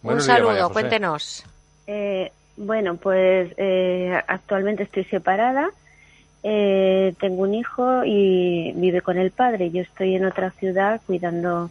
Un 0.03 0.21
saludo, 0.21 0.71
cuéntenos. 0.71 1.45
Eh, 1.87 2.33
bueno, 2.61 2.97
pues 2.97 3.53
eh, 3.57 4.20
actualmente 4.28 4.82
estoy 4.82 5.05
separada. 5.05 5.70
Eh, 6.43 7.15
tengo 7.20 7.43
un 7.43 7.55
hijo 7.55 8.05
y 8.05 8.73
vive 8.77 9.01
con 9.01 9.19
el 9.19 9.31
padre. 9.31 9.70
Yo 9.70 9.82
estoy 9.82 10.15
en 10.16 10.27
otra 10.27 10.51
ciudad 10.53 11.01
cuidando 11.07 11.70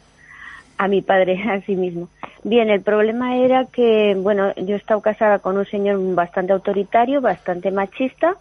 a 0.78 0.88
mi 0.88 1.02
padre 1.02 1.41
a 1.49 1.61
sí 1.61 1.76
mismo. 1.76 2.10
Bien, 2.44 2.70
el 2.70 2.82
problema 2.82 3.38
era 3.38 3.66
que, 3.66 4.16
bueno, 4.18 4.53
yo 4.56 4.76
he 4.76 4.78
estado 4.78 5.02
casada 5.02 5.40
con 5.40 5.57
un 5.57 5.66
señor 5.66 5.99
bastante 6.16 6.53
autoritario, 6.53 7.22
bastante 7.22 7.72
machista 7.72 8.36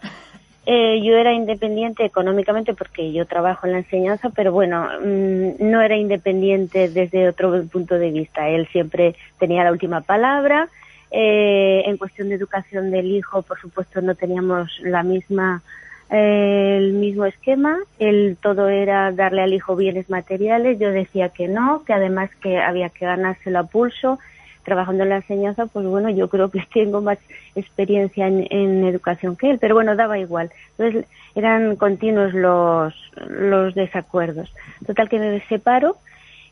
Eh, 0.71 1.01
yo 1.03 1.17
era 1.17 1.33
independiente 1.33 2.05
económicamente 2.05 2.75
porque 2.75 3.11
yo 3.11 3.25
trabajo 3.25 3.67
en 3.67 3.73
la 3.73 3.79
enseñanza, 3.79 4.29
pero 4.29 4.53
bueno, 4.53 4.87
mm, 5.03 5.53
no 5.61 5.81
era 5.81 5.97
independiente 5.97 6.91
desde 6.91 7.27
otro 7.27 7.65
punto 7.73 7.95
de 7.99 8.11
vista. 8.11 8.49
Él 8.51 8.69
siempre 8.69 9.15
tenía 9.39 9.65
la 9.65 9.73
última 9.73 10.03
palabra. 10.03 10.69
Eh, 11.11 11.83
en 11.87 11.97
cuestión 11.97 12.29
de 12.29 12.35
educación 12.35 12.91
del 12.91 13.07
hijo, 13.07 13.43
por 13.43 13.59
supuesto, 13.61 14.01
no 14.03 14.15
teníamos 14.15 14.79
la 14.83 15.03
misma 15.03 15.63
eh, 16.11 16.77
el 16.79 16.93
mismo 16.95 17.27
esquema. 17.27 17.79
El 17.99 18.37
todo 18.41 18.69
era 18.69 19.13
darle 19.13 19.43
al 19.43 19.53
hijo 19.53 19.77
bienes 19.77 20.09
materiales. 20.09 20.79
Yo 20.79 20.91
decía 20.91 21.31
que 21.31 21.49
no, 21.49 21.85
que 21.85 21.93
además 21.93 22.31
que 22.41 22.59
había 22.59 22.89
que 22.89 23.07
ganárselo 23.07 23.59
a 23.59 23.65
pulso 23.65 24.19
trabajando 24.65 25.05
en 25.05 25.09
la 25.09 25.17
enseñanza, 25.17 25.65
pues 25.65 25.87
bueno, 25.87 26.11
yo 26.11 26.29
creo 26.29 26.51
que 26.51 26.63
tengo 26.75 27.01
más 27.01 27.19
experiencia 27.55 28.27
en, 28.27 28.85
educación 28.85 29.35
que 29.35 29.51
él, 29.51 29.59
pero 29.59 29.75
bueno, 29.75 29.97
daba 29.97 30.19
igual. 30.19 30.51
Entonces 30.77 31.07
eran 31.35 31.77
continuos 31.77 32.35
los, 32.35 32.95
los 33.29 33.75
desacuerdos. 33.75 34.53
Total 34.87 35.09
que 35.09 35.19
me 35.19 35.41
separo. 35.49 35.97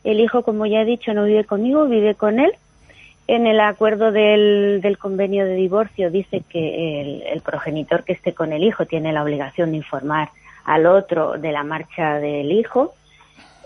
El 0.03 0.19
hijo, 0.19 0.43
como 0.43 0.65
ya 0.65 0.81
he 0.81 0.85
dicho, 0.85 1.13
no 1.13 1.25
vive 1.25 1.43
conmigo, 1.43 1.85
vive 1.85 2.15
con 2.15 2.39
él. 2.39 2.51
En 3.27 3.45
el 3.45 3.59
acuerdo 3.59 4.11
del, 4.11 4.79
del 4.81 4.97
convenio 4.97 5.45
de 5.45 5.55
divorcio 5.55 6.09
dice 6.09 6.43
que 6.49 7.23
el, 7.31 7.41
progenitor 7.41 8.03
que 8.03 8.13
esté 8.13 8.33
con 8.33 8.53
el 8.53 8.63
hijo 8.63 8.85
tiene 8.85 9.11
la 9.11 9.23
obligación 9.23 9.71
de 9.71 9.77
informar 9.77 10.29
al 10.63 10.85
otro 10.85 11.37
de 11.37 11.51
la 11.51 11.63
marcha 11.63 12.19
del 12.19 12.51
hijo 12.51 12.93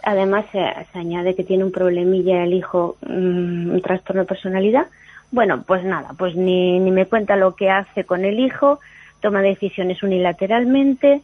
Además, 0.04 0.46
se, 0.52 0.60
añade 0.98 1.36
que 1.36 1.44
tiene 1.44 1.64
un 1.64 1.72
problemilla 1.72 2.44
el 2.44 2.54
hijo, 2.54 2.98
mm, 3.02 3.72
un 3.72 3.82
trastorno 3.82 4.24
de 4.24 4.28
personalidad. 4.28 4.88
Bueno, 5.32 5.64
pues 5.66 5.84
nada, 5.84 6.14
pues 6.18 6.36
ni, 6.36 6.80
ni 6.80 6.92
me 6.92 7.06
cuenta 7.06 7.36
lo 7.36 7.56
que 7.56 7.70
hace 7.70 8.04
con 8.04 8.26
el 8.26 8.40
hijo, 8.40 8.80
toma 9.22 9.42
decisiones 9.42 10.02
unilateralmente. 10.04 11.22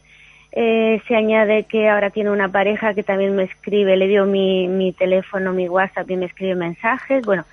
Eh, 0.52 1.02
se 1.06 1.16
añade 1.16 1.64
que 1.64 1.88
ahora 1.88 2.10
tiene 2.10 2.30
una 2.30 2.48
pareja 2.48 2.94
que 2.94 3.02
también 3.02 3.34
me 3.36 3.42
escribe, 3.42 3.96
le 3.96 4.06
dio 4.06 4.24
mi, 4.24 4.68
mi 4.68 4.92
teléfono, 4.92 5.52
mi 5.52 5.68
WhatsApp 5.68 6.10
y 6.10 6.16
me 6.16 6.26
escribe 6.26 6.54
mensajes. 6.54 7.26
Bueno, 7.26 7.44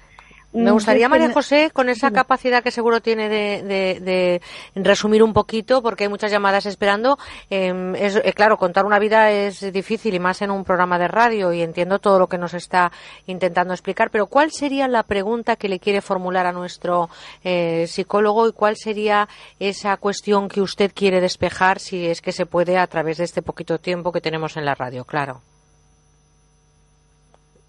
me 0.55 0.71
mm, 0.71 0.73
gustaría, 0.73 1.09
María 1.09 1.33
José, 1.33 1.69
con 1.71 1.89
esa 1.89 2.11
capacidad 2.11 2.63
que 2.63 2.71
seguro 2.71 3.01
tiene 3.01 3.27
de, 3.29 4.41
resumir 4.75 5.21
un 5.21 5.33
poquito, 5.33 5.81
porque 5.81 6.05
hay 6.05 6.09
muchas 6.09 6.31
llamadas 6.31 6.65
esperando. 6.65 7.17
Em, 7.49 7.93
es, 7.95 8.15
eh, 8.15 8.33
claro, 8.33 8.57
contar 8.57 8.85
una 8.85 8.97
vida 8.97 9.31
es 9.31 9.71
difícil 9.73 10.13
y 10.13 10.19
más 10.19 10.41
en 10.41 10.51
un 10.51 10.63
programa 10.63 10.97
de 10.97 11.07
radio 11.07 11.51
y 11.51 11.61
entiendo 11.61 11.99
todo 11.99 12.19
lo 12.19 12.27
que 12.27 12.37
nos 12.37 12.53
está 12.53 12.91
intentando 13.27 13.73
explicar, 13.73 14.09
pero 14.11 14.27
¿cuál 14.27 14.51
sería 14.51 14.87
la 14.87 15.03
pregunta 15.03 15.55
que 15.57 15.67
le 15.69 15.79
quiere 15.79 16.01
formular 16.01 16.45
a 16.45 16.53
nuestro 16.53 17.09
eh, 17.43 17.85
psicólogo 17.87 18.47
y 18.47 18.53
cuál 18.53 18.77
sería 18.77 19.27
esa 19.59 19.97
cuestión 19.97 20.47
que 20.47 20.61
usted 20.61 20.91
quiere 20.93 21.19
despejar 21.19 21.79
si 21.79 22.05
es 22.05 22.21
que 22.21 22.31
se 22.31 22.45
puede 22.45 22.77
a 22.77 22.87
través 22.87 23.17
de 23.17 23.25
este 23.25 23.41
poquito 23.41 23.77
tiempo 23.79 24.11
que 24.11 24.21
tenemos 24.21 24.55
en 24.55 24.65
la 24.65 24.75
radio? 24.75 25.03
Claro. 25.03 25.41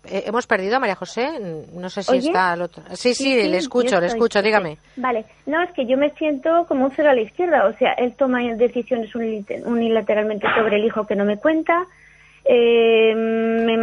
Eh, 0.08 0.24
¿Hemos 0.26 0.46
perdido 0.46 0.76
a 0.76 0.80
María 0.80 0.94
José? 0.94 1.38
No 1.72 1.88
sé 1.88 2.02
si 2.02 2.18
está 2.18 2.52
al 2.52 2.62
otro. 2.62 2.82
Sí, 2.94 3.14
sí, 3.14 3.34
le 3.48 3.56
escucho, 3.58 4.00
le 4.00 4.06
escucho, 4.06 4.42
dígame. 4.42 4.78
Vale, 4.96 5.24
no, 5.46 5.62
es 5.62 5.70
que 5.72 5.86
yo 5.86 5.96
me 5.96 6.10
siento 6.10 6.66
como 6.66 6.86
un 6.86 6.92
cero 6.94 7.10
a 7.10 7.14
la 7.14 7.20
izquierda, 7.20 7.66
o 7.66 7.72
sea, 7.76 7.92
él 7.94 8.14
toma 8.16 8.42
decisiones 8.54 9.14
unilateralmente 9.14 10.46
sobre 10.56 10.76
el 10.76 10.84
hijo 10.84 11.06
que 11.06 11.16
no 11.16 11.24
me 11.24 11.36
cuenta, 11.36 11.86
eh, 12.44 13.14
me, 13.14 13.76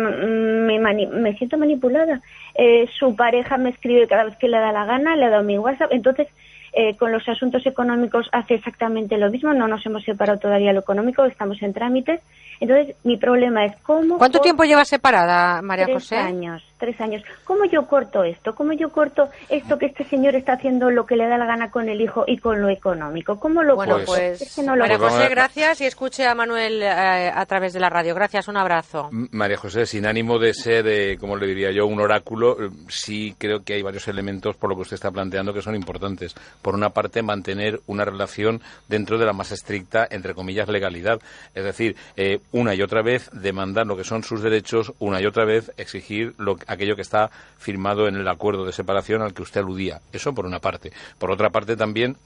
me, 0.79 1.07
me, 1.07 1.37
siento 1.37 1.57
manipulada. 1.57 2.21
Eh, 2.55 2.87
su 2.97 3.15
pareja 3.15 3.57
me 3.57 3.69
escribe 3.69 4.07
cada 4.07 4.23
vez 4.23 4.37
que 4.37 4.47
le 4.47 4.57
da 4.57 4.71
la 4.71 4.85
gana, 4.85 5.15
le 5.15 5.25
ha 5.25 5.29
dado 5.29 5.43
mi 5.43 5.57
WhatsApp, 5.57 5.91
entonces 5.91 6.27
eh, 6.73 6.95
con 6.97 7.11
los 7.11 7.27
asuntos 7.29 7.65
económicos 7.65 8.27
hace 8.31 8.55
exactamente 8.55 9.17
lo 9.17 9.29
mismo, 9.29 9.53
no 9.53 9.67
nos 9.67 9.85
hemos 9.85 10.03
separado 10.03 10.39
todavía 10.39 10.73
lo 10.73 10.79
económico, 10.79 11.23
estamos 11.25 11.61
en 11.61 11.73
trámites. 11.73 12.21
Entonces, 12.59 12.95
mi 13.03 13.17
problema 13.17 13.65
es 13.65 13.75
cómo... 13.83 14.17
¿Cuánto 14.17 14.39
tiempo 14.39 14.63
lleva 14.63 14.85
separada, 14.85 15.61
María 15.61 15.85
José? 15.85 16.15
Tres 16.15 16.27
años, 16.27 16.63
tres 16.83 16.99
años. 16.99 17.23
¿Cómo 17.45 17.63
yo 17.63 17.87
corto 17.87 18.25
esto? 18.25 18.53
¿Cómo 18.55 18.73
yo 18.73 18.89
corto 18.89 19.29
esto 19.47 19.77
que 19.77 19.85
este 19.85 20.03
señor 20.03 20.35
está 20.35 20.53
haciendo 20.53 20.89
lo 20.89 21.05
que 21.05 21.15
le 21.15 21.27
da 21.27 21.37
la 21.37 21.45
gana 21.45 21.71
con 21.71 21.87
el 21.87 22.01
hijo 22.01 22.25
y 22.27 22.39
con 22.39 22.61
lo 22.61 22.67
económico? 22.67 23.39
¿Cómo 23.39 23.63
lo 23.63 23.77
bueno, 23.77 23.99
Pues, 24.05 24.57
María 24.57 24.99
José, 24.99 25.29
gracias 25.29 25.79
y 25.79 25.85
escuche 25.85 26.27
a 26.27 26.35
Manuel 26.35 26.83
eh, 26.83 27.31
a 27.33 27.45
través 27.45 27.71
de 27.71 27.79
la 27.79 27.89
radio. 27.89 28.13
Gracias, 28.13 28.49
un 28.49 28.57
abrazo. 28.57 29.07
María 29.31 29.55
José, 29.55 29.85
sin 29.85 30.05
ánimo 30.05 30.39
de 30.39 30.53
ser, 30.53 30.85
eh, 30.87 31.17
como 31.17 31.37
le 31.37 31.47
diría 31.47 31.71
yo, 31.71 31.85
un 31.85 32.01
oráculo, 32.01 32.57
sí 32.89 33.33
creo 33.37 33.63
que 33.63 33.75
hay 33.75 33.81
varios 33.81 34.09
elementos 34.09 34.57
por 34.57 34.69
lo 34.69 34.75
que 34.75 34.81
usted 34.81 34.95
está 34.95 35.09
planteando 35.09 35.53
que 35.53 35.61
son 35.61 35.75
importantes 35.75 36.35
por 36.61 36.75
una 36.75 36.89
parte, 36.89 37.21
mantener 37.21 37.79
una 37.87 38.03
relación 38.03 38.61
dentro 38.89 39.17
de 39.17 39.25
la 39.25 39.31
más 39.31 39.53
estricta, 39.53 40.05
entre 40.11 40.33
comillas, 40.33 40.67
legalidad. 40.67 41.21
Es 41.55 41.63
decir, 41.63 41.95
eh, 42.17 42.39
una 42.51 42.75
y 42.75 42.81
otra 42.81 43.01
vez 43.01 43.29
demandar 43.31 43.87
lo 43.87 43.95
que 43.95 44.03
son 44.03 44.23
sus 44.23 44.41
derechos, 44.41 44.91
una 44.99 45.21
y 45.21 45.25
otra 45.25 45.45
vez 45.45 45.71
exigir 45.77 46.33
lo, 46.37 46.57
aquello 46.73 46.95
que 46.95 47.01
está 47.01 47.29
firmado 47.57 48.07
en 48.07 48.15
el 48.15 48.27
acuerdo 48.27 48.65
de 48.65 48.71
separación 48.71 49.21
al 49.21 49.33
que 49.33 49.41
usted 49.41 49.61
aludía. 49.61 50.01
Eso 50.11 50.33
por 50.33 50.45
una 50.45 50.59
parte. 50.59 50.91
Por 51.17 51.31
otra 51.31 51.49
parte, 51.49 51.75
también 51.75 52.17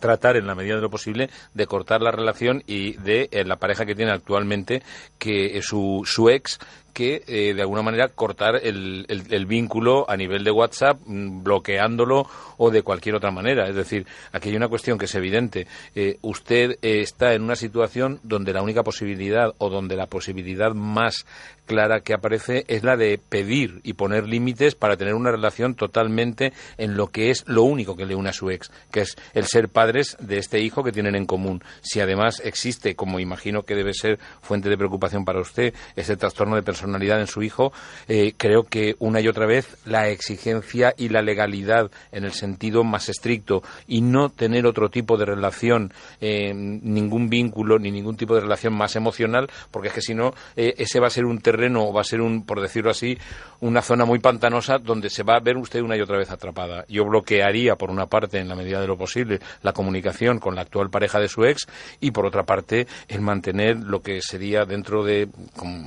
tratar 0.00 0.36
en 0.36 0.46
la 0.46 0.54
medida 0.54 0.76
de 0.76 0.82
lo 0.82 0.90
posible 0.90 1.30
de 1.54 1.66
cortar 1.66 2.02
la 2.02 2.10
relación 2.10 2.62
y 2.66 2.92
de 2.98 3.28
eh, 3.32 3.44
la 3.44 3.56
pareja 3.56 3.86
que 3.86 3.94
tiene 3.94 4.12
actualmente 4.12 4.82
que 5.18 5.60
su, 5.62 6.02
su 6.04 6.28
ex 6.28 6.58
que 6.92 7.22
eh, 7.26 7.54
de 7.54 7.62
alguna 7.62 7.82
manera 7.82 8.08
cortar 8.08 8.56
el, 8.62 9.06
el, 9.08 9.46
vínculo 9.46 10.08
a 10.08 10.16
nivel 10.16 10.44
de 10.44 10.50
WhatsApp, 10.50 10.98
mm, 11.06 11.42
bloqueándolo 11.42 12.26
o 12.56 12.70
de 12.70 12.82
cualquier 12.82 13.14
otra 13.14 13.30
manera. 13.30 13.68
Es 13.68 13.74
decir, 13.74 14.06
aquí 14.32 14.50
hay 14.50 14.56
una 14.56 14.68
cuestión 14.68 14.98
que 14.98 15.04
es 15.06 15.14
evidente. 15.14 15.66
Eh, 15.94 16.18
usted 16.22 16.78
eh, 16.82 17.00
está 17.00 17.34
en 17.34 17.42
una 17.42 17.56
situación 17.56 18.20
donde 18.22 18.52
la 18.52 18.62
única 18.62 18.82
posibilidad 18.82 19.54
o 19.58 19.70
donde 19.70 19.96
la 19.96 20.06
posibilidad 20.06 20.72
más 20.72 21.24
clara 21.66 22.00
que 22.00 22.14
aparece 22.14 22.64
es 22.66 22.82
la 22.82 22.96
de 22.96 23.20
pedir 23.28 23.80
y 23.84 23.92
poner 23.92 24.26
límites 24.26 24.74
para 24.74 24.96
tener 24.96 25.14
una 25.14 25.30
relación 25.30 25.74
totalmente 25.74 26.52
en 26.78 26.96
lo 26.96 27.08
que 27.08 27.30
es 27.30 27.44
lo 27.46 27.62
único 27.62 27.94
que 27.94 28.06
le 28.06 28.16
une 28.16 28.30
a 28.30 28.32
su 28.32 28.50
ex, 28.50 28.72
que 28.90 29.02
es 29.02 29.16
el 29.34 29.44
ser 29.44 29.68
padres 29.68 30.16
de 30.18 30.38
este 30.38 30.60
hijo 30.60 30.82
que 30.82 30.92
tienen 30.92 31.14
en 31.14 31.26
común. 31.26 31.62
Si 31.82 32.00
además 32.00 32.40
existe, 32.44 32.96
como 32.96 33.20
imagino 33.20 33.62
que 33.62 33.76
debe 33.76 33.92
ser 33.92 34.18
fuente 34.40 34.68
de 34.68 34.78
preocupación 34.78 35.24
para 35.24 35.40
usted, 35.40 35.74
ese 35.94 36.16
trastorno 36.16 36.56
de 36.56 36.62
en 36.82 37.26
su 37.26 37.42
hijo, 37.42 37.72
eh, 38.08 38.34
creo 38.36 38.64
que 38.64 38.96
una 38.98 39.20
y 39.20 39.28
otra 39.28 39.46
vez 39.46 39.78
la 39.84 40.08
exigencia 40.08 40.94
y 40.96 41.08
la 41.08 41.22
legalidad 41.22 41.90
en 42.12 42.24
el 42.24 42.32
sentido 42.32 42.84
más 42.84 43.08
estricto 43.08 43.62
y 43.86 44.00
no 44.00 44.28
tener 44.28 44.66
otro 44.66 44.90
tipo 44.90 45.16
de 45.16 45.24
relación, 45.24 45.92
eh, 46.20 46.52
ningún 46.54 47.28
vínculo 47.28 47.78
ni 47.78 47.90
ningún 47.90 48.16
tipo 48.16 48.34
de 48.34 48.40
relación 48.40 48.74
más 48.74 48.96
emocional, 48.96 49.48
porque 49.70 49.88
es 49.88 49.94
que 49.94 50.02
si 50.02 50.14
no, 50.14 50.34
eh, 50.56 50.74
ese 50.78 51.00
va 51.00 51.06
a 51.06 51.10
ser 51.10 51.24
un 51.24 51.40
terreno 51.40 51.84
o 51.84 51.92
va 51.92 52.02
a 52.02 52.04
ser 52.04 52.20
un, 52.20 52.44
por 52.44 52.60
decirlo 52.60 52.90
así, 52.90 53.18
una 53.60 53.82
zona 53.82 54.04
muy 54.04 54.18
pantanosa 54.18 54.78
donde 54.78 55.10
se 55.10 55.22
va 55.22 55.36
a 55.36 55.40
ver 55.40 55.56
usted 55.56 55.80
una 55.80 55.96
y 55.96 56.00
otra 56.00 56.18
vez 56.18 56.30
atrapada. 56.30 56.84
Yo 56.88 57.04
bloquearía, 57.04 57.76
por 57.76 57.90
una 57.90 58.06
parte, 58.06 58.38
en 58.38 58.48
la 58.48 58.54
medida 58.54 58.80
de 58.80 58.86
lo 58.86 58.96
posible, 58.96 59.40
la 59.62 59.72
comunicación 59.72 60.38
con 60.38 60.54
la 60.54 60.62
actual 60.62 60.90
pareja 60.90 61.18
de 61.18 61.28
su 61.28 61.44
ex 61.44 61.66
y, 62.00 62.10
por 62.10 62.26
otra 62.26 62.44
parte, 62.44 62.86
el 63.08 63.20
mantener 63.20 63.76
lo 63.78 64.00
que 64.00 64.20
sería 64.20 64.64
dentro 64.64 65.04
de 65.04 65.28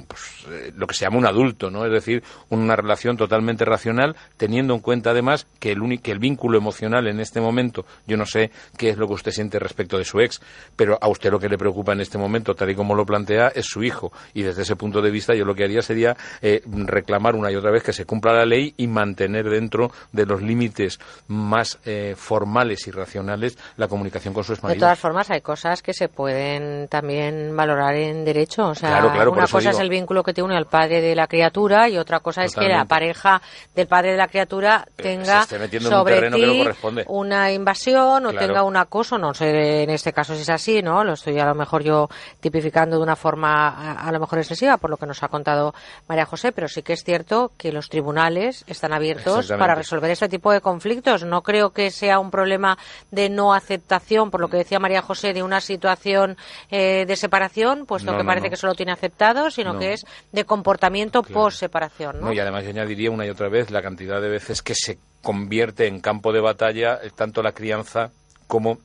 pues, 0.07 0.45
lo 0.81 0.87
que 0.87 0.95
se 0.95 1.05
llama 1.05 1.17
un 1.17 1.25
adulto, 1.25 1.69
¿no? 1.69 1.85
Es 1.85 1.91
decir, 1.91 2.23
una 2.49 2.75
relación 2.75 3.15
totalmente 3.15 3.63
racional, 3.63 4.15
teniendo 4.35 4.73
en 4.73 4.81
cuenta 4.81 5.11
además 5.11 5.47
que 5.59 5.71
el, 5.71 6.01
que 6.01 6.11
el 6.11 6.19
vínculo 6.19 6.57
emocional 6.57 7.07
en 7.07 7.19
este 7.19 7.39
momento, 7.39 7.85
yo 8.07 8.17
no 8.17 8.25
sé 8.25 8.51
qué 8.77 8.89
es 8.89 8.97
lo 8.97 9.07
que 9.07 9.13
usted 9.13 9.31
siente 9.31 9.59
respecto 9.59 9.97
de 9.97 10.03
su 10.03 10.19
ex, 10.19 10.41
pero 10.75 10.97
a 10.99 11.07
usted 11.07 11.31
lo 11.31 11.39
que 11.39 11.47
le 11.47 11.57
preocupa 11.57 11.93
en 11.93 12.01
este 12.01 12.17
momento, 12.17 12.53
tal 12.55 12.71
y 12.71 12.75
como 12.75 12.95
lo 12.95 13.05
plantea, 13.05 13.49
es 13.49 13.67
su 13.67 13.83
hijo. 13.83 14.11
Y 14.33 14.41
desde 14.41 14.63
ese 14.63 14.75
punto 14.75 15.01
de 15.01 15.11
vista, 15.11 15.33
yo 15.35 15.45
lo 15.45 15.55
que 15.55 15.63
haría 15.63 15.81
sería 15.81 16.17
eh, 16.41 16.61
reclamar 16.65 17.35
una 17.35 17.51
y 17.51 17.55
otra 17.55 17.71
vez 17.71 17.83
que 17.83 17.93
se 17.93 18.05
cumpla 18.05 18.33
la 18.33 18.45
ley 18.45 18.73
y 18.77 18.87
mantener 18.87 19.49
dentro 19.49 19.91
de 20.11 20.25
los 20.25 20.41
límites 20.41 20.99
más 21.27 21.79
eh, 21.85 22.15
formales 22.17 22.87
y 22.87 22.91
racionales 22.91 23.57
la 23.77 23.87
comunicación 23.87 24.33
con 24.33 24.43
su 24.43 24.53
exmarido. 24.53 24.75
De 24.75 24.79
todas 24.79 24.99
formas, 24.99 25.29
hay 25.29 25.41
cosas 25.41 25.81
que 25.83 25.93
se 25.93 26.09
pueden 26.09 26.87
también 26.87 27.55
valorar 27.55 27.95
en 27.95 28.25
derecho. 28.25 28.67
O 28.67 28.75
sea, 28.75 29.05
una 29.05 29.47
cosa 29.47 29.69
es 29.69 29.79
el 29.79 29.89
vínculo 29.89 30.23
que 30.23 30.33
te 30.33 30.41
une 30.41 30.55
al 30.55 30.65
padre 30.71 31.01
de 31.01 31.13
la 31.13 31.27
criatura 31.27 31.89
y 31.89 31.97
otra 31.97 32.21
cosa 32.21 32.43
es 32.43 32.55
que 32.55 32.67
la 32.67 32.85
pareja 32.85 33.41
del 33.75 33.87
padre 33.87 34.11
de 34.11 34.17
la 34.17 34.27
criatura 34.27 34.87
tenga 34.95 35.45
sobre 35.45 36.31
ti 36.31 36.65
una 37.07 37.51
invasión 37.51 38.25
o 38.25 38.33
tenga 38.33 38.63
un 38.63 38.77
acoso, 38.77 39.17
no 39.19 39.33
sé 39.33 39.83
en 39.83 39.89
este 39.89 40.13
caso 40.13 40.33
si 40.33 40.41
es 40.41 40.49
así, 40.49 40.81
¿no? 40.81 41.03
Lo 41.03 41.13
estoy 41.13 41.37
a 41.37 41.45
lo 41.45 41.53
mejor 41.53 41.83
yo 41.83 42.09
tipificando 42.39 42.97
de 42.97 43.03
una 43.03 43.15
forma 43.15 43.93
a, 43.93 44.11
lo 44.11 44.19
mejor 44.19 44.39
excesiva 44.39 44.77
por 44.77 44.89
lo 44.89 44.97
que 44.97 45.05
nos 45.05 45.21
ha 45.21 45.27
contado 45.27 45.75
María 46.07 46.25
José, 46.25 46.51
pero 46.51 46.67
sí 46.67 46.81
que 46.81 46.93
es 46.93 47.03
cierto 47.03 47.51
que 47.57 47.71
los 47.71 47.89
tribunales 47.89 48.63
están 48.67 48.93
abiertos 48.93 49.51
para 49.59 49.75
resolver 49.75 50.09
este 50.09 50.29
tipo 50.29 50.51
de 50.51 50.61
conflictos. 50.61 51.25
No 51.25 51.41
creo 51.43 51.71
que 51.71 51.91
sea 51.91 52.19
un 52.19 52.31
problema 52.31 52.77
de 53.11 53.29
no 53.29 53.53
aceptación, 53.53 54.31
por 54.31 54.39
lo 54.39 54.47
que 54.47 54.57
decía 54.57 54.79
María 54.79 55.01
José, 55.01 55.33
de 55.33 55.43
una 55.43 55.59
situación 55.59 56.37
eh, 56.69 57.05
de 57.05 57.15
separación, 57.17 57.85
puesto 57.85 58.15
que 58.15 58.23
parece 58.23 58.49
que 58.49 58.55
solo 58.55 58.73
tiene 58.73 58.93
aceptado, 58.93 59.51
sino 59.51 59.77
que 59.77 59.93
es 59.93 60.05
de 60.31 60.45
comportamiento 60.61 61.23
por 61.23 61.53
separación. 61.53 62.21
¿no? 62.21 62.31
y 62.31 62.39
además 62.39 62.63
yo 62.63 62.69
añadiría 62.69 63.09
una 63.09 63.25
y 63.25 63.29
otra 63.29 63.49
vez 63.49 63.71
la 63.71 63.81
cantidad 63.81 64.21
de 64.21 64.29
veces 64.29 64.61
que 64.61 64.75
se 64.75 64.99
convierte 65.23 65.87
en 65.87 65.99
campo 65.99 66.31
de 66.31 66.39
batalla 66.39 66.99
tanto 67.15 67.41
la 67.41 67.51
crianza 67.51 68.11
como 68.45 68.77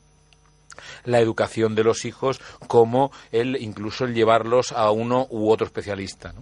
la 1.05 1.19
educación 1.19 1.75
de 1.75 1.83
los 1.83 2.05
hijos 2.05 2.39
como 2.67 3.11
el 3.31 3.61
incluso 3.61 4.05
el 4.05 4.13
llevarlos 4.13 4.71
a 4.71 4.91
uno 4.91 5.27
u 5.29 5.49
otro 5.49 5.65
especialista. 5.65 6.33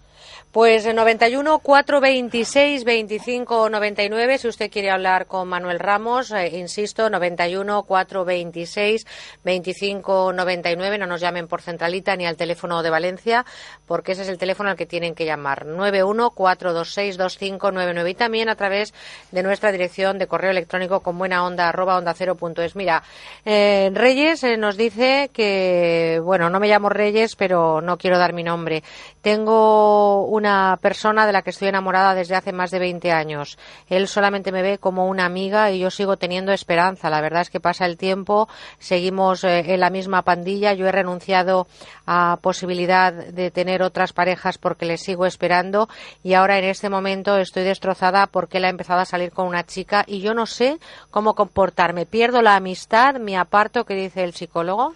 Pues 0.51 0.85
91 0.85 1.59
426 1.59 2.85
25 2.85 3.69
99 3.69 4.37
si 4.37 4.47
usted 4.47 4.71
quiere 4.71 4.89
hablar 4.89 5.25
con 5.27 5.49
Manuel 5.49 5.79
Ramos, 5.79 6.31
eh, 6.31 6.57
insisto, 6.57 7.09
91 7.09 7.83
426 7.83 9.05
25 9.43 10.31
99, 10.31 10.97
no 10.97 11.07
nos 11.07 11.19
llamen 11.19 11.47
por 11.47 11.61
centralita 11.61 12.15
ni 12.15 12.25
al 12.25 12.37
teléfono 12.37 12.81
de 12.83 12.89
Valencia, 12.89 13.45
porque 13.85 14.13
ese 14.13 14.21
es 14.21 14.29
el 14.29 14.37
teléfono 14.37 14.69
al 14.69 14.77
que 14.77 14.85
tienen 14.85 15.13
que 15.13 15.25
llamar, 15.25 15.65
91 15.65 16.31
426 16.31 17.17
2599 17.17 18.09
y 18.09 18.15
también 18.15 18.47
a 18.47 18.55
través 18.55 18.93
de 19.31 19.43
nuestra 19.43 19.73
dirección 19.73 20.17
de 20.17 20.27
correo 20.27 20.51
electrónico 20.51 21.01
con 21.01 21.17
buena 21.17 21.45
onda 21.45 21.67
arroba 21.67 21.97
onda 21.97 22.13
cero 22.13 22.37
es. 22.57 22.75
Mira, 22.77 23.03
eh, 23.43 23.91
Reyes 23.93 24.24
eh, 24.25 24.57
nos 24.57 24.75
dice 24.75 25.29
que, 25.31 26.19
bueno, 26.23 26.49
no 26.49 26.59
me 26.59 26.67
llamo 26.67 26.89
Reyes, 26.89 27.35
pero 27.35 27.79
no 27.81 27.97
quiero 27.97 28.17
dar 28.17 28.33
mi 28.33 28.43
nombre. 28.43 28.83
Tengo 29.21 30.25
una 30.25 30.79
persona 30.81 31.27
de 31.27 31.31
la 31.31 31.43
que 31.43 31.51
estoy 31.51 31.67
enamorada 31.67 32.15
desde 32.15 32.35
hace 32.35 32.51
más 32.51 32.71
de 32.71 32.79
20 32.79 33.11
años. 33.11 33.59
Él 33.87 34.07
solamente 34.07 34.51
me 34.51 34.63
ve 34.63 34.79
como 34.79 35.07
una 35.07 35.25
amiga 35.25 35.69
y 35.71 35.79
yo 35.79 35.91
sigo 35.91 36.17
teniendo 36.17 36.51
esperanza. 36.53 37.09
La 37.11 37.21
verdad 37.21 37.41
es 37.41 37.51
que 37.51 37.59
pasa 37.59 37.85
el 37.85 37.97
tiempo, 37.97 38.49
seguimos 38.79 39.43
eh, 39.43 39.73
en 39.73 39.79
la 39.79 39.91
misma 39.91 40.23
pandilla. 40.23 40.73
Yo 40.73 40.87
he 40.87 40.91
renunciado 40.91 41.67
a 42.07 42.39
posibilidad 42.41 43.13
de 43.13 43.51
tener 43.51 43.83
otras 43.83 44.11
parejas 44.11 44.57
porque 44.57 44.85
le 44.85 44.97
sigo 44.97 45.25
esperando 45.25 45.87
y 46.23 46.33
ahora 46.33 46.57
en 46.57 46.65
este 46.65 46.89
momento 46.89 47.37
estoy 47.37 47.63
destrozada 47.63 48.27
porque 48.27 48.57
él 48.57 48.65
ha 48.65 48.69
empezado 48.69 49.01
a 49.01 49.05
salir 49.05 49.31
con 49.31 49.47
una 49.47 49.65
chica 49.65 50.03
y 50.07 50.21
yo 50.21 50.33
no 50.33 50.45
sé 50.45 50.79
cómo 51.11 51.35
comportarme. 51.35 52.05
Pierdo 52.05 52.41
la 52.41 52.55
amistad, 52.55 53.15
me 53.15 53.37
aparto, 53.37 53.85
que 53.85 53.93
dice 53.95 54.14
el 54.23 54.33
psicólogo. 54.33 54.95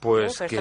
Pues 0.00 0.38
que 0.38 0.60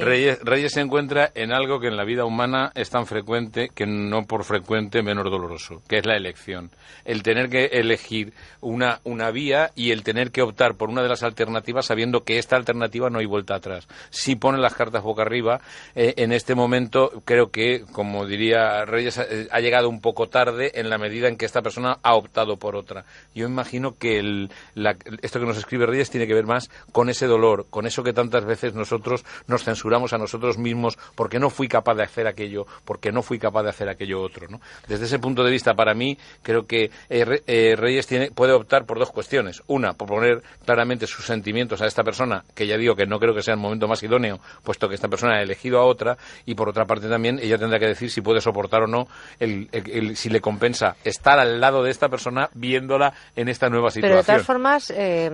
Reyes, 0.00 0.72
se 0.72 0.80
encuentra 0.80 1.30
en 1.34 1.52
algo 1.52 1.80
que 1.80 1.88
en 1.88 1.96
la 1.96 2.04
vida 2.04 2.24
humana 2.24 2.72
es 2.74 2.90
tan 2.90 3.06
frecuente 3.06 3.70
que 3.74 3.86
no 3.86 4.24
por 4.24 4.44
frecuente 4.44 5.02
menos 5.02 5.24
doloroso, 5.24 5.82
que 5.88 5.98
es 5.98 6.06
la 6.06 6.16
elección. 6.16 6.70
El 7.04 7.22
tener 7.22 7.48
que 7.48 7.66
elegir 7.66 8.32
una, 8.60 9.00
una 9.04 9.30
vía 9.30 9.70
y 9.74 9.92
el 9.92 10.02
tener 10.02 10.30
que 10.30 10.42
optar 10.42 10.74
por 10.74 10.90
una 10.90 11.02
de 11.02 11.08
las 11.08 11.22
alternativas 11.22 11.86
sabiendo 11.86 12.24
que 12.24 12.38
esta 12.38 12.56
alternativa 12.56 13.10
no 13.10 13.18
hay 13.18 13.26
vuelta 13.26 13.54
atrás. 13.54 13.88
Si 14.10 14.36
pone 14.36 14.58
las 14.58 14.74
cartas 14.74 15.02
boca 15.02 15.22
arriba, 15.22 15.60
eh, 15.94 16.14
en 16.16 16.32
este 16.32 16.54
momento 16.54 17.22
creo 17.24 17.50
que, 17.50 17.84
como 17.92 18.26
diría 18.26 18.84
Reyes, 18.84 19.18
eh, 19.18 19.48
ha 19.50 19.60
llegado 19.60 19.88
un 19.88 20.00
poco 20.00 20.28
tarde 20.28 20.72
en 20.74 20.90
la 20.90 20.98
medida 20.98 21.28
en 21.28 21.36
que 21.36 21.46
esta 21.46 21.62
persona 21.62 21.98
ha 22.02 22.14
optado 22.14 22.56
por 22.56 22.76
otra. 22.76 23.04
Yo 23.34 23.46
imagino 23.46 23.96
que 23.96 24.18
el, 24.18 24.50
esto 25.22 25.40
que 25.40 25.46
nos 25.46 25.58
escribe 25.58 25.86
Reyes 25.86 26.10
tiene 26.10 26.26
que 26.26 26.34
ver 26.34 26.46
más 26.46 26.70
con 26.92 27.08
ese 27.08 27.26
dolor, 27.26 27.66
con 27.70 27.86
eso 27.86 28.02
que 28.02 28.12
tantas 28.12 28.44
veces 28.48 28.74
nosotros 28.74 29.24
nos 29.46 29.62
censuramos 29.62 30.12
a 30.12 30.18
nosotros 30.18 30.58
mismos 30.58 30.98
porque 31.14 31.38
no 31.38 31.50
fui 31.50 31.68
capaz 31.68 31.94
de 31.94 32.02
hacer 32.02 32.26
aquello, 32.26 32.66
porque 32.84 33.12
no 33.12 33.22
fui 33.22 33.38
capaz 33.38 33.62
de 33.62 33.70
hacer 33.70 33.88
aquello 33.88 34.20
otro. 34.20 34.48
¿no? 34.48 34.60
Desde 34.88 35.04
ese 35.04 35.18
punto 35.18 35.44
de 35.44 35.50
vista, 35.50 35.74
para 35.74 35.94
mí, 35.94 36.18
creo 36.42 36.66
que 36.66 36.90
eh, 37.08 37.42
eh, 37.46 37.76
Reyes 37.76 38.06
tiene, 38.06 38.30
puede 38.30 38.52
optar 38.52 38.84
por 38.84 38.98
dos 38.98 39.10
cuestiones. 39.10 39.62
Una, 39.66 39.92
por 39.92 40.08
poner 40.08 40.42
claramente 40.64 41.06
sus 41.06 41.24
sentimientos 41.24 41.80
a 41.82 41.86
esta 41.86 42.02
persona, 42.02 42.44
que 42.54 42.66
ya 42.66 42.76
digo 42.76 42.96
que 42.96 43.06
no 43.06 43.18
creo 43.18 43.34
que 43.34 43.42
sea 43.42 43.54
el 43.54 43.60
momento 43.60 43.86
más 43.86 44.02
idóneo, 44.02 44.40
puesto 44.64 44.88
que 44.88 44.94
esta 44.94 45.08
persona 45.08 45.36
ha 45.36 45.42
elegido 45.42 45.78
a 45.78 45.84
otra, 45.84 46.16
y 46.46 46.54
por 46.54 46.68
otra 46.68 46.84
parte 46.84 47.08
también 47.08 47.38
ella 47.40 47.58
tendrá 47.58 47.78
que 47.78 47.86
decir 47.86 48.10
si 48.10 48.20
puede 48.20 48.40
soportar 48.40 48.82
o 48.82 48.86
no, 48.86 49.06
el, 49.38 50.16
si 50.16 50.28
le 50.30 50.40
compensa 50.40 50.96
estar 51.04 51.38
al 51.38 51.60
lado 51.60 51.82
de 51.82 51.90
esta 51.90 52.08
persona 52.08 52.48
viéndola 52.54 53.12
en 53.36 53.48
esta 53.48 53.68
nueva 53.68 53.90
situación. 53.90 54.10
Pero 54.10 54.22
de 54.22 54.26
todas 54.26 54.46
formas, 54.46 54.90
eh, 54.96 55.30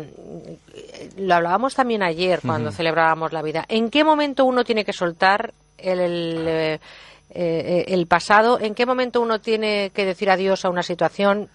lo 1.19 1.35
hablábamos 1.35 1.75
también 1.75 2.03
ayer 2.03 2.41
cuando 2.45 2.73
la 3.31 3.43
vida. 3.43 3.65
¿En 3.69 3.91
qué 3.91 4.05
momento 4.05 4.45
uno 4.45 4.65
tiene 4.65 4.85
que 4.85 4.93
soltar 4.93 5.53
el, 5.79 6.45
eh, 6.47 6.81
eh, 7.31 7.85
el, 7.89 8.07
pasado? 8.07 8.59
¿En 8.61 8.75
qué 8.75 8.87
momento 8.87 9.21
uno 9.21 9.41
tiene 9.41 9.91
que 9.95 10.05
decir 10.05 10.31
adiós 10.31 10.65
a 10.65 10.71
una 10.71 10.83
situación? 10.83 11.49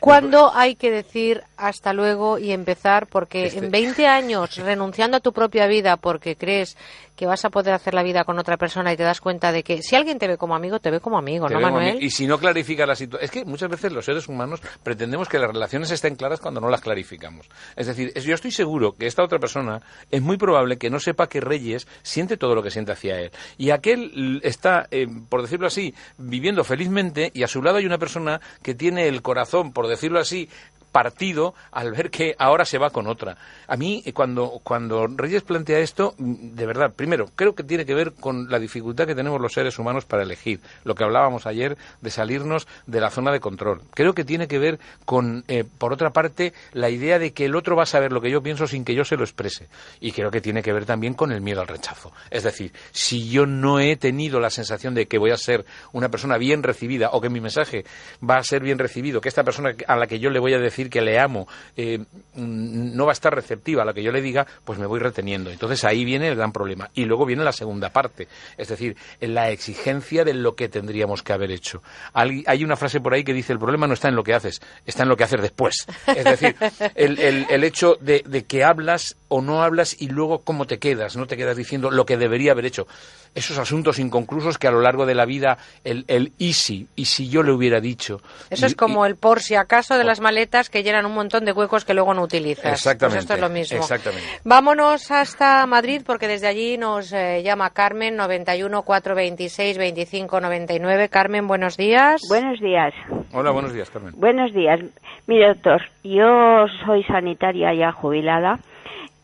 ¿Cuándo 0.00 0.50
hay 0.52 0.74
que 0.74 0.90
decir 0.90 1.44
hasta 1.56 1.92
luego 1.92 2.38
y 2.38 2.50
empezar? 2.50 3.06
Porque 3.06 3.46
este 3.46 3.60
en 3.60 3.70
20 3.70 4.06
años 4.08 4.56
renunciando 4.56 5.18
a 5.18 5.20
tu 5.20 5.32
propia 5.32 5.68
vida 5.68 5.96
porque 5.96 6.34
crees 6.34 6.76
que 7.16 7.26
vas 7.26 7.44
a 7.44 7.50
poder 7.50 7.74
hacer 7.74 7.94
la 7.94 8.02
vida 8.02 8.24
con 8.24 8.38
otra 8.38 8.56
persona 8.56 8.92
y 8.92 8.96
te 8.96 9.02
das 9.02 9.20
cuenta 9.20 9.52
de 9.52 9.62
que 9.62 9.82
si 9.82 9.96
alguien 9.96 10.18
te 10.18 10.28
ve 10.28 10.36
como 10.36 10.54
amigo, 10.54 10.80
te 10.80 10.90
ve 10.90 11.00
como 11.00 11.18
amigo, 11.18 11.48
¿no, 11.48 11.60
Manuel? 11.60 12.02
Y 12.02 12.10
si 12.10 12.26
no 12.26 12.38
clarifica 12.38 12.86
la 12.86 12.94
situación. 12.94 13.24
Es 13.24 13.30
que 13.30 13.44
muchas 13.44 13.70
veces 13.70 13.92
los 13.92 14.04
seres 14.04 14.28
humanos 14.28 14.60
pretendemos 14.82 15.28
que 15.28 15.38
las 15.38 15.50
relaciones 15.50 15.90
estén 15.90 16.16
claras 16.16 16.40
cuando 16.40 16.60
no 16.60 16.68
las 16.68 16.80
clarificamos. 16.80 17.48
Es 17.76 17.86
decir, 17.86 18.12
yo 18.14 18.34
estoy 18.34 18.50
seguro 18.50 18.92
que 18.92 19.06
esta 19.06 19.22
otra 19.22 19.38
persona 19.38 19.80
es 20.10 20.22
muy 20.22 20.36
probable 20.36 20.78
que 20.78 20.90
no 20.90 20.98
sepa 20.98 21.28
que 21.28 21.40
Reyes 21.40 21.86
siente 22.02 22.36
todo 22.36 22.54
lo 22.54 22.62
que 22.62 22.70
siente 22.70 22.92
hacia 22.92 23.20
él. 23.20 23.30
Y 23.58 23.70
aquel 23.70 24.40
está, 24.42 24.86
eh, 24.90 25.06
por 25.28 25.42
decirlo 25.42 25.66
así, 25.66 25.94
viviendo 26.18 26.64
felizmente 26.64 27.30
y 27.34 27.42
a 27.42 27.48
su 27.48 27.62
lado 27.62 27.78
hay 27.78 27.86
una 27.86 27.98
persona 27.98 28.40
que 28.62 28.74
tiene 28.74 29.06
el 29.08 29.22
corazón, 29.22 29.72
por 29.72 29.88
decirlo 29.88 30.18
así, 30.18 30.48
partido 30.92 31.54
al 31.72 31.90
ver 31.90 32.10
que 32.10 32.36
ahora 32.38 32.64
se 32.64 32.78
va 32.78 32.90
con 32.90 33.06
otra. 33.06 33.36
A 33.66 33.76
mí, 33.76 34.02
eh, 34.04 34.12
cuando, 34.12 34.60
cuando 34.62 35.06
Reyes 35.06 35.42
plantea 35.42 35.80
esto, 35.80 36.14
mm, 36.18 36.54
de 36.54 36.66
verdad, 36.66 36.92
primero, 36.94 37.30
creo 37.34 37.54
que 37.54 37.64
tiene 37.64 37.86
que 37.86 37.94
ver 37.94 38.12
con 38.12 38.50
la 38.50 38.58
dificultad 38.58 39.06
que 39.06 39.14
tenemos 39.14 39.40
los 39.40 39.52
seres 39.52 39.78
humanos 39.78 40.04
para 40.04 40.22
elegir. 40.22 40.60
Lo 40.84 40.94
que 40.94 41.04
hablábamos 41.04 41.46
ayer 41.46 41.76
de 42.00 42.10
salirnos 42.10 42.68
de 42.86 43.00
la 43.00 43.10
zona 43.10 43.32
de 43.32 43.40
control. 43.40 43.80
Creo 43.94 44.14
que 44.14 44.24
tiene 44.24 44.46
que 44.46 44.58
ver 44.58 44.78
con, 45.04 45.44
eh, 45.48 45.64
por 45.78 45.92
otra 45.92 46.10
parte, 46.10 46.52
la 46.72 46.90
idea 46.90 47.18
de 47.18 47.32
que 47.32 47.46
el 47.46 47.56
otro 47.56 47.74
va 47.74 47.84
a 47.84 47.86
saber 47.86 48.12
lo 48.12 48.20
que 48.20 48.30
yo 48.30 48.42
pienso 48.42 48.66
sin 48.66 48.84
que 48.84 48.94
yo 48.94 49.04
se 49.04 49.16
lo 49.16 49.24
exprese. 49.24 49.68
Y 50.00 50.12
creo 50.12 50.30
que 50.30 50.40
tiene 50.40 50.62
que 50.62 50.72
ver 50.72 50.84
también 50.84 51.14
con 51.14 51.32
el 51.32 51.40
miedo 51.40 51.62
al 51.62 51.68
rechazo. 51.68 52.12
Es 52.30 52.42
decir, 52.42 52.72
si 52.90 53.30
yo 53.30 53.46
no 53.46 53.80
he 53.80 53.96
tenido 53.96 54.40
la 54.40 54.50
sensación 54.50 54.94
de 54.94 55.06
que 55.06 55.18
voy 55.18 55.30
a 55.30 55.36
ser 55.36 55.64
una 55.92 56.10
persona 56.10 56.36
bien 56.36 56.62
recibida 56.62 57.10
o 57.12 57.20
que 57.20 57.30
mi 57.30 57.40
mensaje 57.40 57.84
va 58.28 58.36
a 58.36 58.44
ser 58.44 58.62
bien 58.62 58.78
recibido, 58.78 59.20
que 59.20 59.28
esta 59.28 59.44
persona 59.44 59.74
a 59.86 59.96
la 59.96 60.06
que 60.06 60.18
yo 60.18 60.30
le 60.30 60.38
voy 60.38 60.54
a 60.54 60.58
decir 60.58 60.81
que 60.90 61.00
le 61.00 61.18
amo 61.18 61.48
eh, 61.76 61.98
no 62.34 63.04
va 63.04 63.12
a 63.12 63.14
estar 63.14 63.34
receptiva 63.34 63.82
a 63.82 63.84
lo 63.84 63.94
que 63.94 64.02
yo 64.02 64.12
le 64.12 64.22
diga, 64.22 64.46
pues 64.64 64.78
me 64.78 64.86
voy 64.86 65.00
reteniendo. 65.00 65.50
Entonces 65.50 65.84
ahí 65.84 66.04
viene 66.04 66.28
el 66.28 66.36
gran 66.36 66.52
problema. 66.52 66.90
Y 66.94 67.04
luego 67.04 67.26
viene 67.26 67.44
la 67.44 67.52
segunda 67.52 67.90
parte, 67.90 68.28
es 68.56 68.68
decir, 68.68 68.96
la 69.20 69.50
exigencia 69.50 70.24
de 70.24 70.34
lo 70.34 70.54
que 70.54 70.68
tendríamos 70.68 71.22
que 71.22 71.32
haber 71.32 71.50
hecho. 71.50 71.82
Hay 72.14 72.64
una 72.64 72.76
frase 72.76 73.00
por 73.00 73.14
ahí 73.14 73.24
que 73.24 73.34
dice, 73.34 73.52
el 73.52 73.58
problema 73.58 73.86
no 73.86 73.94
está 73.94 74.08
en 74.08 74.16
lo 74.16 74.24
que 74.24 74.34
haces, 74.34 74.60
está 74.86 75.02
en 75.02 75.08
lo 75.08 75.16
que 75.16 75.24
haces 75.24 75.40
después. 75.40 75.86
Es 76.06 76.24
decir, 76.24 76.56
el, 76.94 77.64
hecho 77.64 77.96
de, 78.00 78.22
de 78.26 78.44
que 78.44 78.64
hablas 78.64 79.16
o 79.28 79.40
no 79.40 79.62
hablas 79.62 80.00
y 80.00 80.08
luego 80.08 80.40
cómo 80.40 80.66
te 80.66 80.78
quedas, 80.78 81.16
no 81.16 81.26
te 81.26 81.36
quedas 81.36 81.56
diciendo 81.56 81.90
lo 81.90 82.06
que 82.06 82.16
debería 82.16 82.52
haber 82.52 82.66
hecho. 82.66 82.86
Esos 83.34 83.58
asuntos 83.58 83.98
inconclusos 83.98 84.58
que 84.58 84.68
a 84.68 84.70
lo 84.70 84.80
largo 84.80 85.06
de 85.06 85.14
la 85.14 85.24
vida 85.24 85.58
el, 85.84 86.04
el 86.08 86.32
easy, 86.38 86.86
y 86.96 87.06
si 87.06 87.28
yo 87.28 87.42
le 87.42 87.52
hubiera 87.52 87.80
dicho. 87.80 88.20
Eso 88.50 88.66
es 88.66 88.74
como 88.74 89.06
el 89.06 89.16
por 89.16 89.40
si 89.40 89.54
acaso 89.54 89.96
de 89.96 90.04
las 90.04 90.20
maletas 90.20 90.68
que 90.68 90.82
llenan 90.82 91.06
un 91.06 91.14
montón 91.14 91.44
de 91.44 91.52
huecos 91.52 91.84
que 91.84 91.94
luego 91.94 92.12
no 92.12 92.22
utilizas. 92.22 92.62
Pues 92.62 92.74
exactamente. 92.74 93.20
esto 93.20 93.34
es 93.34 93.40
lo 93.40 93.48
mismo. 93.48 93.78
Exactamente. 93.78 94.26
Vámonos 94.44 95.10
hasta 95.10 95.66
Madrid 95.66 96.02
porque 96.04 96.28
desde 96.28 96.46
allí 96.46 96.76
nos 96.76 97.12
eh, 97.12 97.42
llama 97.42 97.70
Carmen 97.70 98.16
91 98.16 98.82
426 98.82 99.78
25 99.78 100.40
99. 100.40 101.08
Carmen, 101.08 101.46
buenos 101.46 101.76
días. 101.76 102.20
Buenos 102.28 102.60
días. 102.60 102.92
Hola, 103.32 103.50
buenos 103.50 103.72
días, 103.72 103.88
Carmen. 103.90 104.12
Buenos 104.16 104.52
días. 104.52 104.80
Mire, 105.26 105.48
doctor, 105.48 105.82
yo 106.04 106.66
soy 106.84 107.02
sanitaria 107.04 107.72
ya 107.74 107.92
jubilada 107.92 108.58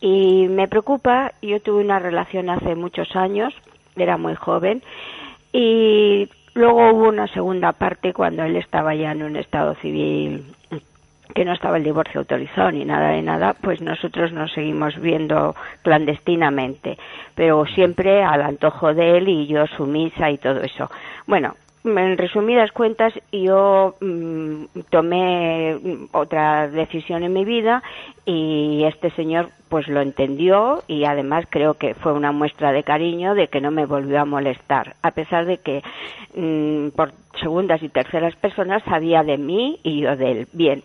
y 0.00 0.46
me 0.48 0.68
preocupa, 0.68 1.32
yo 1.42 1.60
tuve 1.60 1.82
una 1.82 1.98
relación 1.98 2.50
hace 2.50 2.74
muchos 2.74 3.14
años, 3.16 3.52
era 4.00 4.16
muy 4.16 4.34
joven, 4.34 4.82
y 5.52 6.28
luego 6.54 6.90
hubo 6.90 7.08
una 7.08 7.26
segunda 7.28 7.72
parte 7.72 8.12
cuando 8.12 8.42
él 8.44 8.56
estaba 8.56 8.94
ya 8.94 9.12
en 9.12 9.22
un 9.22 9.36
estado 9.36 9.74
civil 9.76 10.44
que 11.34 11.44
no 11.44 11.52
estaba 11.52 11.76
el 11.76 11.84
divorcio 11.84 12.20
autorizado 12.20 12.72
ni 12.72 12.84
nada 12.84 13.10
de 13.10 13.22
nada, 13.22 13.54
pues 13.54 13.80
nosotros 13.80 14.32
nos 14.32 14.52
seguimos 14.52 14.98
viendo 14.98 15.54
clandestinamente, 15.82 16.98
pero 17.34 17.66
siempre 17.66 18.22
al 18.22 18.42
antojo 18.42 18.94
de 18.94 19.18
él 19.18 19.28
y 19.28 19.46
yo 19.46 19.66
sumisa 19.66 20.30
y 20.30 20.38
todo 20.38 20.62
eso. 20.62 20.90
Bueno, 21.26 21.54
en 21.84 22.18
resumidas 22.18 22.72
cuentas, 22.72 23.12
yo 23.32 23.94
mm, 24.00 24.64
tomé 24.90 25.78
otra 26.12 26.68
decisión 26.68 27.22
en 27.22 27.32
mi 27.32 27.44
vida 27.44 27.82
y 28.24 28.84
este 28.84 29.10
señor 29.10 29.50
pues 29.68 29.86
lo 29.88 30.00
entendió 30.00 30.82
y 30.88 31.04
además 31.04 31.46
creo 31.48 31.74
que 31.74 31.94
fue 31.94 32.12
una 32.12 32.32
muestra 32.32 32.72
de 32.72 32.82
cariño 32.82 33.34
de 33.34 33.48
que 33.48 33.60
no 33.60 33.70
me 33.70 33.86
volvió 33.86 34.20
a 34.20 34.24
molestar, 34.24 34.96
a 35.02 35.10
pesar 35.12 35.46
de 35.46 35.58
que 35.58 35.82
mm, 36.34 36.88
por 36.96 37.12
segundas 37.40 37.82
y 37.82 37.88
terceras 37.88 38.34
personas 38.36 38.82
sabía 38.84 39.22
de 39.22 39.38
mí 39.38 39.78
y 39.82 40.00
yo 40.00 40.16
de 40.16 40.30
él. 40.32 40.48
Bien. 40.52 40.82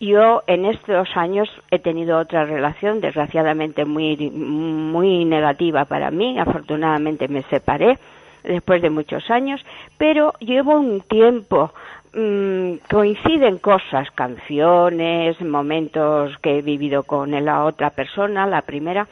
Yo 0.00 0.42
en 0.48 0.66
estos 0.66 1.08
años 1.16 1.48
he 1.70 1.78
tenido 1.78 2.18
otra 2.18 2.44
relación, 2.44 3.00
desgraciadamente 3.00 3.84
muy, 3.84 4.16
muy 4.30 5.24
negativa 5.24 5.84
para 5.84 6.10
mí. 6.10 6.38
Afortunadamente 6.38 7.28
me 7.28 7.42
separé 7.44 7.98
después 8.44 8.82
de 8.82 8.90
muchos 8.90 9.30
años, 9.30 9.64
pero 9.98 10.34
llevo 10.38 10.78
un 10.78 11.00
tiempo 11.00 11.72
mm, 12.12 12.74
coinciden 12.90 13.58
cosas, 13.58 14.10
canciones, 14.12 15.40
momentos 15.40 16.36
que 16.38 16.58
he 16.58 16.62
vivido 16.62 17.02
con 17.02 17.32
la 17.44 17.64
otra 17.64 17.90
persona, 17.90 18.46
la 18.46 18.62
primera, 18.62 19.08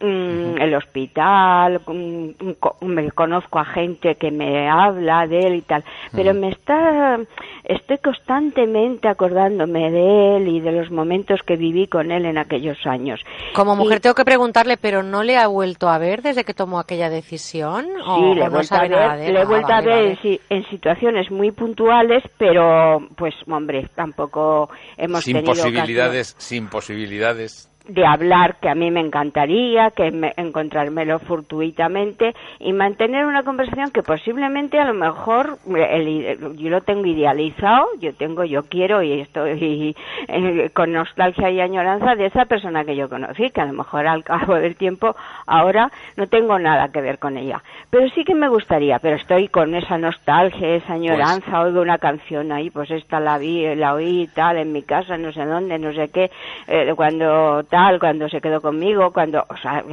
mm, 0.00 0.60
el 0.60 0.74
hospital, 0.74 1.80
mm, 1.86 2.84
me 2.86 3.10
conozco 3.12 3.58
a 3.58 3.64
gente 3.64 4.16
que 4.16 4.30
me 4.30 4.68
habla 4.68 5.26
de 5.26 5.40
él 5.40 5.54
y 5.56 5.62
tal, 5.62 5.84
pero 6.12 6.34
me 6.34 6.50
está, 6.50 7.18
estoy 7.64 7.98
constantemente 7.98 9.08
acordándome 9.08 9.90
de 9.90 10.36
él 10.36 10.48
y 10.48 10.60
de 10.60 10.72
los 10.72 10.90
momentos 10.90 11.40
que 11.42 11.56
viví 11.56 11.86
con 11.86 12.10
él 12.10 12.26
en 12.26 12.38
aquellos 12.38 12.78
años. 12.86 13.20
Como 13.54 13.76
mujer 13.76 14.00
tengo 14.00 14.14
que 14.14 14.24
preguntarle, 14.24 14.76
pero 14.76 15.02
¿no 15.02 15.22
le 15.22 15.36
ha 15.36 15.46
vuelto 15.46 15.88
a 15.88 15.98
ver 15.98 16.22
desde 16.22 16.44
que 16.44 16.54
tomó 16.54 16.78
aquella 16.78 17.10
decisión? 17.10 17.86
Sí, 17.86 18.34
le 18.34 18.44
he 18.44 18.48
vuelto 18.48 18.74
a 18.74 18.82
ver, 18.82 19.32
le 19.32 19.40
he 19.40 19.44
vuelto 19.44 19.72
a 19.72 19.80
ver 19.80 20.18
en, 20.50 20.64
situaciones 20.70 21.30
muy 21.30 21.52
puntuales, 21.52 22.22
pero 22.38 22.98
pues 23.16 23.34
hombre, 23.46 23.88
tampoco 23.94 24.68
hemos 24.96 25.24
sin 25.24 25.36
tenido 25.36 25.52
posibilidades, 25.52 26.34
sin 26.38 26.68
posibilidades 26.68 27.70
de 27.88 28.04
hablar 28.04 28.56
que 28.60 28.68
a 28.68 28.74
mí 28.74 28.90
me 28.90 29.00
encantaría, 29.00 29.90
que 29.90 30.10
me, 30.10 30.32
encontrármelo 30.36 31.18
fortuitamente 31.20 32.34
y 32.58 32.72
mantener 32.72 33.26
una 33.26 33.42
conversación 33.42 33.90
que 33.90 34.02
posiblemente 34.02 34.78
a 34.78 34.84
lo 34.84 34.94
mejor 34.94 35.58
yo 35.66 36.70
lo 36.70 36.80
tengo 36.80 37.06
idealizado, 37.06 37.86
yo 38.00 38.14
tengo, 38.14 38.44
yo 38.44 38.64
quiero 38.64 39.02
y 39.02 39.20
estoy 39.20 39.96
eh, 40.28 40.70
con 40.72 40.92
nostalgia 40.92 41.50
y 41.50 41.60
añoranza 41.60 42.14
de 42.14 42.26
esa 42.26 42.46
persona 42.46 42.84
que 42.84 42.96
yo 42.96 43.08
conocí, 43.08 43.50
que 43.50 43.60
a 43.60 43.66
lo 43.66 43.72
mejor 43.72 44.06
al 44.06 44.24
cabo 44.24 44.54
del 44.54 44.76
tiempo 44.76 45.14
ahora 45.46 45.90
no 46.16 46.26
tengo 46.26 46.58
nada 46.58 46.88
que 46.88 47.00
ver 47.00 47.18
con 47.18 47.36
ella. 47.36 47.62
Pero 47.90 48.08
sí 48.10 48.24
que 48.24 48.34
me 48.34 48.48
gustaría, 48.48 48.98
pero 48.98 49.16
estoy 49.16 49.48
con 49.48 49.74
esa 49.74 49.98
nostalgia, 49.98 50.76
esa 50.76 50.94
añoranza, 50.94 51.50
pues 51.50 51.64
oigo 51.64 51.80
una 51.80 51.98
canción 51.98 52.52
ahí, 52.52 52.70
pues 52.70 52.90
esta 52.90 53.20
la 53.20 53.38
vi, 53.38 53.74
la 53.76 53.94
oí 53.94 54.28
tal, 54.34 54.56
en 54.56 54.72
mi 54.72 54.82
casa, 54.82 55.16
no 55.16 55.32
sé 55.32 55.44
dónde, 55.44 55.78
no 55.78 55.92
sé 55.92 56.08
qué, 56.08 56.30
eh, 56.66 56.92
cuando 56.96 57.64
cuando 57.98 58.28
se 58.28 58.40
quedó 58.40 58.60
conmigo, 58.60 59.12
cuando, 59.12 59.44
o 59.48 59.56
sea, 59.56 59.84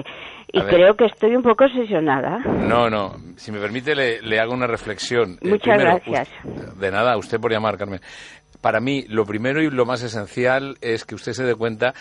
y 0.52 0.62
creo 0.62 0.96
que 0.96 1.06
estoy 1.06 1.36
un 1.36 1.42
poco 1.42 1.66
obsesionada. 1.66 2.40
No, 2.40 2.90
no, 2.90 3.16
si 3.36 3.52
me 3.52 3.60
permite 3.60 3.96
le, 3.96 4.40
hago 4.40 4.54
una 4.54 4.68
reflexión. 4.68 5.38
Eh, 5.42 5.50
Muchas 5.50 5.80
gracias. 5.80 6.30
de 6.78 6.92
nada, 6.92 7.18
usted 7.18 7.40
por 7.40 7.52
llamar, 7.52 7.78
Carmen. 7.78 8.02
Para 8.62 8.80
mí, 8.80 9.04
lo 9.10 9.26
primero 9.26 9.62
y 9.62 9.70
lo 9.70 9.86
más 9.86 10.04
esencial 10.04 10.78
es 10.82 11.06
que 11.06 11.16
usted 11.16 11.34
se 11.34 11.44
dé 11.44 11.56
cuenta 11.56 11.94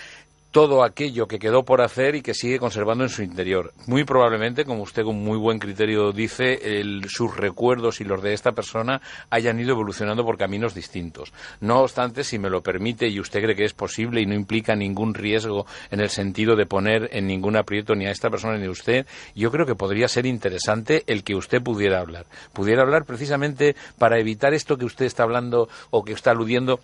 todo 0.52 0.84
aquello 0.84 1.26
que 1.26 1.38
quedó 1.38 1.64
por 1.64 1.80
hacer 1.80 2.14
y 2.14 2.22
que 2.22 2.34
sigue 2.34 2.58
conservando 2.58 3.04
en 3.04 3.10
su 3.10 3.22
interior. 3.22 3.72
Muy 3.86 4.04
probablemente, 4.04 4.66
como 4.66 4.82
usted 4.82 5.02
con 5.02 5.16
muy 5.16 5.38
buen 5.38 5.58
criterio 5.58 6.12
dice, 6.12 6.60
sus 7.08 7.34
recuerdos 7.36 8.00
y 8.00 8.04
los 8.04 8.22
de 8.22 8.34
esta 8.34 8.52
persona 8.52 9.00
hayan 9.30 9.58
ido 9.58 9.72
evolucionando 9.72 10.24
por 10.24 10.36
caminos 10.36 10.74
distintos. 10.74 11.32
No 11.60 11.80
obstante, 11.80 12.22
si 12.22 12.38
me 12.38 12.50
lo 12.50 12.62
permite 12.62 13.08
y 13.08 13.18
usted 13.18 13.42
cree 13.42 13.56
que 13.56 13.64
es 13.64 13.72
posible 13.72 14.20
y 14.20 14.26
no 14.26 14.34
implica 14.34 14.76
ningún 14.76 15.14
riesgo 15.14 15.66
en 15.90 16.00
el 16.00 16.10
sentido 16.10 16.54
de 16.54 16.66
poner 16.66 17.08
en 17.12 17.26
ningún 17.26 17.56
aprieto 17.56 17.94
ni 17.94 18.06
a 18.06 18.10
esta 18.10 18.28
persona 18.28 18.58
ni 18.58 18.66
a 18.66 18.70
usted, 18.70 19.06
yo 19.34 19.50
creo 19.50 19.64
que 19.64 19.74
podría 19.74 20.06
ser 20.06 20.26
interesante 20.26 21.02
el 21.06 21.24
que 21.24 21.34
usted 21.34 21.62
pudiera 21.62 22.00
hablar. 22.00 22.26
Pudiera 22.52 22.82
hablar 22.82 23.06
precisamente 23.06 23.74
para 23.98 24.20
evitar 24.20 24.52
esto 24.52 24.76
que 24.76 24.84
usted 24.84 25.06
está 25.06 25.22
hablando 25.22 25.70
o 25.90 26.04
que 26.04 26.12
está 26.12 26.32
aludiendo 26.32 26.78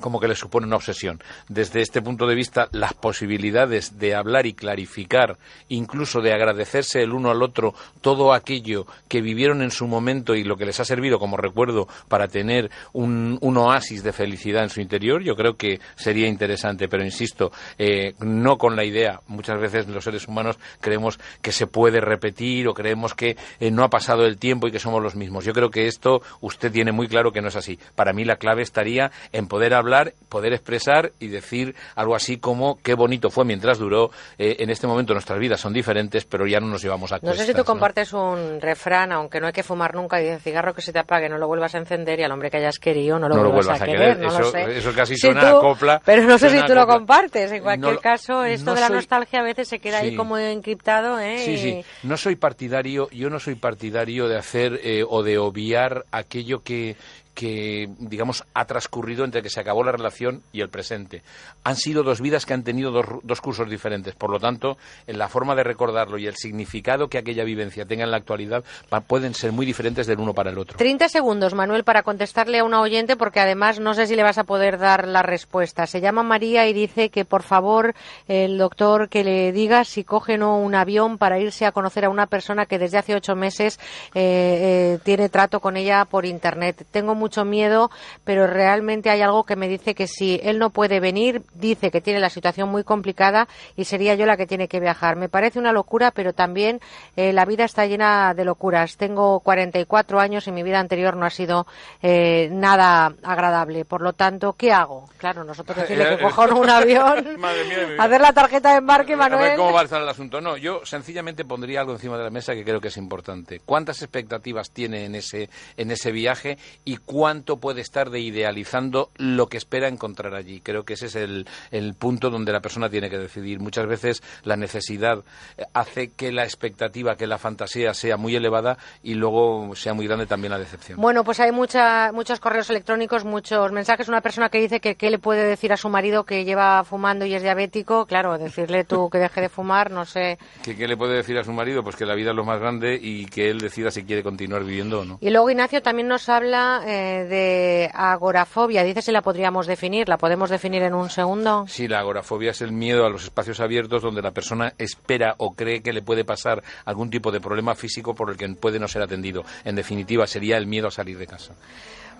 como 0.00 0.20
que 0.20 0.28
le 0.28 0.34
supone 0.34 0.66
una 0.66 0.76
obsesión. 0.76 1.22
Desde 1.48 1.80
este 1.80 2.02
punto 2.02 2.26
de 2.26 2.34
vista, 2.34 2.68
las 2.72 2.94
posibilidades 2.94 3.98
de 3.98 4.14
hablar 4.14 4.46
y 4.46 4.54
clarificar, 4.54 5.38
incluso 5.68 6.20
de 6.20 6.32
agradecerse 6.32 7.02
el 7.02 7.12
uno 7.12 7.30
al 7.30 7.42
otro 7.42 7.74
todo 8.00 8.32
aquello 8.32 8.86
que 9.08 9.20
vivieron 9.20 9.62
en 9.62 9.70
su 9.70 9.86
momento 9.86 10.34
y 10.34 10.44
lo 10.44 10.56
que 10.56 10.66
les 10.66 10.80
ha 10.80 10.84
servido 10.84 11.18
como 11.18 11.36
recuerdo 11.36 11.88
para 12.08 12.28
tener 12.28 12.70
un, 12.92 13.38
oasis 13.56 14.02
de 14.02 14.12
felicidad 14.12 14.64
en 14.64 14.70
su 14.70 14.80
interior, 14.80 15.22
yo 15.22 15.36
creo 15.36 15.56
que 15.56 15.80
sería 15.94 16.26
interesante. 16.26 16.88
Pero 16.88 17.04
insisto, 17.04 17.52
eh, 17.78 18.14
no 18.20 18.58
con 18.58 18.76
la 18.76 18.84
idea. 18.84 19.20
Muchas 19.28 19.60
veces 19.60 19.88
los 19.88 20.04
seres 20.04 20.26
humanos 20.26 20.58
creemos 20.80 21.18
que 21.40 21.52
se 21.52 21.66
puede 21.66 22.00
repetir 22.00 22.68
o 22.68 22.74
creemos 22.74 23.14
que 23.14 23.36
eh, 23.60 23.70
no 23.70 23.84
ha 23.84 23.90
pasado 23.90 24.26
el 24.26 24.38
tiempo 24.38 24.66
y 24.66 24.72
que 24.72 24.78
somos 24.78 25.02
los 25.02 25.14
mismos. 25.14 25.44
Yo 25.44 25.52
creo 25.52 25.70
que 25.70 25.86
esto 25.86 26.20
usted 26.40 26.72
tiene 26.72 26.92
muy 26.92 27.06
claro 27.06 27.32
que 27.32 27.40
no 27.40 27.48
es 27.48 27.56
así. 27.56 27.78
Para 27.94 28.12
mí 28.12 28.24
la 28.24 28.36
clave 28.36 28.62
estaría 28.62 29.10
en 29.32 29.46
poder 29.46 29.74
hablar, 29.74 29.83
poder 30.28 30.52
expresar 30.52 31.12
y 31.20 31.28
decir 31.28 31.74
algo 31.94 32.14
así 32.14 32.38
como 32.38 32.78
qué 32.82 32.94
bonito 32.94 33.30
fue 33.30 33.44
mientras 33.44 33.78
duró. 33.78 34.10
Eh, 34.38 34.56
en 34.58 34.70
este 34.70 34.86
momento 34.86 35.12
nuestras 35.12 35.38
vidas 35.38 35.60
son 35.60 35.72
diferentes, 35.72 36.24
pero 36.24 36.46
ya 36.46 36.60
no 36.60 36.66
nos 36.66 36.82
llevamos 36.82 37.12
a 37.12 37.18
No 37.22 37.34
sé 37.34 37.46
si 37.46 37.54
tú 37.54 37.64
compartes 37.64 38.12
un 38.12 38.60
refrán, 38.60 39.12
aunque 39.12 39.40
no 39.40 39.46
hay 39.46 39.52
que 39.52 39.62
fumar 39.62 39.94
nunca, 39.94 40.20
y 40.20 40.24
dice 40.24 40.40
cigarro 40.40 40.74
que 40.74 40.82
se 40.82 40.92
te 40.92 40.98
apague, 40.98 41.28
no 41.28 41.38
lo 41.38 41.46
vuelvas 41.46 41.74
a 41.74 41.78
encender 41.78 42.20
y 42.20 42.24
al 42.24 42.32
hombre 42.32 42.50
que 42.50 42.58
hayas 42.58 42.78
querido 42.78 43.18
no 43.18 43.28
lo, 43.28 43.52
vuelvas, 43.52 43.80
a, 43.80 43.84
querer. 43.84 44.18
No 44.18 44.28
eso, 44.28 44.38
lo 44.40 44.50
sé. 44.50 44.78
eso 44.78 44.92
casi 44.94 45.16
suena 45.16 45.50
a 45.50 45.60
copla. 45.60 46.02
Pero 46.04 46.22
no 46.24 46.38
sé 46.38 46.50
si 46.50 46.64
tú 46.66 46.74
lo 46.74 46.86
compartes. 46.86 47.52
En 47.52 47.62
cualquier 47.62 47.98
caso, 47.98 48.44
esto 48.44 48.74
de 48.74 48.80
la 48.80 48.88
nostalgia 48.88 49.40
a 49.40 49.42
veces 49.42 49.68
se 49.68 49.78
queda 49.78 49.98
ahí 49.98 50.16
como 50.16 50.38
encriptado. 50.38 51.18
¿eh? 51.20 51.38
Sí, 51.38 51.58
sí. 51.58 51.84
No 52.02 52.16
soy 52.16 52.36
partidario, 52.36 53.08
yo 53.10 53.30
no 53.30 53.38
soy 53.38 53.54
partidario 53.54 54.28
de 54.28 54.38
hacer 54.38 54.80
eh, 54.82 55.04
o 55.08 55.22
de 55.22 55.38
obviar 55.38 56.04
aquello 56.10 56.62
que, 56.62 56.96
que, 57.34 57.88
digamos, 57.98 58.44
ha 58.54 58.64
transcurrido 58.64 59.24
entre 59.24 59.42
que 59.42 59.50
se 59.50 59.60
acabó 59.60 59.82
la 59.82 59.92
relación 59.92 60.42
y 60.52 60.60
el 60.60 60.68
presente. 60.68 61.22
Han 61.64 61.76
sido 61.76 62.02
dos 62.02 62.20
vidas 62.20 62.46
que 62.46 62.54
han 62.54 62.62
tenido 62.62 62.90
dos, 62.90 63.40
cursos 63.40 63.68
diferentes. 63.68 64.14
Por 64.14 64.30
lo 64.30 64.38
tanto, 64.38 64.78
en 65.06 65.18
la 65.18 65.28
forma 65.28 65.54
de 65.54 65.64
recordarlo 65.64 66.16
y 66.18 66.26
el 66.26 66.36
significado 66.36 67.08
que 67.08 67.18
aquella 67.18 67.44
vivencia 67.44 67.84
tenga 67.84 68.04
en 68.04 68.10
la 68.10 68.16
actualidad 68.16 68.64
pueden 69.06 69.34
ser 69.34 69.52
muy 69.52 69.66
diferentes 69.66 70.06
del 70.06 70.20
uno 70.20 70.32
para 70.32 70.50
el 70.50 70.58
otro. 70.58 70.78
30 70.78 71.08
segundos, 71.08 71.54
Manuel, 71.54 71.84
para 71.84 72.02
contestarle 72.02 72.60
a 72.60 72.64
una 72.64 72.80
oyente, 72.80 73.16
porque 73.16 73.40
además 73.40 73.80
no 73.80 73.94
sé 73.94 74.06
si 74.06 74.14
le 74.14 74.22
vas 74.22 74.38
a 74.38 74.44
poder 74.44 74.78
dar 74.78 75.08
la 75.08 75.22
respuesta. 75.22 75.86
Se 75.86 76.00
llama 76.00 76.22
María 76.22 76.68
y 76.68 76.72
dice 76.72 77.10
que, 77.10 77.24
por 77.24 77.42
favor, 77.42 77.94
el 78.28 78.58
doctor 78.58 79.08
que 79.08 79.24
le 79.24 79.52
diga 79.52 79.84
si 79.84 80.04
coge 80.04 80.38
no 80.38 80.58
un 80.58 80.74
avión 80.74 81.18
para 81.18 81.40
irse 81.40 81.66
a 81.66 81.72
conocer 81.72 82.04
a 82.04 82.10
una 82.10 82.26
persona 82.26 82.66
que 82.66 82.78
desde 82.78 82.98
hace 82.98 83.14
ocho 83.14 83.34
meses 83.34 83.78
eh, 84.14 84.94
eh, 84.94 84.98
tiene 85.02 85.28
trato 85.28 85.60
con 85.60 85.76
ella 85.76 86.04
por 86.04 86.24
Internet. 86.24 86.86
Tengo 86.90 87.14
mucho 87.24 87.46
miedo, 87.46 87.90
pero 88.22 88.46
realmente 88.46 89.08
hay 89.08 89.22
algo 89.22 89.44
que 89.44 89.56
me 89.56 89.66
dice 89.66 89.94
que 89.94 90.06
si 90.06 90.38
él 90.42 90.58
no 90.58 90.68
puede 90.68 91.00
venir, 91.00 91.40
dice 91.54 91.90
que 91.90 92.02
tiene 92.02 92.20
la 92.20 92.28
situación 92.28 92.68
muy 92.68 92.84
complicada 92.84 93.48
y 93.76 93.86
sería 93.86 94.14
yo 94.14 94.26
la 94.26 94.36
que 94.36 94.46
tiene 94.46 94.68
que 94.68 94.78
viajar. 94.78 95.16
Me 95.16 95.30
parece 95.30 95.58
una 95.58 95.72
locura, 95.72 96.10
pero 96.10 96.34
también 96.34 96.80
eh, 97.16 97.32
la 97.32 97.46
vida 97.46 97.64
está 97.64 97.86
llena 97.86 98.34
de 98.34 98.44
locuras. 98.44 98.98
Tengo 98.98 99.40
44 99.40 100.20
años 100.20 100.46
y 100.46 100.52
mi 100.52 100.62
vida 100.62 100.80
anterior 100.80 101.16
no 101.16 101.24
ha 101.24 101.30
sido 101.30 101.66
eh, 102.02 102.50
nada 102.52 103.14
agradable. 103.22 103.86
Por 103.86 104.02
lo 104.02 104.12
tanto, 104.12 104.52
¿qué 104.52 104.70
hago? 104.70 105.08
Claro, 105.16 105.44
nosotros 105.44 105.76
decirle 105.80 106.16
que 106.16 106.22
coja 106.22 106.44
un 106.54 106.68
avión, 106.68 107.38
hacer 107.98 108.20
la 108.20 108.34
tarjeta 108.34 108.72
de 108.72 108.78
embarque, 108.78 109.16
Manuel. 109.16 109.56
¿Cómo 109.56 109.72
va 109.72 109.80
a 109.80 109.84
estar 109.84 110.02
el 110.02 110.08
asunto? 110.10 110.42
No, 110.42 110.58
yo 110.58 110.84
sencillamente 110.84 111.46
pondría 111.46 111.80
algo 111.80 111.92
encima 111.92 112.18
de 112.18 112.24
la 112.24 112.30
mesa 112.30 112.52
que 112.52 112.64
creo 112.64 112.82
que 112.82 112.88
es 112.88 112.98
importante. 112.98 113.62
¿Cuántas 113.64 114.02
expectativas 114.02 114.70
tiene 114.70 115.06
en 115.06 115.14
ese, 115.14 115.48
en 115.78 115.90
ese 115.90 116.12
viaje 116.12 116.58
y 116.84 116.98
cuánto 117.14 117.58
puede 117.58 117.80
estar 117.80 118.10
de 118.10 118.18
idealizando 118.18 119.08
lo 119.18 119.46
que 119.46 119.56
espera 119.56 119.86
encontrar 119.86 120.34
allí. 120.34 120.60
Creo 120.60 120.82
que 120.82 120.94
ese 120.94 121.06
es 121.06 121.14
el, 121.14 121.46
el 121.70 121.94
punto 121.94 122.28
donde 122.28 122.50
la 122.50 122.58
persona 122.58 122.90
tiene 122.90 123.08
que 123.08 123.18
decidir. 123.18 123.60
Muchas 123.60 123.86
veces 123.86 124.20
la 124.42 124.56
necesidad 124.56 125.22
eh, 125.56 125.62
hace 125.74 126.10
que 126.10 126.32
la 126.32 126.42
expectativa, 126.42 127.14
que 127.14 127.28
la 127.28 127.38
fantasía 127.38 127.94
sea 127.94 128.16
muy 128.16 128.34
elevada 128.34 128.78
y 129.04 129.14
luego 129.14 129.76
sea 129.76 129.94
muy 129.94 130.08
grande 130.08 130.26
también 130.26 130.50
la 130.50 130.58
decepción. 130.58 131.00
Bueno, 131.00 131.22
pues 131.22 131.38
hay 131.38 131.52
mucha, 131.52 132.10
muchos 132.10 132.40
correos 132.40 132.68
electrónicos, 132.68 133.24
muchos 133.24 133.70
mensajes. 133.70 134.08
Una 134.08 134.20
persona 134.20 134.48
que 134.48 134.58
dice 134.58 134.80
que 134.80 134.96
qué 134.96 135.08
le 135.08 135.20
puede 135.20 135.44
decir 135.44 135.72
a 135.72 135.76
su 135.76 135.88
marido 135.88 136.24
que 136.24 136.44
lleva 136.44 136.82
fumando 136.82 137.24
y 137.26 137.34
es 137.36 137.42
diabético. 137.44 138.06
Claro, 138.06 138.36
decirle 138.38 138.82
tú 138.82 139.08
que 139.08 139.18
deje 139.18 139.40
de 139.40 139.48
fumar, 139.48 139.92
no 139.92 140.04
sé. 140.04 140.36
¿Qué, 140.64 140.74
qué 140.74 140.88
le 140.88 140.96
puede 140.96 141.14
decir 141.14 141.38
a 141.38 141.44
su 141.44 141.52
marido? 141.52 141.84
Pues 141.84 141.94
que 141.94 142.06
la 142.06 142.16
vida 142.16 142.30
es 142.30 142.36
lo 142.36 142.44
más 142.44 142.58
grande 142.58 142.98
y 143.00 143.26
que 143.26 143.50
él 143.50 143.60
decida 143.60 143.92
si 143.92 144.02
quiere 144.02 144.24
continuar 144.24 144.64
viviendo 144.64 145.02
o 145.02 145.04
no. 145.04 145.18
Y 145.20 145.30
luego 145.30 145.48
Ignacio 145.48 145.80
también 145.80 146.08
nos 146.08 146.28
habla 146.28 146.82
eh, 146.84 147.03
de 147.28 147.90
agorafobia. 147.92 148.82
Dice 148.82 149.02
si 149.02 149.12
la 149.12 149.22
podríamos 149.22 149.66
definir. 149.66 150.08
¿La 150.08 150.18
podemos 150.18 150.50
definir 150.50 150.82
en 150.82 150.94
un 150.94 151.10
segundo? 151.10 151.66
Sí, 151.68 151.88
la 151.88 152.00
agorafobia 152.00 152.50
es 152.50 152.62
el 152.62 152.72
miedo 152.72 153.04
a 153.04 153.10
los 153.10 153.24
espacios 153.24 153.60
abiertos 153.60 154.02
donde 154.02 154.22
la 154.22 154.32
persona 154.32 154.72
espera 154.78 155.34
o 155.38 155.54
cree 155.54 155.82
que 155.82 155.92
le 155.92 156.02
puede 156.02 156.24
pasar 156.24 156.62
algún 156.84 157.10
tipo 157.10 157.30
de 157.30 157.40
problema 157.40 157.74
físico 157.74 158.14
por 158.14 158.30
el 158.30 158.36
que 158.36 158.48
puede 158.50 158.78
no 158.78 158.88
ser 158.88 159.02
atendido. 159.02 159.44
En 159.64 159.76
definitiva, 159.76 160.26
sería 160.26 160.56
el 160.56 160.66
miedo 160.66 160.88
a 160.88 160.90
salir 160.90 161.18
de 161.18 161.26
casa. 161.26 161.54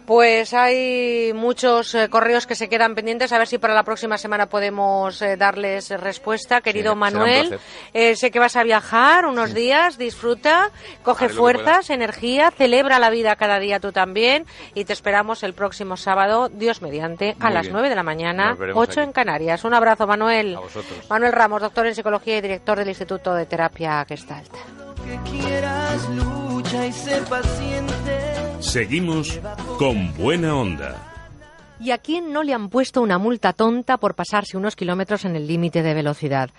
Pues 0.07 0.53
hay 0.53 1.33
muchos 1.35 1.95
eh, 1.95 2.11
correos 2.11 2.47
que 2.47 2.55
se 2.55 2.69
quedan 2.69 2.95
pendientes. 2.95 3.33
A 3.33 3.39
ver 3.39 3.47
si 3.47 3.57
para 3.57 3.73
la 3.73 3.85
próxima 3.85 4.19
semana 4.19 4.51
podemos 4.51 5.23
eh, 5.23 5.39
darles 5.39 5.89
respuesta. 5.91 6.61
Querido 6.61 6.95
Manuel, 6.95 7.59
eh, 7.95 8.15
sé 8.15 8.31
que 8.31 8.39
vas 8.39 8.57
a 8.57 8.65
viajar 8.65 9.25
unos 9.25 9.55
días. 9.55 9.97
Disfruta, 9.97 10.71
coge 11.03 11.31
fuerzas, 11.31 11.89
energía, 11.89 12.51
celebra 12.51 12.99
la 12.99 13.09
vida 13.09 13.35
cada 13.37 13.59
día 13.59 13.81
tú 13.81 13.93
también. 13.93 14.45
Y 14.75 14.85
te 14.85 14.93
esperamos 14.93 15.43
el 15.43 15.55
próximo 15.55 15.97
sábado, 15.97 16.51
Dios 16.51 16.83
mediante, 16.83 17.35
a 17.41 17.51
las 17.51 17.71
nueve 17.71 17.89
de 17.89 17.95
la 17.95 18.03
mañana, 18.03 18.59
8 18.75 19.01
en 19.01 19.13
Canarias. 19.13 19.65
Un 19.65 19.73
abrazo, 19.73 20.07
Manuel. 20.07 20.59
Manuel 21.09 21.33
Ramos, 21.33 21.63
doctor 21.63 21.87
en 21.87 21.95
psicología 21.95 22.37
y 22.37 22.41
director 22.43 22.79
del 22.79 22.89
Instituto 22.89 23.35
de 23.35 23.47
Terapia 23.47 24.05
Gestalt. 24.07 24.53
Que 25.05 25.31
quieras, 25.31 26.09
lucha 26.11 26.87
y 26.87 26.93
sé 26.93 27.23
paciente 27.29 28.34
Seguimos 28.65 29.39
con 29.79 30.17
buena 30.17 30.57
onda. 30.57 30.97
¿Y 31.79 31.91
a 31.91 31.99
quién 31.99 32.33
no 32.33 32.43
le 32.43 32.55
han 32.55 32.71
puesto 32.71 33.03
una 33.03 33.19
multa 33.19 33.53
tonta 33.53 33.99
por 33.99 34.15
pasarse 34.15 34.57
unos 34.57 34.75
kilómetros 34.75 35.25
en 35.27 35.37
el 35.37 35.47
límite 35.47 35.83
de 35.83 35.95
velocidad? 35.95 36.51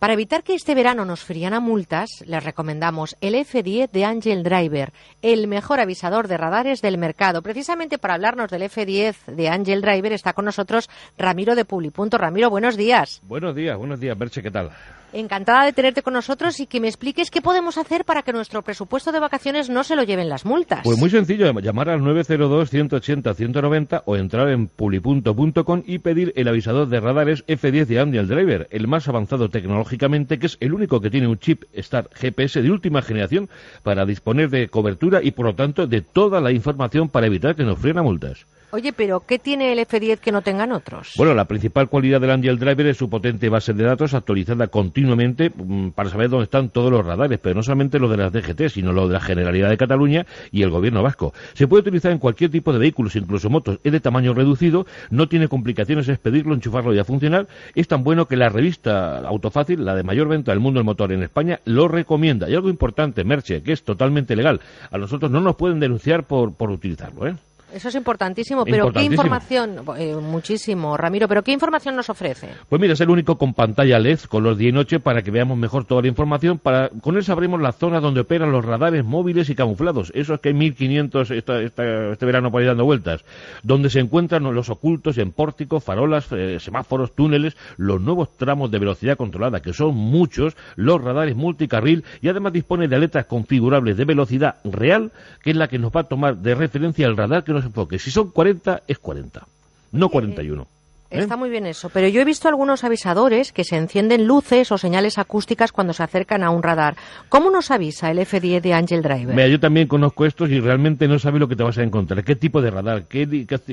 Para 0.00 0.14
evitar 0.14 0.42
que 0.42 0.54
este 0.54 0.74
verano 0.74 1.04
nos 1.04 1.24
frían 1.24 1.52
a 1.52 1.60
multas, 1.60 2.24
les 2.24 2.42
recomendamos 2.42 3.18
el 3.20 3.34
F10 3.34 3.90
de 3.90 4.06
Angel 4.06 4.42
Driver, 4.42 4.94
el 5.20 5.46
mejor 5.46 5.78
avisador 5.78 6.26
de 6.26 6.38
radares 6.38 6.80
del 6.80 6.96
mercado. 6.96 7.42
Precisamente 7.42 7.98
para 7.98 8.14
hablarnos 8.14 8.50
del 8.50 8.62
F10 8.62 9.26
de 9.26 9.48
Angel 9.50 9.82
Driver 9.82 10.14
está 10.14 10.32
con 10.32 10.46
nosotros 10.46 10.88
Ramiro 11.18 11.54
de 11.54 11.66
Publipunto. 11.66 12.16
Ramiro, 12.16 12.48
buenos 12.48 12.78
días. 12.78 13.20
Buenos 13.24 13.54
días, 13.54 13.76
buenos 13.76 14.00
días, 14.00 14.16
Berche, 14.16 14.42
¿qué 14.42 14.50
tal? 14.50 14.70
Encantada 15.12 15.64
de 15.64 15.72
tenerte 15.72 16.02
con 16.02 16.14
nosotros 16.14 16.60
y 16.60 16.66
que 16.66 16.80
me 16.80 16.86
expliques 16.86 17.32
qué 17.32 17.42
podemos 17.42 17.78
hacer 17.78 18.04
para 18.04 18.22
que 18.22 18.32
nuestro 18.32 18.62
presupuesto 18.62 19.10
de 19.10 19.18
vacaciones 19.18 19.68
no 19.68 19.82
se 19.82 19.96
lo 19.96 20.04
lleven 20.04 20.28
las 20.28 20.44
multas. 20.44 20.82
Pues 20.84 20.98
muy 20.98 21.10
sencillo, 21.10 21.52
llamar 21.58 21.88
al 21.88 22.00
902-180-190 22.00 24.04
o 24.06 24.16
entrar 24.16 24.48
en 24.50 24.68
pulipunto.com 24.68 25.82
y 25.84 25.98
pedir 25.98 26.32
el 26.36 26.46
avisador 26.46 26.88
de 26.88 27.00
radares 27.00 27.44
F10 27.46 27.86
de 27.86 27.98
Angel 27.98 28.28
Driver, 28.28 28.68
el 28.70 28.86
más 28.86 29.08
avanzado 29.08 29.48
tecnológicamente, 29.90 30.38
que 30.38 30.46
es 30.46 30.56
el 30.60 30.72
único 30.72 31.00
que 31.00 31.10
tiene 31.10 31.26
un 31.26 31.38
chip 31.38 31.64
Star 31.72 32.08
GPS 32.14 32.62
de 32.62 32.70
última 32.70 33.02
generación 33.02 33.48
para 33.82 34.06
disponer 34.06 34.48
de 34.50 34.68
cobertura 34.68 35.20
y, 35.22 35.32
por 35.32 35.46
lo 35.46 35.54
tanto, 35.54 35.86
de 35.86 36.00
toda 36.00 36.40
la 36.40 36.52
información 36.52 37.08
para 37.08 37.26
evitar 37.26 37.56
que 37.56 37.64
nos 37.64 37.78
fríen 37.78 37.98
a 37.98 38.02
multas. 38.02 38.46
Oye, 38.72 38.92
pero 38.92 39.20
¿qué 39.26 39.38
tiene 39.38 39.72
el 39.72 39.78
F10 39.80 40.18
que 40.18 40.30
no 40.30 40.42
tengan 40.42 40.72
otros? 40.72 41.14
Bueno, 41.16 41.34
la 41.34 41.46
principal 41.46 41.88
cualidad 41.88 42.20
del 42.20 42.30
Angel 42.30 42.58
Driver 42.58 42.86
es 42.86 42.96
su 42.96 43.10
potente 43.10 43.48
base 43.48 43.72
de 43.72 43.84
datos 43.84 44.14
actualizada 44.14 44.68
continuamente 44.68 45.50
mm, 45.50 45.90
para 45.90 46.08
saber 46.08 46.30
dónde 46.30 46.44
están 46.44 46.68
todos 46.68 46.90
los 46.90 47.04
radares, 47.04 47.40
pero 47.42 47.56
no 47.56 47.62
solamente 47.62 47.98
los 47.98 48.10
de 48.10 48.16
las 48.16 48.32
DGT, 48.32 48.68
sino 48.68 48.92
los 48.92 49.08
de 49.08 49.14
la 49.14 49.20
Generalidad 49.20 49.70
de 49.70 49.76
Cataluña 49.76 50.24
y 50.52 50.62
el 50.62 50.70
Gobierno 50.70 51.02
vasco. 51.02 51.34
Se 51.54 51.66
puede 51.66 51.82
utilizar 51.82 52.12
en 52.12 52.18
cualquier 52.18 52.50
tipo 52.50 52.72
de 52.72 52.78
vehículos, 52.78 53.16
incluso 53.16 53.50
motos. 53.50 53.80
Es 53.82 53.92
de 53.92 54.00
tamaño 54.00 54.34
reducido, 54.34 54.86
no 55.10 55.28
tiene 55.28 55.48
complicaciones 55.48 56.08
es 56.08 56.18
pedirlo, 56.18 56.54
enchufarlo 56.54 56.94
y 56.94 56.98
a 56.98 57.04
funcionar. 57.04 57.48
Es 57.74 57.88
tan 57.88 58.04
bueno 58.04 58.26
que 58.26 58.36
la 58.36 58.48
revista 58.48 59.18
Autofácil, 59.18 59.84
la 59.84 59.94
de 59.94 60.02
mayor 60.02 60.28
venta 60.28 60.52
del 60.52 60.60
mundo 60.60 60.78
del 60.78 60.84
motor 60.84 61.12
en 61.12 61.22
España, 61.22 61.60
lo 61.64 61.88
recomienda. 61.88 62.48
Y 62.48 62.54
algo 62.54 62.68
importante, 62.68 63.24
Merche, 63.24 63.62
que 63.62 63.72
es 63.72 63.82
totalmente 63.82 64.36
legal. 64.36 64.60
A 64.90 64.98
nosotros 64.98 65.30
no 65.30 65.40
nos 65.40 65.56
pueden 65.56 65.80
denunciar 65.80 66.24
por, 66.24 66.54
por 66.54 66.70
utilizarlo, 66.70 67.26
¿eh? 67.26 67.34
Eso 67.72 67.88
es 67.88 67.94
importantísimo, 67.94 68.64
pero 68.64 68.92
¿qué 68.92 69.02
información? 69.02 69.82
Eh, 69.96 70.14
muchísimo, 70.14 70.96
Ramiro, 70.96 71.28
pero 71.28 71.42
¿qué 71.42 71.52
información 71.52 71.96
nos 71.96 72.10
ofrece? 72.10 72.48
Pues 72.68 72.80
mira, 72.80 72.94
es 72.94 73.00
el 73.00 73.10
único 73.10 73.38
con 73.38 73.54
pantalla 73.54 73.98
LED 73.98 74.20
con 74.28 74.42
los 74.42 74.58
día 74.58 74.70
y 74.70 74.72
noche 74.72 75.00
para 75.00 75.22
que 75.22 75.30
veamos 75.30 75.56
mejor 75.56 75.84
toda 75.84 76.02
la 76.02 76.08
información. 76.08 76.58
Para, 76.58 76.88
con 76.88 77.16
él 77.16 77.24
sabremos 77.24 77.60
la 77.60 77.72
zona 77.72 78.00
donde 78.00 78.20
operan 78.20 78.52
los 78.52 78.64
radares 78.64 79.04
móviles 79.04 79.50
y 79.50 79.54
camuflados. 79.54 80.12
Eso 80.14 80.34
es 80.34 80.40
que 80.40 80.50
hay 80.50 80.54
1500 80.54 81.30
este 81.30 82.26
verano 82.26 82.50
por 82.50 82.60
ahí 82.60 82.66
dando 82.66 82.84
vueltas. 82.84 83.24
Donde 83.62 83.90
se 83.90 84.00
encuentran 84.00 84.42
los 84.42 84.70
ocultos 84.70 85.18
en 85.18 85.32
pórticos, 85.32 85.84
farolas, 85.84 86.26
eh, 86.32 86.58
semáforos, 86.60 87.14
túneles, 87.14 87.56
los 87.76 88.00
nuevos 88.00 88.36
tramos 88.36 88.70
de 88.70 88.78
velocidad 88.78 89.16
controlada, 89.16 89.60
que 89.60 89.72
son 89.72 89.94
muchos, 89.94 90.56
los 90.76 91.02
radares 91.02 91.36
multicarril 91.36 92.04
y 92.20 92.28
además 92.28 92.52
dispone 92.52 92.88
de 92.88 92.96
aletas 92.96 93.26
configurables 93.26 93.96
de 93.96 94.04
velocidad 94.04 94.56
real, 94.64 95.12
que 95.42 95.50
es 95.50 95.56
la 95.56 95.68
que 95.68 95.78
nos 95.78 95.92
va 95.92 96.00
a 96.00 96.04
tomar 96.04 96.36
de 96.36 96.54
referencia 96.54 97.06
el 97.06 97.16
radar 97.16 97.44
que 97.44 97.52
nos 97.52 97.59
enfoque. 97.64 97.98
Si 97.98 98.10
son 98.10 98.30
40, 98.30 98.82
es 98.86 98.98
40, 98.98 99.46
no 99.92 100.08
41. 100.08 100.66
¿Eh? 101.10 101.18
Está 101.18 101.36
muy 101.36 101.50
bien 101.50 101.66
eso, 101.66 101.88
pero 101.88 102.06
yo 102.06 102.20
he 102.20 102.24
visto 102.24 102.46
algunos 102.46 102.84
avisadores 102.84 103.50
que 103.50 103.64
se 103.64 103.76
encienden 103.76 104.28
luces 104.28 104.70
o 104.70 104.78
señales 104.78 105.18
acústicas 105.18 105.72
cuando 105.72 105.92
se 105.92 106.04
acercan 106.04 106.44
a 106.44 106.50
un 106.50 106.62
radar. 106.62 106.96
¿Cómo 107.28 107.50
nos 107.50 107.72
avisa 107.72 108.12
el 108.12 108.18
F10 108.18 108.60
de 108.60 108.74
Angel 108.74 109.02
Driver? 109.02 109.34
Mira, 109.34 109.48
yo 109.48 109.58
también 109.58 109.88
conozco 109.88 110.24
estos 110.24 110.50
y 110.50 110.60
realmente 110.60 111.08
no 111.08 111.18
sabes 111.18 111.40
lo 111.40 111.48
que 111.48 111.56
te 111.56 111.64
vas 111.64 111.78
a 111.78 111.82
encontrar. 111.82 112.22
¿Qué 112.22 112.36
tipo 112.36 112.62
de 112.62 112.70
radar? 112.70 113.06
¿Qué, 113.08 113.26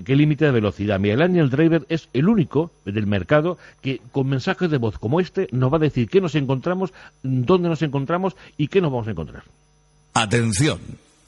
límite 0.07 0.45
de 0.45 0.51
velocidad? 0.51 0.99
Mira, 0.99 1.14
el 1.14 1.22
Angel 1.22 1.51
Driver 1.51 1.85
es 1.89 2.09
el 2.14 2.27
único 2.27 2.72
del 2.85 3.05
mercado 3.05 3.59
que 3.81 4.01
con 4.11 4.27
mensajes 4.27 4.72
de 4.72 4.77
voz 4.77 4.97
como 4.97 5.19
este 5.19 5.47
nos 5.51 5.72
va 5.72 5.77
a 5.77 5.81
decir 5.81 6.09
qué 6.09 6.19
nos 6.19 6.34
encontramos, 6.34 6.91
dónde 7.22 7.69
nos 7.69 7.84
encontramos 7.84 8.35
y 8.57 8.68
qué 8.68 8.81
nos 8.81 8.91
vamos 8.91 9.07
a 9.07 9.11
encontrar. 9.11 9.43
Atención. 10.15 10.80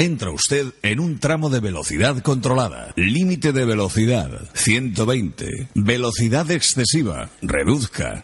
Entra 0.02 0.32
usted 0.32 0.68
en 0.82 1.02
un 1.02 1.20
tramo 1.20 1.50
de 1.50 1.60
velocidad 1.60 2.20
controlada. 2.20 2.94
Límite 2.96 3.52
de 3.52 3.66
velocidad 3.66 4.30
120. 4.54 5.72
Velocidad 5.76 6.50
excesiva. 6.52 7.28
Reduzca. 7.42 8.24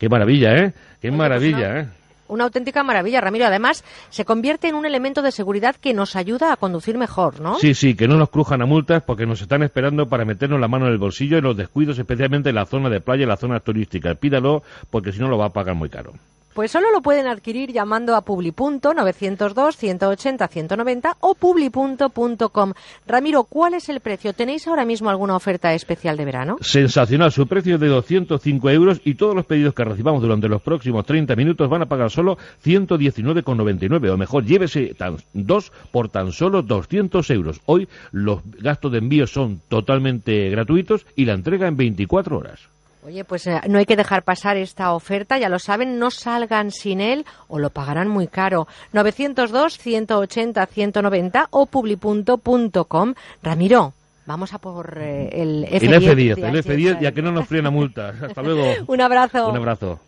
Qué 0.00 0.08
maravilla, 0.08 0.52
¿eh? 0.56 0.74
Qué 1.00 1.10
pues 1.10 1.16
maravilla, 1.16 1.78
¿eh? 1.78 1.88
Una 2.26 2.42
auténtica 2.42 2.82
maravilla, 2.82 3.20
Ramiro. 3.20 3.46
Además, 3.46 3.84
se 4.08 4.24
convierte 4.24 4.66
en 4.66 4.74
un 4.74 4.84
elemento 4.84 5.22
de 5.22 5.30
seguridad 5.30 5.76
que 5.76 5.94
nos 5.94 6.16
ayuda 6.16 6.52
a 6.52 6.56
conducir 6.56 6.98
mejor, 6.98 7.40
¿no? 7.40 7.56
Sí, 7.60 7.74
sí, 7.74 7.94
que 7.94 8.08
no 8.08 8.16
nos 8.16 8.30
crujan 8.30 8.60
a 8.60 8.66
multas 8.66 9.04
porque 9.04 9.26
nos 9.26 9.40
están 9.40 9.62
esperando 9.62 10.08
para 10.08 10.24
meternos 10.24 10.58
la 10.58 10.66
mano 10.66 10.86
en 10.86 10.92
el 10.92 10.98
bolsillo 10.98 11.38
y 11.38 11.40
los 11.40 11.56
descuidos, 11.56 12.00
especialmente 12.00 12.48
en 12.48 12.56
la 12.56 12.66
zona 12.66 12.88
de 12.88 13.00
playa 13.00 13.22
y 13.22 13.26
la 13.26 13.36
zona 13.36 13.60
turística. 13.60 14.16
Pídalo 14.16 14.64
porque 14.90 15.12
si 15.12 15.20
no 15.20 15.28
lo 15.28 15.38
va 15.38 15.46
a 15.46 15.52
pagar 15.52 15.76
muy 15.76 15.88
caro. 15.88 16.14
Pues 16.54 16.72
solo 16.72 16.90
lo 16.90 17.00
pueden 17.00 17.28
adquirir 17.28 17.72
llamando 17.72 18.16
a 18.16 18.22
publipunto 18.22 18.92
902 18.92 19.76
180 19.76 20.48
190 20.48 21.16
o 21.20 21.34
publipunto.com. 21.34 22.72
Ramiro, 23.06 23.44
¿cuál 23.44 23.74
es 23.74 23.88
el 23.88 24.00
precio? 24.00 24.32
¿Tenéis 24.32 24.66
ahora 24.66 24.84
mismo 24.84 25.10
alguna 25.10 25.36
oferta 25.36 25.72
especial 25.74 26.16
de 26.16 26.24
verano? 26.24 26.56
Sensacional, 26.60 27.30
su 27.30 27.46
precio 27.46 27.76
es 27.76 27.80
de 27.80 27.86
205 27.86 28.70
euros 28.70 29.00
y 29.04 29.14
todos 29.14 29.34
los 29.34 29.46
pedidos 29.46 29.74
que 29.74 29.84
recibamos 29.84 30.22
durante 30.22 30.48
los 30.48 30.60
próximos 30.60 31.06
30 31.06 31.36
minutos 31.36 31.68
van 31.68 31.82
a 31.82 31.86
pagar 31.86 32.10
solo 32.10 32.36
119,99 32.64 34.10
o 34.10 34.16
mejor, 34.16 34.44
llévese 34.44 34.96
dos 35.32 35.72
por 35.92 36.08
tan 36.08 36.32
solo 36.32 36.62
200 36.62 37.30
euros. 37.30 37.60
Hoy 37.66 37.88
los 38.10 38.40
gastos 38.58 38.90
de 38.92 38.98
envío 38.98 39.26
son 39.26 39.60
totalmente 39.68 40.50
gratuitos 40.50 41.06
y 41.14 41.26
la 41.26 41.34
entrega 41.34 41.68
en 41.68 41.76
24 41.76 42.36
horas. 42.36 42.60
Oye, 43.02 43.24
pues 43.24 43.46
eh, 43.46 43.58
no 43.68 43.78
hay 43.78 43.86
que 43.86 43.96
dejar 43.96 44.24
pasar 44.24 44.58
esta 44.58 44.92
oferta, 44.92 45.38
ya 45.38 45.48
lo 45.48 45.58
saben, 45.58 45.98
no 45.98 46.10
salgan 46.10 46.70
sin 46.70 47.00
él 47.00 47.24
o 47.48 47.58
lo 47.58 47.70
pagarán 47.70 48.08
muy 48.08 48.26
caro. 48.26 48.68
902-180-190 48.92 51.46
o 51.50 51.64
publi.com. 51.64 53.14
Ramiro, 53.42 53.94
vamos 54.26 54.52
a 54.52 54.58
por 54.58 54.98
eh, 55.00 55.30
el 55.32 55.64
F10. 55.64 55.82
El 55.82 55.94
F10, 56.02 56.44
el 56.44 56.62
F10, 56.62 57.00
ya 57.00 57.12
que 57.12 57.22
no 57.22 57.32
nos 57.32 57.48
frena 57.48 57.70
multa. 57.70 58.12
Hasta 58.20 58.42
luego. 58.42 58.64
Un 58.86 59.00
abrazo. 59.00 59.48
Un 59.48 59.56
abrazo. 59.56 59.98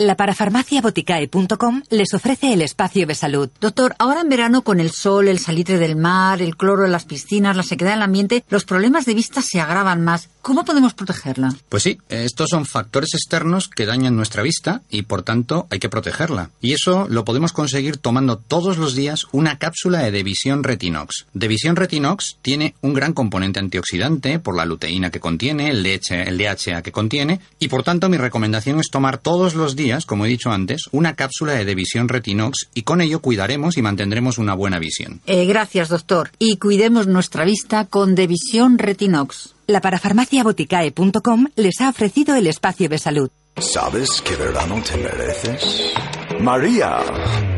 La 0.00 0.14
parafarmaciaboticae.com 0.14 1.82
les 1.90 2.14
ofrece 2.14 2.52
el 2.52 2.62
espacio 2.62 3.04
de 3.04 3.16
salud. 3.16 3.50
Doctor, 3.60 3.96
ahora 3.98 4.20
en 4.20 4.28
verano 4.28 4.62
con 4.62 4.78
el 4.78 4.92
sol, 4.92 5.26
el 5.26 5.40
salitre 5.40 5.76
del 5.76 5.96
mar, 5.96 6.40
el 6.40 6.56
cloro 6.56 6.84
en 6.84 6.92
las 6.92 7.04
piscinas, 7.04 7.56
la 7.56 7.64
sequedad 7.64 7.94
del 7.94 8.02
ambiente, 8.02 8.44
los 8.48 8.64
problemas 8.64 9.06
de 9.06 9.14
vista 9.14 9.42
se 9.42 9.60
agravan 9.60 10.04
más. 10.04 10.30
¿Cómo 10.48 10.64
podemos 10.64 10.94
protegerla? 10.94 11.54
Pues 11.68 11.82
sí, 11.82 11.98
estos 12.08 12.46
son 12.48 12.64
factores 12.64 13.12
externos 13.12 13.68
que 13.68 13.84
dañan 13.84 14.16
nuestra 14.16 14.42
vista 14.42 14.80
y 14.88 15.02
por 15.02 15.22
tanto 15.22 15.66
hay 15.68 15.78
que 15.78 15.90
protegerla. 15.90 16.48
Y 16.62 16.72
eso 16.72 17.06
lo 17.06 17.26
podemos 17.26 17.52
conseguir 17.52 17.98
tomando 17.98 18.38
todos 18.38 18.78
los 18.78 18.94
días 18.94 19.26
una 19.32 19.58
cápsula 19.58 19.98
de 19.98 20.10
Devisión 20.10 20.64
Retinox. 20.64 21.26
Devisión 21.34 21.76
Retinox 21.76 22.38
tiene 22.40 22.74
un 22.80 22.94
gran 22.94 23.12
componente 23.12 23.58
antioxidante 23.58 24.38
por 24.38 24.56
la 24.56 24.64
luteína 24.64 25.10
que 25.10 25.20
contiene, 25.20 25.68
el, 25.68 25.84
el 25.84 26.38
DHA 26.38 26.80
que 26.80 26.92
contiene 26.92 27.40
y 27.58 27.68
por 27.68 27.82
tanto 27.82 28.08
mi 28.08 28.16
recomendación 28.16 28.80
es 28.80 28.88
tomar 28.90 29.18
todos 29.18 29.54
los 29.54 29.76
días 29.76 30.06
como 30.06 30.24
he 30.24 30.30
dicho 30.30 30.50
antes, 30.50 30.88
una 30.92 31.14
cápsula 31.14 31.52
de 31.52 31.66
Devisión 31.66 32.08
Retinox 32.08 32.68
y 32.72 32.84
con 32.84 33.02
ello 33.02 33.20
cuidaremos 33.20 33.76
y 33.76 33.82
mantendremos 33.82 34.38
una 34.38 34.54
buena 34.54 34.78
visión. 34.78 35.20
Eh, 35.26 35.44
gracias, 35.44 35.90
doctor. 35.90 36.30
Y 36.38 36.56
cuidemos 36.56 37.06
nuestra 37.06 37.44
vista 37.44 37.84
con 37.84 38.14
Devisión 38.14 38.78
Retinox. 38.78 39.57
La 39.70 39.82
parafarmaciaboticae.com 39.82 41.48
les 41.56 41.78
ha 41.82 41.90
ofrecido 41.90 42.34
el 42.36 42.46
espacio 42.46 42.88
de 42.88 42.96
salud. 42.96 43.28
¿Sabes 43.58 44.22
qué 44.24 44.34
verano 44.34 44.82
te 44.82 44.96
mereces? 44.96 45.92
María. 46.40 47.00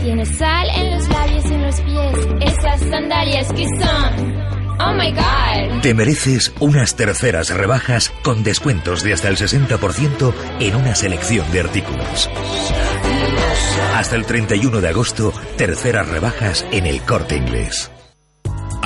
Tienes 0.00 0.28
sal 0.36 0.66
en 0.74 0.90
los 0.90 1.08
labios 1.08 1.44
y 1.44 1.54
en 1.54 1.62
los 1.62 1.80
pies. 1.82 2.52
Esas 2.52 2.80
sandalias 2.80 3.52
que 3.52 3.64
son 3.64 4.34
Oh 4.80 4.92
my 4.92 5.12
God. 5.12 5.82
Te 5.82 5.94
mereces 5.94 6.52
unas 6.58 6.96
terceras 6.96 7.50
rebajas 7.50 8.10
con 8.24 8.42
descuentos 8.42 9.04
de 9.04 9.12
hasta 9.12 9.28
el 9.28 9.36
60% 9.36 10.34
en 10.58 10.74
una 10.74 10.96
selección 10.96 11.48
de 11.52 11.60
artículos. 11.60 12.28
Hasta 13.94 14.16
el 14.16 14.26
31 14.26 14.80
de 14.80 14.88
agosto, 14.88 15.32
terceras 15.56 16.08
rebajas 16.08 16.66
en 16.72 16.86
el 16.86 17.02
corte 17.02 17.36
inglés. 17.36 17.88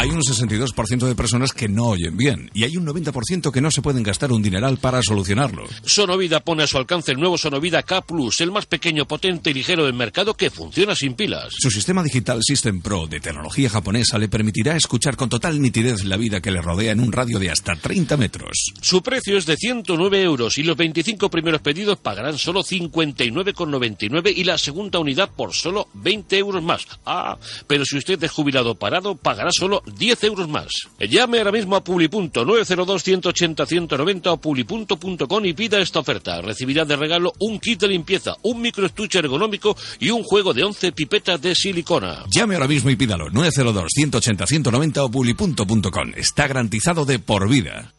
Hay 0.04 0.10
un 0.10 0.20
62% 0.20 1.06
de 1.06 1.14
personas 1.14 1.54
que 1.54 1.66
no 1.66 1.86
oyen 1.86 2.14
bien 2.14 2.50
y 2.52 2.64
hay 2.64 2.76
un 2.76 2.84
90% 2.86 3.50
que 3.50 3.62
no 3.62 3.70
se 3.70 3.80
pueden 3.80 4.02
gastar 4.02 4.32
un 4.32 4.42
dineral 4.42 4.76
para 4.76 5.02
solucionarlo. 5.02 5.64
Sonovida 5.82 6.40
pone 6.40 6.64
a 6.64 6.66
su 6.66 6.76
alcance 6.76 7.12
el 7.12 7.18
nuevo 7.18 7.38
Sonovida 7.38 7.82
K 7.84 8.02
Plus, 8.02 8.42
el 8.42 8.52
más 8.52 8.66
pequeño, 8.66 9.06
potente 9.06 9.48
y 9.48 9.54
ligero 9.54 9.86
del 9.86 9.94
mercado 9.94 10.34
que 10.34 10.50
funciona 10.50 10.94
sin 10.94 11.14
pilas. 11.14 11.54
Su 11.58 11.70
sistema 11.70 12.02
digital 12.02 12.40
System 12.42 12.82
Pro 12.82 13.06
de 13.06 13.18
tecnología 13.18 13.70
japonesa 13.70 14.18
le 14.18 14.28
permitirá 14.28 14.76
escuchar 14.76 15.16
con 15.16 15.30
total 15.30 15.62
nitidez 15.62 16.04
la 16.04 16.18
vida 16.18 16.42
que 16.42 16.50
le 16.50 16.60
rodea 16.60 16.92
en 16.92 17.00
un 17.00 17.10
radio 17.10 17.38
de 17.38 17.50
hasta 17.50 17.74
30 17.74 18.18
metros. 18.18 18.74
Su 18.82 19.02
precio 19.02 19.38
es 19.38 19.46
de 19.46 19.56
109 19.56 20.20
euros 20.20 20.58
y 20.58 20.64
los 20.64 20.76
25 20.76 21.30
primeros 21.30 21.62
pedidos 21.62 21.96
pagarán 21.96 22.36
solo 22.36 22.62
59,99 22.62 24.34
y 24.36 24.44
la 24.44 24.58
segunda 24.58 24.98
unidad 24.98 25.30
por 25.34 25.54
solo 25.54 25.88
20 25.94 26.36
euros 26.36 26.62
más. 26.62 26.86
Ah, 27.06 27.38
pero 27.66 27.86
si 27.86 27.96
usted 27.96 28.22
es 28.22 28.30
jubilado 28.30 28.74
parado, 28.74 29.14
pagará 29.14 29.48
solo 29.50 29.82
10 29.94 30.24
euros 30.24 30.48
más. 30.48 30.66
Llame 30.98 31.38
ahora 31.38 31.52
mismo 31.52 31.76
a 31.76 31.84
publi.902-180-190 31.84 34.26
o 34.26 34.36
publi.com 34.36 35.44
y 35.44 35.52
pida 35.52 35.80
esta 35.80 36.00
oferta. 36.00 36.42
Recibirá 36.42 36.84
de 36.84 36.96
regalo 36.96 37.32
un 37.40 37.60
kit 37.60 37.80
de 37.80 37.88
limpieza, 37.88 38.34
un 38.42 38.60
microestuche 38.60 39.20
ergonómico 39.20 39.76
y 40.00 40.10
un 40.10 40.22
juego 40.22 40.52
de 40.52 40.64
11 40.64 40.92
pipetas 40.92 41.40
de 41.40 41.54
silicona. 41.54 42.24
Llame 42.30 42.54
ahora 42.54 42.68
mismo 42.68 42.90
y 42.90 42.96
pídalo. 42.96 43.30
902-180-190 43.30 44.98
o 44.98 45.10
publi.com. 45.10 46.12
Está 46.16 46.46
garantizado 46.46 47.04
de 47.04 47.18
por 47.18 47.48
vida. 47.48 47.92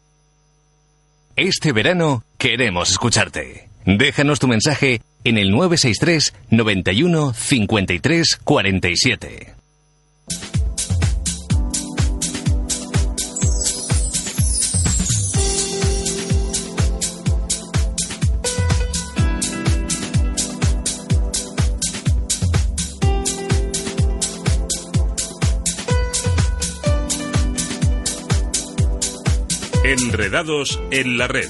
Este 1.36 1.72
verano 1.72 2.24
queremos 2.38 2.90
escucharte. 2.90 3.68
Déjanos 3.84 4.38
tu 4.38 4.48
mensaje 4.48 5.02
en 5.22 5.38
el 5.38 5.50
963 5.50 6.34
91 6.50 7.34
53 7.34 8.38
47. 8.42 9.55
Enredados 29.86 30.80
en 30.90 31.16
la 31.16 31.28
red. 31.28 31.48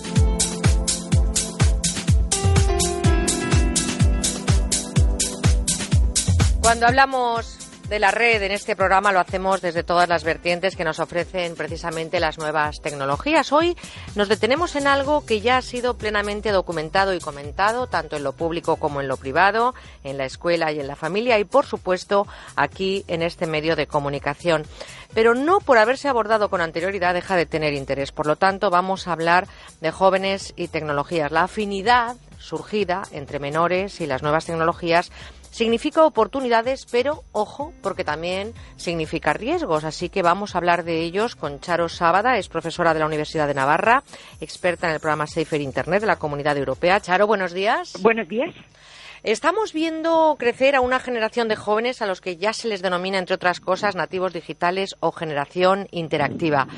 Cuando 6.60 6.86
hablamos 6.86 7.56
de 7.88 7.98
la 8.00 8.10
red 8.10 8.42
en 8.42 8.50
este 8.50 8.74
programa 8.74 9.12
lo 9.12 9.20
hacemos 9.20 9.60
desde 9.60 9.84
todas 9.84 10.08
las 10.08 10.24
vertientes 10.24 10.74
que 10.74 10.84
nos 10.84 10.98
ofrecen 10.98 11.54
precisamente 11.54 12.18
las 12.18 12.36
nuevas 12.36 12.80
tecnologías. 12.80 13.52
Hoy 13.52 13.76
nos 14.16 14.28
detenemos 14.28 14.74
en 14.74 14.88
algo 14.88 15.24
que 15.24 15.40
ya 15.40 15.58
ha 15.58 15.62
sido 15.62 15.96
plenamente 15.96 16.50
documentado 16.50 17.14
y 17.14 17.20
comentado, 17.20 17.86
tanto 17.86 18.16
en 18.16 18.24
lo 18.24 18.32
público 18.32 18.76
como 18.76 19.00
en 19.00 19.08
lo 19.08 19.16
privado, 19.16 19.74
en 20.02 20.18
la 20.18 20.24
escuela 20.24 20.72
y 20.72 20.80
en 20.80 20.88
la 20.88 20.96
familia 20.96 21.38
y, 21.38 21.44
por 21.44 21.64
supuesto, 21.64 22.26
aquí 22.56 23.04
en 23.06 23.22
este 23.22 23.46
medio 23.46 23.76
de 23.76 23.86
comunicación. 23.86 24.64
Pero 25.14 25.34
no 25.34 25.60
por 25.60 25.78
haberse 25.78 26.08
abordado 26.08 26.50
con 26.50 26.60
anterioridad 26.60 27.14
deja 27.14 27.36
de 27.36 27.46
tener 27.46 27.72
interés. 27.72 28.10
Por 28.10 28.26
lo 28.26 28.36
tanto, 28.36 28.68
vamos 28.68 29.06
a 29.06 29.12
hablar 29.12 29.46
de 29.80 29.92
jóvenes 29.92 30.52
y 30.56 30.68
tecnologías. 30.68 31.30
La 31.30 31.44
afinidad 31.44 32.16
surgida 32.38 33.02
entre 33.12 33.38
menores 33.38 34.00
y 34.00 34.06
las 34.06 34.22
nuevas 34.22 34.46
tecnologías 34.46 35.10
significa 35.56 36.04
oportunidades, 36.04 36.84
pero 36.84 37.24
ojo, 37.32 37.72
porque 37.80 38.04
también 38.04 38.52
significa 38.76 39.32
riesgos. 39.32 39.84
Así 39.84 40.10
que 40.10 40.20
vamos 40.20 40.54
a 40.54 40.58
hablar 40.58 40.84
de 40.84 41.00
ellos 41.00 41.34
con 41.34 41.60
Charo 41.60 41.88
Sábada, 41.88 42.36
es 42.36 42.48
profesora 42.48 42.92
de 42.92 43.00
la 43.00 43.06
Universidad 43.06 43.46
de 43.46 43.54
Navarra, 43.54 44.02
experta 44.42 44.86
en 44.86 44.92
el 44.92 45.00
programa 45.00 45.26
Safer 45.26 45.62
Internet 45.62 46.02
de 46.02 46.08
la 46.08 46.16
Comunidad 46.16 46.58
Europea. 46.58 47.00
Charo, 47.00 47.26
buenos 47.26 47.54
días. 47.54 47.94
Buenos 48.02 48.28
días. 48.28 48.54
Estamos 49.26 49.72
viendo 49.72 50.36
crecer 50.38 50.76
a 50.76 50.80
una 50.80 51.00
generación 51.00 51.48
de 51.48 51.56
jóvenes 51.56 52.00
a 52.00 52.06
los 52.06 52.20
que 52.20 52.36
ya 52.36 52.52
se 52.52 52.68
les 52.68 52.80
denomina, 52.80 53.18
entre 53.18 53.34
otras 53.34 53.58
cosas, 53.58 53.96
nativos 53.96 54.32
digitales 54.32 54.94
o 55.00 55.10
generación 55.10 55.88
interactiva. 55.90 56.68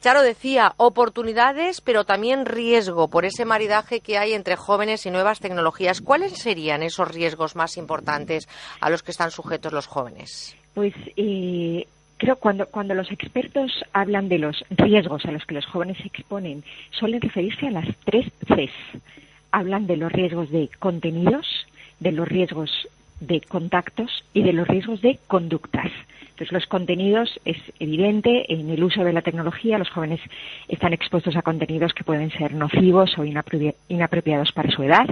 Charo 0.00 0.22
decía 0.22 0.74
oportunidades, 0.76 1.80
pero 1.80 2.04
también 2.04 2.46
riesgo 2.46 3.08
por 3.08 3.24
ese 3.24 3.44
maridaje 3.44 3.98
que 3.98 4.18
hay 4.18 4.34
entre 4.34 4.54
jóvenes 4.54 5.04
y 5.04 5.10
nuevas 5.10 5.40
tecnologías. 5.40 6.00
¿Cuáles 6.00 6.34
serían 6.34 6.84
esos 6.84 7.12
riesgos 7.12 7.56
más 7.56 7.76
importantes 7.76 8.48
a 8.80 8.88
los 8.88 9.02
que 9.02 9.10
están 9.10 9.32
sujetos 9.32 9.72
los 9.72 9.88
jóvenes? 9.88 10.54
Pues 10.74 10.94
eh, 11.16 11.88
creo 12.18 12.36
cuando 12.36 12.66
cuando 12.66 12.94
los 12.94 13.10
expertos 13.10 13.84
hablan 13.92 14.28
de 14.28 14.38
los 14.38 14.64
riesgos 14.70 15.24
a 15.24 15.32
los 15.32 15.44
que 15.44 15.54
los 15.54 15.66
jóvenes 15.66 15.96
se 15.96 16.06
exponen, 16.06 16.62
suelen 16.92 17.20
referirse 17.20 17.66
a 17.66 17.72
las 17.72 17.88
tres 18.04 18.26
Cs. 18.46 19.02
Hablan 19.50 19.88
de 19.88 19.96
los 19.96 20.12
riesgos 20.12 20.50
de 20.50 20.68
contenidos, 20.78 21.66
de 22.00 22.12
los 22.12 22.28
riesgos 22.28 22.88
de 23.20 23.40
contactos 23.40 24.24
y 24.34 24.42
de 24.42 24.52
los 24.52 24.68
riesgos 24.68 25.00
de 25.00 25.18
conductas. 25.26 25.90
Entonces, 26.36 26.52
los 26.52 26.66
contenidos 26.66 27.40
es 27.46 27.56
evidente 27.78 28.52
en 28.52 28.68
el 28.68 28.84
uso 28.84 29.02
de 29.04 29.14
la 29.14 29.22
tecnología. 29.22 29.78
Los 29.78 29.88
jóvenes 29.88 30.20
están 30.68 30.92
expuestos 30.92 31.34
a 31.34 31.40
contenidos 31.40 31.94
que 31.94 32.04
pueden 32.04 32.30
ser 32.30 32.52
nocivos 32.52 33.16
o 33.16 33.24
inapropiados 33.24 34.52
para 34.52 34.70
su 34.70 34.82
edad. 34.82 35.06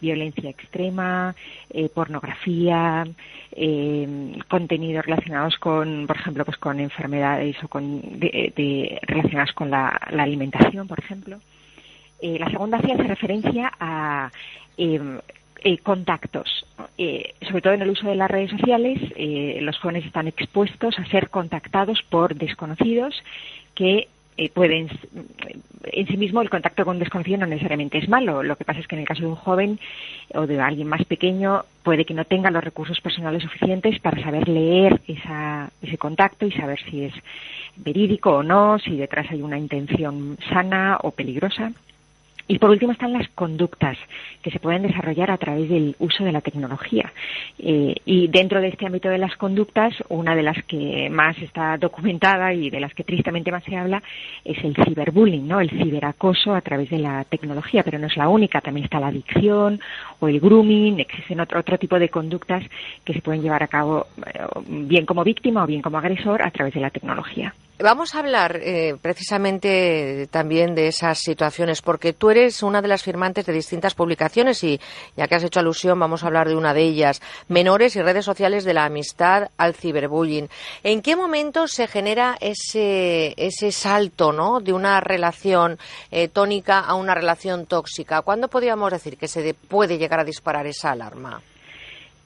Violencia 0.00 0.48
extrema, 0.48 1.34
eh, 1.70 1.88
pornografía, 1.88 3.04
eh, 3.50 4.38
contenidos 4.48 5.04
relacionados 5.04 5.56
con, 5.58 6.06
por 6.06 6.16
ejemplo, 6.16 6.44
pues 6.44 6.56
con 6.56 6.78
enfermedades 6.78 7.56
o 7.64 7.68
con 7.68 8.20
de, 8.20 9.00
relacionadas 9.02 9.52
con 9.52 9.70
la, 9.70 9.88
alimentación, 9.88 10.86
por 10.86 11.00
ejemplo. 11.00 11.40
Eh, 12.22 12.38
la 12.38 12.48
segunda 12.48 12.78
hacía 12.78 12.96
referencia 12.96 13.72
a 13.80 14.30
eh, 15.62 15.78
contactos. 15.78 16.66
Eh, 16.96 17.34
sobre 17.42 17.62
todo 17.62 17.72
en 17.74 17.82
el 17.82 17.90
uso 17.90 18.06
de 18.08 18.14
las 18.14 18.30
redes 18.30 18.50
sociales, 18.50 18.98
eh, 19.16 19.58
los 19.62 19.78
jóvenes 19.78 20.06
están 20.06 20.28
expuestos 20.28 20.98
a 20.98 21.06
ser 21.06 21.30
contactados 21.30 22.02
por 22.08 22.34
desconocidos 22.34 23.14
que 23.74 24.08
pueden, 24.54 24.88
en 25.84 26.06
sí 26.06 26.16
mismo 26.16 26.40
el 26.40 26.48
contacto 26.48 26.86
con 26.86 26.96
un 26.96 27.00
desconocido 27.00 27.36
no 27.36 27.46
necesariamente 27.46 27.98
es 27.98 28.08
malo. 28.08 28.42
Lo 28.42 28.56
que 28.56 28.64
pasa 28.64 28.80
es 28.80 28.86
que 28.86 28.94
en 28.94 29.02
el 29.02 29.06
caso 29.06 29.20
de 29.20 29.28
un 29.28 29.34
joven 29.34 29.78
o 30.32 30.46
de 30.46 30.58
alguien 30.58 30.88
más 30.88 31.04
pequeño 31.04 31.64
puede 31.82 32.06
que 32.06 32.14
no 32.14 32.24
tenga 32.24 32.50
los 32.50 32.64
recursos 32.64 32.98
personales 33.02 33.42
suficientes 33.42 34.00
para 34.00 34.22
saber 34.22 34.48
leer 34.48 34.98
ese 35.06 35.98
contacto 35.98 36.46
y 36.46 36.52
saber 36.52 36.80
si 36.90 37.04
es 37.04 37.14
verídico 37.76 38.36
o 38.36 38.42
no, 38.42 38.78
si 38.78 38.96
detrás 38.96 39.30
hay 39.30 39.42
una 39.42 39.58
intención 39.58 40.38
sana 40.48 40.96
o 41.02 41.10
peligrosa. 41.10 41.72
Y 42.50 42.58
por 42.58 42.70
último 42.70 42.90
están 42.90 43.12
las 43.12 43.28
conductas 43.28 43.96
que 44.42 44.50
se 44.50 44.58
pueden 44.58 44.82
desarrollar 44.82 45.30
a 45.30 45.38
través 45.38 45.68
del 45.68 45.94
uso 46.00 46.24
de 46.24 46.32
la 46.32 46.40
tecnología. 46.40 47.12
Eh, 47.60 47.94
y 48.04 48.26
dentro 48.26 48.60
de 48.60 48.66
este 48.66 48.86
ámbito 48.86 49.08
de 49.08 49.18
las 49.18 49.36
conductas, 49.36 49.94
una 50.08 50.34
de 50.34 50.42
las 50.42 50.60
que 50.64 51.08
más 51.10 51.38
está 51.38 51.78
documentada 51.78 52.52
y 52.52 52.68
de 52.68 52.80
las 52.80 52.92
que 52.92 53.04
tristemente 53.04 53.52
más 53.52 53.62
se 53.62 53.76
habla 53.76 54.02
es 54.44 54.58
el 54.64 54.74
ciberbullying, 54.74 55.46
¿no? 55.46 55.60
el 55.60 55.70
ciberacoso 55.70 56.52
a 56.52 56.60
través 56.60 56.90
de 56.90 56.98
la 56.98 57.22
tecnología, 57.22 57.84
pero 57.84 58.00
no 58.00 58.08
es 58.08 58.16
la 58.16 58.28
única. 58.28 58.60
También 58.60 58.86
está 58.86 58.98
la 58.98 59.06
adicción 59.06 59.78
o 60.18 60.26
el 60.26 60.40
grooming. 60.40 60.98
Existen 60.98 61.38
otro, 61.38 61.60
otro 61.60 61.78
tipo 61.78 62.00
de 62.00 62.08
conductas 62.08 62.64
que 63.04 63.12
se 63.12 63.22
pueden 63.22 63.42
llevar 63.42 63.62
a 63.62 63.68
cabo 63.68 64.08
eh, 64.26 64.40
bien 64.66 65.06
como 65.06 65.22
víctima 65.22 65.62
o 65.62 65.68
bien 65.68 65.82
como 65.82 65.98
agresor 65.98 66.42
a 66.42 66.50
través 66.50 66.74
de 66.74 66.80
la 66.80 66.90
tecnología. 66.90 67.54
Vamos 67.82 68.14
a 68.14 68.18
hablar 68.18 68.60
eh, 68.62 68.96
precisamente 69.00 70.28
también 70.30 70.74
de 70.74 70.88
esas 70.88 71.18
situaciones, 71.18 71.80
porque 71.80 72.12
tú 72.12 72.28
eres 72.28 72.62
una 72.62 72.82
de 72.82 72.88
las 72.88 73.02
firmantes 73.02 73.46
de 73.46 73.54
distintas 73.54 73.94
publicaciones 73.94 74.62
y 74.64 74.78
ya 75.16 75.26
que 75.26 75.36
has 75.36 75.44
hecho 75.44 75.60
alusión, 75.60 75.98
vamos 75.98 76.22
a 76.22 76.26
hablar 76.26 76.48
de 76.48 76.56
una 76.56 76.74
de 76.74 76.82
ellas, 76.82 77.22
Menores 77.48 77.96
y 77.96 78.02
redes 78.02 78.26
sociales 78.26 78.64
de 78.64 78.74
la 78.74 78.84
amistad 78.84 79.50
al 79.56 79.74
ciberbullying. 79.74 80.48
¿En 80.82 81.00
qué 81.00 81.16
momento 81.16 81.66
se 81.68 81.86
genera 81.86 82.36
ese, 82.40 83.32
ese 83.38 83.72
salto 83.72 84.32
¿no? 84.32 84.60
de 84.60 84.74
una 84.74 85.00
relación 85.00 85.78
eh, 86.10 86.28
tónica 86.28 86.80
a 86.80 86.94
una 86.94 87.14
relación 87.14 87.64
tóxica? 87.64 88.20
¿Cuándo 88.20 88.48
podríamos 88.48 88.92
decir 88.92 89.16
que 89.16 89.26
se 89.26 89.54
puede 89.54 89.96
llegar 89.96 90.20
a 90.20 90.24
disparar 90.24 90.66
esa 90.66 90.90
alarma? 90.90 91.40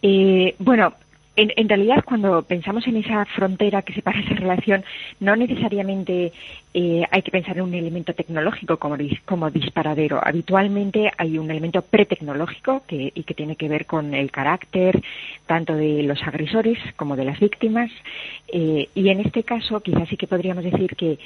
Eh, 0.02 0.55
bueno, 0.59 0.93
en, 1.36 1.69
realidad, 1.69 2.05
cuando 2.05 2.43
pensamos 2.43 2.86
en 2.86 2.97
esa 2.97 3.24
frontera 3.24 3.82
que 3.82 3.93
separa 3.93 4.20
esa 4.20 4.35
relación, 4.35 4.85
no 5.19 5.35
necesariamente 5.35 6.32
eh, 6.73 7.02
hay 7.11 7.23
que 7.23 7.32
pensar 7.32 7.56
en 7.56 7.65
un 7.65 7.74
elemento 7.74 8.15
tecnológico 8.15 8.77
como, 8.77 8.97
como 9.24 9.51
disparadero. 9.51 10.20
Habitualmente 10.23 11.11
hay 11.16 11.39
un 11.39 11.51
elemento 11.51 11.82
pretecnológico 11.82 12.82
que, 12.86 13.11
y 13.12 13.24
que 13.24 13.35
tiene 13.35 13.56
que 13.56 13.69
ver 13.69 13.86
con 13.86 14.15
el 14.15 14.31
carácter 14.31 15.02
tanto 15.47 15.74
de 15.74 16.05
los 16.05 16.23
agresores 16.23 16.78
como 16.94 17.16
de 17.16 17.24
las 17.24 17.40
víctimas. 17.40 17.90
Eh, 18.52 18.89
y 18.94 19.09
en 19.09 19.20
este 19.20 19.43
caso, 19.43 19.81
quizás 19.81 20.09
sí 20.09 20.16
que 20.16 20.28
podríamos 20.28 20.62
decir 20.62 20.94
que 20.94 21.19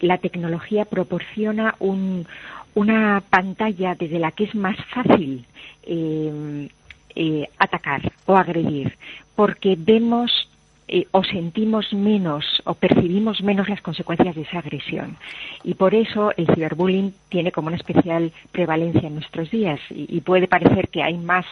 la 0.00 0.18
tecnología 0.18 0.84
proporciona 0.86 1.76
una 1.78 3.22
pantalla 3.30 3.94
desde 3.94 4.18
la 4.18 4.32
que 4.32 4.44
es 4.44 4.54
más 4.56 4.76
fácil 4.86 5.44
eh, 5.84 6.68
eh, 7.14 7.46
atacar 7.58 8.10
o 8.24 8.36
agredir, 8.36 8.96
porque 9.34 9.76
vemos 9.78 10.48
eh, 10.94 11.06
o 11.12 11.24
sentimos 11.24 11.92
menos 11.94 12.44
o 12.64 12.74
percibimos 12.74 13.40
menos 13.42 13.68
las 13.68 13.80
consecuencias 13.80 14.34
de 14.34 14.42
esa 14.42 14.58
agresión. 14.58 15.16
Y 15.64 15.74
por 15.74 15.94
eso 15.94 16.32
el 16.36 16.46
ciberbullying 16.48 17.14
tiene 17.30 17.50
como 17.50 17.68
una 17.68 17.76
especial 17.76 18.30
prevalencia 18.50 19.06
en 19.06 19.14
nuestros 19.14 19.50
días 19.50 19.80
y, 19.88 20.20
puede 20.20 20.48
parecer 20.48 20.88
que 20.88 21.02
hay 21.02 21.16
más 21.16 21.46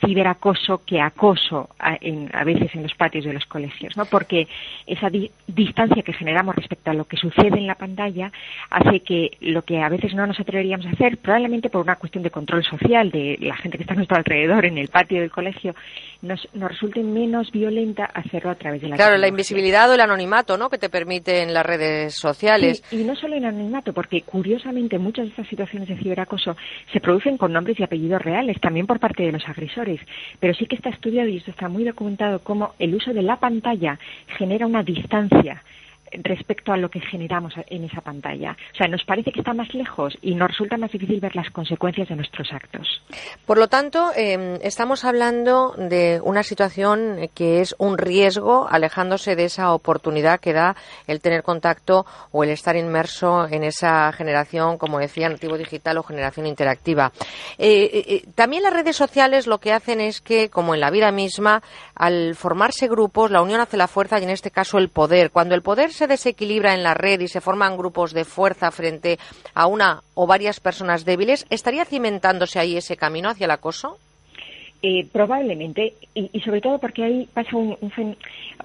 ciberacoso 0.00 0.82
que 0.84 1.00
acoso 1.00 1.70
a, 1.78 1.96
veces 2.44 2.74
en 2.74 2.82
los 2.82 2.94
patios 2.94 3.24
de 3.24 3.32
los 3.32 3.46
colegios, 3.46 3.96
¿no? 3.96 4.04
Porque 4.04 4.46
esa 4.86 5.08
distancia 5.46 6.02
que 6.02 6.12
generamos 6.12 6.54
respecto 6.54 6.90
a 6.90 6.94
lo 6.94 7.06
que 7.06 7.16
sucede 7.16 7.58
en 7.58 7.66
la 7.66 7.74
pantalla 7.74 8.30
hace 8.70 9.00
que 9.00 9.36
lo 9.40 9.62
que 9.62 9.80
a 9.80 9.88
veces 9.88 10.14
no 10.14 10.26
nos 10.26 10.38
atreveríamos 10.38 10.86
a 10.86 10.90
hacer, 10.90 11.18
probablemente 11.18 11.70
por 11.70 11.82
una 11.82 11.96
cuestión 11.96 12.22
de 12.22 12.30
control 12.30 12.64
social 12.64 13.10
de 13.10 13.38
la 13.40 13.56
gente 13.56 13.78
que 13.78 13.84
está 13.84 13.94
a 13.94 13.96
nuestro 13.96 14.16
alrededor 14.16 14.66
en 14.66 14.78
el 14.78 14.88
patio 14.88 15.20
del 15.20 15.30
colegio, 15.30 15.74
nos, 16.22 16.48
resulte 16.54 17.02
menos 17.02 17.50
violenta 17.50 18.04
hacerlo 18.04 18.50
a 18.50 18.54
través 18.54 18.82
de 18.82 18.88
la 18.88 18.96
Claro, 18.96 19.16
la 19.16 19.28
invisibilidad 19.28 19.90
o 19.90 19.94
el 19.94 20.00
anonimato, 20.00 20.58
¿no? 20.58 20.68
Que 20.68 20.78
te 20.78 20.90
permiten 20.90 21.54
las 21.54 21.64
redes 21.64 22.14
sociales. 22.14 22.82
y 22.90 23.04
no 23.04 23.16
solo 23.16 23.36
el 23.36 23.44
anonimato, 23.44 23.92
porque 23.92 24.22
curiosamente 24.22 24.98
muchas 24.98 25.26
de 25.26 25.30
estas 25.30 25.48
situaciones 25.48 25.88
de 25.88 25.96
ciberacoso 25.96 26.56
se 26.92 27.00
producen 27.00 27.38
con 27.38 27.52
nombres 27.52 27.78
y 27.80 27.82
apellidos 27.82 28.20
reales, 28.22 28.60
también 28.60 28.86
por 28.86 29.00
parte 29.00 29.22
de 29.22 29.32
los 29.32 29.48
agresores. 29.48 29.77
Pero 30.40 30.54
sí 30.54 30.66
que 30.66 30.76
está 30.76 30.90
estudiado 30.90 31.28
y 31.28 31.36
esto 31.36 31.50
está 31.50 31.68
muy 31.68 31.84
documentado 31.84 32.40
cómo 32.40 32.74
el 32.78 32.94
uso 32.94 33.12
de 33.12 33.22
la 33.22 33.36
pantalla 33.36 33.98
genera 34.36 34.66
una 34.66 34.82
distancia 34.82 35.62
respecto 36.12 36.72
a 36.72 36.76
lo 36.76 36.90
que 36.90 37.00
generamos 37.00 37.54
en 37.66 37.84
esa 37.84 38.00
pantalla. 38.00 38.56
O 38.72 38.76
sea, 38.76 38.88
nos 38.88 39.04
parece 39.04 39.32
que 39.32 39.40
está 39.40 39.54
más 39.54 39.72
lejos 39.74 40.16
y 40.22 40.34
nos 40.34 40.48
resulta 40.48 40.76
más 40.76 40.92
difícil 40.92 41.20
ver 41.20 41.34
las 41.36 41.50
consecuencias 41.50 42.08
de 42.08 42.16
nuestros 42.16 42.52
actos. 42.52 43.02
Por 43.46 43.58
lo 43.58 43.68
tanto, 43.68 44.10
em, 44.16 44.58
estamos 44.62 45.04
hablando 45.04 45.74
de 45.76 46.20
una 46.22 46.42
situación 46.42 47.28
que 47.34 47.60
es 47.60 47.74
un 47.78 47.98
riesgo, 47.98 48.68
alejándose 48.70 49.36
de 49.36 49.44
esa 49.44 49.72
oportunidad 49.72 50.40
que 50.40 50.52
da 50.52 50.76
el 51.06 51.20
tener 51.20 51.42
contacto 51.42 52.06
o 52.32 52.44
el 52.44 52.50
estar 52.50 52.76
inmerso 52.76 53.46
en 53.48 53.64
esa 53.64 54.12
generación, 54.12 54.78
como 54.78 54.98
decía, 54.98 55.28
nativo 55.28 55.56
digital 55.56 55.98
o 55.98 56.02
generación 56.02 56.46
interactiva. 56.46 57.12
Eh, 57.58 57.90
eh, 57.92 58.04
eh, 58.08 58.22
también 58.34 58.62
las 58.62 58.72
redes 58.72 58.96
sociales 58.96 59.46
lo 59.46 59.58
que 59.58 59.72
hacen 59.72 60.00
es 60.00 60.20
que, 60.20 60.48
como 60.48 60.74
en 60.74 60.80
la 60.80 60.90
vida 60.90 61.10
misma, 61.12 61.62
al 61.94 62.34
formarse 62.34 62.88
grupos, 62.88 63.30
la 63.30 63.42
unión 63.42 63.60
hace 63.60 63.76
la 63.76 63.88
fuerza 63.88 64.18
y 64.18 64.24
en 64.24 64.30
este 64.30 64.50
caso 64.50 64.78
el 64.78 64.88
poder. 64.88 65.30
Cuando 65.30 65.54
el 65.54 65.62
poder 65.62 65.92
se 65.98 66.06
desequilibra 66.06 66.74
en 66.74 66.84
la 66.84 66.94
red 66.94 67.20
y 67.20 67.28
se 67.28 67.40
forman 67.40 67.76
grupos 67.76 68.12
de 68.12 68.24
fuerza 68.24 68.70
frente 68.70 69.18
a 69.54 69.66
una 69.66 70.02
o 70.14 70.26
varias 70.26 70.60
personas 70.60 71.04
débiles, 71.04 71.44
¿estaría 71.50 71.84
cimentándose 71.84 72.60
ahí 72.60 72.76
ese 72.76 72.96
camino 72.96 73.28
hacia 73.28 73.46
el 73.46 73.50
acoso? 73.50 73.98
Eh, 74.80 75.08
probablemente, 75.10 75.94
y, 76.14 76.38
sobre 76.38 76.60
todo 76.60 76.78
porque 76.78 77.02
ahí 77.02 77.28
pasa 77.34 77.56
un, 77.56 77.76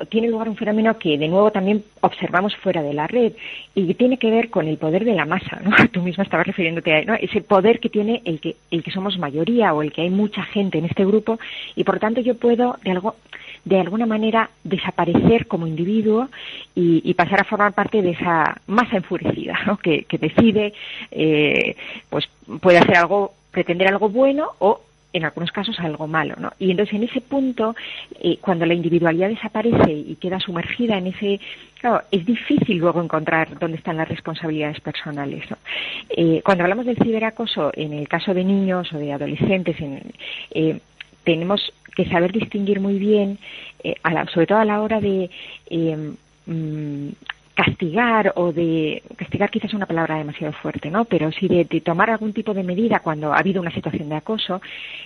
tiene 0.09 0.27
lugar 0.27 0.47
un 0.47 0.55
fenómeno 0.55 0.95
que 0.99 1.17
de 1.17 1.27
nuevo 1.27 1.49
también 1.51 1.83
observamos 2.01 2.55
fuera 2.57 2.83
de 2.83 2.93
la 2.93 3.07
red 3.07 3.33
y 3.73 3.91
tiene 3.95 4.19
que 4.19 4.29
ver 4.29 4.51
con 4.51 4.67
el 4.67 4.77
poder 4.77 5.05
de 5.05 5.15
la 5.15 5.25
masa, 5.25 5.59
¿no? 5.63 5.71
Tú 5.91 6.03
misma 6.03 6.23
estabas 6.23 6.45
refiriéndote 6.45 6.93
a 6.93 7.01
¿no? 7.01 7.15
ese 7.15 7.41
poder 7.41 7.79
que 7.79 7.89
tiene 7.89 8.21
el 8.25 8.39
que 8.39 8.55
el 8.69 8.83
que 8.83 8.91
somos 8.91 9.17
mayoría 9.17 9.73
o 9.73 9.81
el 9.81 9.91
que 9.91 10.03
hay 10.03 10.11
mucha 10.11 10.43
gente 10.43 10.77
en 10.77 10.85
este 10.85 11.03
grupo 11.03 11.39
y 11.75 11.83
por 11.83 11.97
tanto 11.97 12.21
yo 12.21 12.35
puedo 12.35 12.77
de 12.83 12.91
algo 12.91 13.15
de 13.65 13.79
alguna 13.79 14.05
manera 14.05 14.49
desaparecer 14.63 15.47
como 15.47 15.67
individuo 15.67 16.29
y, 16.75 17.13
pasar 17.13 17.41
a 17.41 17.45
formar 17.45 17.73
parte 17.73 18.01
de 18.01 18.11
esa 18.11 18.59
masa 18.67 18.97
enfurecida 18.97 19.57
¿no? 19.65 19.77
que, 19.77 20.05
decide, 20.19 20.73
eh, 21.11 21.75
pues 22.09 22.27
puede 22.59 22.79
hacer 22.79 22.97
algo, 22.97 23.33
pretender 23.51 23.87
algo 23.87 24.09
bueno 24.09 24.49
o 24.59 24.81
en 25.13 25.25
algunos 25.25 25.51
casos 25.51 25.79
algo 25.79 26.07
malo, 26.07 26.35
¿no? 26.39 26.51
Y 26.57 26.71
entonces 26.71 26.95
en 26.95 27.03
ese 27.03 27.21
punto, 27.21 27.75
eh, 28.19 28.37
cuando 28.41 28.65
la 28.65 28.73
individualidad 28.73 29.29
desaparece 29.29 29.91
y 29.91 30.15
queda 30.15 30.39
sumergida 30.39 30.97
en 30.97 31.07
ese, 31.07 31.39
claro, 31.79 32.01
es 32.11 32.25
difícil 32.25 32.77
luego 32.77 33.01
encontrar 33.01 33.59
dónde 33.59 33.77
están 33.77 33.97
las 33.97 34.09
responsabilidades 34.09 34.81
personales. 34.81 35.45
Eh, 36.09 36.41
cuando 36.43 36.63
hablamos 36.63 36.87
del 36.87 36.97
ciberacoso, 36.97 37.71
en 37.75 37.93
el 37.93 38.07
caso 38.07 38.33
de 38.33 38.43
niños 38.43 38.91
o 38.91 38.97
de 38.97 39.13
adolescentes, 39.13 39.79
en, 39.79 40.81
tenemos 41.23 41.73
que 41.95 42.05
saber 42.09 42.31
distinguir 42.31 42.79
muy 42.79 42.97
bien, 42.97 43.39
eh, 43.83 43.95
sobre 44.33 44.47
todo 44.47 44.59
a 44.59 44.65
la 44.65 44.81
hora 44.81 44.99
de 44.99 45.29
eh, 45.69 46.13
castigar 47.55 48.33
o 48.35 48.51
de 48.51 49.03
castigar 49.15 49.51
quizás 49.51 49.69
es 49.69 49.75
una 49.75 49.85
palabra 49.85 50.17
demasiado 50.17 50.53
fuerte, 50.53 50.89
¿no? 50.89 51.05
Pero 51.05 51.31
sí 51.31 51.47
de, 51.47 51.65
tomar 51.81 52.09
algún 52.09 52.33
tipo 52.33 52.53
de 52.53 52.63
medida 52.63 52.99
cuando 52.99 53.31
ha 53.31 53.37
habido 53.37 53.61
una 53.61 53.71
situación 53.71 54.09
de 54.09 54.15
acoso, 54.15 54.61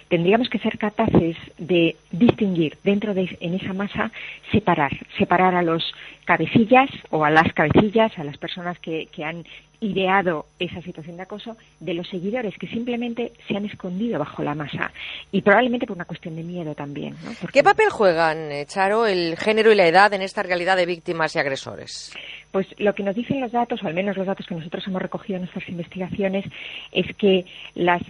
tendríamos 0.07 0.49
que 0.49 0.59
ser 0.59 0.77
capaces 0.77 1.35
de 1.57 1.97
distinguir 2.11 2.77
dentro 2.83 3.13
de 3.13 3.37
en 3.41 3.53
esa 3.55 3.73
masa 3.73 4.11
separar, 4.51 4.91
separar 5.17 5.55
a 5.55 5.61
los 5.61 5.93
cabecillas 6.25 6.89
o 7.09 7.25
a 7.25 7.29
las 7.29 7.51
cabecillas, 7.53 8.17
a 8.17 8.23
las 8.23 8.37
personas 8.37 8.79
que, 8.79 9.07
que 9.11 9.25
han 9.25 9.43
ideado 9.79 10.45
esa 10.59 10.81
situación 10.81 11.17
de 11.17 11.23
acoso 11.23 11.57
de 11.79 11.93
los 11.93 12.07
seguidores 12.07 12.57
que 12.57 12.67
simplemente 12.67 13.33
se 13.47 13.55
han 13.55 13.65
escondido 13.65 14.19
bajo 14.19 14.43
la 14.43 14.55
masa 14.55 14.91
y 15.31 15.41
probablemente 15.41 15.85
por 15.85 15.95
una 15.95 16.05
cuestión 16.05 16.35
de 16.35 16.43
miedo 16.43 16.73
también. 16.73 17.15
¿no? 17.23 17.31
¿Qué 17.51 17.63
papel 17.63 17.89
juegan, 17.89 18.51
eh, 18.51 18.65
Charo, 18.65 19.05
el 19.05 19.37
género 19.37 19.71
y 19.71 19.75
la 19.75 19.87
edad 19.87 20.13
en 20.13 20.21
esta 20.21 20.43
realidad 20.43 20.77
de 20.77 20.85
víctimas 20.85 21.35
y 21.35 21.39
agresores? 21.39 22.13
Pues 22.51 22.67
lo 22.79 22.95
que 22.95 23.03
nos 23.03 23.15
dicen 23.15 23.41
los 23.41 23.51
datos, 23.51 23.83
o 23.83 23.87
al 23.87 23.93
menos 23.93 24.17
los 24.17 24.25
datos 24.25 24.47
que 24.47 24.55
nosotros 24.55 24.85
hemos 24.87 25.01
recogido 25.01 25.35
en 25.35 25.43
nuestras 25.43 25.67
investigaciones, 25.69 26.45
es 26.91 27.15
que 27.15 27.45
las 27.75 28.01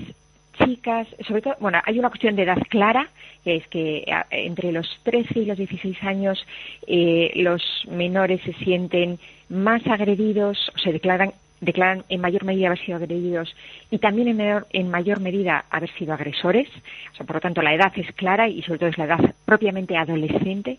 chicas, 0.64 1.08
sobre 1.28 1.42
todo, 1.42 1.56
bueno, 1.60 1.80
hay 1.86 2.00
una 2.00 2.10
cuestión 2.10 2.36
de 2.36 2.44
edad 2.44 2.58
clara, 2.70 3.10
que 3.44 3.58
es 3.58 3.68
que 3.68 4.06
entre 4.32 4.72
los 4.72 4.88
13 5.04 5.40
y 5.40 5.46
los 5.46 5.58
16 5.58 6.02
años 6.04 6.46
eh, 6.88 7.32
los 7.36 7.62
menores 7.90 8.42
se 8.44 8.54
sienten 8.54 9.20
más 9.50 9.86
agredidos, 9.88 10.72
o 10.76 10.80
se 10.80 10.92
declaran 10.92 11.34
declaran 11.62 12.04
en 12.10 12.22
mayor 12.22 12.44
medida 12.44 12.68
haber 12.68 12.80
sido 12.80 12.98
agredidos 12.98 13.56
y 13.90 13.98
también 13.98 14.28
en 14.28 14.38
mayor, 14.38 14.68
en 14.72 14.90
mayor 14.90 15.20
medida 15.20 15.66
haber 15.70 15.92
sido 15.94 16.14
agresores. 16.14 16.68
O 17.14 17.16
sea, 17.16 17.26
por 17.26 17.38
lo 17.38 17.42
tanto, 17.42 17.62
la 17.62 17.74
edad 17.74 17.92
es 17.96 18.12
clara 18.14 18.48
y 18.48 18.62
sobre 18.64 18.80
todo 18.80 18.90
es 18.90 18.98
la 18.98 19.06
edad 19.06 19.36
propiamente 19.46 19.98
adolescente. 19.98 20.78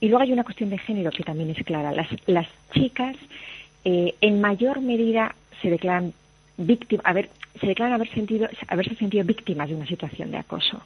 Y 0.00 0.08
luego 0.08 0.22
hay 0.22 0.32
una 0.32 0.44
cuestión 0.44 0.70
de 0.70 0.78
género 0.78 1.10
que 1.10 1.24
también 1.24 1.50
es 1.50 1.64
clara. 1.64 1.92
Las, 1.92 2.08
las 2.26 2.46
chicas 2.72 3.16
eh, 3.84 4.14
en 4.20 4.40
mayor 4.40 4.80
medida 4.80 5.34
se 5.62 5.70
declaran 5.70 6.12
víctimas, 6.58 7.06
a 7.06 7.12
ver, 7.12 7.30
se 7.60 7.66
declaran 7.66 7.94
haber 7.94 8.12
sentido, 8.12 8.48
haberse 8.68 8.94
sentido 8.96 9.24
víctimas 9.24 9.68
de 9.68 9.74
una 9.74 9.86
situación 9.86 10.30
de 10.30 10.38
acoso. 10.38 10.82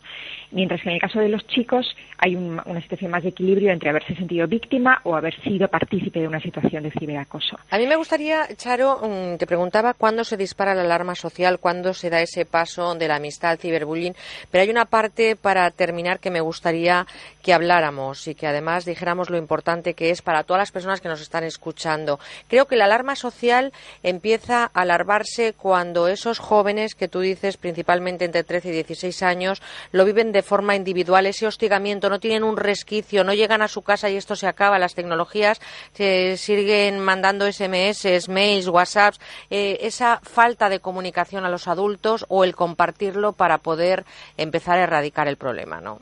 Mientras 0.51 0.81
que 0.82 0.89
en 0.89 0.94
el 0.97 1.01
caso 1.01 1.19
de 1.19 1.28
los 1.28 1.47
chicos 1.47 1.86
hay 2.19 2.36
una 2.36 2.81
situación 2.82 3.11
más 3.11 3.23
de 3.23 3.31
equilibrio 3.31 3.73
entre 3.73 3.90
haberse 3.90 4.15
sentido 4.15 4.47
víctima 4.47 5.01
o 5.05 5.16
haber 5.16 5.35
sido 5.43 5.69
partícipe 5.69 6.20
de 6.20 6.28
una 6.28 6.40
situación 6.40 6.82
de 6.82 6.90
ciberacoso. 6.90 7.59
A 7.70 7.78
mí 7.78 7.86
me 7.86 7.97
gustaría, 7.97 8.47
Charo, 8.57 9.01
mm, 9.03 9.39
te 9.39 9.47
preguntaba 9.47 9.94
cuándo 9.94 10.24
se 10.24 10.36
dispara 10.36 10.74
la 10.74 10.82
alarma 10.82 11.15
social, 11.15 11.59
cuándo 11.59 11.94
se 11.94 12.11
da 12.11 12.20
ese 12.20 12.44
paso 12.44 12.94
de 12.94 13.09
la 13.09 13.16
amistad 13.16 13.53
al 13.53 13.59
ciberbullying, 13.59 14.15
pero 14.51 14.62
hay 14.62 14.70
una 14.70 14.85
parte 14.85 15.36
para 15.36 15.70
terminar 15.70 16.20
que 16.20 16.31
me 16.31 16.40
gustaría 16.40 17.07
que 17.43 17.53
habláramos 17.53 18.28
y 18.28 18.35
que 18.35 18.47
además 18.47 18.85
dijéramos 18.85 19.31
lo 19.31 19.39
importante 19.39 19.94
que 19.94 20.11
es 20.11 20.23
para 20.23 20.44
todas 20.44 20.61
las 20.61 20.73
personas 20.73 21.01
que 21.01 21.09
nos 21.09 21.20
están 21.20 21.44
escuchando. 21.44 22.20
Creo 22.49 22.66
que 22.66 22.77
la 22.77 22.85
alarma 22.85 23.16
social 23.16 23.73
empieza 24.03 24.65
a 24.65 24.82
alarmarse 24.82 25.55
cuando 25.62 26.09
esos 26.09 26.40
jóvenes 26.40 26.97
que 26.97 27.06
tú 27.06 27.20
dices, 27.20 27.56
principalmente 27.56 28.24
entre 28.24 28.43
13 28.43 28.70
y 28.70 28.72
16 28.72 29.22
años, 29.22 29.62
lo 29.93 30.05
viven 30.05 30.32
de 30.32 30.43
forma 30.43 30.74
individual, 30.74 31.24
ese 31.24 31.47
hostigamiento, 31.47 32.10
no 32.10 32.18
tienen 32.18 32.43
un 32.43 32.56
resquicio, 32.56 33.22
no 33.22 33.32
llegan 33.32 33.62
a 33.62 33.68
su 33.68 33.82
casa 33.82 34.10
y 34.10 34.16
esto 34.16 34.34
se 34.34 34.48
acaba. 34.48 34.80
Las 34.80 34.97
tecnologías 34.97 35.60
se 35.93 36.36
siguen 36.36 36.98
mandando 36.98 37.47
SMS, 37.47 38.28
mails, 38.28 38.66
WhatsApps, 38.66 39.20
eh, 39.51 39.78
esa 39.82 40.18
falta 40.24 40.68
de 40.68 40.80
comunicación 40.80 41.44
a 41.44 41.48
los 41.48 41.68
adultos 41.68 42.26
o 42.28 42.43
el 42.43 42.56
compartirlo 42.56 43.32
para 43.32 43.59
poder 43.59 44.05
empezar 44.36 44.80
a 44.80 44.82
erradicar 44.82 45.28
el 45.28 45.36
problema, 45.36 45.80
¿no? 45.80 46.01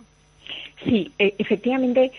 Sí, 0.82 1.12
e, 1.18 1.34
efectivamente 1.36 2.12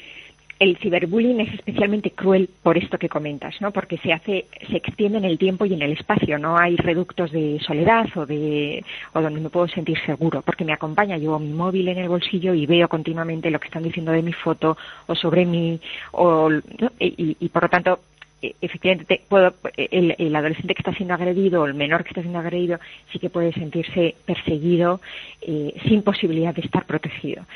el 0.62 0.78
ciberbullying 0.78 1.40
es 1.40 1.56
especialmente 1.56 2.12
cruel 2.12 2.48
por 2.62 2.78
esto 2.78 3.00
que 3.00 3.10
comentas, 3.10 3.60
¿no? 3.62 3.72
Porque 3.72 3.98
se 3.98 4.14
hace, 4.14 4.46
se 4.70 4.78
extiende 4.78 5.18
en 5.18 5.26
el 5.26 5.40
tiempo 5.40 5.66
y 5.66 5.74
en 5.74 5.82
el 5.82 5.94
espacio. 5.94 6.38
No 6.38 6.56
hay 6.56 6.76
reductos 6.76 7.32
de 7.32 7.60
soledad 7.66 8.06
o 8.16 8.28
de, 8.28 8.86
o 9.14 9.22
donde 9.22 9.42
me 9.42 9.50
puedo 9.50 9.68
sentir 9.68 9.98
seguro, 10.06 10.44
porque 10.44 10.64
me 10.64 10.74
acompaña. 10.74 11.18
Llevo 11.18 11.40
mi 11.40 11.52
móvil 11.52 11.88
en 11.88 11.98
el 11.98 12.10
bolsillo 12.10 12.54
y 12.54 12.68
veo 12.68 12.88
continuamente 12.88 13.50
lo 13.50 13.60
que 13.60 13.70
están 13.70 13.82
diciendo 13.82 14.12
de 14.12 14.22
mi 14.22 14.34
foto 14.34 14.78
o 15.08 15.16
sobre 15.16 15.48
mí, 15.48 15.82
o, 16.12 16.52
y, 17.00 17.50
por 17.50 17.64
lo 17.64 17.70
tanto 17.70 18.00
e, 18.40 18.54
efectivamente 18.62 19.20
puedo, 19.28 19.56
el, 19.76 20.14
el, 20.16 20.36
adolescente 20.36 20.76
que 20.76 20.82
está 20.82 20.94
siendo 20.94 21.16
agredido 21.16 21.64
o 21.64 21.66
el 21.66 21.74
menor 21.74 22.04
que 22.04 22.10
está 22.10 22.22
siendo 22.22 22.38
agredido 22.38 22.80
sí 23.12 23.18
que 23.18 23.32
puede 23.32 23.52
sentirse 23.54 24.14
perseguido 24.28 25.02
eh, 25.42 25.74
sin 25.88 26.04
posibilidad 26.04 26.54
de 26.54 26.62
estar 26.62 26.86
protegido. 26.86 27.48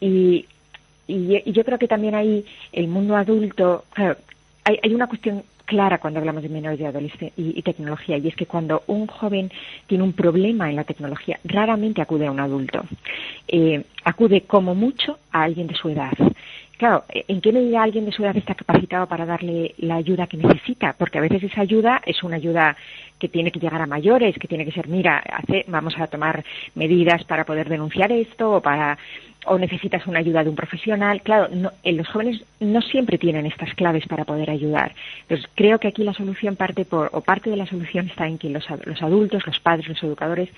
Y 0.00 0.46
y, 1.06 1.50
yo 1.52 1.64
creo 1.64 1.78
que 1.78 1.88
también 1.88 2.14
hay 2.14 2.44
el 2.72 2.88
mundo 2.88 3.16
adulto, 3.16 3.84
claro, 3.92 4.16
hay, 4.64 4.78
hay 4.82 4.94
una 4.94 5.06
cuestión 5.06 5.42
clara 5.64 5.98
cuando 5.98 6.20
hablamos 6.20 6.42
de 6.42 6.48
menores 6.48 6.78
de 6.78 6.86
adolescencia 6.86 7.32
y, 7.36 7.60
tecnología, 7.62 8.18
y 8.18 8.28
es 8.28 8.36
que 8.36 8.46
cuando 8.46 8.82
un 8.86 9.06
joven 9.06 9.50
tiene 9.86 10.04
un 10.04 10.12
problema 10.12 10.68
en 10.68 10.76
la 10.76 10.84
tecnología, 10.84 11.38
raramente 11.44 12.02
acude 12.02 12.26
a 12.26 12.30
un 12.30 12.40
adulto. 12.40 12.84
Eh, 13.48 13.82
acude 14.04 14.42
como 14.42 14.74
mucho 14.74 15.18
a 15.32 15.42
alguien 15.42 15.66
de 15.66 15.74
su 15.74 15.88
edad. 15.88 16.12
Claro, 16.76 17.04
¿en 17.08 17.40
qué 17.40 17.52
medida 17.52 17.82
alguien 17.82 18.04
de 18.04 18.12
su 18.12 18.22
edad 18.24 18.36
está 18.36 18.54
capacitado 18.54 19.06
para 19.06 19.24
darle 19.24 19.74
la 19.78 19.94
ayuda 19.94 20.26
que 20.26 20.36
necesita? 20.36 20.94
Porque 20.98 21.18
a 21.18 21.20
veces 21.20 21.44
esa 21.44 21.60
ayuda 21.60 22.02
es 22.04 22.22
una 22.22 22.36
ayuda 22.36 22.76
que 23.18 23.28
tiene 23.28 23.52
que 23.52 23.60
llegar 23.60 23.80
a 23.80 23.86
mayores, 23.86 24.36
que 24.38 24.48
tiene 24.48 24.64
que 24.64 24.72
ser, 24.72 24.88
mira, 24.88 25.18
hace, 25.18 25.64
vamos 25.68 25.94
a 25.98 26.08
tomar 26.08 26.44
medidas 26.74 27.24
para 27.24 27.44
poder 27.44 27.68
denunciar 27.68 28.10
esto 28.10 28.56
o 28.56 28.60
para 28.60 28.98
o 29.46 29.58
necesitas 29.58 30.06
una 30.06 30.20
ayuda 30.20 30.42
de 30.42 30.50
un 30.50 30.56
profesional. 30.56 31.22
Claro, 31.22 31.48
no, 31.54 31.72
los 31.84 32.08
jóvenes 32.08 32.42
no 32.60 32.80
siempre 32.82 33.18
tienen 33.18 33.46
estas 33.46 33.74
claves 33.74 34.06
para 34.06 34.24
poder 34.24 34.50
ayudar. 34.50 34.94
Entonces, 35.22 35.48
creo 35.54 35.78
que 35.78 35.88
aquí 35.88 36.04
la 36.04 36.14
solución 36.14 36.56
parte 36.56 36.84
por, 36.84 37.10
o 37.12 37.20
parte 37.20 37.50
de 37.50 37.56
la 37.56 37.66
solución 37.66 38.08
está 38.08 38.26
en 38.26 38.38
que 38.38 38.50
los, 38.50 38.64
los 38.84 39.02
adultos, 39.02 39.46
los 39.46 39.60
padres, 39.60 39.88
los 39.88 40.02
educadores, 40.02 40.48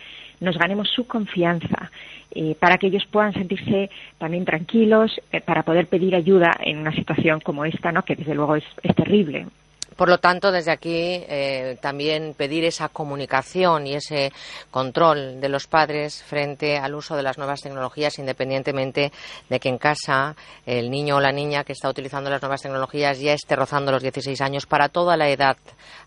nos 0.40 0.58
ganemos 0.58 0.88
su 0.88 1.06
confianza 1.06 1.90
eh, 2.32 2.54
para 2.58 2.78
que 2.78 2.88
ellos 2.88 3.06
puedan 3.06 3.32
sentirse 3.32 3.90
también 4.18 4.44
tranquilos, 4.44 5.20
eh, 5.32 5.40
para 5.40 5.62
poder 5.62 5.86
pedir 5.86 6.14
ayuda 6.14 6.56
en 6.60 6.78
una 6.78 6.92
situación 6.92 7.40
como 7.40 7.64
esta, 7.64 7.92
¿no? 7.92 8.04
que 8.04 8.16
desde 8.16 8.34
luego 8.34 8.56
es 8.56 8.64
terrible. 8.94 9.46
Por 9.97 10.10
lo 10.10 10.18
tanto, 10.18 10.52
desde 10.52 10.73
aquí 10.73 11.24
eh, 11.27 11.78
también 11.81 12.35
pedir 12.35 12.64
esa 12.64 12.90
comunicación 12.90 13.86
y 13.86 13.94
ese 13.94 14.31
control 14.70 15.40
de 15.40 15.48
los 15.48 15.66
padres 15.66 16.23
frente 16.23 16.77
al 16.77 16.94
uso 16.94 17.16
de 17.16 17.23
las 17.23 17.39
nuevas 17.39 17.62
tecnologías, 17.62 18.18
independientemente 18.18 19.10
de 19.48 19.60
que 19.60 19.70
en 19.70 19.78
casa 19.78 20.36
el 20.66 20.90
niño 20.90 21.16
o 21.16 21.20
la 21.20 21.32
niña 21.32 21.64
que 21.64 21.73
está 21.73 21.89
utilizando 21.89 22.28
las 22.28 22.43
nuevas 22.43 22.60
tecnologías 22.60 23.18
ya 23.20 23.32
esté 23.32 23.56
rozando 23.56 23.90
los 23.90 24.02
16 24.02 24.39
años. 24.43 24.66
Para 24.66 24.90
toda 24.90 25.16
la 25.16 25.31
edad 25.31 25.56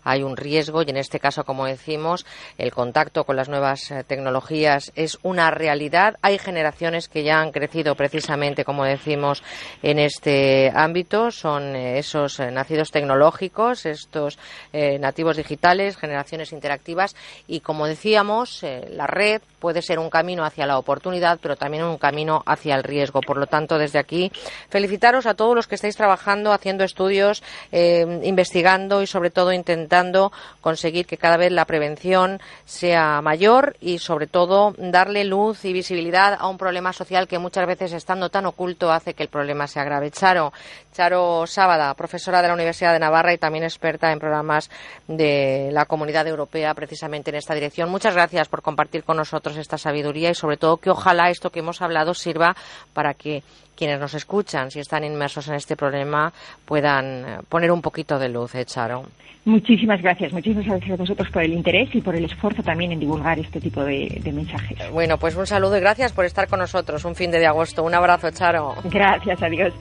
hay 0.04 0.22
un 0.22 0.36
riesgo 0.36 0.82
y 0.82 0.90
en 0.90 0.96
este 0.96 1.18
caso, 1.18 1.44
como 1.44 1.66
decimos, 1.66 2.24
el 2.58 2.70
contacto 2.70 3.24
con 3.24 3.34
las 3.34 3.48
nuevas 3.48 3.90
eh, 3.90 4.04
tecnologías 4.06 4.92
es 4.94 5.18
una 5.22 5.50
realidad. 5.50 6.16
Hay 6.22 6.38
generaciones 6.38 7.08
que 7.08 7.24
ya 7.24 7.40
han 7.40 7.50
crecido 7.50 7.96
precisamente, 7.96 8.64
como 8.64 8.84
decimos, 8.84 9.42
en 9.82 9.98
este 9.98 10.70
ámbito. 10.72 11.32
Son 11.32 11.74
eh, 11.74 11.98
esos 11.98 12.38
nacidos 12.38 12.92
tecnológicos 12.92 13.79
estos 13.86 14.38
eh, 14.72 14.98
nativos 14.98 15.36
digitales, 15.36 15.96
generaciones 15.96 16.52
interactivas 16.52 17.14
y, 17.46 17.60
como 17.60 17.86
decíamos, 17.86 18.62
eh, 18.62 18.88
la 18.90 19.06
red 19.06 19.42
puede 19.58 19.82
ser 19.82 19.98
un 19.98 20.10
camino 20.10 20.44
hacia 20.44 20.66
la 20.66 20.78
oportunidad, 20.78 21.38
pero 21.40 21.56
también 21.56 21.84
un 21.84 21.98
camino 21.98 22.42
hacia 22.46 22.74
el 22.74 22.82
riesgo. 22.82 23.20
Por 23.20 23.36
lo 23.36 23.46
tanto, 23.46 23.78
desde 23.78 23.98
aquí, 23.98 24.32
felicitaros 24.68 25.26
a 25.26 25.34
todos 25.34 25.54
los 25.54 25.66
que 25.66 25.74
estáis 25.74 25.96
trabajando, 25.96 26.52
haciendo 26.52 26.82
estudios, 26.82 27.42
eh, 27.70 28.20
investigando 28.22 29.02
y, 29.02 29.06
sobre 29.06 29.30
todo, 29.30 29.52
intentando 29.52 30.32
conseguir 30.60 31.06
que 31.06 31.18
cada 31.18 31.36
vez 31.36 31.52
la 31.52 31.66
prevención 31.66 32.40
sea 32.64 33.20
mayor 33.20 33.76
y, 33.80 33.98
sobre 33.98 34.26
todo, 34.26 34.74
darle 34.78 35.24
luz 35.24 35.64
y 35.64 35.72
visibilidad 35.72 36.36
a 36.38 36.48
un 36.48 36.58
problema 36.58 36.92
social 36.92 37.28
que 37.28 37.38
muchas 37.38 37.66
veces, 37.66 37.92
estando 37.92 38.30
tan 38.30 38.46
oculto, 38.46 38.90
hace 38.90 39.14
que 39.14 39.22
el 39.22 39.28
problema 39.28 39.66
se 39.66 39.80
agrave. 39.80 40.10
Charo, 40.10 40.52
Charo 40.92 41.46
Sábada, 41.46 41.94
profesora 41.94 42.42
de 42.42 42.48
la 42.48 42.54
Universidad 42.54 42.92
de 42.92 42.98
Navarra 42.98 43.32
y 43.32 43.38
también 43.38 43.64
experta 43.64 44.12
en 44.12 44.18
programas 44.18 44.70
de 45.06 45.70
la 45.72 45.86
Comunidad 45.86 46.26
Europea, 46.26 46.74
precisamente 46.74 47.30
en 47.30 47.36
esta 47.36 47.54
dirección. 47.54 47.90
Muchas 47.90 48.14
gracias 48.14 48.48
por 48.48 48.62
compartir 48.62 49.04
con 49.04 49.16
nosotros 49.16 49.56
esta 49.56 49.78
sabiduría 49.78 50.30
y 50.30 50.34
sobre 50.34 50.56
todo 50.56 50.76
que 50.76 50.90
ojalá 50.90 51.30
esto 51.30 51.50
que 51.50 51.60
hemos 51.60 51.80
hablado 51.82 52.14
sirva 52.14 52.56
para 52.92 53.14
que 53.14 53.42
quienes 53.76 53.98
nos 53.98 54.12
escuchan, 54.12 54.70
si 54.70 54.78
están 54.78 55.04
inmersos 55.04 55.48
en 55.48 55.54
este 55.54 55.74
problema, 55.74 56.32
puedan 56.66 57.04
eh, 57.06 57.38
poner 57.48 57.72
un 57.72 57.80
poquito 57.80 58.18
de 58.18 58.28
luz, 58.28 58.54
¿eh, 58.54 58.66
Charo? 58.66 59.04
Muchísimas 59.46 60.02
gracias, 60.02 60.34
muchísimas 60.34 60.66
gracias 60.66 60.90
a 60.90 60.96
vosotros 60.96 61.30
por 61.30 61.42
el 61.42 61.54
interés 61.54 61.88
y 61.94 62.02
por 62.02 62.14
el 62.14 62.26
esfuerzo 62.26 62.62
también 62.62 62.92
en 62.92 63.00
divulgar 63.00 63.38
este 63.38 63.58
tipo 63.58 63.82
de, 63.82 64.20
mensajes. 64.34 64.78
Bueno, 64.92 65.16
pues 65.16 65.34
un 65.34 65.46
saludo 65.46 65.78
y 65.78 65.80
gracias 65.80 66.12
por 66.12 66.26
estar 66.26 66.46
con 66.46 66.58
nosotros 66.58 67.06
un 67.06 67.14
fin 67.14 67.30
de 67.30 67.46
agosto. 67.46 67.82
Un 67.82 67.94
abrazo, 67.94 68.30
Charo. 68.30 68.74
Gracias, 68.84 69.42
adiós. 69.42 69.72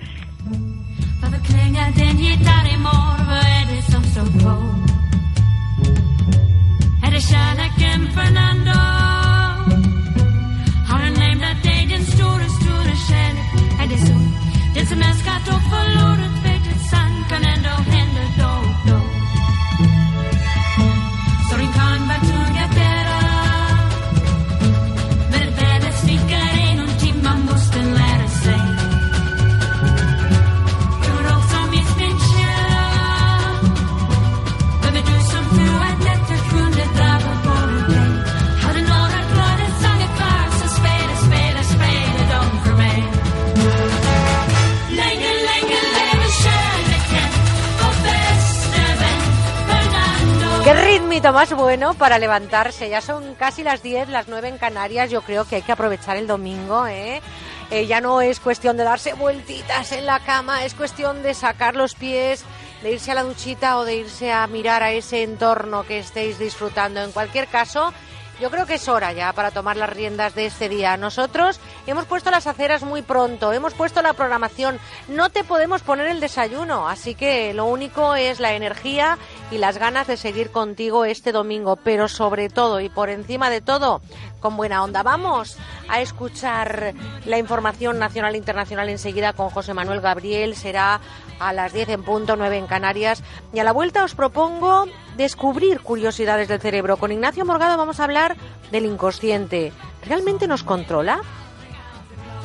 så 1.40 1.54
klingar 1.54 1.92
din 1.92 2.18
gitarr 2.18 2.74
i 2.74 2.78
mår. 2.78 3.26
Vad 3.28 3.38
är 3.38 3.66
det 3.76 3.92
som 3.92 4.04
står 4.04 4.40
på? 4.40 4.56
Är 7.06 7.12
det 7.12 7.22
kärleken, 7.22 8.12
Fernando? 8.14 8.80
Har 10.90 11.00
han 11.00 11.14
lämnat 11.14 11.64
dig, 11.64 11.86
din 11.90 12.06
stora, 12.06 12.50
stora 12.60 12.96
kärlek? 13.10 13.82
Är 13.82 13.88
det 13.88 13.98
så? 14.08 14.14
Den 14.76 14.86
som 14.86 15.02
älskat 15.02 15.48
och 15.48 15.62
förlorat 15.72 16.36
vet 16.44 16.76
att 16.76 16.90
sant 16.90 17.30
kan 17.30 17.44
ändå 17.44 17.70
hända 17.70 18.22
då 18.40 18.70
och 18.70 18.88
då. 18.88 19.19
Qué 50.70 50.76
ritmito 50.76 51.34
más 51.34 51.52
bueno 51.52 51.96
para 51.96 52.20
levantarse. 52.20 52.92
Ya 52.92 53.02
son 53.02 53.34
casi 53.34 53.64
las 53.64 53.82
10, 53.82 54.10
las 54.10 54.28
9 54.28 54.50
en 54.50 54.60
Canarias. 54.60 55.10
Yo 55.10 55.24
creo 55.24 55.44
que 55.44 55.56
hay 55.56 55.62
que 55.64 55.72
aprovechar 55.72 56.16
el 56.16 56.28
domingo, 56.28 56.86
¿eh? 56.86 57.24
¿eh? 57.72 57.88
ya 57.88 58.02
no 58.02 58.22
es 58.22 58.40
cuestión 58.40 58.78
de 58.78 58.84
darse 58.84 59.14
vueltitas 59.14 59.92
en 59.94 60.06
la 60.06 60.20
cama, 60.20 60.66
es 60.66 60.76
cuestión 60.76 61.24
de 61.24 61.34
sacar 61.34 61.76
los 61.76 61.96
pies, 61.96 62.46
de 62.84 62.92
irse 62.92 63.10
a 63.10 63.16
la 63.16 63.24
duchita 63.24 63.80
o 63.80 63.84
de 63.84 63.96
irse 63.96 64.32
a 64.32 64.46
mirar 64.46 64.84
a 64.84 64.92
ese 64.92 65.24
entorno 65.24 65.88
que 65.88 65.98
estéis 65.98 66.38
disfrutando. 66.38 67.02
En 67.02 67.14
cualquier 67.14 67.48
caso, 67.48 67.92
yo 68.40 68.50
creo 68.50 68.66
que 68.66 68.76
es 68.76 68.88
hora 68.88 69.12
ya 69.14 69.34
para 69.34 69.52
tomar 69.52 69.78
las 69.78 69.90
riendas 69.90 70.36
de 70.36 70.46
este 70.46 70.70
día. 70.70 70.98
Nosotros 70.98 71.60
hemos 71.88 72.06
puesto 72.06 72.32
las 72.32 72.48
aceras 72.48 72.84
muy 72.84 73.02
pronto, 73.02 73.52
hemos 73.54 73.74
puesto 73.74 74.02
la 74.02 74.14
programación, 74.14 74.80
no 75.08 75.30
te 75.30 75.44
podemos 75.44 75.82
poner 75.82 76.08
el 76.08 76.20
desayuno, 76.20 76.88
así 76.88 77.16
que 77.16 77.54
lo 77.54 77.66
único 77.66 78.16
es 78.16 78.40
la 78.40 78.54
energía 78.54 79.18
y 79.52 79.58
las 79.58 79.78
ganas 79.78 80.08
de 80.08 80.18
seguir 80.18 80.52
contigo 80.52 81.06
este 81.06 81.32
domingo, 81.32 81.76
pero 81.76 82.08
sobre 82.08 82.50
todo 82.50 82.80
y 82.80 82.90
por 82.90 83.10
encima 83.10 83.50
de 83.50 83.62
todo, 83.62 84.02
con 84.40 84.56
buena 84.56 84.84
onda. 84.84 85.04
Vamos 85.04 85.58
a 85.90 86.02
escuchar 86.02 86.94
la 87.26 87.38
información 87.38 88.00
nacional 88.00 88.36
e 88.36 88.38
internacional 88.38 88.90
enseguida 88.90 89.34
con 89.34 89.50
José 89.50 89.74
Manuel 89.74 90.02
Gabriel, 90.02 90.56
será 90.56 91.02
a 91.40 91.54
las 91.54 91.74
10 91.74 91.90
en 91.90 92.04
punto, 92.04 92.36
9 92.36 92.58
en 92.58 92.68
Canarias. 92.68 93.24
Y 93.54 93.60
a 93.60 93.64
la 93.64 93.72
vuelta 93.72 94.04
os 94.04 94.16
propongo 94.16 94.86
descubrir 95.18 95.82
curiosidades 95.82 96.48
del 96.48 96.62
cerebro. 96.62 96.98
Con 96.98 97.12
Ignacio 97.12 97.46
Morgado 97.46 97.78
vamos 97.78 98.00
a 98.00 98.04
hablar 98.04 98.36
del 98.72 98.86
inconsciente. 98.86 99.74
¿Realmente 100.06 100.48
nos 100.48 100.64
controla? 100.64 101.22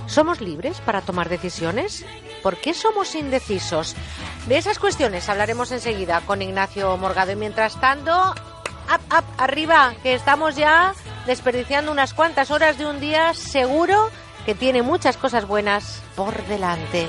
¿Somos 0.06 0.40
libres 0.40 0.80
para 0.80 1.00
tomar 1.00 1.28
decisiones? 1.28 2.04
¿Por 2.42 2.56
qué 2.58 2.74
somos 2.74 3.14
indecisos? 3.14 3.96
De 4.46 4.58
esas 4.58 4.78
cuestiones 4.78 5.28
hablaremos 5.28 5.72
enseguida 5.72 6.20
con 6.20 6.42
Ignacio 6.42 6.96
Morgado. 6.98 7.32
Y 7.32 7.36
mientras 7.36 7.80
tanto, 7.80 8.12
up, 8.12 9.16
up, 9.16 9.24
arriba, 9.38 9.94
que 10.02 10.14
estamos 10.14 10.56
ya 10.56 10.94
desperdiciando 11.26 11.90
unas 11.90 12.12
cuantas 12.12 12.50
horas 12.50 12.76
de 12.76 12.86
un 12.86 13.00
día 13.00 13.32
seguro 13.32 14.10
que 14.44 14.54
tiene 14.54 14.82
muchas 14.82 15.16
cosas 15.16 15.46
buenas 15.46 16.02
por 16.16 16.44
delante. 16.46 17.06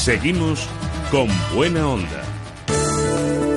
Seguimos 0.00 0.66
con 1.10 1.28
buena 1.54 1.86
onda. 1.86 2.29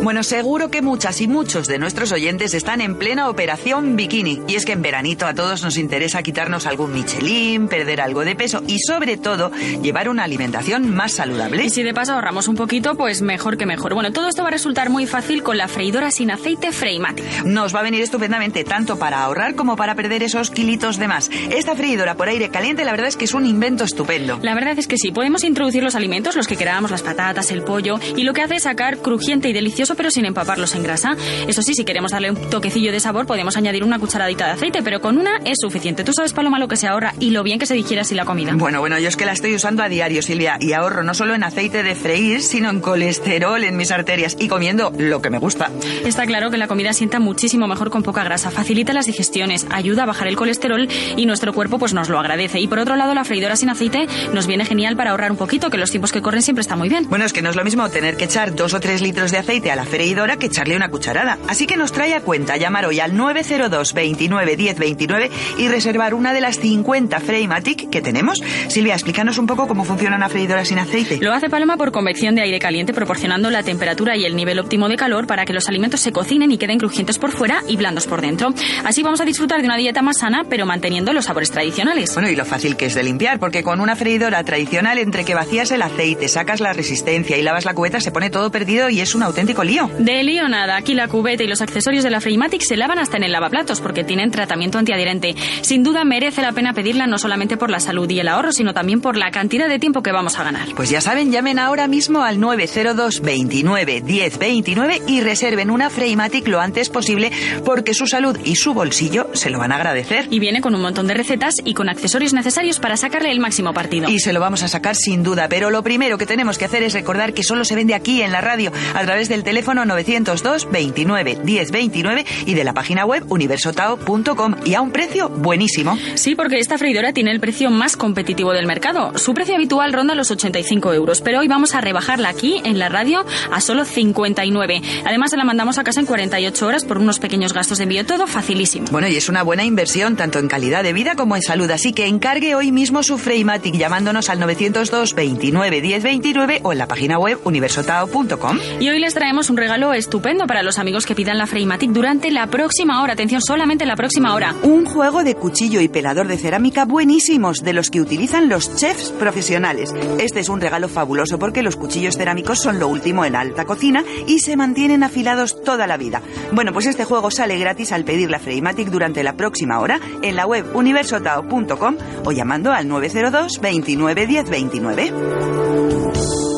Bueno, 0.03 0.21
seguro 0.23 0.69
que 0.69 0.81
muchas 0.81 1.21
y 1.21 1.29
muchos 1.29 1.65
de 1.65 1.79
nuestros 1.79 2.11
oyentes 2.11 2.53
están 2.53 2.81
en 2.81 2.95
plena 2.95 3.29
operación 3.29 3.95
bikini. 3.95 4.41
Y 4.49 4.55
es 4.55 4.65
que 4.65 4.73
en 4.73 4.81
veranito 4.81 5.25
a 5.25 5.33
todos 5.33 5.63
nos 5.63 5.77
interesa 5.77 6.21
quitarnos 6.21 6.65
algún 6.65 6.91
Michelin, 6.91 7.69
perder 7.69 8.01
algo 8.01 8.25
de 8.25 8.35
peso 8.35 8.61
y 8.67 8.79
sobre 8.79 9.15
todo 9.15 9.49
llevar 9.81 10.09
una 10.09 10.25
alimentación 10.25 10.93
más 10.93 11.13
saludable. 11.13 11.63
Y 11.63 11.69
si 11.69 11.83
de 11.83 11.93
paso 11.93 12.11
ahorramos 12.11 12.49
un 12.49 12.57
poquito, 12.57 12.95
pues 12.95 13.21
mejor 13.21 13.55
que 13.55 13.65
mejor. 13.65 13.93
Bueno, 13.93 14.11
todo 14.11 14.27
esto 14.27 14.41
va 14.41 14.49
a 14.49 14.51
resultar 14.51 14.89
muy 14.89 15.07
fácil 15.07 15.41
con 15.41 15.57
la 15.57 15.69
freidora 15.69 16.11
sin 16.11 16.31
aceite 16.31 16.73
Freimati. 16.73 17.23
Nos 17.45 17.73
va 17.73 17.79
a 17.79 17.83
venir 17.83 18.01
estupendamente 18.01 18.65
tanto 18.65 18.99
para 18.99 19.23
ahorrar 19.23 19.55
como 19.55 19.77
para 19.77 19.95
perder 19.95 20.21
esos 20.21 20.51
kilitos 20.51 20.97
de 20.97 21.07
más. 21.07 21.29
Esta 21.49 21.77
freidora 21.77 22.15
por 22.15 22.27
aire 22.27 22.49
caliente 22.49 22.83
la 22.83 22.91
verdad 22.91 23.07
es 23.07 23.15
que 23.15 23.23
es 23.23 23.33
un 23.33 23.45
invento 23.45 23.85
estupendo. 23.85 24.37
La 24.41 24.53
verdad 24.53 24.77
es 24.77 24.87
que 24.89 24.97
sí, 24.97 25.13
podemos 25.13 25.45
introducir 25.45 25.81
los 25.81 25.95
alimentos, 25.95 26.35
los 26.35 26.47
que 26.47 26.57
queramos, 26.57 26.91
las 26.91 27.03
patatas, 27.03 27.51
el 27.51 27.63
pollo, 27.63 28.01
y 28.17 28.23
lo 28.23 28.33
que 28.33 28.41
hace 28.41 28.55
es 28.55 28.63
sacar 28.63 28.97
crujiente 28.97 29.47
y 29.47 29.53
delicioso 29.53 29.92
pero 29.95 30.11
sin 30.11 30.25
empaparlos 30.25 30.75
en 30.75 30.83
grasa. 30.83 31.15
Eso 31.47 31.61
sí, 31.61 31.73
si 31.73 31.85
queremos 31.85 32.11
darle 32.11 32.31
un 32.31 32.49
toquecillo 32.49 32.91
de 32.91 32.99
sabor, 32.99 33.25
podemos 33.25 33.57
añadir 33.57 33.83
una 33.83 33.99
cucharadita 33.99 34.45
de 34.45 34.51
aceite, 34.51 34.81
pero 34.83 35.01
con 35.01 35.17
una 35.17 35.37
es 35.45 35.57
suficiente. 35.61 36.03
Tú 36.03 36.13
sabes, 36.13 36.33
Paloma, 36.33 36.59
lo 36.59 36.67
que 36.67 36.75
se 36.75 36.87
ahorra 36.87 37.13
y 37.19 37.31
lo 37.31 37.43
bien 37.43 37.59
que 37.59 37.65
se 37.65 37.73
digiere 37.73 38.01
así 38.01 38.15
la 38.15 38.25
comida. 38.25 38.53
Bueno, 38.55 38.79
bueno, 38.79 38.99
yo 38.99 39.07
es 39.07 39.17
que 39.17 39.25
la 39.25 39.33
estoy 39.33 39.55
usando 39.55 39.83
a 39.83 39.89
diario, 39.89 40.21
Silvia, 40.21 40.57
y 40.59 40.73
ahorro 40.73 41.03
no 41.03 41.13
solo 41.13 41.33
en 41.33 41.43
aceite 41.43 41.83
de 41.83 41.95
freír, 41.95 42.41
sino 42.41 42.69
en 42.69 42.79
colesterol 42.79 43.63
en 43.63 43.77
mis 43.77 43.91
arterias 43.91 44.35
y 44.39 44.47
comiendo 44.47 44.91
lo 44.97 45.21
que 45.21 45.29
me 45.29 45.39
gusta. 45.39 45.71
Está 46.05 46.25
claro 46.25 46.51
que 46.51 46.57
la 46.57 46.67
comida 46.67 46.93
sienta 46.93 47.19
muchísimo 47.19 47.67
mejor 47.67 47.89
con 47.89 48.03
poca 48.03 48.23
grasa, 48.23 48.51
facilita 48.51 48.93
las 48.93 49.05
digestiones, 49.05 49.65
ayuda 49.69 50.03
a 50.03 50.05
bajar 50.05 50.27
el 50.27 50.35
colesterol 50.35 50.87
y 51.15 51.25
nuestro 51.25 51.53
cuerpo 51.53 51.79
pues 51.79 51.93
nos 51.93 52.09
lo 52.09 52.19
agradece. 52.19 52.59
Y 52.59 52.67
por 52.67 52.79
otro 52.79 52.95
lado, 52.95 53.13
la 53.13 53.23
freidora 53.23 53.55
sin 53.55 53.69
aceite 53.69 54.07
nos 54.33 54.47
viene 54.47 54.65
genial 54.65 54.95
para 54.95 55.11
ahorrar 55.11 55.31
un 55.31 55.37
poquito, 55.37 55.69
que 55.69 55.77
los 55.77 55.91
tiempos 55.91 56.11
que 56.11 56.21
corren 56.21 56.41
siempre 56.41 56.61
está 56.61 56.75
muy 56.75 56.89
bien. 56.89 57.07
Bueno, 57.09 57.25
es 57.25 57.33
que 57.33 57.41
no 57.41 57.49
es 57.49 57.55
lo 57.55 57.63
mismo 57.63 57.87
tener 57.89 58.17
que 58.17 58.25
echar 58.25 58.55
dos 58.55 58.73
o 58.73 58.79
tres 58.79 59.01
litros 59.01 59.31
de 59.31 59.37
aceite 59.37 59.71
a 59.71 59.75
la 59.75 59.82
freidora 59.85 60.37
que 60.37 60.47
echarle 60.47 60.75
una 60.75 60.89
cucharada. 60.89 61.37
Así 61.47 61.67
que 61.67 61.77
nos 61.77 61.91
trae 61.91 62.13
a 62.13 62.21
cuenta 62.21 62.57
llamar 62.57 62.85
hoy 62.85 62.99
al 62.99 63.15
902 63.15 63.93
29 63.93 64.55
10 64.55 64.77
29 64.77 65.31
y 65.57 65.67
reservar 65.67 66.13
una 66.13 66.33
de 66.33 66.41
las 66.41 66.59
50 66.59 67.19
Freimatic 67.19 67.89
que 67.89 68.01
tenemos. 68.01 68.41
Silvia, 68.67 68.93
explícanos 68.93 69.37
un 69.37 69.47
poco 69.47 69.67
cómo 69.67 69.83
funciona 69.85 70.15
una 70.15 70.29
freidora 70.29 70.65
sin 70.65 70.79
aceite. 70.79 71.17
Lo 71.21 71.33
hace 71.33 71.49
Paloma 71.49 71.77
por 71.77 71.91
convección 71.91 72.35
de 72.35 72.41
aire 72.41 72.59
caliente, 72.59 72.93
proporcionando 72.93 73.49
la 73.49 73.63
temperatura 73.63 74.15
y 74.17 74.25
el 74.25 74.35
nivel 74.35 74.59
óptimo 74.59 74.89
de 74.89 74.95
calor 74.95 75.27
para 75.27 75.45
que 75.45 75.53
los 75.53 75.67
alimentos 75.67 75.99
se 75.99 76.11
cocinen 76.11 76.51
y 76.51 76.57
queden 76.57 76.79
crujientes 76.79 77.17
por 77.17 77.31
fuera 77.31 77.61
y 77.67 77.75
blandos 77.75 78.07
por 78.07 78.21
dentro. 78.21 78.53
Así 78.83 79.03
vamos 79.03 79.21
a 79.21 79.25
disfrutar 79.25 79.59
de 79.61 79.65
una 79.65 79.77
dieta 79.77 80.01
más 80.01 80.19
sana, 80.19 80.43
pero 80.49 80.65
manteniendo 80.65 81.13
los 81.13 81.25
sabores 81.25 81.51
tradicionales. 81.51 82.13
Bueno, 82.13 82.29
y 82.29 82.35
lo 82.35 82.45
fácil 82.45 82.75
que 82.75 82.85
es 82.85 82.95
de 82.95 83.03
limpiar, 83.03 83.39
porque 83.39 83.63
con 83.63 83.79
una 83.79 83.95
freidora 83.95 84.43
tradicional, 84.43 84.97
entre 84.97 85.25
que 85.25 85.35
vacías 85.35 85.71
el 85.71 85.81
aceite, 85.81 86.27
sacas 86.27 86.59
la 86.59 86.73
resistencia 86.73 87.37
y 87.37 87.41
lavas 87.41 87.65
la 87.65 87.73
cubeta, 87.73 87.99
se 87.99 88.11
pone 88.11 88.29
todo 88.29 88.51
perdido 88.51 88.89
y 88.89 89.01
es 89.01 89.15
un 89.15 89.23
auténtico 89.23 89.63
lío. 89.63 89.72
De 89.73 90.21
lío 90.21 90.47
nada, 90.49 90.75
aquí 90.75 90.93
la 90.93 91.07
cubeta 91.07 91.43
y 91.43 91.47
los 91.47 91.61
accesorios 91.61 92.03
de 92.03 92.11
la 92.11 92.21
Freimatic 92.21 92.61
se 92.61 92.77
lavan 92.77 92.99
hasta 92.99 93.17
en 93.17 93.23
el 93.23 93.31
lavaplatos 93.31 93.81
porque 93.81 94.03
tienen 94.03 94.29
tratamiento 94.29 94.77
antiadherente. 94.77 95.35
Sin 95.61 95.81
duda 95.81 96.03
merece 96.03 96.43
la 96.43 96.51
pena 96.51 96.73
pedirla 96.73 97.07
no 97.07 97.17
solamente 97.17 97.57
por 97.57 97.71
la 97.71 97.79
salud 97.79 98.07
y 98.07 98.19
el 98.19 98.27
ahorro, 98.27 98.51
sino 98.51 98.75
también 98.75 99.01
por 99.01 99.17
la 99.17 99.31
cantidad 99.31 99.67
de 99.67 99.79
tiempo 99.79 100.03
que 100.03 100.11
vamos 100.11 100.37
a 100.37 100.43
ganar. 100.43 100.67
Pues 100.75 100.91
ya 100.91 101.01
saben, 101.01 101.31
llamen 101.31 101.57
ahora 101.57 101.87
mismo 101.87 102.21
al 102.21 102.39
902 102.39 103.21
29 103.21 104.01
10 104.01 104.37
29 104.37 105.01
y 105.07 105.21
reserven 105.21 105.71
una 105.71 105.89
Freimatic 105.89 106.47
lo 106.47 106.61
antes 106.61 106.89
posible 106.89 107.31
porque 107.65 107.95
su 107.95 108.05
salud 108.05 108.37
y 108.45 108.57
su 108.57 108.75
bolsillo 108.75 109.31
se 109.33 109.49
lo 109.49 109.57
van 109.57 109.71
a 109.71 109.77
agradecer. 109.77 110.27
Y 110.29 110.37
viene 110.37 110.61
con 110.61 110.75
un 110.75 110.81
montón 110.81 111.07
de 111.07 111.15
recetas 111.15 111.55
y 111.65 111.73
con 111.73 111.89
accesorios 111.89 112.33
necesarios 112.33 112.79
para 112.79 112.95
sacarle 112.95 113.31
el 113.31 113.39
máximo 113.39 113.73
partido. 113.73 114.07
Y 114.07 114.19
se 114.19 114.33
lo 114.33 114.39
vamos 114.39 114.61
a 114.61 114.67
sacar 114.67 114.95
sin 114.95 115.23
duda, 115.23 115.47
pero 115.49 115.71
lo 115.71 115.81
primero 115.81 116.19
que 116.19 116.27
tenemos 116.27 116.59
que 116.59 116.65
hacer 116.65 116.83
es 116.83 116.93
recordar 116.93 117.33
que 117.33 117.41
solo 117.41 117.65
se 117.65 117.73
vende 117.73 117.95
aquí 117.95 118.21
en 118.21 118.31
la 118.31 118.41
radio 118.41 118.71
a 118.93 119.01
través 119.01 119.29
del 119.29 119.43
teléfono 119.43 119.52
902 119.61 120.71
29 120.71 121.39
10 121.43 121.71
29 121.71 122.25
y 122.45 122.53
de 122.53 122.63
la 122.63 122.73
página 122.73 123.05
web 123.05 123.23
universotao.com 123.29 124.55
y 124.65 124.73
a 124.75 124.81
un 124.81 124.91
precio 124.91 125.29
buenísimo. 125.29 125.97
Sí, 126.15 126.35
porque 126.35 126.59
esta 126.59 126.77
freidora 126.77 127.13
tiene 127.13 127.31
el 127.31 127.39
precio 127.39 127.69
más 127.69 127.97
competitivo 127.97 128.53
del 128.53 128.65
mercado. 128.65 129.17
Su 129.17 129.33
precio 129.33 129.55
habitual 129.55 129.93
ronda 129.93 130.15
los 130.15 130.31
85 130.31 130.93
euros, 130.93 131.21
pero 131.21 131.39
hoy 131.39 131.47
vamos 131.47 131.75
a 131.75 131.81
rebajarla 131.81 132.29
aquí 132.29 132.61
en 132.63 132.79
la 132.79 132.89
radio 132.89 133.25
a 133.51 133.61
solo 133.61 133.85
59. 133.85 134.81
Además, 135.05 135.31
se 135.31 135.37
la 135.37 135.43
mandamos 135.43 135.77
a 135.77 135.83
casa 135.83 135.99
en 135.99 136.05
48 136.05 136.67
horas 136.67 136.85
por 136.85 136.97
unos 136.97 137.19
pequeños 137.19 137.53
gastos 137.53 137.77
de 137.77 137.83
envío, 137.83 138.05
todo 138.05 138.27
facilísimo. 138.27 138.87
Bueno, 138.91 139.07
y 139.07 139.15
es 139.15 139.29
una 139.29 139.43
buena 139.43 139.63
inversión 139.63 140.15
tanto 140.15 140.39
en 140.39 140.47
calidad 140.47 140.83
de 140.83 140.93
vida 140.93 141.15
como 141.15 141.35
en 141.35 141.41
salud, 141.41 141.69
así 141.71 141.93
que 141.93 142.07
encargue 142.07 142.55
hoy 142.55 142.71
mismo 142.71 143.03
su 143.03 143.17
Freimatic 143.17 143.75
llamándonos 143.75 144.29
al 144.29 144.39
902 144.39 145.13
29 145.15 145.81
10 145.81 146.03
29 146.03 146.59
o 146.63 146.71
en 146.71 146.77
la 146.77 146.87
página 146.87 147.19
web 147.19 147.39
universotao.com. 147.43 148.59
Y 148.79 148.89
hoy 148.89 148.99
les 148.99 149.13
traemos 149.13 149.42
un 149.49 149.57
regalo 149.57 149.93
estupendo 149.93 150.47
para 150.47 150.63
los 150.63 150.79
amigos 150.79 151.05
que 151.05 151.15
pidan 151.15 151.37
la 151.37 151.47
Freimatic 151.47 151.91
durante 151.91 152.31
la 152.31 152.47
próxima 152.47 153.01
hora. 153.01 153.13
Atención, 153.13 153.41
solamente 153.41 153.85
la 153.85 153.95
próxima 153.95 154.33
hora. 154.33 154.55
Un 154.63 154.85
juego 154.85 155.23
de 155.23 155.35
cuchillo 155.35 155.81
y 155.81 155.87
pelador 155.87 156.27
de 156.27 156.37
cerámica 156.37 156.85
buenísimos, 156.85 157.63
de 157.63 157.73
los 157.73 157.89
que 157.89 158.01
utilizan 158.01 158.49
los 158.49 158.75
chefs 158.75 159.09
profesionales. 159.11 159.93
Este 160.19 160.39
es 160.39 160.49
un 160.49 160.61
regalo 160.61 160.87
fabuloso 160.87 161.39
porque 161.39 161.63
los 161.63 161.75
cuchillos 161.75 162.17
cerámicos 162.17 162.59
son 162.59 162.79
lo 162.79 162.87
último 162.87 163.25
en 163.25 163.35
alta 163.35 163.65
cocina 163.65 164.03
y 164.27 164.39
se 164.39 164.55
mantienen 164.55 165.03
afilados 165.03 165.61
toda 165.63 165.87
la 165.87 165.97
vida. 165.97 166.21
Bueno, 166.51 166.73
pues 166.73 166.85
este 166.85 167.05
juego 167.05 167.31
sale 167.31 167.57
gratis 167.57 167.91
al 167.91 168.05
pedir 168.05 168.29
la 168.29 168.39
Freimatic 168.39 168.89
durante 168.89 169.23
la 169.23 169.33
próxima 169.33 169.79
hora 169.79 169.99
en 170.21 170.35
la 170.35 170.45
web 170.45 170.65
universotao.com 170.75 171.95
o 172.25 172.31
llamando 172.31 172.71
al 172.71 172.87
902 172.87 173.59
29 173.61 174.27
10 174.27 174.49
29. 174.49 176.52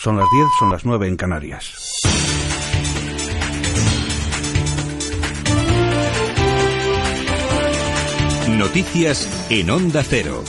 Son 0.00 0.16
las 0.16 0.30
10, 0.30 0.48
son 0.60 0.70
las 0.70 0.84
9 0.84 1.08
en 1.08 1.16
Canarias. 1.16 1.74
Noticias 8.48 9.46
en 9.50 9.70
Onda 9.70 10.04
Cero. 10.04 10.44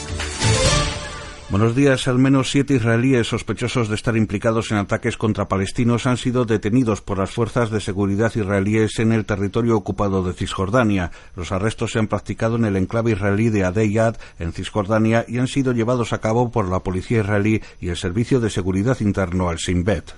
Buenos 1.50 1.76
días. 1.76 2.08
Al 2.08 2.20
menos 2.20 2.52
siete 2.52 2.76
israelíes 2.76 3.26
sospechosos 3.26 3.90
de 3.90 3.96
estar 3.96 4.16
implicados 4.16 4.70
en 4.70 4.78
ataques 4.78 5.18
contra 5.18 5.48
palestinos 5.48 6.06
han 6.06 6.18
sido 6.18 6.46
detenidos 6.46 7.02
por 7.02 7.18
las 7.18 7.32
fuerzas 7.32 7.72
de 7.72 7.82
seguridad 7.82 8.32
israelíes 8.36 9.00
en 9.00 9.12
el 9.12 9.26
territorio 9.26 9.76
ocupado 9.76 10.22
de 10.22 10.34
Cisjordania. 10.34 11.10
Los 11.36 11.52
arrestos 11.52 11.94
se 11.94 11.98
han 11.98 12.08
practicado 12.08 12.58
en 12.58 12.66
el 12.66 12.76
enclave 12.76 13.14
israelí 13.14 13.50
de 13.50 13.64
Adeyad, 13.64 14.18
en 14.38 14.54
Cisjordania, 14.54 15.26
y 15.28 15.40
han 15.40 15.48
sido 15.48 15.72
llevados 15.72 16.14
a 16.14 16.22
cabo 16.22 16.52
por 16.52 16.70
la 16.70 16.82
policía 16.82 17.22
israelí 17.22 17.64
y 17.82 17.90
el 17.90 17.98
Servicio 17.98 18.40
de 18.40 18.52
Seguridad 18.52 19.00
Interno 19.00 19.50
al 19.50 19.58
Shin 19.58 19.84
Bet. 19.84 20.14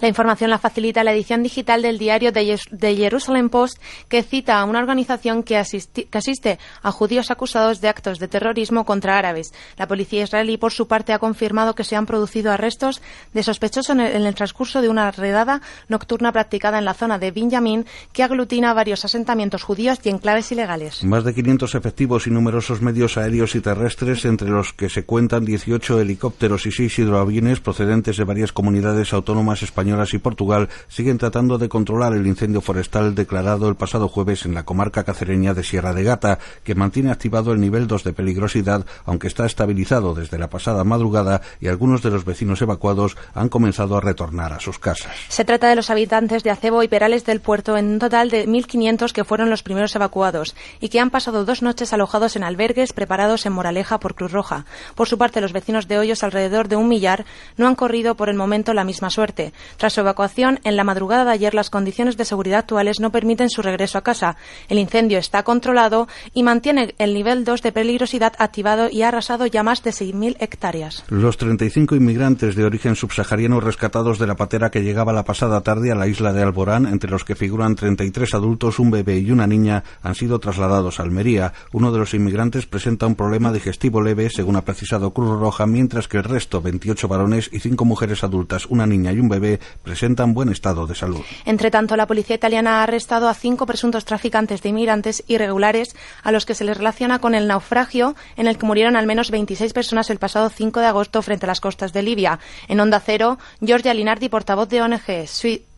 La 0.00 0.08
información 0.08 0.50
la 0.50 0.58
facilita 0.58 1.04
la 1.04 1.12
edición 1.12 1.42
digital 1.42 1.82
del 1.82 1.98
diario 1.98 2.32
de 2.32 2.96
Jerusalem 2.96 3.48
Post, 3.48 3.78
que 4.08 4.22
cita 4.22 4.58
a 4.58 4.64
una 4.64 4.80
organización 4.80 5.42
que, 5.42 5.56
asiste 5.56 6.58
a 6.82 6.90
judíos 6.90 7.30
acusados 7.30 7.80
de 7.80 7.88
actos 7.88 8.18
de 8.18 8.28
terrorismo 8.28 8.84
contra 8.84 9.18
árabes. 9.18 9.52
La 9.76 9.86
policía 9.86 10.24
israelí, 10.24 10.56
por 10.56 10.72
su 10.72 10.88
parte, 10.88 11.12
ha 11.12 11.18
confirmado 11.18 11.74
que 11.74 11.84
se 11.84 11.94
han 11.94 12.06
producido 12.06 12.50
arrestos 12.50 13.02
de 13.32 13.42
sospechosos 13.42 13.90
en 13.90 14.00
el, 14.00 14.16
en 14.16 14.22
el 14.24 14.34
transcurso 14.34 14.82
de 14.82 14.88
una 14.88 15.10
redada 15.12 15.62
nocturna 15.88 16.32
practicada 16.32 16.78
en 16.78 16.84
la 16.84 16.94
zona 16.94 17.18
de 17.18 17.30
Benjamin, 17.30 17.86
que 18.12 18.24
aglutina 18.24 18.74
varios 18.74 19.04
asentamientos 19.04 19.62
judíos 19.62 19.98
y 20.02 20.08
enclaves 20.08 20.50
ilegales. 20.50 21.04
Más 21.04 21.24
de 21.24 21.34
500 21.34 21.74
efectivos 21.74 22.26
y 22.26 22.30
numerosos 22.30 22.82
medios 22.82 23.16
aéreos 23.16 23.54
y 23.54 23.60
terrestres, 23.60 24.24
entre 24.24 24.48
los 24.48 24.72
que 24.72 24.88
se 24.88 25.04
cuentan 25.04 25.44
18 25.44 26.00
helicópteros 26.00 26.66
y 26.66 26.72
6 26.72 26.98
hidroaviones 26.98 27.60
procedentes 27.60 28.16
de 28.16 28.24
varias 28.24 28.52
comunidades 28.52 29.12
autónomas 29.12 29.62
españolas 29.62 29.83
y 29.84 30.18
Portugal, 30.18 30.68
siguen 30.88 31.18
tratando 31.18 31.58
de 31.58 31.68
controlar 31.68 32.14
el 32.14 32.26
incendio 32.26 32.60
forestal 32.60 33.14
declarado 33.14 33.68
el 33.68 33.74
pasado 33.74 34.08
jueves 34.08 34.46
en 34.46 34.54
la 34.54 34.64
comarca 34.64 35.04
cacereña 35.04 35.52
de 35.52 35.62
Sierra 35.62 35.92
de 35.92 36.04
Gata, 36.04 36.38
que 36.62 36.74
mantiene 36.74 37.10
activado 37.10 37.52
el 37.52 37.60
nivel 37.60 37.86
2 37.86 38.02
de 38.04 38.12
peligrosidad, 38.12 38.86
aunque 39.04 39.26
está 39.26 39.44
estabilizado 39.44 40.14
desde 40.14 40.38
la 40.38 40.48
pasada 40.48 40.84
madrugada 40.84 41.42
y 41.60 41.68
algunos 41.68 42.02
de 42.02 42.10
los 42.10 42.24
vecinos 42.24 42.62
evacuados 42.62 43.16
han 43.34 43.48
comenzado 43.48 43.96
a 43.96 44.00
retornar 44.00 44.52
a 44.52 44.60
sus 44.60 44.78
casas. 44.78 45.12
Se 45.28 45.44
trata 45.44 45.68
de 45.68 45.76
los 45.76 45.90
habitantes 45.90 46.42
de 46.42 46.50
Acebo 46.50 46.82
y 46.82 46.88
Perales 46.88 47.24
del 47.24 47.40
puerto, 47.40 47.76
en 47.76 47.86
un 47.86 47.98
total 47.98 48.30
de 48.30 48.48
1.500 48.48 49.12
que 49.12 49.24
fueron 49.24 49.50
los 49.50 49.62
primeros 49.62 49.94
evacuados 49.94 50.54
y 50.80 50.88
que 50.88 51.00
han 51.00 51.10
pasado 51.10 51.44
dos 51.44 51.62
noches 51.62 51.92
alojados 51.92 52.36
en 52.36 52.44
albergues 52.44 52.92
preparados 52.92 53.44
en 53.44 53.52
Moraleja 53.52 54.00
por 54.00 54.14
Cruz 54.14 54.32
Roja. 54.32 54.64
Por 54.94 55.08
su 55.08 55.18
parte, 55.18 55.40
los 55.40 55.52
vecinos 55.52 55.88
de 55.88 55.98
Hoyos, 55.98 56.22
alrededor 56.22 56.68
de 56.68 56.76
un 56.76 56.88
millar, 56.88 57.26
no 57.56 57.66
han 57.66 57.74
corrido 57.74 58.14
por 58.16 58.28
el 58.28 58.36
momento 58.36 58.72
la 58.72 58.84
misma 58.84 59.10
suerte. 59.10 59.52
Tras 59.76 59.92
su 59.92 60.00
evacuación, 60.00 60.60
en 60.64 60.76
la 60.76 60.84
madrugada 60.84 61.24
de 61.24 61.32
ayer 61.32 61.54
las 61.54 61.70
condiciones 61.70 62.16
de 62.16 62.24
seguridad 62.24 62.60
actuales 62.60 63.00
no 63.00 63.10
permiten 63.10 63.50
su 63.50 63.62
regreso 63.62 63.98
a 63.98 64.02
casa. 64.02 64.36
El 64.68 64.78
incendio 64.78 65.18
está 65.18 65.42
controlado 65.42 66.08
y 66.32 66.42
mantiene 66.42 66.94
el 66.98 67.14
nivel 67.14 67.44
2 67.44 67.62
de 67.62 67.72
peligrosidad 67.72 68.32
activado 68.38 68.88
y 68.90 69.02
ha 69.02 69.08
arrasado 69.08 69.46
ya 69.46 69.62
más 69.62 69.82
de 69.82 69.90
6.000 69.90 70.36
hectáreas. 70.40 71.04
Los 71.08 71.36
35 71.36 71.96
inmigrantes 71.96 72.54
de 72.56 72.64
origen 72.64 72.96
subsahariano 72.96 73.60
rescatados 73.60 74.18
de 74.18 74.26
la 74.26 74.36
patera 74.36 74.70
que 74.70 74.82
llegaba 74.82 75.12
la 75.12 75.24
pasada 75.24 75.60
tarde 75.62 75.90
a 75.90 75.94
la 75.94 76.06
isla 76.06 76.32
de 76.32 76.42
Alborán, 76.42 76.86
entre 76.86 77.10
los 77.10 77.24
que 77.24 77.34
figuran 77.34 77.74
33 77.74 78.34
adultos, 78.34 78.78
un 78.78 78.90
bebé 78.90 79.18
y 79.18 79.30
una 79.30 79.46
niña, 79.46 79.84
han 80.02 80.14
sido 80.14 80.38
trasladados 80.38 81.00
a 81.00 81.02
Almería. 81.02 81.52
Uno 81.72 81.92
de 81.92 81.98
los 81.98 82.14
inmigrantes 82.14 82.66
presenta 82.66 83.06
un 83.06 83.14
problema 83.14 83.52
digestivo 83.52 84.02
leve, 84.02 84.30
según 84.30 84.56
ha 84.56 84.64
precisado 84.64 85.12
Cruz 85.12 85.38
Roja, 85.38 85.66
mientras 85.66 86.08
que 86.08 86.18
el 86.18 86.24
resto, 86.24 86.60
28 86.60 87.08
varones 87.08 87.50
y 87.52 87.60
5 87.60 87.84
mujeres 87.84 88.24
adultas, 88.24 88.66
una 88.66 88.86
niña 88.86 89.12
y 89.12 89.20
un 89.20 89.28
bebé, 89.28 89.60
presentan 89.82 90.34
buen 90.34 90.48
estado 90.48 90.86
de 90.86 90.94
salud. 90.94 91.22
Entre 91.44 91.70
tanto, 91.70 91.96
la 91.96 92.06
policía 92.06 92.36
italiana 92.36 92.80
ha 92.80 92.82
arrestado 92.82 93.28
a 93.28 93.34
cinco 93.34 93.66
presuntos 93.66 94.04
traficantes 94.04 94.62
de 94.62 94.68
inmigrantes 94.68 95.24
irregulares 95.28 95.96
a 96.22 96.32
los 96.32 96.46
que 96.46 96.54
se 96.54 96.64
les 96.64 96.76
relaciona 96.76 97.18
con 97.18 97.34
el 97.34 97.48
naufragio 97.48 98.14
en 98.36 98.46
el 98.46 98.58
que 98.58 98.66
murieron 98.66 98.96
al 98.96 99.06
menos 99.06 99.30
26 99.30 99.72
personas 99.72 100.10
el 100.10 100.18
pasado 100.18 100.48
5 100.48 100.80
de 100.80 100.86
agosto 100.86 101.22
frente 101.22 101.46
a 101.46 101.48
las 101.48 101.60
costas 101.60 101.92
de 101.92 102.02
Libia. 102.02 102.38
En 102.68 102.80
Onda 102.80 103.00
Cero, 103.00 103.38
Giorgia 103.60 103.94
Linardi, 103.94 104.28
portavoz 104.28 104.68
de 104.68 104.82
ONG 104.82 105.26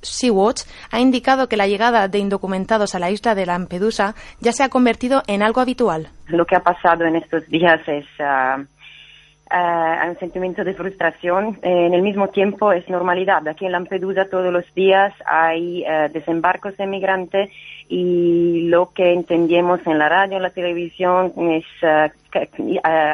Sea-Watch, 0.03 0.63
ha 0.91 1.01
indicado 1.01 1.49
que 1.49 1.57
la 1.57 1.67
llegada 1.67 2.09
de 2.09 2.19
indocumentados 2.19 2.95
a 2.95 2.99
la 2.99 3.11
isla 3.11 3.35
de 3.35 3.47
Lampedusa 3.47 4.15
ya 4.41 4.53
se 4.53 4.63
ha 4.63 4.69
convertido 4.69 5.23
en 5.27 5.43
algo 5.43 5.61
habitual. 5.61 6.11
Lo 6.29 6.45
que 6.45 6.57
ha 6.57 6.61
pasado 6.61 7.05
en 7.05 7.17
estos 7.17 7.47
días 7.49 7.81
es 7.87 8.07
ah, 8.21 8.59
ah, 9.51 10.07
un 10.09 10.19
sentimiento 10.19 10.65
de 10.65 10.75
frustración. 10.75 11.59
Eh, 11.63 11.87
en 11.87 11.95
el 11.95 12.03
mismo 12.03 12.29
tiempo 12.29 12.73
es 12.73 12.89
normalidad. 12.89 13.47
Aquí 13.49 13.67
en 13.67 13.73
Lampedusa 13.73 14.29
todos 14.29 14.53
los 14.53 14.65
días 14.75 15.13
hay 15.25 15.85
eh, 15.85 16.09
desembarcos 16.13 16.77
de 16.77 16.87
migrantes 16.87 17.51
y 17.89 18.69
lo 18.69 18.93
que 18.93 19.13
entendemos 19.13 19.81
en 19.87 19.99
la 19.99 20.09
radio, 20.09 20.37
en 20.37 20.43
la 20.43 20.51
televisión, 20.51 21.33
es 21.51 21.65
ah, 21.83 22.11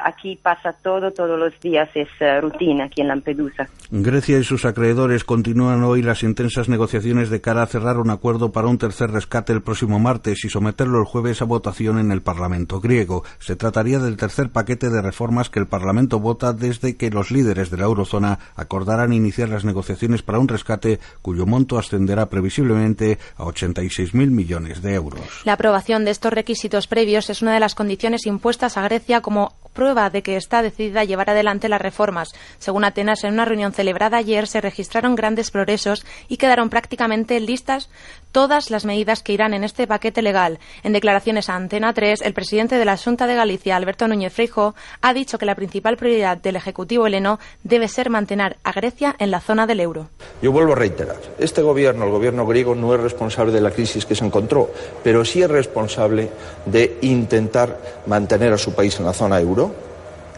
aquí 0.05 0.39
pasa 0.43 0.73
todo, 0.73 1.13
todos 1.13 1.39
los 1.39 1.59
días 1.61 1.89
es 1.95 2.09
ah, 2.21 2.41
rutina 2.41 2.85
aquí 2.85 3.01
en 3.01 3.09
Lampedusa. 3.09 3.69
Grecia 3.91 4.39
y 4.39 4.45
sus 4.45 4.65
acreedores 4.65 5.25
continúan 5.25 5.83
hoy 5.85 6.03
las 6.03 6.23
intensas 6.23 6.69
negociaciones 6.69 7.31
de 7.31 7.41
cara 7.41 7.63
a 7.63 7.67
cerrar 7.67 7.99
un 7.99 8.11
acuerdo 8.11 8.53
para 8.53 8.69
un 8.69 8.79
tercer 8.79 9.11
rescate 9.11 9.53
el 9.53 9.63
próximo 9.63 9.99
martes 9.99 10.45
y 10.45 10.49
someterlo 10.49 10.99
el 10.99 11.05
jueves 11.05 11.43
a 11.43 11.45
votación 11.45 11.99
en 11.99 12.11
el 12.11 12.23
Parlamento 12.23 12.81
griego. 12.81 13.25
Se 13.39 13.57
trataría 13.57 13.99
del 13.99 14.17
tercer 14.17 14.51
paquete 14.51 14.91
de 14.91 15.03
reformas 15.03 15.51
que 15.51 15.61
el 15.61 15.67
Parlamento 15.67 16.21
vota 16.21 16.53
desde 16.53 16.97
que 16.97 17.11
los 17.11 17.31
líderes 17.31 17.71
de 17.71 17.77
la 17.77 17.85
eurozona 17.85 18.39
acordaran 18.57 19.13
iniciar 19.13 19.49
las 19.49 19.65
negociaciones 19.65 20.23
para 20.23 20.39
un 20.39 20.49
rescate 20.49 21.01
cuyo 21.21 21.47
monto 21.47 21.79
ascenderá 21.79 22.29
previsiblemente 22.29 23.19
a 23.37 23.45
86.000 23.45 24.31
millones 24.31 24.83
de 24.83 24.95
euros. 24.95 25.21
La 25.45 25.55
aprobación 25.55 26.05
de 26.05 26.11
estos 26.11 26.33
requisitos 26.33 26.87
previos 26.87 27.31
es 27.31 27.43
una 27.43 27.55
de 27.55 27.61
las 27.61 27.75
condiciones 27.75 28.27
impuestas 28.27 28.77
a 28.77 28.83
Grecia 28.83 29.12
como 29.21 29.53
prueba 29.73 30.11
de 30.11 30.23
que 30.23 30.37
está 30.37 30.63
decidida 30.63 31.01
a 31.01 31.05
llevar 31.05 31.31
adelante 31.31 31.69
las 31.69 31.81
reformas. 31.81 32.35
Según 32.59 32.85
Atenas, 32.85 33.25
en 33.25 33.35
una 33.35 33.45
reunión 33.45 33.73
celebrada 33.73 34.19
ayer 34.19 34.47
se 34.47 34.61
registraron 34.61 35.15
grandes 35.15 35.51
progresos 35.51 36.05
y 36.29 36.37
quedaron 36.37 36.71
prácticamente 36.71 37.39
listas 37.41 37.89
todas 38.33 38.71
las 38.71 38.85
medidas 38.85 39.23
que 39.23 39.35
irán 39.35 39.55
en 39.55 39.65
este 39.65 39.87
paquete 39.87 40.23
legal. 40.23 40.59
En 40.83 40.93
declaraciones 40.93 41.49
a 41.49 41.57
Antena 41.57 41.93
3, 41.93 42.23
el 42.23 42.33
presidente 42.33 42.77
de 42.77 42.85
la 42.85 42.97
Junta 42.97 43.27
de 43.27 43.35
Galicia, 43.35 43.77
Alberto 43.77 44.09
Núñez 44.09 44.33
Freijóo, 44.33 44.75
ha 45.03 45.15
dicho 45.15 45.39
que 45.39 45.47
la 45.47 45.55
principal 45.55 45.97
prioridad 45.97 46.39
del 46.39 46.57
Ejecutivo 46.57 47.07
heleno 47.07 47.39
debe 47.63 47.89
ser 47.89 48.11
mantener 48.11 48.57
a 48.65 48.73
Grecia 48.73 49.15
en 49.19 49.31
la 49.31 49.41
zona 49.41 49.67
del 49.67 49.81
euro. 49.81 50.09
Yo 50.41 50.51
vuelvo 50.51 50.73
a 50.73 50.77
reiterar, 50.77 51.17
este 51.39 51.63
gobierno, 51.63 52.05
el 52.05 52.11
gobierno 52.11 52.47
griego, 52.47 52.75
no 52.75 52.95
es 52.95 53.01
responsable 53.01 53.53
de 53.53 53.61
la 53.61 53.71
crisis 53.71 54.07
que 54.07 54.15
se 54.15 54.25
encontró, 54.25 54.71
pero 55.05 55.25
sí 55.25 55.43
es 55.43 55.51
responsable 55.51 56.31
de 56.67 56.99
intentar 57.03 57.79
mantener 58.07 58.53
a 58.53 58.59
su 58.59 58.75
país 58.75 58.99
en 58.99 59.07
la 59.07 59.13
zona 59.13 59.41
euro, 59.41 59.62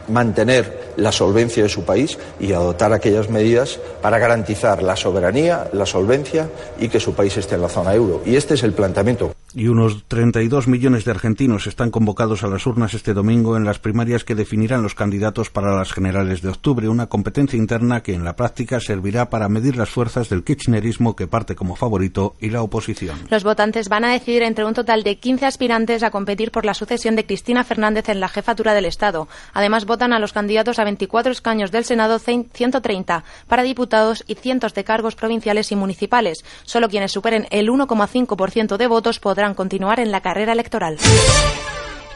mantener 0.08 0.92
la 0.96 1.12
solvencia 1.12 1.62
de 1.62 1.68
su 1.68 1.84
país 1.84 2.18
y 2.40 2.52
adoptar 2.52 2.92
aquellas 2.92 3.30
medidas 3.30 3.78
para 4.02 4.18
garantizar 4.18 4.82
la 4.82 4.96
soberanía, 4.96 5.68
la 5.72 5.86
solvencia 5.86 6.48
y 6.78 6.88
que 6.88 7.00
su 7.00 7.14
país 7.14 7.36
esté 7.36 7.54
en 7.54 7.62
la 7.62 7.68
zona 7.68 7.94
euro. 7.94 8.22
Y 8.24 8.36
este 8.36 8.54
es 8.54 8.62
el 8.62 8.72
planteamiento. 8.72 9.34
Y 9.56 9.68
unos 9.68 10.04
32 10.08 10.66
millones 10.66 11.04
de 11.04 11.12
argentinos 11.12 11.68
están 11.68 11.92
convocados 11.92 12.42
a 12.42 12.48
las 12.48 12.66
urnas 12.66 12.92
este 12.94 13.14
domingo 13.14 13.56
en 13.56 13.64
las 13.64 13.78
primarias 13.78 14.24
que 14.24 14.34
definirán 14.34 14.82
los 14.82 14.96
candidatos 14.96 15.48
para 15.48 15.76
las 15.76 15.92
generales 15.92 16.42
de 16.42 16.48
octubre, 16.48 16.88
una 16.88 17.06
competencia 17.06 17.56
interna 17.56 18.02
que 18.02 18.14
en 18.14 18.24
la 18.24 18.34
práctica 18.34 18.80
servirá 18.80 19.30
para 19.30 19.48
medir 19.48 19.76
las 19.76 19.90
fuerzas 19.90 20.28
del 20.28 20.42
kirchnerismo 20.42 21.14
que 21.14 21.28
parte 21.28 21.54
como 21.54 21.76
favorito 21.76 22.34
y 22.40 22.50
la 22.50 22.62
oposición. 22.62 23.16
Los 23.30 23.44
votantes 23.44 23.88
van 23.88 24.04
a 24.04 24.12
decidir 24.12 24.42
entre 24.42 24.64
un 24.64 24.74
total 24.74 25.04
de 25.04 25.18
15 25.18 25.46
aspirantes 25.46 26.02
a 26.02 26.10
competir 26.10 26.50
por 26.50 26.64
la 26.64 26.74
sucesión 26.74 27.14
de 27.14 27.24
Cristina 27.24 27.62
Fernández 27.62 28.08
en 28.08 28.18
la 28.18 28.28
jefatura 28.28 28.74
del 28.74 28.86
Estado. 28.86 29.28
Además, 29.52 29.86
votan 29.86 30.12
a 30.12 30.18
los 30.18 30.32
candidatos 30.32 30.80
a 30.80 30.84
24 30.84 31.30
escaños 31.30 31.70
del 31.70 31.84
Senado, 31.84 32.18
130 32.18 33.24
para 33.46 33.62
diputados 33.62 34.24
y 34.26 34.34
cientos 34.34 34.74
de 34.74 34.82
cargos 34.82 35.14
provinciales 35.14 35.70
y 35.70 35.76
municipales. 35.76 36.44
Solo 36.64 36.88
quienes 36.88 37.12
superen 37.12 37.46
el 37.50 37.68
1,5% 37.68 38.76
de 38.76 38.86
votos 38.88 39.20
podrán 39.20 39.43
continuar 39.52 40.00
en 40.00 40.10
la 40.10 40.22
carrera 40.22 40.52
electoral. 40.52 40.96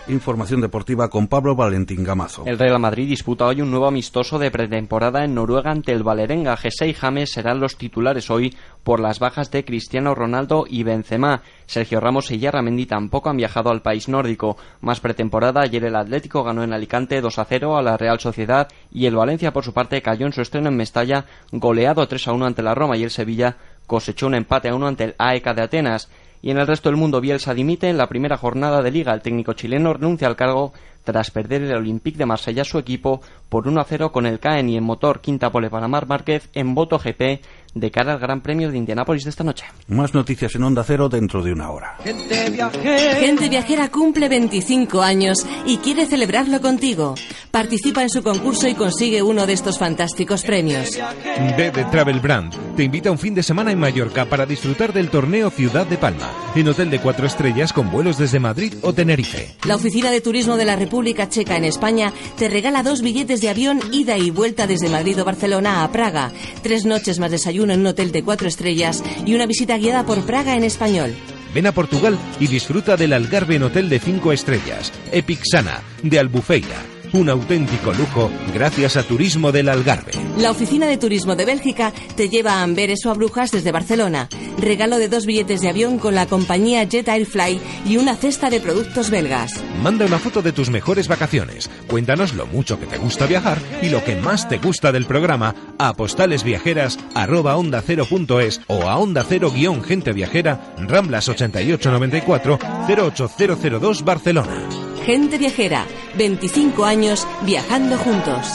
Información 0.09 0.62
deportiva 0.62 1.10
con 1.10 1.28
Pablo 1.28 1.55
Valentín 1.55 2.02
Gamazo. 2.02 2.44
El 2.46 2.59
Real 2.59 2.78
Madrid 2.78 3.06
disputa 3.06 3.44
hoy 3.44 3.60
un 3.60 3.70
nuevo 3.70 3.86
amistoso 3.86 4.38
de 4.38 4.50
pretemporada 4.50 5.22
en 5.22 5.34
Noruega 5.34 5.70
ante 5.70 5.92
el 5.92 6.02
Valerenga. 6.02 6.56
Jesse 6.56 6.86
y 6.86 6.94
James 6.94 7.30
serán 7.30 7.60
los 7.60 7.76
titulares 7.76 8.30
hoy 8.30 8.56
por 8.82 9.00
las 9.00 9.18
bajas 9.18 9.50
de 9.50 9.66
Cristiano 9.66 10.14
Ronaldo 10.14 10.64
y 10.66 10.82
Benzema. 10.82 11.42
Sergio 11.66 12.00
Ramos 12.00 12.30
y 12.30 12.38
Yarramendi 12.38 12.86
tampoco 12.86 13.28
han 13.28 13.36
viajado 13.36 13.68
al 13.68 13.82
país 13.82 14.09
nórdico. 14.09 14.56
Más 14.80 15.00
pretemporada, 15.00 15.60
ayer 15.60 15.84
el 15.84 15.96
Atlético 15.96 16.42
ganó 16.42 16.64
en 16.64 16.72
Alicante 16.72 17.20
2 17.20 17.38
a 17.38 17.44
0 17.44 17.76
a 17.76 17.82
la 17.82 17.98
Real 17.98 18.18
Sociedad 18.18 18.68
y 18.90 19.05
el 19.05 19.14
Valencia 19.14 19.52
por 19.52 19.64
su 19.64 19.74
parte 19.74 20.00
cayó 20.00 20.24
en 20.24 20.32
su 20.32 20.40
estreno 20.40 20.68
en 20.70 20.76
Mestalla 20.76 21.26
goleado 21.52 22.09
3 22.09 22.28
a 22.28 22.32
1 22.32 22.46
ante 22.46 22.62
la 22.62 22.74
Roma 22.74 22.96
y 22.96 23.05
el 23.05 23.10
Sevilla 23.10 23.59
cosechó 23.86 24.26
un 24.26 24.36
empate 24.36 24.70
a 24.70 24.74
1 24.74 24.86
ante 24.86 25.05
el 25.05 25.14
AEK 25.18 25.55
de 25.55 25.62
Atenas. 25.62 26.09
Y 26.40 26.51
en 26.51 26.59
el 26.59 26.66
resto 26.66 26.89
del 26.89 26.97
mundo, 26.97 27.20
Bielsa 27.20 27.55
dimite 27.55 27.89
en 27.89 27.98
la 27.98 28.09
primera 28.09 28.36
jornada 28.36 28.82
de 28.82 28.90
liga. 28.90 29.12
El 29.12 29.23
técnico 29.23 29.55
chileno 29.55 29.93
renuncia 29.93 30.28
al 30.28 30.36
cargo 30.36 30.73
tras 31.05 31.31
perder 31.31 31.62
el 31.62 31.74
Olympique 31.74 32.19
de 32.19 32.27
Marsella 32.27 32.65
su 32.65 32.78
equipo 32.78 33.23
por 33.48 33.66
1 33.66 33.81
a 33.81 33.85
0 33.85 34.12
con 34.12 34.27
el 34.27 34.40
Caen 34.40 34.69
y 34.69 34.77
en 34.77 34.85
motor 34.85 35.20
quinta 35.20 35.51
pole 35.51 35.70
para 35.70 35.89
Mar 35.89 36.06
Márquez 36.06 36.51
en 36.52 36.74
voto 36.74 36.98
GP 36.98 37.40
de 37.80 37.90
cara 37.90 38.12
al 38.12 38.18
Gran 38.18 38.40
Premio 38.40 38.70
de 38.70 38.78
Indianápolis 38.78 39.24
de 39.24 39.30
esta 39.30 39.44
noche. 39.44 39.64
Más 39.88 40.14
noticias 40.14 40.55
en 40.55 40.62
Onda 40.62 40.84
Cero 40.84 41.09
dentro 41.09 41.42
de 41.42 41.52
una 41.52 41.70
hora. 41.70 41.96
Gente 42.02 43.48
Viajera 43.48 43.88
cumple 43.88 44.28
25 44.28 45.02
años 45.02 45.46
y 45.66 45.78
quiere 45.78 46.06
celebrarlo 46.06 46.60
contigo. 46.60 47.14
Participa 47.50 48.02
en 48.02 48.10
su 48.10 48.22
concurso 48.22 48.68
y 48.68 48.74
consigue 48.74 49.22
uno 49.22 49.46
de 49.46 49.55
estos 49.55 49.78
fantásticos 49.78 50.42
premios. 50.42 50.90
DD 50.92 51.90
Travel 51.90 52.20
Brand 52.20 52.55
te 52.76 52.84
invita 52.84 53.10
un 53.10 53.18
fin 53.18 53.34
de 53.34 53.42
semana 53.42 53.72
en 53.72 53.78
Mallorca 53.78 54.26
para 54.26 54.46
disfrutar 54.46 54.92
del 54.92 55.10
torneo 55.10 55.50
Ciudad 55.50 55.86
de 55.86 55.96
Palma, 55.96 56.30
en 56.55 56.68
hotel 56.68 56.90
de 56.90 57.00
cuatro 57.00 57.26
estrellas 57.26 57.72
con 57.72 57.90
vuelos 57.90 58.18
desde 58.18 58.38
Madrid 58.38 58.74
o 58.82 58.92
Tenerife. 58.92 59.56
La 59.66 59.76
Oficina 59.76 60.10
de 60.10 60.20
Turismo 60.20 60.56
de 60.56 60.64
la 60.64 60.76
República 60.76 61.28
Checa 61.28 61.56
en 61.56 61.64
España 61.64 62.12
te 62.36 62.48
regala 62.48 62.82
dos 62.82 63.02
billetes 63.02 63.40
de 63.40 63.48
avión 63.48 63.80
ida 63.92 64.18
y 64.18 64.30
vuelta 64.30 64.66
desde 64.66 64.88
Madrid 64.88 65.20
o 65.20 65.24
Barcelona 65.24 65.82
a 65.84 65.90
Praga, 65.90 66.32
tres 66.62 66.84
noches 66.84 67.18
más 67.18 67.30
desayuno 67.30 67.68
en 67.70 67.81
un 67.81 67.86
hotel 67.86 68.12
de 68.12 68.23
cuatro 68.23 68.49
estrellas 68.49 69.03
y 69.24 69.35
una 69.35 69.47
visita 69.47 69.78
guiada 69.78 70.05
por 70.05 70.24
Praga 70.24 70.57
en 70.57 70.65
español. 70.65 71.15
Ven 71.55 71.66
a 71.66 71.73
Portugal 71.73 72.19
y 72.39 72.47
disfruta 72.47 72.97
del 72.97 73.12
Algarve 73.12 73.57
en 73.57 73.62
hotel 73.62 73.89
de 73.89 73.99
cinco 73.99 74.32
estrellas, 74.32 74.93
Epic 75.12 75.40
Sana, 75.51 75.82
de 76.03 76.19
Albufeira. 76.19 76.97
Un 77.12 77.28
auténtico 77.30 77.93
lujo 77.93 78.30
gracias 78.52 78.97
a 78.97 79.02
Turismo 79.02 79.51
del 79.51 79.68
Algarve. 79.68 80.12
La 80.39 80.51
Oficina 80.51 80.86
de 80.86 80.98
Turismo 80.98 81.36
de 81.36 81.47
Bélgica 81.47 81.93
te 82.16 82.28
lleva 82.28 82.55
a 82.55 82.62
Amberes 82.62 83.06
o 83.06 83.10
a 83.10 83.14
Brujas 83.14 83.51
desde 83.51 83.72
Barcelona. 83.72 84.28
Regalo 84.59 84.98
de 84.98 85.09
dos 85.09 85.24
billetes 85.24 85.62
de 85.62 85.70
avión 85.70 85.98
con 85.98 86.14
la 86.14 86.26
compañía 86.26 86.85
Jet 86.85 87.09
Airfly 87.09 87.60
y 87.86 87.97
una 87.97 88.14
cesta 88.14 88.51
de 88.51 88.60
productos 88.60 89.09
belgas. 89.10 89.52
Manda 89.82 90.05
una 90.05 90.18
foto 90.18 90.43
de 90.43 90.52
tus 90.52 90.68
mejores 90.70 91.09
vacaciones. 91.09 91.70
Cuéntanos 91.89 92.35
lo 92.35 92.47
mucho 92.47 92.78
que 92.78 92.85
te 92.86 92.98
gusta 92.98 93.24
viajar 93.26 93.59
y 93.82 93.89
lo 93.89 94.05
que 94.05 94.16
más 94.16 94.48
te 94.48 94.59
gusta 94.59 94.93
del 94.93 95.06
programa 95.06 95.55
a 95.78 95.94
postalesviajeras@onda0.es 95.94 98.60
o 98.66 98.82
a 98.82 98.98
onda 98.98 99.24
cero 99.26 99.51
guion 99.51 99.82
gente 99.82 100.12
viajera 100.12 100.74
Ramblas 100.78 101.26
8894 101.28 102.59
08002 102.86 104.05
Barcelona. 104.05 104.88
Gente 105.09 105.39
Viajera, 105.39 105.86
25 106.18 106.85
años 106.85 107.26
viajando 107.40 107.97
juntos. 107.97 108.47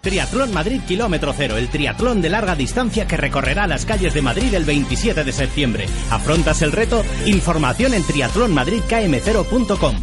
Triatlón 0.00 0.52
Madrid 0.52 0.80
Kilómetro 0.88 1.32
Cero, 1.32 1.56
el 1.56 1.68
triatlón 1.68 2.20
de 2.20 2.30
larga 2.30 2.56
distancia 2.56 3.06
que 3.06 3.16
recorrerá 3.16 3.68
las 3.68 3.86
calles 3.86 4.12
de 4.12 4.22
Madrid 4.22 4.52
el 4.54 4.64
27 4.64 5.22
de 5.22 5.30
septiembre. 5.32 5.86
¿Afrontas 6.10 6.62
el 6.62 6.72
reto? 6.72 7.04
Información 7.26 7.94
en 7.94 8.02
triatlonmadridkm0.com. 8.02 9.94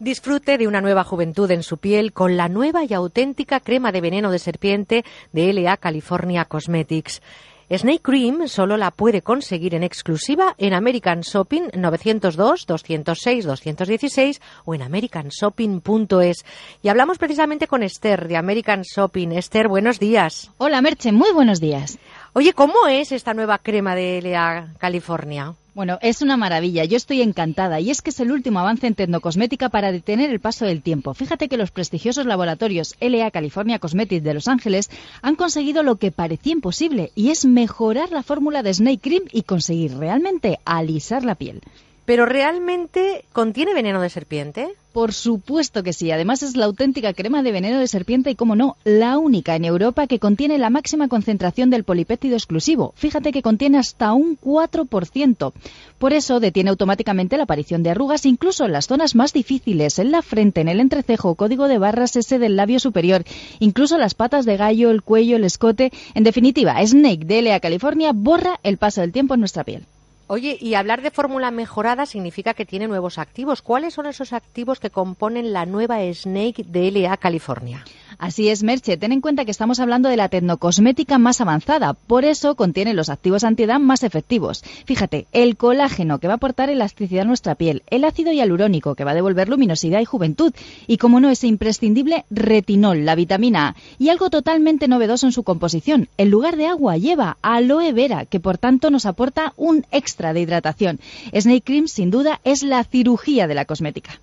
Disfrute 0.00 0.58
de 0.58 0.66
una 0.66 0.80
nueva 0.80 1.04
juventud 1.04 1.48
en 1.52 1.62
su 1.62 1.78
piel 1.78 2.12
con 2.12 2.36
la 2.36 2.48
nueva 2.48 2.82
y 2.82 2.92
auténtica 2.92 3.60
crema 3.60 3.92
de 3.92 4.00
veneno 4.00 4.32
de 4.32 4.40
serpiente 4.40 5.04
de 5.30 5.52
LA 5.52 5.76
California 5.76 6.44
Cosmetics. 6.44 7.22
Snake 7.70 8.02
Cream 8.02 8.48
solo 8.48 8.76
la 8.76 8.90
puede 8.90 9.22
conseguir 9.22 9.74
en 9.74 9.82
exclusiva 9.82 10.54
en 10.58 10.74
American 10.74 11.20
Shopping 11.20 11.68
902 11.74 12.66
206 12.66 13.44
216 13.44 14.40
o 14.64 14.74
en 14.74 14.82
americanshopping.es. 14.82 16.44
Y 16.82 16.88
hablamos 16.88 17.18
precisamente 17.18 17.66
con 17.66 17.82
Esther 17.82 18.28
de 18.28 18.36
American 18.36 18.82
Shopping. 18.82 19.32
Esther, 19.32 19.68
buenos 19.68 19.98
días. 19.98 20.50
Hola 20.58 20.82
Merche, 20.82 21.12
muy 21.12 21.32
buenos 21.32 21.60
días. 21.60 21.98
Oye, 22.34 22.52
¿cómo 22.52 22.86
es 22.88 23.12
esta 23.12 23.34
nueva 23.34 23.58
crema 23.58 23.94
de 23.94 24.20
LA 24.22 24.74
California? 24.78 25.54
Bueno, 25.74 25.98
es 26.02 26.22
una 26.22 26.36
maravilla, 26.36 26.84
yo 26.84 26.96
estoy 26.96 27.20
encantada 27.20 27.80
y 27.80 27.90
es 27.90 28.00
que 28.00 28.10
es 28.10 28.20
el 28.20 28.30
último 28.30 28.60
avance 28.60 28.86
en 28.86 28.94
tecnocosmética 28.94 29.70
para 29.70 29.90
detener 29.90 30.30
el 30.30 30.38
paso 30.38 30.64
del 30.66 30.82
tiempo. 30.82 31.14
Fíjate 31.14 31.48
que 31.48 31.56
los 31.56 31.72
prestigiosos 31.72 32.26
laboratorios 32.26 32.94
LA 33.00 33.32
California 33.32 33.80
Cosmetics 33.80 34.22
de 34.22 34.34
Los 34.34 34.46
Ángeles 34.46 34.88
han 35.20 35.34
conseguido 35.34 35.82
lo 35.82 35.96
que 35.96 36.12
parecía 36.12 36.52
imposible 36.52 37.10
y 37.16 37.30
es 37.30 37.44
mejorar 37.44 38.12
la 38.12 38.22
fórmula 38.22 38.62
de 38.62 38.72
Snake 38.72 39.00
Cream 39.00 39.24
y 39.32 39.42
conseguir 39.42 39.96
realmente 39.96 40.60
alisar 40.64 41.24
la 41.24 41.34
piel. 41.34 41.60
¿Pero 42.04 42.26
realmente 42.26 43.24
contiene 43.32 43.72
veneno 43.72 44.00
de 44.00 44.10
serpiente? 44.10 44.68
Por 44.92 45.12
supuesto 45.12 45.82
que 45.82 45.92
sí. 45.92 46.10
Además 46.10 46.42
es 46.42 46.54
la 46.54 46.66
auténtica 46.66 47.14
crema 47.14 47.42
de 47.42 47.50
veneno 47.50 47.80
de 47.80 47.88
serpiente 47.88 48.30
y, 48.30 48.34
como 48.36 48.54
no, 48.54 48.76
la 48.84 49.18
única 49.18 49.56
en 49.56 49.64
Europa 49.64 50.06
que 50.06 50.18
contiene 50.18 50.58
la 50.58 50.70
máxima 50.70 51.08
concentración 51.08 51.70
del 51.70 51.82
polipéptido 51.82 52.36
exclusivo. 52.36 52.92
Fíjate 52.94 53.32
que 53.32 53.42
contiene 53.42 53.78
hasta 53.78 54.12
un 54.12 54.38
4%. 54.38 55.52
Por 55.98 56.12
eso 56.12 56.38
detiene 56.38 56.70
automáticamente 56.70 57.38
la 57.38 57.44
aparición 57.44 57.82
de 57.82 57.90
arrugas 57.90 58.26
incluso 58.26 58.66
en 58.66 58.72
las 58.72 58.86
zonas 58.86 59.14
más 59.14 59.32
difíciles, 59.32 59.98
en 59.98 60.12
la 60.12 60.22
frente, 60.22 60.60
en 60.60 60.68
el 60.68 60.80
entrecejo, 60.80 61.34
código 61.34 61.66
de 61.66 61.78
barras 61.78 62.14
ese 62.16 62.38
del 62.38 62.54
labio 62.54 62.78
superior, 62.78 63.24
incluso 63.58 63.98
las 63.98 64.14
patas 64.14 64.44
de 64.44 64.58
gallo, 64.58 64.90
el 64.90 65.02
cuello, 65.02 65.36
el 65.36 65.44
escote. 65.44 65.90
En 66.14 66.22
definitiva, 66.22 66.76
Snake 66.86 67.24
de 67.24 67.42
LA 67.42 67.60
California 67.60 68.12
borra 68.14 68.60
el 68.62 68.76
paso 68.76 69.00
del 69.00 69.12
tiempo 69.12 69.34
en 69.34 69.40
nuestra 69.40 69.64
piel. 69.64 69.86
Oye, 70.26 70.56
y 70.58 70.72
hablar 70.72 71.02
de 71.02 71.10
fórmula 71.10 71.50
mejorada 71.50 72.06
significa 72.06 72.54
que 72.54 72.64
tiene 72.64 72.88
nuevos 72.88 73.18
activos. 73.18 73.60
¿Cuáles 73.60 73.92
son 73.92 74.06
esos 74.06 74.32
activos 74.32 74.80
que 74.80 74.88
componen 74.88 75.52
la 75.52 75.66
nueva 75.66 75.98
Snake 76.14 76.64
de 76.66 76.90
LA 76.90 77.18
California? 77.18 77.84
Así 78.16 78.48
es, 78.48 78.62
Merche. 78.62 78.96
Ten 78.96 79.12
en 79.12 79.20
cuenta 79.20 79.44
que 79.44 79.50
estamos 79.50 79.80
hablando 79.80 80.08
de 80.08 80.16
la 80.16 80.28
tecnocosmética 80.28 81.18
más 81.18 81.42
avanzada. 81.42 81.92
Por 81.92 82.24
eso 82.24 82.54
contiene 82.54 82.94
los 82.94 83.10
activos 83.10 83.44
antiedad 83.44 83.80
más 83.80 84.02
efectivos. 84.02 84.62
Fíjate, 84.86 85.26
el 85.32 85.56
colágeno 85.56 86.20
que 86.20 86.28
va 86.28 86.34
a 86.34 86.36
aportar 86.36 86.70
elasticidad 86.70 87.24
a 87.24 87.26
nuestra 87.26 87.54
piel, 87.56 87.82
el 87.90 88.04
ácido 88.04 88.32
hialurónico 88.32 88.94
que 88.94 89.04
va 89.04 89.10
a 89.10 89.14
devolver 89.14 89.48
luminosidad 89.48 90.00
y 90.00 90.04
juventud, 90.06 90.54
y 90.86 90.96
como 90.96 91.20
no 91.20 91.28
es 91.28 91.44
imprescindible, 91.44 92.24
retinol, 92.30 93.04
la 93.04 93.14
vitamina 93.14 93.68
A. 93.68 93.76
Y 93.98 94.08
algo 94.08 94.30
totalmente 94.30 94.88
novedoso 94.88 95.26
en 95.26 95.32
su 95.32 95.42
composición. 95.42 96.08
En 96.16 96.30
lugar 96.30 96.56
de 96.56 96.68
agua 96.68 96.96
lleva 96.96 97.36
aloe 97.42 97.92
vera, 97.92 98.24
que 98.24 98.40
por 98.40 98.56
tanto 98.56 98.90
nos 98.90 99.06
aporta 99.06 99.52
un 99.56 99.84
extra 99.90 100.13
de 100.16 100.40
hidratación. 100.40 101.00
Snake 101.32 101.62
Cream, 101.64 101.88
sin 101.88 102.10
duda, 102.10 102.40
es 102.44 102.62
la 102.62 102.84
cirugía 102.84 103.46
de 103.46 103.54
la 103.54 103.64
cosmética. 103.64 104.20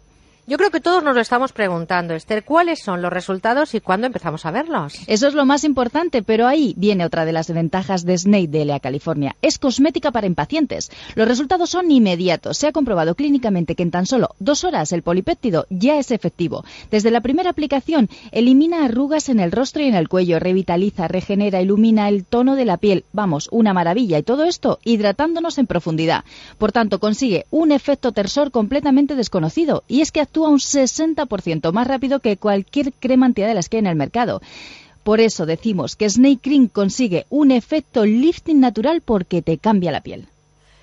Yo 0.47 0.57
creo 0.57 0.71
que 0.71 0.81
todos 0.81 1.03
nos 1.03 1.13
lo 1.13 1.21
estamos 1.21 1.53
preguntando, 1.53 2.15
Esther, 2.15 2.43
¿cuáles 2.43 2.81
son 2.81 3.03
los 3.03 3.13
resultados 3.13 3.75
y 3.75 3.79
cuándo 3.79 4.07
empezamos 4.07 4.43
a 4.45 4.51
verlos? 4.51 4.95
Eso 5.05 5.27
es 5.27 5.35
lo 5.35 5.45
más 5.45 5.63
importante, 5.63 6.23
pero 6.23 6.47
ahí 6.47 6.73
viene 6.77 7.05
otra 7.05 7.25
de 7.25 7.31
las 7.31 7.53
ventajas 7.53 8.05
de 8.05 8.17
Snake 8.17 8.47
de 8.47 8.65
LA 8.65 8.79
California. 8.79 9.35
Es 9.43 9.59
cosmética 9.59 10.11
para 10.11 10.25
impacientes. 10.25 10.89
Los 11.13 11.27
resultados 11.27 11.69
son 11.69 11.91
inmediatos. 11.91 12.57
Se 12.57 12.67
ha 12.67 12.71
comprobado 12.71 13.13
clínicamente 13.13 13.75
que 13.75 13.83
en 13.83 13.91
tan 13.91 14.07
solo 14.07 14.31
dos 14.39 14.63
horas 14.63 14.91
el 14.93 15.03
polipéptido 15.03 15.67
ya 15.69 15.99
es 15.99 16.09
efectivo. 16.09 16.65
Desde 16.89 17.11
la 17.11 17.21
primera 17.21 17.51
aplicación 17.51 18.09
elimina 18.31 18.83
arrugas 18.83 19.29
en 19.29 19.39
el 19.39 19.51
rostro 19.51 19.83
y 19.83 19.87
en 19.87 19.95
el 19.95 20.09
cuello, 20.09 20.39
revitaliza, 20.39 21.07
regenera, 21.07 21.61
ilumina 21.61 22.09
el 22.09 22.25
tono 22.25 22.55
de 22.55 22.65
la 22.65 22.77
piel. 22.77 23.05
Vamos, 23.13 23.47
una 23.51 23.73
maravilla. 23.73 24.17
Y 24.17 24.23
todo 24.23 24.45
esto 24.45 24.79
hidratándonos 24.83 25.59
en 25.59 25.67
profundidad. 25.67 26.25
Por 26.57 26.71
tanto, 26.71 26.99
consigue 26.99 27.45
un 27.51 27.71
efecto 27.71 28.11
tersor 28.11 28.49
completamente 28.49 29.15
desconocido. 29.15 29.83
Y 29.87 30.01
es 30.01 30.11
que 30.11 30.30
actúa 30.31 30.47
un 30.47 30.59
60% 30.59 31.73
más 31.73 31.87
rápido 31.87 32.21
que 32.21 32.37
cualquier 32.37 32.93
crema 32.93 33.25
antiedad 33.25 33.49
de 33.49 33.55
las 33.55 33.67
que 33.67 33.77
hay 33.77 33.79
en 33.79 33.87
el 33.87 33.97
mercado. 33.97 34.41
Por 35.03 35.19
eso 35.19 35.45
decimos 35.45 35.97
que 35.97 36.09
Snake 36.09 36.39
Cream 36.41 36.69
consigue 36.69 37.25
un 37.29 37.51
efecto 37.51 38.05
lifting 38.05 38.61
natural 38.61 39.01
porque 39.01 39.41
te 39.41 39.57
cambia 39.57 39.91
la 39.91 39.99
piel. 39.99 40.27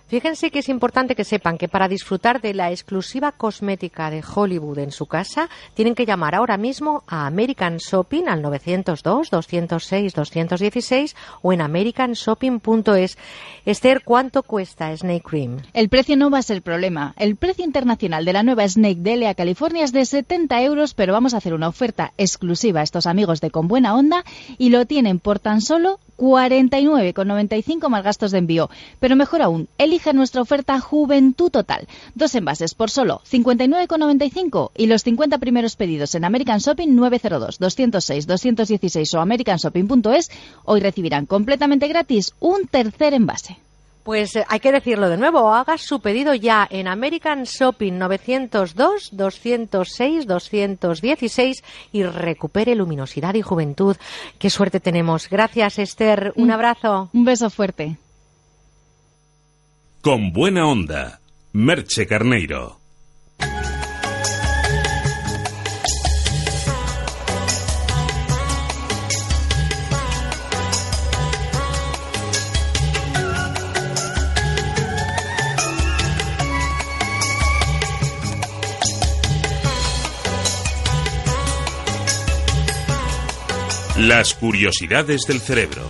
Fíjense 0.09 0.51
que 0.51 0.59
es 0.60 0.70
importante 0.70 1.14
que 1.14 1.24
sepan 1.24 1.59
que 1.59 1.68
para 1.68 1.86
disfrutar 1.86 2.40
de 2.40 2.55
la 2.55 2.70
exclusiva 2.70 3.30
cosmética 3.30 4.10
de 4.10 4.24
Hollywood 4.24 4.78
en 4.78 4.90
su 4.90 5.05
casa, 5.05 5.51
tienen 5.74 5.94
que 5.94 6.06
llamar 6.06 6.35
ahora 6.35 6.56
mismo 6.56 7.05
a 7.06 7.26
American 7.26 7.76
Shopping 7.76 8.26
al 8.26 8.43
902-206-216 8.43 11.14
o 11.43 11.52
en 11.52 11.60
americanshopping.es. 11.60 13.18
Esther, 13.66 14.02
¿cuánto 14.02 14.43
cuesta 14.43 14.97
Snake 14.97 15.24
Cream? 15.28 15.59
El 15.74 15.90
precio 15.90 16.16
no 16.16 16.30
va 16.30 16.39
a 16.39 16.43
ser 16.43 16.62
problema. 16.62 17.12
El 17.18 17.36
precio 17.36 17.66
internacional 17.66 18.24
de 18.24 18.32
la 18.32 18.43
nueva 18.43 18.66
Snake 18.66 19.01
de 19.01 19.16
LA 19.16 19.35
California 19.35 19.85
es 19.85 19.93
de 19.93 20.06
70 20.06 20.62
euros, 20.62 20.94
pero 20.94 21.12
vamos 21.12 21.35
a 21.35 21.36
hacer 21.36 21.52
una 21.52 21.68
oferta 21.68 22.14
exclusiva 22.16 22.80
a 22.80 22.85
estos 22.85 23.05
amigos 23.05 23.43
de 23.43 23.51
Con 23.51 23.68
Buena 23.68 23.94
Onda 23.94 24.24
y 24.56 24.70
lo 24.70 24.86
tienen 24.86 25.18
por 25.18 25.39
tan 25.39 25.60
solo 25.60 26.01
49,95 26.19 27.89
más 27.89 28.05
gastos 28.05 28.32
de 28.32 28.39
envío. 28.39 28.69
Pero 29.01 29.16
mejor 29.16 29.40
aún, 29.40 29.69
elige 29.78 30.12
nuestra 30.12 30.43
oferta 30.43 30.81
Juventud 30.81 31.51
Total. 31.51 31.89
Dos 32.15 32.35
envases 32.35 32.74
por 32.74 32.90
solo 32.90 33.23
59,95 33.31 34.73
y 34.77 34.86
los 34.86 35.05
50 35.05 35.39
primeros 35.39 35.77
pedidos 35.77 36.15
en 36.15 36.24
American 36.24 36.59
Shopping 36.59 36.95
902 36.95 37.59
206 37.59 38.27
216 38.27 39.15
o 39.15 39.20
americanshopping.es 39.20 40.31
hoy 40.65 40.81
recibirán 40.81 41.27
completamente 41.27 41.89
gratis 41.89 42.35
un 42.40 42.66
tercer 42.66 43.15
envase. 43.15 43.68
Pues 44.02 44.36
eh, 44.36 44.44
hay 44.48 44.60
que 44.60 44.72
decirlo 44.72 45.08
de 45.10 45.16
nuevo, 45.18 45.52
haga 45.52 45.76
su 45.76 46.00
pedido 46.00 46.34
ya 46.34 46.66
en 46.70 46.88
American 46.88 47.44
Shopping 47.44 47.92
902 47.98 49.10
206 49.12 50.26
216 50.26 51.62
y 51.92 52.02
recupere 52.04 52.74
luminosidad 52.74 53.34
y 53.34 53.42
juventud. 53.42 53.96
Qué 54.38 54.48
suerte 54.50 54.80
tenemos. 54.80 55.28
Gracias, 55.28 55.78
Esther. 55.78 56.32
Un 56.36 56.48
Mm. 56.48 56.52
abrazo. 56.52 57.10
Un 57.12 57.24
beso 57.24 57.50
fuerte. 57.50 57.98
Con 60.00 60.32
buena 60.32 60.66
onda, 60.66 61.20
Merche 61.52 62.06
Carneiro. 62.06 62.78
Las 83.98 84.32
curiosidades 84.32 85.22
del 85.26 85.40
cerebro. 85.40 85.82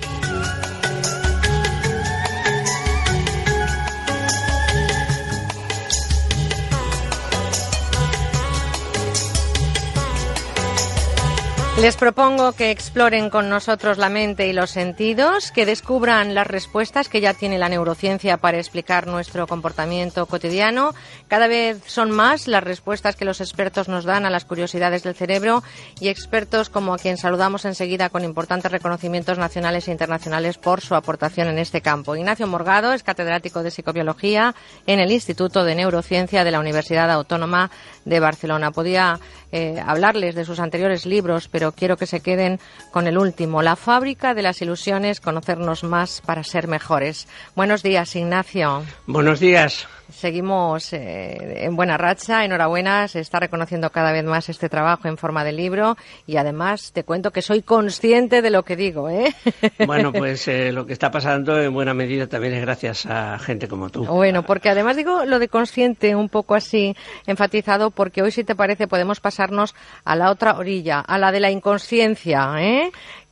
Les 11.80 11.96
propongo 11.96 12.54
que 12.54 12.72
exploren 12.72 13.30
con 13.30 13.48
nosotros 13.48 13.98
la 13.98 14.08
mente 14.08 14.48
y 14.48 14.52
los 14.52 14.70
sentidos, 14.70 15.52
que 15.52 15.64
descubran 15.64 16.34
las 16.34 16.48
respuestas 16.48 17.08
que 17.08 17.20
ya 17.20 17.34
tiene 17.34 17.56
la 17.56 17.68
neurociencia 17.68 18.36
para 18.36 18.58
explicar 18.58 19.06
nuestro 19.06 19.46
comportamiento 19.46 20.26
cotidiano. 20.26 20.92
Cada 21.28 21.46
vez 21.46 21.80
son 21.86 22.10
más 22.10 22.48
las 22.48 22.64
respuestas 22.64 23.14
que 23.14 23.24
los 23.24 23.40
expertos 23.40 23.86
nos 23.86 24.04
dan 24.04 24.26
a 24.26 24.30
las 24.30 24.44
curiosidades 24.44 25.04
del 25.04 25.14
cerebro 25.14 25.62
y 26.00 26.08
expertos 26.08 26.68
como 26.68 26.94
a 26.94 26.98
quien 26.98 27.16
saludamos 27.16 27.64
enseguida 27.64 28.08
con 28.08 28.24
importantes 28.24 28.72
reconocimientos 28.72 29.38
nacionales 29.38 29.86
e 29.86 29.92
internacionales 29.92 30.58
por 30.58 30.80
su 30.80 30.96
aportación 30.96 31.46
en 31.46 31.58
este 31.58 31.80
campo. 31.80 32.16
Ignacio 32.16 32.48
Morgado 32.48 32.92
es 32.92 33.04
catedrático 33.04 33.62
de 33.62 33.70
psicobiología 33.70 34.56
en 34.88 34.98
el 34.98 35.12
Instituto 35.12 35.62
de 35.62 35.76
Neurociencia 35.76 36.42
de 36.42 36.50
la 36.50 36.58
Universidad 36.58 37.08
Autónoma 37.08 37.70
de 38.04 38.18
Barcelona. 38.18 38.72
Podía 38.72 39.20
eh, 39.52 39.82
hablarles 39.84 40.34
de 40.34 40.44
sus 40.44 40.60
anteriores 40.60 41.06
libros, 41.06 41.48
pero 41.48 41.72
quiero 41.72 41.96
que 41.96 42.06
se 42.06 42.20
queden 42.20 42.60
con 42.90 43.06
el 43.06 43.18
último, 43.18 43.62
La 43.62 43.76
fábrica 43.76 44.34
de 44.34 44.42
las 44.42 44.60
ilusiones, 44.62 45.20
conocernos 45.20 45.84
más 45.84 46.20
para 46.24 46.44
ser 46.44 46.68
mejores. 46.68 47.28
Buenos 47.54 47.82
días, 47.82 48.14
Ignacio. 48.16 48.84
Buenos 49.06 49.40
días. 49.40 49.86
Seguimos 50.10 50.92
eh, 50.94 51.64
en 51.64 51.76
buena 51.76 51.98
racha, 51.98 52.44
enhorabuena, 52.44 53.08
se 53.08 53.20
está 53.20 53.40
reconociendo 53.40 53.90
cada 53.90 54.10
vez 54.10 54.24
más 54.24 54.48
este 54.48 54.68
trabajo 54.68 55.06
en 55.06 55.18
forma 55.18 55.44
de 55.44 55.52
libro 55.52 55.96
y 56.26 56.36
además 56.36 56.92
te 56.92 57.04
cuento 57.04 57.30
que 57.30 57.42
soy 57.42 57.62
consciente 57.62 58.40
de 58.40 58.50
lo 58.50 58.62
que 58.62 58.76
digo, 58.76 59.10
¿eh? 59.10 59.34
Bueno, 59.86 60.12
pues 60.12 60.48
eh, 60.48 60.72
lo 60.72 60.86
que 60.86 60.94
está 60.94 61.10
pasando 61.10 61.60
en 61.60 61.72
buena 61.72 61.92
medida 61.92 62.26
también 62.26 62.54
es 62.54 62.62
gracias 62.62 63.06
a 63.06 63.38
gente 63.38 63.68
como 63.68 63.90
tú. 63.90 64.06
Bueno, 64.06 64.44
porque 64.44 64.70
además 64.70 64.96
digo 64.96 65.24
lo 65.24 65.38
de 65.38 65.48
consciente 65.48 66.16
un 66.16 66.28
poco 66.28 66.54
así 66.54 66.96
enfatizado, 67.26 67.90
porque 67.90 68.22
hoy, 68.22 68.30
si 68.30 68.44
te 68.44 68.54
parece, 68.54 68.88
podemos 68.88 69.20
pasarnos 69.20 69.74
a 70.04 70.16
la 70.16 70.30
otra 70.30 70.56
orilla, 70.56 71.00
a 71.00 71.18
la 71.18 71.32
de 71.32 71.40
la 71.40 71.50
inconsciencia, 71.50 72.54
¿eh? 72.58 72.90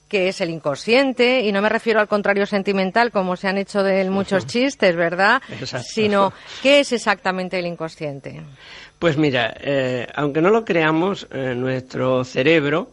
Que 0.08 0.28
es 0.28 0.40
el 0.40 0.50
inconsciente, 0.50 1.40
y 1.40 1.52
no 1.52 1.62
me 1.62 1.68
refiero 1.68 2.00
al 2.00 2.08
contrario 2.08 2.46
sentimental, 2.46 3.10
como 3.10 3.36
se 3.36 3.48
han 3.48 3.58
hecho 3.58 3.82
de 3.82 4.00
él 4.00 4.10
muchos 4.10 4.46
chistes, 4.46 4.94
¿verdad? 4.94 5.42
Exacto. 5.48 5.86
Sino, 5.90 6.32
¿qué 6.62 6.80
es 6.80 6.92
exactamente 6.92 7.58
el 7.58 7.66
inconsciente? 7.66 8.40
Pues 8.98 9.16
mira, 9.16 9.54
eh, 9.60 10.06
aunque 10.14 10.40
no 10.40 10.50
lo 10.50 10.64
creamos, 10.64 11.26
eh, 11.30 11.54
nuestro 11.54 12.24
cerebro 12.24 12.90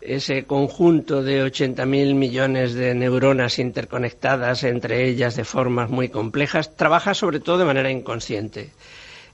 ese 0.00 0.44
conjunto 0.44 1.22
de 1.22 1.44
80.000 1.44 2.14
millones 2.14 2.74
de 2.74 2.94
neuronas 2.94 3.58
interconectadas 3.58 4.64
entre 4.64 5.06
ellas 5.06 5.36
de 5.36 5.44
formas 5.44 5.90
muy 5.90 6.08
complejas, 6.08 6.74
trabaja 6.74 7.14
sobre 7.14 7.40
todo 7.40 7.58
de 7.58 7.64
manera 7.66 7.90
inconsciente. 7.90 8.70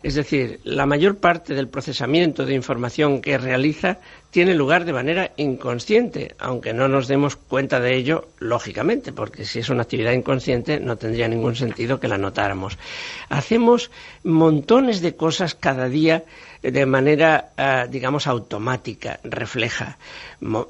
Es 0.07 0.15
decir, 0.15 0.61
la 0.63 0.87
mayor 0.87 1.17
parte 1.17 1.53
del 1.53 1.67
procesamiento 1.67 2.47
de 2.47 2.55
información 2.55 3.21
que 3.21 3.39
realiza 3.39 3.99
tiene 4.31 4.55
lugar 4.55 4.85
de 4.85 4.93
manera 4.93 5.33
inconsciente, 5.37 6.37
aunque 6.39 6.73
no 6.73 6.87
nos 6.87 7.09
demos 7.09 7.35
cuenta 7.35 7.81
de 7.81 7.97
ello, 7.97 8.29
lógicamente, 8.39 9.13
porque 9.13 9.45
si 9.45 9.59
es 9.59 9.69
una 9.69 9.83
actividad 9.83 10.13
inconsciente 10.13 10.79
no 10.79 10.97
tendría 10.97 11.27
ningún 11.27 11.57
sentido 11.57 11.99
que 11.99 12.07
la 12.07 12.19
notáramos. 12.19 12.79
Hacemos 13.31 13.91
montones 14.23 15.01
de 15.01 15.17
cosas 15.17 15.57
cada 15.57 15.89
día 15.89 16.23
de 16.71 16.87
manera, 16.87 17.53
uh, 17.57 17.91
digamos, 17.91 18.27
automática, 18.27 19.21
refleja. 19.25 19.99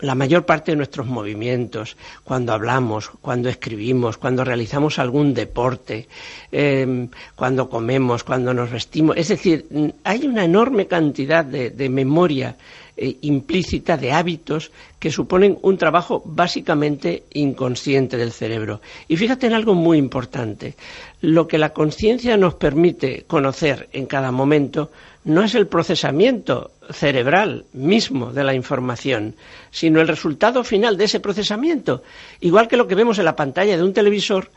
La 0.01 0.15
mayor 0.15 0.45
parte 0.45 0.73
de 0.73 0.77
nuestros 0.77 1.07
movimientos, 1.07 1.97
cuando 2.25 2.53
hablamos, 2.53 3.11
cuando 3.21 3.49
escribimos, 3.49 4.19
cuando 4.19 4.45
realizamos 4.45 4.99
algún 4.99 5.35
deporte, 5.35 6.09
eh, 6.53 7.09
cuando 7.35 7.69
comemos, 7.69 8.25
cuando 8.25 8.55
nos 8.55 8.71
vestimos. 8.71 9.17
Es 9.17 9.29
decir, 9.29 9.67
hay 10.05 10.27
una 10.27 10.45
enorme 10.45 10.87
cantidad 10.87 11.45
de, 11.45 11.71
de 11.71 11.89
memoria 11.89 12.57
eh, 12.99 13.19
implícita 13.21 13.99
de 13.99 14.11
hábitos 14.11 14.73
que 14.99 15.11
suponen 15.11 15.59
un 15.61 15.77
trabajo 15.77 16.23
básicamente 16.25 17.25
inconsciente 17.35 18.17
del 18.17 18.33
cerebro. 18.33 18.81
Y 19.07 19.19
fíjate 19.19 19.47
en 19.47 19.53
algo 19.53 19.75
muy 19.75 19.99
importante. 19.99 20.77
Lo 21.21 21.47
que 21.47 21.59
la 21.59 21.75
conciencia 21.75 22.39
nos 22.39 22.55
permite 22.55 23.25
conocer 23.27 23.91
en 23.93 24.07
cada 24.07 24.33
momento 24.33 24.91
no 25.27 25.43
es 25.43 25.57
el 25.57 25.67
procesamiento 25.67 26.71
cerebral 26.91 27.65
mismo 27.73 28.33
de 28.33 28.45
la 28.45 28.55
información, 28.55 29.35
sino 29.73 30.01
el 30.01 30.07
resultado 30.07 30.63
final 30.63 30.97
de 30.97 31.05
ese 31.05 31.19
procesamiento. 31.19 32.05
Igual 32.41 32.69
que 32.69 32.77
lo 32.77 32.87
que 32.87 32.95
vemos 32.95 33.19
en 33.19 33.25
la 33.25 33.35
pantalla 33.35 33.77
de 33.77 33.83
un 33.83 33.93
televisor 33.93 34.51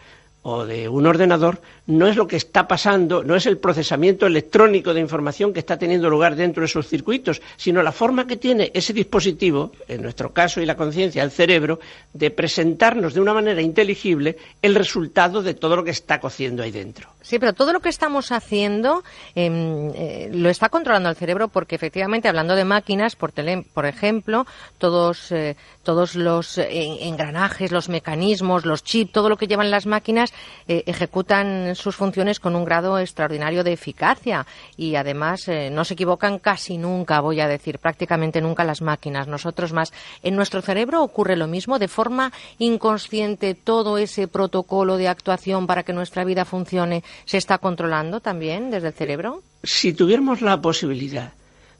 o 0.43 0.65
de 0.65 0.87
un 0.87 1.07
ordenador 1.07 1.59
no 1.89 2.07
es 2.07 2.15
lo 2.15 2.27
que 2.27 2.35
está 2.35 2.67
pasando, 2.67 3.23
no 3.23 3.35
es 3.35 3.47
el 3.47 3.57
procesamiento 3.57 4.27
electrónico 4.27 4.93
de 4.93 5.01
información 5.01 5.51
que 5.51 5.59
está 5.59 5.77
teniendo 5.77 6.09
lugar 6.09 6.35
dentro 6.35 6.61
de 6.61 6.67
esos 6.67 6.87
circuitos, 6.87 7.41
sino 7.57 7.81
la 7.81 7.91
forma 7.91 8.27
que 8.27 8.37
tiene 8.37 8.71
ese 8.75 8.93
dispositivo, 8.93 9.71
en 9.87 10.03
nuestro 10.03 10.31
caso 10.31 10.61
y 10.61 10.67
la 10.67 10.77
conciencia, 10.77 11.23
el 11.23 11.31
cerebro, 11.31 11.79
de 12.13 12.29
presentarnos 12.29 13.15
de 13.15 13.21
una 13.21 13.33
manera 13.33 13.61
inteligible 13.61 14.37
el 14.61 14.75
resultado 14.75 15.41
de 15.41 15.55
todo 15.55 15.75
lo 15.75 15.83
que 15.83 15.89
está 15.89 16.19
cociendo 16.19 16.61
ahí 16.61 16.69
dentro. 16.69 17.09
Sí, 17.21 17.39
pero 17.39 17.53
todo 17.53 17.73
lo 17.73 17.79
que 17.79 17.89
estamos 17.89 18.31
haciendo 18.31 19.03
eh, 19.35 19.91
eh, 19.95 20.29
lo 20.31 20.49
está 20.49 20.69
controlando 20.69 21.09
el 21.09 21.15
cerebro 21.15 21.47
porque 21.47 21.75
efectivamente, 21.75 22.27
hablando 22.27 22.55
de 22.55 22.65
máquinas, 22.65 23.15
por, 23.15 23.31
tele, 23.31 23.65
por 23.73 23.85
ejemplo, 23.85 24.45
todos, 24.77 25.31
eh, 25.31 25.57
todos 25.83 26.15
los 26.15 26.57
engranajes, 26.57 27.71
los 27.71 27.89
mecanismos, 27.89 28.65
los 28.65 28.83
chips, 28.83 29.11
todo 29.11 29.27
lo 29.27 29.37
que 29.37 29.47
llevan 29.47 29.71
las 29.71 29.85
máquinas 29.85 30.33
eh, 30.67 30.83
ejecutan 30.85 31.75
sus 31.79 31.95
funciones 31.95 32.39
con 32.39 32.55
un 32.55 32.65
grado 32.65 32.99
extraordinario 32.99 33.63
de 33.63 33.73
eficacia 33.73 34.45
y 34.77 34.95
además 34.95 35.47
eh, 35.47 35.69
no 35.71 35.83
se 35.85 35.95
equivocan 35.95 36.39
casi 36.39 36.77
nunca, 36.77 37.21
voy 37.21 37.39
a 37.39 37.47
decir, 37.47 37.79
prácticamente 37.79 38.41
nunca 38.41 38.63
las 38.63 38.81
máquinas, 38.81 39.27
nosotros 39.27 39.73
más. 39.73 39.91
En 40.21 40.35
nuestro 40.35 40.61
cerebro 40.61 41.03
ocurre 41.03 41.35
lo 41.35 41.47
mismo, 41.47 41.79
de 41.79 41.87
forma 41.87 42.31
inconsciente 42.57 43.55
todo 43.55 43.97
ese 43.97 44.27
protocolo 44.27 44.97
de 44.97 45.07
actuación 45.07 45.67
para 45.67 45.83
que 45.83 45.93
nuestra 45.93 46.23
vida 46.23 46.45
funcione 46.45 47.03
se 47.25 47.37
está 47.37 47.57
controlando 47.57 48.19
también 48.19 48.69
desde 48.69 48.87
el 48.87 48.93
cerebro. 48.93 49.41
Si 49.63 49.93
tuviéramos 49.93 50.41
la 50.41 50.61
posibilidad 50.61 51.33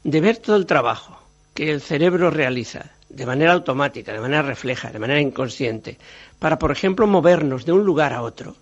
de 0.04 0.20
ver 0.20 0.38
todo 0.38 0.56
el 0.56 0.66
trabajo 0.66 1.18
que 1.54 1.70
el 1.70 1.80
cerebro 1.80 2.30
realiza 2.30 2.90
de 3.08 3.26
manera 3.26 3.52
automática, 3.52 4.12
de 4.12 4.20
manera 4.20 4.42
refleja, 4.42 4.90
de 4.90 4.98
manera 4.98 5.20
inconsciente, 5.20 5.98
para, 6.38 6.58
por 6.58 6.70
ejemplo, 6.70 7.06
movernos 7.06 7.64
de 7.64 7.72
un 7.72 7.84
lugar 7.84 8.12
a 8.12 8.22
otro, 8.22 8.56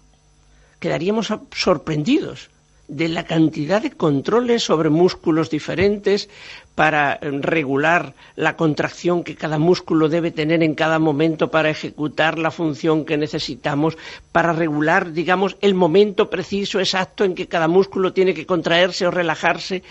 quedaríamos 0.81 1.33
sorprendidos 1.53 2.51
de 2.89 3.09
la 3.09 3.25
cantidad 3.25 3.83
de 3.83 3.91
controles 3.91 4.63
sobre 4.63 4.89
músculos 4.89 5.51
diferentes 5.51 6.31
para 6.75 7.19
regular 7.21 8.15
la 8.35 8.57
contracción 8.57 9.25
que 9.25 9.37
cada 9.37 9.59
músculo 9.59 10.09
debe 10.09 10.31
tener 10.31 10.63
en 10.63 10.75
cada 10.75 10.99
momento 10.99 11.51
para 11.51 11.69
ejecutar 11.69 12.39
la 12.39 12.51
función 12.51 13.05
que 13.05 13.19
necesitamos, 13.19 13.99
para 14.33 14.55
regular, 14.55 15.13
digamos, 15.13 15.57
el 15.61 15.75
momento 15.75 16.31
preciso, 16.31 16.81
exacto 16.81 17.25
en 17.25 17.35
que 17.35 17.47
cada 17.47 17.69
músculo 17.69 18.15
tiene 18.15 18.33
que 18.33 18.47
contraerse 18.47 19.07
o 19.07 19.11
relajarse 19.11 19.83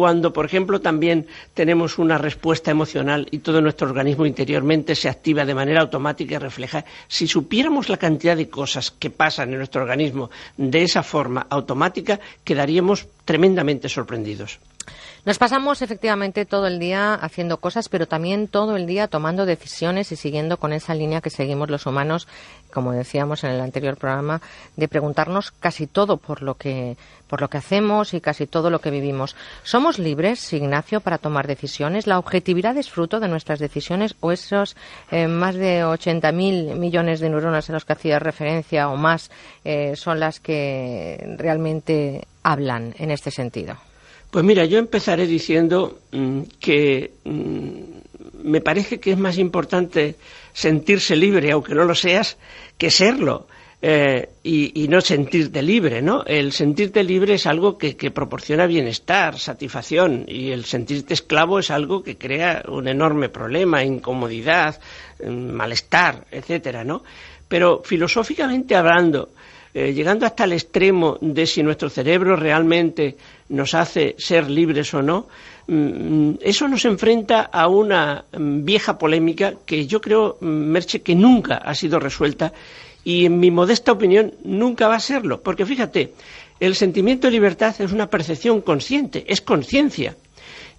cuando, 0.00 0.32
por 0.32 0.46
ejemplo, 0.46 0.80
también 0.80 1.26
tenemos 1.52 1.98
una 1.98 2.16
respuesta 2.16 2.70
emocional 2.70 3.28
y 3.30 3.40
todo 3.40 3.60
nuestro 3.60 3.86
organismo 3.86 4.24
interiormente 4.24 4.94
se 4.94 5.10
activa 5.10 5.44
de 5.44 5.54
manera 5.54 5.82
automática 5.82 6.36
y 6.36 6.38
refleja, 6.38 6.86
si 7.06 7.26
supiéramos 7.26 7.90
la 7.90 7.98
cantidad 7.98 8.34
de 8.34 8.48
cosas 8.48 8.90
que 8.92 9.10
pasan 9.10 9.50
en 9.50 9.58
nuestro 9.58 9.82
organismo 9.82 10.30
de 10.56 10.84
esa 10.84 11.02
forma 11.02 11.46
automática, 11.50 12.18
quedaríamos 12.42 13.08
tremendamente 13.26 13.90
sorprendidos. 13.90 14.58
Nos 15.26 15.36
pasamos 15.36 15.82
efectivamente 15.82 16.46
todo 16.46 16.66
el 16.66 16.78
día 16.78 17.12
haciendo 17.12 17.58
cosas, 17.58 17.90
pero 17.90 18.08
también 18.08 18.48
todo 18.48 18.76
el 18.76 18.86
día 18.86 19.06
tomando 19.06 19.44
decisiones 19.44 20.10
y 20.12 20.16
siguiendo 20.16 20.56
con 20.56 20.72
esa 20.72 20.94
línea 20.94 21.20
que 21.20 21.28
seguimos 21.28 21.68
los 21.68 21.84
humanos, 21.84 22.26
como 22.72 22.92
decíamos 22.92 23.44
en 23.44 23.50
el 23.50 23.60
anterior 23.60 23.98
programa, 23.98 24.40
de 24.76 24.88
preguntarnos 24.88 25.50
casi 25.50 25.86
todo 25.86 26.16
por 26.16 26.40
lo 26.40 26.54
que 26.54 26.96
por 27.28 27.40
lo 27.40 27.48
que 27.48 27.58
hacemos 27.58 28.12
y 28.12 28.20
casi 28.20 28.48
todo 28.48 28.70
lo 28.70 28.80
que 28.80 28.90
vivimos. 28.90 29.36
¿Somos 29.62 30.00
libres, 30.00 30.52
Ignacio, 30.52 31.00
para 31.00 31.18
tomar 31.18 31.46
decisiones? 31.46 32.08
¿La 32.08 32.18
objetividad 32.18 32.76
es 32.76 32.90
fruto 32.90 33.20
de 33.20 33.28
nuestras 33.28 33.60
decisiones 33.60 34.16
o 34.18 34.32
esos 34.32 34.74
eh, 35.12 35.28
más 35.28 35.54
de 35.54 35.84
80.000 35.84 36.74
millones 36.74 37.20
de 37.20 37.30
neuronas 37.30 37.70
a 37.70 37.72
los 37.72 37.84
que 37.84 37.92
hacía 37.92 38.18
referencia 38.18 38.88
o 38.88 38.96
más 38.96 39.30
eh, 39.64 39.94
son 39.94 40.18
las 40.18 40.40
que 40.40 41.36
realmente 41.38 42.26
hablan 42.42 42.94
en 42.98 43.12
este 43.12 43.30
sentido? 43.30 43.76
Pues 44.30 44.44
mira, 44.44 44.64
yo 44.64 44.78
empezaré 44.78 45.26
diciendo 45.26 45.98
mmm, 46.12 46.42
que 46.60 47.12
mmm, 47.24 47.80
me 48.44 48.60
parece 48.60 49.00
que 49.00 49.12
es 49.12 49.18
más 49.18 49.38
importante 49.38 50.16
sentirse 50.52 51.16
libre, 51.16 51.50
aunque 51.52 51.74
no 51.74 51.84
lo 51.84 51.94
seas, 51.94 52.36
que 52.78 52.90
serlo. 52.90 53.46
Eh, 53.82 54.28
y, 54.42 54.88
no 54.88 55.00
sentirte 55.00 55.62
libre, 55.62 56.02
¿no? 56.02 56.22
El 56.26 56.52
sentirte 56.52 57.02
libre 57.02 57.34
es 57.34 57.46
algo 57.46 57.78
que, 57.78 57.96
que, 57.96 58.10
proporciona 58.10 58.66
bienestar, 58.66 59.38
satisfacción, 59.38 60.26
y 60.28 60.50
el 60.50 60.66
sentirte 60.66 61.14
esclavo 61.14 61.58
es 61.58 61.70
algo 61.70 62.02
que 62.02 62.18
crea 62.18 62.62
un 62.68 62.88
enorme 62.88 63.30
problema, 63.30 63.82
incomodidad, 63.82 64.78
malestar, 65.26 66.26
etcétera, 66.30 66.84
¿no? 66.84 67.02
Pero 67.48 67.80
filosóficamente 67.82 68.76
hablando, 68.76 69.30
eh, 69.72 69.92
llegando 69.92 70.26
hasta 70.26 70.44
el 70.44 70.52
extremo 70.52 71.18
de 71.20 71.46
si 71.46 71.62
nuestro 71.62 71.88
cerebro 71.88 72.36
realmente 72.36 73.16
nos 73.48 73.74
hace 73.74 74.16
ser 74.18 74.50
libres 74.50 74.92
o 74.94 75.02
no, 75.02 75.28
mm, 75.68 76.32
eso 76.40 76.66
nos 76.66 76.84
enfrenta 76.84 77.42
a 77.42 77.68
una 77.68 78.24
mm, 78.32 78.64
vieja 78.64 78.98
polémica 78.98 79.54
que 79.64 79.86
yo 79.86 80.00
creo, 80.00 80.38
mm, 80.40 80.46
Merche, 80.46 81.02
que 81.02 81.14
nunca 81.14 81.56
ha 81.56 81.74
sido 81.74 82.00
resuelta 82.00 82.52
y 83.04 83.26
en 83.26 83.38
mi 83.38 83.50
modesta 83.50 83.92
opinión 83.92 84.34
nunca 84.44 84.88
va 84.88 84.96
a 84.96 85.00
serlo, 85.00 85.40
porque 85.40 85.64
fíjate, 85.64 86.12
el 86.58 86.74
sentimiento 86.74 87.26
de 87.26 87.32
libertad 87.32 87.74
es 87.80 87.92
una 87.92 88.10
percepción 88.10 88.60
consciente, 88.60 89.24
es 89.28 89.40
conciencia, 89.40 90.16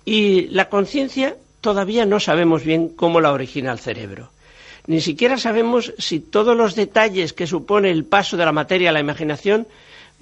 y 0.05 0.47
la 0.49 0.69
conciencia 0.69 1.35
todavía 1.61 2.05
no 2.05 2.19
sabemos 2.19 2.63
bien 2.63 2.89
cómo 2.89 3.21
la 3.21 3.31
origina 3.31 3.71
el 3.71 3.79
cerebro. 3.79 4.31
Ni 4.87 5.01
siquiera 5.01 5.37
sabemos 5.37 5.93
si 5.97 6.19
todos 6.19 6.57
los 6.57 6.75
detalles 6.75 7.33
que 7.33 7.47
supone 7.47 7.91
el 7.91 8.05
paso 8.05 8.37
de 8.37 8.45
la 8.45 8.51
materia 8.51 8.89
a 8.89 8.93
la 8.93 8.99
imaginación 8.99 9.67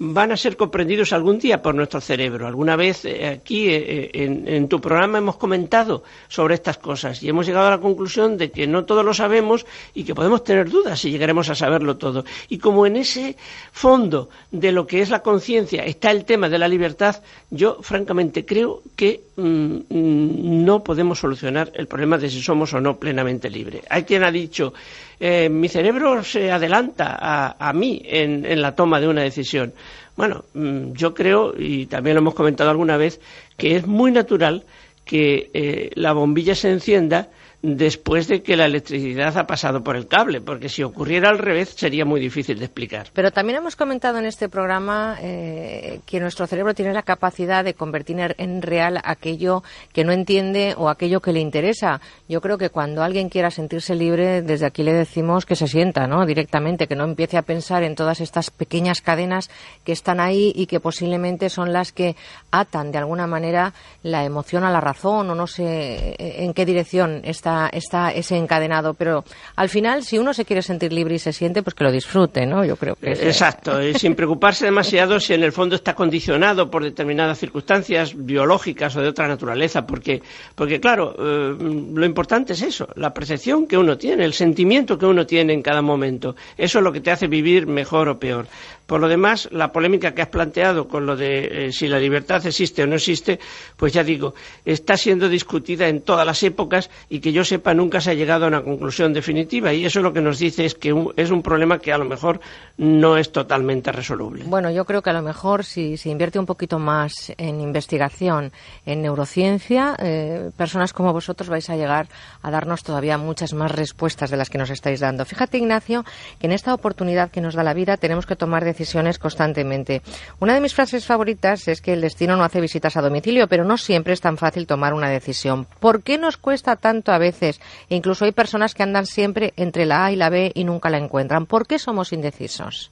van 0.02 0.32
a 0.32 0.36
ser 0.38 0.56
comprendidos 0.56 1.12
algún 1.12 1.38
día 1.38 1.60
por 1.60 1.74
nuestro 1.74 2.00
cerebro. 2.00 2.46
Alguna 2.46 2.74
vez 2.74 3.04
eh, 3.04 3.26
aquí 3.28 3.68
eh, 3.68 4.10
en, 4.14 4.48
en, 4.48 4.66
tu 4.66 4.80
programa 4.80 5.18
hemos 5.18 5.36
comentado 5.36 6.02
sobre 6.26 6.54
estas 6.54 6.78
cosas 6.78 7.22
y 7.22 7.28
hemos 7.28 7.44
llegado 7.46 7.66
a 7.66 7.70
la 7.72 7.80
conclusión 7.80 8.38
de 8.38 8.50
que 8.50 8.66
no 8.66 8.86
todo 8.86 9.02
lo 9.02 9.12
sabemos 9.12 9.66
y 9.92 10.04
que 10.04 10.14
podemos 10.14 10.42
tener 10.42 10.70
dudas 10.70 10.98
si 11.00 11.10
llegaremos 11.10 11.50
a 11.50 11.54
saberlo 11.54 11.98
todo. 11.98 12.24
Y 12.48 12.56
como 12.56 12.86
en 12.86 12.96
ese 12.96 13.36
fondo 13.72 14.30
de 14.50 14.72
lo 14.72 14.86
que 14.86 15.02
es 15.02 15.10
la 15.10 15.20
conciencia 15.22 15.84
está 15.84 16.10
el 16.12 16.24
tema 16.24 16.48
de 16.48 16.58
la 16.58 16.66
libertad, 16.66 17.22
yo 17.50 17.76
francamente 17.82 18.46
creo 18.46 18.80
que 18.96 19.20
mmm, 19.36 19.80
no 19.90 20.82
podemos 20.82 21.18
solucionar 21.18 21.72
el 21.74 21.86
problema 21.88 22.16
de 22.16 22.30
si 22.30 22.40
somos 22.40 22.72
o 22.72 22.80
no 22.80 22.96
plenamente 22.98 23.50
libres. 23.50 23.82
Hay 23.90 24.04
quien 24.04 24.24
ha 24.24 24.32
dicho 24.32 24.72
eh, 25.20 25.50
mi 25.50 25.68
cerebro 25.68 26.24
se 26.24 26.50
adelanta 26.50 27.16
a, 27.20 27.68
a 27.68 27.72
mí 27.74 28.00
en, 28.06 28.60
la 28.60 28.74
toma 28.74 29.00
de 29.00 29.06
una 29.06 29.22
decisión. 29.22 29.74
Bueno, 30.16 30.44
mm, 30.54 30.92
yo 30.92 31.12
creo, 31.12 31.54
y 31.56 31.86
también 31.86 32.14
lo 32.14 32.20
hemos 32.22 32.34
comentado 32.34 32.70
alguna 32.70 32.96
vez, 32.96 33.20
que 33.58 33.76
es 33.76 33.86
muy 33.86 34.12
natural 34.12 34.64
que 35.04 35.50
eh, 35.52 35.90
la 35.94 36.12
bombilla 36.12 36.54
se 36.54 36.70
encienda 36.70 37.28
después 37.62 38.26
de 38.28 38.42
que 38.42 38.56
la 38.56 38.64
electricidad 38.64 39.36
ha 39.36 39.46
pasado 39.46 39.82
por 39.82 39.96
el 39.96 40.06
cable, 40.06 40.40
porque 40.40 40.68
si 40.68 40.82
ocurriera 40.82 41.28
al 41.28 41.38
revés 41.38 41.74
sería 41.76 42.04
muy 42.04 42.20
difícil 42.20 42.58
de 42.58 42.64
explicar. 42.64 43.08
Pero 43.12 43.30
también 43.30 43.58
hemos 43.58 43.76
comentado 43.76 44.18
en 44.18 44.24
este 44.24 44.48
programa 44.48 45.18
eh, 45.20 46.00
que 46.06 46.20
nuestro 46.20 46.46
cerebro 46.46 46.74
tiene 46.74 46.92
la 46.92 47.02
capacidad 47.02 47.62
de 47.62 47.74
convertir 47.74 48.10
en 48.38 48.62
real 48.62 49.00
aquello 49.04 49.62
que 49.92 50.04
no 50.04 50.12
entiende 50.12 50.74
o 50.76 50.88
aquello 50.88 51.20
que 51.20 51.32
le 51.32 51.40
interesa. 51.40 52.00
Yo 52.28 52.40
creo 52.40 52.58
que 52.58 52.70
cuando 52.70 53.02
alguien 53.02 53.28
quiera 53.28 53.50
sentirse 53.50 53.94
libre, 53.94 54.42
desde 54.42 54.66
aquí 54.66 54.82
le 54.82 54.92
decimos 54.92 55.46
que 55.46 55.54
se 55.54 55.68
sienta, 55.68 56.06
¿no? 56.06 56.26
Directamente, 56.26 56.86
que 56.86 56.96
no 56.96 57.04
empiece 57.04 57.36
a 57.36 57.42
pensar 57.42 57.82
en 57.82 57.94
todas 57.94 58.20
estas 58.20 58.50
pequeñas 58.50 59.00
cadenas 59.00 59.50
que 59.84 59.92
están 59.92 60.18
ahí 60.18 60.52
y 60.56 60.66
que 60.66 60.80
posiblemente 60.80 61.50
son 61.50 61.72
las 61.72 61.92
que 61.92 62.16
atan 62.50 62.90
de 62.90 62.98
alguna 62.98 63.26
manera 63.26 63.74
la 64.02 64.24
emoción 64.24 64.64
a 64.64 64.70
la 64.70 64.80
razón 64.80 65.30
o 65.30 65.34
no 65.34 65.46
sé 65.46 66.14
en 66.18 66.52
qué 66.54 66.64
dirección 66.64 67.20
está, 67.24 67.49
está 67.72 68.10
ese 68.10 68.36
encadenado. 68.36 68.94
Pero 68.94 69.24
al 69.56 69.68
final, 69.68 70.02
si 70.02 70.18
uno 70.18 70.34
se 70.34 70.44
quiere 70.44 70.62
sentir 70.62 70.92
libre 70.92 71.14
y 71.14 71.18
se 71.18 71.32
siente, 71.32 71.62
pues 71.62 71.74
que 71.74 71.84
lo 71.84 71.92
disfrute, 71.92 72.46
¿no? 72.46 72.64
Yo 72.64 72.76
creo 72.76 72.96
que. 72.96 73.12
Exacto, 73.12 73.82
y 73.82 73.94
sin 73.94 74.14
preocuparse 74.14 74.64
demasiado 74.64 75.20
si 75.20 75.34
en 75.34 75.42
el 75.42 75.52
fondo 75.52 75.76
está 75.76 75.94
condicionado 75.94 76.70
por 76.70 76.82
determinadas 76.82 77.38
circunstancias 77.38 78.12
biológicas 78.16 78.96
o 78.96 79.00
de 79.00 79.08
otra 79.08 79.28
naturaleza, 79.28 79.86
porque, 79.86 80.22
porque 80.54 80.80
claro, 80.80 81.14
eh, 81.18 81.56
lo 81.58 82.06
importante 82.06 82.52
es 82.52 82.62
eso, 82.62 82.88
la 82.96 83.12
percepción 83.12 83.66
que 83.66 83.76
uno 83.76 83.96
tiene, 83.96 84.24
el 84.24 84.32
sentimiento 84.32 84.98
que 84.98 85.06
uno 85.06 85.26
tiene 85.26 85.52
en 85.52 85.62
cada 85.62 85.82
momento. 85.82 86.36
Eso 86.56 86.78
es 86.78 86.84
lo 86.84 86.92
que 86.92 87.00
te 87.00 87.10
hace 87.10 87.26
vivir 87.26 87.66
mejor 87.66 88.08
o 88.08 88.18
peor. 88.18 88.46
Por 88.90 89.00
lo 89.00 89.06
demás, 89.06 89.48
la 89.52 89.70
polémica 89.70 90.14
que 90.14 90.22
has 90.22 90.30
planteado 90.30 90.88
con 90.88 91.06
lo 91.06 91.14
de 91.14 91.66
eh, 91.66 91.72
si 91.72 91.86
la 91.86 92.00
libertad 92.00 92.44
existe 92.44 92.82
o 92.82 92.88
no 92.88 92.96
existe, 92.96 93.38
pues 93.76 93.92
ya 93.92 94.02
digo, 94.02 94.34
está 94.64 94.96
siendo 94.96 95.28
discutida 95.28 95.86
en 95.86 96.00
todas 96.00 96.26
las 96.26 96.42
épocas 96.42 96.90
y 97.08 97.20
que 97.20 97.30
yo 97.30 97.44
sepa 97.44 97.72
nunca 97.72 98.00
se 98.00 98.10
ha 98.10 98.14
llegado 98.14 98.46
a 98.46 98.48
una 98.48 98.64
conclusión 98.64 99.12
definitiva. 99.12 99.72
Y 99.72 99.84
eso 99.84 100.00
lo 100.00 100.12
que 100.12 100.20
nos 100.20 100.40
dice 100.40 100.64
es 100.64 100.74
que 100.74 100.92
es 101.14 101.30
un 101.30 101.40
problema 101.40 101.78
que 101.78 101.92
a 101.92 101.98
lo 101.98 102.04
mejor 102.04 102.40
no 102.78 103.16
es 103.16 103.30
totalmente 103.30 103.92
resoluble. 103.92 104.42
Bueno, 104.48 104.72
yo 104.72 104.84
creo 104.84 105.02
que 105.02 105.10
a 105.10 105.12
lo 105.12 105.22
mejor 105.22 105.64
si 105.64 105.96
se 105.96 106.08
invierte 106.08 106.40
un 106.40 106.46
poquito 106.46 106.80
más 106.80 107.32
en 107.38 107.60
investigación, 107.60 108.50
en 108.86 109.02
neurociencia, 109.02 109.94
eh, 110.00 110.50
personas 110.56 110.92
como 110.92 111.12
vosotros 111.12 111.48
vais 111.48 111.70
a 111.70 111.76
llegar 111.76 112.08
a 112.42 112.50
darnos 112.50 112.82
todavía 112.82 113.18
muchas 113.18 113.52
más 113.52 113.70
respuestas 113.70 114.30
de 114.30 114.36
las 114.36 114.50
que 114.50 114.58
nos 114.58 114.70
estáis 114.70 114.98
dando. 114.98 115.24
Fíjate, 115.24 115.58
Ignacio, 115.58 116.04
que 116.40 116.48
en 116.48 116.52
esta 116.52 116.74
oportunidad 116.74 117.30
que 117.30 117.40
nos 117.40 117.54
da 117.54 117.62
la 117.62 117.72
vida 117.72 117.96
tenemos 117.96 118.26
que 118.26 118.34
tomar 118.34 118.64
decisiones 118.64 118.79
constantemente. 119.18 120.02
Una 120.38 120.54
de 120.54 120.60
mis 120.60 120.74
frases 120.74 121.04
favoritas 121.06 121.68
es 121.68 121.80
que 121.80 121.92
el 121.92 122.00
destino 122.00 122.36
no 122.36 122.44
hace 122.44 122.60
visitas 122.60 122.96
a 122.96 123.02
domicilio, 123.02 123.48
pero 123.48 123.64
no 123.64 123.76
siempre 123.76 124.12
es 124.12 124.20
tan 124.20 124.36
fácil 124.36 124.66
tomar 124.66 124.94
una 124.94 125.08
decisión. 125.10 125.66
¿Por 125.80 126.02
qué 126.02 126.18
nos 126.18 126.36
cuesta 126.36 126.76
tanto 126.76 127.12
a 127.12 127.18
veces? 127.18 127.60
E 127.88 127.96
incluso 127.96 128.24
hay 128.24 128.32
personas 128.32 128.74
que 128.74 128.82
andan 128.82 129.06
siempre 129.06 129.52
entre 129.56 129.86
la 129.86 130.06
A 130.06 130.12
y 130.12 130.16
la 130.16 130.30
B 130.30 130.52
y 130.54 130.64
nunca 130.64 130.90
la 130.90 130.98
encuentran. 130.98 131.46
¿Por 131.46 131.66
qué 131.66 131.78
somos 131.78 132.12
indecisos? 132.12 132.90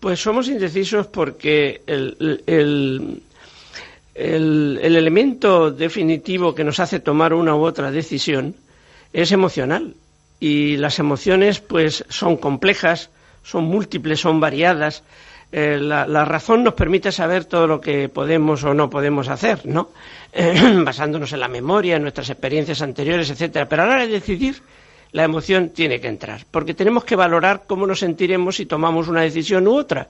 Pues 0.00 0.20
somos 0.20 0.48
indecisos 0.48 1.06
porque 1.06 1.80
el, 1.86 2.42
el- 2.46 3.22
el- 4.14 4.78
el 4.82 4.96
elemento 4.96 5.70
definitivo 5.70 6.54
que 6.54 6.64
nos 6.64 6.80
hace 6.80 7.00
tomar 7.00 7.34
una 7.34 7.54
u 7.54 7.64
otra 7.64 7.90
decisión 7.90 8.54
es 9.12 9.32
emocional. 9.32 9.94
Y 10.40 10.76
las 10.76 10.98
emociones, 10.98 11.60
pues, 11.60 12.04
son 12.10 12.36
complejas, 12.36 13.08
son 13.46 13.64
múltiples, 13.64 14.20
son 14.20 14.40
variadas. 14.40 15.04
Eh, 15.52 15.78
la, 15.80 16.06
la 16.08 16.24
razón 16.24 16.64
nos 16.64 16.74
permite 16.74 17.12
saber 17.12 17.44
todo 17.44 17.68
lo 17.68 17.80
que 17.80 18.08
podemos 18.08 18.64
o 18.64 18.74
no 18.74 18.90
podemos 18.90 19.28
hacer, 19.28 19.64
¿no? 19.64 19.90
Eh, 20.32 20.80
basándonos 20.84 21.32
en 21.32 21.40
la 21.40 21.48
memoria, 21.48 21.94
en 21.96 22.02
nuestras 22.02 22.28
experiencias 22.30 22.82
anteriores, 22.82 23.30
etcétera. 23.30 23.68
Pero 23.68 23.82
a 23.84 23.86
la 23.86 23.92
hora 23.92 24.06
de 24.06 24.12
decidir, 24.12 24.60
la 25.12 25.22
emoción 25.22 25.68
tiene 25.70 26.00
que 26.00 26.08
entrar, 26.08 26.44
porque 26.50 26.74
tenemos 26.74 27.04
que 27.04 27.14
valorar 27.14 27.62
cómo 27.68 27.86
nos 27.86 28.00
sentiremos 28.00 28.56
si 28.56 28.66
tomamos 28.66 29.06
una 29.06 29.22
decisión 29.22 29.68
u 29.68 29.76
otra. 29.76 30.08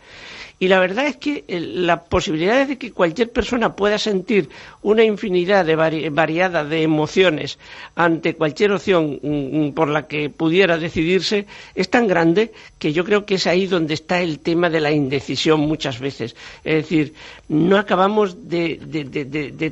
Y 0.59 0.69
la 0.69 0.79
verdad 0.81 1.07
es 1.07 1.17
que 1.19 1.45
eh, 1.49 1.61
la 1.61 2.03
posibilidad 2.05 2.67
de 2.67 2.79
que 2.79 2.91
cualquier 2.93 3.31
persona 3.31 3.77
pueda 3.77 3.99
sentir 3.99 4.49
una 4.83 5.05
infinidad 5.05 5.67
de 5.67 5.77
vari- 5.77 6.09
variada 6.11 6.65
de 6.65 6.83
emociones 6.83 7.59
ante 7.95 8.35
cualquier 8.35 8.73
opción 8.73 9.21
mm, 9.23 9.29
mm, 9.67 9.73
por 9.73 9.89
la 9.89 10.07
que 10.07 10.31
pudiera 10.31 10.79
decidirse 10.79 11.47
es 11.75 11.91
tan 11.91 12.07
grande 12.09 12.53
que 12.79 12.95
yo 12.95 13.05
creo 13.05 13.27
que 13.27 13.35
es 13.35 13.47
ahí 13.47 13.67
donde 13.67 13.93
está 13.95 14.23
el 14.23 14.39
tema 14.39 14.71
de 14.71 14.81
la 14.81 14.93
indecisión 14.93 15.61
muchas 15.61 16.01
veces. 16.01 16.35
Es 16.65 16.75
decir, 16.77 17.13
no 17.49 17.77
acabamos 17.77 18.49
de, 18.49 18.79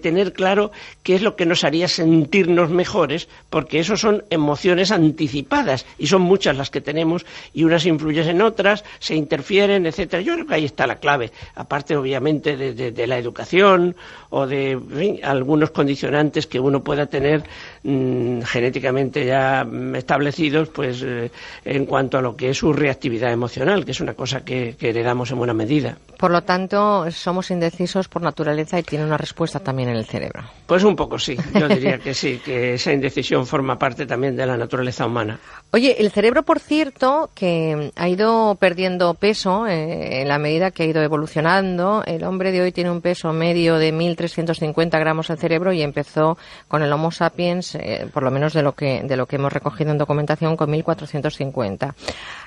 tener 0.02 0.32
claro 0.34 0.70
qué 1.02 1.14
es 1.14 1.22
lo 1.22 1.34
que 1.34 1.46
nos 1.46 1.64
haría 1.64 1.88
sentirnos 1.88 2.70
mejores, 2.70 3.28
porque 3.48 3.78
eso 3.80 3.96
son 3.96 4.22
emociones 4.30 4.90
anticipadas 4.90 5.86
y 5.98 6.06
son 6.08 6.22
muchas 6.22 6.56
las 6.56 6.70
que 6.70 6.80
tenemos 6.80 7.24
y 7.54 7.64
unas 7.64 7.86
influyen 7.86 8.28
en 8.28 8.42
otras, 8.42 8.84
se 8.98 9.14
interfieren, 9.14 9.86
etcétera. 9.86 10.22
Yo 10.22 10.34
creo 10.34 10.46
que 10.46 10.54
la 10.86 10.96
clave, 10.96 11.30
aparte 11.54 11.96
obviamente 11.96 12.56
de, 12.56 12.74
de- 12.74 12.90
de 12.92 13.06
la 13.06 13.16
educación 13.18 13.94
o 14.30 14.46
de 14.46 14.72
en 14.72 14.90
fin, 14.90 15.20
algunos 15.22 15.70
condicionantes 15.70 16.46
que 16.46 16.58
uno 16.60 16.82
pueda 16.82 17.06
tener 17.06 17.44
mm, 17.84 18.40
genéticamente 18.42 19.24
ya 19.24 19.66
establecidos, 19.94 20.68
pues 20.68 21.02
eh, 21.02 21.30
en 21.64 21.86
cuanto 21.86 22.18
a 22.18 22.22
lo 22.22 22.36
que 22.36 22.50
es 22.50 22.58
su 22.58 22.72
reactividad 22.72 23.32
emocional, 23.32 23.84
que 23.84 23.92
es 23.92 24.00
una 24.00 24.14
cosa 24.14 24.44
que, 24.44 24.74
que 24.78 24.90
heredamos 24.90 25.30
en 25.30 25.38
buena 25.38 25.54
medida. 25.54 25.96
Por 26.18 26.30
lo 26.30 26.42
tanto, 26.42 27.10
somos 27.10 27.50
indecisos 27.50 28.08
por 28.08 28.22
naturaleza 28.22 28.78
y 28.78 28.82
tiene 28.82 29.04
una 29.04 29.16
respuesta 29.16 29.60
también 29.60 29.90
en 29.90 29.96
el 29.96 30.04
cerebro. 30.06 30.42
Pues 30.66 30.82
un 30.84 30.96
poco 30.96 31.18
sí, 31.18 31.36
yo 31.52 31.68
diría 31.68 31.98
que 31.98 32.14
sí, 32.14 32.40
que 32.44 32.74
esa 32.74 32.92
indecisión 32.92 33.46
forma 33.46 33.78
parte 33.78 34.06
también 34.06 34.34
de 34.36 34.46
la 34.46 34.56
naturaleza 34.56 35.06
humana. 35.06 35.38
Oye, 35.72 35.96
el 36.00 36.10
cerebro, 36.10 36.42
por 36.42 36.60
cierto, 36.60 37.30
que 37.34 37.90
ha 37.96 38.08
ido 38.08 38.56
perdiendo 38.58 39.14
peso 39.14 39.66
eh, 39.66 40.22
en 40.22 40.28
la 40.28 40.38
medida 40.38 40.63
que 40.70 40.82
ha 40.82 40.86
ido 40.86 41.02
evolucionando. 41.02 42.02
El 42.06 42.24
hombre 42.24 42.52
de 42.52 42.60
hoy 42.60 42.72
tiene 42.72 42.90
un 42.90 43.00
peso 43.00 43.32
medio 43.32 43.76
de 43.76 43.92
1.350 43.92 44.98
gramos 44.98 45.30
el 45.30 45.38
cerebro 45.38 45.72
y 45.72 45.82
empezó 45.82 46.38
con 46.68 46.82
el 46.82 46.92
Homo 46.92 47.10
sapiens, 47.10 47.74
eh, 47.74 48.08
por 48.12 48.22
lo 48.22 48.30
menos 48.30 48.52
de 48.52 48.62
lo 48.62 48.72
que 48.72 49.02
de 49.02 49.16
lo 49.16 49.26
que 49.26 49.36
hemos 49.36 49.52
recogido 49.52 49.90
en 49.90 49.98
documentación, 49.98 50.56
con 50.56 50.70
1.450. 50.70 51.94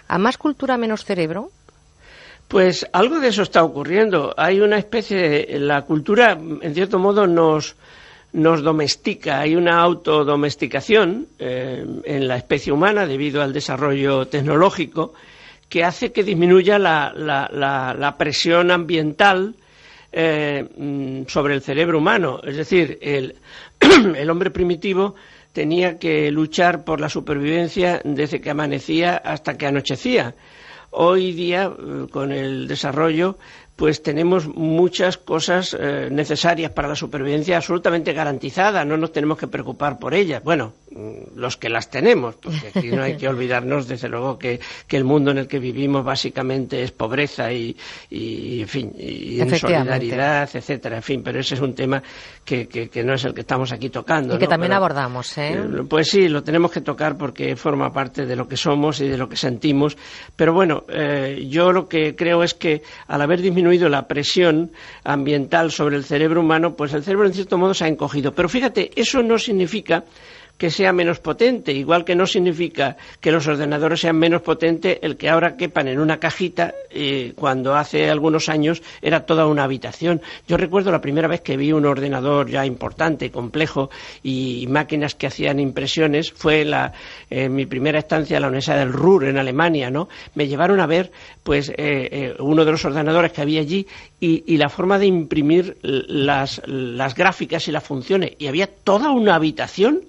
¿A 0.08 0.18
más 0.18 0.38
cultura, 0.38 0.78
menos 0.78 1.04
cerebro? 1.06 1.52
Pues 2.48 2.88
algo 2.94 3.20
de 3.20 3.28
eso 3.28 3.44
está 3.44 3.64
ocurriendo. 3.64 4.34
Hay 4.38 4.62
una 4.62 4.78
especie 4.78 5.18
de. 5.18 5.60
La 5.60 5.82
cultura, 5.82 6.32
en 6.32 6.74
cierto 6.74 6.98
modo, 6.98 7.28
nos, 7.28 7.76
nos 8.32 8.64
domestica. 8.64 9.40
Hay 9.40 9.56
una 9.56 9.82
autodomesticación 9.82 11.28
eh, 11.40 11.86
en 12.06 12.28
la 12.28 12.38
especie 12.38 12.72
humana 12.72 13.06
debido 13.06 13.42
al 13.42 13.52
desarrollo 13.52 14.28
tecnológico 14.28 15.14
que 15.70 15.84
hace 15.84 16.12
que 16.12 16.24
disminuya 16.24 16.80
la, 16.80 17.12
la- 17.16 17.50
la- 17.52 17.94
la 17.94 18.18
presión 18.18 18.72
ambiental 18.72 19.56
eh, 20.12 20.68
mm, 20.78 21.24
sobre 21.28 21.54
el 21.56 21.62
cerebro 21.62 21.98
humano. 22.00 22.40
Es 22.44 22.56
decir, 22.58 22.98
el, 23.02 23.36
el 24.16 24.30
hombre 24.30 24.52
primitivo 24.52 25.16
tenía 25.54 25.98
que 26.00 26.32
luchar 26.32 26.84
por 26.86 27.00
la 27.02 27.10
supervivencia 27.10 28.02
desde 28.04 28.40
que 28.40 28.50
amanecía 28.50 29.18
hasta 29.18 29.58
que 29.58 29.68
anochecía. 29.68 30.36
Hoy 30.92 31.34
día, 31.34 31.66
eh, 31.78 32.08
con 32.10 32.32
el 32.32 32.68
desarrollo, 32.68 33.38
pues 33.78 34.04
tenemos 34.04 34.48
muchas 34.48 35.18
cosas 35.18 35.78
eh, 35.80 36.10
necesarias 36.12 36.72
para 36.72 36.90
la 36.90 36.96
supervivencia 36.96 37.56
absolutamente 37.58 38.12
garantizadas, 38.12 38.86
no 38.86 38.98
nos 38.98 39.14
tenemos 39.14 39.38
que 39.38 39.48
preocupar 39.48 40.00
por 40.00 40.14
ellas. 40.14 40.44
Bueno, 40.44 40.74
mm, 40.92 41.38
los 41.40 41.56
que 41.58 41.70
las 41.70 41.90
tenemos, 41.90 42.36
porque 42.36 42.72
aquí 42.76 42.88
no 42.90 43.04
hay 43.04 43.16
que 43.18 43.28
olvidarnos, 43.30 43.88
desde 43.88 44.10
luego, 44.10 44.38
que, 44.40 44.60
que 44.88 44.98
el 44.98 45.04
mundo 45.06 45.30
en 45.32 45.38
el 45.38 45.48
que 45.48 45.60
vivimos 45.60 46.04
básicamente 46.04 46.82
es 46.82 46.92
pobreza 46.92 47.54
y, 47.54 47.78
y, 48.10 48.62
en 48.62 48.68
fin, 48.68 48.94
y 48.98 49.40
insolidaridad, 49.42 50.50
etcétera, 50.52 50.96
en 50.98 51.04
fin, 51.04 51.22
pero 51.24 51.40
ese 51.40 51.54
es 51.54 51.62
un 51.62 51.76
tema 51.76 52.02
que, 52.44 52.68
que- 52.68 52.90
que 52.90 53.04
no 53.04 53.14
es 53.14 53.24
el 53.26 53.34
que 53.36 53.42
estamos 53.42 53.72
aquí 53.72 53.90
tocando. 53.90 54.36
Y 54.36 54.40
que 54.40 54.46
¿no? 54.46 54.50
también 54.50 54.70
Pero- 54.72 54.78
abordamos, 54.78 55.38
¿eh? 55.38 55.54
eh, 55.54 55.84
Pues 55.88 56.08
sí, 56.10 56.28
lo 56.30 56.42
tenemos 56.44 56.72
que 56.72 56.82
tocar 56.82 57.16
porque 57.16 57.56
forma 57.56 57.94
parte 57.94 58.26
de 58.26 58.36
lo 58.36 58.48
que 58.48 58.58
somos 58.58 59.02
y 59.02 59.08
de 59.08 59.18
lo 59.18 59.30
que 59.30 59.36
sentimos. 59.36 59.96
Pero 60.36 60.52
bueno, 60.54 60.84
eh, 60.90 61.46
yo 61.48 61.72
lo 61.72 61.88
que 61.88 62.16
creo 62.16 62.42
es 62.42 62.56
que 62.56 62.82
al 63.08 63.22
haber 63.22 63.40
disminuido 63.42 63.67
la 63.90 64.08
presión 64.08 64.72
ambiental 65.04 65.72
sobre 65.72 65.98
el 65.98 66.04
cerebro 66.04 66.42
humano, 66.42 66.76
pues 66.76 66.94
el 66.94 67.04
cerebro 67.04 67.28
en 67.28 67.34
cierto 67.34 67.58
modo 67.58 67.74
se 67.74 67.86
ha 67.86 67.88
encogido. 67.88 68.34
Pero 68.34 68.50
fíjate, 68.50 68.92
eso 68.96 69.22
no 69.22 69.38
significa 69.38 70.04
que 70.58 70.72
sea 70.72 70.92
menos 70.92 71.19
potente, 71.19 71.72
igual 71.72 72.03
que 72.03 72.16
no 72.16 72.26
significa 72.26 72.98
que 73.22 73.32
los 73.32 73.48
ordenadores 73.48 74.02
sean 74.02 74.18
menos 74.18 74.42
potentes 74.42 74.98
el 75.02 75.18
que 75.18 75.30
ahora 75.30 75.56
quepan 75.56 75.88
en 75.88 76.00
una 76.00 76.19
cajita 76.19 76.74
eh, 76.90 77.34
cuando 77.36 77.76
hace 77.76 78.10
algunos 78.10 78.50
años 78.50 78.82
era 79.02 79.26
toda 79.26 79.45
una 79.45 79.64
habitación. 79.64 80.22
Yo 80.48 80.58
recuerdo 80.58 80.92
la 80.92 81.02
primera 81.02 81.27
vez 81.27 81.42
que 81.42 81.58
vi 81.58 81.72
un 81.72 81.86
ordenador 81.86 82.50
ya 82.50 82.66
importante, 82.66 83.30
complejo 83.32 83.90
y 84.24 84.66
máquinas 84.69 85.16
que 85.16 85.27
hacían 85.27 85.60
impresiones 85.60 86.32
fue 86.32 86.66
la, 86.66 86.94
en 87.30 87.53
mi 87.53 87.66
primera 87.66 88.00
estancia 88.00 88.38
en 88.38 88.42
la 88.42 88.48
Universidad 88.48 88.80
del 88.80 88.94
Ruhr 88.94 89.26
en 89.26 89.38
Alemania, 89.38 89.92
¿no? 89.92 90.10
Me 90.34 90.48
llevaron 90.48 90.80
a 90.80 90.88
ver 90.88 91.11
pues 91.44 91.69
eh, 91.69 91.76
eh, 91.77 92.36
uno 92.40 92.66
de 92.66 92.72
los 92.72 92.84
ordenadores 92.84 93.32
que 93.32 93.42
había 93.42 93.61
allí 93.61 93.88
y, 94.19 94.44
y 94.48 94.58
la 94.58 94.69
forma 94.69 94.98
de 94.98 95.06
imprimir 95.06 95.77
las, 95.82 96.61
las 96.66 97.16
gráficas 97.16 97.68
y 97.68 97.72
las 97.72 97.84
funciones 97.84 98.32
y 98.40 98.48
había 98.48 98.68
toda 98.68 99.11
una 99.11 99.36
habitación 99.36 100.02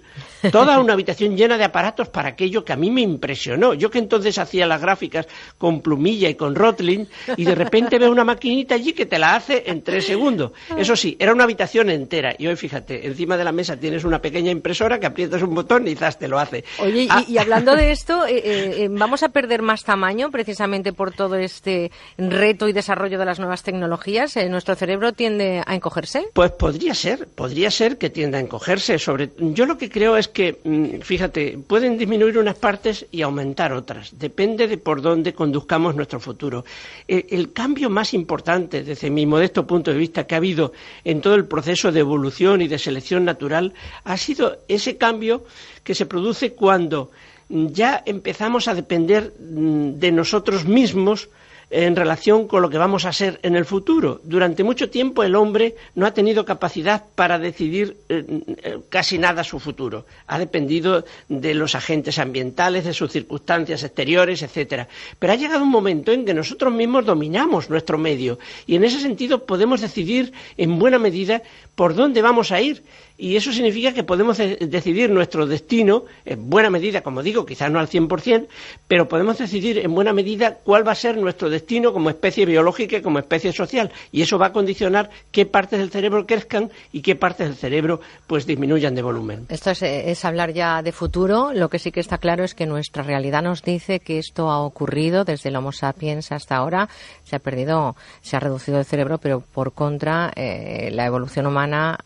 Toda 0.52 0.78
una 0.78 0.92
habitación 0.92 1.36
llena 1.36 1.58
de 1.58 1.64
aparatos 1.64 2.08
para 2.08 2.28
aquello 2.30 2.64
que 2.64 2.72
a 2.72 2.76
mí 2.76 2.90
me 2.90 3.00
impresionó. 3.02 3.74
Yo 3.74 3.90
que 3.90 3.98
entonces 3.98 4.38
hacía 4.38 4.66
las 4.66 4.80
gráficas 4.80 5.26
con 5.58 5.80
plumilla 5.80 6.28
y 6.28 6.34
con 6.34 6.54
Rotling 6.54 7.06
y 7.36 7.44
de 7.44 7.54
repente 7.54 7.98
veo 7.98 8.10
una 8.10 8.24
maquinita 8.24 8.74
allí 8.74 8.92
que 8.92 9.06
te 9.06 9.18
la 9.18 9.34
hace 9.36 9.64
en 9.66 9.82
tres 9.82 10.06
segundos. 10.06 10.52
Eso 10.76 10.96
sí, 10.96 11.16
era 11.18 11.32
una 11.32 11.44
habitación 11.44 11.90
entera. 11.90 12.34
Y 12.38 12.46
hoy 12.46 12.56
fíjate, 12.56 13.06
encima 13.06 13.36
de 13.36 13.44
la 13.44 13.52
mesa 13.52 13.76
tienes 13.76 14.04
una 14.04 14.20
pequeña 14.20 14.50
impresora 14.50 14.98
que 15.00 15.06
aprietas 15.06 15.42
un 15.42 15.54
botón 15.54 15.86
y 15.88 15.94
zas, 15.94 16.18
te 16.18 16.28
lo 16.28 16.38
hace. 16.38 16.64
Oye, 16.80 17.02
y- 17.04 17.08
Ah, 17.10 17.24
y, 17.26 17.38
hablando 17.38 17.74
de 17.74 17.90
esto, 17.90 18.26
eh, 18.26 18.36
eh, 18.36 18.74
eh, 18.84 18.88
¿vamos 18.90 19.22
a 19.22 19.30
perder 19.30 19.62
más 19.62 19.82
tamaño 19.84 20.30
precisamente 20.30 20.92
por 20.92 21.12
todo 21.12 21.36
este 21.36 21.90
reto 22.16 22.68
y 22.68 22.72
desarrollo 22.72 23.18
de 23.18 23.24
las 23.24 23.38
nuevas 23.38 23.62
tecnologías? 23.62 24.36
Eh, 24.36 24.48
¿Nuestro 24.48 24.74
cerebro 24.74 25.12
tiende 25.12 25.62
a 25.66 25.74
encogerse? 25.74 26.26
Pues 26.32 26.50
podría 26.52 26.94
ser, 26.94 27.26
podría 27.28 27.70
ser 27.70 27.98
que 27.98 28.10
tienda 28.10 28.38
a 28.38 28.40
encogerse. 28.40 28.98
Sobre, 28.98 29.30
yo 29.38 29.66
lo 29.66 29.78
que 29.78 29.90
creo 29.90 30.07
es 30.16 30.28
que, 30.28 30.58
mm, 30.64 31.00
fíjate, 31.00 31.58
pueden 31.66 31.98
disminuir 31.98 32.38
unas 32.38 32.56
partes 32.56 33.06
y 33.10 33.22
aumentar 33.22 33.72
otras. 33.72 34.18
Depende 34.18 34.66
de 34.66 34.78
por 34.78 35.02
dónde 35.02 35.34
conduzcamos 35.34 35.94
nuestro 35.94 36.20
futuro. 36.20 36.64
El, 37.06 37.26
el 37.30 37.52
cambio 37.52 37.90
más 37.90 38.14
importante, 38.14 38.82
desde 38.82 39.10
mi 39.10 39.26
modesto 39.26 39.66
punto 39.66 39.92
de 39.92 39.98
vista, 39.98 40.26
que 40.26 40.34
ha 40.34 40.38
habido 40.38 40.72
en 41.04 41.20
todo 41.20 41.34
el 41.34 41.46
proceso 41.46 41.92
de 41.92 42.00
evolución 42.00 42.62
y 42.62 42.68
de 42.68 42.78
selección 42.78 43.24
natural, 43.24 43.74
ha 44.04 44.16
sido 44.16 44.58
ese 44.68 44.96
cambio 44.96 45.44
que 45.84 45.94
se 45.94 46.06
produce 46.06 46.52
cuando 46.52 47.10
ya 47.48 48.02
empezamos 48.04 48.68
a 48.68 48.74
depender 48.74 49.32
mm, 49.38 49.98
de 49.98 50.12
nosotros 50.12 50.66
mismos 50.66 51.28
en 51.70 51.96
relación 51.96 52.48
con 52.48 52.62
lo 52.62 52.70
que 52.70 52.78
vamos 52.78 53.04
a 53.04 53.12
ser 53.12 53.38
en 53.42 53.54
el 53.54 53.64
futuro. 53.64 54.20
Durante 54.24 54.64
mucho 54.64 54.88
tiempo 54.88 55.22
el 55.22 55.34
hombre 55.34 55.74
no 55.94 56.06
ha 56.06 56.14
tenido 56.14 56.44
capacidad 56.44 57.04
para 57.14 57.38
decidir 57.38 57.96
eh, 58.08 58.24
eh, 58.62 58.78
casi 58.88 59.18
nada 59.18 59.44
su 59.44 59.60
futuro. 59.60 60.06
Ha 60.26 60.38
dependido 60.38 61.04
de 61.28 61.54
los 61.54 61.74
agentes 61.74 62.18
ambientales, 62.18 62.84
de 62.84 62.94
sus 62.94 63.12
circunstancias 63.12 63.82
exteriores, 63.82 64.42
etcétera. 64.42 64.88
Pero 65.18 65.32
ha 65.32 65.36
llegado 65.36 65.62
un 65.62 65.70
momento 65.70 66.12
en 66.12 66.24
que 66.24 66.34
nosotros 66.34 66.72
mismos 66.72 67.04
dominamos 67.04 67.68
nuestro 67.68 67.98
medio 67.98 68.38
y 68.66 68.76
en 68.76 68.84
ese 68.84 69.00
sentido 69.00 69.44
podemos 69.44 69.80
decidir 69.80 70.32
en 70.56 70.78
buena 70.78 70.98
medida 70.98 71.42
por 71.74 71.94
dónde 71.94 72.22
vamos 72.22 72.50
a 72.50 72.60
ir. 72.60 72.82
Y 73.20 73.34
eso 73.34 73.52
significa 73.52 73.92
que 73.92 74.04
podemos 74.04 74.38
de- 74.38 74.56
decidir 74.56 75.10
nuestro 75.10 75.44
destino 75.46 76.04
en 76.24 76.48
buena 76.48 76.70
medida, 76.70 77.00
como 77.02 77.20
digo, 77.24 77.44
quizás 77.44 77.68
no 77.68 77.80
al 77.80 77.88
100%, 77.88 78.46
pero 78.86 79.08
podemos 79.08 79.38
decidir 79.38 79.78
en 79.78 79.92
buena 79.92 80.12
medida 80.12 80.54
cuál 80.62 80.86
va 80.86 80.92
a 80.92 80.94
ser 80.94 81.16
nuestro 81.16 81.50
destino 81.50 81.92
como 81.92 82.10
especie 82.10 82.46
biológica 82.46 82.96
y 82.98 83.02
como 83.02 83.18
especie 83.18 83.52
social. 83.52 83.90
Y 84.12 84.22
eso 84.22 84.38
va 84.38 84.46
a 84.46 84.52
condicionar 84.52 85.10
qué 85.32 85.46
partes 85.46 85.80
del 85.80 85.90
cerebro 85.90 86.26
crezcan 86.26 86.70
y 86.92 87.02
qué 87.02 87.16
partes 87.16 87.48
del 87.48 87.56
cerebro 87.56 88.00
pues 88.28 88.46
disminuyan 88.46 88.94
de 88.94 89.02
volumen. 89.02 89.46
Esto 89.48 89.72
es, 89.72 89.82
eh, 89.82 90.12
es 90.12 90.24
hablar 90.24 90.52
ya 90.52 90.80
de 90.82 90.92
futuro. 90.92 91.52
Lo 91.52 91.68
que 91.68 91.80
sí 91.80 91.90
que 91.90 91.98
está 91.98 92.18
claro 92.18 92.44
es 92.44 92.54
que 92.54 92.66
nuestra 92.66 93.02
realidad 93.02 93.42
nos 93.42 93.62
dice 93.62 93.98
que 93.98 94.18
esto 94.20 94.48
ha 94.48 94.60
ocurrido 94.60 95.24
desde 95.24 95.48
el 95.48 95.56
Homo 95.56 95.72
sapiens 95.72 96.30
hasta 96.30 96.54
ahora. 96.54 96.88
Se 97.24 97.34
ha 97.34 97.40
perdido, 97.40 97.96
se 98.22 98.36
ha 98.36 98.40
reducido 98.40 98.78
el 98.78 98.84
cerebro, 98.84 99.18
pero 99.18 99.40
por 99.40 99.72
contra, 99.72 100.30
eh, 100.36 100.90
la 100.92 101.04
evolución 101.04 101.46
humana 101.46 101.98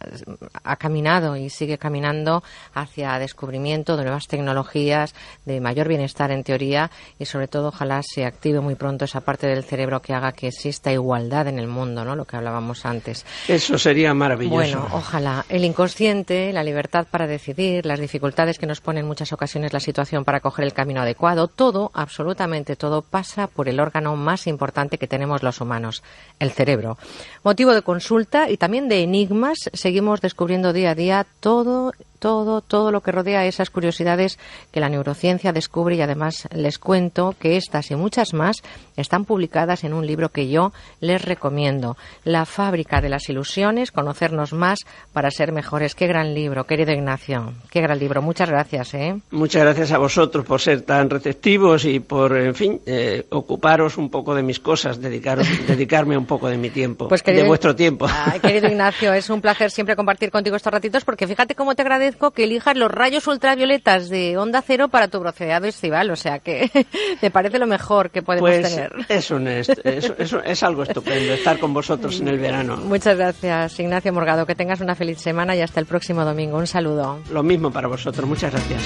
ha 0.65 0.76
caminado 0.76 1.01
y 1.36 1.50
sigue 1.50 1.78
caminando 1.78 2.44
hacia 2.74 3.18
descubrimiento 3.18 3.97
de 3.97 4.05
nuevas 4.05 4.28
tecnologías, 4.28 5.14
de 5.44 5.60
mayor 5.60 5.89
bienestar 5.89 6.31
en 6.31 6.44
teoría 6.44 6.90
y 7.18 7.24
sobre 7.24 7.48
todo 7.48 7.68
ojalá 7.68 8.02
se 8.02 8.24
active 8.24 8.60
muy 8.60 8.76
pronto 8.76 9.05
esa 9.05 9.20
parte 9.20 9.48
del 9.48 9.64
cerebro 9.64 10.00
que 10.00 10.14
haga 10.14 10.32
que 10.32 10.47
exista 10.47 10.92
igualdad 10.92 11.48
en 11.48 11.58
el 11.58 11.66
mundo, 11.66 12.05
¿no? 12.05 12.14
Lo 12.14 12.24
que 12.24 12.36
hablábamos 12.36 12.86
antes. 12.86 13.26
Eso 13.48 13.78
sería 13.78 14.14
maravilloso. 14.14 14.55
Bueno, 14.55 14.89
ojalá. 14.92 15.44
El 15.48 15.64
inconsciente, 15.64 16.52
la 16.52 16.62
libertad 16.62 17.06
para 17.10 17.26
decidir, 17.26 17.84
las 17.84 17.98
dificultades 17.98 18.58
que 18.58 18.66
nos 18.66 18.81
pone 18.81 19.00
en 19.00 19.06
muchas 19.06 19.32
ocasiones 19.32 19.72
la 19.72 19.81
situación 19.81 20.24
para 20.24 20.40
coger 20.40 20.64
el 20.64 20.72
camino 20.72 21.02
adecuado, 21.02 21.48
todo, 21.48 21.90
absolutamente 21.94 22.76
todo, 22.76 23.02
pasa 23.02 23.48
por 23.48 23.68
el 23.68 23.81
órgano 23.81 24.14
más 24.14 24.47
importante 24.47 24.98
que 24.98 25.08
tenemos 25.08 25.42
los 25.42 25.60
humanos, 25.60 26.02
el 26.39 26.52
cerebro. 26.52 26.97
Motivo 27.44 27.74
de 27.74 27.82
consulta 27.82 28.48
y 28.50 28.56
también 28.56 28.88
de 28.88 29.02
enigmas, 29.02 29.58
seguimos 29.72 30.20
descubriendo 30.20 30.72
día 30.72 30.90
a 30.90 30.94
día 30.94 31.26
todo 31.40 31.92
todo, 32.23 32.60
todo 32.60 32.92
lo 32.92 33.01
que 33.01 33.10
rodea 33.10 33.47
esas 33.47 33.68
curiosidades 33.68 34.39
que 34.70 34.78
la 34.78 34.89
neurociencia 34.89 35.52
descubre 35.52 35.97
y 35.97 36.02
además 36.02 36.47
les 36.55 36.78
cuento 36.78 37.34
que 37.36 37.57
estas 37.57 37.91
y 37.91 37.97
muchas 37.97 38.33
más 38.33 38.62
están 38.97 39.25
publicadas 39.25 39.83
en 39.83 39.92
un 39.92 40.07
libro 40.07 40.28
que 40.28 40.49
yo 40.49 40.73
les 41.01 41.20
recomiendo, 41.20 41.97
La 42.23 42.47
fábrica 42.47 43.01
de 43.01 43.09
las 43.09 43.28
ilusiones, 43.28 43.91
conocernos 43.91 44.52
más 44.52 44.78
para 45.12 45.33
ser 45.33 45.51
mejores. 45.51 45.97
Qué 45.97 46.07
gran 46.07 46.33
libro, 46.33 46.65
querido 46.65 46.92
Ignacio, 46.92 47.55
qué 47.70 47.81
gran 47.81 47.99
libro. 47.99 48.23
Muchas 48.23 48.49
gracias, 48.49 48.94
¿eh? 48.94 49.20
Muchas 49.33 49.62
gracias 49.62 49.91
a 49.91 49.99
vosotros 49.99 50.44
por 50.47 50.60
ser 50.60 50.83
tan 50.83 51.10
receptivos 51.10 51.84
y 51.84 51.99
por, 51.99 52.36
en 52.36 52.55
fin, 52.55 52.81
eh, 52.86 53.26
ocuparos 53.31 53.99
un 53.99 54.10
poco 54.10 54.33
de 54.36 54.44
mis 54.44 54.60
cosas, 54.60 55.01
dedicaros, 55.01 55.49
dedicarme 55.67 56.17
un 56.17 56.26
poco 56.26 56.49
de 56.49 56.57
mi 56.57 56.70
tiempo, 56.70 57.09
Pues, 57.09 57.25
de 57.25 57.42
vuestro 57.42 57.75
tiempo. 57.75 58.07
Ay, 58.09 58.39
querido 58.39 58.68
Ignacio, 58.70 59.12
es 59.12 59.28
un 59.28 59.41
placer 59.41 59.73
siempre 59.73 59.97
compartir 59.97 60.31
contigo 60.31 60.55
estos 60.55 60.73
ratitos 60.73 61.05
porque 61.05 61.26
fíjate 61.26 61.57
cómo 61.57 61.75
te 61.75 61.83
agradezco 61.83 62.11
que 62.32 62.44
elijas 62.44 62.76
los 62.76 62.91
rayos 62.91 63.26
ultravioletas 63.26 64.08
de 64.08 64.36
Onda 64.39 64.62
Cero 64.66 64.89
para 64.89 65.08
tu 65.08 65.18
bronceado 65.20 65.66
estival, 65.66 66.10
o 66.10 66.16
sea 66.16 66.39
que 66.39 66.70
me 67.23 67.31
parece 67.31 67.58
lo 67.58 67.66
mejor 67.66 68.10
que 68.10 68.23
podemos 68.23 68.50
Pues 68.50 68.68
tener. 68.70 68.92
es, 69.08 69.31
un 69.31 69.49
est- 69.49 69.78
es, 69.84 70.12
es- 70.18 70.36
es 70.44 70.62
algo 70.62 70.82
estupendo 70.82 71.32
estar 71.34 71.58
con 71.58 71.74
vosotros 71.74 72.20
en 72.20 72.28
el 72.28 72.39
verano. 72.39 72.76
Muchas 72.76 73.16
gracias, 73.16 73.78
Ignacio 73.81 74.12
Morgado. 74.12 74.47
Que 74.47 74.55
tengas 74.55 74.81
una 74.81 74.94
feliz 74.94 75.18
semana 75.20 75.55
y 75.57 75.60
hasta 75.60 75.81
el 75.81 75.86
próximo 75.86 76.24
domingo. 76.24 76.58
Un 76.58 76.66
saludo. 76.66 77.18
Lo 77.31 77.42
mismo 77.42 77.70
para 77.70 77.89
vosotros. 77.89 78.26
Muchas 78.28 78.52
gracias. 78.52 78.82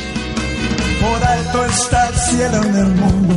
Por 1.00 1.24
alto 1.24 1.64
está 1.66 2.08
el 2.08 2.14
cielo 2.14 2.62
en 2.62 2.76
el 2.76 2.86
mundo, 2.86 3.34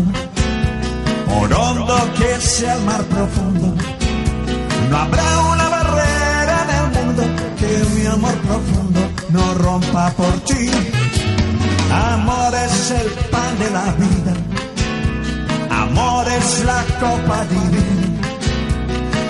por 1.28 1.54
hondo 1.54 1.98
que 2.18 2.40
sea 2.42 2.76
el 2.76 2.82
mar 2.84 3.04
profundo. 3.04 3.76
No 4.90 4.98
habrá 4.98 5.40
una 5.52 5.70
barrera 5.70 6.64
en 6.64 6.70
el 6.76 7.06
mundo 7.06 7.24
que 7.60 8.00
mi 8.00 8.06
amor 8.08 8.34
profundo 8.40 9.00
no 9.32 9.54
rompa 9.56 10.12
por 10.12 10.34
ti. 10.42 10.70
Amor 11.92 12.54
es 12.56 12.92
el 12.92 13.08
pan 13.32 13.60
de 13.60 13.70
la 13.72 13.86
vida, 14.04 14.34
amor 15.84 16.28
es 16.28 16.64
la 16.66 16.84
copa 17.00 17.46
divina. 17.46 18.10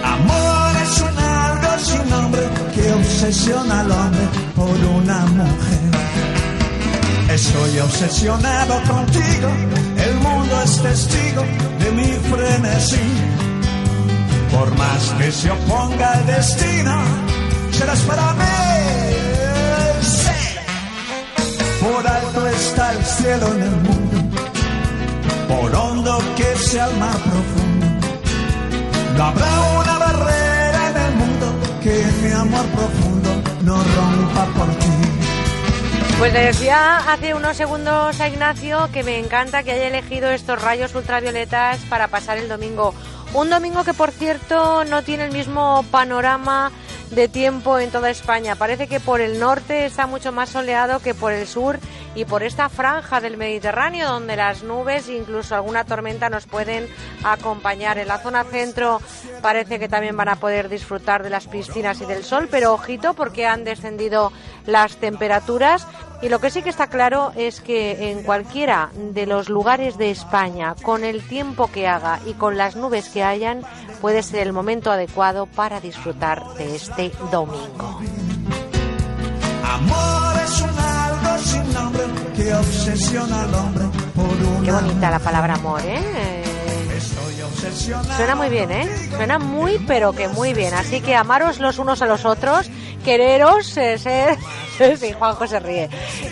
Amor 0.04 0.72
es 0.84 1.02
un 1.02 1.18
algo 1.20 1.80
sin 1.80 2.10
nombre 2.10 2.42
que 2.76 2.94
obsesiona 2.94 3.82
al 3.82 3.92
hombre 3.92 4.28
por 4.56 4.78
una 4.98 5.20
mujer. 5.26 5.90
Estoy 7.32 7.80
obsesionado 7.80 8.82
contigo, 8.92 9.50
el 9.98 10.16
mundo 10.16 10.62
es 10.64 10.82
testigo 10.82 11.44
de 11.80 11.92
mi 11.92 12.12
frenesí. 12.30 13.08
Por 14.52 14.76
más 14.78 15.14
que 15.18 15.32
se 15.32 15.52
oponga 15.52 16.14
el 16.20 16.26
destino, 16.26 16.96
serás 17.72 18.02
para 18.02 18.34
mí. 18.34 18.79
Está 22.48 22.92
el 22.94 23.04
cielo 23.04 23.48
en 23.54 23.62
el 23.64 23.72
mundo, 23.72 24.40
por 25.48 25.76
hondo 25.76 26.20
que 26.36 26.56
sea 26.58 26.86
el 26.88 26.98
mar 26.98 27.18
profundo. 27.18 27.88
No 29.18 29.24
habrá 29.24 29.62
una 29.80 29.98
barrera 29.98 30.90
en 30.90 30.98
el 30.98 31.16
mundo 31.16 31.54
que 31.84 32.06
mi 32.22 32.32
amor 32.32 32.66
profundo 32.68 33.30
no 33.64 33.76
rompa 33.76 34.46
por 34.58 34.68
ti. 34.76 34.90
Pues 36.20 36.34
le 36.34 36.40
decía 36.42 36.98
hace 37.12 37.34
unos 37.34 37.56
segundos 37.56 38.20
a 38.20 38.28
Ignacio 38.28 38.90
que 38.92 39.04
me 39.04 39.20
encanta 39.20 39.64
que 39.64 39.72
haya 39.72 39.88
elegido 39.88 40.30
estos 40.30 40.62
rayos 40.62 40.94
ultravioletas 40.94 41.78
para 41.90 42.10
pasar 42.10 42.38
el 42.38 42.50
domingo. 42.50 42.94
Un 43.34 43.50
domingo 43.50 43.84
que, 43.84 43.94
por 43.94 44.12
cierto, 44.12 44.84
no 44.86 45.04
tiene 45.04 45.26
el 45.26 45.32
mismo 45.32 45.86
panorama 45.92 46.72
de 47.12 47.28
tiempo 47.28 47.80
en 47.80 47.92
toda 47.92 48.10
España. 48.10 48.56
Parece 48.56 48.88
que 48.88 49.00
por 49.00 49.22
el 49.22 49.40
norte 49.40 49.86
está 49.86 50.08
mucho 50.08 50.32
más 50.32 50.50
soleado 50.50 51.00
que 51.00 51.14
por 51.14 51.32
el 51.32 51.48
sur 51.48 51.80
y 52.16 52.26
por 52.26 52.44
esta 52.44 52.70
franja 52.70 53.22
del 53.22 53.38
Mediterráneo 53.38 54.10
donde 54.10 54.36
las 54.36 54.64
nubes 54.64 55.08
e 55.08 55.18
incluso 55.18 55.56
alguna 55.56 55.84
tormenta 55.86 56.30
nos 56.30 56.46
pueden 56.46 56.88
acompañar. 57.24 57.98
En 57.98 58.08
la 58.08 58.20
zona 58.20 58.44
centro 58.44 59.02
parece 59.42 59.80
que 59.80 59.90
también 59.90 60.18
van 60.18 60.30
a 60.30 60.36
poder 60.38 60.70
disfrutar 60.70 61.24
de 61.24 61.30
las 61.30 61.48
piscinas 61.48 62.02
y 62.02 62.06
del 62.06 62.24
sol, 62.24 62.48
pero 62.50 62.74
ojito 62.74 63.14
porque 63.14 63.46
han 63.46 63.64
descendido 63.64 64.32
las 64.66 64.98
temperaturas 64.98 65.88
y 66.22 66.30
lo 66.30 66.40
que 66.40 66.50
sí 66.50 66.62
que 66.62 66.70
está 66.70 66.88
claro 66.88 67.32
es 67.36 67.62
que 67.62 68.12
en 68.12 68.24
cualquiera 68.24 68.90
de 68.94 69.26
los 69.26 69.48
lugares 69.48 69.98
de 69.98 70.12
España, 70.12 70.76
con 70.82 71.06
el 71.06 71.26
tiempo 71.26 71.72
que 71.72 71.88
haga 71.88 72.20
y 72.26 72.34
con 72.34 72.58
las 72.58 72.76
nubes 72.76 73.08
que 73.10 73.24
hayan, 73.24 73.62
puede 74.02 74.22
ser 74.22 74.46
el 74.46 74.54
momento 74.54 74.92
adecuado 74.92 75.46
para 75.46 75.80
disfrutar 75.80 76.44
de 76.58 76.76
este 76.76 77.12
domingo. 77.32 78.02
Amor 79.64 80.38
es 80.44 80.62
un 80.62 80.70
algo 80.70 80.89
sin 81.64 81.74
nombre 81.74 82.04
que 82.36 82.54
obsesiona 82.54 83.44
al 83.44 83.54
hombre 83.54 83.86
por 84.16 84.64
Qué 84.64 84.72
bonita 84.72 85.10
la 85.10 85.20
palabra 85.20 85.56
amor, 85.56 85.82
¿eh? 85.84 86.44
Suena 88.16 88.36
muy 88.36 88.50
bien, 88.50 88.72
¿eh? 88.72 88.88
Suena 89.10 89.40
muy, 89.40 89.80
pero 89.88 90.14
que 90.14 90.28
muy 90.28 90.54
bien. 90.54 90.74
Así 90.74 91.02
que 91.02 91.16
amaros 91.16 91.60
los 91.60 91.78
unos 91.80 92.02
a 92.02 92.06
los 92.06 92.26
otros 92.26 92.70
quereros, 93.04 93.76
eh, 93.78 93.98
ser... 93.98 94.38
sí, 94.98 95.14
Juanjo 95.14 95.48
se 95.48 95.60
ríe. 95.60 95.90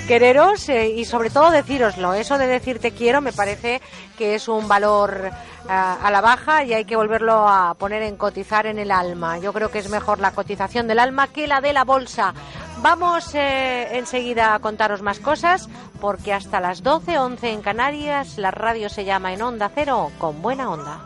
Quereros 0.07 0.69
eh, 0.69 0.89
y 0.89 1.05
sobre 1.05 1.29
todo 1.29 1.51
decíroslo. 1.51 2.13
Eso 2.13 2.37
de 2.37 2.47
decir 2.47 2.79
te 2.79 2.91
quiero 2.91 3.21
me 3.21 3.33
parece 3.33 3.81
que 4.17 4.35
es 4.35 4.47
un 4.47 4.67
valor 4.67 5.31
a, 5.69 5.93
a 5.93 6.11
la 6.11 6.21
baja 6.21 6.63
y 6.63 6.73
hay 6.73 6.85
que 6.85 6.95
volverlo 6.95 7.47
a 7.47 7.73
poner 7.75 8.03
en 8.03 8.15
cotizar 8.15 8.65
en 8.65 8.79
el 8.79 8.91
alma. 8.91 9.37
Yo 9.39 9.53
creo 9.53 9.69
que 9.69 9.79
es 9.79 9.89
mejor 9.89 10.19
la 10.19 10.31
cotización 10.31 10.87
del 10.87 10.99
alma 10.99 11.27
que 11.27 11.47
la 11.47 11.61
de 11.61 11.73
la 11.73 11.83
bolsa. 11.83 12.33
Vamos 12.81 13.33
eh, 13.33 13.97
enseguida 13.97 14.53
a 14.53 14.59
contaros 14.59 15.01
más 15.01 15.19
cosas 15.19 15.69
porque 15.99 16.33
hasta 16.33 16.59
las 16.59 16.83
12, 16.83 17.17
11 17.17 17.51
en 17.51 17.61
Canarias 17.61 18.37
la 18.37 18.51
radio 18.51 18.89
se 18.89 19.05
llama 19.05 19.33
en 19.33 19.41
Onda 19.41 19.71
Cero 19.73 20.11
con 20.17 20.41
buena 20.41 20.69
onda. 20.69 20.99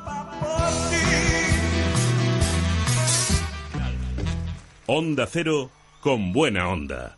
Onda 4.87 5.25
Cero 5.27 5.69
con 6.01 6.33
buena 6.33 6.67
onda. 6.67 7.17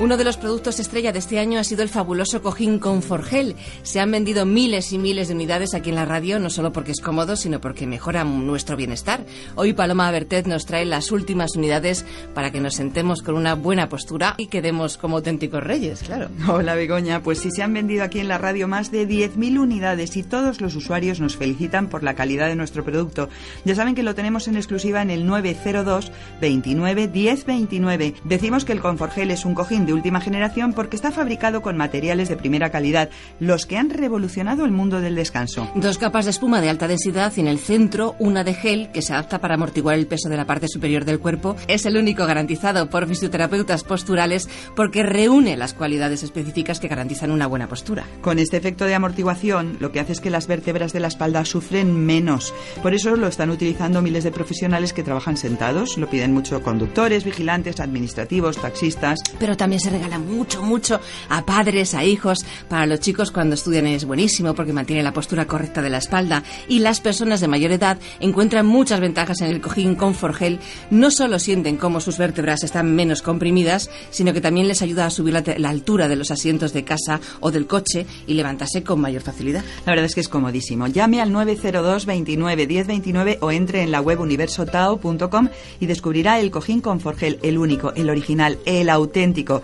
Uno 0.00 0.16
de 0.16 0.22
los 0.22 0.36
productos 0.36 0.78
estrella 0.78 1.10
de 1.10 1.18
este 1.18 1.40
año 1.40 1.58
ha 1.58 1.64
sido 1.64 1.82
el 1.82 1.88
fabuloso 1.88 2.40
cojín 2.40 2.78
Conforgel. 2.78 3.56
Se 3.82 3.98
han 3.98 4.12
vendido 4.12 4.46
miles 4.46 4.92
y 4.92 4.98
miles 4.98 5.26
de 5.26 5.34
unidades 5.34 5.74
aquí 5.74 5.88
en 5.88 5.96
la 5.96 6.04
radio, 6.04 6.38
no 6.38 6.50
solo 6.50 6.72
porque 6.72 6.92
es 6.92 7.00
cómodo, 7.00 7.34
sino 7.34 7.60
porque 7.60 7.84
mejora 7.88 8.22
nuestro 8.22 8.76
bienestar. 8.76 9.26
Hoy 9.56 9.72
Paloma 9.72 10.08
Bertet 10.12 10.46
nos 10.46 10.66
trae 10.66 10.84
las 10.84 11.10
últimas 11.10 11.56
unidades 11.56 12.06
para 12.32 12.52
que 12.52 12.60
nos 12.60 12.74
sentemos 12.74 13.22
con 13.22 13.34
una 13.34 13.56
buena 13.56 13.88
postura 13.88 14.36
y 14.38 14.46
quedemos 14.46 14.98
como 14.98 15.16
auténticos 15.16 15.64
reyes, 15.64 16.04
claro. 16.04 16.28
Hola 16.46 16.76
Begoña, 16.76 17.20
pues 17.24 17.40
sí 17.40 17.50
se 17.50 17.64
han 17.64 17.74
vendido 17.74 18.04
aquí 18.04 18.20
en 18.20 18.28
la 18.28 18.38
radio 18.38 18.68
más 18.68 18.92
de 18.92 19.08
10.000 19.08 19.58
unidades 19.58 20.16
y 20.16 20.22
todos 20.22 20.60
los 20.60 20.76
usuarios 20.76 21.18
nos 21.18 21.36
felicitan 21.36 21.88
por 21.88 22.04
la 22.04 22.14
calidad 22.14 22.46
de 22.46 22.54
nuestro 22.54 22.84
producto. 22.84 23.28
Ya 23.64 23.74
saben 23.74 23.96
que 23.96 24.04
lo 24.04 24.14
tenemos 24.14 24.46
en 24.46 24.58
exclusiva 24.58 25.02
en 25.02 25.10
el 25.10 25.26
902 25.26 26.12
29 26.40 27.08
10 27.08 27.46
29. 27.46 28.14
Decimos 28.22 28.64
que 28.64 28.74
el 28.74 28.80
Conforgel 28.80 29.32
es 29.32 29.44
un 29.44 29.56
cojín 29.56 29.87
de 29.88 29.94
última 29.94 30.20
generación 30.20 30.74
porque 30.74 30.96
está 30.96 31.10
fabricado 31.10 31.62
con 31.62 31.78
materiales 31.78 32.28
de 32.28 32.36
primera 32.36 32.70
calidad, 32.70 33.08
los 33.40 33.64
que 33.64 33.78
han 33.78 33.88
revolucionado 33.88 34.66
el 34.66 34.70
mundo 34.70 35.00
del 35.00 35.14
descanso. 35.14 35.66
Dos 35.74 35.96
capas 35.96 36.26
de 36.26 36.30
espuma 36.30 36.60
de 36.60 36.68
alta 36.68 36.86
densidad 36.86 37.32
y 37.36 37.40
en 37.40 37.48
el 37.48 37.58
centro 37.58 38.14
una 38.18 38.44
de 38.44 38.52
gel 38.52 38.90
que 38.92 39.00
se 39.00 39.14
adapta 39.14 39.40
para 39.40 39.54
amortiguar 39.54 39.96
el 39.96 40.06
peso 40.06 40.28
de 40.28 40.36
la 40.36 40.44
parte 40.44 40.68
superior 40.68 41.06
del 41.06 41.20
cuerpo. 41.20 41.56
Es 41.68 41.86
el 41.86 41.96
único 41.96 42.26
garantizado 42.26 42.90
por 42.90 43.08
fisioterapeutas 43.08 43.82
posturales 43.82 44.46
porque 44.76 45.02
reúne 45.02 45.56
las 45.56 45.72
cualidades 45.72 46.22
específicas 46.22 46.80
que 46.80 46.88
garantizan 46.88 47.30
una 47.30 47.46
buena 47.46 47.66
postura. 47.66 48.04
Con 48.20 48.38
este 48.38 48.58
efecto 48.58 48.84
de 48.84 48.94
amortiguación, 48.94 49.78
lo 49.80 49.90
que 49.90 50.00
hace 50.00 50.12
es 50.12 50.20
que 50.20 50.28
las 50.28 50.48
vértebras 50.48 50.92
de 50.92 51.00
la 51.00 51.08
espalda 51.08 51.46
sufren 51.46 51.96
menos. 52.04 52.52
Por 52.82 52.92
eso 52.92 53.16
lo 53.16 53.26
están 53.26 53.48
utilizando 53.48 54.02
miles 54.02 54.24
de 54.24 54.32
profesionales 54.32 54.92
que 54.92 55.02
trabajan 55.02 55.38
sentados. 55.38 55.96
Lo 55.96 56.10
piden 56.10 56.34
mucho 56.34 56.62
conductores, 56.62 57.24
vigilantes, 57.24 57.80
administrativos, 57.80 58.58
taxistas. 58.58 59.20
Pero 59.38 59.56
también 59.56 59.77
se 59.78 59.90
regala 59.90 60.18
mucho, 60.18 60.62
mucho 60.62 61.00
a 61.28 61.44
padres, 61.44 61.94
a 61.94 62.04
hijos. 62.04 62.44
Para 62.68 62.86
los 62.86 63.00
chicos 63.00 63.30
cuando 63.30 63.54
estudian 63.54 63.86
es 63.86 64.04
buenísimo 64.04 64.54
porque 64.54 64.72
mantiene 64.72 65.02
la 65.02 65.12
postura 65.12 65.46
correcta 65.46 65.82
de 65.82 65.90
la 65.90 65.98
espalda. 65.98 66.42
Y 66.68 66.80
las 66.80 67.00
personas 67.00 67.40
de 67.40 67.48
mayor 67.48 67.72
edad 67.72 67.98
encuentran 68.20 68.66
muchas 68.66 69.00
ventajas 69.00 69.40
en 69.40 69.48
el 69.48 69.60
cojín 69.60 69.94
Conforgel. 69.94 70.60
No 70.90 71.10
solo 71.10 71.38
sienten 71.38 71.76
cómo 71.76 72.00
sus 72.00 72.18
vértebras 72.18 72.62
están 72.64 72.94
menos 72.94 73.22
comprimidas, 73.22 73.90
sino 74.10 74.32
que 74.32 74.40
también 74.40 74.68
les 74.68 74.82
ayuda 74.82 75.06
a 75.06 75.10
subir 75.10 75.34
la, 75.34 75.68
altura 75.68 76.08
de 76.08 76.16
los 76.16 76.30
asientos 76.30 76.72
de 76.72 76.84
casa 76.84 77.20
o 77.40 77.50
del 77.50 77.66
coche 77.66 78.06
y 78.26 78.34
levantarse 78.34 78.82
con 78.82 79.00
mayor 79.00 79.22
facilidad. 79.22 79.64
La 79.86 79.92
verdad 79.92 80.06
es 80.06 80.14
que 80.14 80.20
es 80.20 80.28
comodísimo. 80.28 80.86
Llame 80.86 81.20
al 81.20 81.32
902 81.32 82.06
29 82.06 82.66
10 82.66 82.86
29 82.86 83.38
o 83.40 83.50
entre 83.50 83.82
en 83.82 83.90
la 83.90 84.00
web 84.00 84.20
universotao.com 84.20 85.48
y 85.80 85.86
descubrirá 85.86 86.40
el 86.40 86.50
cojín 86.50 86.80
Conforgel, 86.80 87.38
el 87.42 87.58
único, 87.58 87.92
el 87.94 88.10
original, 88.10 88.58
el 88.64 88.90
auténtico. 88.90 89.62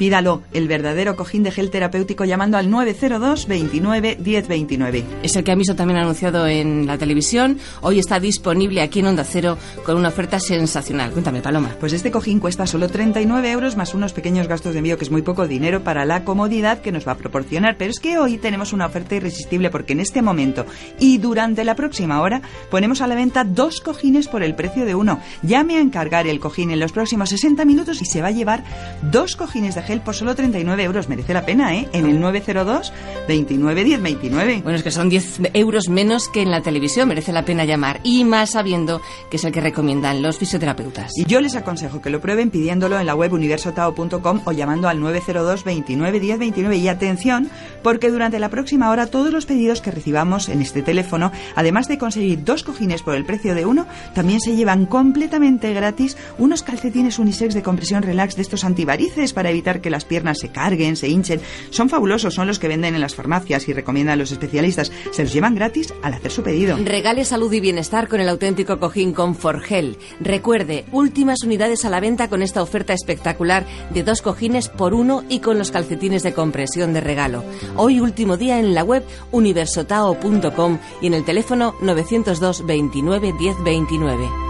Pídalo, 0.00 0.40
el 0.54 0.66
verdadero 0.66 1.14
cojín 1.14 1.42
de 1.42 1.50
gel 1.50 1.68
terapéutico 1.68 2.24
llamando 2.24 2.56
al 2.56 2.70
902 2.70 3.46
29 3.46 4.16
10 4.18 4.48
29. 4.48 5.04
Es 5.22 5.36
el 5.36 5.44
que 5.44 5.52
ha 5.52 5.54
visto 5.54 5.76
también 5.76 5.98
anunciado 5.98 6.46
en 6.46 6.86
la 6.86 6.96
televisión. 6.96 7.58
Hoy 7.82 7.98
está 7.98 8.18
disponible 8.18 8.80
aquí 8.80 9.00
en 9.00 9.08
Onda 9.08 9.24
Cero 9.24 9.58
con 9.84 9.98
una 9.98 10.08
oferta 10.08 10.40
sensacional. 10.40 11.10
Cuéntame, 11.10 11.42
Paloma. 11.42 11.76
Pues 11.78 11.92
este 11.92 12.10
cojín 12.10 12.40
cuesta 12.40 12.66
solo 12.66 12.88
39 12.88 13.50
euros 13.50 13.76
más 13.76 13.92
unos 13.92 14.14
pequeños 14.14 14.48
gastos 14.48 14.72
de 14.72 14.78
envío, 14.78 14.96
que 14.96 15.04
es 15.04 15.10
muy 15.10 15.20
poco 15.20 15.46
dinero 15.46 15.84
para 15.84 16.06
la 16.06 16.24
comodidad 16.24 16.80
que 16.80 16.92
nos 16.92 17.06
va 17.06 17.12
a 17.12 17.18
proporcionar. 17.18 17.76
Pero 17.76 17.90
es 17.90 18.00
que 18.00 18.16
hoy 18.16 18.38
tenemos 18.38 18.72
una 18.72 18.86
oferta 18.86 19.16
irresistible 19.16 19.68
porque 19.68 19.92
en 19.92 20.00
este 20.00 20.22
momento 20.22 20.64
y 20.98 21.18
durante 21.18 21.62
la 21.62 21.74
próxima 21.74 22.22
hora 22.22 22.40
ponemos 22.70 23.02
a 23.02 23.06
la 23.06 23.16
venta 23.16 23.44
dos 23.44 23.82
cojines 23.82 24.28
por 24.28 24.42
el 24.42 24.54
precio 24.54 24.86
de 24.86 24.94
uno. 24.94 25.20
Llame 25.42 25.76
a 25.76 25.80
encargar 25.80 26.26
el 26.26 26.40
cojín 26.40 26.70
en 26.70 26.80
los 26.80 26.92
próximos 26.92 27.28
60 27.28 27.66
minutos 27.66 28.00
y 28.00 28.06
se 28.06 28.22
va 28.22 28.28
a 28.28 28.30
llevar 28.30 28.64
dos 29.02 29.36
cojines 29.36 29.74
de 29.74 29.82
gel 29.82 29.89
por 29.98 30.14
solo 30.14 30.36
39 30.36 30.84
euros. 30.84 31.08
Merece 31.08 31.34
la 31.34 31.44
pena, 31.44 31.74
¿eh? 31.74 31.88
En 31.92 32.06
el 32.06 32.20
902 32.20 32.92
29 33.26 33.84
10 33.84 34.02
29. 34.02 34.60
Bueno, 34.62 34.76
es 34.76 34.84
que 34.84 34.90
son 34.90 35.08
10 35.08 35.40
euros 35.54 35.88
menos 35.88 36.28
que 36.28 36.42
en 36.42 36.50
la 36.50 36.60
televisión. 36.60 37.08
Merece 37.08 37.32
la 37.32 37.44
pena 37.44 37.64
llamar. 37.64 38.00
Y 38.04 38.24
más 38.24 38.50
sabiendo 38.50 39.00
que 39.30 39.36
es 39.36 39.44
el 39.44 39.52
que 39.52 39.60
recomiendan 39.60 40.22
los 40.22 40.38
fisioterapeutas. 40.38 41.12
Y 41.16 41.24
yo 41.24 41.40
les 41.40 41.56
aconsejo 41.56 42.00
que 42.00 42.10
lo 42.10 42.20
prueben 42.20 42.50
pidiéndolo 42.50 42.98
en 43.00 43.06
la 43.06 43.14
web 43.14 43.32
universotao.com 43.32 44.42
o 44.44 44.52
llamando 44.52 44.88
al 44.88 45.00
902 45.00 45.64
29 45.64 46.20
10 46.20 46.38
29. 46.38 46.76
Y 46.76 46.88
atención, 46.88 47.50
porque 47.82 48.10
durante 48.10 48.38
la 48.38 48.48
próxima 48.48 48.90
hora 48.90 49.06
todos 49.06 49.32
los 49.32 49.46
pedidos 49.46 49.80
que 49.80 49.90
recibamos 49.90 50.48
en 50.48 50.62
este 50.62 50.82
teléfono, 50.82 51.32
además 51.56 51.88
de 51.88 51.98
conseguir 51.98 52.44
dos 52.44 52.62
cojines 52.62 53.02
por 53.02 53.14
el 53.14 53.24
precio 53.24 53.54
de 53.54 53.66
uno, 53.66 53.86
también 54.14 54.40
se 54.40 54.54
llevan 54.54 54.86
completamente 54.86 55.72
gratis 55.72 56.16
unos 56.38 56.62
calcetines 56.62 57.18
unisex 57.18 57.54
de 57.54 57.62
compresión 57.62 58.02
relax 58.02 58.36
de 58.36 58.42
estos 58.42 58.64
antivarices 58.64 59.32
para 59.32 59.50
evitar 59.50 59.79
que 59.80 59.90
las 59.90 60.04
piernas 60.04 60.38
se 60.38 60.50
carguen, 60.50 60.96
se 60.96 61.08
hinchen. 61.08 61.40
Son 61.70 61.88
fabulosos, 61.88 62.34
son 62.34 62.46
los 62.46 62.58
que 62.58 62.68
venden 62.68 62.94
en 62.94 63.00
las 63.00 63.14
farmacias 63.14 63.68
y 63.68 63.72
recomiendan 63.72 64.18
los 64.18 64.32
especialistas. 64.32 64.92
Se 65.12 65.22
los 65.22 65.32
llevan 65.32 65.54
gratis 65.54 65.92
al 66.02 66.14
hacer 66.14 66.30
su 66.30 66.42
pedido. 66.42 66.76
Regale 66.84 67.24
salud 67.24 67.52
y 67.52 67.60
bienestar 67.60 68.08
con 68.08 68.20
el 68.20 68.28
auténtico 68.28 68.78
cojín 68.78 69.12
Conforgel. 69.12 69.98
Recuerde, 70.20 70.84
últimas 70.92 71.42
unidades 71.44 71.84
a 71.84 71.90
la 71.90 72.00
venta 72.00 72.28
con 72.28 72.42
esta 72.42 72.62
oferta 72.62 72.92
espectacular 72.92 73.66
de 73.92 74.02
dos 74.02 74.22
cojines 74.22 74.68
por 74.68 74.94
uno 74.94 75.24
y 75.28 75.40
con 75.40 75.58
los 75.58 75.70
calcetines 75.70 76.22
de 76.22 76.32
compresión 76.32 76.92
de 76.92 77.00
regalo. 77.00 77.44
Hoy 77.76 78.00
último 78.00 78.36
día 78.36 78.58
en 78.58 78.74
la 78.74 78.84
web 78.84 79.04
universotao.com 79.32 80.78
y 81.00 81.06
en 81.06 81.14
el 81.14 81.24
teléfono 81.24 81.74
902 81.80 82.66
29 82.66 83.34
10 83.38 83.56
29. 83.64 84.49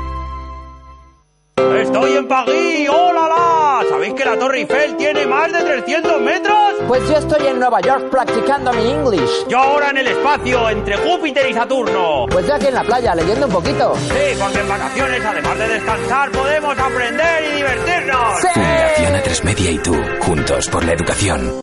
¡Estoy 1.80 2.16
en 2.16 2.28
París! 2.28 2.89
¡Hola, 2.90 3.28
la! 3.28 3.84
¿Sabéis 3.89 4.14
que 4.14 4.24
la 4.24 4.39
Torre 4.39 4.58
Eiffel 4.60 4.97
tiene 4.97 5.26
más 5.26 5.52
de 5.52 5.62
300 5.62 6.20
metros? 6.20 6.56
Pues 6.86 7.08
yo 7.08 7.16
estoy 7.16 7.47
en 7.47 7.58
Nueva 7.58 7.80
York 7.80 8.08
practicando 8.10 8.72
mi 8.72 8.90
English. 8.90 9.47
Yo 9.48 9.58
ahora 9.58 9.90
en 9.90 9.98
el 9.98 10.06
espacio, 10.06 10.68
entre 10.70 10.97
Júpiter 10.97 11.50
y 11.50 11.55
Saturno. 11.55 12.26
Pues 12.30 12.47
yo 12.47 12.55
aquí 12.55 12.66
en 12.66 12.74
la 12.74 12.82
playa, 12.82 13.14
leyendo 13.14 13.47
un 13.47 13.52
poquito. 13.52 13.94
Sí, 13.97 14.39
porque 14.39 14.60
en 14.60 14.68
vacaciones, 14.68 15.24
además 15.24 15.58
de 15.58 15.68
descansar, 15.68 16.30
podemos 16.30 16.78
aprender 16.78 17.44
y 17.44 17.56
divertirnos. 17.56 18.40
Fundación 18.55 19.14
A3 19.14 19.44
Media 19.44 19.70
y 19.70 19.78
tú, 19.78 19.97
juntos 20.20 20.68
por 20.68 20.84
la 20.84 20.92
educación. 20.92 21.62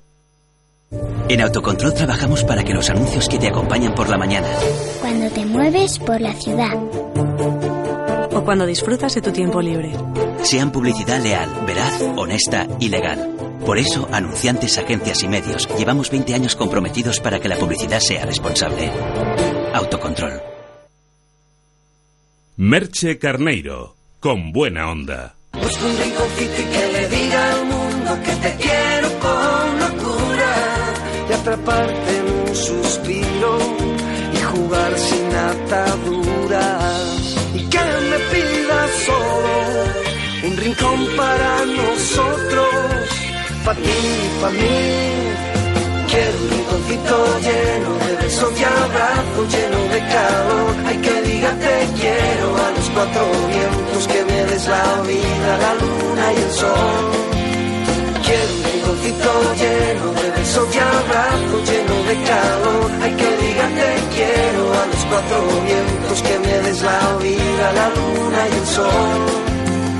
En 1.29 1.41
Autocontrol 1.41 1.93
trabajamos 1.93 2.43
para 2.45 2.63
que 2.63 2.73
los 2.73 2.89
anuncios 2.89 3.27
que 3.27 3.37
te 3.37 3.47
acompañan 3.49 3.93
por 3.93 4.07
la 4.09 4.17
mañana, 4.17 4.47
Cuando 5.01 5.29
te 5.31 5.45
mueves 5.45 5.99
por 5.99 6.21
la 6.21 6.33
ciudad. 6.33 6.71
Cuando 8.47 8.65
disfrutas 8.65 9.13
de 9.13 9.21
tu 9.21 9.33
tiempo 9.33 9.61
libre. 9.61 9.91
sean 10.41 10.71
publicidad 10.71 11.21
leal, 11.21 11.49
veraz, 11.67 12.01
honesta 12.15 12.65
y 12.79 12.87
legal. 12.87 13.35
Por 13.65 13.77
eso, 13.77 14.07
anunciantes, 14.09 14.77
agencias 14.77 15.21
y 15.23 15.27
medios, 15.27 15.67
llevamos 15.77 16.09
20 16.09 16.33
años 16.33 16.55
comprometidos 16.55 17.19
para 17.19 17.41
que 17.41 17.49
la 17.49 17.57
publicidad 17.57 17.99
sea 17.99 18.25
responsable. 18.25 18.89
Autocontrol. 19.73 20.41
Merche 22.55 23.19
Carneiro, 23.19 23.97
con 24.21 24.53
buena 24.53 24.91
onda. 24.91 25.35
Busco 25.51 25.85
un 25.85 25.97
rinconcito 25.97 26.61
y 26.61 26.65
que 26.71 26.91
le 26.93 27.09
diga 27.09 27.51
al 27.51 27.65
mundo 27.65 28.17
que 28.23 28.31
te 28.31 28.55
quiero 28.63 29.09
con 29.19 29.79
locura 29.81 30.55
y 31.29 31.33
atraparte 31.33 32.17
en 32.17 32.47
un 32.47 32.55
suspiro 32.55 33.59
y 34.33 34.37
jugar 34.37 34.97
sin 34.97 35.35
ataduras 35.35 36.96
solo 39.05 39.53
un 40.43 40.57
rincón 40.57 41.07
para 41.15 41.65
nosotros, 41.65 42.67
para 43.65 43.79
ti 43.79 43.99
para 44.41 44.53
mí. 44.53 45.07
Quiero 46.07 46.37
un 46.43 46.49
rinconcito 46.49 47.39
lleno 47.45 47.91
de 48.05 48.15
besos 48.23 48.53
y 48.59 48.63
abrazos, 48.63 49.45
lleno 49.53 49.81
de 49.93 49.99
calor. 50.13 50.75
Hay 50.87 50.97
que 50.97 51.21
diga 51.23 51.51
te 51.63 51.75
quiero 51.99 52.47
a 52.65 52.71
los 52.71 52.89
cuatro 52.95 53.23
vientos, 53.53 54.07
que 54.07 54.25
me 54.25 54.45
des 54.45 54.67
la 54.67 55.01
vida, 55.01 55.51
la 55.63 55.73
luna 55.81 56.33
y 56.33 56.37
el 56.37 56.51
sol. 56.51 57.05
Quiero 58.25 58.51
un 58.57 58.63
rinconcito 58.71 59.31
lleno 59.61 60.07
de 60.21 60.26
besos 60.47 60.75
y 60.75 60.79
abrazos, 60.79 61.69
lleno 61.69 62.03
de 62.03 62.23
calor. 62.23 62.91
Hay 63.01 63.11
que 63.15 63.37
diga 63.37 63.67
te 63.67 64.15
quiero 64.15 64.73
a 64.73 64.85
los 64.85 65.05
cuatro 65.09 65.61
vientos, 65.65 66.21
que 66.21 66.39
me 66.39 66.59
des 66.61 66.81
la 66.81 67.17
vida, 67.21 67.71
la 67.73 67.89
luna 67.89 68.47
y 68.49 68.57
el 68.57 68.65
sol. 68.65 69.46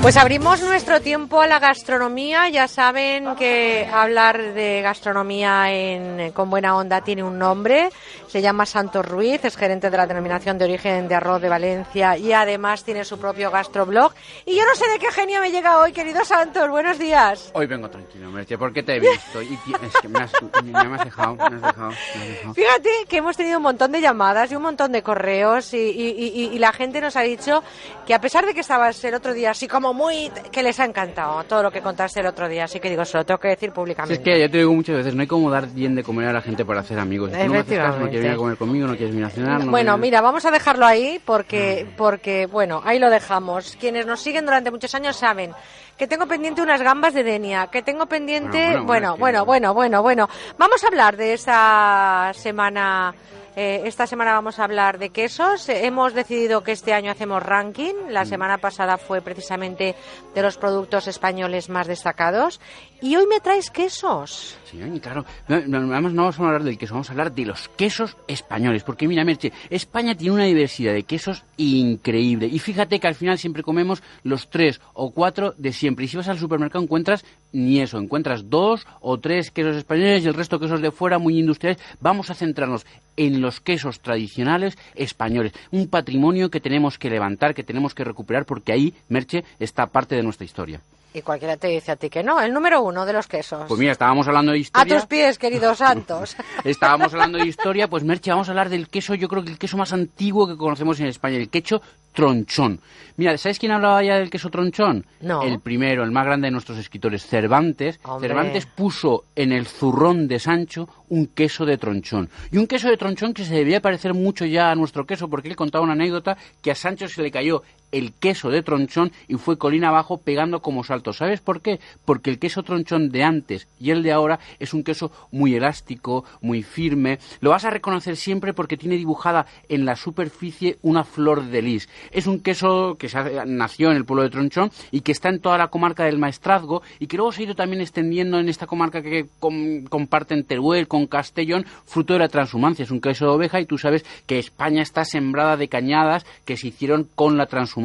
Pues 0.02 0.16
abrimos 0.16 0.62
nuestro 0.62 1.02
tiempo 1.02 1.40
a 1.42 1.46
la 1.48 1.58
gastronomía. 1.58 2.48
Ya 2.48 2.66
saben 2.66 3.34
que 3.36 3.86
hablar 3.92 4.54
de 4.54 4.80
gastronomía 4.80 5.70
en, 5.70 6.32
con 6.32 6.48
buena 6.48 6.76
onda 6.76 7.02
tiene 7.02 7.22
un 7.24 7.38
nombre. 7.38 7.90
Se 8.28 8.40
llama 8.40 8.64
Santos 8.64 9.04
Ruiz, 9.06 9.44
es 9.44 9.56
gerente 9.56 9.90
de 9.90 9.96
la 9.96 10.06
denominación 10.06 10.56
de 10.56 10.64
origen 10.66 11.08
de 11.08 11.14
arroz 11.14 11.42
de 11.42 11.48
Valencia 11.48 12.16
y 12.16 12.32
además 12.32 12.84
tiene 12.84 13.04
su 13.04 13.18
propio 13.18 13.50
gastroblog. 13.50 14.12
Y 14.46 14.56
yo 14.56 14.64
no 14.66 14.74
sé 14.76 14.88
de 14.88 14.98
qué 14.98 15.10
genio 15.10 15.40
me 15.40 15.50
llega 15.50 15.78
hoy, 15.78 15.92
querido 15.92 16.24
Santos. 16.24 16.70
Buenos 16.70 16.98
días. 16.98 17.50
Hoy 17.54 17.66
vengo 17.66 17.90
tranquilo, 17.90 18.30
Merche, 18.30 18.56
porque 18.56 18.82
te 18.82 18.96
he 18.96 19.00
visto. 19.00 19.42
Y 19.42 19.58
es 19.82 19.94
que 20.00 20.08
me 20.08 20.20
has, 20.20 20.32
me 20.62 20.78
has 20.78 21.04
dejado, 21.04 21.34
me 21.34 21.44
has 21.44 21.62
dejado, 21.62 21.90
me 21.90 22.22
has 22.22 22.30
dejado. 22.30 22.54
Fíjate 22.54 22.90
que 23.08 23.16
hemos 23.18 23.36
tenido 23.36 23.56
un 23.58 23.62
montón 23.64 23.92
de 23.92 24.00
llamadas 24.00 24.50
y 24.52 24.56
un 24.56 24.62
montón 24.62 24.92
de 24.92 25.02
correos 25.02 25.74
y, 25.74 25.76
y- 25.78 26.14
y- 26.34 26.50
y 26.54 26.58
la 26.58 26.72
gente 26.72 27.00
nos 27.00 27.16
ha 27.16 27.22
dicho 27.22 27.62
que 28.06 28.14
a 28.14 28.20
pesar 28.20 28.46
de 28.46 28.54
que 28.54 28.60
estabas 28.60 29.02
el 29.04 29.14
otro 29.14 29.32
día 29.34 29.50
así 29.50 29.66
como 29.68 29.87
muy... 29.92 30.30
que 30.50 30.62
les 30.62 30.78
ha 30.80 30.84
encantado 30.84 31.42
todo 31.44 31.62
lo 31.62 31.70
que 31.70 31.80
contaste 31.80 32.20
el 32.20 32.26
otro 32.26 32.48
día. 32.48 32.64
Así 32.64 32.80
que 32.80 32.88
digo, 32.90 33.04
se 33.04 33.18
lo 33.18 33.24
tengo 33.24 33.38
que 33.40 33.48
decir 33.48 33.70
Si 33.70 33.74
públicamente. 33.74 34.14
es 34.14 34.20
que 34.20 34.40
ya 34.40 34.48
te 34.48 34.58
digo 34.58 34.72
muchas 34.74 34.96
veces, 34.96 35.14
no 35.14 35.20
hay 35.22 35.26
como 35.26 35.50
dar 35.50 35.66
bien 35.68 35.94
de 35.94 36.02
comer 36.02 36.28
a 36.28 36.32
la 36.32 36.40
gente 36.40 36.64
para 36.64 36.80
hacer 36.80 36.98
amigos. 36.98 37.30
Si 37.32 37.38
tú 37.38 37.44
no 37.46 37.52
me 37.52 37.58
haces 37.60 37.78
caso, 37.78 37.98
no 37.98 38.04
quieres 38.04 38.20
venir 38.22 38.32
a 38.34 38.36
comer 38.36 38.56
conmigo, 38.56 38.86
no 38.86 38.96
quieres 38.96 39.10
venir 39.14 39.26
a 39.26 39.30
cenar. 39.30 39.64
no 39.64 39.70
Bueno, 39.70 39.92
quieres- 39.92 40.00
mira, 40.00 40.20
vamos 40.20 40.44
a 40.44 40.50
dejarlo 40.50 40.86
ahí 40.86 41.20
porque, 41.24 41.86
porque, 41.96 42.46
bueno, 42.46 42.82
ahí 42.84 42.98
lo 42.98 43.10
dejamos. 43.10 43.76
Quienes 43.80 44.06
nos 44.06 44.20
siguen 44.20 44.44
durante 44.44 44.70
muchos 44.70 44.94
años 44.94 45.16
saben 45.16 45.52
que 45.98 46.06
tengo 46.06 46.26
pendiente 46.26 46.62
unas 46.62 46.80
gambas 46.80 47.12
de 47.12 47.24
Denia, 47.24 47.66
que 47.66 47.82
tengo 47.82 48.06
pendiente, 48.06 48.78
Bueno, 48.78 49.16
bueno, 49.16 49.44
bueno, 49.44 49.74
bueno, 49.74 50.00
bueno. 50.02 50.28
Vamos 50.56 50.84
a 50.84 50.86
hablar 50.86 51.16
de 51.16 51.32
esta 51.34 52.30
semana. 52.34 53.14
eh, 53.56 53.82
esta 53.86 54.06
semana 54.06 54.32
vamos 54.32 54.60
a 54.60 54.64
hablar 54.64 54.98
de 55.00 55.10
quesos. 55.10 55.68
Hemos 55.68 56.14
decidido 56.14 56.62
que 56.62 56.70
este 56.70 56.92
año 56.94 57.10
hacemos 57.10 57.42
ranking. 57.42 57.94
La 58.10 58.24
semana 58.24 58.58
pasada 58.58 58.96
fue 58.98 59.20
precisamente 59.20 59.96
de 60.32 60.42
los 60.42 60.56
productos 60.56 61.08
españoles 61.08 61.68
más 61.68 61.88
destacados. 61.88 62.60
Y 63.00 63.14
hoy 63.14 63.26
me 63.28 63.38
traes 63.38 63.70
quesos. 63.70 64.56
Sí, 64.64 64.78
claro. 65.00 65.24
Además, 65.46 66.12
no 66.12 66.22
vamos 66.22 66.40
a 66.40 66.44
hablar 66.44 66.64
del 66.64 66.76
queso, 66.76 66.94
vamos 66.94 67.08
a 67.08 67.12
hablar 67.12 67.32
de 67.32 67.44
los 67.44 67.68
quesos 67.68 68.16
españoles. 68.26 68.82
Porque 68.82 69.06
mira, 69.06 69.24
Merche, 69.24 69.52
España 69.70 70.16
tiene 70.16 70.34
una 70.34 70.44
diversidad 70.44 70.92
de 70.92 71.04
quesos 71.04 71.44
increíble. 71.56 72.46
Y 72.46 72.58
fíjate 72.58 72.98
que 72.98 73.06
al 73.06 73.14
final 73.14 73.38
siempre 73.38 73.62
comemos 73.62 74.02
los 74.24 74.50
tres 74.50 74.80
o 74.94 75.12
cuatro 75.12 75.54
de 75.56 75.72
siempre. 75.72 76.06
Y 76.06 76.08
si 76.08 76.16
vas 76.16 76.28
al 76.28 76.38
supermercado 76.38 76.82
encuentras 76.82 77.24
ni 77.52 77.80
eso, 77.80 77.98
encuentras 77.98 78.50
dos 78.50 78.84
o 79.00 79.18
tres 79.18 79.52
quesos 79.52 79.76
españoles 79.76 80.24
y 80.24 80.28
el 80.28 80.34
resto 80.34 80.58
quesos 80.58 80.82
de 80.82 80.90
fuera 80.90 81.18
muy 81.18 81.38
industriales. 81.38 81.80
Vamos 82.00 82.30
a 82.30 82.34
centrarnos 82.34 82.84
en 83.16 83.40
los 83.40 83.60
quesos 83.60 84.00
tradicionales 84.00 84.76
españoles. 84.96 85.52
Un 85.70 85.86
patrimonio 85.86 86.50
que 86.50 86.60
tenemos 86.60 86.98
que 86.98 87.10
levantar, 87.10 87.54
que 87.54 87.62
tenemos 87.62 87.94
que 87.94 88.02
recuperar, 88.02 88.44
porque 88.44 88.72
ahí, 88.72 88.92
Merche, 89.08 89.44
está 89.60 89.86
parte 89.86 90.16
de 90.16 90.24
nuestra 90.24 90.44
historia. 90.44 90.80
Y 91.18 91.22
cualquiera 91.22 91.56
te 91.56 91.66
dice 91.68 91.92
a 91.92 91.96
ti 91.96 92.08
que 92.08 92.22
no. 92.22 92.40
El 92.40 92.52
número 92.52 92.80
uno 92.80 93.04
de 93.04 93.12
los 93.12 93.26
quesos. 93.26 93.64
Pues 93.66 93.80
mira, 93.80 93.92
estábamos 93.92 94.26
hablando 94.28 94.52
de 94.52 94.58
a 94.58 94.60
historia. 94.60 94.96
tus 94.96 95.06
pies, 95.06 95.38
querido 95.38 95.74
Santos. 95.74 96.36
Estábamos 96.64 97.12
hablando 97.12 97.38
de 97.38 97.46
historia, 97.46 97.88
pues 97.88 98.04
Merche, 98.04 98.30
vamos 98.30 98.48
a 98.48 98.52
hablar 98.52 98.68
del 98.68 98.88
queso, 98.88 99.14
yo 99.14 99.28
creo 99.28 99.42
que 99.42 99.50
el 99.50 99.58
queso 99.58 99.76
más 99.76 99.92
antiguo 99.92 100.46
que 100.46 100.56
conocemos 100.56 101.00
en 101.00 101.06
España, 101.06 101.36
el 101.36 101.48
queso 101.50 101.82
tronchón. 102.12 102.80
Mira, 103.16 103.36
¿sabes 103.38 103.58
quién 103.58 103.72
hablaba 103.72 104.02
ya 104.02 104.16
del 104.16 104.30
queso 104.30 104.48
tronchón? 104.48 105.06
No. 105.20 105.42
El 105.42 105.60
primero, 105.60 106.04
el 106.04 106.10
más 106.10 106.24
grande 106.24 106.46
de 106.46 106.52
nuestros 106.52 106.78
escritores, 106.78 107.26
Cervantes. 107.26 107.98
Hombre. 108.04 108.28
Cervantes 108.28 108.66
puso 108.66 109.24
en 109.34 109.52
el 109.52 109.66
zurrón 109.66 110.28
de 110.28 110.38
Sancho 110.38 110.88
un 111.08 111.28
queso 111.28 111.64
de 111.64 111.78
tronchón. 111.78 112.28
Y 112.52 112.58
un 112.58 112.66
queso 112.66 112.88
de 112.88 112.96
tronchón 112.96 113.34
que 113.34 113.44
se 113.44 113.54
debía 113.54 113.80
parecer 113.80 114.14
mucho 114.14 114.44
ya 114.44 114.70
a 114.70 114.74
nuestro 114.74 115.06
queso, 115.06 115.28
porque 115.28 115.48
él 115.48 115.56
contaba 115.56 115.84
una 115.84 115.94
anécdota 115.94 116.36
que 116.62 116.70
a 116.70 116.74
Sancho 116.74 117.08
se 117.08 117.22
le 117.22 117.30
cayó 117.30 117.62
el 117.92 118.12
queso 118.12 118.50
de 118.50 118.62
tronchón 118.62 119.12
y 119.28 119.34
fue 119.36 119.58
colina 119.58 119.88
abajo 119.88 120.18
pegando 120.18 120.60
como 120.60 120.84
salto. 120.84 121.12
¿Sabes 121.12 121.40
por 121.40 121.60
qué? 121.60 121.80
Porque 122.04 122.30
el 122.30 122.38
queso 122.38 122.62
tronchón 122.62 123.10
de 123.10 123.22
antes 123.24 123.66
y 123.80 123.90
el 123.90 124.02
de 124.02 124.12
ahora 124.12 124.38
es 124.58 124.74
un 124.74 124.82
queso 124.82 125.10
muy 125.30 125.54
elástico, 125.54 126.24
muy 126.40 126.62
firme. 126.62 127.18
Lo 127.40 127.50
vas 127.50 127.64
a 127.64 127.70
reconocer 127.70 128.16
siempre 128.16 128.52
porque 128.52 128.76
tiene 128.76 128.96
dibujada 128.96 129.46
en 129.68 129.84
la 129.84 129.96
superficie 129.96 130.78
una 130.82 131.04
flor 131.04 131.44
de 131.46 131.62
lis. 131.62 131.88
Es 132.10 132.26
un 132.26 132.40
queso 132.40 132.96
que 132.98 133.08
nació 133.46 133.90
en 133.90 133.96
el 133.96 134.04
pueblo 134.04 134.22
de 134.24 134.30
Tronchón 134.30 134.70
y 134.90 135.00
que 135.00 135.12
está 135.12 135.28
en 135.28 135.40
toda 135.40 135.56
la 135.58 135.68
comarca 135.68 136.04
del 136.04 136.18
Maestrazgo 136.18 136.82
y 136.98 137.06
que 137.06 137.16
luego 137.16 137.32
se 137.32 137.40
ha 137.42 137.44
ido 137.44 137.54
también 137.54 137.80
extendiendo 137.80 138.38
en 138.38 138.48
esta 138.48 138.66
comarca 138.66 139.02
que 139.02 139.26
com- 139.38 139.84
comparten 139.84 140.44
Teruel 140.44 140.88
con 140.88 141.06
Castellón, 141.06 141.64
fruto 141.86 142.12
de 142.12 142.18
la 142.18 142.28
transhumancia. 142.28 142.82
Es 142.82 142.90
un 142.90 143.00
queso 143.00 143.24
de 143.26 143.30
oveja 143.32 143.60
y 143.60 143.66
tú 143.66 143.78
sabes 143.78 144.04
que 144.26 144.38
España 144.38 144.82
está 144.82 145.04
sembrada 145.04 145.56
de 145.56 145.68
cañadas 145.68 146.26
que 146.44 146.56
se 146.56 146.68
hicieron 146.68 147.08
con 147.14 147.36
la 147.36 147.46
transhumancia. 147.46 147.77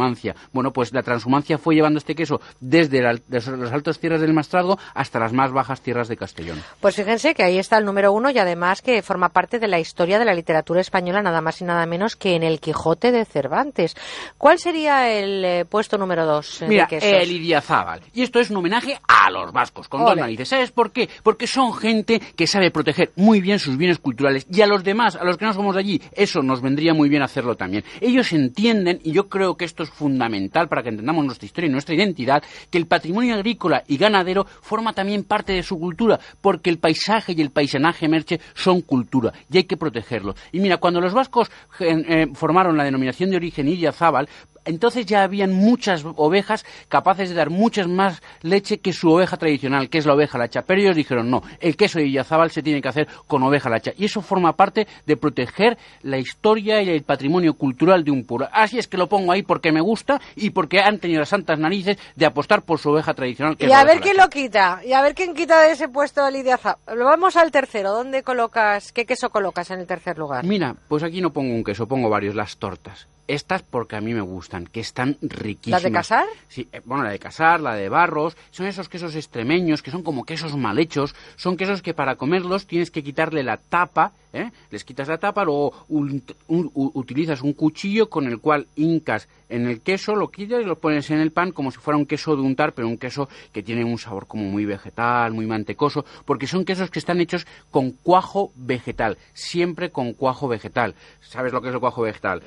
Bueno, 0.52 0.72
pues 0.72 0.94
la 0.94 1.04
transhumancia 1.04 1.58
fue 1.58 1.76
llevando 1.76 1.98
este 2.00 2.16
queso 2.16 2.42
desde 2.60 3.02
la- 3.02 3.20
desde 3.28 3.56
las 3.58 3.72
altas 3.72 4.00
tierras 4.00 4.22
del 4.22 4.34
Maestrazgo 4.34 4.78
hasta 4.94 5.20
las 5.20 5.34
más 5.34 5.52
bajas 5.52 5.82
tierras 5.82 6.08
de 6.08 6.18
Castellón. 6.18 6.62
Pues 6.82 6.96
fíjense 6.96 7.34
que 7.34 7.44
ahí 7.44 7.58
está 7.58 7.78
el 7.78 7.86
número 7.86 8.12
uno 8.12 8.30
y 8.30 8.38
además 8.40 8.82
que 8.82 9.02
forma 9.02 9.30
parte 9.30 9.60
de 9.60 9.68
la 9.68 9.80
historia 9.80 10.20
de 10.20 10.26
la 10.26 10.34
literatura 10.34 10.82
española 10.82 11.22
nada 11.22 11.42
más 11.42 11.62
y 11.62 11.66
nada 11.66 11.86
menos 11.86 12.16
que 12.16 12.36
en 12.36 12.44
el 12.44 12.60
Quijote 12.60 13.12
de 13.12 13.26
Cervantes. 13.26 13.96
¿Cuál 14.38 14.60
sería 14.60 15.12
el 15.12 15.44
eh, 15.46 15.66
puesto 15.66 15.98
número 15.98 16.26
dos 16.26 16.62
eh, 16.62 16.68
Mira, 16.68 16.84
de 16.84 16.90
quesos? 16.90 17.10
el 17.12 17.32
Idiazábal. 17.32 18.02
Y 18.14 18.22
esto 18.24 18.40
es 18.40 18.50
un 18.50 18.58
homenaje 18.58 18.98
a 19.08 19.30
los 19.30 19.52
vascos, 19.52 19.88
con 19.88 20.04
dos 20.06 20.16
narices. 20.16 20.48
¿Sabes 20.50 20.72
por 20.72 20.92
qué? 20.92 21.10
Porque 21.24 21.48
son 21.48 21.74
gente 21.74 22.20
que 22.36 22.48
sabe 22.48 22.72
proteger 22.72 23.12
muy 23.16 23.42
bien 23.42 23.60
sus 23.60 23.78
bienes 23.78 24.00
culturales. 24.00 24.46
Y 24.50 24.62
a 24.62 24.68
los 24.68 24.84
demás, 24.84 25.16
a 25.16 25.24
los 25.24 25.38
que 25.38 25.46
no 25.46 25.54
somos 25.54 25.76
de 25.76 25.82
allí, 25.82 26.02
eso 26.14 26.42
nos 26.42 26.62
vendría 26.62 26.94
muy 26.94 27.10
bien 27.10 27.22
hacerlo 27.22 27.56
también. 27.56 27.84
Ellos 28.02 28.32
entienden, 28.34 29.00
y 29.04 29.12
yo 29.12 29.30
creo 29.30 29.56
que 29.58 29.66
esto 29.66 29.83
es 29.84 29.90
fundamental 29.90 30.68
para 30.68 30.84
que 30.84 30.90
entendamos 30.90 31.26
nuestra 31.26 31.46
historia 31.46 31.70
y 31.70 31.72
nuestra 31.72 31.96
identidad, 31.96 32.44
que 32.70 32.78
el 32.78 32.88
patrimonio 32.88 33.36
agrícola 33.36 33.84
y 33.88 33.98
ganadero 33.98 34.46
forma 34.46 34.94
también 34.94 35.24
parte 35.24 35.54
de 35.54 35.64
su 35.64 35.80
cultura, 35.80 36.20
porque 36.42 36.70
el 36.70 36.80
paisaje 36.80 37.34
y 37.36 37.42
el 37.42 37.52
paisanaje 37.52 38.08
merche 38.08 38.40
son 38.54 38.82
cultura 38.82 39.34
y 39.52 39.58
hay 39.58 39.64
que 39.66 39.78
protegerlo. 39.78 40.36
Y 40.52 40.60
mira, 40.60 40.78
cuando 40.78 41.02
los 41.02 41.14
vascos 41.14 41.52
eh, 41.80 42.28
formaron 42.34 42.78
la 42.78 42.84
denominación 42.84 43.30
de 43.30 43.38
origen 43.38 43.68
Idiazábal, 43.68 44.28
entonces 44.66 45.06
ya 45.06 45.24
habían 45.24 45.52
muchas 45.54 46.04
ovejas 46.16 46.66
capaces 46.90 47.30
de 47.30 47.36
dar 47.36 47.50
muchas 47.50 47.88
más 47.88 48.22
leche 48.42 48.80
que 48.80 48.94
su 48.94 49.12
oveja 49.12 49.38
tradicional, 49.38 49.90
que 49.90 49.98
es 49.98 50.06
la 50.06 50.14
oveja 50.14 50.38
lacha. 50.38 50.64
Pero 50.64 50.82
ellos 50.82 50.96
dijeron, 50.96 51.30
no, 51.30 51.42
el 51.60 51.76
queso 51.76 52.00
de 52.00 52.06
Idiazábal 52.08 52.52
se 52.52 52.64
tiene 52.64 52.82
que 52.82 52.88
hacer 52.90 53.08
con 53.28 53.44
oveja 53.44 53.70
lacha. 53.70 53.92
Y 53.98 54.06
eso 54.06 54.22
forma 54.22 54.54
parte 54.56 54.88
de 55.06 55.18
proteger 55.18 55.78
la 56.02 56.18
historia 56.18 56.82
y 56.82 56.90
el 56.90 57.04
patrimonio 57.04 57.54
cultural 57.56 58.04
de 58.04 58.12
un 58.12 58.26
pueblo. 58.26 58.48
Así 58.52 58.78
es 58.78 58.88
que 58.88 58.98
lo 58.98 59.08
pongo 59.08 59.32
ahí 59.32 59.44
porque 59.44 59.72
me 59.72 59.82
gusta 59.82 60.22
y 60.36 60.52
porque 60.52 60.80
han 60.80 61.00
tenido 61.00 61.20
las 61.20 61.30
santas 61.30 61.60
narices 61.60 61.98
de 62.16 62.26
apostar 62.26 62.64
por 62.64 62.80
su 62.80 62.90
oveja 62.92 63.14
tradicional. 63.14 63.58
Que 63.58 63.66
Y 63.66 63.72
es 63.72 63.74
a 63.76 63.84
ver 63.84 64.00
quién 64.00 64.18
lacha. 64.18 64.26
lo 64.26 64.30
quita, 64.30 64.82
y 64.86 64.94
a 64.94 65.02
ver 65.02 65.16
quién 65.16 65.34
quita 65.34 65.62
de 65.62 65.72
ese 65.72 65.90
puesto 65.90 66.24
a 66.24 66.32
Lidia 66.32 66.58
Zap. 66.58 66.80
Vamos 66.88 67.36
al 67.36 67.52
tercero. 67.52 67.92
¿Dónde 67.92 68.24
colocas, 68.24 68.92
qué 68.92 69.06
queso 69.06 69.30
colocas 69.30 69.70
en 69.72 69.80
el 69.80 69.88
tercer 69.88 70.18
lugar? 70.18 70.46
Mira, 70.46 70.76
pues 70.88 71.04
aquí 71.04 71.22
no 71.22 71.32
pongo 71.32 71.54
un 71.54 71.64
queso, 71.64 71.88
pongo 71.88 72.10
varios, 72.10 72.36
las 72.36 72.58
tortas. 72.58 73.08
Estas 73.28 73.62
porque 73.64 73.96
a 73.96 74.02
mí 74.02 74.14
me 74.14 74.22
gustan, 74.22 74.66
que 74.68 74.82
están 74.82 75.18
riquísimas. 75.22 75.82
¿Las 75.82 75.84
de 75.84 75.92
casar? 75.92 76.26
Sí, 76.50 76.68
eh, 76.74 76.82
bueno, 76.86 77.04
la 77.04 77.12
de 77.12 77.20
casar, 77.20 77.62
la 77.62 77.74
de 77.76 77.88
barros, 77.90 78.36
son 78.52 78.66
esos 78.68 78.90
quesos 78.90 79.16
extremeños 79.16 79.82
que 79.82 79.92
son 79.92 80.04
como 80.04 80.26
quesos 80.26 80.56
mal 80.58 80.78
hechos, 80.78 81.16
son 81.38 81.56
quesos 81.56 81.82
que 81.82 81.94
para 81.94 82.16
comerlos 82.16 82.68
tienes 82.68 82.92
que 82.92 83.02
quitarle 83.04 83.42
la 83.44 83.58
tapa, 83.58 84.12
¿eh? 84.34 84.52
les 84.72 84.84
quitas 84.84 85.08
la 85.08 85.18
tapa, 85.20 85.46
luego 85.46 85.74
un- 85.90 86.22
un- 86.48 86.70
u- 86.74 86.92
utilizas 86.96 87.42
un 87.42 87.54
cuchillo 87.54 88.10
con 88.10 88.28
el 88.28 88.40
cual 88.40 88.68
hincas 88.76 89.28
en 89.50 89.68
el 89.68 89.82
queso, 89.82 90.16
lo 90.16 90.30
quitas 90.30 90.62
y 90.62 90.66
lo 90.66 90.78
pones 90.80 91.10
en 91.12 91.20
el 91.20 91.32
pan 91.32 91.52
como 91.52 91.72
si 91.72 91.78
fuera 91.78 91.98
un 91.98 92.06
queso 92.08 92.36
de 92.36 92.42
untar, 92.42 92.74
pero 92.74 92.88
un 92.88 92.98
queso 92.98 93.30
que 93.54 93.62
tiene 93.64 93.84
un 93.86 94.00
sabor 94.00 94.26
como 94.28 94.44
muy 94.46 94.66
vegetal, 94.66 95.32
muy 95.32 95.46
mantecoso, 95.46 96.04
porque 96.26 96.48
son 96.48 96.66
quesos 96.66 96.90
que 96.90 97.00
están 97.00 97.22
hechos 97.22 97.46
con 97.72 97.92
cuajo 97.92 98.52
vegetal, 98.56 99.18
siempre 99.34 99.92
con 99.92 100.14
cuajo 100.14 100.48
vegetal. 100.48 100.96
¿Sabes 101.22 101.54
lo 101.54 101.62
que 101.62 101.70
es 101.70 101.74
el 101.76 101.80
cuajo 101.80 102.02
vegetal? 102.02 102.42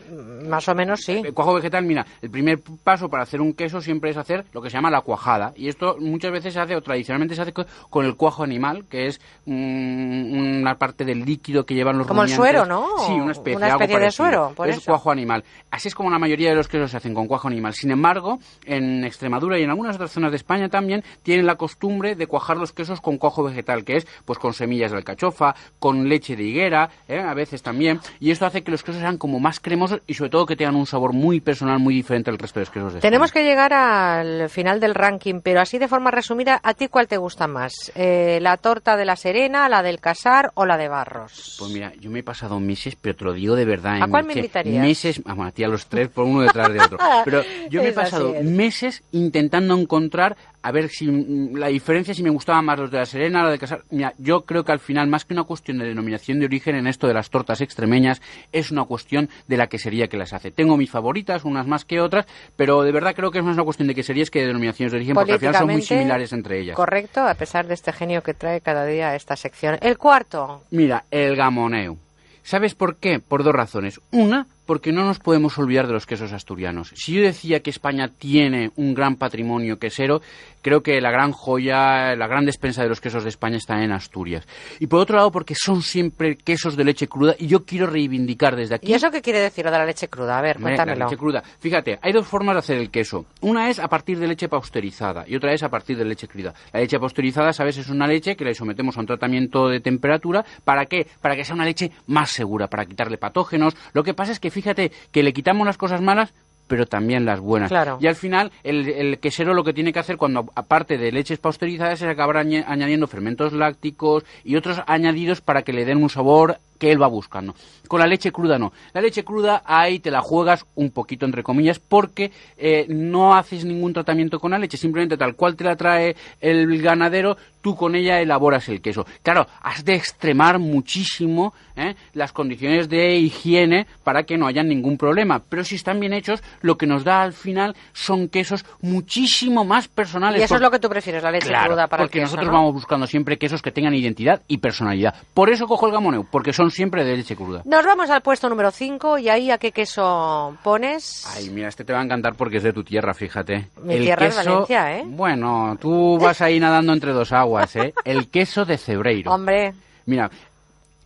Más 0.48 0.65
o 0.68 0.74
menos 0.74 1.00
sí. 1.02 1.22
El 1.24 1.34
cuajo 1.34 1.54
vegetal, 1.54 1.84
mira, 1.84 2.06
el 2.22 2.30
primer 2.30 2.60
paso 2.84 3.08
para 3.08 3.22
hacer 3.22 3.40
un 3.40 3.52
queso 3.54 3.80
siempre 3.80 4.10
es 4.10 4.16
hacer 4.16 4.44
lo 4.52 4.60
que 4.62 4.70
se 4.70 4.76
llama 4.76 4.90
la 4.90 5.00
cuajada. 5.00 5.52
Y 5.56 5.68
esto 5.68 5.96
muchas 6.00 6.32
veces 6.32 6.54
se 6.54 6.60
hace, 6.60 6.76
o 6.76 6.80
tradicionalmente 6.82 7.34
se 7.34 7.42
hace 7.42 7.52
co- 7.52 7.66
con 7.90 8.04
el 8.06 8.16
cuajo 8.16 8.42
animal, 8.42 8.84
que 8.88 9.06
es 9.06 9.20
mm, 9.44 10.60
una 10.60 10.74
parte 10.76 11.04
del 11.04 11.24
líquido 11.24 11.64
que 11.64 11.74
llevan 11.74 11.98
los 11.98 12.06
Como 12.06 12.22
el 12.22 12.28
suero, 12.28 12.64
¿no? 12.66 12.86
Sí, 13.06 13.12
una 13.12 13.32
especie, 13.32 13.56
Una 13.56 13.66
algo 13.66 13.76
especie 13.80 13.96
de 13.96 14.02
parecido. 14.04 14.24
suero, 14.26 14.52
por 14.54 14.68
es 14.68 14.76
eso. 14.78 14.86
cuajo 14.90 15.10
animal. 15.10 15.44
Así 15.70 15.88
es 15.88 15.94
como 15.94 16.10
la 16.10 16.18
mayoría 16.18 16.50
de 16.50 16.56
los 16.56 16.68
quesos 16.68 16.90
se 16.90 16.96
hacen 16.96 17.14
con 17.14 17.26
cuajo 17.26 17.48
animal. 17.48 17.74
Sin 17.74 17.90
embargo, 17.90 18.38
en 18.64 19.04
Extremadura 19.04 19.58
y 19.58 19.62
en 19.62 19.70
algunas 19.70 19.96
otras 19.96 20.10
zonas 20.12 20.30
de 20.30 20.36
España 20.36 20.68
también 20.68 21.02
tienen 21.22 21.46
la 21.46 21.56
costumbre 21.56 22.14
de 22.14 22.26
cuajar 22.26 22.56
los 22.56 22.72
quesos 22.72 23.00
con 23.00 23.18
cuajo 23.18 23.42
vegetal, 23.44 23.84
que 23.84 23.96
es 23.96 24.06
pues 24.24 24.38
con 24.38 24.52
semillas 24.54 24.90
de 24.90 24.98
alcachofa, 24.98 25.54
con 25.78 26.08
leche 26.08 26.36
de 26.36 26.44
higuera, 26.44 26.90
¿eh? 27.08 27.20
a 27.20 27.34
veces 27.34 27.62
también. 27.62 28.00
Y 28.20 28.30
esto 28.30 28.46
hace 28.46 28.62
que 28.62 28.70
los 28.70 28.82
quesos 28.82 29.00
sean 29.00 29.18
como 29.18 29.38
más 29.40 29.60
cremosos 29.60 30.00
y 30.06 30.14
sobre 30.14 30.30
todo 30.30 30.46
que 30.46 30.55
que 30.56 30.64
tengan 30.64 30.76
un 30.76 30.86
sabor 30.86 31.12
muy 31.12 31.40
personal, 31.40 31.78
muy 31.78 31.94
diferente 31.94 32.30
al 32.30 32.38
resto 32.38 32.60
de 32.60 32.64
los 32.64 32.70
quesos 32.70 32.94
de 32.94 33.00
Tenemos 33.00 33.32
que 33.32 33.44
llegar 33.44 33.72
al 33.72 34.48
final 34.48 34.80
del 34.80 34.94
ranking, 34.94 35.40
pero 35.42 35.60
así 35.60 35.78
de 35.78 35.88
forma 35.88 36.10
resumida, 36.10 36.60
¿a 36.62 36.74
ti 36.74 36.88
cuál 36.88 37.08
te 37.08 37.16
gusta 37.16 37.46
más? 37.46 37.92
Eh, 37.94 38.38
¿La 38.40 38.56
torta 38.56 38.96
de 38.96 39.04
la 39.04 39.16
Serena, 39.16 39.68
la 39.68 39.82
del 39.82 40.00
Casar 40.00 40.52
o 40.54 40.64
la 40.64 40.76
de 40.76 40.88
Barros? 40.88 41.56
Pues 41.58 41.70
mira, 41.72 41.92
yo 42.00 42.10
me 42.10 42.20
he 42.20 42.22
pasado 42.22 42.58
meses, 42.60 42.96
pero 42.96 43.16
te 43.16 43.24
lo 43.24 43.32
digo 43.32 43.54
de 43.54 43.64
verdad. 43.64 43.94
¿A 43.94 44.04
en 44.04 44.10
cuál 44.10 44.24
me 44.24 44.34
invitarías? 44.34 44.82
Meses, 44.82 45.22
a 45.26 45.50
ti 45.50 45.64
a 45.64 45.68
los 45.68 45.86
tres, 45.86 46.08
por 46.08 46.24
uno 46.24 46.42
detrás 46.42 46.72
de 46.72 46.80
otro. 46.80 46.98
Pero 47.24 47.42
yo 47.70 47.82
me 47.82 47.88
he 47.88 47.92
pasado 47.92 48.34
es. 48.34 48.44
meses 48.44 49.02
intentando 49.12 49.76
encontrar 49.76 50.36
a 50.66 50.72
ver 50.72 50.88
si 50.88 51.06
mm, 51.06 51.56
la 51.56 51.68
diferencia, 51.68 52.12
si 52.12 52.24
me 52.24 52.30
gustaban 52.30 52.64
más 52.64 52.76
los 52.76 52.90
de 52.90 52.98
la 52.98 53.06
Serena, 53.06 53.44
la 53.44 53.50
de 53.50 53.58
Casar. 53.58 53.84
Mira, 53.90 54.12
yo 54.18 54.40
creo 54.40 54.64
que 54.64 54.72
al 54.72 54.80
final, 54.80 55.06
más 55.06 55.24
que 55.24 55.32
una 55.32 55.44
cuestión 55.44 55.78
de 55.78 55.86
denominación 55.86 56.40
de 56.40 56.46
origen 56.46 56.74
en 56.74 56.88
esto 56.88 57.06
de 57.06 57.14
las 57.14 57.30
tortas 57.30 57.60
extremeñas, 57.60 58.20
es 58.50 58.72
una 58.72 58.84
cuestión 58.84 59.28
de 59.46 59.56
la 59.56 59.68
quesería 59.68 60.08
que 60.08 60.16
las 60.16 60.32
hace. 60.32 60.50
Tengo 60.50 60.76
mis 60.76 60.90
favoritas, 60.90 61.44
unas 61.44 61.68
más 61.68 61.84
que 61.84 62.00
otras, 62.00 62.26
pero 62.56 62.82
de 62.82 62.90
verdad 62.90 63.14
creo 63.14 63.30
que 63.30 63.38
es 63.38 63.44
más 63.44 63.54
una 63.54 63.62
cuestión 63.62 63.86
de 63.86 63.94
queserías 63.94 64.28
que 64.28 64.40
de 64.40 64.48
denominaciones 64.48 64.90
de 64.90 64.96
origen, 64.96 65.14
porque 65.14 65.34
al 65.34 65.38
final 65.38 65.54
son 65.54 65.70
muy 65.70 65.82
similares 65.82 66.32
entre 66.32 66.58
ellas. 66.58 66.74
Correcto, 66.74 67.20
a 67.20 67.34
pesar 67.34 67.68
de 67.68 67.74
este 67.74 67.92
genio 67.92 68.24
que 68.24 68.34
trae 68.34 68.60
cada 68.60 68.84
día 68.86 69.14
esta 69.14 69.36
sección. 69.36 69.78
El 69.80 69.98
cuarto, 69.98 70.62
Mira, 70.72 71.04
el 71.12 71.36
gamoneo. 71.36 71.96
¿Sabes 72.42 72.74
por 72.74 72.96
qué? 72.96 73.20
Por 73.20 73.44
dos 73.44 73.54
razones. 73.54 74.00
Una, 74.10 74.46
porque 74.66 74.92
no 74.92 75.04
nos 75.04 75.18
podemos 75.18 75.56
olvidar 75.58 75.86
de 75.86 75.92
los 75.92 76.06
quesos 76.06 76.32
asturianos. 76.32 76.92
Si 76.94 77.14
yo 77.14 77.22
decía 77.22 77.60
que 77.60 77.70
España 77.70 78.08
tiene 78.08 78.70
un 78.76 78.94
gran 78.94 79.16
patrimonio 79.16 79.78
quesero, 79.78 80.20
creo 80.60 80.82
que 80.82 81.00
la 81.00 81.10
gran 81.10 81.32
joya, 81.32 82.16
la 82.16 82.26
gran 82.26 82.44
despensa 82.44 82.82
de 82.82 82.88
los 82.88 83.00
quesos 83.00 83.22
de 83.22 83.28
España 83.28 83.56
está 83.56 83.82
en 83.82 83.92
Asturias. 83.92 84.46
Y 84.80 84.88
por 84.88 85.00
otro 85.00 85.16
lado, 85.16 85.30
porque 85.30 85.54
son 85.54 85.82
siempre 85.82 86.36
quesos 86.36 86.76
de 86.76 86.84
leche 86.84 87.06
cruda 87.06 87.36
y 87.38 87.46
yo 87.46 87.64
quiero 87.64 87.86
reivindicar 87.86 88.56
desde 88.56 88.74
aquí 88.74 88.90
¿y 88.90 88.94
eso 88.94 89.10
qué 89.10 89.22
quiere 89.22 89.40
decir 89.40 89.64
lo 89.64 89.70
de 89.70 89.78
la 89.78 89.86
leche 89.86 90.08
cruda? 90.08 90.38
A 90.38 90.42
ver, 90.42 90.58
cuéntamelo. 90.58 90.98
La 90.98 91.04
leche 91.06 91.16
cruda. 91.16 91.42
Fíjate, 91.60 91.98
hay 92.02 92.12
dos 92.12 92.26
formas 92.26 92.56
de 92.56 92.58
hacer 92.58 92.78
el 92.78 92.90
queso. 92.90 93.26
Una 93.42 93.70
es 93.70 93.78
a 93.78 93.88
partir 93.88 94.18
de 94.18 94.26
leche 94.26 94.48
pasteurizada 94.48 95.24
y 95.26 95.36
otra 95.36 95.52
es 95.52 95.62
a 95.62 95.68
partir 95.68 95.96
de 95.96 96.04
leche 96.04 96.26
cruda. 96.26 96.52
La 96.72 96.80
leche 96.80 96.98
pasteurizada, 96.98 97.52
sabes, 97.52 97.78
es 97.78 97.88
una 97.88 98.06
leche 98.06 98.36
que 98.36 98.44
le 98.44 98.54
sometemos 98.54 98.96
a 98.96 99.00
un 99.00 99.06
tratamiento 99.06 99.68
de 99.68 99.80
temperatura. 99.80 100.44
¿Para 100.64 100.86
qué? 100.86 101.06
Para 101.20 101.36
que 101.36 101.44
sea 101.44 101.54
una 101.54 101.64
leche 101.64 101.92
más 102.08 102.30
segura, 102.30 102.66
para 102.66 102.86
quitarle 102.86 103.18
patógenos. 103.18 103.76
Lo 103.92 104.02
que 104.02 104.14
pasa 104.14 104.32
es 104.32 104.40
que 104.40 104.50
fíjate 104.56 104.90
que 105.12 105.22
le 105.22 105.34
quitamos 105.34 105.66
las 105.66 105.76
cosas 105.76 106.00
malas 106.00 106.32
pero 106.66 106.86
también 106.86 107.24
las 107.24 107.38
buenas. 107.38 107.68
Claro. 107.68 107.98
Y 108.00 108.08
al 108.08 108.16
final, 108.16 108.50
el, 108.64 108.88
el 108.88 109.18
quesero 109.18 109.54
lo 109.54 109.62
que 109.62 109.72
tiene 109.72 109.92
que 109.92 110.00
hacer 110.00 110.16
cuando, 110.16 110.46
aparte 110.54 110.98
de 110.98 111.12
leches 111.12 111.38
pasteurizadas, 111.38 112.02
es 112.02 112.08
acabar 112.08 112.38
añadiendo 112.38 113.06
fermentos 113.06 113.52
lácticos 113.52 114.24
y 114.44 114.56
otros 114.56 114.80
añadidos 114.86 115.40
para 115.40 115.62
que 115.62 115.72
le 115.72 115.84
den 115.84 116.02
un 116.02 116.10
sabor 116.10 116.58
que 116.78 116.92
él 116.92 117.00
va 117.00 117.06
buscando. 117.08 117.54
Con 117.88 118.00
la 118.00 118.06
leche 118.06 118.32
cruda 118.32 118.58
no. 118.58 118.72
La 118.92 119.00
leche 119.00 119.24
cruda 119.24 119.62
ahí 119.64 120.00
te 120.00 120.10
la 120.10 120.20
juegas 120.20 120.66
un 120.74 120.90
poquito 120.90 121.24
entre 121.26 121.42
comillas 121.42 121.78
porque 121.78 122.32
eh, 122.56 122.86
no 122.88 123.34
haces 123.34 123.64
ningún 123.64 123.92
tratamiento 123.92 124.40
con 124.40 124.50
la 124.50 124.58
leche, 124.58 124.76
simplemente 124.76 125.16
tal 125.16 125.36
cual 125.36 125.54
te 125.56 125.64
la 125.64 125.76
trae 125.76 126.16
el 126.40 126.82
ganadero, 126.82 127.36
tú 127.60 127.76
con 127.76 127.94
ella 127.94 128.20
elaboras 128.20 128.68
el 128.68 128.80
queso. 128.80 129.06
Claro, 129.22 129.46
has 129.62 129.84
de 129.84 129.94
extremar 129.94 130.58
muchísimo 130.58 131.54
¿eh? 131.76 131.94
las 132.14 132.32
condiciones 132.32 132.88
de 132.88 133.16
higiene 133.16 133.86
para 134.04 134.24
que 134.24 134.36
no 134.36 134.46
haya 134.46 134.62
ningún 134.62 134.96
problema, 134.98 135.42
pero 135.48 135.62
si 135.64 135.74
están 135.76 136.00
bien 136.00 136.12
hechos, 136.12 136.42
lo 136.62 136.76
que 136.76 136.86
nos 136.86 137.04
da 137.04 137.22
al 137.22 137.32
final 137.32 137.76
son 137.92 138.28
quesos 138.28 138.64
muchísimo 138.80 139.64
más 139.64 139.88
personales. 139.88 140.40
Y 140.40 140.44
eso 140.44 140.54
Por- 140.54 140.58
es 140.58 140.62
lo 140.62 140.70
que 140.70 140.78
tú 140.78 140.88
prefieres, 140.88 141.22
la 141.22 141.30
leche 141.30 141.48
Claro, 141.48 141.68
cruda 141.70 141.86
para 141.86 142.04
porque 142.04 142.18
el 142.18 142.24
queso, 142.24 142.36
nosotros 142.36 142.52
¿no? 142.52 142.58
vamos 142.58 142.72
buscando 142.74 143.06
siempre 143.06 143.38
quesos 143.38 143.62
que 143.62 143.70
tengan 143.72 143.94
identidad 143.94 144.42
y 144.48 144.58
personalidad. 144.58 145.14
Por 145.34 145.50
eso 145.50 145.66
cojo 145.66 145.86
el 145.86 145.92
gamoneo, 145.92 146.26
porque 146.30 146.52
son 146.52 146.65
siempre 146.70 147.04
de 147.04 147.16
leche 147.16 147.36
cruda. 147.36 147.62
Nos 147.64 147.84
vamos 147.84 148.10
al 148.10 148.22
puesto 148.22 148.48
número 148.48 148.70
5 148.70 149.18
y 149.18 149.28
ahí 149.28 149.50
a 149.50 149.58
qué 149.58 149.72
queso 149.72 150.56
pones. 150.62 151.24
Ay, 151.36 151.50
mira, 151.50 151.68
este 151.68 151.84
te 151.84 151.92
va 151.92 152.00
a 152.00 152.04
encantar 152.04 152.34
porque 152.34 152.58
es 152.58 152.62
de 152.62 152.72
tu 152.72 152.84
tierra, 152.84 153.14
fíjate. 153.14 153.68
Mi 153.82 153.98
tierra 153.98 154.26
es 154.26 154.36
Valencia, 154.36 154.98
¿eh? 154.98 155.04
Bueno, 155.06 155.76
tú 155.80 156.18
vas 156.18 156.40
ahí 156.40 156.60
nadando 156.60 156.92
entre 156.92 157.12
dos 157.12 157.32
aguas, 157.32 157.74
¿eh? 157.76 157.94
El 158.04 158.28
queso 158.28 158.64
de 158.64 158.78
Cebreiro. 158.78 159.32
Hombre, 159.32 159.74
Mira, 160.06 160.30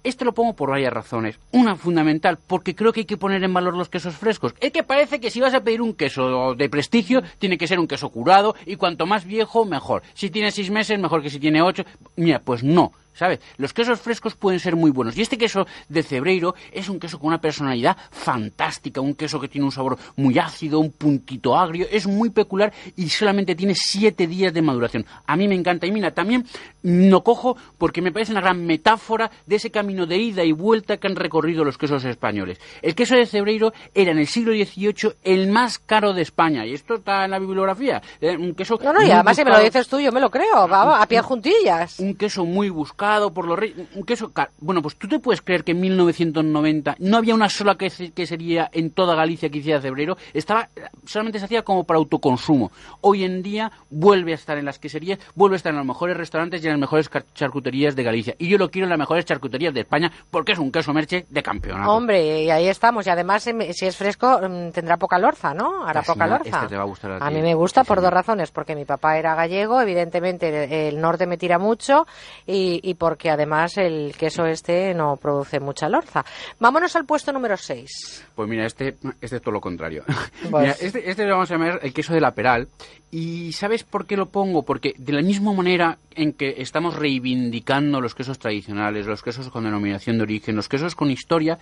esto 0.05 0.25
lo 0.25 0.33
pongo 0.33 0.55
por 0.55 0.71
varias 0.71 0.93
razones. 0.93 1.39
Una 1.53 1.77
fundamental, 1.77 2.39
porque 2.47 2.75
creo 2.75 2.93
que 2.93 3.01
hay 3.01 3.07
que 3.07 3.17
poner 3.17 3.43
en 3.43 3.53
valor 3.53 3.77
los 3.77 3.89
quesos 3.89 4.15
frescos. 4.15 4.55
Es 4.61 4.73
que 4.73 4.83
parece 4.83 5.21
que 5.21 5.31
si 5.31 5.41
vas 5.41 5.55
a 5.55 5.63
pedir 5.63 5.83
un 5.83 5.95
queso 5.95 6.55
de 6.55 6.69
prestigio, 6.69 7.23
tiene 7.39 7.59
que 7.59 7.67
ser 7.67 7.79
un 7.79 7.89
queso 7.89 8.11
curado 8.11 8.55
y 8.67 8.77
cuanto 8.77 9.07
más 9.07 9.25
viejo, 9.25 9.65
mejor. 9.65 10.03
Si 10.15 10.31
tiene 10.31 10.51
seis 10.53 10.71
meses, 10.71 10.99
mejor 10.99 11.23
que 11.23 11.31
si 11.31 11.39
tiene 11.39 11.63
ocho. 11.63 11.85
Mira, 12.17 12.41
pues 12.41 12.63
no. 12.63 12.93
¿Sabes? 13.21 13.41
Los 13.59 13.75
quesos 13.75 14.01
frescos 14.01 14.35
pueden 14.35 14.61
ser 14.61 14.77
muy 14.77 14.91
buenos. 14.91 15.15
Y 15.15 15.21
este 15.21 15.37
queso 15.37 15.67
de 15.91 16.03
Cebreiro 16.03 16.55
es 16.73 16.89
un 16.89 16.99
queso 16.99 17.19
con 17.19 17.29
una 17.29 17.39
personalidad 17.39 17.95
fantástica. 18.11 19.03
Un 19.03 19.13
queso 19.13 19.39
que 19.39 19.47
tiene 19.47 19.67
un 19.67 19.73
sabor 19.73 19.99
muy 20.17 20.39
ácido, 20.39 20.81
un 20.81 20.91
puntito 20.91 21.55
agrio. 21.55 21.87
Es 21.91 22.07
muy 22.07 22.31
peculiar 22.31 22.73
y 22.97 23.11
solamente 23.11 23.55
tiene 23.55 23.75
siete 23.75 24.27
días 24.27 24.55
de 24.55 24.63
maduración. 24.63 25.05
A 25.27 25.37
mí 25.37 25.47
me 25.49 25.55
encanta. 25.55 25.87
Y 25.87 25.93
mira, 25.93 26.13
también 26.13 26.47
no 26.83 27.23
cojo 27.23 27.59
porque 27.77 28.01
me 28.01 28.11
parece 28.11 28.33
una 28.33 28.41
gran 28.41 28.65
metáfora 28.65 29.31
de 29.45 29.57
ese 29.57 29.71
camino 29.71 30.07
de 30.07 30.17
ida 30.17 30.43
y 30.43 30.53
vuelta 30.53 30.97
que 30.97 31.07
han 31.07 31.15
recorrido 31.15 31.63
los 31.63 31.77
quesos 31.77 32.03
españoles. 32.07 32.59
El 32.81 32.95
queso 32.95 33.17
de 33.17 33.27
Cebreiro 33.27 33.75
era 33.93 34.13
en 34.13 34.19
el 34.19 34.29
siglo 34.29 34.53
XVIII 34.53 35.17
el 35.25 35.51
más 35.51 35.79
caro 35.79 36.15
de 36.15 36.23
España. 36.23 36.65
Y 36.65 36.73
esto 36.73 36.95
está 36.95 37.27
en 37.27 37.33
la 37.33 37.39
bibliografía. 37.39 38.01
Eh, 38.19 38.35
Un 38.39 38.55
queso 38.55 38.79
no, 38.83 38.95
no, 38.95 39.03
y 39.03 39.11
además 39.11 39.37
si 39.37 39.45
me 39.45 39.51
lo 39.51 39.61
dices 39.61 39.87
tú, 39.89 40.01
yo 40.01 40.11
me 40.11 40.21
lo 40.21 40.31
creo, 40.31 40.67
va, 40.67 41.03
a 41.03 41.07
pie 41.07 41.21
juntillas. 41.21 42.01
Un 42.01 42.15
queso 42.15 42.47
muy 42.47 42.71
buscado 42.71 43.10
por 43.33 43.47
los 43.47 43.59
reyes. 43.59 43.89
Un 43.95 44.05
queso. 44.05 44.33
Bueno, 44.59 44.83
pues 44.83 44.97
tú 44.97 45.09
te 45.09 45.19
puedes 45.19 45.43
creer 45.43 45.65
que 45.65 45.73
en 45.73 45.81
1990 45.81 46.97
no 46.99 47.17
había 47.17 47.35
una 47.35 47.49
sola 47.49 47.75
que- 47.77 48.13
quesería 48.15 48.69
en 48.73 48.91
toda 48.91 49.15
Galicia 49.15 49.49
que 49.51 49.59
hiciera 49.59 49.81
Cebreiro. 49.81 50.17
Estaba, 50.33 50.69
solamente 51.05 51.39
se 51.39 51.45
hacía 51.47 51.63
como 51.63 51.85
para 51.85 51.99
autoconsumo. 51.99 52.71
Hoy 53.01 53.25
en 53.25 53.43
día 53.43 53.71
vuelve 53.91 54.33
a 54.33 54.35
estar 54.37 54.57
en 54.59 54.65
las 54.65 54.79
queserías, 54.79 55.19
vuelve 55.35 55.57
a 55.57 55.59
estar 55.59 55.71
en 55.73 55.79
los 55.79 55.87
mejores 55.87 56.17
restaurantes 56.17 56.63
y 56.63 56.67
en 56.67 56.73
las 56.73 56.81
mejores 56.81 57.11
charcuterías 57.35 57.97
de 57.97 58.03
Galicia. 58.03 58.35
Y 58.39 58.49
yo 58.49 58.59
lo 58.59 58.71
quiero 58.71 58.85
en 58.87 58.91
las 58.91 58.99
mejores 58.99 59.25
charcuterías 59.25 59.75
de 59.75 59.81
España 59.81 60.11
porque 60.31 60.53
es 60.53 60.59
un 60.59 60.71
queso 60.71 60.93
merche 60.93 61.27
de 61.29 61.43
campeonato. 61.43 61.91
Hombre, 61.91 62.45
y 62.45 62.51
ahí 62.51 62.69
estamos. 62.69 63.07
Y 63.07 63.11
además, 63.11 63.47
em, 63.47 63.73
si 63.73 63.87
es 63.87 63.97
fresco, 63.97 64.39
mm, 64.41 64.71
tendrá 64.71 64.97
poca 64.97 65.19
lorza, 65.19 65.53
¿no? 65.55 65.85
Hará 65.85 66.01
Casi 66.01 66.13
poca 66.13 66.27
lorza. 66.27 66.57
Este 66.57 66.69
te 66.69 66.77
va 66.77 66.83
a 66.83 66.87
gustar 66.87 67.13
a 67.13 67.17
A 67.27 67.31
mí 67.31 67.41
me 67.43 67.55
gusta 67.55 67.85
por 67.85 68.01
dos 68.01 68.11
razones. 68.13 68.51
Porque 68.51 68.75
mi 68.77 68.85
papá 68.85 69.19
era 69.19 69.35
gallego, 69.35 69.81
evidentemente 69.81 70.89
el 70.89 71.01
norte 71.01 71.27
me 71.27 71.37
tira 71.37 71.59
mucho 71.59 72.07
y, 72.47 72.81
y 72.83 72.90
porque 72.95 73.31
además 73.31 73.77
el 73.77 74.15
queso 74.17 74.47
este 74.47 74.95
no 74.95 75.17
produce 75.17 75.61
mucha 75.61 75.89
lorza. 75.89 76.25
Vámonos 76.59 76.95
al 76.97 77.05
puesto 77.07 77.33
número 77.33 77.57
6. 77.57 78.27
Pues 78.35 78.49
mira, 78.49 78.67
este, 78.67 78.97
este 79.21 79.37
es 79.37 79.43
todo 79.43 79.53
lo 79.53 79.61
contrario. 79.61 80.05
Pues- 80.51 80.63
Mira, 80.63 80.77
este, 80.81 81.11
este 81.11 81.25
lo 81.25 81.35
vamos 81.35 81.51
a 81.51 81.55
llamar 81.55 81.81
el 81.83 81.93
queso 81.93 82.13
de 82.15 82.21
la 82.21 82.33
Peral. 82.35 82.69
¿Y 83.11 83.53
sabes 83.53 83.83
por 83.83 84.07
qué 84.07 84.17
lo 84.17 84.27
pongo? 84.27 84.63
Porque 84.63 84.95
de 84.97 85.13
la 85.13 85.23
misma 85.23 85.53
manera 85.53 85.99
en 86.15 86.33
que 86.33 86.57
estamos 86.59 86.95
reivindicando 86.95 88.01
los 88.01 88.15
quesos 88.15 88.39
tradicionales, 88.39 89.07
los 89.07 89.23
quesos 89.23 89.49
con 89.51 89.65
denominación 89.65 90.17
de 90.19 90.23
origen, 90.23 90.57
los 90.57 90.69
quesos 90.69 90.95
con 90.95 91.11
historia, 91.11 91.59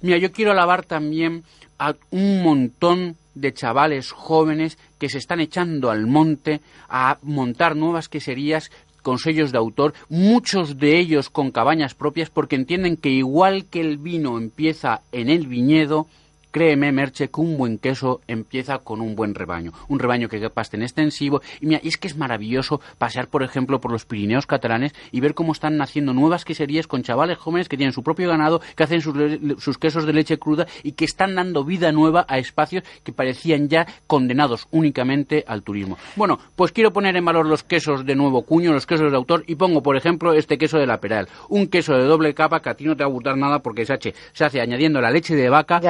mira, 0.00 0.16
yo 0.18 0.32
quiero 0.32 0.52
alabar 0.52 0.84
también 0.84 1.44
a 1.78 1.94
un 2.10 2.42
montón 2.42 3.16
de 3.34 3.52
chavales 3.52 4.12
jóvenes 4.12 4.78
que 4.98 5.10
se 5.10 5.18
están 5.18 5.40
echando 5.40 5.90
al 5.90 6.06
monte 6.06 6.62
a 6.88 7.18
montar 7.20 7.76
nuevas 7.76 8.08
queserías 8.08 8.70
con 9.06 9.20
sellos 9.20 9.52
de 9.52 9.58
autor, 9.58 9.94
muchos 10.08 10.78
de 10.78 10.98
ellos 10.98 11.30
con 11.30 11.52
cabañas 11.52 11.94
propias, 11.94 12.28
porque 12.28 12.56
entienden 12.56 12.96
que 12.96 13.10
igual 13.10 13.66
que 13.66 13.80
el 13.80 13.98
vino 13.98 14.36
empieza 14.36 15.02
en 15.12 15.30
el 15.30 15.46
viñedo, 15.46 16.08
créeme, 16.56 16.90
Merche, 16.90 17.28
que 17.28 17.38
un 17.42 17.58
buen 17.58 17.76
queso 17.76 18.22
empieza 18.26 18.78
con 18.78 19.02
un 19.02 19.14
buen 19.14 19.34
rebaño. 19.34 19.74
Un 19.88 19.98
rebaño 19.98 20.30
que 20.30 20.48
paste 20.48 20.78
en 20.78 20.84
extensivo. 20.84 21.42
Y 21.60 21.66
mira, 21.66 21.80
y 21.82 21.88
es 21.88 21.98
que 21.98 22.08
es 22.08 22.16
maravilloso 22.16 22.80
pasear, 22.96 23.28
por 23.28 23.42
ejemplo, 23.42 23.78
por 23.78 23.92
los 23.92 24.06
Pirineos 24.06 24.46
catalanes 24.46 24.94
y 25.12 25.20
ver 25.20 25.34
cómo 25.34 25.52
están 25.52 25.76
naciendo 25.76 26.14
nuevas 26.14 26.46
queserías 26.46 26.86
con 26.86 27.02
chavales 27.02 27.36
jóvenes 27.36 27.68
que 27.68 27.76
tienen 27.76 27.92
su 27.92 28.02
propio 28.02 28.30
ganado, 28.30 28.62
que 28.74 28.84
hacen 28.84 29.02
sus, 29.02 29.76
quesos 29.76 30.06
de 30.06 30.14
leche 30.14 30.38
cruda 30.38 30.66
y 30.82 30.92
que 30.92 31.04
están 31.04 31.34
dando 31.34 31.62
vida 31.62 31.92
nueva 31.92 32.24
a 32.26 32.38
espacios 32.38 32.84
que 33.04 33.12
parecían 33.12 33.68
ya 33.68 33.86
condenados 34.06 34.66
únicamente 34.70 35.44
al 35.46 35.62
turismo. 35.62 35.98
Bueno, 36.16 36.38
pues 36.54 36.72
quiero 36.72 36.90
poner 36.90 37.16
en 37.16 37.24
valor 37.26 37.44
los 37.44 37.64
quesos 37.64 38.06
de 38.06 38.14
nuevo 38.14 38.46
cuño, 38.46 38.72
los 38.72 38.86
quesos 38.86 39.10
de 39.10 39.16
autor, 39.18 39.44
y 39.46 39.56
pongo, 39.56 39.82
por 39.82 39.98
ejemplo, 39.98 40.32
este 40.32 40.56
queso 40.56 40.78
de 40.78 40.86
la 40.86 41.02
Peral. 41.02 41.28
Un 41.50 41.66
queso 41.66 41.92
de 41.92 42.04
doble 42.04 42.32
capa 42.32 42.62
que 42.62 42.70
a 42.70 42.74
ti 42.74 42.86
no 42.86 42.96
te 42.96 43.04
va 43.04 43.10
a 43.10 43.12
gustar 43.12 43.36
nada 43.36 43.58
porque 43.58 43.84
se 43.84 43.92
hace, 43.92 44.14
se 44.32 44.42
hace 44.42 44.62
añadiendo 44.62 45.02
la 45.02 45.10
leche 45.10 45.36
de 45.36 45.50
vaca, 45.50 45.80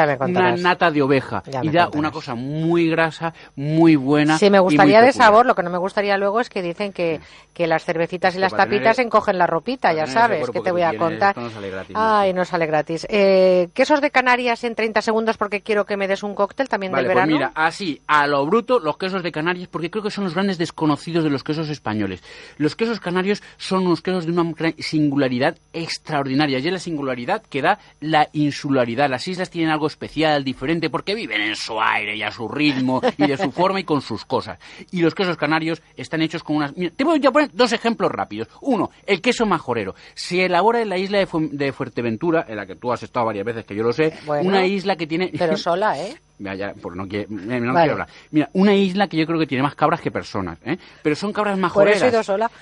nata 0.57 0.91
de 0.91 1.03
oveja, 1.03 1.43
Ya 1.47 1.61
y 1.65 1.69
da 1.71 1.89
una 1.95 2.11
cosa 2.11 2.35
muy 2.35 2.89
grasa, 2.89 3.35
muy 3.55 3.97
buena. 3.97 4.39
Sí, 4.39 4.51
me 4.51 4.59
gustaría 4.61 5.01
de 5.03 5.13
sabor. 5.13 5.47
Lo 5.47 5.55
que 5.55 5.63
no 5.63 5.71
me 5.71 5.79
gustaría 5.79 6.17
luego 6.17 6.41
es 6.41 6.49
que 6.51 6.63
dicen 6.63 6.93
que, 6.93 7.21
que 7.55 7.67
las 7.67 7.85
cervecitas 7.85 8.35
y 8.35 8.37
que 8.37 8.41
las 8.41 8.53
para 8.53 8.65
tener- 8.65 8.81
tapitas 8.81 8.99
encogen 8.99 9.39
la 9.39 9.47
ropita, 9.47 9.93
ya 9.93 10.07
sabes, 10.07 10.49
que 10.51 10.61
te 10.61 10.71
voy 10.73 10.83
a 10.83 10.97
contar. 10.97 11.31
esto 11.31 11.41
no 11.41 11.51
sale 11.51 11.71
gratis, 11.71 11.97
Ay, 11.99 12.33
no 12.33 12.45
sale 12.45 12.67
gratis. 12.67 13.07
Eh, 13.11 13.69
quesos 13.75 14.01
de 14.01 14.11
Canarias 14.11 14.65
en 14.65 14.75
30 14.75 15.03
segundos 15.03 15.37
porque 15.37 15.61
quiero 15.61 15.85
que 15.87 15.97
me 15.97 16.09
des 16.09 16.23
un 16.23 16.35
cóctel 16.35 16.69
también 16.69 16.93
Vale, 16.93 17.05
del 17.09 17.13
pues 17.15 17.27
verano. 17.27 17.37
mira, 17.37 17.53
así, 17.55 18.01
a 18.07 18.27
lo 18.27 18.45
bruto, 18.47 18.79
los 18.81 18.97
quesos 18.99 19.23
de 19.23 19.33
Canarias, 19.33 19.69
porque 19.71 19.91
creo 19.91 20.03
que 20.03 20.11
son 20.11 20.25
los 20.25 20.35
grandes 20.35 20.59
desconocidos 20.59 21.25
de 21.25 21.31
los 21.31 21.43
quesos 21.45 21.69
españoles. 21.69 22.23
Los 22.59 22.77
quesos 22.77 23.01
canarios 23.01 23.43
son 23.57 23.87
unos 23.87 24.03
quesos 24.03 24.27
de 24.27 24.33
una 24.33 24.53
singularidad 24.79 25.57
extraordinaria, 25.73 26.59
y 26.59 26.67
es 26.67 26.73
la 26.73 26.79
singularidad 26.79 27.43
que 27.49 27.63
da 27.63 27.79
la 28.01 28.29
insularidad. 28.33 29.09
Las 29.11 29.27
islas 29.29 29.51
tienen 29.51 29.71
algo 29.71 29.87
especial, 29.87 30.45
diferente 30.47 30.89
porque 30.89 31.15
viven 31.15 31.43
en 31.43 31.55
su 31.57 31.79
aire 31.79 32.17
y 32.17 32.23
a 32.23 32.31
su 32.31 32.49
ritmo 32.49 33.03
y 33.19 33.27
de 33.27 33.37
su 33.37 33.53
forma 33.53 33.81
y 33.81 33.85
con 33.85 34.01
sus 34.01 34.25
cosas. 34.25 34.59
Y 34.93 35.03
los 35.03 35.15
quesos 35.15 35.37
canarios 35.37 35.83
están 35.97 36.23
hechos 36.23 36.43
con 36.43 36.57
unas... 36.57 36.75
Mira, 36.75 36.91
te 36.97 37.05
voy 37.05 37.21
a 37.27 37.31
poner 37.31 37.51
dos 37.53 37.73
ejemplos 37.73 38.11
rápidos. 38.11 38.49
Uno, 38.63 38.91
el 39.07 39.21
queso 39.21 39.45
majorero. 39.45 39.95
Se 40.15 40.47
elabora 40.47 40.81
en 40.81 40.89
la 40.89 40.97
isla 40.97 41.19
de, 41.19 41.27
Fu- 41.27 41.51
de 41.53 41.73
Fuerteventura, 41.73 42.47
en 42.49 42.57
la 42.57 42.65
que 42.65 42.77
tú 42.77 42.91
has 42.93 43.03
estado 43.03 43.27
varias 43.27 43.45
veces, 43.45 43.65
que 43.67 43.75
yo 43.75 43.83
lo 43.83 43.93
sé, 43.93 44.15
Bueno, 44.25 44.49
una 44.49 44.65
isla 44.65 44.97
que 44.97 45.07
tiene... 45.07 45.31
Pero 45.37 45.57
sola, 45.59 46.01
¿eh? 46.01 46.17
Mira, 46.39 46.55
ya, 46.55 46.75
por 46.75 46.95
no, 46.95 47.09
quiere- 47.09 47.25
eh, 47.25 47.61
no 47.61 47.73
Vale. 47.73 47.85
quiero 47.87 47.93
hablar. 47.93 48.09
Mira, 48.31 48.51
una 48.53 48.75
isla 48.75 49.09
que 49.09 49.17
yo 49.17 49.27
creo 49.27 49.39
que 49.39 49.47
tiene 49.47 49.63
más 49.63 49.75
cabras 49.75 50.03
que 50.03 50.11
personas, 50.11 50.59
¿eh? 50.67 50.77
Pero 51.03 51.17
son 51.17 51.33
cabras 51.33 51.55
Por 51.55 51.63
majoreras. 51.63 51.97
eso 51.97 52.07
he 52.07 52.11
ido 52.11 52.23
sola. 52.23 52.51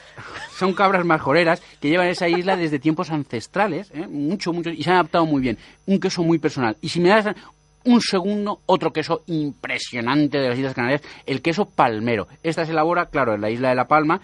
Son 0.56 0.72
cabras 0.72 1.04
majoreras 1.04 1.60
que 1.80 1.88
llevan 1.88 2.06
esa 2.06 2.28
isla 2.28 2.56
desde 2.56 2.78
tiempos 2.78 3.10
ancestrales, 3.10 3.90
¿eh? 3.92 4.06
mucho, 4.06 4.52
mucho, 4.52 4.70
y 4.70 4.84
se 4.84 4.90
han 4.90 4.96
adaptado 4.98 5.26
muy 5.26 5.42
bien. 5.42 5.58
Un 5.86 5.98
queso 5.98 6.22
muy 6.22 6.38
personal. 6.38 6.76
Y 6.80 6.88
si 6.90 7.00
me 7.00 7.08
das 7.08 7.34
un 7.84 8.00
segundo, 8.00 8.60
otro 8.66 8.92
queso 8.92 9.22
impresionante 9.26 10.38
de 10.38 10.48
las 10.48 10.58
Islas 10.58 10.74
Canarias, 10.74 11.02
el 11.26 11.42
queso 11.42 11.66
palmero. 11.66 12.26
Esta 12.42 12.64
se 12.64 12.72
elabora, 12.72 13.06
claro, 13.06 13.34
en 13.34 13.40
la 13.40 13.50
isla 13.50 13.68
de 13.70 13.74
La 13.74 13.86
Palma, 13.86 14.20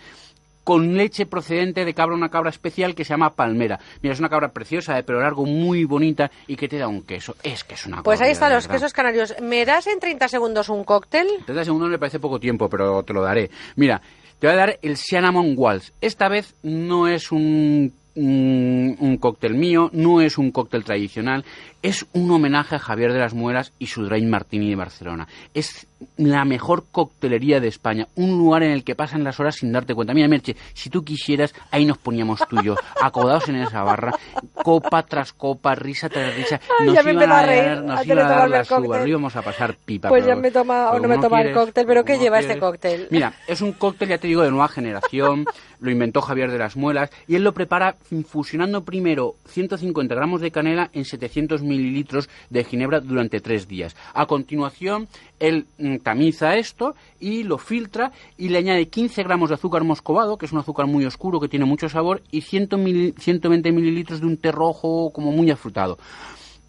con 0.65 0.97
leche 0.97 1.27
procedente 1.27 1.85
de 1.85 1.95
cabra, 1.95 2.15
una 2.15 2.29
cabra 2.29 2.51
especial 2.51 2.95
que 2.95 3.05
se 3.05 3.11
llama 3.11 3.31
palmera. 3.31 3.81
Mira, 4.03 4.13
es 4.13 4.21
una 4.21 4.29
cabra 4.29 4.53
preciosa, 4.53 4.95
de 4.95 5.03
pelo 5.03 5.21
largo, 5.21 5.45
muy 5.47 5.85
bonita 5.85 6.31
y 6.47 6.55
que 6.57 6.69
te 6.69 6.79
da 6.79 6.87
un 6.87 7.03
queso. 7.03 7.35
Es 7.43 7.65
que 7.65 7.75
es 7.75 7.87
una 7.87 8.03
Pues 8.03 8.21
ahí 8.21 8.31
están 8.31 8.53
los 8.53 8.65
verdad. 8.65 8.77
quesos 8.77 8.93
canarios. 8.93 9.35
¿Me 9.43 9.65
das 9.65 9.87
en 9.87 9.99
30 9.99 10.29
segundos 10.29 10.69
un 10.69 10.85
cóctel? 10.85 11.27
30 11.47 11.65
segundos 11.65 11.89
me 11.91 11.99
parece 11.99 12.21
poco 12.21 12.39
tiempo, 12.39 12.69
pero 12.69 13.03
te 13.03 13.13
lo 13.13 13.23
daré. 13.23 13.51
Mira, 13.77 14.01
te 14.39 14.47
voy 14.47 14.55
a 14.55 14.59
dar 14.59 14.79
el 14.83 14.97
Cinnamon 14.97 15.55
Waltz. 15.57 15.93
Esta 16.01 16.29
vez 16.29 16.55
no 16.63 17.09
es 17.09 17.33
un, 17.33 17.93
un, 18.15 18.97
un 19.01 19.17
cóctel 19.17 19.55
mío, 19.55 19.89
no 19.93 20.21
es 20.21 20.37
un 20.39 20.51
cóctel 20.53 20.85
tradicional, 20.85 21.45
es 21.83 22.07
un 22.13 22.31
homenaje 22.31 22.77
a 22.77 22.79
Javier 22.79 23.13
de 23.13 23.19
las 23.19 23.35
Muelas 23.35 23.73
y 23.79 23.87
su 23.87 24.05
Drain 24.05 24.29
Martini 24.29 24.69
de 24.69 24.77
Barcelona. 24.77 25.27
Es 25.55 25.87
la 26.17 26.45
mejor 26.45 26.85
coctelería 26.91 27.61
de 27.61 27.69
España, 27.69 28.07
un 28.15 28.31
lugar 28.39 28.63
en 28.63 28.71
el 28.71 28.85
que 28.85 28.95
pasan 28.95 29.23
las 29.25 29.39
horas 29.41 29.57
sin 29.57 29.73
darte 29.73 29.95
cuenta. 29.95 30.15
Mira, 30.15 30.29
Merche, 30.29 30.57
si 30.73 30.89
tú 30.91 31.05
quisieras, 31.05 31.55
ahí 31.71 31.85
nos 31.85 31.99
poníamos 31.99 32.41
yo, 32.65 32.75
acodados 33.03 33.49
en 33.49 33.57
esa 33.57 33.83
barra, 33.83 34.15
copa 34.55 35.03
tras 35.03 35.33
copa, 35.33 35.75
risa 35.75 36.09
tras 36.09 36.35
risa. 36.37 36.61
Nos 36.85 36.95
ya 36.95 37.03
iban 37.11 37.31
a 37.33 37.43
reír 37.43 37.65
dar- 37.65 37.83
nos 37.83 37.91
antes 37.99 38.07
iban 38.07 38.17
de 38.19 38.23
a 38.23 38.27
dar 38.27 38.35
tomarme 38.37 38.45
el 38.57 38.61
las 38.61 38.71
uvas, 38.71 38.81
cóctel. 38.83 39.03
lo 39.03 39.09
íbamos 39.09 39.37
a 39.37 39.43
pasar 39.43 39.75
pipa. 39.85 40.09
Pues 40.09 40.23
ya 40.25 40.29
pero- 40.31 40.41
me 40.41 40.51
toma 40.51 40.91
o 40.91 40.99
no 40.99 41.09
me 41.09 41.19
toma 41.19 41.43
el 41.43 41.53
cóctel, 41.55 41.87
pero 41.87 42.05
¿qué 42.05 42.19
lleva 42.19 42.41
este 42.41 42.59
cóctel? 42.59 43.09
Mira, 43.11 43.35
es 43.47 43.61
un 43.61 43.73
cóctel, 43.73 44.09
ya 44.09 44.19
te 44.19 44.27
digo, 44.29 44.43
de 44.43 44.51
nueva 44.51 44.69
generación, 44.69 45.45
lo 45.81 45.91
inventó 45.91 46.21
Javier 46.23 46.51
de 46.51 46.59
las 46.59 46.77
Muelas, 46.77 47.11
y 47.27 47.37
él 47.37 47.43
lo 47.45 47.53
prepara 47.53 47.97
infusionando 48.11 48.85
primero 48.85 49.35
150 49.49 50.15
gramos 50.15 50.41
de 50.41 50.51
canela 50.51 50.91
en 50.93 51.05
700 51.05 51.63
mililitros 51.71 52.29
de 52.51 52.65
ginebra 52.65 53.01
durante 53.01 53.41
tres 53.41 53.67
días. 53.67 53.97
A 54.13 54.27
continuación, 54.27 55.09
él 55.39 55.67
mm, 55.79 55.97
tamiza 55.99 56.57
esto 56.57 56.95
y 57.19 57.45
lo 57.45 57.57
filtra 57.57 58.13
y 58.37 58.49
le 58.51 58.59
añade 58.59 58.89
15 58.89 59.23
gramos 59.23 59.49
de 59.49 59.55
azúcar 59.55 59.85
moscovado, 59.85 60.37
que 60.37 60.45
es 60.47 60.53
un 60.53 60.59
azúcar 60.59 60.87
muy 60.87 61.07
oscuro 61.07 61.41
que 61.41 61.49
tiene 61.49 61.65
mucho 61.65 61.89
sabor, 61.89 62.23
y 62.31 62.43
100 62.43 62.69
mil- 62.77 63.15
120 63.19 63.73
mililitros 63.73 64.21
de 64.21 64.27
un 64.27 64.37
té 64.37 64.53
rojo 64.53 65.11
como 65.15 65.33
muy 65.33 65.51
afrutado 65.51 65.97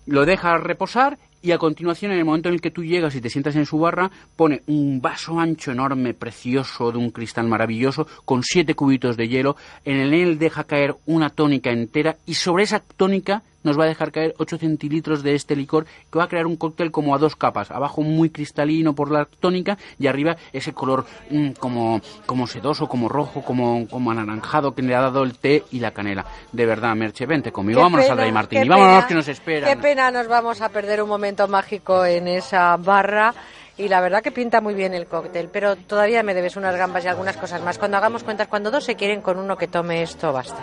lo 0.07 0.25
deja 0.25 0.57
reposar 0.57 1.17
y 1.43 1.51
a 1.51 1.57
continuación, 1.57 2.11
en 2.11 2.19
el 2.19 2.25
momento 2.25 2.49
en 2.49 2.55
el 2.55 2.61
que 2.61 2.69
tú 2.69 2.83
llegas 2.83 3.15
y 3.15 3.21
te 3.21 3.29
sientas 3.29 3.55
en 3.55 3.65
su 3.65 3.79
barra, 3.79 4.11
pone 4.35 4.61
un 4.67 5.01
vaso 5.01 5.39
ancho 5.39 5.71
enorme, 5.71 6.13
precioso, 6.13 6.91
de 6.91 6.99
un 6.99 7.09
cristal 7.09 7.47
maravilloso, 7.47 8.05
con 8.25 8.43
siete 8.43 8.75
cubitos 8.75 9.17
de 9.17 9.27
hielo. 9.27 9.55
En 9.83 9.97
él 10.13 10.37
deja 10.37 10.65
caer 10.65 10.95
una 11.07 11.31
tónica 11.31 11.71
entera 11.71 12.17
y 12.27 12.35
sobre 12.35 12.63
esa 12.63 12.79
tónica 12.79 13.41
nos 13.63 13.79
va 13.79 13.85
a 13.85 13.87
dejar 13.87 14.11
caer 14.11 14.33
8 14.37 14.57
centilitros 14.57 15.23
de 15.23 15.35
este 15.35 15.55
licor 15.55 15.85
que 16.11 16.17
va 16.17 16.25
a 16.25 16.27
crear 16.27 16.45
un 16.45 16.55
cóctel 16.55 16.91
como 16.91 17.15
a 17.15 17.17
dos 17.17 17.35
capas. 17.35 17.71
Abajo 17.71 18.01
muy 18.01 18.29
cristalino 18.29 18.93
por 18.93 19.11
la 19.11 19.25
tónica 19.25 19.77
y 19.99 20.07
arriba 20.07 20.37
ese 20.53 20.73
color 20.73 21.05
mm, 21.29 21.51
como, 21.51 22.01
como 22.25 22.47
sedoso, 22.47 22.87
como 22.87 23.09
rojo, 23.09 23.41
como, 23.41 23.87
como 23.87 24.11
anaranjado 24.11 24.73
que 24.73 24.81
le 24.81 24.95
ha 24.95 25.01
dado 25.01 25.23
el 25.23 25.37
té 25.37 25.63
y 25.71 25.79
la 25.79 25.91
canela. 25.91 26.25
De 26.51 26.65
verdad, 26.65 26.95
Merche, 26.95 27.25
vente 27.25 27.51
conmigo. 27.51 27.79
Qué 27.79 27.83
Vámonos 27.83 28.07
pena, 28.07 28.23
al 28.23 28.33
Martini. 28.33 28.63
qué 28.63 28.69
Vámonos 28.69 28.95
pena, 28.95 29.07
que 29.07 29.13
nos 29.15 29.27
esperan. 29.27 29.69
Qué 29.69 29.81
pena 29.81 30.11
nos 30.11 30.27
vamos 30.27 30.61
a 30.61 30.69
perder 30.69 31.01
un 31.01 31.09
momento 31.09 31.47
mágico 31.47 32.05
en 32.05 32.27
esa 32.27 32.77
barra. 32.77 33.33
Y 33.77 33.87
la 33.87 34.01
verdad 34.01 34.21
que 34.21 34.31
pinta 34.31 34.61
muy 34.61 34.73
bien 34.73 34.93
el 34.93 35.07
cóctel, 35.07 35.49
pero 35.51 35.75
todavía 35.75 36.23
me 36.23 36.33
debes 36.33 36.55
unas 36.55 36.75
gambas 36.75 37.05
y 37.05 37.07
algunas 37.07 37.37
cosas 37.37 37.61
más. 37.61 37.77
Cuando 37.77 37.97
hagamos 37.97 38.23
cuentas, 38.23 38.47
cuando 38.47 38.69
dos 38.69 38.83
se 38.83 38.95
quieren 38.95 39.21
con 39.21 39.39
uno 39.39 39.57
que 39.57 39.67
tome 39.67 40.03
esto, 40.03 40.33
basta. 40.33 40.61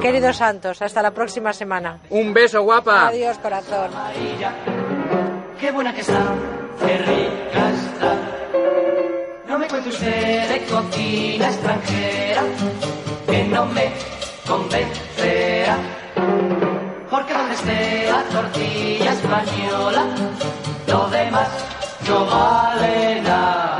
Queridos 0.00 0.36
Santos, 0.36 0.80
hasta 0.82 1.02
la 1.02 1.10
próxima 1.10 1.52
semana. 1.52 2.00
Un 2.10 2.32
beso, 2.32 2.62
guapa. 2.62 3.08
Adiós, 3.08 3.38
corazón. 3.38 3.90
Qué 5.60 5.70
buena 5.70 5.94
que 5.94 6.00
está, 6.00 6.22
qué 6.80 6.98
rica 6.98 7.70
está. 7.70 8.14
No 9.48 9.58
me 9.58 9.68
cuente 9.68 9.88
usted 9.88 10.48
de 10.48 10.64
cocina 10.66 11.48
extranjera, 11.48 12.42
que 13.26 13.44
no 13.44 13.66
me 13.66 13.92
convencerá. 14.46 15.76
Porque 17.10 17.32
donde 17.32 17.54
esté 17.54 18.10
la 18.10 18.22
tortilla 18.24 19.12
española, 19.12 20.06
lo 20.88 21.08
demás 21.08 21.75
no 22.08 22.26
vale 22.26 23.20
nada. 23.22 23.78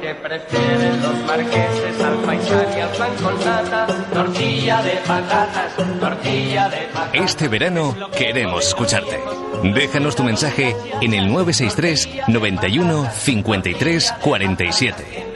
¿Qué 0.00 0.14
prefieren 0.14 1.02
los 1.02 1.16
marqueses 1.26 2.00
al 2.02 2.16
paisán 2.18 2.66
y 2.76 2.80
al 2.80 2.90
pan 2.90 3.10
con 3.22 3.44
nata? 3.44 3.86
Tortilla 4.12 4.82
de 4.82 4.90
patatas, 5.06 5.76
tortilla 6.00 6.68
de 6.68 6.78
patatas. 6.92 7.14
Este 7.14 7.48
verano 7.48 7.96
queremos 8.16 8.66
escucharte. 8.66 9.20
Déjanos 9.62 10.16
tu 10.16 10.24
mensaje 10.24 10.76
en 11.00 11.14
el 11.14 11.32
963 11.32 12.28
91 12.28 13.10
53 13.10 14.14
47. 14.20 15.26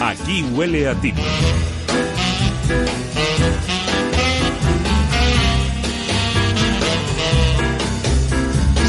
Aquí 0.00 0.42
huele 0.54 0.88
a 0.88 0.94
ti. 0.94 1.12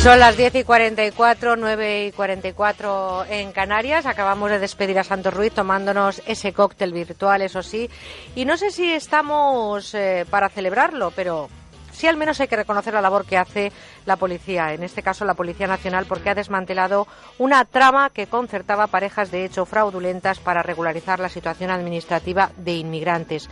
Son 0.05 0.19
las 0.19 0.37
10 0.37 0.53
y 0.53 0.63
44, 0.63 1.55
9 1.55 2.05
y 2.05 2.11
44 2.11 3.25
en 3.27 3.51
Canarias. 3.51 4.05
Acabamos 4.05 4.51
de 4.51 4.59
despedir 4.59 4.99
a 4.99 5.03
Santos 5.03 5.33
Ruiz 5.33 5.51
tomándonos 5.51 6.21
ese 6.27 6.53
cóctel 6.53 6.93
virtual, 6.93 7.41
eso 7.41 7.63
sí. 7.63 7.89
Y 8.35 8.45
no 8.45 8.55
sé 8.55 8.69
si 8.69 8.93
estamos 8.93 9.95
eh, 9.95 10.27
para 10.29 10.49
celebrarlo, 10.49 11.09
pero 11.09 11.49
sí 11.91 12.05
al 12.05 12.17
menos 12.17 12.39
hay 12.39 12.47
que 12.47 12.55
reconocer 12.55 12.93
la 12.93 13.01
labor 13.01 13.25
que 13.25 13.39
hace 13.39 13.71
la 14.05 14.15
policía, 14.15 14.75
en 14.75 14.83
este 14.83 15.01
caso 15.01 15.25
la 15.25 15.33
Policía 15.33 15.65
Nacional, 15.65 16.05
porque 16.05 16.29
ha 16.29 16.35
desmantelado 16.35 17.07
una 17.39 17.65
trama 17.65 18.11
que 18.11 18.27
concertaba 18.27 18.85
parejas 18.85 19.31
de 19.31 19.43
hecho 19.43 19.65
fraudulentas 19.65 20.37
para 20.37 20.61
regularizar 20.61 21.19
la 21.19 21.29
situación 21.29 21.71
administrativa 21.71 22.51
de 22.57 22.75
inmigrantes. 22.75 23.49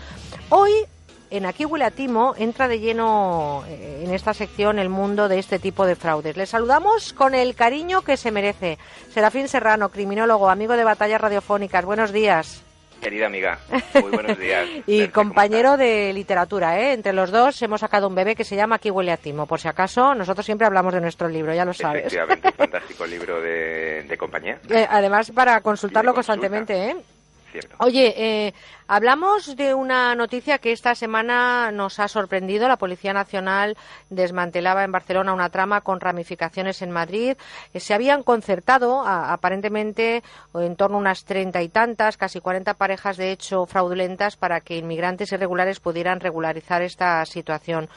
Hoy 0.49 0.71
en 1.33 1.47
Aquí 1.47 1.65
huele 1.65 1.85
a 1.85 1.91
Timo 1.91 2.35
entra 2.37 2.67
de 2.67 2.79
lleno 2.79 3.63
eh, 3.67 4.03
en 4.05 4.13
esta 4.13 4.35
sección 4.35 4.77
el 4.77 4.89
mundo 4.89 5.27
de 5.27 5.39
este 5.39 5.57
tipo 5.57 5.85
de 5.87 5.95
fraudes. 5.95 6.37
Le 6.37 6.45
saludamos 6.45 7.11
con 7.11 7.33
el 7.33 7.55
cariño 7.55 8.03
que 8.03 8.17
se 8.17 8.29
merece. 8.29 8.77
Serafín 9.11 9.47
Serrano, 9.47 9.89
criminólogo, 9.89 10.47
amigo 10.47 10.73
de 10.77 10.83
batallas 10.83 11.19
radiofónicas. 11.19 11.85
Buenos 11.85 12.11
días. 12.11 12.63
Querida 13.01 13.25
amiga, 13.25 13.57
muy 14.01 14.11
buenos 14.11 14.37
días. 14.37 14.65
Y 14.85 15.07
compañero 15.07 15.75
de 15.75 16.13
literatura, 16.13 16.79
¿eh? 16.79 16.93
Entre 16.93 17.13
los 17.13 17.31
dos 17.31 17.59
hemos 17.63 17.81
sacado 17.81 18.07
un 18.07 18.15
bebé 18.15 18.35
que 18.35 18.43
se 18.45 18.55
llama 18.55 18.75
Aquí 18.75 18.91
huele 18.91 19.11
a 19.11 19.17
Timo. 19.17 19.47
Por 19.47 19.59
si 19.59 19.67
acaso, 19.67 20.13
nosotros 20.13 20.45
siempre 20.45 20.67
hablamos 20.67 20.93
de 20.93 21.01
nuestro 21.01 21.27
libro, 21.27 21.53
ya 21.53 21.65
lo 21.65 21.73
sabes. 21.73 22.05
Efectivamente, 22.05 22.47
un 22.47 22.53
fantástico 22.57 23.05
libro 23.07 23.41
de, 23.41 24.03
de 24.07 24.17
compañía. 24.17 24.59
Eh, 24.69 24.87
Además, 24.87 25.31
para 25.31 25.59
consultarlo 25.61 26.13
constantemente, 26.13 26.91
¿eh? 26.91 26.95
Oye, 27.79 28.13
eh, 28.17 28.53
hablamos 28.87 29.55
de 29.55 29.73
una 29.73 30.15
noticia 30.15 30.57
que 30.57 30.71
esta 30.71 30.95
semana 30.95 31.71
nos 31.71 31.99
ha 31.99 32.07
sorprendido. 32.07 32.67
La 32.67 32.77
Policía 32.77 33.13
Nacional 33.13 33.77
desmantelaba 34.09 34.83
en 34.83 34.91
Barcelona 34.91 35.33
una 35.33 35.49
trama 35.49 35.81
con 35.81 35.99
ramificaciones 35.99 36.81
en 36.81 36.91
Madrid. 36.91 37.37
Eh, 37.73 37.79
se 37.79 37.93
habían 37.93 38.23
concertado, 38.23 39.03
aparentemente, 39.05 40.23
en 40.53 40.75
torno 40.75 40.97
a 40.97 41.01
unas 41.01 41.25
treinta 41.25 41.61
y 41.61 41.69
tantas, 41.69 42.17
casi 42.17 42.39
cuarenta 42.39 42.73
parejas 42.73 43.17
de 43.17 43.31
hecho 43.31 43.65
fraudulentas 43.65 44.35
para 44.35 44.61
que 44.61 44.77
inmigrantes 44.77 45.31
irregulares 45.31 45.79
pudieran 45.79 46.19
regularizar 46.19 46.81
esta 46.81 47.25
situación. 47.25 47.89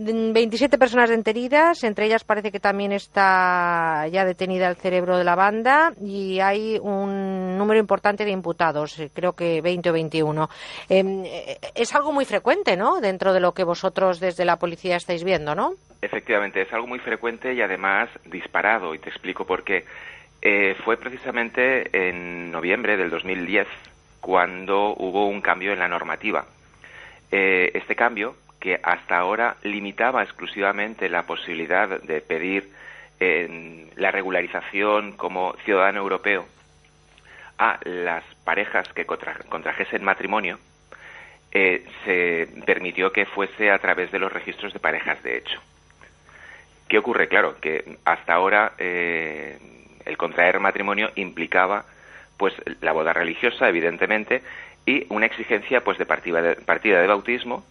Mm, 0.00 0.32
27 0.32 0.78
personas 0.78 1.10
detenidas, 1.10 1.84
entre 1.84 2.06
ellas 2.06 2.24
parece 2.24 2.50
que 2.50 2.58
también 2.58 2.90
está 2.90 4.06
ya 4.08 4.24
detenida 4.24 4.66
el 4.66 4.76
cerebro 4.76 5.18
de 5.18 5.24
la 5.24 5.34
banda 5.34 5.92
y 6.00 6.40
hay 6.40 6.78
un 6.80 7.58
número 7.58 7.78
importante 7.78 8.24
de 8.24 8.30
imputados, 8.30 8.98
eh, 8.98 9.10
creo 9.12 9.34
que 9.34 9.60
20 9.60 9.90
o 9.90 9.92
21. 9.92 10.48
Em, 10.88 11.22
eh, 11.26 11.58
es 11.74 11.94
algo 11.94 12.12
muy 12.12 12.24
frecuente, 12.24 12.78
¿no? 12.78 13.02
Dentro 13.02 13.34
de 13.34 13.40
lo 13.40 13.52
que 13.52 13.62
vosotros 13.62 14.20
desde 14.20 14.46
la 14.46 14.56
policía 14.56 14.96
estáis 14.96 15.22
viendo, 15.22 15.54
¿no? 15.54 15.74
Efectivamente, 16.00 16.62
es 16.62 16.72
algo 16.72 16.86
muy 16.86 17.00
frecuente 17.00 17.52
y 17.52 17.60
además 17.60 18.08
disparado, 18.24 18.94
y 18.94 19.00
te 19.00 19.10
explico 19.10 19.44
por 19.44 19.64
qué. 19.64 19.84
Eh, 20.40 20.76
fue 20.82 20.96
precisamente 20.96 21.90
en 21.92 22.50
noviembre 22.50 22.96
del 22.96 23.10
2010 23.10 23.68
cuando 24.22 24.94
hubo 24.96 25.26
un 25.26 25.42
cambio 25.42 25.74
en 25.74 25.78
la 25.78 25.88
normativa. 25.88 26.46
Este 27.30 27.94
cambio, 27.94 28.34
que 28.60 28.78
hasta 28.82 29.18
ahora 29.18 29.56
limitaba 29.62 30.22
exclusivamente 30.22 31.08
la 31.08 31.22
posibilidad 31.22 31.88
de 32.00 32.20
pedir 32.20 32.70
la 33.96 34.10
regularización 34.10 35.12
como 35.12 35.54
ciudadano 35.64 36.00
europeo 36.00 36.46
a 37.58 37.78
las 37.84 38.24
parejas 38.44 38.88
que 38.94 39.04
contrajesen 39.04 40.02
matrimonio, 40.02 40.58
eh, 41.52 41.84
se 42.04 42.48
permitió 42.64 43.12
que 43.12 43.26
fuese 43.26 43.70
a 43.70 43.78
través 43.78 44.10
de 44.10 44.18
los 44.18 44.32
registros 44.32 44.72
de 44.72 44.78
parejas 44.78 45.22
de 45.22 45.36
hecho. 45.36 45.60
¿Qué 46.88 46.96
ocurre? 46.96 47.28
Claro, 47.28 47.60
que 47.60 47.98
hasta 48.04 48.32
ahora 48.32 48.72
eh, 48.78 49.58
el 50.06 50.16
contraer 50.16 50.58
matrimonio 50.58 51.10
implicaba 51.16 51.84
pues 52.36 52.54
la 52.80 52.92
boda 52.92 53.12
religiosa, 53.12 53.68
evidentemente, 53.68 54.42
y 54.86 55.06
una 55.10 55.26
exigencia 55.26 55.84
pues 55.84 55.98
de 55.98 56.06
partida 56.06 56.40
de, 56.40 56.56
partida 56.56 57.00
de 57.00 57.06
bautismo, 57.06 57.64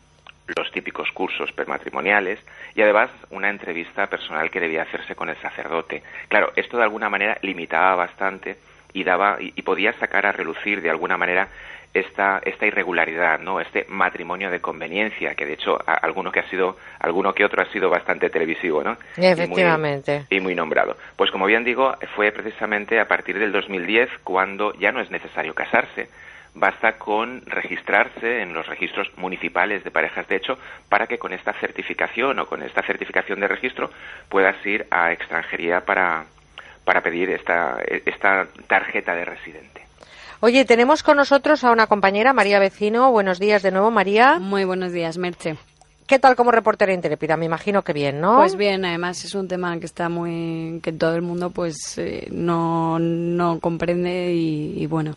los 0.56 0.72
típicos 0.72 1.10
cursos 1.12 1.52
prematrimoniales 1.52 2.40
y 2.76 2.82
además 2.82 3.10
una 3.30 3.50
entrevista 3.50 4.08
personal 4.08 4.50
que 4.50 4.60
debía 4.60 4.84
hacerse 4.84 5.16
con 5.16 5.30
el 5.30 5.38
sacerdote. 5.38 6.04
Claro, 6.28 6.52
esto 6.56 6.78
de 6.78 6.84
alguna 6.84 7.10
manera 7.10 7.38
limitaba 7.42 7.96
bastante 7.96 8.58
y 8.94 9.04
daba 9.04 9.38
y, 9.40 9.62
podía 9.62 9.94
sacar 9.94 10.26
a 10.26 10.32
relucir 10.32 10.82
de 10.82 10.90
alguna 10.90 11.18
manera 11.18 11.48
esta 11.94 12.40
esta 12.44 12.66
irregularidad, 12.66 13.40
¿no? 13.40 13.60
Este 13.60 13.86
matrimonio 13.90 14.50
de 14.52 14.60
conveniencia 14.60 15.36
que 15.36 15.46
de 15.46 15.54
hecho 15.54 15.78
alguno 15.86 16.32
que 16.32 16.40
ha 16.40 16.50
sido 16.50 16.78
alguno 17.00 17.34
que 17.34 17.46
otro 17.46 17.62
ha 17.62 17.72
sido 17.72 17.90
bastante 17.90 18.30
televisivo, 18.30 18.84
¿no? 18.84 18.98
Efectivamente. 19.18 20.26
Y 20.30 20.36
muy, 20.36 20.38
y 20.38 20.42
muy 20.42 20.56
nombrado. 20.56 20.98
Pues 21.16 21.32
como 21.32 21.46
bien 21.46 21.64
digo, 21.64 21.96
fue 22.16 22.32
precisamente 22.32 23.00
a 23.00 23.08
partir 23.08 23.38
del 23.40 23.52
2010 23.52 24.10
cuando 24.24 24.74
ya 24.74 24.92
no 24.92 25.02
es 25.02 25.10
necesario 25.12 25.54
casarse 25.54 26.10
basta 26.54 26.94
con 26.94 27.42
registrarse 27.46 28.42
en 28.42 28.54
los 28.54 28.68
registros 28.68 29.10
municipales 29.18 29.84
de 29.84 29.92
parejas 29.92 30.28
de 30.28 30.36
hecho 30.36 30.58
para 30.90 31.08
que 31.08 31.18
con 31.18 31.34
esta 31.34 31.54
certificación 31.54 32.40
o 32.40 32.48
con 32.48 32.64
esta 32.64 32.82
certificación 32.82 33.40
de 33.40 33.48
registro 33.48 33.90
puedas 34.30 34.56
ir 34.66 34.88
a 34.92 35.12
extranjería 35.12 35.82
para, 35.82 36.26
para 36.84 37.02
pedir 37.02 37.30
esta, 37.30 37.78
esta 38.06 38.48
tarjeta 38.68 39.14
de 39.14 39.26
residente. 39.26 39.82
Oye, 40.42 40.64
tenemos 40.64 41.04
con 41.04 41.18
nosotros 41.18 41.64
a 41.64 41.72
una 41.72 41.88
compañera, 41.88 42.32
María 42.32 42.60
Vecino. 42.60 43.12
Buenos 43.12 43.40
días 43.40 43.62
de 43.62 43.72
nuevo, 43.72 43.92
María. 43.92 44.40
Muy 44.40 44.64
buenos 44.64 44.94
días, 44.94 45.18
Merche. 45.18 45.58
¿Qué 46.08 46.18
tal 46.18 46.36
como 46.36 46.52
reportera 46.52 46.94
intrépida? 46.94 47.38
Me 47.38 47.46
imagino 47.46 47.84
que 47.84 47.94
bien, 47.94 48.20
¿no? 48.20 48.38
Pues 48.38 48.56
bien, 48.56 48.84
además 48.84 49.24
es 49.26 49.36
un 49.36 49.48
tema 49.48 49.78
que 49.80 49.86
está 49.86 50.10
muy 50.10 50.80
que 50.82 50.92
todo 50.92 51.16
el 51.16 51.22
mundo 51.22 51.52
pues 51.52 51.98
eh, 51.98 52.28
no, 52.32 52.98
no 52.98 53.60
comprende 53.60 54.32
y 54.34 54.88
bueno, 54.88 55.16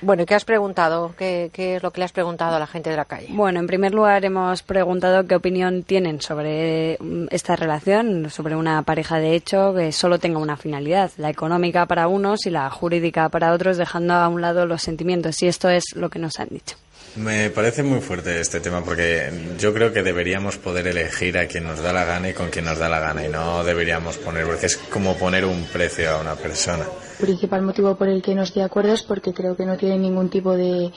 bueno, 0.00 0.22
¿y 0.22 0.26
qué 0.26 0.34
has 0.34 0.44
preguntado? 0.44 1.14
¿Qué, 1.16 1.50
es 1.54 1.82
lo 1.82 1.90
que 1.90 2.00
le 2.00 2.04
has 2.04 2.12
preguntado 2.12 2.56
a 2.56 2.58
la 2.58 2.66
gente 2.66 2.90
de 2.90 2.96
la 2.96 3.04
calle? 3.04 3.28
Bueno, 3.30 3.60
en 3.60 3.66
primer 3.66 3.94
lugar 3.94 4.24
hemos 4.24 4.62
preguntado 4.62 5.26
qué 5.26 5.34
opinión 5.34 5.82
tienen 5.82 6.20
sobre 6.20 6.96
mm, 7.00 7.26
esta 7.30 7.56
relación, 7.56 8.30
sobre 8.30 8.56
una 8.56 8.82
pareja 8.82 9.18
de 9.18 9.34
hecho 9.34 9.74
que 9.74 9.92
solo 9.92 10.18
tenga 10.18 10.38
una 10.38 10.56
finalidad, 10.56 11.10
la 11.16 11.30
económica 11.30 11.86
para 11.86 12.08
unos 12.08 12.46
y 12.46 12.50
la 12.50 12.70
jurídica 12.70 13.28
para 13.28 13.52
otros, 13.52 13.76
dejando 13.76 14.14
a 14.14 14.28
un 14.28 14.40
lado 14.40 14.66
los 14.66 14.82
sentimientos. 14.82 15.42
Y 15.42 15.48
esto 15.48 15.68
es 15.68 15.84
lo 15.94 16.10
que 16.10 16.18
nos 16.18 16.38
han 16.38 16.48
dicho. 16.50 16.76
Me 17.16 17.50
parece 17.50 17.82
muy 17.82 18.00
fuerte 18.00 18.40
este 18.40 18.60
tema 18.60 18.84
porque 18.84 19.30
yo 19.58 19.74
creo 19.74 19.92
que 19.92 20.02
deberíamos 20.02 20.56
poder 20.58 20.86
elegir 20.86 21.38
a 21.38 21.46
quien 21.46 21.64
nos 21.64 21.80
da 21.80 21.92
la 21.92 22.04
gana 22.04 22.28
y 22.28 22.32
con 22.32 22.50
quien 22.50 22.66
nos 22.66 22.78
da 22.78 22.88
la 22.88 23.00
gana 23.00 23.24
y 23.24 23.28
no 23.28 23.64
deberíamos 23.64 24.18
poner, 24.18 24.46
porque 24.46 24.66
es 24.66 24.76
como 24.76 25.16
poner 25.16 25.44
un 25.44 25.64
precio 25.64 26.10
a 26.10 26.20
una 26.20 26.36
persona. 26.36 26.84
Principal 27.18 27.62
motivo 27.62 27.96
por 27.96 28.08
el 28.08 28.22
que 28.22 28.34
no 28.34 28.42
estoy 28.42 28.60
de 28.60 28.66
acuerdo 28.66 28.92
es 28.92 29.02
porque 29.02 29.34
creo 29.34 29.56
que 29.56 29.66
no 29.66 29.76
tiene 29.76 29.98
ningún 29.98 30.28
tipo 30.28 30.56
de, 30.56 30.92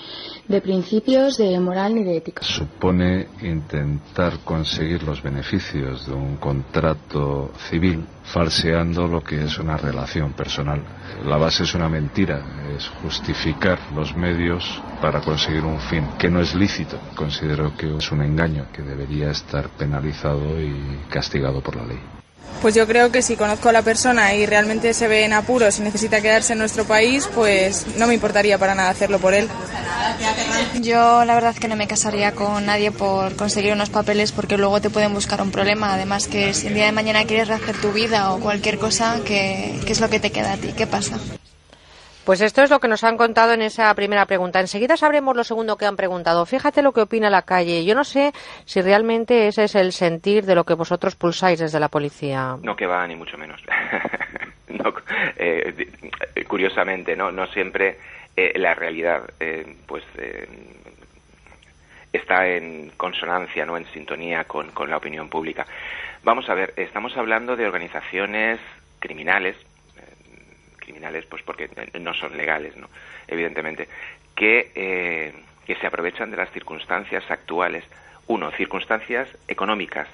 de 0.48 0.61
principios, 0.61 1.38
de 1.38 1.59
moral 1.59 1.95
ni 1.95 2.03
de 2.03 2.17
ética. 2.17 2.43
Supone 2.43 3.27
intentar 3.41 4.40
conseguir 4.43 5.01
los 5.03 5.24
beneficios 5.24 6.06
de 6.06 6.14
un 6.14 6.38
contrato 6.38 7.51
civil 7.69 8.06
falseando 8.24 9.08
lo 9.08 9.24
que 9.24 9.43
es 9.43 9.58
una 9.58 9.77
relación 9.77 10.33
personal. 10.33 10.82
La 11.25 11.38
base 11.38 11.64
es 11.64 11.74
una 11.74 11.90
mentira, 11.90 12.41
es 12.77 12.88
justificar 13.01 13.80
los 13.95 14.16
medios 14.16 14.82
para 15.01 15.22
conseguir 15.22 15.64
un 15.64 15.80
fin 15.80 16.08
que 16.19 16.30
no 16.30 16.40
es 16.40 16.53
lícito. 16.53 17.00
Considero 17.16 17.75
que 17.75 17.95
es 17.98 18.11
un 18.11 18.22
engaño 18.22 18.67
que 18.72 18.83
debería 18.83 19.32
estar 19.32 19.69
penalizado 19.69 20.61
y 20.61 21.00
castigado 21.09 21.61
por 21.61 21.75
la 21.75 21.85
ley. 21.85 22.20
Pues 22.61 22.75
yo 22.75 22.85
creo 22.85 23.11
que 23.11 23.23
si 23.23 23.35
conozco 23.35 23.69
a 23.69 23.71
la 23.71 23.81
persona 23.81 24.35
y 24.35 24.45
realmente 24.45 24.93
se 24.93 25.07
ve 25.07 25.25
en 25.25 25.33
apuros 25.33 25.79
y 25.79 25.81
necesita 25.81 26.21
quedarse 26.21 26.53
en 26.53 26.59
nuestro 26.59 26.85
país, 26.85 27.27
pues 27.33 27.87
no 27.97 28.05
me 28.05 28.13
importaría 28.13 28.59
para 28.59 28.75
nada 28.75 28.89
hacerlo 28.89 29.17
por 29.17 29.33
él. 29.33 29.49
Yo 30.79 31.25
la 31.25 31.33
verdad 31.33 31.55
que 31.55 31.67
no 31.67 31.75
me 31.75 31.87
casaría 31.87 32.33
con 32.33 32.67
nadie 32.67 32.91
por 32.91 33.35
conseguir 33.35 33.73
unos 33.73 33.89
papeles 33.89 34.31
porque 34.31 34.57
luego 34.57 34.79
te 34.79 34.91
pueden 34.91 35.13
buscar 35.13 35.41
un 35.41 35.49
problema. 35.49 35.93
Además 35.93 36.27
que 36.27 36.53
si 36.53 36.67
el 36.67 36.75
día 36.75 36.85
de 36.85 36.91
mañana 36.91 37.25
quieres 37.25 37.47
rehacer 37.47 37.75
tu 37.81 37.91
vida 37.91 38.31
o 38.31 38.39
cualquier 38.39 38.77
cosa, 38.77 39.19
¿qué, 39.25 39.79
es 39.87 39.99
lo 39.99 40.09
que 40.09 40.19
te 40.19 40.31
queda 40.31 40.53
a 40.53 40.57
ti? 40.57 40.73
¿Qué 40.77 40.85
pasa? 40.85 41.17
Pues 42.25 42.41
esto 42.41 42.61
es 42.61 42.69
lo 42.69 42.80
que 42.80 42.88
nos 42.88 43.03
han 43.03 43.17
contado 43.17 43.53
en 43.53 43.64
esa 43.64 43.93
primera 43.95 44.27
pregunta. 44.27 44.59
Enseguida 44.59 44.95
sabremos 44.95 45.35
lo 45.35 45.43
segundo 45.43 45.75
que 45.75 45.85
han 45.85 45.95
preguntado. 45.95 46.45
Fíjate 46.45 46.83
lo 46.83 46.91
que 46.91 47.01
opina 47.01 47.32
la 47.32 47.41
calle. 47.41 47.83
Yo 47.83 47.95
no 47.95 48.03
sé 48.03 48.32
si 48.66 48.82
realmente 48.82 49.48
ese 49.48 49.64
es 49.64 49.74
el 49.74 49.91
sentir 49.91 50.45
de 50.45 50.53
lo 50.53 50.64
que 50.64 50.75
vosotros 50.75 51.16
pulsáis 51.16 51.59
desde 51.59 51.80
la 51.80 51.90
policía. 51.90 52.58
No 52.61 52.75
que 52.75 52.85
va, 52.85 53.08
ni 53.08 53.16
mucho 53.16 53.38
menos. 53.38 53.61
Eh, 55.38 55.88
curiosamente, 56.48 57.16
no, 57.16 57.32
no 57.32 57.45
siempre 57.48 57.98
eh, 58.35 58.58
la 58.58 58.74
realidad, 58.74 59.22
eh, 59.40 59.75
pues 59.85 60.03
está 62.11 62.48
en 62.48 62.91
consonancia, 62.98 63.66
no 63.66 63.77
en 63.77 63.85
sintonía 63.88 64.45
con 64.45 64.90
la 64.90 64.98
opinión 64.98 65.30
pública. 65.30 65.67
Vamos 66.24 66.50
a 66.50 66.53
ver, 66.53 66.74
estamos 66.77 67.16
hablando 67.17 67.56
de 67.56 67.66
organizaciones 67.66 68.59
criminales 69.00 69.58
criminales, 70.91 71.25
pues 71.25 71.41
porque 71.43 71.69
no 71.99 72.13
son 72.13 72.35
legales, 72.35 72.75
¿no? 72.75 72.89
Evidentemente, 73.27 73.87
que, 74.35 74.71
eh, 74.75 75.33
que 75.65 75.75
se 75.75 75.87
aprovechan 75.87 76.31
de 76.31 76.37
las 76.37 76.51
circunstancias 76.51 77.23
actuales. 77.29 77.83
Uno, 78.27 78.51
circunstancias 78.51 79.27
económicas 79.47 80.07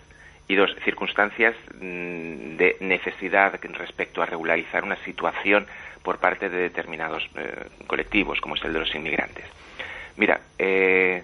y 0.47 0.55
dos, 0.55 0.73
circunstancias 0.85 1.55
mm, 1.73 2.55
de 2.57 2.77
necesidad 2.79 3.59
respecto 3.61 4.21
a 4.21 4.25
regularizar 4.25 4.83
una 4.83 4.95
situación 4.97 5.67
por 6.03 6.19
parte 6.19 6.49
de 6.49 6.57
determinados 6.57 7.27
eh, 7.35 7.67
colectivos, 7.85 8.39
como 8.39 8.55
es 8.55 8.63
el 8.63 8.73
de 8.73 8.79
los 8.79 8.95
inmigrantes. 8.95 9.45
Mira, 10.15 10.39
eh, 10.57 11.23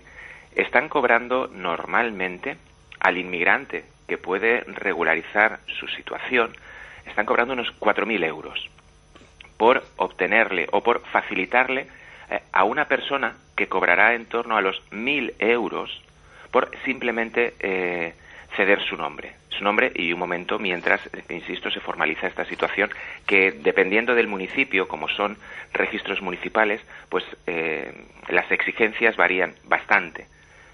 están 0.55 0.89
cobrando 0.89 1.47
normalmente 1.47 2.57
al 2.99 3.17
inmigrante 3.17 3.85
que 4.07 4.17
puede 4.17 4.61
regularizar 4.67 5.59
su 5.79 5.87
situación, 5.87 6.55
están 7.05 7.25
cobrando 7.25 7.53
unos 7.53 7.73
4.000 7.79 8.25
euros 8.25 8.69
por 9.63 9.81
obtenerle 9.95 10.67
o 10.73 10.83
por 10.83 10.99
facilitarle 11.05 11.87
eh, 12.29 12.41
a 12.51 12.65
una 12.65 12.89
persona 12.89 13.37
que 13.55 13.67
cobrará 13.67 14.13
en 14.13 14.25
torno 14.25 14.57
a 14.57 14.61
los 14.61 14.83
mil 14.91 15.33
euros 15.39 16.03
por 16.51 16.69
simplemente 16.83 17.53
eh, 17.61 18.13
ceder 18.57 18.81
su 18.81 18.97
nombre, 18.97 19.35
su 19.47 19.63
nombre 19.63 19.89
y 19.95 20.11
un 20.11 20.19
momento 20.19 20.59
mientras, 20.59 20.99
insisto, 21.29 21.71
se 21.71 21.79
formaliza 21.79 22.27
esta 22.27 22.43
situación 22.43 22.89
que 23.25 23.53
dependiendo 23.53 24.15
del 24.15 24.27
municipio, 24.27 24.89
como 24.89 25.07
son 25.07 25.37
registros 25.71 26.21
municipales, 26.21 26.81
pues 27.07 27.23
eh, 27.47 27.89
las 28.27 28.51
exigencias 28.51 29.15
varían 29.15 29.53
bastante, 29.63 30.27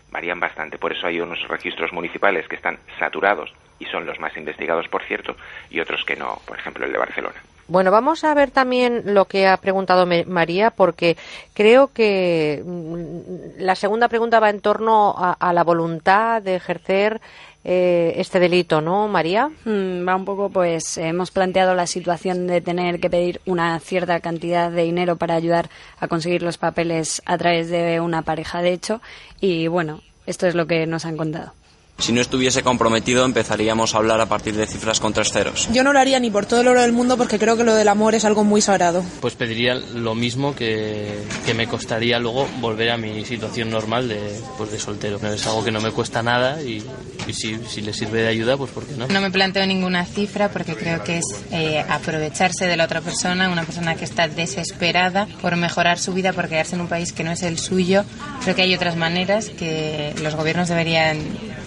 varían 0.09 0.40
bastante. 0.40 0.80
Por 0.80 0.93
eso 0.93 1.06
hay 1.06 1.22
unos 1.22 1.48
registros 1.48 1.93
municipales 1.93 2.48
que 2.48 2.56
están 2.56 2.80
saturados 2.98 3.53
y 3.77 3.85
son 3.85 4.08
los 4.08 4.19
más 4.19 4.35
investigados, 4.35 4.88
por 4.88 5.03
cierto, 5.03 5.38
y 5.69 5.80
otros 5.80 6.03
que 6.06 6.16
no, 6.16 6.42
por 6.48 6.58
ejemplo 6.58 6.88
el 6.88 6.92
de 6.92 6.98
Barcelona. 6.98 7.40
Bueno, 7.70 7.92
vamos 7.92 8.24
a 8.24 8.34
ver 8.34 8.50
también 8.50 9.14
lo 9.14 9.26
que 9.26 9.46
ha 9.46 9.56
preguntado 9.58 10.08
María, 10.26 10.72
porque 10.72 11.18
creo 11.54 11.94
que 11.94 12.64
mm, 12.66 13.62
la 13.62 13.76
segunda 13.76 14.08
pregunta 14.08 14.40
va 14.40 14.50
en 14.50 14.60
torno 14.60 15.14
a, 15.16 15.54
la 15.54 15.64
voluntad 15.64 16.42
de 16.42 16.56
ejercer 16.56 17.22
eh, 17.64 18.14
este 18.18 18.40
delito, 18.40 18.82
¿no, 18.82 19.08
María? 19.08 19.52
Mm, 19.66 20.08
va 20.08 20.16
un 20.16 20.26
poco, 20.26 20.50
pues, 20.50 20.98
hemos 20.98 21.30
planteado 21.30 21.76
la 21.76 21.86
situación 21.86 22.48
de 22.48 22.62
tener 22.62 23.00
que 23.00 23.12
pedir 23.12 23.40
una 23.46 23.80
cierta 23.80 24.20
cantidad 24.20 24.72
de 24.72 24.84
dinero 24.84 25.18
para 25.18 25.36
ayudar 25.36 25.70
a 26.00 26.08
conseguir 26.08 26.42
los 26.42 26.58
papeles 26.58 27.22
a 27.28 27.38
través 27.38 27.70
de 27.70 28.00
una 28.00 28.24
pareja 28.24 28.64
de 28.64 28.74
hecho, 28.74 29.00
y 29.42 29.68
bueno, 29.68 30.02
esto 30.26 30.48
es 30.48 30.56
lo 30.56 30.66
que 30.66 30.88
nos 30.88 31.06
han 31.06 31.18
contado. 31.18 31.54
Si 32.00 32.14
no 32.14 32.22
estuviese 32.22 32.64
comprometido, 32.64 33.26
empezaríamos 33.26 33.94
a 33.94 33.98
hablar 33.98 34.22
a 34.22 34.26
partir 34.26 34.56
de 34.56 34.66
cifras 34.68 35.00
con 35.00 35.14
tres 35.14 35.32
ceros. 35.32 35.69
Yo 35.72 35.84
no 35.84 35.94
lo 35.94 36.00
haría 36.00 36.19
ni 36.19 36.32
por 36.32 36.45
todo 36.45 36.61
el 36.61 36.68
oro 36.68 36.82
del 36.82 36.94
mundo 36.94 37.18
porque 37.18 37.38
creo 37.38 37.58
que 37.58 37.64
lo 37.64 37.76
del 37.76 37.88
amor 37.88 38.16
es 38.16 38.26
algo 38.26 38.44
muy 38.44 38.61
sagrado. 38.61 39.03
Pues 39.22 39.36
pediría 39.36 39.76
lo 39.76 40.16
mismo 40.16 40.56
que, 40.56 41.19
que 41.45 41.53
me 41.53 41.68
costaría 41.68 42.19
luego 42.19 42.48
volver 42.61 42.92
a 42.92 42.98
mi 42.98 43.26
situación 43.26 43.69
normal 43.69 44.08
de, 44.08 44.40
pues 44.58 44.72
de 44.72 44.80
soltero. 44.80 45.19
Es 45.34 45.45
algo 45.45 45.64
que 45.64 45.72
no 45.72 45.82
me 45.82 45.92
cuesta 45.92 46.24
nada 46.24 46.61
y 46.61 46.84
y 47.30 47.34
si, 47.34 47.60
si 47.68 47.82
le 47.82 47.94
sirve 47.94 48.24
de 48.24 48.28
ayuda, 48.28 48.58
pues 48.58 48.72
¿por 48.72 48.86
qué 48.86 48.95
no? 48.95 49.08
No 49.08 49.22
me 49.22 49.30
planteo 49.30 49.66
ninguna 49.66 50.03
cifra 50.06 50.50
porque 50.50 50.76
creo 50.76 51.03
que 51.03 51.19
es 51.19 51.26
eh, 51.52 51.84
aprovecharse 51.88 52.66
de 52.66 52.76
la 52.76 52.86
otra 52.86 53.02
persona, 53.02 53.50
una 53.50 53.64
persona 53.64 53.95
que 53.95 54.06
está 54.06 54.28
desesperada 54.28 55.28
por 55.42 55.56
mejorar 55.56 56.00
su 56.00 56.14
vida, 56.14 56.34
por 56.34 56.50
quedarse 56.50 56.76
en 56.76 56.82
un 56.82 56.88
país 56.88 57.14
que 57.14 57.24
no 57.24 57.32
es 57.32 57.44
el 57.44 57.60
suyo. 57.60 58.03
Creo 58.44 58.56
que 58.56 58.64
hay 58.64 58.74
otras 58.74 58.95
maneras 58.95 59.50
que 59.50 60.14
los 60.24 60.36
gobiernos 60.36 60.69
deberían 60.69 61.19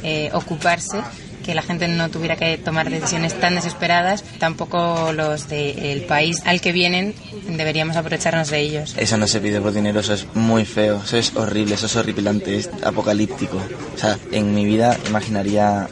eh, 0.03 0.22
ocuparse 0.33 1.03
que 1.43 1.55
la 1.55 1.63
gente 1.63 1.89
no 1.89 2.09
tuviera 2.09 2.37
que 2.37 2.57
tomar 2.57 2.89
decisiones 2.89 3.39
tan 3.39 3.57
desesperadas, 3.57 4.25
tampoco 4.39 5.13
los 5.13 5.49
del 5.49 6.03
país 6.03 6.41
al 6.45 6.61
que 6.61 6.73
vienen 6.73 7.15
deberíamos 7.49 7.97
aprovecharnos 7.97 8.49
de 8.51 8.61
ellos. 8.61 8.95
Eso 8.97 9.17
no 9.17 9.27
se 9.27 9.41
pide 9.41 9.61
por 9.61 9.73
dinero, 9.73 10.01
eso 10.01 10.15
es 10.15 10.27
muy 10.35 10.65
feo, 10.65 11.03
eso 11.05 11.17
es 11.17 11.37
horrible, 11.37 11.75
eso 11.75 11.87
es 11.87 11.97
horripilante, 11.97 12.57
es 12.57 12.71
apocalíptico. 12.85 13.59
O 13.95 13.99
sea, 13.99 14.19
en 14.31 14.55
mi 14.55 14.65
vida 14.65 14.97
imaginaría, 15.09 15.89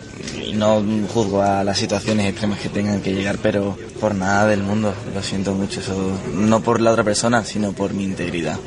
no 0.54 0.82
juzgo 1.12 1.42
a 1.42 1.64
las 1.64 1.78
situaciones 1.78 2.26
extremas 2.26 2.60
que 2.60 2.68
tengan 2.68 3.00
que 3.02 3.12
llegar, 3.12 3.38
pero 3.42 3.76
por 4.00 4.14
nada 4.14 4.46
del 4.46 4.62
mundo, 4.62 4.94
lo 5.14 5.22
siento 5.22 5.54
mucho, 5.54 5.80
eso 5.80 6.18
no 6.34 6.60
por 6.60 6.80
la 6.80 6.92
otra 6.92 7.04
persona, 7.04 7.44
sino 7.44 7.72
por 7.72 7.92
mi 7.92 8.04
integridad. 8.04 8.58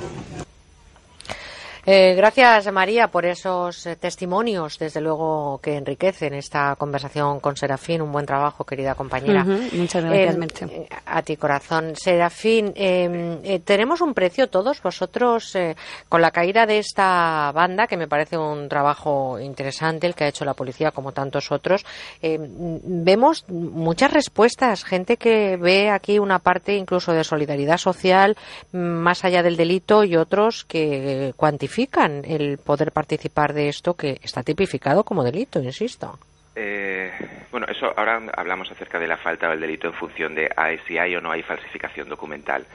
Eh, 1.86 2.14
gracias, 2.16 2.72
María, 2.72 3.10
por 3.10 3.26
esos 3.26 3.86
eh, 3.86 3.98
testimonios, 3.98 4.80
desde 4.80 5.02
luego, 5.02 5.60
que 5.62 5.76
enriquecen 5.76 6.34
esta 6.34 6.76
conversación 6.78 7.42
con 7.42 7.58
Serafín. 7.58 8.02
Un 8.02 8.12
buen 8.14 8.26
trabajo, 8.26 8.64
querida 8.64 8.96
compañera. 8.96 9.44
Muchas 9.44 10.04
gracias, 10.06 10.36
Eh, 10.36 10.38
Merche. 10.38 10.88
A 11.06 11.22
ti, 11.24 11.36
corazón. 11.36 11.94
Serafín, 11.98 12.72
eh, 12.76 13.40
eh, 13.44 13.60
tenemos 13.60 14.00
un 14.00 14.14
precio 14.14 14.48
todos 14.48 14.82
vosotros 14.82 15.56
eh, 15.56 15.76
con 16.08 16.22
la 16.22 16.32
caída 16.32 16.66
de 16.66 16.78
esta 16.80 17.52
banda, 17.54 17.88
que 17.88 17.98
me 17.98 18.08
parece 18.08 18.38
un 18.38 18.70
trabajo 18.70 19.38
interesante 19.40 20.08
el 20.08 20.16
que 20.16 20.24
ha 20.24 20.28
hecho 20.30 20.46
la 20.46 20.54
policía, 20.54 20.92
como 20.92 21.12
tantos 21.12 21.52
otros. 21.52 21.86
Eh, 22.22 22.38
mm, 22.40 23.04
vemos 23.04 23.44
muchas 23.50 24.14
respuestas, 24.14 24.86
gente 24.86 25.18
que 25.18 25.58
ve 25.58 25.90
aquí 25.90 26.18
una 26.18 26.40
parte 26.40 26.76
incluso 26.78 27.12
de 27.12 27.26
solidaridad 27.26 27.78
social 27.78 28.38
mm, 28.72 28.78
más 28.78 29.26
allá 29.26 29.44
del 29.44 29.58
delito 29.58 30.06
y 30.06 30.16
otros 30.16 30.64
que 30.64 31.28
eh, 31.28 31.34
el 31.78 32.58
poder 32.58 32.92
participar 32.92 33.54
de 33.54 33.70
esto 33.70 33.96
que 33.96 34.20
está 34.22 34.44
tipificado 34.44 35.04
como 35.04 35.24
delito, 35.24 35.60
insisto. 35.62 36.18
Eh, 36.56 37.12
bueno, 37.52 37.66
eso 37.68 37.88
ahora 37.98 38.22
hablamos 38.38 38.72
acerca 38.72 39.00
de 39.00 39.08
la 39.08 39.18
falta 39.18 39.50
del 39.50 39.60
delito 39.60 39.88
en 39.88 39.94
función 39.94 40.36
de 40.36 40.50
ah, 40.56 40.70
si 40.88 40.98
hay 40.98 41.16
o 41.16 41.22
no 41.22 41.32
hay 41.32 41.42
falsificación 41.42 42.10
documental. 42.10 42.66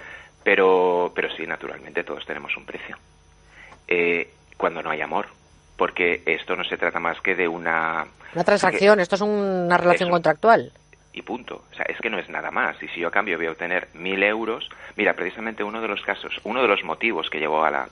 Pero, 0.42 1.12
pero 1.14 1.28
sí, 1.36 1.46
naturalmente, 1.46 2.04
todos 2.04 2.24
tenemos 2.26 2.56
un 2.56 2.64
precio. 2.64 2.96
Eh, 3.86 4.28
cuando 4.56 4.82
no 4.82 4.90
hay 4.90 5.00
amor. 5.00 5.26
Porque 5.76 6.22
esto 6.26 6.56
no 6.56 6.64
se 6.64 6.76
trata 6.76 6.98
más 6.98 7.20
que 7.20 7.36
de 7.36 7.46
una. 7.46 8.04
Una 8.34 8.44
transacción, 8.44 8.98
esto 8.98 9.14
es 9.14 9.20
una 9.20 9.76
relación 9.76 10.08
Eso. 10.08 10.14
contractual. 10.14 10.72
y 11.12 11.22
punto. 11.22 11.64
O 11.70 11.74
sea, 11.74 11.84
es 11.88 11.96
que 11.98 12.10
no 12.10 12.18
es 12.18 12.28
nada 12.28 12.50
más. 12.50 12.82
Y 12.82 12.88
si 12.88 13.00
yo 13.00 13.08
a 13.08 13.10
cambio 13.12 13.36
voy 13.36 13.46
a 13.46 13.52
obtener 13.52 13.88
mil 13.94 14.22
euros, 14.22 14.68
mira, 14.96 15.14
precisamente 15.14 15.62
uno 15.64 15.80
de 15.80 15.88
los 15.88 16.02
casos, 16.02 16.40
uno 16.44 16.62
de 16.62 16.68
los 16.68 16.82
motivos 16.84 17.30
que 17.30 17.38
llevó 17.38 17.64
a 17.64 17.70
la 17.70 17.88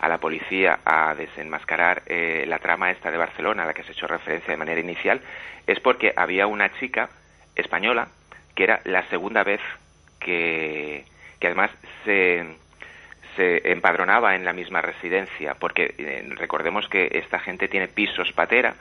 a 0.00 0.08
la 0.08 0.18
policía 0.18 0.80
a 0.84 1.14
desenmascarar 1.14 2.02
eh, 2.06 2.44
la 2.48 2.58
trama 2.58 2.90
esta 2.90 3.10
de 3.10 3.18
Barcelona, 3.18 3.62
a 3.62 3.66
la 3.66 3.74
que 3.74 3.82
se 3.82 3.90
ha 3.90 3.92
hecho 3.92 4.06
referencia 4.06 4.50
de 4.50 4.56
manera 4.56 4.80
inicial, 4.80 5.20
es 5.66 5.78
porque 5.80 6.12
había 6.16 6.46
una 6.46 6.72
chica 6.78 7.10
española 7.54 8.08
que 8.54 8.64
era 8.64 8.80
la 8.84 9.02
segunda 9.08 9.44
vez 9.44 9.60
que, 10.18 11.04
que 11.38 11.46
además 11.46 11.70
se, 12.04 12.44
se 13.36 13.72
empadronaba 13.72 14.34
en 14.34 14.44
la 14.44 14.52
misma 14.52 14.80
residencia, 14.82 15.54
porque 15.54 15.94
eh, 15.98 16.26
recordemos 16.36 16.88
que 16.88 17.08
esta 17.12 17.38
gente 17.38 17.68
tiene 17.68 17.88
pisos 17.88 18.32
patera, 18.32 18.74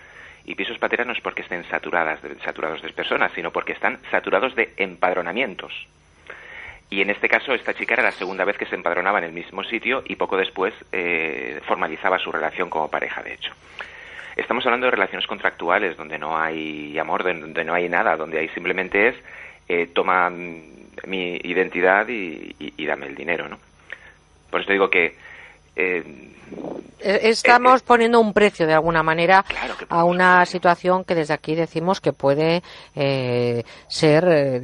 y 0.45 0.55
pisos 0.55 0.79
patera 0.79 1.03
no 1.05 1.13
es 1.13 1.21
porque 1.21 1.41
estén 1.43 1.63
saturadas 1.65 2.21
de- 2.21 2.39
saturados 2.39 2.81
de 2.81 2.89
personas, 2.93 3.31
sino 3.35 3.51
porque 3.51 3.73
están 3.73 3.99
saturados 4.09 4.55
de 4.55 4.73
empadronamientos. 4.77 5.73
Y 6.89 7.01
en 7.01 7.09
este 7.11 7.29
caso, 7.29 7.53
esta 7.53 7.73
chica 7.75 7.93
era 7.93 8.03
la 8.03 8.11
segunda 8.13 8.45
vez 8.45 8.57
que 8.57 8.65
se 8.65 8.75
empadronaba 8.75 9.19
en 9.19 9.25
el 9.25 9.31
mismo 9.31 9.63
sitio 9.63 10.01
y 10.07 10.15
poco 10.15 10.37
después 10.37 10.73
eh, 10.91 11.59
formalizaba 11.65 12.17
su 12.17 12.31
relación 12.31 12.69
como 12.69 12.89
pareja, 12.89 13.21
de 13.21 13.33
hecho. 13.33 13.51
Estamos 14.35 14.65
hablando 14.65 14.85
de 14.87 14.91
relaciones 14.91 15.27
contractuales 15.27 15.97
donde 15.97 16.17
no 16.17 16.37
hay 16.37 16.97
amor, 16.97 17.23
donde 17.23 17.63
no 17.63 17.73
hay 17.73 17.89
nada, 17.89 18.15
donde 18.17 18.39
hay 18.39 18.47
simplemente 18.49 19.09
es 19.09 19.15
eh, 19.67 19.87
toma 19.93 20.29
mm, 20.31 20.61
mi 21.05 21.35
identidad 21.43 22.07
y- 22.07 22.55
y 22.57 22.85
dame 22.85 23.05
el 23.05 23.15
dinero, 23.15 23.47
¿no? 23.49 23.59
Por 24.49 24.61
eso 24.61 24.71
digo 24.71 24.89
que 24.89 25.15
eh, 25.79 26.29
Eh, 27.01 27.29
Estamos 27.29 27.81
poniendo 27.83 28.19
un 28.19 28.33
precio 28.33 28.67
de 28.67 28.73
alguna 28.73 29.03
manera 29.03 29.45
a 29.89 30.03
una 30.03 30.45
situación 30.45 31.05
que 31.05 31.15
desde 31.15 31.33
aquí 31.33 31.55
decimos 31.55 32.01
que 32.01 32.11
puede 32.11 32.61
eh, 32.95 33.63
ser, 33.87 34.25
eh, 34.27 34.59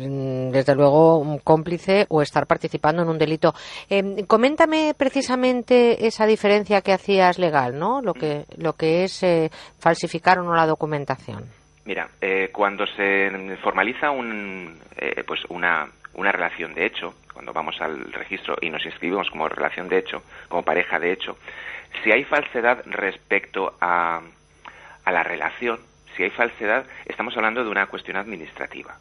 desde 0.51 0.75
luego, 0.75 1.17
un 1.19 1.39
cómplice 1.39 2.05
o 2.09 2.21
estar 2.21 2.45
participando 2.45 3.03
en 3.03 3.09
un 3.09 3.17
delito. 3.17 3.53
Eh, 3.89 4.25
coméntame 4.27 4.93
precisamente 4.97 6.05
esa 6.07 6.25
diferencia 6.25 6.81
que 6.81 6.91
hacías 6.93 7.39
legal, 7.39 7.77
¿no? 7.77 8.01
Lo 8.01 8.13
que, 8.13 8.45
lo 8.57 8.73
que 8.73 9.03
es 9.05 9.23
eh, 9.23 9.49
falsificar 9.79 10.39
o 10.39 10.43
no 10.43 10.55
la 10.55 10.65
documentación. 10.67 11.45
Mira, 11.85 12.09
eh, 12.19 12.49
cuando 12.51 12.85
se 12.87 13.29
formaliza 13.63 14.09
un, 14.11 14.77
eh, 14.97 15.23
pues 15.25 15.39
una, 15.49 15.87
una 16.15 16.31
relación 16.31 16.73
de 16.73 16.87
hecho, 16.87 17.13
cuando 17.35 17.53
vamos 17.53 17.79
al 17.81 18.11
registro 18.13 18.55
y 18.61 18.69
nos 18.71 18.83
inscribimos 18.85 19.29
como 19.29 19.47
relación 19.49 19.89
de 19.89 19.97
hecho, 19.99 20.23
como 20.47 20.63
pareja 20.63 20.97
de 20.99 21.11
hecho, 21.11 21.37
si 22.03 22.11
hay 22.11 22.23
falsedad 22.23 22.81
respecto 22.85 23.75
a, 23.81 24.21
a 25.03 25.11
la 25.11 25.21
relación, 25.21 25.79
si 26.15 26.23
hay 26.23 26.29
falsedad, 26.29 26.85
estamos 27.05 27.35
hablando 27.35 27.63
de 27.63 27.69
una 27.69 27.87
cuestión 27.87 28.15
administrativa, 28.17 28.97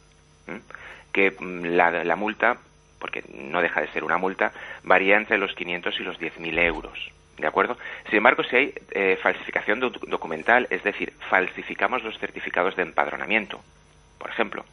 que 1.13 1.31
mm, 1.31 1.63
la, 1.77 2.03
la 2.03 2.15
multa, 2.17 2.57
porque 2.99 3.23
no 3.33 3.61
deja 3.61 3.79
de 3.81 3.87
ser 3.87 4.03
una 4.03 4.17
multa, 4.17 4.51
varía 4.83 5.15
entre 5.15 5.37
los 5.37 5.53
500 5.55 5.97
y 5.99 6.03
los 6.03 6.19
10.000 6.19 6.59
euros. 6.59 7.09
¿De 7.37 7.47
acuerdo? 7.47 7.77
Sin 8.09 8.17
embargo, 8.17 8.43
si 8.43 8.55
hay 8.55 8.73
eh, 8.91 9.17
falsificación 9.21 9.79
doc- 9.79 10.05
documental, 10.07 10.67
es 10.69 10.83
decir, 10.83 11.13
falsificamos 11.29 12.03
los 12.03 12.17
certificados 12.19 12.75
de 12.75 12.83
empadronamiento, 12.83 13.61
por 14.17 14.29
ejemplo, 14.29 14.65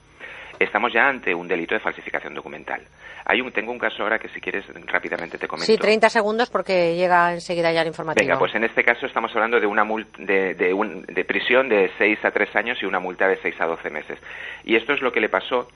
estamos 0.62 0.92
ya 0.92 1.08
ante 1.08 1.34
un 1.34 1.47
delito 1.49 1.74
de 1.74 1.81
falsificación 1.81 2.34
documental. 2.34 2.81
Hay 3.24 3.41
un, 3.41 3.52
tengo 3.52 3.70
un 3.73 3.78
caso 3.78 4.02
ahora 4.02 4.18
que 4.18 4.28
si 4.28 4.41
quieres 4.41 4.65
rápidamente 4.86 5.39
te 5.39 5.47
comento. 5.47 5.66
Sí, 5.73 5.78
30 5.78 6.08
segundos 6.10 6.50
porque 6.50 6.97
llega 6.97 7.32
enseguida 7.32 7.73
ya 7.73 7.82
el 7.82 7.86
informativo. 7.89 8.24
Venga, 8.26 8.39
pues 8.39 8.55
en 8.55 8.65
este 8.65 8.82
caso 8.82 9.07
estamos 9.07 9.32
hablando 9.34 9.60
de 9.60 9.66
una 9.66 9.84
mul- 9.84 10.07
de, 10.18 10.55
de, 10.55 10.74
un- 10.74 11.02
de 11.07 11.24
prisión 11.24 11.68
de 11.68 11.91
6 11.99 12.24
a 12.24 12.31
3 12.32 12.57
años 12.57 12.82
y 12.82 12.86
una 12.86 12.99
multa 12.99 13.28
de 13.28 13.36
6 13.36 13.60
a 13.60 13.66
12 13.66 13.91
meses. 13.91 14.18
Y 14.65 14.74
esto 14.76 14.92
es 14.92 15.00
lo 15.02 15.12
que 15.12 15.20
le 15.20 15.28
pasó 15.28 15.68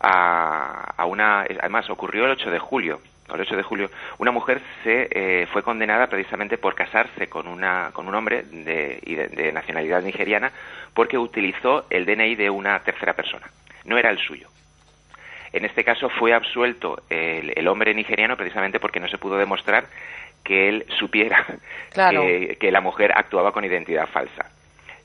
a, 0.00 0.94
a 0.96 1.06
una... 1.06 1.42
Además, 1.42 1.88
ocurrió 1.90 2.24
el 2.24 2.32
8 2.32 2.50
de 2.50 2.58
julio. 2.58 3.00
El 3.32 3.40
8 3.40 3.56
de 3.56 3.62
julio, 3.62 3.90
una 4.18 4.32
mujer 4.32 4.60
se 4.82 5.08
eh, 5.10 5.46
fue 5.46 5.62
condenada 5.62 6.08
precisamente 6.08 6.58
por 6.58 6.74
casarse 6.74 7.26
con, 7.28 7.48
una, 7.48 7.88
con 7.94 8.06
un 8.06 8.14
hombre 8.14 8.42
de, 8.42 9.00
de- 9.02 9.28
de 9.28 9.50
nacionalidad 9.52 10.02
nigeriana 10.02 10.52
porque 10.92 11.16
utilizó 11.16 11.86
el 11.88 12.04
DNI 12.04 12.34
de 12.34 12.50
una 12.50 12.78
tercera 12.80 13.14
persona. 13.14 13.46
No 13.84 13.98
era 13.98 14.10
el 14.10 14.18
suyo. 14.18 14.48
En 15.52 15.64
este 15.64 15.84
caso 15.84 16.08
fue 16.08 16.32
absuelto 16.34 17.02
el, 17.08 17.52
el 17.56 17.68
hombre 17.68 17.94
nigeriano 17.94 18.36
precisamente 18.36 18.80
porque 18.80 19.00
no 19.00 19.08
se 19.08 19.18
pudo 19.18 19.36
demostrar 19.38 19.86
que 20.42 20.68
él 20.68 20.86
supiera 20.98 21.44
Claro. 21.92 22.22
que, 22.22 22.56
que 22.60 22.70
la 22.72 22.80
mujer 22.80 23.12
actuaba 23.14 23.52
con 23.52 23.64
identidad 23.64 24.08
falsa. 24.08 24.50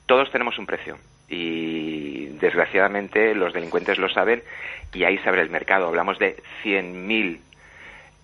Todos 0.06 0.30
tenemos 0.32 0.58
un 0.58 0.66
precio 0.66 0.98
y 1.28 2.26
desgraciadamente 2.40 3.34
los 3.34 3.52
delincuentes 3.52 3.98
lo 3.98 4.08
saben 4.08 4.42
y 4.92 5.04
ahí 5.04 5.18
se 5.18 5.28
abre 5.28 5.42
el 5.42 5.50
mercado. 5.50 5.86
Hablamos 5.86 6.18
de 6.18 6.36
100.000 6.64 7.38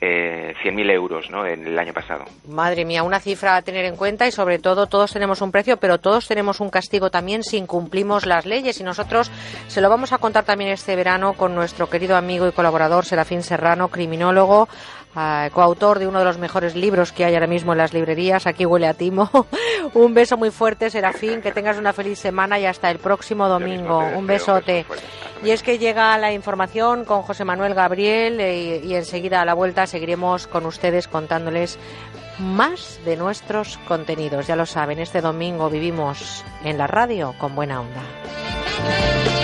eh, 0.01 0.55
100.000 0.63 0.91
euros 0.91 1.31
¿no? 1.31 1.47
en 1.47 1.67
el 1.67 1.79
año 1.79 1.95
pasado. 1.95 2.25
Madre 2.47 2.85
mía, 2.85 3.03
una 3.03 3.21
cifra 3.21 3.57
a 3.57 3.63
tener 3.63 3.85
en 3.85 3.97
cuenta 3.97 4.27
y 4.27 4.33
sobre 4.33 4.59
todo 4.59 4.87
todos 4.87 5.13
tenemos 5.13 5.41
un 5.41 5.51
precio, 5.51 5.79
pero 5.79 5.99
todos 5.99 6.29
tenemos 6.29 6.61
un 6.61 6.69
castigo 6.69 7.11
también 7.11 7.43
si 7.43 7.57
incumplimos 7.57 8.27
las 8.27 8.45
leyes 8.45 8.79
y 8.81 8.85
nosotros 8.85 9.31
se 9.69 9.81
lo 9.81 9.89
vamos 9.89 10.13
a 10.13 10.19
contar 10.19 10.45
también 10.45 10.71
este 10.71 10.97
verano 10.97 11.33
con 11.33 11.55
nuestro 11.55 11.89
querido 11.89 12.17
amigo 12.17 12.47
y 12.47 12.53
colaborador 12.53 13.07
Serafín 13.07 13.43
Serrano, 13.43 13.89
criminólogo, 13.89 14.69
ah, 15.17 15.49
coautor 15.53 15.99
de 15.99 16.07
uno 16.07 16.21
de 16.21 16.25
los 16.25 16.39
mejores 16.39 16.77
libros 16.77 17.11
que 17.11 17.25
hay 17.25 17.35
ahora 17.35 17.49
mismo 17.49 17.73
en 17.73 17.79
las 17.79 17.93
librerías. 17.93 18.47
Aquí 18.47 18.65
huele 18.65 18.87
a 18.87 18.95
timo. 18.95 19.29
un 19.95 20.15
beso 20.15 20.37
muy 20.37 20.51
fuerte, 20.51 20.91
Serafín, 20.91 21.43
que 21.43 21.51
tengas 21.51 21.79
una 21.79 21.93
feliz 21.93 22.19
semana 22.19 22.61
y 22.61 22.67
hasta 22.67 22.91
el 22.91 22.99
próximo 22.99 23.49
domingo. 23.49 23.99
Un 23.99 24.27
besote. 24.27 24.87
Y 25.43 25.51
es 25.51 25.63
que 25.63 25.79
llega 25.79 26.17
la 26.19 26.33
información 26.33 27.05
con 27.05 27.23
José 27.23 27.45
Manuel 27.45 27.75
Gabriel 27.75 28.41
eh, 28.41 28.81
y 28.85 28.95
enseguida 28.95 29.41
a 29.41 29.45
la 29.45 29.55
vuelta 29.55 29.87
seguiremos 29.87 30.47
con 30.47 30.67
ustedes 30.67 31.09
contándoles 31.09 31.79
más 32.39 33.01
de 33.05 33.17
nuestros 33.17 33.79
contenidos. 33.89 34.47
Ya 34.47 34.57
lo 34.57 34.67
saben, 34.67 34.99
este 34.99 35.21
domingo 35.21 35.71
vivimos 35.71 36.45
en 36.65 36.79
la 36.79 36.87
radio 36.87 37.35
con 37.39 37.55
buena 37.55 37.81
onda. 37.81 39.36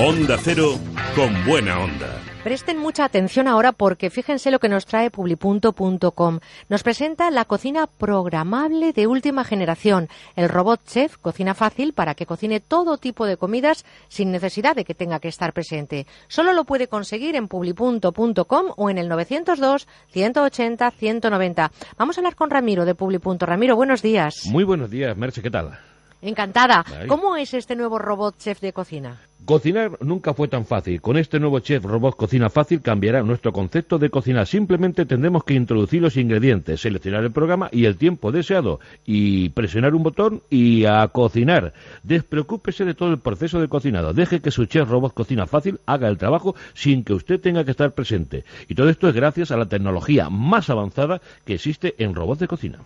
Onda 0.00 0.36
Cero 0.42 0.72
con 1.14 1.32
buena 1.46 1.78
onda. 1.78 2.20
Presten 2.42 2.78
mucha 2.78 3.04
atención 3.04 3.46
ahora 3.46 3.70
porque 3.70 4.10
fíjense 4.10 4.50
lo 4.50 4.58
que 4.58 4.68
nos 4.68 4.86
trae 4.86 5.08
publipunto.com. 5.08 6.40
Nos 6.68 6.82
presenta 6.82 7.30
la 7.30 7.44
cocina 7.44 7.86
programable 7.86 8.92
de 8.92 9.06
última 9.06 9.44
generación, 9.44 10.08
el 10.34 10.48
robot 10.48 10.80
chef 10.84 11.16
Cocina 11.18 11.54
Fácil 11.54 11.92
para 11.92 12.16
que 12.16 12.26
cocine 12.26 12.58
todo 12.58 12.98
tipo 12.98 13.24
de 13.24 13.36
comidas 13.36 13.86
sin 14.08 14.32
necesidad 14.32 14.74
de 14.74 14.84
que 14.84 14.94
tenga 14.94 15.20
que 15.20 15.28
estar 15.28 15.52
presente. 15.52 16.08
Solo 16.26 16.52
lo 16.54 16.64
puede 16.64 16.88
conseguir 16.88 17.36
en 17.36 17.46
publipunto.com 17.46 18.66
o 18.76 18.90
en 18.90 18.98
el 18.98 19.08
902 19.08 19.86
180 20.10 20.90
190. 20.90 21.70
Vamos 21.96 22.18
a 22.18 22.20
hablar 22.20 22.34
con 22.34 22.50
Ramiro 22.50 22.84
de 22.84 22.96
Publipunto. 22.96 23.46
Ramiro, 23.46 23.76
buenos 23.76 24.02
días. 24.02 24.46
Muy 24.46 24.64
buenos 24.64 24.90
días, 24.90 25.16
Merche, 25.16 25.40
¿qué 25.40 25.52
tal? 25.52 25.78
Encantada. 26.24 26.84
Ay. 26.86 27.06
¿Cómo 27.06 27.36
es 27.36 27.52
este 27.52 27.76
nuevo 27.76 27.98
robot 27.98 28.38
chef 28.38 28.60
de 28.60 28.72
cocina? 28.72 29.20
Cocinar 29.44 29.98
nunca 30.00 30.32
fue 30.32 30.48
tan 30.48 30.64
fácil. 30.64 31.02
Con 31.02 31.18
este 31.18 31.38
nuevo 31.38 31.60
chef 31.60 31.84
robot 31.84 32.16
Cocina 32.16 32.48
Fácil 32.48 32.80
cambiará 32.80 33.22
nuestro 33.22 33.52
concepto 33.52 33.98
de 33.98 34.08
cocinar. 34.08 34.46
Simplemente 34.46 35.04
tendremos 35.04 35.44
que 35.44 35.52
introducir 35.52 36.00
los 36.00 36.16
ingredientes, 36.16 36.80
seleccionar 36.80 37.24
el 37.24 37.30
programa 37.30 37.68
y 37.70 37.84
el 37.84 37.98
tiempo 37.98 38.32
deseado 38.32 38.80
y 39.04 39.50
presionar 39.50 39.94
un 39.94 40.02
botón 40.02 40.40
y 40.48 40.86
a 40.86 41.06
cocinar. 41.08 41.74
Despreocúpese 42.04 42.86
de 42.86 42.94
todo 42.94 43.10
el 43.10 43.18
proceso 43.18 43.60
de 43.60 43.68
cocinado. 43.68 44.14
Deje 44.14 44.40
que 44.40 44.50
su 44.50 44.64
chef 44.64 44.88
robot 44.88 45.12
Cocina 45.12 45.46
Fácil 45.46 45.78
haga 45.84 46.08
el 46.08 46.16
trabajo 46.16 46.54
sin 46.72 47.04
que 47.04 47.12
usted 47.12 47.38
tenga 47.38 47.66
que 47.66 47.72
estar 47.72 47.92
presente. 47.92 48.44
Y 48.66 48.74
todo 48.74 48.88
esto 48.88 49.10
es 49.10 49.14
gracias 49.14 49.50
a 49.50 49.58
la 49.58 49.66
tecnología 49.66 50.30
más 50.30 50.70
avanzada 50.70 51.20
que 51.44 51.52
existe 51.52 51.94
en 51.98 52.14
robots 52.14 52.40
de 52.40 52.48
cocina. 52.48 52.78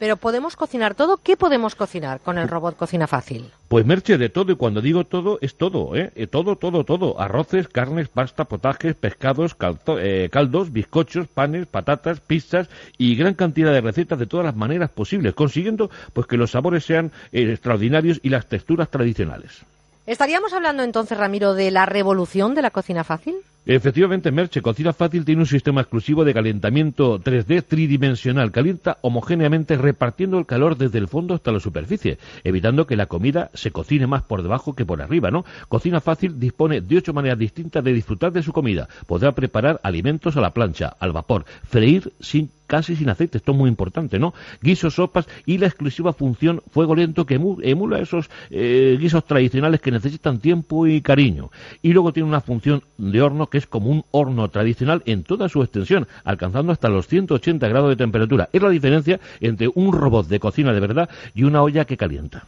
Pero 0.00 0.16
podemos 0.16 0.56
cocinar 0.56 0.94
todo. 0.94 1.18
¿Qué 1.18 1.36
podemos 1.36 1.74
cocinar 1.74 2.20
con 2.20 2.38
el 2.38 2.48
robot 2.48 2.74
Cocina 2.76 3.06
Fácil? 3.06 3.44
Pues 3.68 3.84
merche 3.84 4.16
de 4.18 4.30
todo, 4.30 4.50
y 4.50 4.56
cuando 4.56 4.80
digo 4.80 5.04
todo, 5.04 5.38
es 5.42 5.56
todo, 5.56 5.94
¿eh? 5.94 6.10
Eh, 6.16 6.26
Todo, 6.26 6.56
todo, 6.56 6.84
todo. 6.84 7.20
Arroces, 7.20 7.68
carnes, 7.68 8.08
pasta, 8.08 8.46
potajes, 8.46 8.94
pescados, 8.94 9.54
caldo- 9.56 9.98
eh, 10.00 10.28
caldos, 10.32 10.72
bizcochos, 10.72 11.28
panes, 11.28 11.66
patatas, 11.66 12.18
pizzas 12.20 12.68
y 12.98 13.14
gran 13.14 13.34
cantidad 13.34 13.72
de 13.72 13.82
recetas 13.82 14.18
de 14.18 14.26
todas 14.26 14.46
las 14.46 14.56
maneras 14.56 14.90
posibles, 14.90 15.34
consiguiendo 15.34 15.90
pues 16.14 16.26
que 16.26 16.38
los 16.38 16.50
sabores 16.50 16.84
sean 16.84 17.12
eh, 17.30 17.50
extraordinarios 17.52 18.20
y 18.22 18.30
las 18.30 18.46
texturas 18.46 18.88
tradicionales. 18.90 19.64
¿Estaríamos 20.06 20.52
hablando 20.52 20.82
entonces, 20.82 21.16
Ramiro, 21.16 21.54
de 21.54 21.70
la 21.70 21.86
revolución 21.86 22.54
de 22.54 22.62
la 22.62 22.70
cocina 22.70 23.04
fácil? 23.04 23.36
Efectivamente, 23.66 24.32
Merche, 24.32 24.62
Cocina 24.62 24.94
Fácil 24.94 25.26
tiene 25.26 25.42
un 25.42 25.46
sistema 25.46 25.82
exclusivo 25.82 26.24
de 26.24 26.32
calentamiento 26.32 27.20
3D 27.20 27.62
tridimensional. 27.62 28.52
Calienta 28.52 28.96
homogéneamente 29.02 29.76
repartiendo 29.76 30.38
el 30.38 30.46
calor 30.46 30.78
desde 30.78 30.98
el 30.98 31.08
fondo 31.08 31.34
hasta 31.34 31.52
la 31.52 31.60
superficie, 31.60 32.18
evitando 32.42 32.86
que 32.86 32.96
la 32.96 33.04
comida 33.04 33.50
se 33.52 33.70
cocine 33.70 34.06
más 34.06 34.22
por 34.22 34.42
debajo 34.42 34.74
que 34.74 34.86
por 34.86 35.02
arriba, 35.02 35.30
¿no? 35.30 35.44
Cocina 35.68 36.00
Fácil 36.00 36.40
dispone 36.40 36.80
de 36.80 36.96
ocho 36.96 37.12
maneras 37.12 37.38
distintas 37.38 37.84
de 37.84 37.92
disfrutar 37.92 38.32
de 38.32 38.42
su 38.42 38.52
comida. 38.52 38.88
Podrá 39.06 39.32
preparar 39.32 39.78
alimentos 39.82 40.38
a 40.38 40.40
la 40.40 40.54
plancha, 40.54 40.96
al 40.98 41.12
vapor, 41.12 41.44
freír 41.68 42.14
sin 42.18 42.50
casi 42.70 42.94
sin 42.94 43.10
aceite, 43.10 43.38
esto 43.38 43.50
es 43.50 43.58
muy 43.58 43.68
importante, 43.68 44.20
¿no? 44.20 44.32
Guisos, 44.62 44.94
sopas 44.94 45.26
y 45.44 45.58
la 45.58 45.66
exclusiva 45.66 46.12
función 46.12 46.62
fuego 46.70 46.94
lento 46.94 47.26
que 47.26 47.38
emu- 47.40 47.58
emula 47.64 47.98
esos 47.98 48.30
eh, 48.50 48.96
guisos 49.00 49.24
tradicionales 49.24 49.80
que 49.80 49.90
necesitan 49.90 50.38
tiempo 50.38 50.86
y 50.86 51.00
cariño. 51.00 51.50
Y 51.82 51.92
luego 51.92 52.12
tiene 52.12 52.28
una 52.28 52.40
función 52.40 52.84
de 52.96 53.20
horno 53.20 53.48
que 53.48 53.58
es 53.58 53.66
como 53.66 53.90
un 53.90 54.04
horno 54.12 54.48
tradicional 54.50 55.02
en 55.04 55.24
toda 55.24 55.48
su 55.48 55.62
extensión, 55.64 56.06
alcanzando 56.22 56.70
hasta 56.70 56.88
los 56.88 57.08
180 57.08 57.66
grados 57.66 57.88
de 57.90 57.96
temperatura. 57.96 58.48
Es 58.52 58.62
la 58.62 58.70
diferencia 58.70 59.18
entre 59.40 59.68
un 59.74 59.92
robot 59.92 60.28
de 60.28 60.38
cocina 60.38 60.72
de 60.72 60.78
verdad 60.80 61.10
y 61.34 61.42
una 61.42 61.62
olla 61.62 61.84
que 61.84 61.96
calienta. 61.96 62.44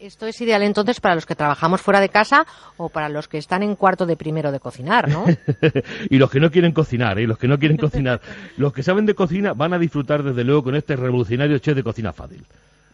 Esto 0.00 0.26
es 0.26 0.40
ideal 0.40 0.62
entonces 0.62 1.00
para 1.00 1.14
los 1.14 1.26
que 1.26 1.34
trabajamos 1.34 1.80
fuera 1.80 2.00
de 2.00 2.08
casa 2.08 2.46
o 2.76 2.88
para 2.88 3.08
los 3.08 3.28
que 3.28 3.38
están 3.38 3.62
en 3.62 3.76
cuarto 3.76 4.06
de 4.06 4.16
primero 4.16 4.52
de 4.52 4.60
cocinar, 4.60 5.08
¿no? 5.08 5.24
y 6.10 6.18
los 6.18 6.30
que 6.30 6.40
no 6.40 6.50
quieren 6.50 6.72
cocinar, 6.72 7.18
¿eh? 7.18 7.26
los 7.26 7.38
que 7.38 7.48
no 7.48 7.58
quieren 7.58 7.76
cocinar, 7.78 8.20
los 8.56 8.72
que 8.72 8.82
saben 8.82 9.06
de 9.06 9.14
cocina 9.14 9.52
van 9.52 9.74
a 9.74 9.78
disfrutar 9.78 10.22
desde 10.22 10.44
luego 10.44 10.64
con 10.64 10.76
este 10.76 10.96
revolucionario 10.96 11.58
chef 11.58 11.76
de 11.76 11.82
cocina 11.82 12.12
fácil. 12.12 12.44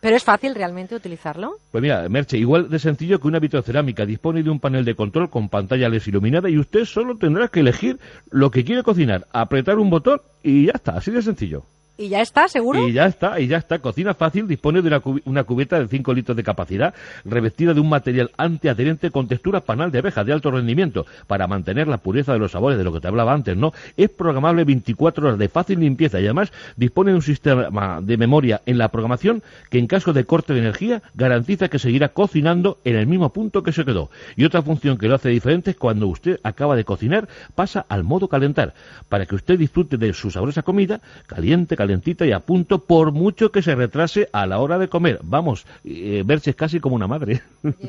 ¿Pero 0.01 0.17
es 0.17 0.23
fácil 0.23 0.55
realmente 0.55 0.95
utilizarlo? 0.95 1.57
Pues 1.73 1.83
mira, 1.83 2.09
Merche, 2.09 2.39
igual 2.39 2.71
de 2.71 2.79
sencillo 2.79 3.21
que 3.21 3.27
una 3.27 3.41
vitrocerámica, 3.41 4.07
dispone 4.07 4.43
de 4.43 4.51
un 4.51 4.61
panel 4.61 4.85
de 4.85 4.95
control 4.95 5.29
con 5.29 5.49
pantalla 5.49 5.89
LED 5.89 6.03
iluminada 6.07 6.49
y 6.49 6.59
usted 6.59 6.85
solo 6.85 7.17
tendrá 7.17 7.49
que 7.49 7.61
elegir 7.61 7.99
lo 8.31 8.51
que 8.51 8.65
quiere 8.65 8.85
cocinar, 8.85 9.27
apretar 9.33 9.79
un 9.79 9.91
botón 9.91 10.21
y 10.43 10.67
ya 10.67 10.73
está, 10.77 10.93
así 10.93 11.11
de 11.11 11.23
sencillo. 11.23 11.65
¿Y 12.01 12.09
ya 12.11 12.23
está, 12.23 12.47
seguro? 12.47 12.87
Y 12.89 12.93
ya 12.93 13.07
está, 13.07 13.41
y 13.41 13.49
ya 13.49 13.57
está. 13.57 13.81
Cocina 13.81 14.15
Fácil 14.15 14.47
dispone 14.47 14.81
de 14.83 14.87
una, 14.89 15.01
cubi- 15.03 15.21
una 15.25 15.43
cubeta 15.43 15.81
de 15.81 15.89
5 15.89 16.15
litros 16.15 16.37
de 16.37 16.45
capacidad, 16.45 16.95
revestida 17.25 17.75
de 17.75 17.81
un 17.81 17.89
material 17.89 18.31
antiadherente 18.37 19.11
con 19.11 19.27
textura 19.27 19.61
panal 19.63 19.91
de 19.91 19.99
abeja 19.99 20.23
de 20.23 20.33
alto 20.33 20.53
rendimiento, 20.53 21.07
para 21.27 21.49
mantener 21.49 21.89
la 21.89 21.99
pureza 21.99 22.33
de 22.33 22.39
los 22.39 22.53
sabores, 22.53 22.79
de 22.79 22.85
lo 22.85 22.93
que 22.93 23.01
te 23.01 23.09
hablaba 23.09 23.33
antes, 23.33 23.57
¿no? 23.57 23.73
Es 23.97 24.11
programable 24.11 24.63
24 24.65 25.27
horas 25.27 25.39
de 25.41 25.49
fácil 25.49 25.81
limpieza 25.81 26.21
y 26.21 26.25
además 26.27 26.53
dispone 26.77 27.11
de 27.11 27.17
un 27.17 27.23
sistema 27.23 28.01
de 28.01 28.17
memoria 28.17 28.63
en 28.65 28.79
la 28.79 28.89
programación 28.91 29.43
que 29.69 29.79
en 29.81 29.89
caso 29.89 30.13
de 30.13 30.25
corte 30.25 30.53
de 30.55 30.61
energía 30.61 31.03
garantiza 31.15 31.69
que 31.69 31.81
seguirá 31.81 32.11
cocinando 32.11 32.79
en 32.85 32.95
el 32.95 33.09
mismo 33.09 33.33
punto 33.33 33.65
que 33.65 33.73
se 33.73 33.85
quedó. 33.85 34.09
Y 34.37 34.45
otra 34.45 34.63
función 34.63 34.99
que 34.99 35.09
lo 35.09 35.17
hace 35.17 35.31
diferente 35.31 35.73
es 35.73 35.77
cuando 35.77 36.07
usted 36.07 36.39
acaba 36.45 36.77
de 36.77 36.85
cocinar, 36.85 37.29
pasa 37.57 37.85
al 37.89 38.05
modo 38.05 38.29
calentar, 38.29 38.73
para 39.09 39.27
que 39.27 39.35
usted 39.35 39.59
disfrute 39.59 39.97
de 39.97 40.13
su 40.13 40.31
sabrosa 40.31 40.63
comida, 40.63 41.01
caliente, 41.27 41.77
calentita 41.89 42.27
y 42.27 42.33
a 42.33 42.41
punto, 42.41 42.85
por 42.85 43.13
mucho 43.13 43.51
que 43.51 43.63
se 43.63 43.75
retrase 43.75 44.29
a 44.33 44.47
la 44.47 44.59
hora 44.59 44.79
de 44.79 44.89
comer. 44.89 45.21
Vamos, 45.23 45.65
eh, 45.85 46.23
verse 46.25 46.53
casi 46.53 46.81
como 46.81 46.97
una 46.97 47.07
madre. 47.07 47.41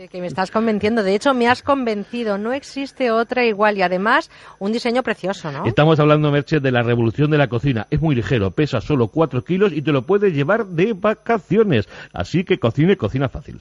Que 0.09 0.21
me 0.21 0.27
estás 0.27 0.51
convenciendo. 0.51 1.03
De 1.03 1.13
hecho, 1.13 1.33
me 1.33 1.47
has 1.49 1.61
convencido. 1.61 2.37
No 2.37 2.53
existe 2.53 3.11
otra 3.11 3.45
igual 3.45 3.77
y 3.77 3.81
además 3.81 4.31
un 4.57 4.71
diseño 4.71 5.03
precioso, 5.03 5.51
¿no? 5.51 5.65
Estamos 5.65 5.99
hablando, 5.99 6.31
Merche, 6.31 6.61
de 6.61 6.71
la 6.71 6.81
revolución 6.81 7.29
de 7.29 7.37
la 7.37 7.47
cocina. 7.47 7.87
Es 7.89 8.01
muy 8.01 8.15
ligero, 8.15 8.51
pesa 8.51 8.79
solo 8.79 9.09
4 9.09 9.43
kilos 9.43 9.73
y 9.73 9.81
te 9.81 9.91
lo 9.91 10.03
puedes 10.03 10.33
llevar 10.33 10.65
de 10.65 10.93
vacaciones. 10.93 11.89
Así 12.13 12.45
que 12.45 12.57
cocine, 12.57 12.95
cocina 12.95 13.27
fácil. 13.27 13.59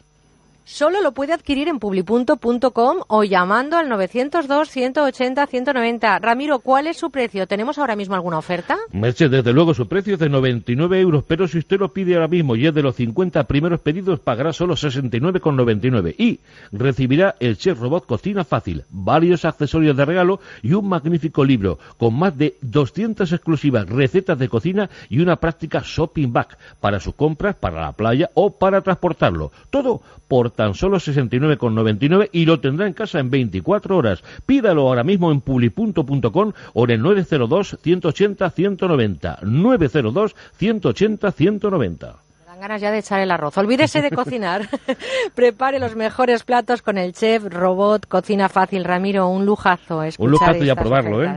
Solo 0.71 1.01
lo 1.01 1.13
puede 1.13 1.33
adquirir 1.33 1.69
en 1.69 1.79
publipunto.com 1.79 2.99
o 3.09 3.25
llamando 3.25 3.79
al 3.79 3.89
902 3.89 4.69
180 4.69 5.47
190. 5.47 6.19
Ramiro, 6.19 6.59
¿cuál 6.59 6.89
es 6.89 6.99
su 6.99 7.11
precio? 7.11 7.47
¿Tenemos 7.47 7.79
ahora 7.79 7.97
mismo 7.97 8.15
alguna 8.15 8.37
oferta? 8.37 8.77
Merche, 8.93 9.31
desde 9.31 9.55
luego, 9.55 9.73
su 9.73 9.89
precio 9.89 10.13
es 10.13 10.21
de 10.21 10.29
99 10.29 11.01
euros, 11.01 11.25
pero 11.27 11.49
si 11.49 11.57
usted 11.57 11.81
lo 11.81 11.95
pide 11.95 12.17
ahora 12.17 12.29
mismo 12.29 12.55
y 12.55 12.67
es 12.67 12.75
de 12.75 12.83
los 12.83 12.97
50 12.97 13.45
primeros 13.45 13.81
pedidos, 13.81 14.21
pagará 14.21 14.53
solo 14.53 14.75
69,99 14.75 16.15
y 16.19 16.41
recibirá 16.71 17.35
el 17.41 17.57
Chef 17.57 17.81
Robot 17.81 18.05
Cocina 18.05 18.45
Fácil, 18.45 18.85
varios 18.91 19.47
accesorios 19.47 19.97
de 19.97 20.05
regalo 20.05 20.39
y 20.63 20.75
un 20.75 20.87
magnífico 20.87 21.47
libro 21.47 21.79
con 21.97 22.13
más 22.13 22.37
de 22.37 22.59
200 22.61 23.33
exclusivas 23.33 23.89
recetas 23.89 24.39
de 24.39 24.51
cocina 24.51 24.91
y 25.09 25.21
una 25.21 25.37
práctica 25.37 25.83
shopping 25.83 26.31
bag 26.31 26.59
para 26.79 27.01
sus 27.01 27.15
compras, 27.15 27.57
para 27.57 27.81
la 27.81 27.93
playa 27.93 28.29
o 28.35 28.51
para 28.51 28.83
transportarlo. 28.83 29.51
Todo 29.71 30.03
por 30.29 30.51
tan 30.51 30.75
solo 30.75 30.99
69,99 30.99 32.29
y 32.33 32.45
lo 32.45 32.61
tendrá 32.61 32.87
en 32.87 32.93
casa 32.93 33.19
en 33.19 33.31
24 33.31 33.97
horas. 33.97 34.23
Pídalo 34.47 34.83
ahora 34.83 35.03
mismo 35.03 35.33
en 35.33 35.41
publipunto.com 35.41 36.53
o 36.75 36.85
en 36.85 36.91
el 36.91 37.03
902 37.03 37.79
180 37.83 38.51
190. 38.51 39.39
902 39.43 40.37
180 40.59 41.33
190. 41.33 42.07
Me 42.07 42.47
dan 42.47 42.61
ganas 42.61 42.81
ya 42.81 42.91
de 42.91 42.99
echar 42.99 43.21
el 43.21 43.31
arroz. 43.31 43.57
Olvídese 43.57 44.03
de 44.03 44.11
cocinar. 44.11 44.69
Prepare 45.35 45.79
los 45.79 45.97
mejores 45.97 46.45
platos 46.45 46.83
con 46.83 46.99
el 46.99 47.15
chef 47.15 47.45
robot 47.45 48.07
Cocina 48.07 48.49
Fácil. 48.49 48.85
Ramiro, 48.85 49.29
un 49.29 49.47
lujazo. 49.47 50.03
escuchar 50.03 50.27
Un 50.27 50.31
lujazo 50.33 50.65
y 50.65 50.69
a 50.71 50.77
probarlo, 50.77 51.25
¿eh? 51.25 51.35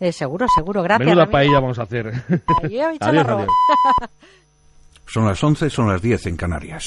Eh, 0.00 0.12
seguro, 0.12 0.46
seguro. 0.54 0.82
Gracias, 0.82 1.06
Menuda 1.06 1.26
Ramiro. 1.26 1.32
paella 1.32 1.60
vamos 1.60 1.78
a 1.78 1.82
hacer. 1.82 2.10
Adiós, 2.62 2.96
arroz. 3.00 3.26
adiós. 3.28 3.48
Son 5.12 5.26
las 5.26 5.42
11, 5.42 5.70
son 5.70 5.88
las 5.88 6.00
10 6.00 6.26
en 6.26 6.36
Canarias. 6.36 6.86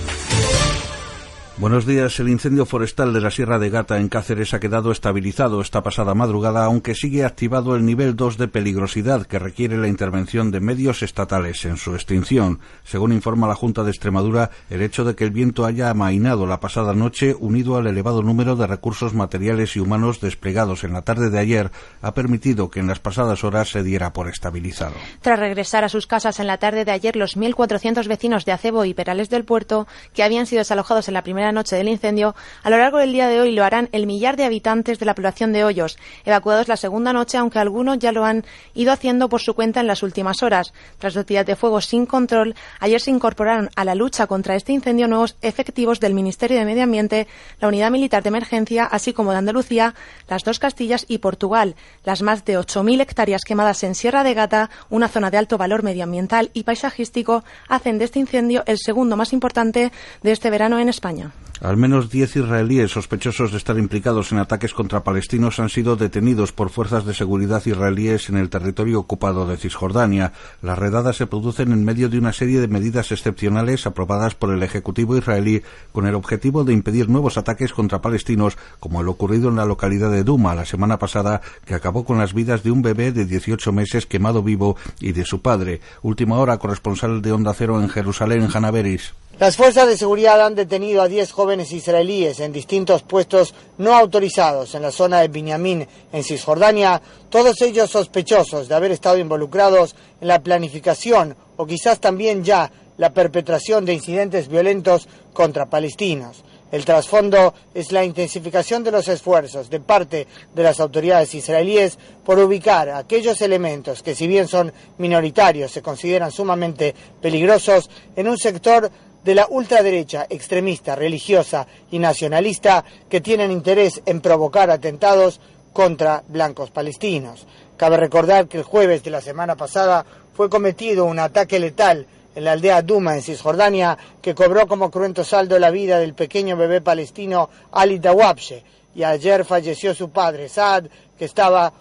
Buenos 1.61 1.85
días. 1.85 2.19
El 2.19 2.29
incendio 2.29 2.65
forestal 2.65 3.13
de 3.13 3.21
la 3.21 3.29
Sierra 3.29 3.59
de 3.59 3.69
Gata 3.69 3.99
en 3.99 4.09
Cáceres 4.09 4.55
ha 4.55 4.59
quedado 4.59 4.91
estabilizado 4.91 5.61
esta 5.61 5.83
pasada 5.83 6.15
madrugada, 6.15 6.65
aunque 6.65 6.95
sigue 6.95 7.23
activado 7.23 7.75
el 7.75 7.85
nivel 7.85 8.15
2 8.15 8.39
de 8.39 8.47
peligrosidad 8.47 9.27
que 9.27 9.37
requiere 9.37 9.77
la 9.77 9.87
intervención 9.87 10.49
de 10.49 10.59
medios 10.59 11.03
estatales 11.03 11.63
en 11.65 11.77
su 11.77 11.93
extinción. 11.93 12.61
Según 12.83 13.13
informa 13.13 13.47
la 13.47 13.53
Junta 13.53 13.83
de 13.83 13.91
Extremadura, 13.91 14.49
el 14.71 14.81
hecho 14.81 15.03
de 15.03 15.13
que 15.13 15.23
el 15.23 15.29
viento 15.29 15.63
haya 15.63 15.91
amainado 15.91 16.47
la 16.47 16.59
pasada 16.59 16.95
noche, 16.95 17.35
unido 17.39 17.77
al 17.77 17.85
elevado 17.85 18.23
número 18.23 18.55
de 18.55 18.65
recursos 18.65 19.13
materiales 19.13 19.75
y 19.75 19.81
humanos 19.81 20.19
desplegados 20.19 20.83
en 20.83 20.93
la 20.93 21.03
tarde 21.03 21.29
de 21.29 21.37
ayer, 21.37 21.69
ha 22.01 22.15
permitido 22.15 22.71
que 22.71 22.79
en 22.79 22.87
las 22.87 22.97
pasadas 22.97 23.43
horas 23.43 23.69
se 23.69 23.83
diera 23.83 24.13
por 24.13 24.29
estabilizado. 24.29 24.95
Tras 25.21 25.37
regresar 25.37 25.83
a 25.83 25.89
sus 25.89 26.07
casas 26.07 26.39
en 26.39 26.47
la 26.47 26.57
tarde 26.57 26.85
de 26.85 26.91
ayer, 26.91 27.15
los 27.15 27.37
1.400 27.37 28.07
vecinos 28.07 28.45
de 28.45 28.51
Acebo 28.51 28.83
y 28.83 28.95
Perales 28.95 29.29
del 29.29 29.45
Puerto, 29.45 29.85
que 30.15 30.23
habían 30.23 30.47
sido 30.47 30.61
desalojados 30.61 31.07
en 31.07 31.13
la 31.13 31.21
primera 31.21 31.50
noche 31.51 31.75
del 31.75 31.87
incendio, 31.87 32.35
a 32.63 32.69
lo 32.69 32.77
largo 32.77 32.97
del 32.97 33.11
día 33.11 33.27
de 33.27 33.39
hoy 33.39 33.51
lo 33.51 33.63
harán 33.63 33.89
el 33.91 34.07
millar 34.07 34.37
de 34.37 34.45
habitantes 34.45 34.99
de 34.99 35.05
la 35.05 35.15
población 35.15 35.53
de 35.53 35.63
Hoyos, 35.63 35.97
evacuados 36.25 36.67
la 36.67 36.77
segunda 36.77 37.13
noche, 37.13 37.37
aunque 37.37 37.59
algunos 37.59 37.99
ya 37.99 38.11
lo 38.11 38.25
han 38.25 38.45
ido 38.73 38.91
haciendo 38.91 39.29
por 39.29 39.41
su 39.41 39.53
cuenta 39.53 39.81
en 39.81 39.87
las 39.87 40.03
últimas 40.03 40.43
horas. 40.43 40.73
Tras 40.99 41.13
dos 41.13 41.25
días 41.25 41.45
de 41.45 41.55
fuego 41.55 41.81
sin 41.81 42.05
control, 42.05 42.55
ayer 42.79 42.99
se 42.99 43.11
incorporaron 43.11 43.69
a 43.75 43.85
la 43.85 43.95
lucha 43.95 44.27
contra 44.27 44.55
este 44.55 44.73
incendio 44.73 45.07
nuevos 45.07 45.37
efectivos 45.41 45.99
del 45.99 46.13
Ministerio 46.13 46.57
de 46.57 46.65
Medio 46.65 46.83
Ambiente, 46.83 47.27
la 47.59 47.67
Unidad 47.67 47.91
Militar 47.91 48.23
de 48.23 48.29
Emergencia, 48.29 48.85
así 48.85 49.13
como 49.13 49.31
de 49.31 49.37
Andalucía, 49.37 49.95
las 50.27 50.43
dos 50.43 50.59
Castillas 50.59 51.05
y 51.07 51.19
Portugal. 51.19 51.75
Las 52.03 52.21
más 52.21 52.45
de 52.45 52.57
8.000 52.57 53.01
hectáreas 53.01 53.43
quemadas 53.43 53.83
en 53.83 53.95
Sierra 53.95 54.23
de 54.23 54.33
Gata, 54.33 54.69
una 54.89 55.07
zona 55.07 55.31
de 55.31 55.37
alto 55.37 55.57
valor 55.57 55.83
medioambiental 55.83 56.51
y 56.53 56.63
paisajístico, 56.63 57.43
hacen 57.67 57.97
de 57.97 58.05
este 58.05 58.19
incendio 58.19 58.63
el 58.65 58.77
segundo 58.77 59.17
más 59.17 59.33
importante 59.33 59.91
de 60.21 60.31
este 60.31 60.49
verano 60.49 60.79
en 60.79 60.89
España. 60.89 61.31
Al 61.61 61.77
menos 61.77 62.09
diez 62.09 62.35
israelíes 62.35 62.89
sospechosos 62.89 63.51
de 63.51 63.57
estar 63.57 63.77
implicados 63.77 64.31
en 64.31 64.39
ataques 64.39 64.73
contra 64.73 65.03
palestinos 65.03 65.59
han 65.59 65.69
sido 65.69 65.95
detenidos 65.95 66.51
por 66.51 66.71
fuerzas 66.71 67.05
de 67.05 67.13
seguridad 67.13 67.63
israelíes 67.63 68.29
en 68.29 68.37
el 68.37 68.49
territorio 68.49 68.99
ocupado 68.99 69.45
de 69.45 69.57
Cisjordania. 69.57 70.33
Las 70.63 70.79
redadas 70.79 71.17
se 71.17 71.27
producen 71.27 71.71
en 71.71 71.85
medio 71.85 72.09
de 72.09 72.17
una 72.17 72.33
serie 72.33 72.61
de 72.61 72.67
medidas 72.67 73.11
excepcionales 73.11 73.85
aprobadas 73.85 74.33
por 74.33 74.51
el 74.51 74.63
Ejecutivo 74.63 75.15
israelí 75.15 75.61
con 75.91 76.07
el 76.07 76.15
objetivo 76.15 76.63
de 76.63 76.73
impedir 76.73 77.09
nuevos 77.09 77.37
ataques 77.37 77.73
contra 77.73 78.01
palestinos, 78.01 78.57
como 78.79 79.01
el 79.01 79.07
ocurrido 79.07 79.49
en 79.49 79.57
la 79.57 79.65
localidad 79.65 80.09
de 80.09 80.23
Duma 80.23 80.55
la 80.55 80.65
semana 80.65 80.97
pasada, 80.97 81.41
que 81.65 81.75
acabó 81.75 82.05
con 82.05 82.17
las 82.17 82.33
vidas 82.33 82.63
de 82.63 82.71
un 82.71 82.81
bebé 82.81 83.11
de 83.11 83.25
18 83.25 83.71
meses 83.71 84.07
quemado 84.07 84.41
vivo 84.41 84.77
y 84.99 85.11
de 85.11 85.25
su 85.25 85.43
padre. 85.43 85.79
Última 86.01 86.39
hora, 86.39 86.57
corresponsal 86.57 87.21
de 87.21 87.33
Onda 87.33 87.53
Cero 87.53 87.79
en 87.79 87.89
Jerusalén, 87.89 88.49
Hanaveris. 88.51 89.13
Las 89.41 89.57
fuerzas 89.57 89.87
de 89.87 89.97
seguridad 89.97 90.39
han 90.45 90.53
detenido 90.53 91.01
a 91.01 91.07
10 91.07 91.31
jóvenes 91.31 91.71
israelíes 91.71 92.39
en 92.41 92.53
distintos 92.53 93.01
puestos 93.01 93.55
no 93.79 93.95
autorizados 93.95 94.75
en 94.75 94.83
la 94.83 94.91
zona 94.91 95.21
de 95.21 95.29
Binyamin, 95.29 95.87
en 96.13 96.23
Cisjordania, 96.23 97.01
todos 97.31 97.59
ellos 97.63 97.89
sospechosos 97.89 98.67
de 98.67 98.75
haber 98.75 98.91
estado 98.91 99.17
involucrados 99.17 99.95
en 100.21 100.27
la 100.27 100.43
planificación 100.43 101.35
o 101.57 101.65
quizás 101.65 101.99
también 101.99 102.43
ya 102.43 102.71
la 102.97 103.15
perpetración 103.15 103.83
de 103.83 103.95
incidentes 103.95 104.47
violentos 104.47 105.07
contra 105.33 105.65
palestinos. 105.65 106.43
El 106.71 106.85
trasfondo 106.85 107.55
es 107.73 107.91
la 107.91 108.05
intensificación 108.05 108.83
de 108.83 108.91
los 108.91 109.07
esfuerzos 109.07 109.71
de 109.71 109.79
parte 109.79 110.27
de 110.53 110.63
las 110.63 110.79
autoridades 110.79 111.33
israelíes 111.33 111.97
por 112.23 112.37
ubicar 112.37 112.89
aquellos 112.91 113.41
elementos 113.41 114.03
que 114.03 114.13
si 114.13 114.27
bien 114.27 114.47
son 114.47 114.71
minoritarios 114.99 115.71
se 115.71 115.81
consideran 115.81 116.31
sumamente 116.31 116.93
peligrosos 117.19 117.89
en 118.15 118.27
un 118.27 118.37
sector 118.37 118.89
de 119.23 119.35
la 119.35 119.47
ultraderecha 119.49 120.25
extremista, 120.29 120.95
religiosa 120.95 121.67
y 121.91 121.99
nacionalista 121.99 122.83
que 123.09 123.21
tienen 123.21 123.51
interés 123.51 124.01
en 124.05 124.21
provocar 124.21 124.71
atentados 124.71 125.39
contra 125.73 126.23
blancos 126.27 126.71
palestinos. 126.71 127.45
Cabe 127.77 127.97
recordar 127.97 128.47
que 128.47 128.57
el 128.57 128.63
jueves 128.63 129.03
de 129.03 129.11
la 129.11 129.21
semana 129.21 129.55
pasada 129.55 130.05
fue 130.33 130.49
cometido 130.49 131.05
un 131.05 131.19
ataque 131.19 131.59
letal 131.59 132.05
en 132.35 132.43
la 132.45 132.53
aldea 132.53 132.81
Duma, 132.81 133.15
en 133.15 133.21
Cisjordania, 133.21 133.97
que 134.21 134.35
cobró 134.35 134.67
como 134.67 134.89
cruento 134.89 135.23
saldo 135.23 135.59
la 135.59 135.69
vida 135.69 135.99
del 135.99 136.13
pequeño 136.13 136.55
bebé 136.55 136.81
palestino 136.81 137.49
Ali 137.71 137.99
Dawabshe. 137.99 138.63
Y 138.95 139.03
ayer 139.03 139.45
falleció 139.45 139.93
su 139.93 140.09
padre, 140.09 140.49
Saad, 140.49 140.85
que 141.17 141.25
estaba 141.25 141.73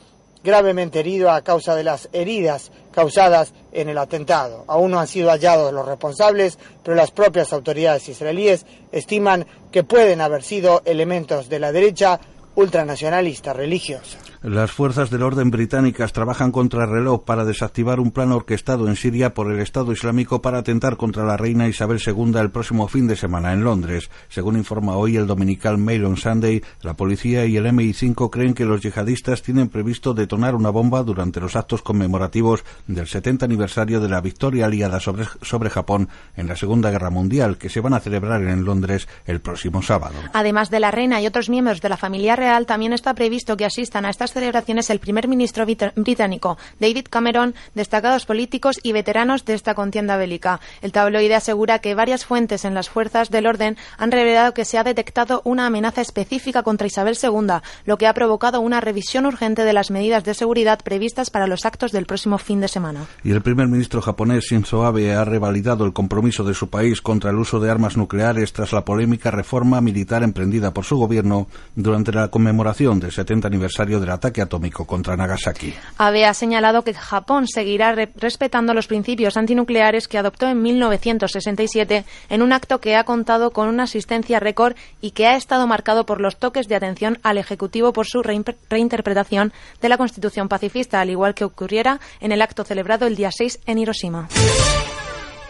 gravemente 0.43 1.01
herido 1.01 1.31
a 1.31 1.43
causa 1.43 1.75
de 1.75 1.85
las 1.85 2.09
heridas 2.13 2.71
causadas 2.93 3.53
en 3.73 3.89
el 3.89 3.99
atentado. 3.99 4.65
Aún 4.67 4.91
no 4.91 5.01
han 5.01 5.09
sido 5.09 5.31
hallados 5.31 5.73
los 5.73 5.87
responsables, 5.87 6.59
pero 6.83 6.97
las 6.97 7.11
propias 7.11 7.53
autoridades 7.53 8.09
israelíes 8.09 8.67
estiman 8.93 9.47
que 9.71 9.85
pueden 9.85 10.21
haber 10.21 10.43
sido 10.43 10.83
elementos 10.85 11.49
de 11.49 11.59
la 11.59 11.73
derecha 11.73 12.21
ultranacionalista 12.55 13.53
religiosa. 13.53 14.19
Las 14.43 14.73
fuerzas 14.73 15.11
del 15.11 15.23
orden 15.23 15.51
británicas 15.51 16.15
trabajan 16.15 16.51
contra 16.51 16.85
el 16.85 16.91
reloj 16.91 17.25
para 17.25 17.45
desactivar 17.45 18.01
un 18.01 18.11
plan 18.11 18.33
orquestado 18.33 18.89
en 18.89 18.97
Siria 18.97 19.35
por 19.35 19.53
el 19.53 19.61
Estado 19.61 19.93
Islámico 19.93 20.41
para 20.41 20.57
atentar 20.57 20.97
contra 20.97 21.27
la 21.27 21.37
reina 21.37 21.69
Isabel 21.69 22.01
II 22.05 22.39
el 22.39 22.51
próximo 22.51 22.89
fin 22.89 23.07
de 23.07 23.17
semana 23.17 23.53
en 23.53 23.65
Londres. 23.65 24.09
Según 24.31 24.57
informa 24.57 24.97
hoy 24.97 25.19
el 25.19 25.27
dominical 25.27 25.77
Mail 25.77 26.07
on 26.07 26.17
Sunday, 26.17 26.63
la 26.81 26.95
policía 26.95 27.45
y 27.45 27.59
el 27.59 27.67
MI5 27.67 28.31
creen 28.31 28.55
que 28.55 28.65
los 28.65 28.81
yihadistas 28.81 29.43
tienen 29.43 29.69
previsto 29.69 30.15
detonar 30.15 30.55
una 30.55 30.71
bomba 30.71 31.03
durante 31.03 31.39
los 31.39 31.55
actos 31.55 31.83
conmemorativos 31.83 32.65
del 32.87 33.09
70 33.09 33.45
aniversario 33.45 34.01
de 34.01 34.09
la 34.09 34.23
victoria 34.23 34.65
aliada 34.65 35.01
sobre, 35.01 35.27
sobre 35.43 35.69
Japón 35.69 36.09
en 36.35 36.49
la 36.49 36.57
Segunda 36.57 36.91
Guerra 36.91 37.11
Mundial, 37.11 37.59
que 37.59 37.69
se 37.69 37.81
van 37.81 37.93
a 37.93 38.01
celebrar 38.01 38.41
en 38.41 38.65
Londres 38.65 39.07
el 39.27 39.43
próximo 39.43 39.83
sábado. 39.83 40.15
Además 40.33 40.71
de 40.71 40.81
la 40.81 40.91
reina 40.91 41.21
y 41.21 41.27
otros 41.27 41.51
miembros 41.51 41.83
de 41.83 41.91
la 41.91 41.99
familia 41.99 42.37
real, 42.37 42.65
también 42.65 42.95
está 42.95 43.13
previsto 43.13 43.59
que 43.59 43.67
asistan 43.67 44.07
a 44.07 44.09
estas 44.09 44.30
celebraciones 44.33 44.91
el 44.91 45.01
primer 45.01 45.29
ministro 45.29 45.65
británico, 45.67 46.59
David 46.79 47.07
Cameron, 47.11 47.55
destacados 47.75 48.27
políticos 48.27 48.79
y 48.83 48.93
veteranos 48.93 49.45
de 49.45 49.55
esta 49.55 49.75
contienda 49.75 50.17
bélica. 50.17 50.61
El 50.83 50.93
tabloide 50.93 51.35
asegura 51.35 51.79
que 51.79 51.95
varias 51.95 52.25
fuentes 52.25 52.65
en 52.65 52.75
las 52.75 52.89
fuerzas 52.89 53.31
del 53.31 53.47
orden 53.47 53.77
han 53.99 54.11
revelado 54.11 54.55
que 54.55 54.65
se 54.65 54.79
ha 54.79 54.85
detectado 54.85 55.43
una 55.45 55.67
amenaza 55.67 56.01
específica 56.01 56.63
contra 56.63 56.87
Isabel 56.87 57.17
II, 57.21 57.61
lo 57.85 57.99
que 57.99 58.07
ha 58.07 58.15
provocado 58.15 58.61
una 58.61 58.81
revisión 58.81 59.27
urgente 59.27 59.65
de 59.65 59.73
las 59.73 59.91
medidas 59.91 60.25
de 60.25 60.35
seguridad 60.35 60.81
previstas 60.83 61.31
para 61.31 61.47
los 61.47 61.65
actos 61.65 61.93
del 61.93 62.07
próximo 62.07 62.39
fin 62.39 62.61
de 62.61 62.69
semana. 62.69 63.07
Y 63.23 63.33
el 63.33 63.43
primer 63.43 63.69
ministro 63.69 64.01
japonés 64.01 64.45
Shinzo 64.45 64.85
Abe 64.85 65.15
ha 65.15 65.25
revalidado 65.25 65.85
el 65.85 65.93
compromiso 65.93 66.45
de 66.45 66.55
su 66.55 66.71
país 66.71 67.01
contra 67.01 67.31
el 67.31 67.37
uso 67.37 67.61
de 67.61 67.71
armas 67.71 67.97
nucleares 67.97 68.53
tras 68.53 68.73
la 68.73 68.85
polémica 68.85 69.31
reforma 69.31 69.81
militar 69.81 70.23
emprendida 70.23 70.73
por 70.73 70.85
su 70.85 70.97
gobierno 70.97 71.49
durante 71.75 72.13
la 72.13 72.29
conmemoración 72.29 73.01
del 73.01 73.13
70 73.13 73.49
aniversario 73.49 74.01
del 74.01 74.11
ataque 74.21 74.43
atómico 74.43 74.85
contra 74.85 75.17
Nagasaki. 75.17 75.75
Abe 75.97 76.27
ha 76.27 76.35
señalado 76.35 76.85
que 76.85 76.93
Japón 76.93 77.49
seguirá 77.49 77.95
respetando 78.17 78.75
los 78.75 78.87
principios 78.87 79.37
antinucleares 79.37 80.09
que 80.09 80.19
adoptó 80.19 80.47
en 80.47 80.63
1967 80.63 82.05
en 82.29 82.43
un 82.43 82.53
acto 82.53 82.81
que 82.81 82.97
ha 82.97 83.05
contado 83.05 83.51
con 83.51 83.69
una 83.69 83.85
asistencia 83.85 84.39
récord 84.39 84.77
y 85.01 85.13
que 85.13 85.27
ha 85.27 85.37
estado 85.37 85.67
marcado 85.67 86.05
por 86.05 86.21
los 86.21 86.37
toques 86.39 86.69
de 86.69 86.77
atención 86.77 87.19
al 87.23 87.39
Ejecutivo 87.39 87.93
por 87.93 88.07
su 88.07 88.23
reinterpretación 88.23 89.53
de 89.81 89.89
la 89.89 89.97
Constitución 89.97 90.49
pacifista, 90.49 91.01
al 91.01 91.11
igual 91.11 91.35
que 91.35 91.45
ocurriera 91.45 91.99
en 92.21 92.33
el 92.33 92.43
acto 92.43 92.65
celebrado 92.65 93.07
el 93.07 93.17
día 93.17 93.31
6 93.33 93.61
en 93.67 93.79
Hiroshima. 93.79 94.29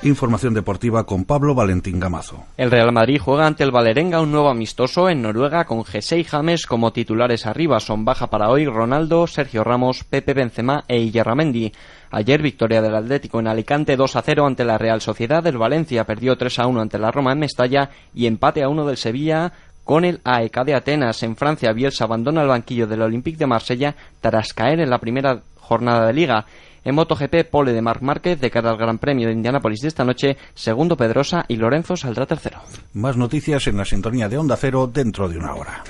Información 0.03 0.55
deportiva 0.55 1.05
con 1.05 1.27
Pablo 1.27 1.55
Valentín 1.55 2.01
Gamazo. 2.01 2.45
El 2.57 2.71
Real 2.71 2.91
Madrid 2.91 3.21
juega 3.23 3.47
ante 3.47 3.65
el 3.65 3.71
Valerenga 3.71 4.23
un 4.23 4.33
nuevo 4.33 4.49
amistoso 4.49 5.11
en 5.11 5.21
Noruega 5.21 5.67
con 5.67 5.81
G6 5.81 6.25
James 6.25 6.65
como 6.65 6.91
titulares 6.91 7.45
arriba. 7.45 7.81
Son 7.81 8.07
baja 8.07 8.29
para 8.29 8.49
hoy 8.49 8.65
Ronaldo, 8.65 9.27
Sergio 9.27 9.63
Ramos, 9.63 10.05
Pepe 10.05 10.33
Benzema 10.33 10.85
e 10.89 10.99
Iyarramendi. 11.01 11.71
Ayer 12.13 12.41
victoria 12.41 12.81
del 12.81 12.95
Atlético 12.95 13.41
en 13.41 13.49
Alicante 13.49 13.95
2 13.95 14.17
a 14.17 14.23
0 14.23 14.47
ante 14.47 14.65
la 14.65 14.79
Real 14.79 15.03
Sociedad. 15.03 15.47
El 15.47 15.59
Valencia 15.59 16.05
perdió 16.05 16.35
3 16.35 16.61
a 16.61 16.67
1 16.67 16.81
ante 16.81 16.99
la 16.99 17.11
Roma 17.11 17.33
en 17.33 17.41
Mestalla 17.41 17.91
y 18.15 18.27
empate 18.27 18.63
a 18.63 18.71
1 18.71 18.87
del 18.87 18.97
Sevilla 18.97 19.53
con 19.85 20.07
el 20.07 20.21
AEK 20.25 20.65
de 20.65 20.75
Atenas. 20.77 21.23
En 21.23 21.37
Francia, 21.37 21.75
Bielsa 21.75 22.05
abandona 22.05 22.41
el 22.41 22.49
banquillo 22.49 22.87
del 22.87 23.03
Olympique 23.03 23.37
de 23.37 23.47
Marsella 23.47 23.95
tras 24.23 24.55
caer 24.55 24.81
en 24.81 24.89
la 24.89 24.99
primera 24.99 25.43
jornada 25.57 26.07
de 26.07 26.15
liga. 26.15 26.47
En 26.85 26.95
MotoGP, 26.95 27.49
pole 27.51 27.73
de 27.73 27.83
Marc 27.83 28.03
Márquez 28.03 28.41
de 28.41 28.51
cara 28.51 28.71
al 28.71 28.79
Gran 28.79 28.99
Premio 28.99 29.27
de 29.27 29.35
Indianápolis 29.35 29.81
de 29.81 29.89
esta 29.89 30.05
noche, 30.05 30.37
segundo 30.55 30.97
Pedrosa 30.97 31.45
y 31.49 31.57
Lorenzo 31.57 31.97
saldrá 31.97 32.27
tercero. 32.27 32.61
Más 32.95 33.17
noticias 33.17 33.67
en 33.67 33.77
la 33.77 33.85
sintonía 33.85 34.29
de 34.29 34.39
Onda 34.39 34.57
Cero 34.57 34.91
dentro 34.93 35.29
de 35.29 35.39
una 35.39 35.55
hora. 35.55 35.85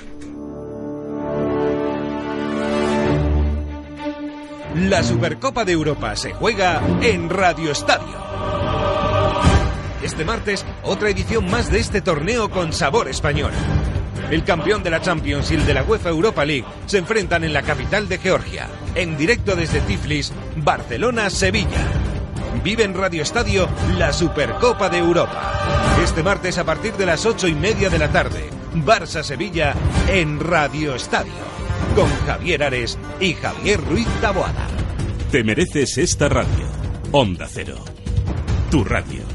La 4.75 5.03
Supercopa 5.03 5.65
de 5.65 5.73
Europa 5.73 6.15
se 6.15 6.31
juega 6.33 6.81
en 7.01 7.29
Radio 7.29 7.71
Estadio. 7.71 8.17
Este 10.01 10.23
martes, 10.25 10.65
otra 10.83 11.09
edición 11.09 11.49
más 11.51 11.69
de 11.69 11.79
este 11.79 12.01
torneo 12.01 12.49
con 12.49 12.71
sabor 12.71 13.09
español. 13.09 13.51
El 14.29 14.43
campeón 14.43 14.83
de 14.83 14.89
la 14.89 15.01
Champions 15.01 15.51
y 15.51 15.55
el 15.55 15.65
de 15.65 15.73
la 15.73 15.83
UEFA 15.83 16.09
Europa 16.09 16.45
League 16.45 16.65
se 16.85 16.97
enfrentan 16.97 17.43
en 17.43 17.53
la 17.53 17.61
capital 17.63 18.07
de 18.07 18.17
Georgia. 18.17 18.67
En 18.95 19.17
directo 19.17 19.55
desde 19.55 19.81
Tiflis, 19.81 20.31
Barcelona-Sevilla. 20.57 21.87
Vive 22.63 22.83
en 22.83 22.93
Radio 22.93 23.23
Estadio 23.23 23.67
la 23.97 24.13
Supercopa 24.13 24.89
de 24.89 24.99
Europa. 24.99 25.53
Este 26.03 26.21
martes 26.21 26.57
a 26.57 26.63
partir 26.63 26.93
de 26.93 27.05
las 27.05 27.25
ocho 27.25 27.47
y 27.47 27.55
media 27.55 27.89
de 27.89 27.99
la 27.99 28.11
tarde. 28.11 28.49
Barça-Sevilla 28.75 29.73
en 30.07 30.39
Radio 30.39 30.95
Estadio. 30.95 31.33
Con 31.95 32.09
Javier 32.25 32.63
Ares 32.63 32.97
y 33.19 33.33
Javier 33.33 33.81
Ruiz 33.81 34.07
Taboada. 34.21 34.67
Te 35.31 35.43
mereces 35.43 35.97
esta 35.97 36.29
radio. 36.29 36.67
Onda 37.11 37.47
Cero. 37.49 37.83
Tu 38.69 38.83
radio. 38.83 39.30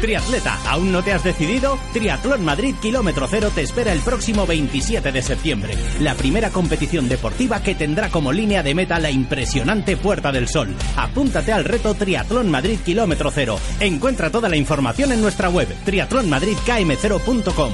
Triatleta, 0.00 0.58
¿aún 0.68 0.92
no 0.92 1.02
te 1.02 1.12
has 1.12 1.24
decidido? 1.24 1.78
Triatlón 1.92 2.44
Madrid 2.44 2.74
Kilómetro 2.80 3.26
Cero 3.28 3.50
te 3.54 3.62
espera 3.62 3.92
el 3.92 4.00
próximo 4.00 4.46
27 4.46 5.12
de 5.12 5.22
septiembre. 5.22 5.74
La 6.00 6.14
primera 6.14 6.50
competición 6.50 7.08
deportiva 7.08 7.62
que 7.62 7.74
tendrá 7.74 8.10
como 8.10 8.32
línea 8.32 8.62
de 8.62 8.74
meta 8.74 8.98
la 8.98 9.10
impresionante 9.10 9.96
Puerta 9.96 10.32
del 10.32 10.48
Sol. 10.48 10.74
Apúntate 10.96 11.52
al 11.52 11.64
reto 11.64 11.94
Triatlón 11.94 12.50
Madrid 12.50 12.78
Kilómetro 12.84 13.30
Cero. 13.30 13.58
Encuentra 13.80 14.30
toda 14.30 14.48
la 14.48 14.56
información 14.56 15.12
en 15.12 15.20
nuestra 15.20 15.48
web 15.48 15.68
triatlonmadridkm0.com. 15.84 17.72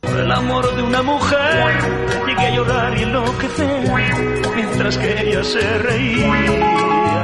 Por 0.00 0.18
el 0.18 0.32
amor 0.32 0.74
de 0.74 0.82
una 0.82 1.02
mujer 1.02 1.78
llegué 2.26 2.40
a 2.40 2.54
llorar 2.54 2.98
y 2.98 3.02
enloquecer 3.02 3.92
mientras 4.56 4.98
que 4.98 5.22
ella 5.22 5.44
se 5.44 5.78
reía. 5.78 6.89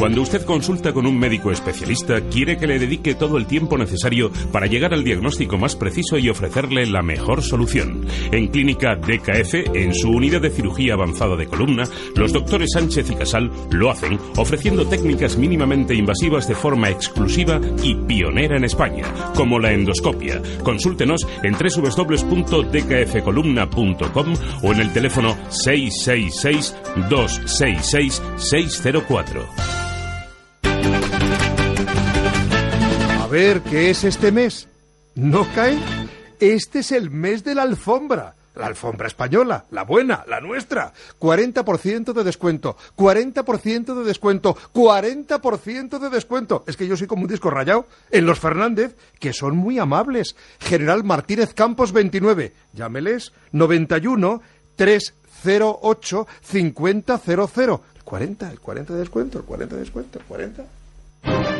Cuando 0.00 0.22
usted 0.22 0.44
consulta 0.46 0.94
con 0.94 1.06
un 1.06 1.18
médico 1.18 1.50
especialista, 1.50 2.22
quiere 2.22 2.56
que 2.56 2.66
le 2.66 2.78
dedique 2.78 3.14
todo 3.14 3.36
el 3.36 3.44
tiempo 3.44 3.76
necesario 3.76 4.32
para 4.50 4.66
llegar 4.66 4.94
al 4.94 5.04
diagnóstico 5.04 5.58
más 5.58 5.76
preciso 5.76 6.16
y 6.16 6.30
ofrecerle 6.30 6.86
la 6.86 7.02
mejor 7.02 7.42
solución. 7.42 8.06
En 8.32 8.48
Clínica 8.48 8.96
DKF, 8.96 9.74
en 9.74 9.94
su 9.94 10.08
unidad 10.08 10.40
de 10.40 10.48
cirugía 10.48 10.94
avanzada 10.94 11.36
de 11.36 11.46
columna, 11.46 11.84
los 12.16 12.32
doctores 12.32 12.70
Sánchez 12.72 13.10
y 13.10 13.14
Casal 13.14 13.50
lo 13.72 13.90
hacen 13.90 14.18
ofreciendo 14.38 14.86
técnicas 14.86 15.36
mínimamente 15.36 15.94
invasivas 15.94 16.48
de 16.48 16.54
forma 16.54 16.88
exclusiva 16.88 17.60
y 17.82 17.94
pionera 17.94 18.56
en 18.56 18.64
España, 18.64 19.04
como 19.34 19.58
la 19.58 19.72
endoscopia. 19.72 20.40
Consúltenos 20.62 21.26
en 21.42 21.52
www.dkfcolumna.com 21.52 24.34
o 24.62 24.72
en 24.72 24.80
el 24.80 24.90
teléfono 24.94 25.36
666 25.50 26.74
266 27.10 28.22
604. 28.38 29.89
Ver, 33.30 33.60
¿qué 33.62 33.90
es 33.90 34.02
este 34.02 34.32
mes? 34.32 34.66
¿No 35.14 35.46
cae? 35.54 35.78
Este 36.40 36.80
es 36.80 36.90
el 36.90 37.10
mes 37.10 37.44
de 37.44 37.54
la 37.54 37.62
alfombra. 37.62 38.34
La 38.56 38.66
alfombra 38.66 39.06
española, 39.06 39.66
la 39.70 39.84
buena, 39.84 40.24
la 40.26 40.40
nuestra. 40.40 40.92
40% 41.20 42.12
de 42.12 42.24
descuento, 42.24 42.76
40% 42.96 43.94
de 43.94 44.04
descuento, 44.04 44.56
40% 44.74 45.98
de 46.00 46.10
descuento. 46.10 46.64
Es 46.66 46.76
que 46.76 46.88
yo 46.88 46.96
soy 46.96 47.06
como 47.06 47.22
un 47.22 47.28
disco 47.28 47.48
rayado. 47.48 47.86
En 48.10 48.26
los 48.26 48.40
Fernández, 48.40 48.96
que 49.20 49.32
son 49.32 49.56
muy 49.56 49.78
amables. 49.78 50.34
General 50.58 51.04
Martínez 51.04 51.54
Campos 51.54 51.92
29. 51.92 52.52
Llámeles 52.72 53.32
91 53.52 54.42
308 54.74 56.26
5000. 56.42 57.04
El 57.94 58.02
40, 58.04 58.50
el 58.50 58.60
40 58.60 58.92
de 58.92 58.98
descuento, 58.98 59.38
el 59.38 59.44
40 59.44 59.74
de 59.76 59.80
descuento, 59.80 60.18
el 60.18 60.24
40. 60.24 61.59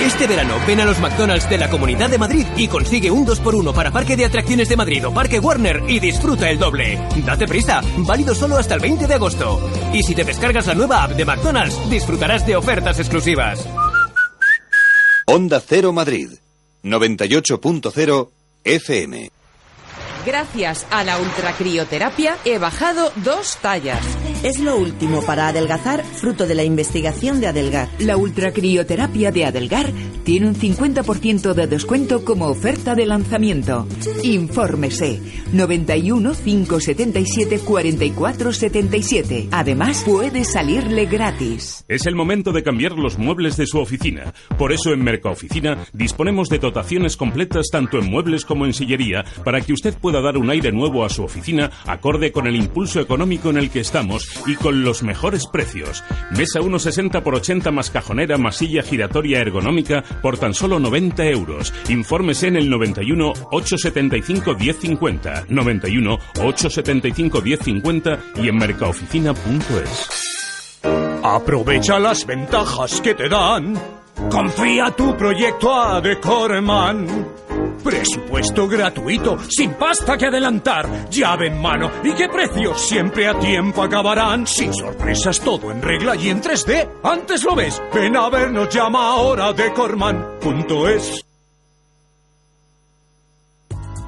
Este 0.00 0.26
verano 0.26 0.56
ven 0.66 0.80
a 0.80 0.86
los 0.86 0.98
McDonald's 0.98 1.48
de 1.50 1.58
la 1.58 1.68
Comunidad 1.68 2.08
de 2.08 2.16
Madrid 2.16 2.46
y 2.56 2.68
consigue 2.68 3.10
un 3.10 3.26
2x1 3.26 3.74
para 3.74 3.90
Parque 3.90 4.16
de 4.16 4.24
Atracciones 4.24 4.68
de 4.70 4.76
Madrid 4.76 5.06
o 5.06 5.12
Parque 5.12 5.38
Warner 5.38 5.82
y 5.88 6.00
disfruta 6.00 6.48
el 6.48 6.58
doble. 6.58 6.98
Date 7.24 7.46
prisa, 7.46 7.82
válido 7.98 8.34
solo 8.34 8.56
hasta 8.56 8.74
el 8.76 8.80
20 8.80 9.06
de 9.06 9.14
agosto. 9.14 9.60
Y 9.92 10.02
si 10.02 10.14
te 10.14 10.24
descargas 10.24 10.66
la 10.66 10.74
nueva 10.74 11.04
app 11.04 11.12
de 11.12 11.26
McDonald's, 11.26 11.90
disfrutarás 11.90 12.46
de 12.46 12.56
ofertas 12.56 12.98
exclusivas. 12.98 13.68
Onda 15.26 15.60
Cero 15.60 15.92
Madrid, 15.92 16.30
98.0 16.82 18.28
FM. 18.64 19.39
Gracias 20.26 20.86
a 20.90 21.02
la 21.02 21.18
ultracrioterapia 21.18 22.36
he 22.44 22.58
bajado 22.58 23.10
dos 23.24 23.56
tallas. 23.62 24.00
Es 24.42 24.58
lo 24.58 24.76
último 24.76 25.22
para 25.22 25.48
adelgazar, 25.48 26.04
fruto 26.04 26.46
de 26.46 26.54
la 26.54 26.62
investigación 26.62 27.40
de 27.40 27.46
Adelgar. 27.46 27.88
La 27.98 28.16
ultracrioterapia 28.16 29.32
de 29.32 29.46
Adelgar 29.46 29.90
tiene 30.24 30.48
un 30.48 30.54
50% 30.54 31.54
de 31.54 31.66
descuento 31.66 32.24
como 32.24 32.46
oferta 32.46 32.94
de 32.94 33.06
lanzamiento. 33.06 33.86
Infórmese 34.22 35.20
91 35.52 36.32
577 36.32 37.60
44 37.60 38.52
77. 38.52 39.48
Además, 39.50 40.02
puede 40.04 40.44
salirle 40.44 41.06
gratis. 41.06 41.84
Es 41.88 42.06
el 42.06 42.14
momento 42.14 42.52
de 42.52 42.62
cambiar 42.62 42.92
los 42.92 43.18
muebles 43.18 43.56
de 43.56 43.66
su 43.66 43.78
oficina. 43.78 44.32
Por 44.58 44.72
eso 44.72 44.92
en 44.92 45.02
Mercaoficina 45.02 45.78
disponemos 45.92 46.48
de 46.48 46.58
dotaciones 46.58 47.16
completas 47.16 47.68
tanto 47.72 47.98
en 47.98 48.10
muebles 48.10 48.44
como 48.44 48.66
en 48.66 48.74
sillería 48.74 49.24
para 49.44 49.60
que 49.60 49.72
usted 49.72 49.94
pueda 49.94 50.09
dar 50.12 50.36
un 50.36 50.50
aire 50.50 50.72
nuevo 50.72 51.04
a 51.04 51.08
su 51.08 51.22
oficina 51.22 51.70
acorde 51.86 52.32
con 52.32 52.46
el 52.46 52.56
impulso 52.56 53.00
económico 53.00 53.50
en 53.50 53.56
el 53.56 53.70
que 53.70 53.80
estamos 53.80 54.28
y 54.46 54.56
con 54.56 54.82
los 54.82 55.02
mejores 55.02 55.46
precios. 55.46 56.02
Mesa 56.30 56.60
1,60 56.60 57.22
por 57.22 57.34
80 57.36 57.70
más 57.70 57.90
cajonera 57.90 58.36
más 58.38 58.56
silla 58.56 58.82
giratoria 58.82 59.40
ergonómica 59.40 60.02
por 60.22 60.38
tan 60.38 60.54
solo 60.54 60.78
90 60.80 61.24
euros. 61.26 61.72
Infórmese 61.88 62.48
en 62.48 62.56
el 62.56 62.68
91 62.68 63.32
875 63.50 64.54
1050, 64.54 65.44
91 65.48 66.18
875 66.40 67.42
1050 67.42 68.18
y 68.36 68.48
en 68.48 68.56
mercaoficina.es. 68.56 70.30
Aprovecha 71.22 71.98
las 71.98 72.26
ventajas 72.26 73.00
que 73.00 73.14
te 73.14 73.28
dan. 73.28 73.99
Confía 74.28 74.90
tu 74.90 75.16
proyecto 75.16 75.72
a 75.72 76.00
Decorman. 76.00 77.06
Presupuesto 77.82 78.68
gratuito, 78.68 79.38
sin 79.48 79.72
pasta 79.74 80.18
que 80.18 80.26
adelantar, 80.26 81.08
llave 81.08 81.46
en 81.46 81.60
mano 81.60 81.90
y 82.04 82.12
qué 82.12 82.28
precios 82.28 82.80
siempre 82.80 83.26
a 83.26 83.38
tiempo 83.38 83.82
acabarán. 83.82 84.46
Sin 84.46 84.74
sorpresas, 84.74 85.40
todo 85.40 85.70
en 85.70 85.80
regla 85.80 86.14
y 86.16 86.28
en 86.28 86.42
3D. 86.42 86.88
Antes 87.02 87.42
lo 87.44 87.54
ves, 87.54 87.80
ven 87.94 88.16
a 88.16 88.28
vernos, 88.28 88.68
llama 88.68 89.08
ahora 89.08 89.52
decorman.es. 89.52 91.29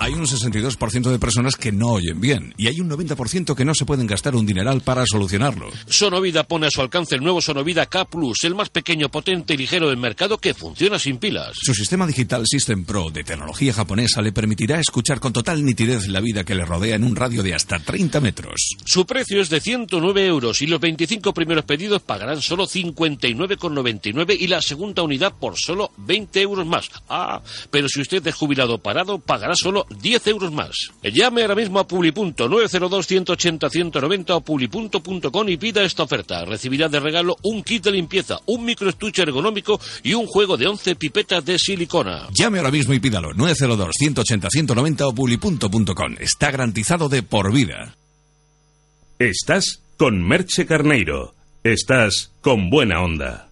Hay 0.02 0.14
un 0.14 0.26
62% 0.26 1.12
de 1.12 1.18
personas 1.20 1.54
que 1.54 1.70
no 1.70 1.90
oyen 1.90 2.20
bien 2.20 2.52
y 2.56 2.66
hay 2.66 2.80
un 2.80 2.90
90% 2.90 3.54
que 3.54 3.64
no 3.64 3.72
se 3.72 3.84
pueden 3.84 4.08
gastar 4.08 4.34
un 4.34 4.44
dineral 4.44 4.80
para 4.80 5.06
solucionarlo. 5.06 5.70
Sonovida 5.86 6.42
pone 6.42 6.66
a 6.66 6.70
su 6.72 6.80
alcance 6.80 7.14
el 7.14 7.22
nuevo 7.22 7.40
Sonovida 7.40 7.86
K 7.86 8.06
Plus, 8.06 8.38
el 8.42 8.56
más 8.56 8.68
pequeño, 8.68 9.10
potente 9.10 9.54
y 9.54 9.58
ligero 9.58 9.88
del 9.88 9.98
mercado 9.98 10.38
que 10.38 10.54
funciona 10.54 10.98
sin 10.98 11.18
pilas. 11.18 11.52
Su 11.54 11.72
sistema 11.72 12.04
digital 12.04 12.48
System 12.48 12.84
Pro 12.84 13.10
de 13.10 13.22
tecnología 13.22 13.72
japonesa 13.72 14.22
le 14.22 14.32
permitirá 14.32 14.80
escuchar 14.80 15.20
con 15.20 15.32
total 15.32 15.64
nitidez 15.64 16.08
la 16.08 16.18
vida 16.18 16.42
que 16.42 16.56
le 16.56 16.64
rodea 16.64 16.96
en 16.96 17.04
un 17.04 17.14
radio 17.14 17.44
de 17.44 17.54
hasta 17.54 17.78
30 17.78 18.20
metros. 18.20 18.70
Su 18.84 19.06
precio 19.06 19.40
es 19.40 19.50
de 19.50 19.60
109 19.60 20.26
euros 20.26 20.62
y 20.62 20.66
los 20.66 20.80
25 20.80 21.32
primeros 21.32 21.64
pedidos 21.64 22.02
pagarán 22.02 22.42
solo 22.42 22.66
59,99 22.66 24.36
y 24.36 24.48
la 24.48 24.62
segunda 24.62 25.04
unidad 25.04 25.32
por 25.38 25.56
solo 25.56 25.92
20 25.98 26.40
euros 26.42 26.66
más. 26.66 26.90
Ah, 27.08 27.40
pero 27.70 27.88
si 27.88 28.00
usted 28.00 28.26
es 28.26 28.34
jubilado 28.34 28.78
parado, 28.78 29.20
pagará 29.20 29.54
solo 29.54 29.86
10 29.92 30.26
euros 30.28 30.52
más. 30.52 30.90
Llame 31.02 31.42
ahora 31.42 31.54
mismo 31.54 31.78
a 31.78 31.86
Publipunto 31.86 32.48
902 32.48 33.06
180 33.06 33.70
190 33.70 34.36
o 34.36 34.40
publipunto.com 34.40 35.48
y 35.48 35.56
pida 35.56 35.82
esta 35.82 36.02
oferta. 36.02 36.44
Recibirá 36.44 36.88
de 36.88 37.00
regalo 37.00 37.36
un 37.42 37.62
kit 37.62 37.84
de 37.84 37.92
limpieza, 37.92 38.38
un 38.46 38.64
microestuche 38.64 39.22
ergonómico 39.22 39.80
y 40.02 40.14
un 40.14 40.26
juego 40.26 40.56
de 40.56 40.66
11 40.66 40.96
pipetas 40.96 41.44
de 41.44 41.58
silicona. 41.58 42.28
Llame 42.32 42.58
ahora 42.58 42.70
mismo 42.70 42.94
y 42.94 43.00
pídalo 43.00 43.32
902 43.34 43.94
180 43.98 44.48
190 44.50 45.06
o 45.06 45.14
publipunto.com. 45.14 46.16
Está 46.18 46.50
garantizado 46.50 47.08
de 47.08 47.22
por 47.22 47.52
vida. 47.52 47.96
Estás 49.18 49.80
con 49.96 50.26
Merche 50.26 50.66
Carneiro. 50.66 51.34
Estás 51.62 52.32
con 52.40 52.70
buena 52.70 53.00
onda. 53.02 53.51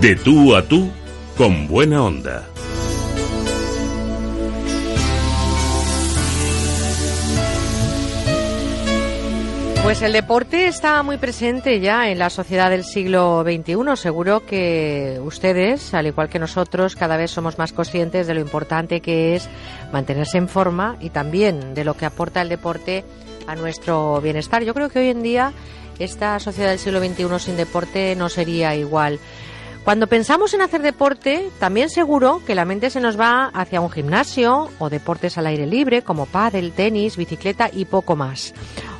De 0.00 0.14
tú 0.14 0.54
a 0.54 0.62
tú, 0.62 0.88
con 1.36 1.66
buena 1.66 2.04
onda. 2.04 2.46
Pues 9.82 10.00
el 10.02 10.12
deporte 10.12 10.68
está 10.68 11.02
muy 11.02 11.16
presente 11.16 11.80
ya 11.80 12.10
en 12.10 12.20
la 12.20 12.30
sociedad 12.30 12.70
del 12.70 12.84
siglo 12.84 13.42
XXI. 13.42 13.96
Seguro 13.96 14.46
que 14.46 15.18
ustedes, 15.20 15.92
al 15.94 16.06
igual 16.06 16.28
que 16.28 16.38
nosotros, 16.38 16.94
cada 16.94 17.16
vez 17.16 17.32
somos 17.32 17.58
más 17.58 17.72
conscientes 17.72 18.28
de 18.28 18.34
lo 18.34 18.40
importante 18.40 19.00
que 19.00 19.34
es 19.34 19.48
mantenerse 19.92 20.38
en 20.38 20.48
forma 20.48 20.96
y 21.00 21.10
también 21.10 21.74
de 21.74 21.82
lo 21.84 21.94
que 21.94 22.06
aporta 22.06 22.40
el 22.40 22.48
deporte 22.48 23.04
a 23.48 23.56
nuestro 23.56 24.20
bienestar. 24.20 24.62
Yo 24.62 24.74
creo 24.74 24.90
que 24.90 25.00
hoy 25.00 25.08
en 25.08 25.22
día 25.24 25.52
esta 25.98 26.38
sociedad 26.38 26.70
del 26.70 26.78
siglo 26.78 27.00
XXI 27.00 27.38
sin 27.40 27.56
deporte 27.56 28.14
no 28.14 28.28
sería 28.28 28.76
igual. 28.76 29.18
Cuando 29.88 30.06
pensamos 30.06 30.52
en 30.52 30.60
hacer 30.60 30.82
deporte, 30.82 31.48
también 31.58 31.88
seguro 31.88 32.42
que 32.46 32.54
la 32.54 32.66
mente 32.66 32.90
se 32.90 33.00
nos 33.00 33.18
va 33.18 33.46
hacia 33.54 33.80
un 33.80 33.90
gimnasio 33.90 34.68
o 34.78 34.90
deportes 34.90 35.38
al 35.38 35.46
aire 35.46 35.66
libre 35.66 36.02
como 36.02 36.26
pádel, 36.26 36.72
tenis, 36.72 37.16
bicicleta 37.16 37.70
y 37.72 37.86
poco 37.86 38.14
más. 38.14 38.52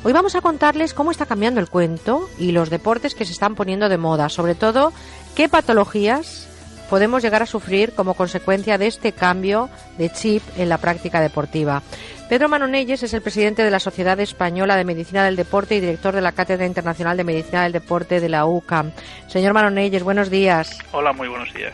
Hoy 0.03 0.13
vamos 0.13 0.33
a 0.33 0.41
contarles 0.41 0.95
cómo 0.95 1.11
está 1.11 1.27
cambiando 1.27 1.59
el 1.59 1.69
cuento 1.69 2.27
y 2.39 2.53
los 2.53 2.71
deportes 2.71 3.13
que 3.13 3.25
se 3.25 3.33
están 3.33 3.53
poniendo 3.53 3.87
de 3.87 3.99
moda, 3.99 4.29
sobre 4.29 4.55
todo 4.55 4.91
qué 5.35 5.47
patologías 5.47 6.47
podemos 6.89 7.21
llegar 7.21 7.43
a 7.43 7.45
sufrir 7.45 7.93
como 7.93 8.15
consecuencia 8.15 8.79
de 8.79 8.87
este 8.87 9.11
cambio 9.11 9.69
de 9.99 10.09
chip 10.09 10.41
en 10.57 10.69
la 10.69 10.79
práctica 10.79 11.21
deportiva. 11.21 11.83
Pedro 12.29 12.47
Manonelles 12.47 13.01
es 13.01 13.11
el 13.15 13.23
presidente 13.23 13.63
de 13.63 13.71
la 13.71 13.79
Sociedad 13.79 14.19
Española 14.19 14.75
de 14.75 14.85
Medicina 14.85 15.25
del 15.25 15.35
Deporte 15.35 15.73
y 15.73 15.79
director 15.79 16.13
de 16.13 16.21
la 16.21 16.31
Cátedra 16.31 16.67
Internacional 16.67 17.17
de 17.17 17.23
Medicina 17.23 17.63
del 17.63 17.71
Deporte 17.71 18.19
de 18.19 18.29
la 18.29 18.45
UCAM. 18.45 18.91
Señor 19.27 19.53
Manonelles, 19.53 20.03
buenos 20.03 20.29
días. 20.29 20.77
Hola, 20.91 21.11
muy 21.11 21.27
buenos 21.27 21.51
días. 21.55 21.73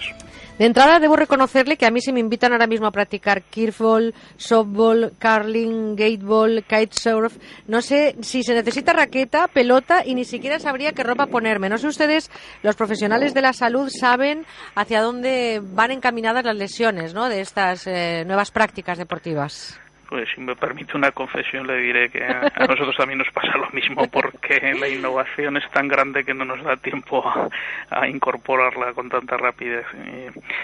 De 0.58 0.66
entrada 0.66 1.02
debo 1.02 1.18
reconocerle 1.18 1.76
que 1.76 1.86
a 1.86 1.92
mí 1.92 2.00
se 2.00 2.14
me 2.14 2.22
invitan 2.22 2.54
ahora 2.54 2.68
mismo 2.68 2.88
a 2.88 2.92
practicar 2.92 3.42
kickball, 3.42 4.14
softball, 4.38 5.12
curling, 5.20 5.98
gateball, 5.98 6.64
kitesurf. 6.64 7.36
No 7.68 7.82
sé 7.82 8.16
si 8.22 8.42
se 8.42 8.54
necesita 8.54 8.94
raqueta, 8.94 9.50
pelota 9.50 10.04
y 10.06 10.16
ni 10.16 10.24
siquiera 10.24 10.58
sabría 10.60 10.94
qué 10.94 11.04
ropa 11.04 11.28
ponerme. 11.28 11.68
No 11.68 11.78
sé 11.78 11.88
ustedes, 11.88 12.32
los 12.64 12.78
profesionales 12.78 13.34
de 13.34 13.42
la 13.42 13.52
salud, 13.52 13.90
saben 13.90 14.46
hacia 14.74 15.02
dónde 15.02 15.62
van 15.62 15.92
encaminadas 15.92 16.46
las 16.46 16.56
lesiones 16.56 17.14
¿no? 17.14 17.28
de 17.28 17.42
estas 17.42 17.86
eh, 17.88 18.24
nuevas 18.26 18.52
prácticas 18.52 18.98
deportivas. 18.98 19.78
Pues 20.10 20.28
si 20.34 20.42
me 20.42 20.56
permite 20.56 20.96
una 20.96 21.12
confesión, 21.12 21.68
le 21.68 21.78
diré 21.78 22.10
que 22.10 22.24
a, 22.24 22.52
nosotros 22.68 22.96
también 22.98 23.20
nos 23.20 23.32
pasa 23.34 23.58
lo 23.58 23.70
mismo, 23.72 24.08
porque 24.12 24.60
la 24.80 24.88
innovación 24.88 25.58
es 25.58 25.70
tan 25.72 25.88
grande 25.88 26.24
que 26.24 26.34
no 26.34 26.46
nos 26.46 26.64
da 26.64 26.78
tiempo 26.78 27.28
a, 27.28 27.50
a 27.90 28.08
incorporarla 28.08 28.94
con 28.94 29.10
tanta 29.10 29.38
rapidez. 29.38 29.86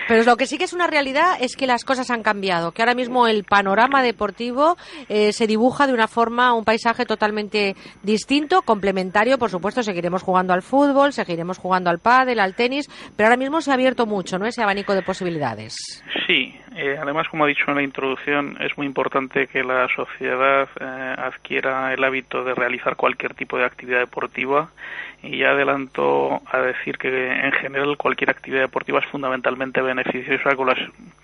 Pero 0.07 0.23
lo 0.23 0.37
que 0.37 0.45
sí 0.45 0.57
que 0.57 0.65
es 0.65 0.73
una 0.73 0.87
realidad 0.87 1.37
es 1.39 1.55
que 1.55 1.67
las 1.67 1.83
cosas 1.83 2.11
han 2.11 2.23
cambiado, 2.23 2.71
que 2.71 2.81
ahora 2.81 2.95
mismo 2.95 3.27
el 3.27 3.43
panorama 3.43 4.03
deportivo 4.03 4.77
eh, 5.09 5.33
se 5.33 5.47
dibuja 5.47 5.87
de 5.87 5.93
una 5.93 6.07
forma, 6.07 6.53
un 6.53 6.65
paisaje 6.65 7.05
totalmente 7.05 7.75
distinto, 8.03 8.61
complementario, 8.61 9.37
por 9.37 9.49
supuesto, 9.49 9.83
seguiremos 9.83 10.23
jugando 10.23 10.53
al 10.53 10.61
fútbol, 10.61 11.13
seguiremos 11.13 11.57
jugando 11.57 11.89
al 11.89 11.99
pádel, 11.99 12.39
al 12.39 12.55
tenis, 12.55 12.87
pero 13.15 13.27
ahora 13.27 13.37
mismo 13.37 13.61
se 13.61 13.71
ha 13.71 13.75
abierto 13.75 14.05
mucho, 14.05 14.37
¿no? 14.37 14.45
Ese 14.45 14.61
abanico 14.61 14.93
de 14.93 15.01
posibilidades. 15.01 15.75
Sí, 16.27 16.53
eh, 16.73 16.97
además, 17.01 17.27
como 17.27 17.43
ha 17.43 17.47
dicho 17.47 17.65
en 17.67 17.75
la 17.75 17.81
introducción, 17.81 18.57
es 18.61 18.77
muy 18.77 18.87
importante 18.87 19.47
que 19.47 19.63
la 19.63 19.87
sociedad 19.89 20.69
eh, 20.79 21.15
adquiera 21.17 21.93
el 21.93 22.03
hábito 22.03 22.43
de 22.43 22.55
realizar 22.55 22.95
cualquier 22.95 23.33
tipo 23.33 23.57
de 23.57 23.65
actividad 23.65 23.99
deportiva. 23.99 24.69
Y 25.21 25.37
ya 25.37 25.51
adelanto 25.51 26.41
a 26.51 26.59
decir 26.59 26.97
que 26.97 27.31
en 27.31 27.51
general 27.51 27.97
cualquier 27.97 28.29
actividad 28.29 28.61
deportiva 28.61 28.99
es 28.99 29.05
fundamentalmente 29.05 29.81
beneficiosa 29.81 30.55
con 30.55 30.67
las 30.67 30.79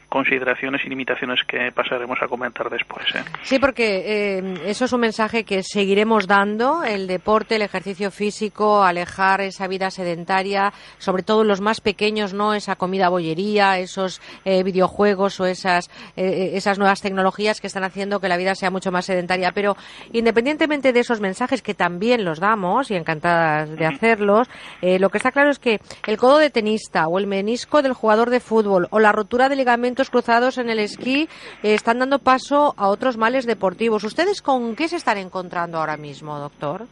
consideraciones 0.09 0.81
y 0.85 0.89
limitaciones 0.89 1.41
que 1.45 1.71
pasaremos 1.71 2.17
a 2.21 2.27
comentar 2.27 2.69
después. 2.69 3.05
¿eh? 3.13 3.23
Sí, 3.43 3.59
porque 3.59 4.37
eh, 4.37 4.53
eso 4.65 4.85
es 4.85 4.93
un 4.93 5.01
mensaje 5.01 5.43
que 5.43 5.63
seguiremos 5.63 6.27
dando, 6.27 6.83
el 6.83 7.07
deporte, 7.07 7.55
el 7.55 7.61
ejercicio 7.61 8.09
físico, 8.09 8.83
alejar 8.83 9.41
esa 9.41 9.67
vida 9.67 9.91
sedentaria, 9.91 10.71
sobre 10.97 11.23
todo 11.23 11.43
los 11.43 11.59
más 11.59 11.81
pequeños, 11.81 12.33
no 12.33 12.53
esa 12.53 12.77
comida 12.77 13.09
bollería, 13.09 13.79
esos 13.79 14.21
eh, 14.45 14.63
videojuegos 14.63 15.39
o 15.39 15.45
esas, 15.45 15.89
esas 16.15 16.79
nuevas 16.79 17.01
tecnologías 17.01 17.59
que 17.59 17.67
están 17.67 17.83
haciendo 17.83 18.19
que 18.19 18.29
la 18.29 18.37
vida 18.37 18.55
sea 18.55 18.71
mucho 18.71 18.91
más 18.91 19.05
sedentaria. 19.05 19.51
Pero 19.51 19.75
independientemente 20.13 20.93
de 20.93 20.99
esos 21.01 21.19
mensajes 21.19 21.61
que 21.61 21.73
también 21.73 22.23
los 22.23 22.39
damos 22.39 22.91
y 22.91 22.95
encantadas 22.95 23.69
de 23.75 23.85
hacerlos, 23.85 24.47
lo 24.81 25.09
que 25.09 25.17
está 25.17 25.31
claro 25.31 25.49
es 25.49 25.59
que 25.59 25.79
el 26.05 26.17
codo 26.17 26.37
de 26.37 26.49
tenista 26.49 27.07
o 27.07 27.19
el 27.19 27.27
menisco 27.27 27.81
del 27.81 27.93
jugador 27.93 28.29
de 28.29 28.39
fútbol 28.39 28.87
o 28.91 28.99
la 28.99 29.11
rotura 29.11 29.49
de 29.49 29.55
ligamentos 29.55 30.06
cruzados 30.09 30.57
en 30.57 30.69
el 30.69 30.79
esquí 30.79 31.29
eh, 31.63 31.73
están 31.73 31.99
dando 31.99 32.19
paso 32.19 32.73
a 32.77 32.87
otros 32.87 33.17
males 33.17 33.45
deportivos. 33.45 34.03
¿Ustedes 34.03 34.41
con 34.41 34.75
qué 34.75 34.87
se 34.87 34.97
están 34.97 35.17
encontrando 35.17 35.77
ahora 35.77 35.97
mismo, 35.97 36.37
doctor? 36.37 36.87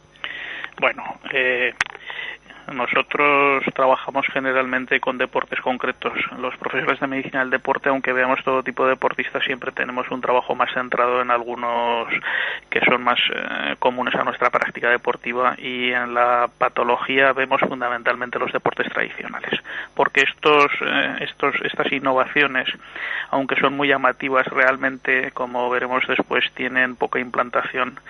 Bueno, 0.80 1.02
eh, 1.32 1.72
nosotros 2.72 3.64
trabajamos 3.74 4.26
generalmente 4.32 5.00
con 5.00 5.18
deportes 5.18 5.60
concretos. 5.60 6.12
Los 6.38 6.56
profesores 6.56 7.00
de 7.00 7.06
medicina 7.06 7.40
del 7.40 7.50
deporte, 7.50 7.88
aunque 7.88 8.12
veamos 8.12 8.42
todo 8.44 8.62
tipo 8.62 8.84
de 8.84 8.90
deportistas, 8.90 9.44
siempre 9.44 9.72
tenemos 9.72 10.10
un 10.10 10.20
trabajo 10.20 10.54
más 10.54 10.72
centrado 10.72 11.22
en 11.22 11.30
algunos 11.30 12.08
que 12.70 12.80
son 12.80 13.02
más 13.02 13.18
eh, 13.32 13.76
comunes 13.78 14.14
a 14.14 14.24
nuestra 14.24 14.50
práctica 14.50 14.90
deportiva 14.90 15.54
y 15.58 15.92
en 15.92 16.14
la 16.14 16.48
patología 16.58 17.32
vemos 17.32 17.60
fundamentalmente 17.60 18.38
los 18.38 18.52
deportes 18.52 18.88
tradicionales, 18.92 19.60
porque 19.94 20.22
estos, 20.22 20.66
eh, 20.80 21.16
estos, 21.20 21.54
estas 21.62 21.90
innovaciones, 21.92 22.68
aunque 23.30 23.56
son 23.56 23.76
muy 23.76 23.88
llamativas, 23.88 24.46
realmente, 24.48 25.30
como 25.32 25.70
veremos 25.70 26.04
después, 26.08 26.44
tienen 26.54 26.96
poca 26.96 27.18
implantación 27.20 28.00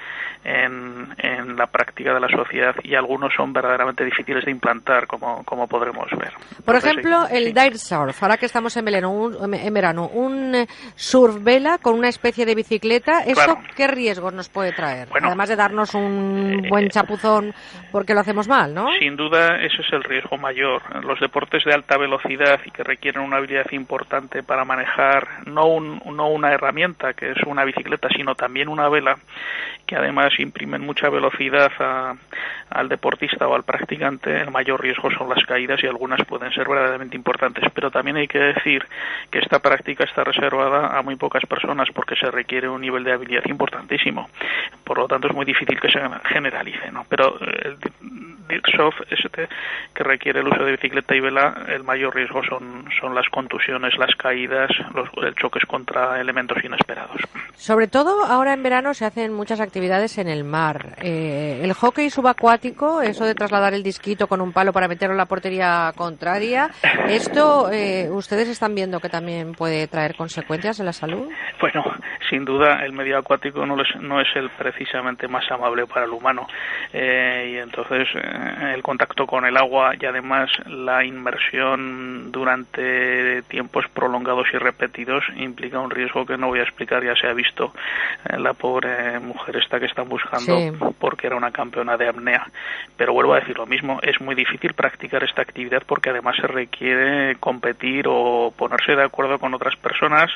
en, 0.44 1.08
en 1.18 1.56
la 1.56 1.66
práctica 1.66 2.14
de 2.14 2.20
la 2.20 2.28
sociedad 2.28 2.74
y 2.82 2.94
algunos 2.94 3.34
son 3.34 3.52
verdaderamente 3.52 4.04
difíciles 4.04 4.45
de 4.46 4.52
implantar, 4.52 5.06
como, 5.06 5.44
como 5.44 5.66
podremos 5.66 6.08
ver. 6.12 6.32
Por 6.64 6.76
ejemplo, 6.76 7.26
el 7.30 7.52
dive 7.52 7.76
surf, 7.76 8.22
ahora 8.22 8.38
que 8.38 8.46
estamos 8.46 8.74
en 8.76 8.84
verano, 8.84 9.12
un, 9.12 9.54
en 9.54 9.74
verano, 9.74 10.08
un 10.08 10.54
eh, 10.54 10.66
surf 10.94 11.42
vela 11.42 11.78
con 11.78 11.94
una 11.98 12.08
especie 12.08 12.46
de 12.46 12.54
bicicleta, 12.54 13.20
¿eso 13.20 13.58
qué 13.76 13.86
riesgos 13.86 14.32
nos 14.32 14.48
puede 14.48 14.72
traer? 14.72 15.08
Además 15.12 15.48
de 15.48 15.56
darnos 15.56 15.94
un 15.94 16.62
eh, 16.64 16.68
buen 16.68 16.88
chapuzón 16.88 17.52
porque 17.92 18.14
lo 18.14 18.20
hacemos 18.20 18.48
mal, 18.48 18.72
¿no? 18.72 18.86
Sin 18.98 19.16
duda, 19.16 19.56
ese 19.60 19.82
es 19.82 19.92
el 19.92 20.04
riesgo 20.04 20.38
mayor. 20.38 20.82
Los 21.04 21.20
deportes 21.20 21.64
de 21.64 21.74
alta 21.74 21.98
velocidad 21.98 22.60
y 22.64 22.70
que 22.70 22.84
requieren 22.84 23.22
una 23.22 23.38
habilidad 23.38 23.70
importante 23.72 24.42
para 24.42 24.64
manejar 24.64 25.46
no, 25.46 25.66
un, 25.66 26.00
no 26.12 26.28
una 26.28 26.52
herramienta, 26.52 27.14
que 27.14 27.32
es 27.32 27.38
una 27.46 27.64
bicicleta, 27.64 28.08
sino 28.16 28.34
también 28.34 28.68
una 28.68 28.88
vela, 28.88 29.16
que 29.86 29.96
además 29.96 30.32
imprimen 30.38 30.82
mucha 30.82 31.08
velocidad 31.08 31.70
al 32.70 32.88
deportista 32.88 33.46
o 33.46 33.54
al 33.54 33.62
practicante, 33.62 34.40
el 34.40 34.50
mayor 34.50 34.82
riesgo 34.82 35.10
son 35.10 35.28
las 35.28 35.44
caídas 35.44 35.82
y 35.82 35.86
algunas 35.86 36.24
pueden 36.26 36.52
ser 36.52 36.68
verdaderamente 36.68 37.16
importantes. 37.16 37.64
Pero 37.72 37.90
también 37.90 38.16
hay 38.16 38.26
que 38.26 38.38
decir 38.38 38.84
que 39.30 39.38
esta 39.38 39.60
práctica 39.60 40.04
está 40.04 40.24
reservada 40.24 40.98
a 40.98 41.02
muy 41.02 41.16
pocas 41.16 41.44
personas 41.46 41.88
porque 41.94 42.16
se 42.16 42.30
requiere 42.30 42.68
un 42.68 42.80
nivel 42.80 43.04
de 43.04 43.12
habilidad 43.12 43.44
importantísimo. 43.46 44.28
Por 44.84 44.98
lo 44.98 45.06
tanto, 45.06 45.28
es 45.28 45.34
muy 45.34 45.44
difícil 45.44 45.80
que 45.80 45.90
se 45.90 46.00
generalice. 46.24 46.90
¿no? 46.90 47.04
Pero 47.08 47.38
el 48.48 48.62
soft 48.76 49.00
este 49.10 49.48
que 49.94 50.04
requiere 50.04 50.40
el 50.40 50.48
uso 50.48 50.64
de 50.64 50.72
bicicleta 50.72 51.14
y 51.14 51.20
vela, 51.20 51.64
el 51.68 51.84
mayor 51.84 52.14
riesgo 52.14 52.42
son, 52.44 52.86
son 53.00 53.14
las 53.14 53.28
contusiones, 53.28 53.96
las 53.98 54.14
caídas, 54.16 54.70
los 54.94 55.08
choques 55.36 55.64
contra 55.66 56.20
elementos 56.20 56.62
inesperados. 56.62 57.20
Sobre 57.54 57.88
todo 57.88 58.24
ahora 58.24 58.52
en 58.52 58.62
verano 58.62 58.94
se 58.94 59.04
hacen 59.04 59.32
muchas 59.32 59.60
actividades 59.60 59.75
en 59.76 60.28
el 60.28 60.44
mar. 60.44 60.96
Eh, 61.02 61.60
el 61.62 61.72
hockey 61.74 62.08
subacuático, 62.08 63.02
eso 63.02 63.26
de 63.26 63.34
trasladar 63.34 63.74
el 63.74 63.82
disquito 63.82 64.26
con 64.26 64.40
un 64.40 64.52
palo 64.52 64.72
para 64.72 64.88
meterlo 64.88 65.12
en 65.12 65.18
la 65.18 65.26
portería 65.26 65.92
contraria, 65.94 66.70
¿esto 67.08 67.70
eh, 67.70 68.08
ustedes 68.10 68.48
están 68.48 68.74
viendo 68.74 69.00
que 69.00 69.10
también 69.10 69.52
puede 69.52 69.86
traer 69.86 70.14
consecuencias 70.16 70.80
en 70.80 70.86
la 70.86 70.94
salud? 70.94 71.28
Bueno, 71.60 71.84
sin 72.30 72.44
duda 72.46 72.84
el 72.84 72.92
medio 72.92 73.18
acuático 73.18 73.66
no 73.66 73.80
es, 73.82 73.88
no 74.00 74.18
es 74.20 74.28
el 74.34 74.48
precisamente 74.50 75.28
más 75.28 75.44
amable 75.50 75.86
para 75.86 76.06
el 76.06 76.12
humano 76.12 76.46
eh, 76.92 77.52
y 77.52 77.56
entonces 77.58 78.08
el 78.74 78.82
contacto 78.82 79.26
con 79.26 79.44
el 79.44 79.56
agua 79.56 79.92
y 80.00 80.06
además 80.06 80.50
la 80.66 81.04
inmersión 81.04 82.32
durante 82.32 83.42
tiempos 83.42 83.84
prolongados 83.92 84.46
y 84.54 84.56
repetidos 84.56 85.24
implica 85.36 85.78
un 85.80 85.90
riesgo 85.90 86.24
que 86.24 86.38
no 86.38 86.48
voy 86.48 86.60
a 86.60 86.62
explicar, 86.62 87.04
ya 87.04 87.14
se 87.14 87.26
ha 87.26 87.34
visto 87.34 87.72
la 88.38 88.54
pobre 88.54 89.18
mujer 89.20 89.56
que 89.68 89.86
están 89.86 90.08
buscando 90.08 90.94
porque 90.98 91.26
era 91.26 91.36
una 91.36 91.50
campeona 91.50 91.96
de 91.96 92.08
apnea. 92.08 92.46
Pero 92.96 93.12
vuelvo 93.12 93.34
a 93.34 93.40
decir 93.40 93.58
lo 93.58 93.66
mismo, 93.66 93.98
es 94.02 94.20
muy 94.20 94.34
difícil 94.34 94.72
practicar 94.74 95.24
esta 95.24 95.42
actividad 95.42 95.82
porque 95.86 96.10
además 96.10 96.36
se 96.40 96.46
requiere 96.46 97.36
competir 97.36 98.06
o 98.08 98.52
ponerse 98.56 98.94
de 98.94 99.04
acuerdo 99.04 99.38
con 99.38 99.52
otras 99.54 99.76
personas 99.76 100.30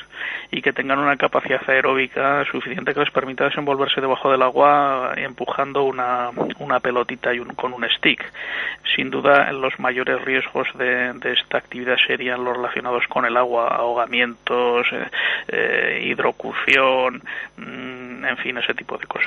y 0.51 0.61
que 0.61 0.73
tengan 0.73 0.99
una 0.99 1.17
capacidad 1.17 1.61
aeróbica 1.67 2.43
suficiente 2.45 2.93
que 2.93 2.99
les 2.99 3.11
permita 3.11 3.45
desenvolverse 3.45 4.01
debajo 4.01 4.31
del 4.31 4.41
agua 4.41 5.13
empujando 5.15 5.83
una, 5.83 6.29
una 6.59 6.79
pelotita 6.79 7.33
y 7.33 7.39
un, 7.39 7.49
con 7.55 7.73
un 7.73 7.87
stick. 7.97 8.23
Sin 8.95 9.09
duda, 9.09 9.51
los 9.53 9.79
mayores 9.79 10.21
riesgos 10.23 10.67
de, 10.77 11.13
esta 11.31 11.57
actividad 11.57 11.95
serían 12.07 12.43
los 12.43 12.55
relacionados 12.55 13.05
con 13.07 13.25
el 13.25 13.37
agua, 13.37 13.67
ahogamientos, 13.69 14.87
eh, 14.91 15.07
eh 15.47 16.01
hidrocución, 16.03 17.21
mm, 17.57 18.25
en 18.25 18.37
fin, 18.37 18.57
ese 18.57 18.73
tipo 18.73 18.97
de 18.97 19.07
cosas. 19.07 19.20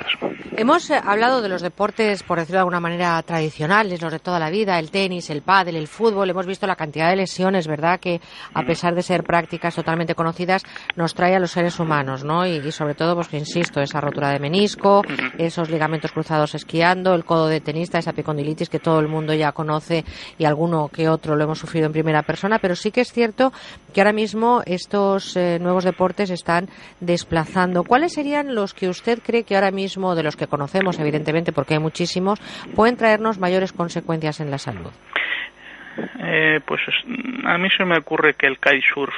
Hemos 0.56 0.89
eh, 0.90 1.00
hablado 1.02 1.42
de 1.42 1.48
los 1.48 1.62
deportes, 1.62 2.23
por 2.23 2.39
decirlo 2.39 2.58
de 2.58 2.60
alguna 2.60 2.78
manera, 2.78 3.20
tradicionales, 3.23 4.00
los 4.00 4.12
de 4.12 4.20
toda 4.20 4.39
la 4.39 4.50
vida, 4.50 4.78
el 4.78 4.92
tenis, 4.92 5.28
el 5.31 5.42
pádel, 5.42 5.74
el 5.74 5.89
fútbol. 5.89 6.31
Hemos 6.31 6.47
visto 6.47 6.66
la 6.66 6.76
cantidad 6.76 7.10
de 7.10 7.16
lesiones, 7.16 7.66
¿verdad?, 7.66 7.98
que 7.98 8.20
a 8.52 8.62
mm. 8.62 8.66
pesar 8.66 8.94
de 8.94 9.02
ser 9.02 9.24
prácticas 9.24 9.74
totalmente 9.74 10.14
conocidas, 10.14 10.62
nos 10.94 11.12
trae 11.14 11.34
a 11.34 11.40
los 11.40 11.50
seres 11.50 11.81
humanos, 11.81 12.23
¿no? 12.23 12.47
Y, 12.47 12.70
sobre 12.70 12.94
todo, 12.94 13.16
pues 13.16 13.32
insisto, 13.34 13.81
esa 13.81 14.00
rotura 14.00 14.31
de 14.31 14.39
menisco, 14.39 15.02
esos 15.39 15.70
ligamentos 15.70 16.12
cruzados 16.12 16.55
esquiando, 16.55 17.14
el 17.14 17.24
codo 17.24 17.48
de 17.48 17.60
tenista, 17.60 17.98
esa 17.98 18.10
epicondilitis 18.10 18.68
que 18.68 18.78
todo 18.78 19.00
el 19.00 19.08
mundo 19.08 19.34
ya 19.34 19.50
conoce 19.50 20.05
y 20.39 20.44
alguno 20.44 20.89
que 20.89 21.08
otro 21.08 21.34
lo 21.34 21.44
hemos 21.44 21.58
sufrido 21.58 21.86
en 21.86 21.92
primera 21.92 22.23
persona, 22.23 22.60
pero 22.60 22.76
sí 22.76 22.92
que 22.92 23.00
es 23.00 23.12
cierto 23.12 23.52
que 23.92 24.00
ahora 24.00 24.12
mismo 24.12 24.62
estos 24.66 25.36
eh, 25.36 25.58
nuevos 25.60 25.84
deportes 25.84 26.31
están 26.31 26.68
desplazando. 27.00 27.82
¿Cuáles 27.82 28.12
serían 28.12 28.55
los 28.55 28.73
que 28.73 28.89
usted 28.89 29.20
cree 29.20 29.42
que 29.44 29.56
ahora 29.56 29.70
mismo, 29.70 29.83
de 30.14 30.22
los 30.22 30.36
que 30.36 30.46
conocemos, 30.46 30.98
evidentemente, 30.98 31.52
porque 31.52 31.74
hay 31.74 31.80
muchísimos, 31.80 32.40
pueden 32.74 32.96
traernos 32.96 33.38
mayores 33.38 33.72
consecuencias 33.72 34.40
en 34.40 34.50
la 34.50 34.58
salud? 34.58 34.90
Eh, 36.18 36.60
pues 36.64 36.80
a 37.44 37.58
mí 37.58 37.68
se 37.76 37.84
me 37.84 37.98
ocurre 37.98 38.34
que 38.34 38.46
el 38.46 38.58
kitesurf, 38.58 39.14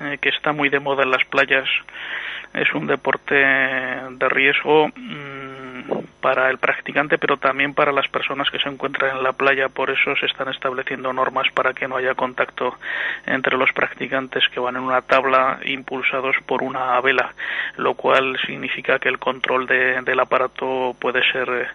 eh, 0.00 0.18
que 0.20 0.30
está 0.30 0.52
muy 0.52 0.68
de 0.70 0.80
moda 0.80 1.02
en 1.02 1.10
las 1.10 1.24
playas, 1.26 1.68
es 2.54 2.72
un 2.74 2.86
deporte 2.86 3.34
de 3.34 4.28
riesgo. 4.30 4.88
Mm, 4.88 6.04
para 6.24 6.48
el 6.48 6.56
practicante, 6.56 7.18
pero 7.18 7.36
también 7.36 7.74
para 7.74 7.92
las 7.92 8.08
personas 8.08 8.48
que 8.50 8.58
se 8.58 8.70
encuentran 8.70 9.18
en 9.18 9.22
la 9.22 9.34
playa. 9.34 9.68
Por 9.68 9.90
eso 9.90 10.16
se 10.16 10.24
están 10.24 10.48
estableciendo 10.48 11.12
normas 11.12 11.48
para 11.52 11.74
que 11.74 11.86
no 11.86 11.98
haya 11.98 12.14
contacto 12.14 12.78
entre 13.26 13.58
los 13.58 13.70
practicantes 13.74 14.48
que 14.48 14.58
van 14.58 14.76
en 14.76 14.84
una 14.84 15.02
tabla 15.02 15.60
impulsados 15.66 16.34
por 16.46 16.62
una 16.62 16.98
vela, 17.02 17.34
lo 17.76 17.92
cual 17.92 18.38
significa 18.46 18.98
que 18.98 19.10
el 19.10 19.18
control 19.18 19.66
del 19.66 20.18
aparato 20.18 20.96
puede 20.98 21.22
ser 21.30 21.46
eh, 21.50 21.66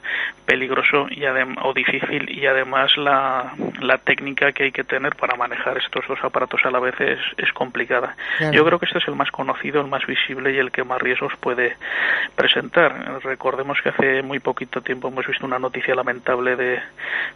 peligroso 0.47 1.05
y 1.11 1.23
o 1.61 1.73
difícil 1.75 2.27
y 2.31 2.47
además 2.47 2.97
la, 2.97 3.53
la, 3.81 3.99
técnica 3.99 4.51
que 4.51 4.63
hay 4.63 4.71
que 4.71 4.83
tener 4.83 5.15
para 5.15 5.35
manejar 5.35 5.77
estos 5.77 6.07
dos 6.07 6.17
aparatos 6.23 6.61
a 6.65 6.71
la 6.71 6.79
vez 6.79 6.99
es, 6.99 7.19
es 7.37 7.53
complicada. 7.53 8.15
Yo 8.51 8.65
creo 8.65 8.79
que 8.79 8.87
este 8.87 8.97
es 8.97 9.07
el 9.07 9.15
más 9.15 9.29
conocido, 9.29 9.79
el 9.79 9.87
más 9.87 10.07
visible 10.07 10.51
y 10.51 10.57
el 10.57 10.71
que 10.71 10.83
más 10.83 10.99
riesgos 10.99 11.33
puede 11.39 11.77
presentar. 12.35 13.21
Recordemos 13.21 13.79
que 13.83 13.89
hace 13.89 14.23
muy 14.23 14.38
poquito 14.41 14.81
tiempo 14.81 15.07
hemos 15.07 15.25
visto 15.25 15.45
una 15.45 15.59
noticia 15.59 15.95
lamentable 15.95 16.55
de 16.55 16.79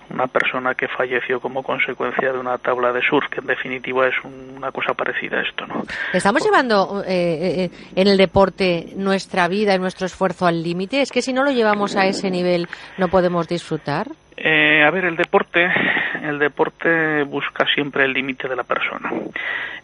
una 0.10 0.28
persona 0.28 0.76
que 0.76 0.88
falleció 0.88 1.40
como 1.40 1.64
consecuencia 1.64 2.32
de 2.32 2.40
una 2.40 2.58
tabla 2.58 2.92
de 2.92 3.02
surf, 3.02 3.30
que 3.30 3.40
en 3.40 3.48
definitiva 3.48 4.08
es 4.08 4.16
una 4.24 4.72
cosa 4.72 4.94
parecida 4.94 5.38
a 5.38 5.42
esto, 5.42 5.66
¿no? 5.68 5.84
¿Estamos 6.14 6.44
llevando 6.44 7.04
eh, 7.06 7.66
eh, 7.66 7.72
en 7.96 8.08
el 8.08 8.18
deporte 8.18 8.94
nuestra 8.96 9.48
vida 9.48 9.76
y 9.76 9.80
nuestro 9.80 10.06
esfuerzo 10.06 10.46
al 10.46 10.62
límite? 10.62 11.02
¿Es 11.02 11.12
que 11.12 11.22
si 11.22 11.34
no 11.34 11.44
lo 11.44 11.52
llevamos 11.52 11.96
a 11.96 12.06
ese 12.06 12.30
nivel 12.30 12.68
no 12.98 13.08
podemos 13.08 13.48
disfrutar? 13.48 14.08
Eh, 14.36 14.84
a 14.84 14.90
ver, 14.92 15.06
el 15.06 15.16
deporte, 15.16 15.72
el 16.22 16.40
deporte 16.40 17.24
busca 17.24 17.66
siempre 17.74 18.06
el 18.06 18.14
límite 18.14 18.48
de 18.48 18.56
la 18.56 18.64
persona, 18.64 19.12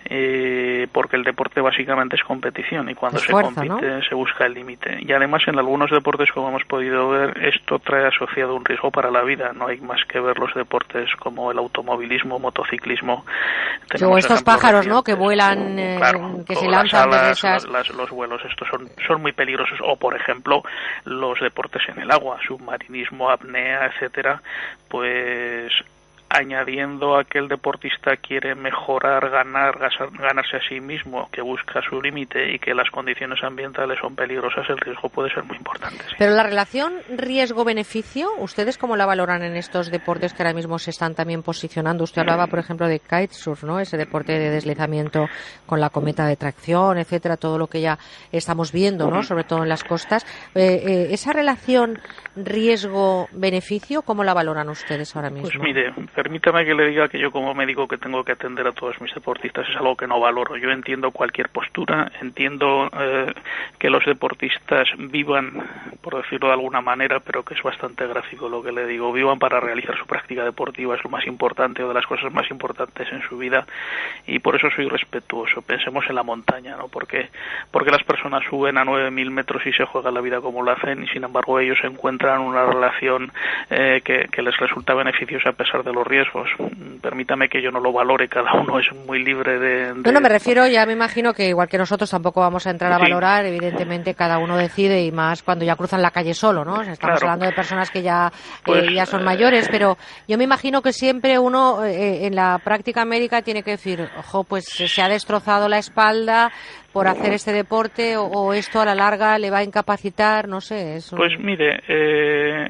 eh, 0.06 0.88
porque 0.92 1.18
el 1.18 1.24
deporte 1.24 1.62
básicamente 1.62 2.16
es 2.16 2.24
competición 2.24 2.90
y 2.90 2.96
cuando 2.96 3.20
se 3.20 3.32
compite 3.32 4.02
se 4.08 4.16
busca 4.16 4.46
el 4.46 4.54
límite. 4.56 4.98
Y 5.02 5.12
además 5.12 5.44
en 5.48 5.60
algunos 5.60 5.92
deportes, 5.92 6.32
como 6.32 6.50
hemos 6.50 6.64
podido 6.66 7.10
ver, 7.10 7.38
esto 7.46 7.80
trae 7.80 8.08
asociado 8.08 8.56
un 8.56 8.66
riesgo 8.66 8.90
para 8.92 9.12
la 9.12 9.22
vida. 9.24 9.52
No 9.54 9.68
hay 9.68 9.80
más 9.82 10.04
que 10.06 10.20
ver 10.20 10.38
los 10.40 10.54
deportes 10.56 11.10
como 11.20 11.52
el 11.52 11.58
automovilismo, 11.60 12.40
motociclismo. 12.40 13.26
O 13.26 13.88
Tenemos 13.88 14.20
estos 14.20 14.44
pájaros, 14.44 14.88
¿no? 14.88 15.04
Que 15.04 15.14
vuelan, 15.14 15.78
eh, 15.78 15.96
Claro, 16.00 16.44
que 16.48 16.56
se 16.56 16.66
las 16.66 16.92
lanzan 16.92 17.14
alas, 17.14 17.32
esas... 17.38 17.68
las- 17.68 17.90
los 17.90 18.10
vuelos, 18.10 18.42
estos 18.46 18.68
son, 18.70 18.88
son 19.08 19.22
muy 19.22 19.32
peligrosos. 19.32 19.80
O, 19.84 19.96
por 19.96 20.16
ejemplo, 20.16 20.64
los 21.06 21.40
deportes 21.40 21.84
en 21.90 22.00
el 22.02 22.12
agua, 22.12 22.38
submarinismo, 22.48 23.30
apnea, 23.30 23.86
etcétera, 23.88 24.39
pues 24.88 25.72
añadiendo 26.30 27.18
a 27.18 27.24
que 27.24 27.40
el 27.40 27.48
deportista 27.48 28.16
quiere 28.18 28.56
mejorar, 28.56 29.30
ganar, 29.30 29.78
ganarse 30.14 30.58
a 30.58 30.62
sí 30.68 30.80
mismo, 30.80 31.28
que 31.32 31.42
busca 31.42 31.82
su 31.82 32.02
límite 32.02 32.54
y 32.54 32.60
que 32.60 32.74
las 32.74 32.90
condiciones 32.92 33.44
ambientales 33.44 33.98
son 34.00 34.16
peligrosas, 34.16 34.70
el 34.70 34.78
riesgo 34.78 35.10
puede 35.10 35.34
ser 35.34 35.44
muy 35.44 35.58
importante. 35.58 36.04
sí. 36.08 36.16
Pero 36.18 36.34
la 36.34 36.44
relación 36.44 36.94
riesgo-beneficio, 37.10 38.30
¿ustedes 38.38 38.78
cómo 38.78 38.96
la 38.96 39.06
valoran 39.06 39.42
en 39.44 39.56
estos 39.56 39.90
deportes 39.90 40.34
que 40.34 40.44
ahora 40.44 40.54
mismo 40.54 40.78
se 40.78 40.92
están 40.92 41.16
también 41.16 41.42
posicionando? 41.42 42.04
Usted 42.04 42.22
hablaba, 42.22 42.48
por 42.48 42.60
ejemplo, 42.60 42.88
de 42.88 43.00
kitesurf, 43.00 43.64
¿no? 43.64 43.80
Ese 43.80 43.98
deporte 43.98 44.38
de 44.38 44.50
deslizamiento 44.50 45.28
con 45.66 45.80
la 45.80 45.90
cometa 45.90 46.28
de 46.28 46.36
tracción, 46.36 46.98
etcétera, 46.98 47.38
todo 47.38 47.58
lo 47.58 47.68
que 47.68 47.82
ya 47.82 47.98
estamos 48.32 48.72
viendo, 48.72 49.10
¿no? 49.10 49.24
Sobre 49.24 49.44
todo 49.44 49.64
en 49.64 49.70
las 49.70 49.84
costas. 49.84 50.26
Eh, 50.54 50.84
eh, 50.86 51.08
esa 51.12 51.34
relación 51.34 52.00
riesgo-beneficio, 52.36 54.04
¿cómo 54.04 54.24
la 54.24 54.34
valoran 54.34 54.70
ustedes 54.70 55.16
ahora 55.16 55.30
mismo? 55.30 55.50
Pues 55.50 55.60
mire, 55.60 55.92
permítame 56.20 56.66
que 56.66 56.76
le 56.76 56.90
diga 56.90 57.08
que 57.08 57.18
yo 57.18 57.32
como 57.32 57.54
médico 57.54 57.88
que 57.88 57.98
tengo 57.98 58.26
que 58.26 58.34
atender 58.34 58.68
a 58.68 58.74
todos 58.74 59.00
mis 59.00 59.14
deportistas 59.14 59.70
es 59.70 59.76
algo 59.78 59.96
que 59.96 60.06
no 60.06 60.20
valoro. 60.20 60.58
Yo 60.58 60.70
entiendo 60.70 61.12
cualquier 61.12 61.48
postura, 61.48 62.12
entiendo 62.20 62.90
eh, 62.92 63.34
que 63.78 63.90
los 63.90 64.04
deportistas 64.06 64.90
vivan, 64.98 65.54
por 66.02 66.22
decirlo 66.22 66.48
de 66.48 66.56
alguna 66.56 66.82
manera, 66.82 67.22
pero 67.22 67.44
que 67.44 67.54
es 67.54 67.64
bastante 67.64 68.06
gráfico 68.06 68.50
lo 68.50 68.62
que 68.62 68.74
le 68.74 68.86
digo, 68.86 69.14
vivan 69.14 69.40
para 69.40 69.62
realizar 69.62 69.98
su 69.98 70.06
práctica 70.06 70.44
deportiva, 70.44 70.94
es 70.94 71.04
lo 71.06 71.10
más 71.10 71.26
importante 71.26 71.84
o 71.84 71.88
de 71.88 71.94
las 71.94 72.06
cosas 72.06 72.34
más 72.34 72.52
importantes 72.52 73.08
en 73.14 73.22
su 73.22 73.38
vida 73.38 73.66
y 74.28 74.40
por 74.40 74.58
eso 74.58 74.68
soy 74.76 74.90
respetuoso. 74.90 75.62
Pensemos 75.62 76.04
en 76.10 76.16
la 76.16 76.24
montaña, 76.24 76.76
¿no? 76.76 76.90
Porque, 76.90 77.30
porque 77.72 77.92
las 77.92 78.04
personas 78.04 78.44
suben 78.50 78.78
a 78.78 78.84
9.000 78.84 79.30
metros 79.30 79.66
y 79.66 79.72
se 79.72 79.86
juegan 79.86 80.14
la 80.14 80.22
vida 80.22 80.42
como 80.42 80.64
lo 80.64 80.72
hacen 80.72 81.02
y 81.02 81.08
sin 81.08 81.24
embargo 81.24 81.62
ellos 81.62 81.80
encuentran 81.84 82.42
una 82.42 82.66
relación 82.66 83.32
eh, 83.70 84.02
que, 84.04 84.28
que 84.30 84.42
les 84.42 84.58
resulta 84.58 84.94
beneficiosa 84.94 85.52
a 85.52 85.54
pesar 85.54 85.86
de 85.86 85.94
los 85.94 86.09
riesgos. 86.10 86.50
Permítame 87.02 87.48
que 87.48 87.62
yo 87.62 87.72
no 87.72 87.80
lo 87.80 87.94
valore, 87.94 88.28
cada 88.28 88.54
uno 88.54 88.80
es 88.80 88.88
muy 89.08 89.24
libre 89.24 89.58
de... 89.60 89.94
de- 89.94 90.02
No, 90.04 90.12
no, 90.12 90.20
me 90.20 90.28
refiero, 90.28 90.68
ya 90.68 90.86
me 90.86 90.94
imagino 90.94 91.34
que 91.34 91.48
igual 91.48 91.70
que 91.70 91.78
nosotros 91.78 92.10
tampoco 92.10 92.42
vamos 92.42 92.68
a 92.68 92.72
entrar 92.72 92.92
a 92.92 92.96
Sí. 92.98 93.04
valorar, 93.04 93.46
evidentemente 93.46 94.14
cada 94.16 94.38
uno 94.40 94.58
decide 94.58 95.04
y 95.04 95.12
más 95.12 95.44
cuando 95.44 95.64
ya 95.64 95.76
cruzan 95.78 96.02
la 96.02 96.12
calle 96.12 96.34
solo, 96.34 96.66
¿no? 96.66 96.80
O 96.80 96.84
sea, 96.84 96.94
estamos 96.94 97.20
Claro. 97.20 97.32
hablando 97.32 97.46
de 97.46 97.54
personas 97.54 97.90
que 97.92 98.02
ya, 98.02 98.32
eh, 98.34 98.62
Pues, 98.66 98.94
ya 98.94 99.06
son 99.06 99.22
eh, 99.22 99.26
mayores, 99.26 99.70
pero 99.70 99.98
yo 100.28 100.38
me 100.38 100.44
imagino 100.44 100.82
que 100.82 100.92
siempre 100.92 101.40
uno 101.40 101.86
eh, 101.86 102.26
en 102.26 102.36
la 102.36 102.60
práctica 102.62 103.06
médica 103.06 103.42
tiene 103.42 103.64
que 103.64 103.72
decir, 103.72 104.10
ojo, 104.18 104.44
pues 104.44 104.66
se 104.66 105.02
ha 105.02 105.08
destrozado 105.08 105.70
la 105.70 105.78
espalda 105.78 106.52
por 106.92 107.08
hacer 107.08 107.34
este 107.34 107.54
deporte 107.54 108.18
o, 108.18 108.54
esto 108.54 108.82
a 108.82 108.86
la 108.86 108.96
larga 108.96 109.38
le 109.38 109.52
va 109.52 109.60
a 109.60 109.64
incapacitar, 109.64 110.48
no 110.48 110.62
sé. 110.62 110.98
Es 110.98 111.12
Pues 111.12 111.38
mire, 111.40 111.82
eh, 111.88 112.68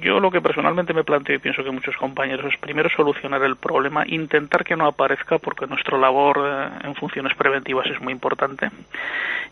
yo 0.00 0.20
lo 0.20 0.30
que 0.30 0.40
personalmente 0.40 0.94
me 0.94 1.04
planteo 1.04 1.36
y 1.36 1.40
pienso 1.40 1.64
que 1.64 1.70
muchos 1.70 1.96
compañeros 1.96 2.52
es 2.52 2.60
primero 2.60 2.88
solucionar 2.88 3.42
el 3.42 3.56
problema, 3.56 4.04
intentar 4.06 4.64
que 4.64 4.76
no 4.76 4.86
aparezca 4.86 5.38
porque 5.38 5.66
nuestra 5.66 5.98
labor 5.98 6.38
eh, 6.38 6.86
en 6.86 6.94
funciones 6.94 7.34
preventivas 7.36 7.86
es 7.86 8.00
muy 8.00 8.12
importante 8.12 8.68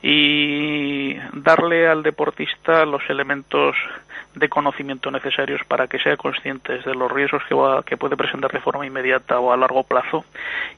y 0.03 1.15
darle 1.33 1.89
al 1.89 2.03
deportista 2.03 2.85
los 2.85 3.03
elementos 3.09 3.77
de 4.37 4.49
conocimiento 4.49 5.11
necesarios 5.11 5.61
para 5.67 5.87
que 5.89 5.99
sea 5.99 6.17
consciente 6.17 6.75
de 6.85 6.95
los 6.95 7.11
riesgos 7.11 7.43
que, 7.49 7.55
va- 7.55 7.83
que 7.83 7.97
puede 7.97 8.17
presentar 8.17 8.53
de 8.53 8.61
forma 8.61 8.87
inmediata 8.87 9.41
o 9.41 9.51
a 9.53 9.57
largo 9.57 9.83
plazo 9.83 10.25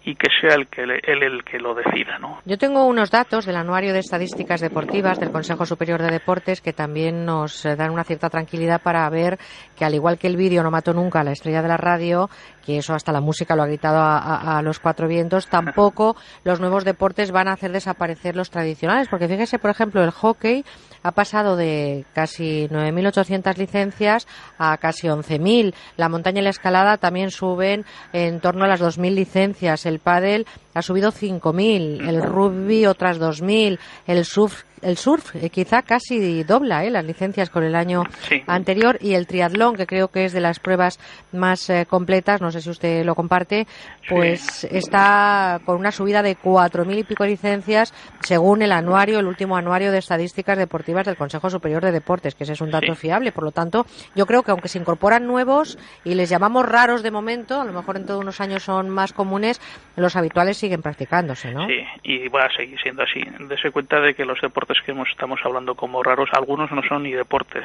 y 0.04 0.14
que 0.14 0.28
sea 0.40 0.54
el 0.54 0.68
que 0.68 0.86
le- 0.86 1.00
él 1.02 1.22
el 1.24 1.44
que 1.44 1.58
lo 1.58 1.74
decida, 1.74 2.18
¿no? 2.18 2.38
Yo 2.44 2.56
tengo 2.56 2.84
unos 2.86 3.10
datos 3.10 3.44
del 3.46 3.56
Anuario 3.56 3.92
de 3.92 3.98
Estadísticas 3.98 4.60
Deportivas 4.60 5.18
del 5.18 5.32
Consejo 5.32 5.66
Superior 5.66 6.00
de 6.00 6.10
Deportes 6.10 6.60
que 6.60 6.72
también 6.72 7.24
nos 7.26 7.66
eh, 7.66 7.74
dan 7.76 7.90
una 7.90 8.04
cierta 8.04 8.30
tranquilidad 8.30 8.80
para 8.80 9.08
ver 9.10 9.38
que 9.76 9.84
al 9.84 9.94
igual 9.94 10.18
que 10.18 10.28
el 10.28 10.36
vídeo 10.36 10.62
no 10.62 10.70
mató 10.70 10.94
nunca 10.94 11.20
a 11.20 11.24
la 11.24 11.32
estrella 11.32 11.60
de 11.60 11.68
la 11.68 11.76
radio, 11.76 12.30
que 12.64 12.78
eso 12.78 12.94
hasta 12.94 13.10
la 13.12 13.20
música 13.20 13.56
lo 13.56 13.64
ha 13.64 13.66
gritado 13.66 13.98
a, 13.98 14.18
a- 14.18 14.58
a 14.58 14.62
los 14.62 14.78
cuatro 14.78 15.08
vientos, 15.08 15.46
tampoco 15.50 16.16
los 16.44 16.60
nuevos 16.60 16.84
deportes 16.84 17.32
van 17.32 17.48
a 17.48 17.52
hacer 17.54 17.72
desaparecer 17.72 18.36
los 18.36 18.50
tradicionales, 18.50 19.08
porque 19.08 19.26
fíjese, 19.28 19.58
por 19.58 19.70
ejemplo, 19.70 20.02
el 20.04 20.10
hockey 20.12 20.64
ha 21.02 21.12
pasado 21.12 21.56
de 21.56 22.04
casi 22.14 22.68
9.800 22.68 23.56
licencias 23.56 24.26
a 24.58 24.76
casi 24.78 25.06
11.000. 25.08 25.74
La 25.96 26.08
montaña 26.08 26.40
y 26.40 26.44
la 26.44 26.50
escalada 26.50 26.96
también 26.96 27.30
suben 27.30 27.84
en 28.12 28.40
torno 28.40 28.64
a 28.64 28.68
las 28.68 28.80
2.000 28.80 29.14
licencias. 29.14 29.86
El 29.86 29.98
pádel 29.98 30.46
ha 30.74 30.82
subido 30.82 31.12
5.000. 31.12 32.08
El 32.08 32.22
rugby 32.22 32.86
otras 32.86 33.18
2.000. 33.18 33.78
El 34.06 34.24
surf, 34.24 34.64
el 34.82 34.96
surf 34.96 35.36
eh, 35.36 35.50
quizá 35.50 35.82
casi 35.82 36.42
dobla 36.44 36.84
eh, 36.84 36.90
las 36.90 37.04
licencias 37.04 37.50
con 37.50 37.64
el 37.64 37.74
año 37.74 38.02
anterior. 38.46 38.98
Y 39.00 39.14
el 39.14 39.26
triatlón, 39.26 39.76
que 39.76 39.86
creo 39.86 40.08
que 40.08 40.24
es 40.24 40.32
de 40.32 40.40
las 40.40 40.60
pruebas 40.60 40.98
más 41.32 41.68
eh, 41.70 41.86
completas, 41.88 42.40
no 42.40 42.50
sé 42.50 42.60
si 42.60 42.70
usted 42.70 43.04
lo 43.04 43.14
comparte, 43.14 43.66
pues 44.08 44.64
está 44.64 45.60
con 45.64 45.76
una 45.76 45.92
subida 45.92 46.22
de 46.22 46.36
4.000 46.36 46.98
y 46.98 47.04
pico 47.04 47.24
licencias 47.24 47.94
según 48.20 48.62
el 48.62 48.72
anuario, 48.72 49.18
el 49.18 49.26
último 49.26 49.56
anuario 49.56 49.92
de 49.92 49.98
estadísticas 49.98 50.58
deportivas 50.58 51.06
del 51.06 51.16
Consejo 51.16 51.50
Superior 51.50 51.82
de 51.82 51.92
Deportes, 51.92 52.34
que 52.34 52.44
ese 52.44 52.52
es 52.52 52.60
un 52.60 52.70
dato 52.70 52.94
fiable. 52.94 53.32
Por 53.32 53.44
lo 53.44 53.52
tanto, 53.52 53.86
yo 54.14 54.26
creo 54.26 54.42
que 54.42 54.50
aunque 54.50 54.68
se 54.68 54.78
incorporan 54.78 55.26
nuevos 55.26 55.78
y 56.04 56.14
les 56.14 56.28
llamamos 56.28 56.66
raros 56.66 57.02
de 57.02 57.10
momento, 57.10 57.60
a 57.60 57.64
lo 57.64 57.72
mejor 57.72 57.96
en 57.96 58.06
todos 58.06 58.20
unos 58.20 58.40
años 58.40 58.62
son 58.62 58.88
más 58.90 59.12
comunes, 59.12 59.60
los 59.96 60.16
habituales 60.16 60.56
siguen 60.56 60.82
practicándose, 60.82 61.52
¿no? 61.52 61.66
Sí, 61.66 61.80
y 62.02 62.28
va 62.28 62.44
a 62.44 62.54
seguir 62.54 62.78
siendo 62.80 63.02
así. 63.02 63.20
Dese 63.48 63.70
cuenta 63.70 64.00
de 64.00 64.14
que 64.14 64.24
los 64.24 64.40
deportes 64.40 64.67
que 64.84 64.92
hemos- 64.92 65.08
estamos 65.08 65.40
hablando 65.44 65.74
como 65.74 66.02
raros, 66.02 66.28
algunos 66.32 66.70
no 66.70 66.82
son 66.82 67.02
ni 67.04 67.12
deportes, 67.12 67.64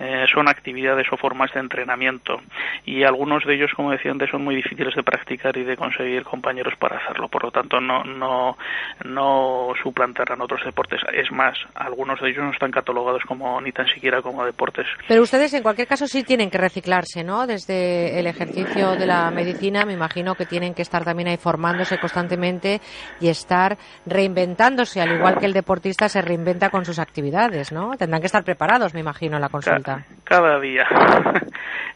eh, 0.00 0.24
son 0.32 0.48
actividades 0.48 1.06
o 1.12 1.16
formas 1.16 1.52
de 1.52 1.60
entrenamiento. 1.60 2.40
Y 2.84 3.04
algunos 3.04 3.44
de 3.44 3.54
ellos, 3.54 3.70
como 3.74 3.90
decía 3.92 4.10
antes, 4.10 4.30
son 4.30 4.42
muy 4.44 4.56
difíciles 4.56 4.94
de 4.94 5.02
practicar 5.02 5.56
y 5.56 5.64
de 5.64 5.76
conseguir 5.76 6.24
compañeros 6.24 6.74
para 6.78 6.98
hacerlo. 6.98 7.28
Por 7.28 7.44
lo 7.44 7.50
tanto, 7.50 7.80
no, 7.80 8.02
no, 8.04 8.56
no 9.04 9.72
suplantarán 9.82 10.40
otros 10.40 10.64
deportes. 10.64 11.00
Es 11.12 11.30
más, 11.30 11.56
algunos 11.74 12.20
de 12.20 12.30
ellos 12.30 12.44
no 12.44 12.50
están 12.50 12.70
catalogados 12.70 13.22
como 13.26 13.60
ni 13.60 13.72
tan 13.72 13.86
siquiera 13.88 14.22
como 14.22 14.44
deportes. 14.44 14.86
Pero 15.08 15.22
ustedes, 15.22 15.54
en 15.54 15.62
cualquier 15.62 15.86
caso, 15.88 16.06
sí 16.06 16.22
tienen 16.24 16.50
que 16.50 16.58
reciclarse, 16.58 17.22
¿no? 17.24 17.46
Desde 17.46 18.18
el 18.18 18.26
ejercicio 18.26 18.92
de 18.96 19.06
la 19.06 19.30
medicina, 19.30 19.84
me 19.84 19.92
imagino 19.92 20.34
que 20.34 20.46
tienen 20.46 20.74
que 20.74 20.82
estar 20.82 21.04
también 21.04 21.28
ahí 21.28 21.36
formándose 21.36 21.98
constantemente 21.98 22.80
y 23.20 23.28
estar 23.28 23.76
reinventándose, 24.06 25.00
al 25.00 25.12
igual 25.12 25.38
que 25.38 25.46
el 25.46 25.52
deportista 25.52 26.08
se 26.08 26.22
reinventa 26.24 26.70
con 26.70 26.84
sus 26.84 26.98
actividades, 26.98 27.72
¿no? 27.72 27.96
Tendrán 27.96 28.20
que 28.20 28.26
estar 28.26 28.44
preparados, 28.44 28.94
me 28.94 29.00
imagino, 29.00 29.36
en 29.36 29.42
la 29.42 29.48
consulta. 29.48 30.04
Cada 30.24 30.58
día. 30.60 30.86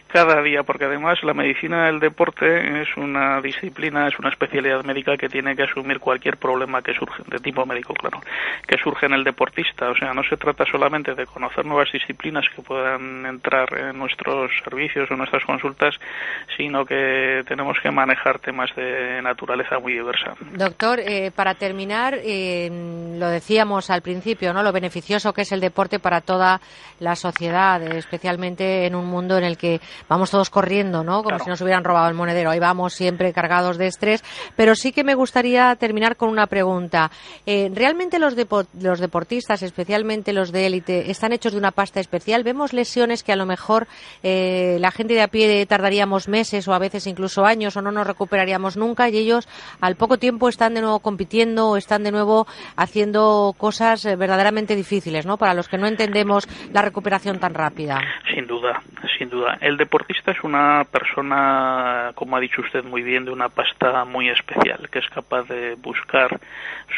Cada 0.08 0.42
día, 0.42 0.62
porque 0.62 0.86
además 0.86 1.22
la 1.22 1.34
medicina 1.34 1.86
del 1.86 2.00
deporte 2.00 2.80
es 2.80 2.96
una 2.96 3.40
disciplina, 3.42 4.08
es 4.08 4.18
una 4.18 4.30
especialidad 4.30 4.82
médica 4.82 5.16
que 5.18 5.28
tiene 5.28 5.54
que 5.54 5.64
asumir 5.64 6.00
cualquier 6.00 6.38
problema 6.38 6.80
que 6.80 6.94
surge, 6.94 7.22
de 7.26 7.38
tipo 7.38 7.66
médico, 7.66 7.92
claro, 7.92 8.20
que 8.66 8.78
surge 8.78 9.06
en 9.06 9.12
el 9.12 9.22
deportista. 9.22 9.90
O 9.90 9.94
sea, 9.94 10.14
no 10.14 10.22
se 10.22 10.38
trata 10.38 10.64
solamente 10.64 11.14
de 11.14 11.26
conocer 11.26 11.66
nuevas 11.66 11.92
disciplinas 11.92 12.46
que 12.56 12.62
puedan 12.62 13.26
entrar 13.26 13.68
en 13.78 13.98
nuestros 13.98 14.50
servicios 14.64 15.10
o 15.10 15.16
nuestras 15.16 15.44
consultas, 15.44 15.94
sino 16.56 16.86
que 16.86 17.42
tenemos 17.46 17.76
que 17.82 17.90
manejar 17.90 18.38
temas 18.38 18.74
de 18.74 19.20
naturaleza 19.20 19.78
muy 19.78 19.92
diversa. 19.92 20.34
Doctor, 20.52 21.00
eh, 21.00 21.30
para 21.34 21.54
terminar, 21.54 22.18
eh, 22.24 22.70
lo 23.18 23.28
decíamos 23.28 23.90
al 23.90 24.02
principio, 24.02 24.52
¿no? 24.52 24.62
Lo 24.62 24.72
beneficioso 24.72 25.32
que 25.32 25.42
es 25.42 25.52
el 25.52 25.60
deporte 25.60 25.98
para 25.98 26.22
toda 26.22 26.60
la 27.00 27.14
sociedad, 27.14 27.82
eh, 27.82 27.98
especialmente 27.98 28.86
en 28.86 28.94
un 28.94 29.06
mundo 29.06 29.36
en 29.36 29.44
el 29.44 29.56
que 29.58 29.80
vamos 30.08 30.30
todos 30.30 30.50
corriendo, 30.50 31.02
¿no? 31.02 31.22
Como 31.22 31.38
si 31.38 31.48
nos 31.48 31.60
hubieran 31.60 31.84
robado 31.84 32.08
el 32.08 32.14
monedero. 32.14 32.50
Ahí 32.50 32.58
vamos 32.58 32.94
siempre 32.94 33.32
cargados 33.32 33.78
de 33.78 33.86
estrés. 33.86 34.22
Pero 34.56 34.74
sí 34.74 34.92
que 34.92 35.04
me 35.04 35.14
gustaría 35.14 35.74
terminar 35.76 36.16
con 36.16 36.28
una 36.28 36.46
pregunta. 36.46 37.10
Eh, 37.46 37.70
¿Realmente 37.74 38.18
los, 38.18 38.36
depo- 38.36 38.66
los 38.80 39.00
deportistas, 39.00 39.62
especialmente 39.62 40.32
los 40.32 40.52
de 40.52 40.66
élite, 40.66 41.10
están 41.10 41.32
hechos 41.32 41.52
de 41.52 41.58
una 41.58 41.70
pasta 41.70 42.00
especial? 42.00 42.44
¿Vemos 42.44 42.72
lesiones 42.72 43.22
que 43.22 43.32
a 43.32 43.36
lo 43.36 43.46
mejor 43.46 43.86
eh, 44.22 44.76
la 44.80 44.90
gente 44.90 45.14
de 45.14 45.22
a 45.22 45.28
pie 45.28 45.64
tardaríamos 45.66 46.28
meses 46.28 46.66
o 46.68 46.74
a 46.74 46.78
veces 46.78 47.06
incluso 47.06 47.44
años 47.46 47.76
o 47.76 47.82
no 47.82 47.90
nos 47.92 48.06
recuperaríamos 48.06 48.76
nunca 48.76 49.08
y 49.08 49.16
ellos 49.18 49.48
al 49.80 49.96
poco 49.96 50.18
tiempo 50.18 50.48
están 50.48 50.74
de 50.74 50.80
nuevo 50.80 51.00
compitiendo 51.00 51.70
o 51.70 51.76
están 51.76 52.02
de 52.02 52.10
nuevo 52.12 52.46
haciendo 52.76 53.54
cosas 53.58 54.04
eh, 54.04 54.16
verdaderamente 54.16 54.76
difíciles, 54.76 55.26
¿no? 55.26 55.36
Para 55.36 55.54
los 55.54 55.68
que 55.68 55.78
no 55.78 55.86
entendemos 55.86 56.46
la 56.72 56.82
recuperación 56.82 57.38
tan 57.38 57.54
rápida. 57.54 58.00
Sin 58.34 58.46
duda, 58.46 58.82
sin 59.18 59.28
duda. 59.30 59.58
El 59.60 59.76
deportista 59.88 60.32
es 60.32 60.44
una 60.44 60.84
persona, 60.84 62.12
como 62.14 62.36
ha 62.36 62.40
dicho 62.40 62.60
usted 62.60 62.84
muy 62.84 63.02
bien, 63.02 63.24
de 63.24 63.30
una 63.30 63.48
pasta 63.48 64.04
muy 64.04 64.28
especial, 64.28 64.86
que 64.90 64.98
es 64.98 65.08
capaz 65.08 65.48
de 65.48 65.76
buscar 65.76 66.38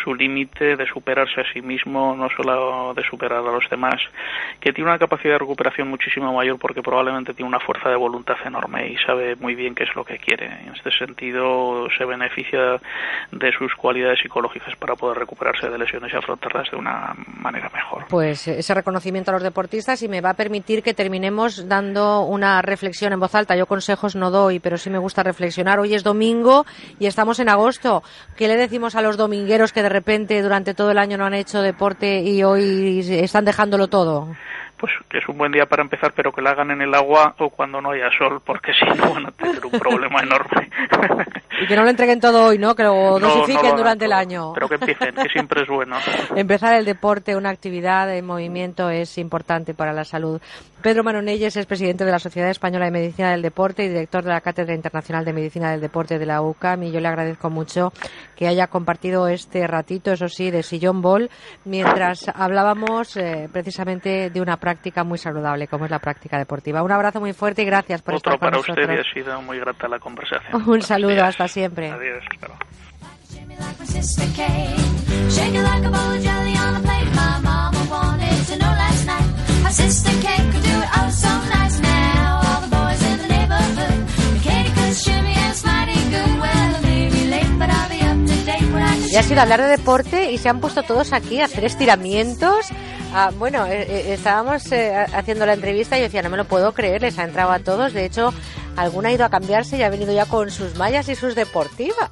su 0.02 0.12
límite, 0.12 0.76
de 0.76 0.86
superarse 0.86 1.40
a 1.40 1.52
sí 1.52 1.62
mismo, 1.62 2.16
no 2.16 2.28
solo 2.36 2.92
de 2.94 3.04
superar 3.04 3.38
a 3.38 3.52
los 3.52 3.68
demás, 3.70 4.00
que 4.58 4.72
tiene 4.72 4.90
una 4.90 4.98
capacidad 4.98 5.34
de 5.34 5.38
recuperación 5.38 5.88
muchísimo 5.88 6.32
mayor 6.34 6.58
porque 6.58 6.82
probablemente 6.82 7.32
tiene 7.32 7.48
una 7.48 7.60
fuerza 7.60 7.88
de 7.90 7.96
voluntad 7.96 8.36
enorme 8.44 8.88
y 8.88 8.96
sabe 8.96 9.36
muy 9.36 9.54
bien 9.54 9.76
qué 9.76 9.84
es 9.84 9.94
lo 9.94 10.04
que 10.04 10.18
quiere. 10.18 10.46
En 10.46 10.74
este 10.74 10.90
sentido, 10.90 11.86
se 11.96 12.04
beneficia 12.04 12.80
de 13.30 13.52
sus 13.52 13.72
cualidades 13.76 14.18
psicológicas 14.20 14.74
para 14.76 14.96
poder 14.96 15.18
recuperarse 15.18 15.70
de 15.70 15.78
lesiones 15.78 16.12
y 16.12 16.16
afrontarlas 16.16 16.68
de 16.72 16.76
una 16.76 17.14
manera 17.40 17.70
mejor. 17.72 18.06
Pues 18.08 18.48
ese 18.48 18.74
reconocimiento 18.74 19.30
a 19.30 19.34
los 19.34 19.44
deportistas 19.44 20.02
y 20.02 20.08
me 20.08 20.20
va 20.20 20.30
a 20.30 20.34
permitir 20.34 20.82
que 20.82 20.92
terminemos 20.92 21.68
dando 21.68 22.22
una 22.22 22.60
reflexión 22.62 22.79
en 22.82 23.20
voz 23.20 23.34
alta. 23.34 23.56
Yo 23.56 23.66
consejos 23.66 24.16
no 24.16 24.30
doy, 24.30 24.58
pero 24.58 24.78
sí 24.78 24.90
me 24.90 24.98
gusta 24.98 25.22
reflexionar. 25.22 25.78
Hoy 25.78 25.94
es 25.94 26.02
domingo 26.02 26.64
y 26.98 27.06
estamos 27.06 27.38
en 27.40 27.48
agosto. 27.48 28.02
¿Qué 28.36 28.48
le 28.48 28.56
decimos 28.56 28.94
a 28.94 29.02
los 29.02 29.16
domingueros 29.16 29.72
que 29.72 29.82
de 29.82 29.88
repente 29.88 30.40
durante 30.42 30.74
todo 30.74 30.90
el 30.90 30.98
año 30.98 31.16
no 31.16 31.26
han 31.26 31.34
hecho 31.34 31.62
deporte 31.62 32.20
y 32.22 32.42
hoy 32.42 33.00
están 33.10 33.44
dejándolo 33.44 33.88
todo? 33.88 34.28
Pues 34.80 34.92
que 35.10 35.18
es 35.18 35.28
un 35.28 35.36
buen 35.36 35.52
día 35.52 35.66
para 35.66 35.82
empezar, 35.82 36.12
pero 36.16 36.32
que 36.32 36.40
la 36.40 36.52
hagan 36.52 36.70
en 36.70 36.80
el 36.80 36.94
agua 36.94 37.34
o 37.38 37.50
cuando 37.50 37.82
no 37.82 37.90
haya 37.90 38.08
sol, 38.16 38.40
porque 38.44 38.72
si 38.78 38.86
no 38.98 39.12
van 39.12 39.26
a 39.26 39.30
tener 39.30 39.64
un 39.64 39.78
problema 39.78 40.20
enorme. 40.22 40.70
y 41.60 41.66
que 41.66 41.76
no 41.76 41.82
lo 41.82 41.90
entreguen 41.90 42.18
todo 42.18 42.46
hoy, 42.46 42.58
¿no? 42.58 42.74
Que 42.74 42.84
lo 42.84 43.18
dosifiquen 43.20 43.76
durante 43.76 44.06
el 44.06 44.12
año. 44.12 44.52
Pero 44.54 44.68
que 44.68 44.76
empiecen, 44.76 45.14
que 45.14 45.28
siempre 45.28 45.62
es 45.62 45.68
bueno. 45.68 45.96
Empezar 46.34 46.74
el 46.74 46.86
deporte, 46.86 47.36
una 47.36 47.50
actividad 47.50 48.12
en 48.14 48.24
movimiento 48.24 48.88
es 48.88 49.18
importante 49.18 49.74
para 49.74 49.92
la 49.92 50.04
salud. 50.04 50.40
Pedro 50.82 51.04
Manonelles 51.04 51.54
es 51.56 51.66
presidente 51.66 52.06
de 52.06 52.10
la 52.10 52.18
Sociedad 52.18 52.48
Española 52.48 52.86
de 52.86 52.90
Medicina 52.90 53.32
del 53.32 53.42
Deporte 53.42 53.84
y 53.84 53.88
director 53.88 54.24
de 54.24 54.30
la 54.30 54.40
Cátedra 54.40 54.74
Internacional 54.74 55.26
de 55.26 55.34
Medicina 55.34 55.70
del 55.70 55.82
Deporte 55.82 56.18
de 56.18 56.24
la 56.24 56.40
UCAM 56.40 56.84
y 56.84 56.90
yo 56.90 57.00
le 57.00 57.08
agradezco 57.08 57.50
mucho 57.50 57.92
que 58.40 58.48
haya 58.48 58.68
compartido 58.68 59.28
este 59.28 59.66
ratito, 59.66 60.12
eso 60.12 60.26
sí, 60.28 60.50
de 60.50 60.62
sillón 60.62 61.02
ball, 61.02 61.28
mientras 61.66 62.26
hablábamos 62.34 63.14
eh, 63.18 63.50
precisamente 63.52 64.30
de 64.30 64.40
una 64.40 64.56
práctica 64.56 65.04
muy 65.04 65.18
saludable 65.18 65.68
como 65.68 65.84
es 65.84 65.90
la 65.90 65.98
práctica 65.98 66.38
deportiva. 66.38 66.82
Un 66.82 66.90
abrazo 66.90 67.20
muy 67.20 67.34
fuerte 67.34 67.60
y 67.60 67.64
gracias 67.66 68.00
por 68.00 68.14
Otro 68.14 68.32
estar 68.32 68.40
con 68.40 68.48
para 68.48 68.56
nosotros. 68.56 68.78
usted 68.78 68.96
y 68.96 68.98
ha 68.98 69.12
sido 69.12 69.42
muy 69.42 69.58
grata 69.58 69.88
la 69.88 69.98
conversación. 69.98 70.62
Un 70.66 70.80
saludo, 70.80 71.22
hasta 71.22 71.48
siempre. 71.48 71.90
Adiós. 71.90 72.24
My 79.62 79.74
Sister 79.74 80.10
Kate 80.20 80.50
could 80.50 80.62
do 80.64 80.80
it 80.80 80.88
oh 80.96 81.10
so 81.10 81.28
nice. 81.54 81.89
Date 89.12 89.16
when 89.16 89.16
I 89.16 89.16
can 89.16 89.16
Y 89.16 89.16
ha 89.16 89.22
sido 89.22 89.40
hablar 89.40 89.60
de 89.62 89.68
deporte 89.68 90.32
y 90.32 90.38
se 90.38 90.48
han 90.48 90.60
puesto 90.60 90.82
todos 90.82 91.12
aquí 91.12 91.40
a 91.40 91.46
hacer 91.46 91.64
estiramientos. 91.64 92.66
Ah, 93.12 93.30
bueno, 93.36 93.66
eh, 93.66 93.82
eh, 93.82 94.14
estábamos 94.14 94.70
eh, 94.70 94.94
haciendo 94.94 95.46
la 95.46 95.54
entrevista 95.54 95.96
y 95.96 96.00
yo 96.00 96.04
decía, 96.04 96.22
no 96.22 96.30
me 96.30 96.36
lo 96.36 96.44
puedo 96.44 96.72
creer, 96.72 97.02
les 97.02 97.18
ha 97.18 97.24
entrado 97.24 97.50
a 97.50 97.58
todos. 97.58 97.92
De 97.92 98.04
hecho, 98.04 98.32
alguna 98.76 99.08
ha 99.08 99.12
ido 99.12 99.24
a 99.24 99.30
cambiarse 99.30 99.76
y 99.76 99.82
ha 99.82 99.90
venido 99.90 100.12
ya 100.12 100.26
con 100.26 100.50
sus 100.50 100.76
mallas 100.76 101.08
y 101.08 101.16
sus 101.16 101.34
deportivas. 101.34 102.10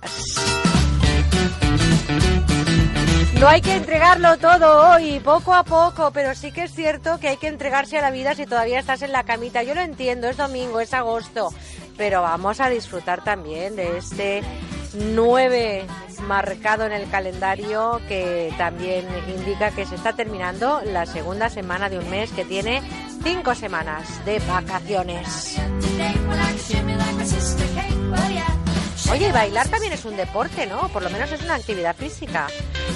No 3.41 3.47
hay 3.47 3.61
que 3.61 3.77
entregarlo 3.77 4.37
todo 4.39 4.91
hoy, 4.91 5.21
poco 5.21 5.55
a 5.55 5.63
poco, 5.63 6.11
pero 6.13 6.35
sí 6.35 6.51
que 6.51 6.65
es 6.65 6.75
cierto 6.75 7.21
que 7.21 7.29
hay 7.29 7.37
que 7.37 7.47
entregarse 7.47 7.97
a 7.97 8.03
la 8.03 8.11
vida 8.11 8.35
si 8.35 8.47
todavía 8.47 8.81
estás 8.81 9.03
en 9.03 9.13
la 9.13 9.23
camita. 9.23 9.63
Yo 9.63 9.77
lo 9.77 9.81
entiendo, 9.81 10.29
es 10.29 10.37
domingo, 10.37 10.81
es 10.81 10.93
agosto, 10.93 11.55
pero 11.97 12.23
vamos 12.23 12.61
a 12.61 12.69
disfrutar 12.69 13.23
también 13.23 13.77
de 13.77 13.99
este 13.99 14.43
9 14.95 15.87
marcado 16.23 16.85
en 16.85 16.93
el 16.93 17.09
calendario 17.11 18.01
que 18.09 18.53
también 18.59 19.07
indica 19.29 19.71
que 19.71 19.87
se 19.87 19.95
está 19.95 20.13
terminando 20.13 20.81
la 20.85 21.07
segunda 21.07 21.49
semana 21.49 21.89
de 21.89 21.99
un 21.99 22.11
mes 22.11 22.31
que 22.33 22.45
tiene 22.45 22.83
cinco 23.23 23.55
semanas 23.55 24.25
de 24.25 24.39
vacaciones. 24.41 25.57
Oye, 29.11 29.29
y 29.29 29.33
bailar 29.33 29.69
también 29.69 29.95
es 29.95 30.05
un 30.05 30.17
deporte, 30.17 30.67
¿no? 30.67 30.89
Por 30.89 31.03
lo 31.03 31.09
menos 31.09 31.33
es 31.33 31.43
una 31.43 31.55
actividad 31.55 31.97
física. 31.97 32.49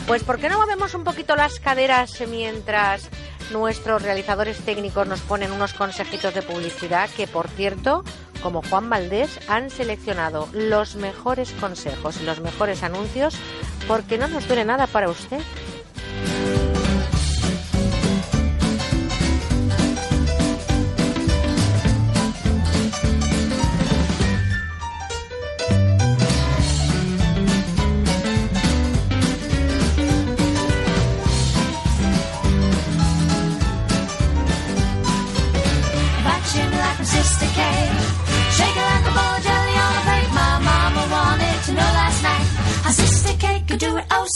Pues 0.06 0.22
¿por 0.24 0.38
qué 0.38 0.50
no 0.50 0.58
movemos 0.58 0.94
un 0.94 1.04
poquito 1.04 1.36
las 1.36 1.58
caderas 1.58 2.22
mientras 2.28 3.08
nuestros 3.50 4.02
realizadores 4.02 4.58
técnicos 4.58 5.06
nos 5.06 5.20
ponen 5.20 5.52
unos 5.52 5.72
consejitos 5.72 6.34
de 6.34 6.42
publicidad 6.42 7.08
que, 7.10 7.26
por 7.26 7.48
cierto, 7.48 8.04
como 8.42 8.62
Juan 8.62 8.90
Valdés, 8.90 9.40
han 9.48 9.70
seleccionado 9.70 10.48
los 10.52 10.96
mejores 10.96 11.52
consejos 11.52 12.20
y 12.20 12.24
los 12.24 12.40
mejores 12.40 12.82
anuncios 12.82 13.34
porque 13.88 14.18
no 14.18 14.28
nos 14.28 14.46
duele 14.46 14.66
nada 14.66 14.86
para 14.86 15.08
usted. 15.08 15.40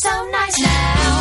So 0.02 0.10
nice. 0.30 0.60
Now. 0.60 1.16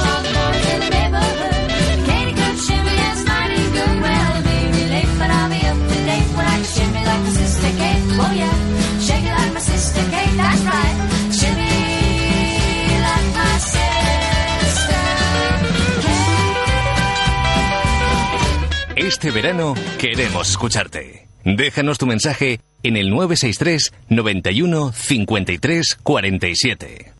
Este 18.96 19.30
verano 19.30 19.76
queremos 20.00 20.50
escucharte. 20.50 21.28
Déjanos 21.44 21.98
tu 21.98 22.06
mensaje 22.06 22.60
en 22.84 22.98
el 22.98 23.12
963 23.12 23.94
91 24.10 24.92
53 24.94 25.98
47. 26.02 27.15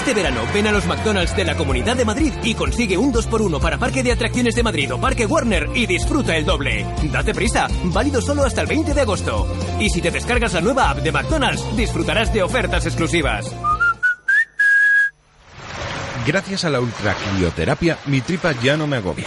Este 0.00 0.14
verano 0.14 0.44
ven 0.54 0.66
a 0.66 0.72
los 0.72 0.86
McDonald's 0.86 1.36
de 1.36 1.44
la 1.44 1.54
Comunidad 1.54 1.94
de 1.94 2.06
Madrid 2.06 2.32
y 2.42 2.54
consigue 2.54 2.96
un 2.96 3.12
2x1 3.12 3.60
para 3.60 3.76
Parque 3.76 4.02
de 4.02 4.12
Atracciones 4.12 4.54
de 4.54 4.62
Madrid 4.62 4.94
o 4.94 4.98
Parque 4.98 5.26
Warner 5.26 5.68
y 5.74 5.84
disfruta 5.84 6.34
el 6.38 6.46
doble. 6.46 6.86
Date 7.12 7.34
prisa, 7.34 7.68
válido 7.84 8.22
solo 8.22 8.44
hasta 8.44 8.62
el 8.62 8.66
20 8.66 8.94
de 8.94 9.00
agosto. 9.02 9.46
Y 9.78 9.90
si 9.90 10.00
te 10.00 10.10
descargas 10.10 10.54
la 10.54 10.62
nueva 10.62 10.88
app 10.88 11.00
de 11.00 11.12
McDonald's, 11.12 11.76
disfrutarás 11.76 12.32
de 12.32 12.42
ofertas 12.42 12.86
exclusivas. 12.86 13.54
Gracias 16.26 16.64
a 16.64 16.70
la 16.70 16.80
ultracrioterapia, 16.80 17.98
mi 18.06 18.22
tripa 18.22 18.52
ya 18.62 18.78
no 18.78 18.86
me 18.86 18.96
agobia. 18.96 19.26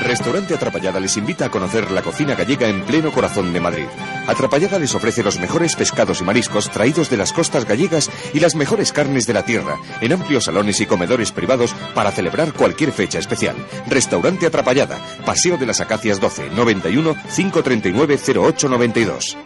Restaurante 0.00 0.54
Atrapallada 0.54 0.98
les 0.98 1.16
invita 1.16 1.44
a 1.44 1.50
conocer 1.50 1.90
la 1.90 2.02
cocina 2.02 2.34
gallega 2.34 2.68
en 2.68 2.82
pleno 2.84 3.12
corazón 3.12 3.52
de 3.52 3.60
Madrid. 3.60 3.86
Atrapallada 4.26 4.78
les 4.78 4.94
ofrece 4.94 5.22
los 5.22 5.38
mejores 5.38 5.76
pescados 5.76 6.20
y 6.20 6.24
mariscos 6.24 6.70
traídos 6.70 7.10
de 7.10 7.16
las 7.18 7.32
costas 7.32 7.66
gallegas 7.66 8.10
y 8.32 8.40
las 8.40 8.54
mejores 8.54 8.92
carnes 8.92 9.26
de 9.26 9.34
la 9.34 9.44
tierra, 9.44 9.76
en 10.00 10.12
amplios 10.12 10.44
salones 10.44 10.80
y 10.80 10.86
comedores 10.86 11.32
privados 11.32 11.74
para 11.94 12.10
celebrar 12.10 12.52
cualquier 12.54 12.92
fecha 12.92 13.18
especial. 13.18 13.56
Restaurante 13.88 14.46
Atrapallada, 14.46 14.98
Paseo 15.26 15.58
de 15.58 15.66
las 15.66 15.80
Acacias 15.80 16.18
12, 16.18 16.50
91 16.50 17.14
539 17.36 18.18
0892. 18.18 19.36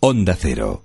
Onda 0.00 0.36
Cero. 0.38 0.84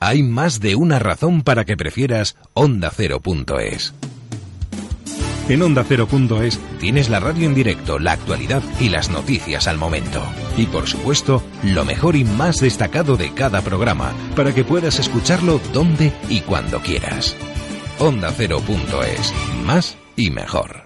Hay 0.00 0.22
más 0.22 0.60
de 0.60 0.76
una 0.76 0.98
razón 0.98 1.42
para 1.42 1.64
que 1.64 1.76
prefieras 1.76 2.36
ondacero.es. 2.54 3.94
En 5.48 5.62
ondacero.es 5.62 6.58
tienes 6.80 7.08
la 7.08 7.20
radio 7.20 7.46
en 7.46 7.54
directo, 7.54 8.00
la 8.00 8.12
actualidad 8.12 8.62
y 8.80 8.88
las 8.88 9.10
noticias 9.10 9.68
al 9.68 9.78
momento. 9.78 10.22
Y 10.56 10.66
por 10.66 10.88
supuesto, 10.88 11.42
lo 11.62 11.84
mejor 11.84 12.16
y 12.16 12.24
más 12.24 12.60
destacado 12.60 13.16
de 13.16 13.32
cada 13.32 13.62
programa, 13.62 14.12
para 14.34 14.52
que 14.52 14.64
puedas 14.64 14.98
escucharlo 14.98 15.60
donde 15.72 16.12
y 16.28 16.40
cuando 16.40 16.80
quieras. 16.80 17.36
Ondacero.es. 18.00 19.32
Más 19.64 19.96
y 20.16 20.30
mejor. 20.30 20.85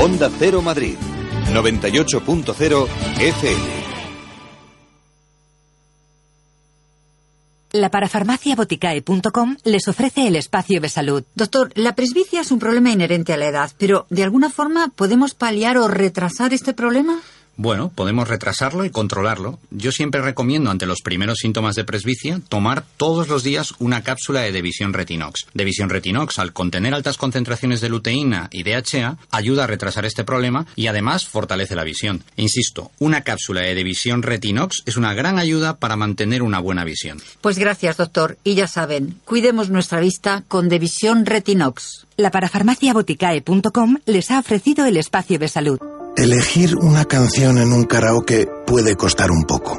Onda 0.00 0.30
Cero 0.38 0.62
Madrid. 0.62 0.94
98.0 1.52 2.86
FM. 3.18 3.62
La 7.72 7.90
parafarmaciaboticae.com 7.90 9.56
les 9.64 9.88
ofrece 9.88 10.28
el 10.28 10.36
espacio 10.36 10.80
de 10.80 10.88
salud. 10.88 11.24
Doctor, 11.34 11.72
la 11.74 11.96
presbicia 11.96 12.42
es 12.42 12.52
un 12.52 12.60
problema 12.60 12.92
inherente 12.92 13.32
a 13.32 13.36
la 13.36 13.48
edad, 13.48 13.72
pero 13.76 14.06
¿de 14.08 14.22
alguna 14.22 14.50
forma 14.50 14.86
podemos 14.94 15.34
paliar 15.34 15.76
o 15.78 15.88
retrasar 15.88 16.54
este 16.54 16.74
problema? 16.74 17.20
Bueno, 17.60 17.90
podemos 17.92 18.28
retrasarlo 18.28 18.84
y 18.84 18.90
controlarlo. 18.90 19.58
Yo 19.72 19.90
siempre 19.90 20.22
recomiendo 20.22 20.70
ante 20.70 20.86
los 20.86 21.00
primeros 21.02 21.38
síntomas 21.38 21.74
de 21.74 21.82
presbicia 21.82 22.40
tomar 22.48 22.84
todos 22.96 23.26
los 23.26 23.42
días 23.42 23.74
una 23.80 24.04
cápsula 24.04 24.42
de 24.42 24.52
Devisión 24.52 24.92
Retinox. 24.92 25.46
Devisión 25.54 25.90
Retinox, 25.90 26.38
al 26.38 26.52
contener 26.52 26.94
altas 26.94 27.16
concentraciones 27.16 27.80
de 27.80 27.88
luteína 27.88 28.48
y 28.52 28.62
DHA, 28.62 29.18
ayuda 29.32 29.64
a 29.64 29.66
retrasar 29.66 30.04
este 30.04 30.22
problema 30.22 30.66
y 30.76 30.86
además 30.86 31.26
fortalece 31.26 31.74
la 31.74 31.82
visión. 31.82 32.22
Insisto, 32.36 32.92
una 33.00 33.22
cápsula 33.22 33.62
de 33.62 33.74
Devisión 33.74 34.22
Retinox 34.22 34.84
es 34.86 34.96
una 34.96 35.12
gran 35.12 35.40
ayuda 35.40 35.78
para 35.78 35.96
mantener 35.96 36.44
una 36.44 36.60
buena 36.60 36.84
visión. 36.84 37.20
Pues 37.40 37.58
gracias, 37.58 37.96
doctor. 37.96 38.38
Y 38.44 38.54
ya 38.54 38.68
saben, 38.68 39.16
cuidemos 39.24 39.68
nuestra 39.68 39.98
vista 39.98 40.44
con 40.46 40.68
Devisión 40.68 41.26
Retinox. 41.26 42.06
La 42.16 42.30
parafarmaciaboticae.com 42.30 43.96
les 44.06 44.30
ha 44.30 44.38
ofrecido 44.38 44.86
el 44.86 44.96
espacio 44.96 45.40
de 45.40 45.48
salud. 45.48 45.97
Elegir 46.18 46.74
una 46.74 47.04
canción 47.04 47.58
en 47.58 47.72
un 47.72 47.84
karaoke 47.84 48.48
puede 48.66 48.96
costar 48.96 49.30
un 49.30 49.44
poco. 49.44 49.78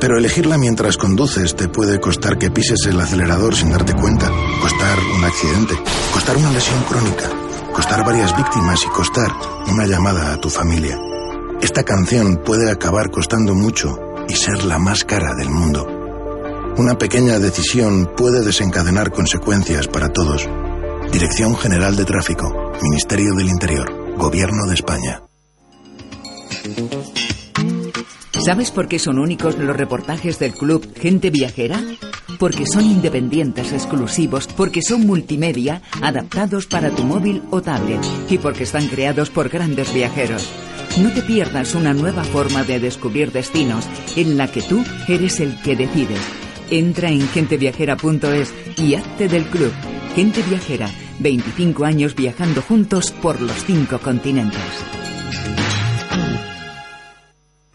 Pero 0.00 0.16
elegirla 0.16 0.56
mientras 0.56 0.96
conduces 0.96 1.56
te 1.56 1.68
puede 1.68 2.00
costar 2.00 2.38
que 2.38 2.50
pises 2.50 2.86
el 2.86 2.98
acelerador 2.98 3.54
sin 3.54 3.70
darte 3.70 3.92
cuenta, 3.92 4.30
costar 4.62 4.98
un 5.14 5.24
accidente, 5.24 5.74
costar 6.10 6.38
una 6.38 6.50
lesión 6.52 6.82
crónica, 6.84 7.30
costar 7.74 8.02
varias 8.02 8.34
víctimas 8.34 8.82
y 8.82 8.88
costar 8.88 9.30
una 9.70 9.84
llamada 9.84 10.32
a 10.32 10.40
tu 10.40 10.48
familia. 10.48 10.98
Esta 11.60 11.82
canción 11.82 12.40
puede 12.42 12.70
acabar 12.70 13.10
costando 13.10 13.54
mucho 13.54 13.94
y 14.26 14.36
ser 14.36 14.64
la 14.64 14.78
más 14.78 15.04
cara 15.04 15.34
del 15.34 15.50
mundo. 15.50 15.86
Una 16.78 16.96
pequeña 16.96 17.38
decisión 17.38 18.10
puede 18.16 18.42
desencadenar 18.42 19.12
consecuencias 19.12 19.86
para 19.86 20.14
todos. 20.14 20.48
Dirección 21.12 21.54
General 21.56 21.94
de 21.94 22.06
Tráfico, 22.06 22.72
Ministerio 22.80 23.34
del 23.34 23.48
Interior, 23.48 24.16
Gobierno 24.16 24.64
de 24.66 24.74
España. 24.74 25.27
¿Sabes 28.44 28.70
por 28.70 28.88
qué 28.88 28.98
son 28.98 29.18
únicos 29.18 29.58
los 29.58 29.76
reportajes 29.76 30.38
del 30.38 30.54
club 30.54 30.94
Gente 30.98 31.28
Viajera? 31.28 31.82
Porque 32.38 32.64
son 32.66 32.84
independientes, 32.84 33.72
exclusivos, 33.72 34.46
porque 34.46 34.80
son 34.80 35.06
multimedia, 35.06 35.82
adaptados 36.00 36.66
para 36.66 36.90
tu 36.90 37.04
móvil 37.04 37.42
o 37.50 37.60
tablet 37.60 38.00
y 38.30 38.38
porque 38.38 38.62
están 38.62 38.86
creados 38.86 39.28
por 39.28 39.48
grandes 39.48 39.92
viajeros. 39.92 40.48
No 41.02 41.12
te 41.12 41.22
pierdas 41.22 41.74
una 41.74 41.92
nueva 41.92 42.24
forma 42.24 42.64
de 42.64 42.80
descubrir 42.80 43.32
destinos 43.32 43.86
en 44.16 44.38
la 44.38 44.50
que 44.50 44.62
tú 44.62 44.82
eres 45.08 45.40
el 45.40 45.60
que 45.60 45.76
decides. 45.76 46.20
Entra 46.70 47.10
en 47.10 47.28
genteviajera.es 47.28 48.54
y 48.78 48.94
hazte 48.94 49.28
del 49.28 49.44
club. 49.44 49.72
Gente 50.14 50.42
Viajera, 50.48 50.88
25 51.18 51.84
años 51.84 52.14
viajando 52.14 52.62
juntos 52.62 53.10
por 53.12 53.40
los 53.40 53.64
cinco 53.64 53.98
continentes. 53.98 55.07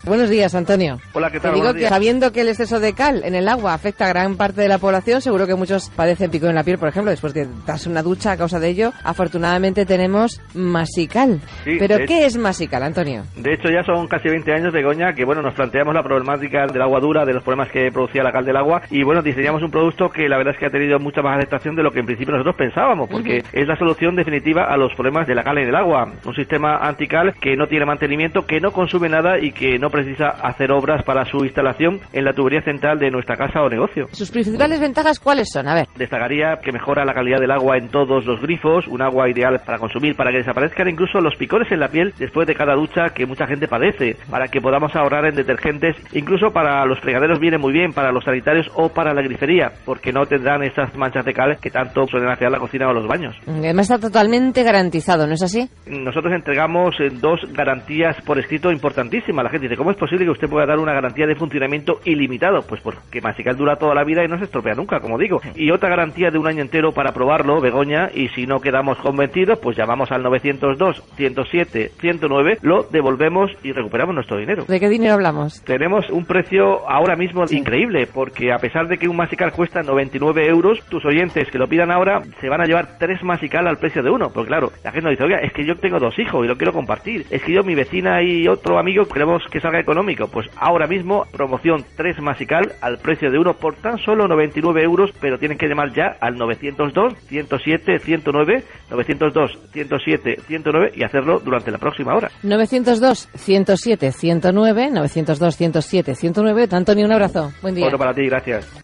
Buenos 0.06 0.30
días, 0.30 0.53
Antonio. 0.53 0.98
Hola, 1.14 1.32
¿qué 1.32 1.40
tal? 1.40 1.51
Te 1.51 1.56
digo 1.56 1.59
Buenos 1.67 1.73
que 1.75 1.80
días. 1.80 1.90
sabiendo 1.90 2.33
que 2.33 2.41
el 2.41 2.49
exceso 2.49 2.82
de 2.82 2.91
cal 2.93 3.22
en 3.23 3.35
el 3.35 3.48
agua 3.48 3.73
afecta 3.73 4.03
a 4.06 4.09
gran 4.09 4.35
parte 4.35 4.59
de 4.59 4.67
la 4.67 4.77
población, 4.77 5.22
seguro 5.22 5.48
que 5.48 5.56
muchos 5.56 5.90
padecen 5.91 6.30
pico 6.30 6.48
en 6.48 6.56
la 6.56 6.64
piel, 6.65 6.77
por 6.77 6.90
ejemplo, 6.90 7.09
después 7.09 7.33
de 7.33 7.48
darse 7.65 7.88
una 7.90 8.03
ducha 8.03 8.33
a 8.33 8.38
causa 8.38 8.59
de 8.59 8.67
ello. 8.67 8.91
Afortunadamente 9.06 9.85
tenemos 9.85 10.41
masical. 10.53 11.40
Sí, 11.64 11.77
¿Pero 11.80 11.99
de- 11.99 12.06
qué 12.06 12.25
es 12.25 12.35
masical, 12.35 12.83
Antonio? 12.83 13.23
De 13.38 13.53
hecho, 13.53 13.69
ya 13.69 13.82
son 13.85 14.07
casi 14.09 14.27
20 14.27 14.53
años, 14.53 14.73
Begoña, 14.73 15.14
que 15.14 15.23
bueno, 15.23 15.41
nos 15.41 15.53
planteamos 15.53 15.93
la 15.95 16.03
problemática 16.03 16.67
del 16.67 16.82
agua 16.82 16.99
dura, 16.99 17.23
de 17.25 17.33
los 17.33 17.41
problemas 17.43 17.72
que 17.72 17.90
producía 17.90 18.23
la 18.23 18.33
cal 18.33 18.43
del 18.43 18.57
agua, 18.57 18.82
y 18.91 19.03
bueno, 19.03 19.22
diseñamos 19.22 19.64
un 19.64 19.72
producto 19.72 20.09
que 20.09 20.27
la 20.27 20.35
verdad 20.38 20.53
es 20.53 20.59
que 20.59 20.65
ha 20.65 20.69
tenido 20.69 20.99
mucha 20.99 21.22
más 21.22 21.38
aceptación 21.38 21.77
de 21.77 21.83
lo 21.83 21.91
que 21.91 21.99
en 22.01 22.06
principio 22.07 22.33
nosotros 22.33 22.57
pensábamos, 22.57 23.07
porque 23.09 23.41
es 23.53 23.67
la 23.67 23.77
solución 23.77 24.17
definitiva 24.17 24.65
a 24.65 24.75
los 24.75 24.93
problemas 24.95 25.27
de 25.27 25.35
la 25.35 25.45
cal 25.45 25.59
en 25.59 25.69
el 25.69 25.75
agua. 25.75 26.11
Un 26.25 26.35
sistema 26.35 26.75
antical 26.80 27.33
que 27.40 27.56
no 27.56 27.67
tiene 27.67 27.85
mantenimiento, 27.85 28.45
que 28.45 28.59
no 28.59 28.72
consume 28.73 29.07
nada 29.07 29.40
y 29.40 29.53
que 29.53 29.80
no 29.80 29.93
precisa 29.94 30.30
hacer 30.30 30.72
obras 30.72 31.04
para 31.04 31.24
su 31.26 31.46
instalación 31.46 32.02
en 32.12 32.26
la 32.26 32.34
tubería 32.34 32.62
central 32.62 33.00
de 33.00 33.12
nuestra 33.12 33.38
casa 33.38 33.62
o 33.62 33.70
negocio. 33.70 34.08
¿Sus 34.12 34.32
principales 34.32 34.82
ventajas 34.82 35.20
cuáles 35.20 35.48
son? 35.54 35.68
A 35.68 35.76
ver. 35.76 35.88
Destacaría 35.96 36.58
que 36.58 36.72
mejora 36.72 37.06
la 37.06 37.14
calidad 37.14 37.40
del 37.40 37.52
agua 37.52 37.78
en 37.78 37.90
todos 37.90 38.26
los 38.26 38.42
grifos, 38.42 38.88
un 38.88 39.02
agua 39.02 39.30
ideal 39.30 39.62
para 39.66 39.78
consumir, 39.78 40.16
para 40.16 40.32
que 40.32 40.40
desaparezcan 40.40 40.90
incluso 40.90 41.20
los 41.22 41.36
picones 41.36 41.72
en 41.72 41.80
la 41.80 41.88
piel 41.88 42.14
después 42.18 42.48
de 42.48 42.56
cada 42.56 42.76
ducha 42.76 43.10
que 43.14 43.26
mucha 43.26 43.48
gente 43.48 43.68
padece, 43.68 44.18
para 44.30 44.48
que 44.48 44.60
podamos 44.60 44.96
ahorrar 44.96 45.26
en 45.26 45.36
detergentes, 45.36 45.96
incluso 46.12 46.52
para 46.52 46.86
los 46.86 47.00
fregaderos 47.00 47.40
viene 47.40 47.58
muy 47.58 47.72
bien, 47.72 47.94
para 47.94 48.12
los 48.12 48.24
sanitarios 48.24 48.68
o 48.76 48.90
para 48.90 49.14
la 49.14 49.22
grifería, 49.22 49.72
porque 49.86 50.12
no 50.12 50.26
tendrán 50.26 50.64
esas 50.64 50.96
manchas 50.96 51.24
de 51.24 51.34
cal 51.34 51.58
que 51.62 51.70
tanto 51.70 52.08
suelen 52.08 52.30
hacer 52.30 52.50
la 52.50 52.60
cocina 52.60 52.90
o 52.90 52.94
los 52.94 53.08
baños. 53.08 53.36
Además 53.48 53.90
está 53.90 54.08
totalmente 54.08 54.64
garantizado, 54.64 55.28
¿no 55.28 55.34
es 55.34 55.44
así? 55.44 55.70
Nosotros 55.86 56.34
entregamos 56.34 56.96
eh, 57.00 57.10
dos 57.12 57.40
garantías 57.52 58.20
por 58.26 58.40
escrito 58.40 58.72
importantísimas. 58.72 59.44
La 59.44 59.50
gente 59.50 59.68
dice, 59.68 59.78
¿cómo 59.84 59.92
es 59.92 59.98
posible 59.98 60.24
que 60.24 60.32
usted 60.32 60.48
pueda 60.48 60.66
dar 60.66 60.80
una 60.80 60.94
garantía 60.94 61.28
de 61.28 61.36
funcionamiento 61.36 62.00
ilimitado? 62.06 62.62
Pues 62.62 62.80
porque 62.80 63.20
Masical 63.20 63.58
dura 63.58 63.76
toda 63.76 63.94
la 63.94 64.06
vida 64.06 64.24
y 64.24 64.30
no 64.30 64.38
se 64.38 64.45
estropea 64.45 64.76
nunca, 64.76 65.02
como 65.02 65.18
digo. 65.18 65.42
Y 65.56 65.72
otra 65.72 65.90
garantía 65.90 66.32
de 66.32 66.38
un 66.38 66.48
año 66.48 66.62
entero 66.62 66.94
para 66.94 67.12
probarlo, 67.12 67.60
Begoña, 67.60 68.10
y 68.16 68.30
si 68.30 68.45
no 68.45 68.62
quedamos 68.62 68.98
convencidos, 69.00 69.60
pues 69.60 69.76
llamamos 69.76 70.10
al 70.14 70.24
902 70.24 71.03
107 71.18 71.92
109, 72.00 72.60
lo 72.62 72.84
devolvemos 72.84 73.52
y 73.62 73.74
recuperamos 73.74 74.16
nuestro 74.16 74.38
dinero. 74.38 74.64
¿De 74.66 74.80
qué 74.80 74.88
dinero 74.88 75.16
hablamos? 75.16 75.62
Tenemos 75.66 76.10
un 76.10 76.24
precio 76.24 76.90
ahora 76.90 77.18
mismo 77.18 77.44
increíble, 77.52 78.08
porque 78.08 78.53
a 78.53 78.60
pesar 78.60 78.88
de 78.88 78.98
que 78.98 79.10
un 79.10 79.18
Masical 79.18 79.52
cuesta 79.52 79.82
99 79.82 80.48
euros, 80.48 80.80
tus 80.88 81.03
oyentes 81.03 81.52
que 81.52 81.58
lo 81.58 81.68
pidan 81.68 81.92
ahora 81.92 82.22
se 82.40 82.48
van 82.48 82.62
a 82.62 82.66
llevar 82.66 82.98
tres 83.00 83.22
Masical 83.22 83.68
al 83.68 83.80
precio 83.80 84.02
de 84.02 84.12
uno. 84.12 84.30
Porque 84.34 84.48
claro, 84.48 84.72
la 84.82 84.92
gente 84.92 85.10
nos 85.10 85.12
dice, 85.12 85.26
oiga, 85.26 85.40
es 85.40 85.52
que 85.52 85.66
yo 85.66 85.76
tengo 85.76 86.00
dos 86.00 86.18
hijos 86.20 86.45
y 86.45 86.48
lo 86.48 86.56
quiero 86.56 86.72
compartir. 86.72 87.26
Es 87.30 87.44
que 87.44 87.52
yo, 87.52 87.64
mi 87.64 87.76
vecina 87.76 88.22
y 88.24 88.48
otro 88.48 88.80
amigo 88.80 89.03
queremos 89.06 89.44
que 89.52 89.60
salga 89.60 89.73
económico? 89.80 90.27
Pues 90.27 90.48
ahora 90.56 90.88
mismo, 90.88 91.26
promoción 91.32 91.85
3 91.95 92.19
masical 92.22 92.74
al 92.82 92.98
precio 92.98 93.32
de 93.32 93.38
uno 93.38 93.53
por 93.53 93.76
tan 93.76 93.98
solo 93.98 94.27
99 94.27 94.84
euros, 94.84 95.11
pero 95.19 95.38
tienen 95.38 95.58
que 95.58 95.68
llamar 95.68 95.93
ya 95.93 96.18
al 96.19 96.35
902 96.35 97.14
107 97.27 98.00
109, 98.00 98.64
902 98.90 99.60
107 99.72 100.38
109 100.48 100.92
y 100.95 101.03
hacerlo 101.03 101.40
durante 101.40 101.72
la 101.72 101.77
próxima 101.77 102.16
hora. 102.16 102.32
902 102.43 103.30
107 103.35 104.11
109, 104.11 104.92
902 104.92 105.58
107 105.58 106.16
109. 106.16 106.68
Antonio, 106.72 107.06
un 107.06 107.14
abrazo. 107.14 107.52
Buen 107.61 107.76
día. 107.76 107.85
Otro 107.85 107.98
para 107.98 108.14
ti, 108.14 108.26
gracias. 108.26 108.84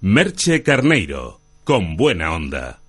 Merche 0.00 0.62
Carneiro, 0.62 1.38
con 1.64 1.96
buena 1.96 2.34
onda. 2.34 2.81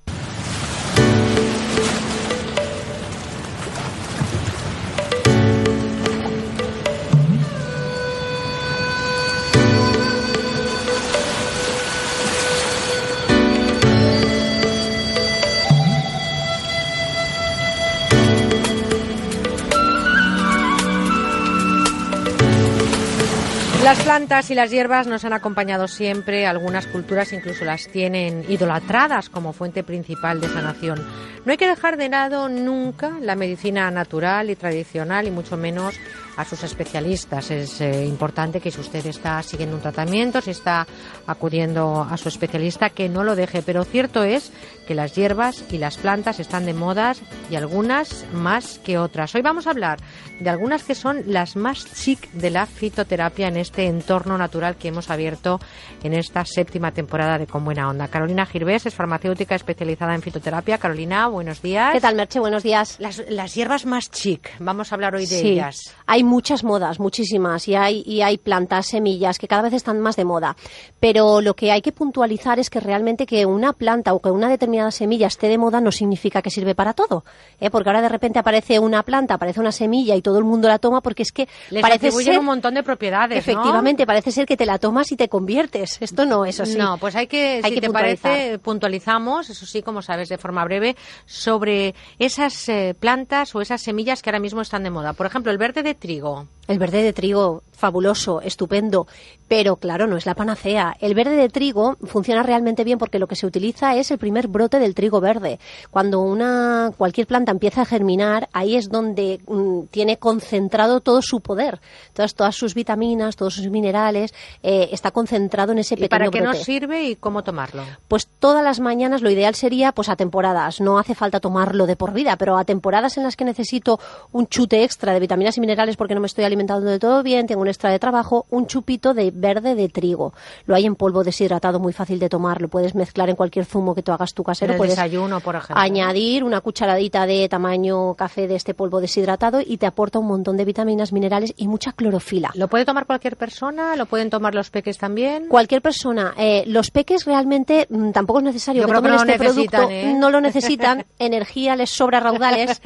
Las 23.83 24.01
plantas 24.01 24.49
y 24.49 24.55
las 24.55 24.71
hierbas 24.71 25.07
nos 25.07 25.25
han 25.25 25.33
acompañado 25.33 25.89
siempre, 25.89 26.47
algunas 26.47 26.87
culturas 26.87 27.33
incluso 27.33 27.65
las 27.65 27.89
tienen 27.89 28.45
idolatradas 28.47 29.27
como 29.27 29.51
fuente 29.51 29.83
principal 29.83 30.39
de 30.39 30.47
sanación. 30.47 31.05
No 31.43 31.51
hay 31.51 31.57
que 31.57 31.67
dejar 31.67 31.97
de 31.97 32.07
lado 32.07 32.47
nunca 32.47 33.17
la 33.19 33.35
medicina 33.35 33.91
natural 33.91 34.49
y 34.49 34.55
tradicional 34.55 35.27
y 35.27 35.31
mucho 35.31 35.57
menos 35.57 35.95
a 36.37 36.45
sus 36.45 36.63
especialistas. 36.63 37.51
Es 37.51 37.81
eh, 37.81 38.05
importante 38.05 38.61
que 38.61 38.71
si 38.71 38.79
usted 38.79 39.05
está 39.05 39.43
siguiendo 39.43 39.75
un 39.75 39.81
tratamiento, 39.81 40.39
si 40.39 40.51
está 40.51 40.87
acudiendo 41.27 42.07
a 42.09 42.15
su 42.15 42.29
especialista, 42.29 42.89
que 42.89 43.09
no 43.09 43.25
lo 43.25 43.35
deje. 43.35 43.61
Pero 43.61 43.83
cierto 43.83 44.23
es 44.23 44.53
que 44.87 44.95
las 44.95 45.15
hierbas 45.15 45.63
y 45.71 45.77
las 45.77 45.97
plantas 45.97 46.39
están 46.39 46.65
de 46.65 46.73
modas 46.73 47.21
y 47.49 47.55
algunas 47.55 48.25
más 48.33 48.79
que 48.79 48.97
otras. 48.97 49.33
Hoy 49.35 49.41
vamos 49.41 49.67
a 49.67 49.71
hablar 49.71 49.99
de 50.39 50.49
algunas 50.49 50.83
que 50.83 50.95
son 50.95 51.23
las 51.27 51.55
más 51.55 51.85
chic 51.95 52.29
de 52.31 52.49
la 52.49 52.65
fitoterapia 52.65 53.47
en 53.47 53.57
este 53.57 53.85
entorno 53.87 54.37
natural 54.37 54.75
que 54.75 54.89
hemos 54.89 55.09
abierto 55.09 55.59
en 56.03 56.13
esta 56.13 56.43
séptima 56.43 56.91
temporada 56.91 57.37
de 57.37 57.47
Con 57.47 57.63
Buena 57.63 57.89
Onda. 57.89 58.07
Carolina 58.09 58.45
Girbés 58.45 58.85
es 58.85 58.93
farmacéutica 58.93 59.55
especializada 59.55 60.15
en 60.15 60.21
fitoterapia. 60.21 60.77
Carolina, 60.77 61.27
buenos 61.27 61.61
días. 61.61 61.93
¿Qué 61.93 62.01
tal, 62.01 62.15
Merche? 62.15 62.39
Buenos 62.39 62.63
días. 62.63 62.97
Las, 62.99 63.23
las 63.29 63.55
hierbas 63.55 63.85
más 63.85 64.11
chic, 64.11 64.51
vamos 64.59 64.91
a 64.91 64.95
hablar 64.95 65.15
hoy 65.15 65.25
de 65.25 65.39
Sí. 65.39 65.47
ellas. 65.51 65.95
Hay 66.05 66.23
muchas 66.23 66.63
modas, 66.63 66.99
muchísimas, 66.99 67.67
y 67.69 67.75
hay, 67.75 68.03
y 68.05 68.21
hay 68.21 68.37
plantas, 68.37 68.87
semillas 68.87 69.37
que 69.39 69.47
cada 69.47 69.61
vez 69.61 69.73
están 69.73 70.01
más 70.01 70.17
de 70.17 70.25
moda. 70.25 70.57
Pero 70.99 71.39
lo 71.39 71.55
que 71.55 71.71
hay 71.71 71.81
que 71.81 71.91
puntualizar 71.93 72.59
es 72.59 72.69
que 72.69 72.79
realmente 72.81 73.25
que 73.25 73.45
una 73.45 73.71
planta 73.73 74.13
o 74.13 74.19
que 74.19 74.29
una 74.29 74.49
determinada 74.49 74.72
semilla 74.91 75.27
esté 75.27 75.47
de 75.47 75.57
moda 75.57 75.81
no 75.81 75.91
significa 75.91 76.41
que 76.41 76.49
sirve 76.49 76.75
para 76.75 76.93
todo. 76.93 77.23
¿eh? 77.59 77.69
Porque 77.69 77.89
ahora 77.89 78.01
de 78.01 78.09
repente 78.09 78.39
aparece 78.39 78.79
una 78.79 79.03
planta, 79.03 79.35
aparece 79.35 79.59
una 79.59 79.71
semilla 79.71 80.15
y 80.15 80.21
todo 80.21 80.37
el 80.37 80.43
mundo 80.43 80.67
la 80.67 80.79
toma 80.79 81.01
porque 81.01 81.23
es 81.23 81.31
que 81.31 81.47
Les 81.69 81.81
parece 81.81 82.11
ser... 82.11 82.39
un 82.39 82.45
montón 82.45 82.73
de 82.73 82.83
propiedades, 82.83 83.35
¿no? 83.35 83.39
Efectivamente, 83.39 84.05
parece 84.05 84.31
ser 84.31 84.45
que 84.45 84.57
te 84.57 84.65
la 84.65 84.77
tomas 84.79 85.11
y 85.11 85.15
te 85.17 85.29
conviertes. 85.29 85.97
Esto 86.01 86.25
no 86.25 86.45
es 86.45 86.59
así. 86.59 86.77
No, 86.77 86.97
pues 86.97 87.15
hay 87.15 87.27
que, 87.27 87.61
Hay 87.63 87.69
si 87.71 87.75
que 87.75 87.81
te 87.81 87.87
puntualizar. 87.87 88.31
parece, 88.31 88.59
puntualizamos, 88.59 89.49
eso 89.49 89.65
sí, 89.65 89.81
como 89.81 90.01
sabes, 90.01 90.29
de 90.29 90.37
forma 90.37 90.63
breve, 90.65 90.95
sobre 91.25 91.95
esas 92.19 92.69
eh, 92.69 92.95
plantas 92.99 93.55
o 93.55 93.61
esas 93.61 93.81
semillas 93.81 94.21
que 94.21 94.29
ahora 94.29 94.39
mismo 94.39 94.61
están 94.61 94.83
de 94.83 94.89
moda. 94.89 95.13
Por 95.13 95.25
ejemplo, 95.25 95.51
el 95.51 95.57
verde 95.57 95.83
de 95.83 95.95
trigo. 95.95 96.47
El 96.67 96.79
verde 96.79 97.03
de 97.03 97.11
trigo, 97.11 97.61
fabuloso, 97.73 98.39
estupendo, 98.39 99.05
pero 99.49 99.75
claro, 99.75 100.07
no 100.07 100.15
es 100.15 100.25
la 100.25 100.33
panacea. 100.33 100.95
El 101.01 101.13
verde 101.13 101.35
de 101.35 101.49
trigo 101.49 101.97
funciona 102.05 102.41
realmente 102.41 102.85
bien 102.85 102.97
porque 102.97 103.19
lo 103.19 103.27
que 103.27 103.35
se 103.35 103.45
utiliza 103.45 103.95
es 103.97 104.11
el 104.11 104.17
primer 104.17 104.47
brote 104.47 104.62
del 104.69 104.95
trigo 104.95 105.21
verde. 105.21 105.59
Cuando 105.91 106.21
una 106.21 106.91
cualquier 106.97 107.27
planta 107.27 107.51
empieza 107.51 107.81
a 107.81 107.85
germinar, 107.85 108.49
ahí 108.53 108.75
es 108.75 108.89
donde 108.89 109.39
mm, 109.47 109.83
tiene 109.91 110.17
concentrado 110.17 110.99
todo 110.99 111.21
su 111.21 111.41
poder. 111.41 111.79
Entonces, 112.09 112.35
todas 112.35 112.55
sus 112.55 112.73
vitaminas, 112.73 113.35
todos 113.35 113.55
sus 113.55 113.67
minerales, 113.67 114.33
eh, 114.61 114.89
está 114.91 115.11
concentrado 115.11 115.71
en 115.71 115.79
ese 115.79 115.95
¿Y 115.95 115.97
pequeño 115.97 116.09
para 116.09 116.29
qué 116.29 116.41
brote. 116.41 116.57
nos 116.57 116.65
sirve 116.65 117.03
y 117.03 117.15
cómo 117.15 117.43
tomarlo? 117.43 117.83
Pues 118.07 118.27
todas 118.27 118.63
las 118.63 118.79
mañanas 118.79 119.21
lo 119.21 119.29
ideal 119.29 119.55
sería 119.55 119.91
pues 119.91 120.09
a 120.09 120.15
temporadas. 120.15 120.81
No 120.81 120.97
hace 120.97 121.15
falta 121.15 121.39
tomarlo 121.39 121.85
de 121.85 121.95
por 121.95 122.13
vida, 122.13 122.35
pero 122.37 122.57
a 122.57 122.63
temporadas 122.65 123.17
en 123.17 123.23
las 123.23 123.35
que 123.35 123.45
necesito 123.45 123.99
un 124.31 124.47
chute 124.47 124.83
extra 124.83 125.13
de 125.13 125.19
vitaminas 125.19 125.57
y 125.57 125.61
minerales 125.61 125.97
porque 125.97 126.15
no 126.15 126.21
me 126.21 126.27
estoy 126.27 126.45
alimentando 126.45 126.89
de 126.89 126.99
todo 126.99 127.23
bien, 127.23 127.47
tengo 127.47 127.61
un 127.61 127.67
extra 127.67 127.91
de 127.91 127.99
trabajo, 127.99 128.45
un 128.49 128.67
chupito 128.67 129.13
de 129.13 129.31
verde 129.31 129.75
de 129.75 129.89
trigo. 129.89 130.33
Lo 130.65 130.75
hay 130.75 130.85
en 130.85 130.95
polvo 130.95 131.23
deshidratado, 131.23 131.79
muy 131.79 131.93
fácil 131.93 132.19
de 132.19 132.29
tomar. 132.29 132.61
Lo 132.61 132.67
puedes 132.67 132.95
mezclar 132.95 133.29
en 133.29 133.35
cualquier 133.35 133.65
zumo 133.65 133.95
que 133.95 134.03
tú 134.03 134.11
hagas 134.11 134.33
tu 134.33 134.43
En 134.43 134.52
casero. 134.53 134.73
el 134.73 134.77
puedes 134.77 134.95
desayuno, 134.95 135.39
por 135.39 135.55
ejemplo. 135.55 135.77
añadir 135.77 136.43
una 136.43 136.61
cucharadita 136.61 137.25
de 137.25 137.47
tamaño 137.49 138.13
café 138.15 138.47
de 138.47 138.55
este 138.55 138.73
polvo 138.73 139.01
deshidratado 139.01 139.61
y 139.65 139.77
te 139.77 139.85
aporta 139.85 140.19
un 140.19 140.27
montón 140.27 140.57
de 140.57 140.65
vitaminas, 140.65 141.11
minerales 141.13 141.53
y 141.57 141.67
mucha 141.67 141.91
clorofila. 141.93 142.51
¿Lo 142.55 142.67
puede 142.67 142.85
tomar 142.85 143.05
cualquier 143.05 143.37
persona? 143.37 143.95
¿Lo 143.95 144.05
pueden 144.05 144.29
tomar 144.29 144.55
los 144.55 144.69
peques 144.69 144.97
también? 144.97 145.47
Cualquier 145.47 145.81
persona. 145.81 146.33
Eh, 146.37 146.63
los 146.67 146.91
peques 146.91 147.25
realmente 147.25 147.87
mm, 147.89 148.11
tampoco 148.11 148.39
es 148.39 148.45
necesario 148.45 148.81
Yo 148.81 148.87
que 148.87 148.93
que 148.93 148.97
tomen 148.97 149.11
no 149.11 149.17
lo 149.17 149.31
este 149.31 149.43
necesitan, 149.43 149.81
producto. 149.87 150.07
¿eh? 150.07 150.13
No 150.17 150.29
lo 150.29 150.41
necesitan. 150.41 151.05
Energía 151.19 151.75
les 151.75 151.89
sobra 151.89 152.19
raudales. 152.19 152.81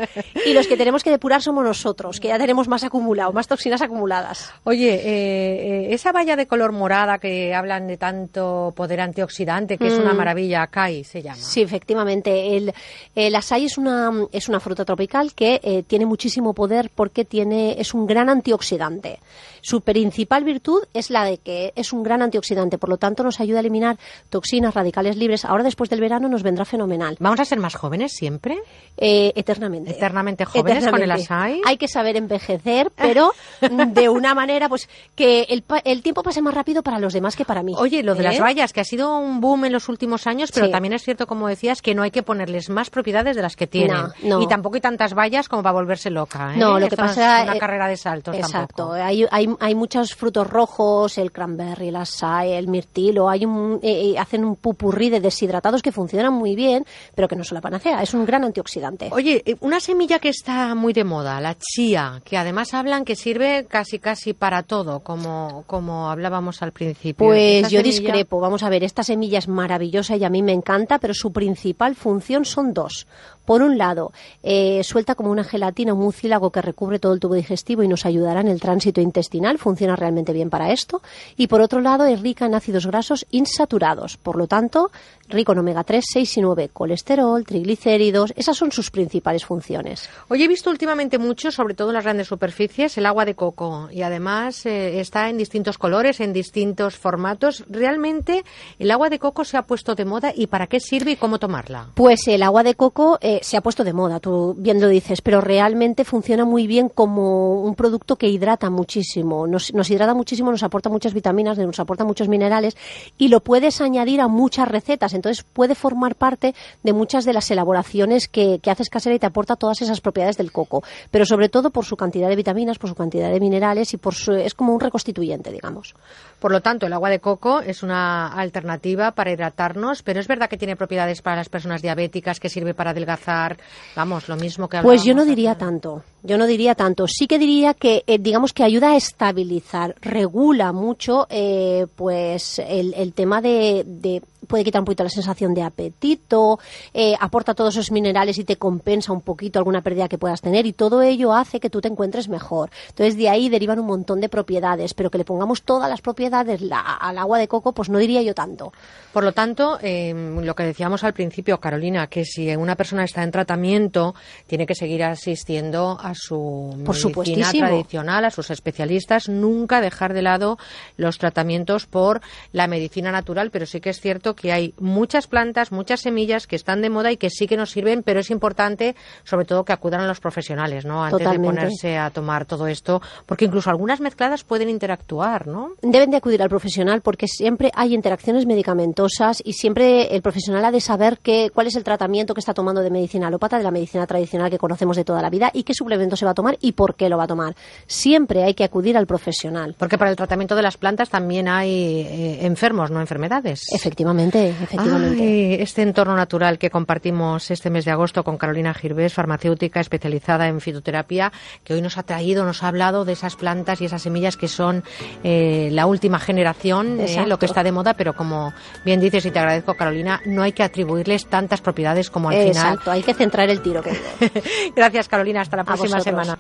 y 0.46 0.54
los 0.54 0.68
que 0.68 0.78
tenemos 0.78 1.04
que 1.04 1.10
depurar 1.12 1.42
somos 1.42 1.64
nosotros, 1.64 2.20
que 2.20 2.28
ya 2.30 2.38
tenemos 2.38 2.68
más 2.68 2.84
acumulado, 2.84 3.34
más 3.34 3.48
toxinas 3.48 3.82
acumuladas. 3.82 4.52
Oye, 4.64 4.94
eh, 4.96 5.02
eh, 5.06 5.94
esa 5.94 6.12
valla 6.12 6.36
de 6.36 6.48
color 6.48 6.72
morada 6.72 7.18
que 7.20 7.54
hablan 7.54 7.88
de 7.88 7.98
tanto 7.98 8.74
poder 8.76 9.02
antioxidante, 9.02 9.78
que 9.78 9.88
es 9.88 9.94
una 9.98 10.14
Mm. 10.14 10.18
maravilla, 10.18 10.62
acai 10.64 11.04
se 11.04 11.22
llama. 11.22 11.38
Sí, 11.38 11.57
efectivamente. 11.62 12.58
El, 12.58 12.74
el 13.16 13.36
açaí 13.36 13.66
es 13.66 13.78
una, 13.78 14.12
es 14.32 14.50
una 14.50 14.60
fruta 14.60 14.86
tropical 14.86 15.34
que 15.34 15.60
eh, 15.64 15.84
tiene 15.86 16.06
muchísimo 16.06 16.54
poder 16.54 16.90
porque 16.94 17.26
tiene, 17.26 17.76
es 17.80 17.94
un 17.94 18.06
gran 18.08 18.30
antioxidante. 18.30 19.20
Su 19.62 19.82
principal 19.82 20.44
virtud 20.44 20.84
es 20.94 21.10
la 21.10 21.26
de 21.26 21.40
que 21.40 21.74
es 21.76 21.92
un 21.92 22.04
gran 22.04 22.22
antioxidante, 22.22 22.78
por 22.78 22.90
lo 22.90 22.98
tanto 22.98 23.24
nos 23.24 23.40
ayuda 23.40 23.58
a 23.58 23.62
eliminar 23.62 23.98
toxinas 24.30 24.74
radicales 24.74 25.18
libres. 25.18 25.44
Ahora 25.46 25.64
después 25.64 25.90
del 25.90 26.00
verano 26.00 26.30
nos 26.30 26.44
vendrá 26.44 26.64
fenomenal. 26.64 27.18
¿Vamos 27.20 27.40
a 27.40 27.46
ser 27.46 27.60
más 27.60 27.76
jóvenes 27.76 28.14
siempre? 28.14 28.60
Eh, 28.98 29.34
eternamente. 29.36 29.92
Eternamente 29.92 30.46
jóvenes 30.46 30.88
con 30.88 31.02
el 31.02 31.12
açaí. 31.12 31.62
Hay 31.66 31.78
que 31.78 31.88
saber 31.88 32.16
envejecer, 32.16 32.92
pero 32.96 33.34
de 33.62 34.10
una 34.10 34.34
manera 34.34 34.70
pues 34.70 34.88
que 35.16 35.42
el, 35.50 35.64
el 35.84 36.02
tiempo 36.02 36.24
pase 36.24 36.42
más 36.42 36.54
rápido 36.54 36.82
para 36.84 37.00
los 37.00 37.14
demás 37.14 37.36
que 37.36 37.44
para 37.44 37.62
mí. 37.64 37.74
Oye, 37.78 38.04
lo 38.04 38.16
de 38.16 38.24
las 38.24 38.38
¿Eh? 38.38 38.42
vallas, 38.42 38.72
que 38.72 38.82
ha 38.82 38.86
sido 38.86 39.18
un 39.18 39.42
boom 39.42 39.66
en 39.66 39.74
los 39.74 39.90
últimos 39.90 40.28
años, 40.28 40.52
pero 40.54 40.68
Sí. 40.68 40.72
también 40.72 40.94
es 40.94 41.04
cierto, 41.04 41.28
como 41.28 41.47
decías, 41.48 41.82
que 41.82 41.96
no 41.96 42.04
hay 42.04 42.12
que 42.12 42.24
ponerles 42.24 42.70
más 42.70 42.90
propiedades 42.90 43.36
de 43.36 43.42
las 43.42 43.56
que 43.56 43.68
tienen. 43.68 43.98
No, 43.98 44.38
no. 44.38 44.42
Y 44.42 44.48
tampoco 44.48 44.76
hay 44.76 44.82
tantas 44.82 45.14
vallas 45.14 45.48
como 45.50 45.64
para 45.64 45.74
volverse 45.74 46.10
loca. 46.10 46.54
¿eh? 46.54 46.58
No, 46.58 46.74
lo 46.80 46.88
que 46.88 46.96
Esto 46.96 46.98
pasa 46.98 47.40
es 47.40 47.44
una 47.46 47.56
eh, 47.56 47.60
carrera 47.60 47.88
de 47.88 47.98
saltos 47.98 48.36
Exacto. 48.36 48.76
tampoco. 48.76 48.94
Hay, 48.94 49.26
hay, 49.32 49.50
hay 49.60 49.76
muchos 49.76 50.16
frutos 50.16 50.48
rojos, 50.48 51.18
el 51.18 51.32
cranberry, 51.32 51.90
el 51.90 51.96
açaí, 51.96 52.52
el 52.54 52.68
mirtilo. 52.68 53.30
Hay 53.30 53.46
un, 53.46 53.80
eh, 53.82 54.12
eh, 54.14 54.20
hacen 54.20 54.44
un 54.46 54.56
pupurrí 54.56 55.10
de 55.10 55.20
deshidratados 55.20 55.82
que 55.82 55.92
funcionan 55.92 56.34
muy 56.34 56.56
bien, 56.56 56.86
pero 57.16 57.28
que 57.28 57.36
no 57.36 57.44
son 57.44 57.56
la 57.56 57.62
panacea. 57.62 58.02
Es 58.02 58.14
un 58.14 58.26
gran 58.26 58.44
antioxidante. 58.44 59.10
Oye, 59.12 59.42
eh, 59.46 59.56
una 59.62 59.80
semilla 59.80 60.20
que 60.20 60.30
está 60.30 60.76
muy 60.76 60.94
de 60.94 61.04
moda, 61.04 61.40
la 61.42 61.56
chía, 61.58 62.22
que 62.24 62.38
además 62.38 62.74
hablan 62.74 63.06
que 63.06 63.16
sirve 63.16 63.66
casi 63.68 64.00
casi 64.00 64.34
para 64.34 64.64
todo, 64.64 65.00
como, 65.02 65.64
como 65.68 66.10
hablábamos 66.10 66.62
al 66.62 66.72
principio. 66.72 67.26
Pues 67.28 67.64
yo 67.70 67.80
semilla- 67.80 67.84
discrepo. 67.84 68.40
Vamos 68.40 68.64
a 68.64 68.70
ver, 68.70 68.84
esta 68.84 69.04
semilla 69.04 69.40
es 69.40 69.48
maravillosa 69.48 70.16
y 70.16 70.24
a 70.24 70.30
mí 70.30 70.42
me 70.42 70.54
encanta, 70.54 70.98
pero 71.00 71.14
su 71.14 71.32
principal 71.38 71.94
función 71.94 72.46
son 72.46 72.74
dos. 72.74 73.06
Por 73.48 73.62
un 73.62 73.78
lado, 73.78 74.12
eh, 74.44 74.84
suelta 74.84 75.16
como 75.16 75.32
una 75.32 75.46
gelatina, 75.46 75.94
un 75.94 76.02
mucílago 76.02 76.52
que 76.52 76.62
recubre 76.62 77.00
todo 77.00 77.14
el 77.14 77.22
tubo 77.22 77.34
digestivo 77.34 77.82
y 77.82 77.88
nos 77.88 78.06
ayudará 78.06 78.42
en 78.42 78.50
el 78.50 78.60
tránsito 78.60 79.00
intestinal. 79.00 79.58
Funciona 79.58 79.96
realmente 79.96 80.34
bien 80.34 80.50
para 80.50 80.74
esto. 80.74 81.02
Y 81.38 81.48
por 81.48 81.62
otro 81.62 81.80
lado, 81.80 82.06
es 82.06 82.20
rica 82.20 82.46
en 82.46 82.56
ácidos 82.56 82.86
grasos 82.86 83.26
insaturados. 83.32 84.18
Por 84.18 84.36
lo 84.36 84.48
tanto, 84.48 84.92
rico 85.30 85.54
en 85.54 85.60
omega 85.60 85.86
3, 85.86 86.04
6 86.06 86.38
y 86.38 86.42
9, 86.42 86.70
colesterol, 86.74 87.46
triglicéridos. 87.46 88.34
Esas 88.36 88.58
son 88.58 88.74
sus 88.74 88.92
principales 88.92 89.46
funciones. 89.46 90.10
Oye, 90.28 90.44
he 90.44 90.48
visto 90.50 90.70
últimamente 90.70 91.18
mucho, 91.18 91.50
sobre 91.50 91.74
todo 91.74 91.92
en 91.92 91.96
las 91.96 92.04
grandes 92.04 92.28
superficies, 92.28 92.98
el 92.98 93.06
agua 93.06 93.24
de 93.24 93.36
coco 93.36 93.88
y 93.92 94.02
además 94.02 94.66
eh, 94.66 95.00
está 95.00 95.30
en 95.30 95.38
distintos 95.38 95.78
colores, 95.78 96.20
en 96.20 96.34
distintos 96.34 96.98
formatos. 96.98 97.64
¿Realmente 97.70 98.44
el 98.78 98.92
agua 98.92 99.10
de 99.10 99.20
coco 99.20 99.46
se 99.46 99.56
ha 99.56 99.62
puesto 99.62 99.96
de 99.96 100.04
moda 100.04 100.34
y 100.36 100.48
para 100.48 100.68
qué 100.68 100.82
sirve 100.82 101.12
y 101.12 101.16
cómo 101.16 101.40
tomarla? 101.40 101.92
Pues 101.94 102.28
el 102.28 102.44
agua 102.44 102.64
de 102.64 102.76
coco 102.76 103.18
eh, 103.22 103.37
se 103.42 103.58
ha 103.58 103.62
puesto 103.62 103.84
de 103.84 103.94
moda, 103.94 104.20
tú 104.20 104.56
bien 104.58 104.82
lo 104.82 104.88
dices, 104.88 105.22
pero 105.22 105.42
realmente 105.42 106.04
funciona 106.04 106.46
muy 106.46 106.68
bien 106.68 106.90
como 106.90 107.62
un 107.62 107.76
producto 107.76 108.16
que 108.16 108.28
hidrata 108.28 108.70
muchísimo. 108.70 109.48
Nos, 109.48 109.74
nos 109.74 109.90
hidrata 109.90 110.14
muchísimo, 110.14 110.52
nos 110.52 110.64
aporta 110.64 110.90
muchas 110.90 111.14
vitaminas, 111.14 111.58
nos 111.58 111.80
aporta 111.80 112.04
muchos 112.04 112.28
minerales 112.28 112.76
y 113.18 113.30
lo 113.30 113.40
puedes 113.40 113.82
añadir 113.82 114.22
a 114.22 114.28
muchas 114.28 114.68
recetas. 114.68 115.14
Entonces 115.14 115.44
puede 115.44 115.76
formar 115.76 116.16
parte 116.16 116.54
de 116.84 116.94
muchas 116.94 117.26
de 117.26 117.34
las 117.34 117.50
elaboraciones 117.52 118.28
que, 118.28 118.60
que 118.60 118.72
haces 118.72 118.90
casera 118.90 119.16
y 119.16 119.20
te 119.20 119.26
aporta 119.26 119.56
todas 119.56 119.82
esas 119.82 120.02
propiedades 120.02 120.38
del 120.38 120.52
coco. 120.52 120.84
Pero 121.12 121.26
sobre 121.26 121.50
todo 121.50 121.70
por 121.70 121.86
su 121.86 121.96
cantidad 121.96 122.30
de 122.30 122.36
vitaminas 122.36 122.58
por 122.78 122.90
su 122.90 122.96
cantidad 122.96 123.32
de 123.32 123.40
minerales 123.40 123.94
y 123.94 123.98
por 123.98 124.14
su, 124.14 124.34
es 124.34 124.54
como 124.54 124.74
un 124.74 124.80
reconstituyente, 124.80 125.52
digamos. 125.52 125.96
Por 126.40 126.52
lo 126.52 126.62
tanto, 126.62 126.86
el 126.86 126.94
agua 126.94 127.10
de 127.10 127.20
coco 127.20 127.62
es 127.62 127.82
una 127.82 128.28
alternativa 128.28 129.12
para 129.12 129.32
hidratarnos, 129.32 130.04
pero 130.04 130.20
es 130.20 130.28
verdad 130.28 130.48
que 130.50 130.58
tiene 130.58 130.76
propiedades 130.76 131.22
para 131.24 131.38
las 131.38 131.50
personas 131.50 131.82
diabéticas, 131.82 132.40
que 132.40 132.50
sirve 132.50 132.76
para 132.76 132.92
adelgazar, 132.92 133.58
vamos, 133.96 134.30
lo 134.30 134.36
mismo 134.36 134.70
que 134.70 134.80
Pues 134.82 135.04
yo 135.04 135.16
no 135.16 135.26
diría 135.26 135.56
tanto, 135.56 136.04
yo 136.22 136.38
no 136.38 136.46
diría 136.46 136.76
tanto. 136.76 137.08
Sí 137.08 137.26
que 137.26 137.40
diría 137.40 137.74
que, 137.74 138.04
eh, 138.06 138.20
digamos 138.20 138.54
que 138.54 138.64
ayuda 138.64 138.92
a 138.92 138.96
estabilizar, 138.98 139.96
regula 140.02 140.72
mucho, 140.74 141.26
eh, 141.32 141.88
pues 141.96 142.60
el, 142.60 142.94
el 142.94 143.14
tema 143.14 143.42
de, 143.42 143.84
de- 143.86 144.22
puede 144.48 144.64
quitar 144.64 144.82
un 144.82 144.86
poquito 144.86 145.04
la 145.04 145.10
sensación 145.10 145.54
de 145.54 145.62
apetito, 145.64 146.60
eh, 146.94 147.16
aporta 147.20 147.54
todos 147.54 147.76
esos 147.76 147.92
minerales 147.92 148.38
y 148.38 148.44
te 148.44 148.56
compensa 148.56 149.12
un 149.14 149.22
poquito 149.22 149.60
alguna 149.60 149.82
pérdida 149.82 150.08
que 150.08 150.18
puedas 150.18 150.42
tener 150.42 150.66
y 150.66 150.74
todo 150.74 151.02
ello 151.02 151.34
hace 151.34 151.60
que 151.60 151.70
tú 151.70 151.82
te 151.82 151.88
encuentres 151.88 152.30
mejor. 152.30 152.70
Entonces 152.90 153.18
de 153.18 153.30
ahí 153.30 153.50
derivan 153.50 153.80
un 153.80 153.86
montón 153.88 154.20
de 154.22 154.30
propiedades, 154.30 154.94
pero 154.94 155.10
que 155.10 155.18
le 155.18 155.26
pongamos 155.26 155.64
todas 155.64 155.90
las 155.90 156.02
propiedades 156.02 156.62
la- 156.62 156.80
al 156.82 157.18
agua 157.18 157.38
de 157.40 157.48
coco, 157.48 157.74
pues 157.74 157.90
no 157.90 157.98
diría 158.00 158.22
yo 158.22 158.34
tanto. 158.34 158.72
Por 159.14 159.24
lo 159.24 159.32
tanto, 159.32 159.80
eh, 159.82 160.14
lo 160.42 160.56
que 160.56 160.64
decíamos 160.64 161.04
al 161.04 161.14
principio, 161.14 161.60
Carolina, 161.60 162.08
que 162.08 162.24
si 162.26 162.56
una 162.56 162.76
persona 162.76 163.04
está 163.04 163.24
en 163.24 163.32
tratamiento, 163.32 164.16
tiene 164.48 164.66
que 164.66 164.76
seguir 164.76 165.04
asistiendo 165.04 165.98
a 166.02 166.14
su 166.16 166.76
Por 166.86 166.96
medicina 166.96 167.48
tradicional, 167.68 168.26
a 168.26 168.32
sus 168.32 168.50
especialistas, 168.52 169.28
nunca 169.30 169.82
dejar 169.82 170.14
de 170.14 170.22
lado 170.22 170.58
los 170.98 171.18
tratamientos 171.18 171.86
por 171.86 172.22
la 172.54 172.68
medicina 172.68 173.12
natural, 173.12 173.52
pero 173.52 173.66
sí 173.66 173.82
que 173.82 173.90
es 173.90 174.00
cierto 174.00 174.36
que 174.38 174.54
hay 174.54 174.74
muchas 174.80 175.28
plantas, 175.28 175.72
muchas 175.72 176.02
semillas 176.02 176.48
que 176.48 176.56
están 176.56 176.82
de 176.82 176.90
moda 176.90 177.12
y 177.12 177.18
que 177.18 177.30
sí 177.30 177.48
que 177.48 177.58
nos 177.58 177.72
sirven, 177.72 178.04
pero 178.04 178.22
es 178.22 178.30
importante, 178.30 178.96
sobre 179.24 179.46
todo, 179.46 179.66
que 179.66 179.74
acudan 179.74 180.02
a 180.02 180.08
los 180.08 180.20
profesionales, 180.20 180.86
¿no? 180.86 181.04
Antes 181.04 181.20
Totalmente. 181.20 181.56
de 181.56 181.62
ponerse 181.62 181.98
a 181.98 182.10
tomar 182.12 182.46
todo 182.46 182.68
esto, 182.68 183.02
porque 183.26 183.46
incluso 183.46 183.70
algunas 183.70 184.00
mezcladas 184.00 184.44
pueden 184.44 184.70
interactuar, 184.70 185.48
¿no? 185.48 185.72
Deben 185.82 186.12
de 186.12 186.18
acudir 186.18 186.42
al 186.42 186.50
profesional 186.50 187.02
porque 187.02 187.28
siempre 187.28 187.72
hay 187.76 187.94
interacciones 187.94 188.46
medicamentosas 188.46 189.42
y 189.44 189.54
siempre 189.54 190.16
el 190.16 190.22
profesional 190.22 190.64
ha 190.66 190.72
de 190.72 190.82
saber 190.82 191.18
qué, 191.22 191.52
cuál 191.54 191.68
es 191.68 191.76
el 191.76 191.84
tratamiento 191.84 192.34
que 192.34 192.40
está 192.40 192.54
tomando 192.54 192.82
de 192.82 192.92
medicina 192.92 193.28
alópata, 193.28 193.58
de 193.58 193.64
la 193.64 193.72
medicina 193.72 194.06
tradicional 194.06 194.50
que 194.50 194.58
conocemos 194.58 194.96
de 194.96 195.04
toda 195.04 195.22
la 195.22 195.30
vida 195.30 195.50
y 195.54 195.64
qué 195.64 195.74
suplemento 195.74 196.16
se 196.16 196.26
va 196.26 196.32
a 196.32 196.36
tomar 196.36 196.58
y 196.62 196.74
por 196.74 196.96
qué 196.96 197.10
lo 197.10 197.18
va 197.18 197.24
a 197.24 197.28
tomar. 197.28 197.56
Siempre 197.88 198.44
hay 198.44 198.54
que 198.54 198.64
acudir 198.64 198.98
al 198.98 199.08
profesional. 199.08 199.76
Porque 199.78 199.98
para 199.98 200.12
el 200.12 200.16
tratamiento 200.16 200.56
de 200.56 200.62
las 200.62 200.78
plantas 200.78 201.10
también 201.10 201.48
hay 201.48 202.02
eh, 202.02 202.46
enfermos, 202.46 202.92
no 202.92 203.00
enfermedades. 203.02 203.66
Efectivamente, 203.74 204.17
efectivamente. 204.26 205.24
Ay, 205.24 205.54
este 205.60 205.82
entorno 205.82 206.16
natural 206.16 206.58
que 206.58 206.70
compartimos 206.70 207.50
este 207.52 207.70
mes 207.70 207.86
de 207.86 207.92
agosto 207.92 208.24
con 208.24 208.38
Carolina 208.38 208.74
Girbés, 208.74 209.14
farmacéutica 209.14 209.80
especializada 209.80 210.48
en 210.48 210.62
fitoterapia, 210.62 211.32
que 211.64 211.74
hoy 211.74 211.82
nos 211.82 211.98
ha 211.98 212.04
traído, 212.04 212.46
nos 212.46 212.64
ha 212.64 212.70
hablado 212.70 213.06
de 213.06 213.14
esas 213.14 213.36
plantas 213.36 213.82
y 213.82 213.86
esas 213.86 214.02
semillas 214.02 214.38
que 214.38 214.48
son 214.48 214.84
eh, 215.24 215.70
la 215.72 215.86
última 215.86 216.20
generación, 216.20 217.00
eh, 217.00 217.26
lo 217.28 217.40
que 217.40 217.46
está 217.46 217.64
de 217.64 217.72
moda, 217.72 217.94
pero 217.94 218.14
como 218.14 218.54
bien 218.86 219.00
dices 219.00 219.26
y 219.26 219.32
te 219.32 219.40
agradezco, 219.40 219.74
Carolina, 219.76 220.22
no 220.26 220.44
hay 220.44 220.52
que 220.52 220.64
atribuirles 220.64 221.28
tantas 221.28 221.62
propiedades 221.62 222.10
como 222.10 222.30
al 222.30 222.36
final. 222.36 222.50
Exacto, 222.50 222.92
hay 222.92 223.04
que 223.04 223.14
centrar 223.14 223.50
el 223.50 223.62
tiro. 223.62 223.82
Que. 223.82 223.92
Gracias, 224.76 225.08
Carolina. 225.08 225.42
Hasta 225.42 225.58
la 225.58 225.64
próxima 225.64 226.00
semana. 226.00 226.38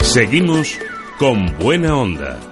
Seguimos 0.00 0.78
con 1.18 1.58
buena 1.58 1.96
onda. 1.96 2.51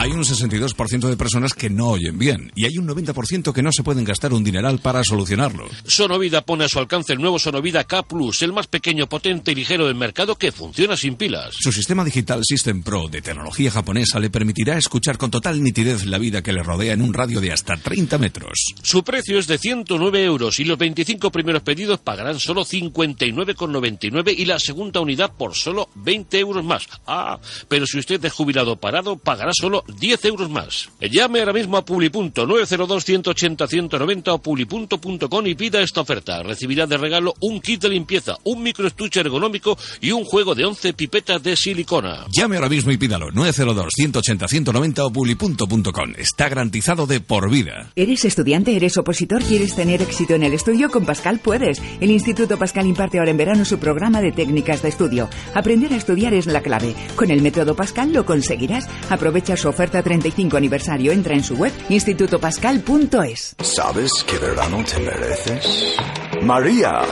Hay 0.00 0.12
un 0.12 0.22
62% 0.22 1.08
de 1.08 1.16
personas 1.16 1.54
que 1.54 1.68
no 1.68 1.88
oyen 1.88 2.20
bien 2.20 2.52
y 2.54 2.66
hay 2.66 2.78
un 2.78 2.86
90% 2.86 3.52
que 3.52 3.62
no 3.64 3.72
se 3.72 3.82
pueden 3.82 4.04
gastar 4.04 4.32
un 4.32 4.44
dineral 4.44 4.78
para 4.78 5.02
solucionarlo. 5.02 5.66
Sonovida 5.84 6.42
pone 6.42 6.66
a 6.66 6.68
su 6.68 6.78
alcance 6.78 7.14
el 7.14 7.18
nuevo 7.18 7.40
Sonovida 7.40 7.82
K 7.82 8.04
Plus, 8.04 8.42
el 8.42 8.52
más 8.52 8.68
pequeño, 8.68 9.08
potente 9.08 9.50
y 9.50 9.56
ligero 9.56 9.88
del 9.88 9.96
mercado 9.96 10.36
que 10.36 10.52
funciona 10.52 10.96
sin 10.96 11.16
pilas. 11.16 11.52
Su 11.58 11.72
sistema 11.72 12.04
digital 12.04 12.42
System 12.44 12.84
Pro 12.84 13.08
de 13.08 13.22
tecnología 13.22 13.72
japonesa 13.72 14.20
le 14.20 14.30
permitirá 14.30 14.78
escuchar 14.78 15.18
con 15.18 15.32
total 15.32 15.60
nitidez 15.60 16.06
la 16.06 16.18
vida 16.18 16.42
que 16.42 16.52
le 16.52 16.62
rodea 16.62 16.92
en 16.92 17.02
un 17.02 17.12
radio 17.12 17.40
de 17.40 17.50
hasta 17.50 17.76
30 17.76 18.18
metros. 18.18 18.66
Su 18.80 19.02
precio 19.02 19.36
es 19.36 19.48
de 19.48 19.58
109 19.58 20.22
euros 20.22 20.60
y 20.60 20.64
los 20.64 20.78
25 20.78 21.32
primeros 21.32 21.62
pedidos 21.62 21.98
pagarán 21.98 22.38
solo 22.38 22.64
59,99 22.64 24.32
y 24.38 24.44
la 24.44 24.60
segunda 24.60 25.00
unidad 25.00 25.32
por 25.36 25.56
solo 25.56 25.88
20 25.96 26.38
euros 26.38 26.64
más. 26.64 26.86
Ah, 27.04 27.40
pero 27.66 27.84
si 27.84 27.98
usted 27.98 28.24
es 28.24 28.32
jubilado 28.32 28.76
parado, 28.76 29.16
pagará 29.16 29.50
solo 29.52 29.84
10 29.88 30.24
euros 30.26 30.50
más. 30.50 30.88
Llame 31.00 31.40
ahora 31.40 31.52
mismo 31.52 31.76
a 31.76 31.84
Publipunto 31.84 32.46
902 32.46 33.04
180 33.04 33.66
190 33.66 34.34
o 34.34 34.38
publipunto.com 34.38 35.46
y 35.46 35.54
pida 35.54 35.80
esta 35.80 36.00
oferta. 36.00 36.42
Recibirá 36.42 36.86
de 36.86 36.96
regalo 36.96 37.34
un 37.40 37.60
kit 37.60 37.82
de 37.82 37.88
limpieza, 37.88 38.36
un 38.44 38.62
microestuche 38.62 39.20
ergonómico 39.20 39.76
y 40.00 40.12
un 40.12 40.24
juego 40.24 40.54
de 40.54 40.64
11 40.64 40.92
pipetas 40.92 41.42
de 41.42 41.56
silicona. 41.56 42.26
Llame 42.30 42.56
ahora 42.56 42.68
mismo 42.68 42.92
y 42.92 42.96
pídalo 42.96 43.30
902 43.30 43.92
180 43.94 44.48
190 44.48 45.04
o 45.04 45.10
publi.com. 45.10 46.12
Está 46.16 46.48
garantizado 46.48 47.06
de 47.06 47.20
por 47.20 47.50
vida. 47.50 47.90
¿Eres 47.96 48.24
estudiante? 48.24 48.76
¿Eres 48.76 48.96
opositor? 48.98 49.42
¿Quieres 49.42 49.74
tener 49.74 50.02
éxito 50.02 50.34
en 50.34 50.42
el 50.42 50.54
estudio? 50.54 50.90
Con 50.90 51.06
Pascal 51.06 51.40
puedes. 51.40 51.80
El 52.00 52.10
Instituto 52.10 52.58
Pascal 52.58 52.86
imparte 52.86 53.18
ahora 53.18 53.30
en 53.30 53.36
verano 53.36 53.64
su 53.64 53.78
programa 53.78 54.20
de 54.20 54.32
técnicas 54.32 54.82
de 54.82 54.88
estudio. 54.88 55.28
Aprender 55.54 55.92
a 55.92 55.96
estudiar 55.96 56.34
es 56.34 56.46
la 56.46 56.62
clave. 56.62 56.94
Con 57.16 57.30
el 57.30 57.42
método 57.42 57.74
Pascal 57.74 58.12
lo 58.12 58.24
conseguirás. 58.24 58.86
Aprovecha 59.10 59.56
su 59.56 59.68
oferta 59.78 60.02
35 60.02 60.56
aniversario. 60.56 61.12
Entra 61.12 61.34
en 61.34 61.44
su 61.44 61.54
web 61.54 61.72
institutopascal.es. 61.88 63.54
¿Sabes 63.60 64.10
qué 64.26 64.36
verano 64.38 64.82
te 64.84 64.98
mereces? 64.98 65.94
María. 66.42 67.02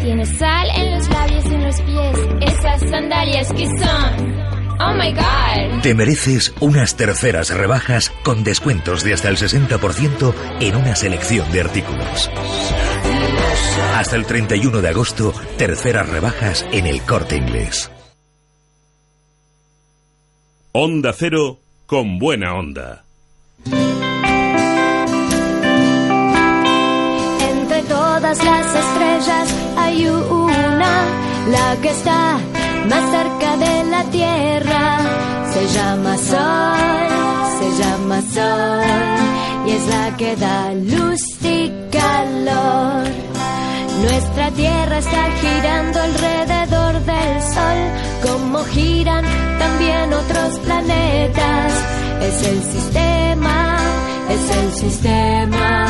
Tienes 0.00 0.28
sal 0.36 0.66
en 0.74 0.96
los 0.96 1.08
labios 1.08 1.44
y 1.44 1.54
en 1.54 1.64
los 1.64 1.80
pies, 1.82 2.18
esas 2.40 2.90
sandalias 2.90 3.52
que 3.52 3.66
son. 3.66 4.48
Oh 4.80 4.94
my 4.94 5.12
god. 5.12 5.82
Te 5.82 5.94
mereces 5.94 6.52
unas 6.60 6.96
terceras 6.96 7.50
rebajas 7.50 8.10
con 8.24 8.42
descuentos 8.42 9.04
de 9.04 9.14
hasta 9.14 9.28
el 9.28 9.36
60% 9.36 10.34
en 10.60 10.76
una 10.76 10.96
selección 10.96 11.50
de 11.52 11.60
artículos. 11.60 12.30
Hasta 13.94 14.16
el 14.16 14.26
31 14.26 14.80
de 14.80 14.88
agosto, 14.88 15.32
terceras 15.56 16.08
rebajas 16.08 16.66
en 16.72 16.86
el 16.86 17.00
corte 17.02 17.36
inglés. 17.36 17.90
Onda 20.72 21.12
Cero 21.12 21.58
con 21.88 22.18
buena 22.18 22.54
onda. 22.54 23.02
Entre 27.50 27.82
todas 27.88 28.44
las 28.44 28.66
estrellas 28.82 29.48
hay 29.74 30.06
una, 30.06 30.94
la 31.50 31.76
que 31.80 31.88
está 31.88 32.38
más 32.90 33.10
cerca 33.10 33.56
de 33.56 33.84
la 33.84 34.04
Tierra. 34.10 34.98
Se 35.54 35.66
llama 35.74 36.18
Sol, 36.18 37.08
se 37.58 37.82
llama 37.82 38.20
Sol, 38.34 39.66
y 39.66 39.70
es 39.70 39.86
la 39.86 40.16
que 40.18 40.36
da 40.36 40.74
luz 40.74 41.22
y 41.42 41.72
calor. 41.90 43.37
Nuestra 44.02 44.50
Tierra 44.52 44.98
está 44.98 45.30
girando 45.40 46.00
alrededor 46.00 47.00
del 47.04 47.42
Sol, 47.42 48.30
como 48.30 48.64
giran 48.64 49.24
también 49.58 50.12
otros 50.12 50.58
planetas. 50.60 51.72
Es 52.22 52.46
el 52.46 52.62
sistema, 52.62 53.76
es 54.30 54.56
el 54.56 54.72
sistema 54.72 55.86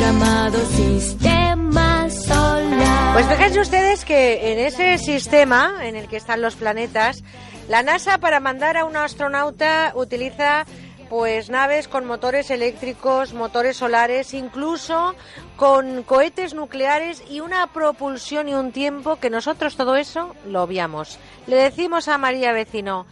llamado 0.00 0.58
sistema 0.76 2.10
solar. 2.10 3.12
Pues 3.14 3.26
fíjense 3.26 3.60
ustedes 3.60 4.04
que 4.04 4.52
en 4.52 4.58
ese 4.58 4.98
sistema 4.98 5.74
en 5.82 5.94
el 5.96 6.08
que 6.08 6.16
están 6.16 6.42
los 6.42 6.56
planetas, 6.56 7.22
la 7.68 7.82
NASA 7.82 8.18
para 8.18 8.40
mandar 8.40 8.76
a 8.76 8.84
un 8.84 8.96
astronauta 8.96 9.92
utiliza 9.94 10.66
pues 11.12 11.50
naves 11.50 11.88
con 11.88 12.06
motores 12.06 12.50
eléctricos, 12.50 13.34
motores 13.34 13.76
solares, 13.76 14.32
incluso 14.32 15.14
con 15.56 16.04
cohetes 16.04 16.54
nucleares 16.54 17.22
y 17.28 17.40
una 17.40 17.66
propulsión 17.66 18.48
y 18.48 18.54
un 18.54 18.72
tiempo 18.72 19.16
que 19.16 19.28
nosotros 19.28 19.76
todo 19.76 19.96
eso 19.96 20.34
lo 20.46 20.62
obviamos. 20.62 21.18
Le 21.46 21.56
decimos 21.56 22.08
a 22.08 22.16
María 22.16 22.52
Vecino, 22.52 23.04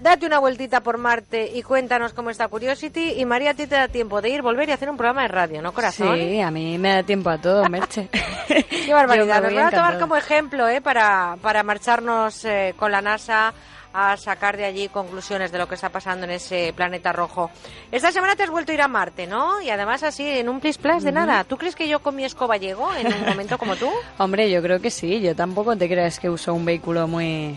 date 0.00 0.26
una 0.26 0.38
vueltita 0.38 0.80
por 0.82 0.96
Marte 0.96 1.50
y 1.52 1.64
cuéntanos 1.64 2.12
cómo 2.12 2.30
está 2.30 2.46
Curiosity 2.46 3.14
y 3.16 3.24
María 3.24 3.50
a 3.50 3.54
ti 3.54 3.66
te 3.66 3.74
da 3.74 3.88
tiempo 3.88 4.22
de 4.22 4.28
ir, 4.28 4.40
volver 4.40 4.68
y 4.68 4.72
hacer 4.72 4.88
un 4.88 4.96
programa 4.96 5.22
de 5.22 5.28
radio, 5.28 5.60
¿no, 5.60 5.72
corazón? 5.72 6.16
Sí, 6.16 6.40
a 6.40 6.52
mí 6.52 6.78
me 6.78 6.90
da 6.90 7.02
tiempo 7.02 7.30
a 7.30 7.38
todo, 7.38 7.68
Merche. 7.68 8.10
Qué 8.46 8.92
barbaridad. 8.92 9.42
Nos 9.42 9.52
voy 9.52 9.60
a 9.60 9.70
tomar 9.72 9.98
como 9.98 10.14
ejemplo 10.14 10.68
¿eh? 10.68 10.80
para, 10.80 11.36
para 11.42 11.64
marcharnos 11.64 12.44
eh, 12.44 12.76
con 12.78 12.92
la 12.92 13.02
NASA 13.02 13.52
a 13.94 14.16
sacar 14.16 14.56
de 14.56 14.64
allí 14.64 14.88
conclusiones 14.88 15.52
de 15.52 15.58
lo 15.58 15.68
que 15.68 15.76
está 15.76 15.88
pasando 15.88 16.24
en 16.24 16.32
ese 16.32 16.72
planeta 16.74 17.12
rojo. 17.12 17.50
Esta 17.92 18.10
semana 18.10 18.34
te 18.34 18.42
has 18.42 18.50
vuelto 18.50 18.72
a 18.72 18.74
ir 18.74 18.82
a 18.82 18.88
Marte, 18.88 19.26
¿no? 19.28 19.62
Y 19.62 19.70
además 19.70 20.02
así, 20.02 20.28
en 20.28 20.48
un 20.48 20.60
plis 20.60 20.78
plas 20.78 21.04
de 21.04 21.12
nada. 21.12 21.44
¿Tú 21.44 21.56
crees 21.56 21.76
que 21.76 21.88
yo 21.88 22.00
con 22.00 22.16
mi 22.16 22.24
escoba 22.24 22.56
llego 22.56 22.92
en 22.92 23.06
un 23.06 23.24
momento 23.24 23.56
como 23.56 23.76
tú? 23.76 23.88
Hombre, 24.18 24.50
yo 24.50 24.60
creo 24.60 24.80
que 24.80 24.90
sí. 24.90 25.20
Yo 25.20 25.36
tampoco 25.36 25.76
te 25.76 25.88
creas 25.88 26.18
que 26.18 26.28
uso 26.28 26.52
un 26.52 26.64
vehículo 26.64 27.06
muy 27.06 27.56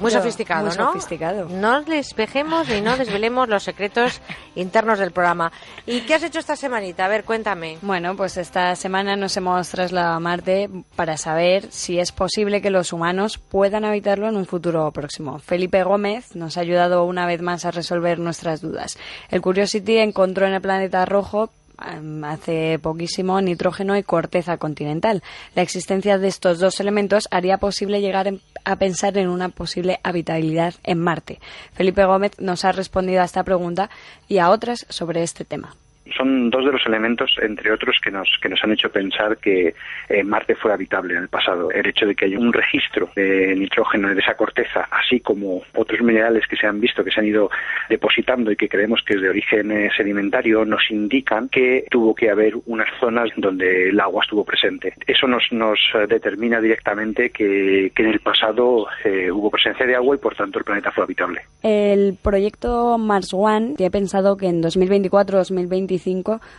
Muy 0.00 0.10
Yo, 0.12 0.18
sofisticado, 0.18 0.66
muy 0.66 0.76
¿no? 0.76 0.92
sofisticado. 0.92 1.48
No 1.48 1.82
despejemos 1.82 2.68
y 2.68 2.80
no 2.80 2.96
desvelemos 2.96 3.48
los 3.48 3.62
secretos 3.62 4.20
internos 4.54 4.98
del 4.98 5.10
programa. 5.10 5.52
¿Y 5.86 6.02
qué 6.02 6.14
has 6.14 6.22
hecho 6.22 6.38
esta 6.38 6.56
semanita? 6.56 7.04
A 7.04 7.08
ver, 7.08 7.24
cuéntame. 7.24 7.78
Bueno, 7.82 8.16
pues 8.16 8.36
esta 8.36 8.76
semana 8.76 9.16
nos 9.16 9.36
hemos 9.36 9.68
trasladado 9.68 10.16
a 10.16 10.20
Marte 10.20 10.68
para 10.96 11.16
saber 11.16 11.70
si 11.70 11.98
es 11.98 12.12
posible 12.12 12.60
que 12.60 12.70
los 12.70 12.92
humanos 12.92 13.38
puedan 13.38 13.84
habitarlo 13.84 14.28
en 14.28 14.36
un 14.36 14.46
futuro 14.46 14.90
próximo. 14.92 15.38
Felipe 15.38 15.82
Gómez 15.82 16.36
nos 16.36 16.56
ha 16.56 16.60
ayudado 16.60 17.04
una 17.04 17.26
vez 17.26 17.40
más 17.40 17.64
a 17.64 17.70
resolver 17.70 18.18
nuestras 18.18 18.60
dudas. 18.60 18.98
El 19.30 19.40
Curiosity 19.40 19.98
encontró 19.98 20.46
en 20.46 20.54
el 20.54 20.60
planeta 20.60 21.04
rojo 21.04 21.50
hace 21.78 22.78
poquísimo 22.78 23.40
nitrógeno 23.40 23.96
y 23.96 24.02
corteza 24.02 24.56
continental. 24.58 25.22
La 25.54 25.62
existencia 25.62 26.18
de 26.18 26.28
estos 26.28 26.58
dos 26.58 26.80
elementos 26.80 27.28
haría 27.30 27.58
posible 27.58 28.00
llegar 28.00 28.32
a 28.64 28.76
pensar 28.76 29.16
en 29.18 29.28
una 29.28 29.48
posible 29.48 30.00
habitabilidad 30.02 30.74
en 30.82 30.98
Marte. 30.98 31.40
Felipe 31.72 32.04
Gómez 32.04 32.32
nos 32.38 32.64
ha 32.64 32.72
respondido 32.72 33.22
a 33.22 33.24
esta 33.24 33.44
pregunta 33.44 33.90
y 34.28 34.38
a 34.38 34.50
otras 34.50 34.86
sobre 34.88 35.22
este 35.22 35.44
tema. 35.44 35.76
Son 36.16 36.50
dos 36.50 36.64
de 36.64 36.72
los 36.72 36.86
elementos, 36.86 37.34
entre 37.40 37.72
otros, 37.72 37.96
que 38.02 38.10
nos, 38.10 38.28
que 38.40 38.48
nos 38.48 38.62
han 38.62 38.72
hecho 38.72 38.90
pensar 38.90 39.38
que 39.38 39.74
eh, 40.08 40.22
Marte 40.22 40.54
fue 40.54 40.72
habitable 40.72 41.14
en 41.14 41.22
el 41.22 41.28
pasado. 41.28 41.70
El 41.70 41.86
hecho 41.86 42.06
de 42.06 42.14
que 42.14 42.26
haya 42.26 42.38
un 42.38 42.52
registro 42.52 43.10
de 43.16 43.54
nitrógeno 43.56 44.14
de 44.14 44.20
esa 44.20 44.34
corteza, 44.34 44.88
así 44.90 45.20
como 45.20 45.62
otros 45.74 46.00
minerales 46.02 46.46
que 46.46 46.56
se 46.56 46.66
han 46.66 46.80
visto, 46.80 47.02
que 47.02 47.10
se 47.10 47.20
han 47.20 47.26
ido 47.26 47.50
depositando 47.88 48.50
y 48.50 48.56
que 48.56 48.68
creemos 48.68 49.02
que 49.02 49.14
es 49.14 49.22
de 49.22 49.30
origen 49.30 49.72
eh, 49.72 49.90
sedimentario, 49.96 50.64
nos 50.64 50.90
indican 50.90 51.48
que 51.48 51.84
tuvo 51.90 52.14
que 52.14 52.30
haber 52.30 52.54
unas 52.66 52.88
zonas 53.00 53.30
donde 53.36 53.88
el 53.88 54.00
agua 54.00 54.22
estuvo 54.22 54.44
presente. 54.44 54.94
Eso 55.06 55.26
nos, 55.26 55.50
nos 55.50 55.78
eh, 55.94 56.06
determina 56.06 56.60
directamente 56.60 57.30
que, 57.30 57.90
que 57.94 58.02
en 58.02 58.10
el 58.10 58.20
pasado 58.20 58.86
hubo 59.32 59.50
presencia 59.50 59.86
de 59.86 59.94
agua 59.94 60.16
y, 60.16 60.18
por 60.18 60.34
tanto, 60.34 60.58
el 60.58 60.64
planeta 60.64 60.90
fue 60.90 61.04
habitable. 61.04 61.42
El 61.62 62.16
proyecto 62.22 62.98
Mars 62.98 63.32
One 63.32 63.74
tiene 63.76 63.90
pensado 63.90 64.36
que 64.36 64.46
en 64.46 64.62
2024-2025 64.62 65.95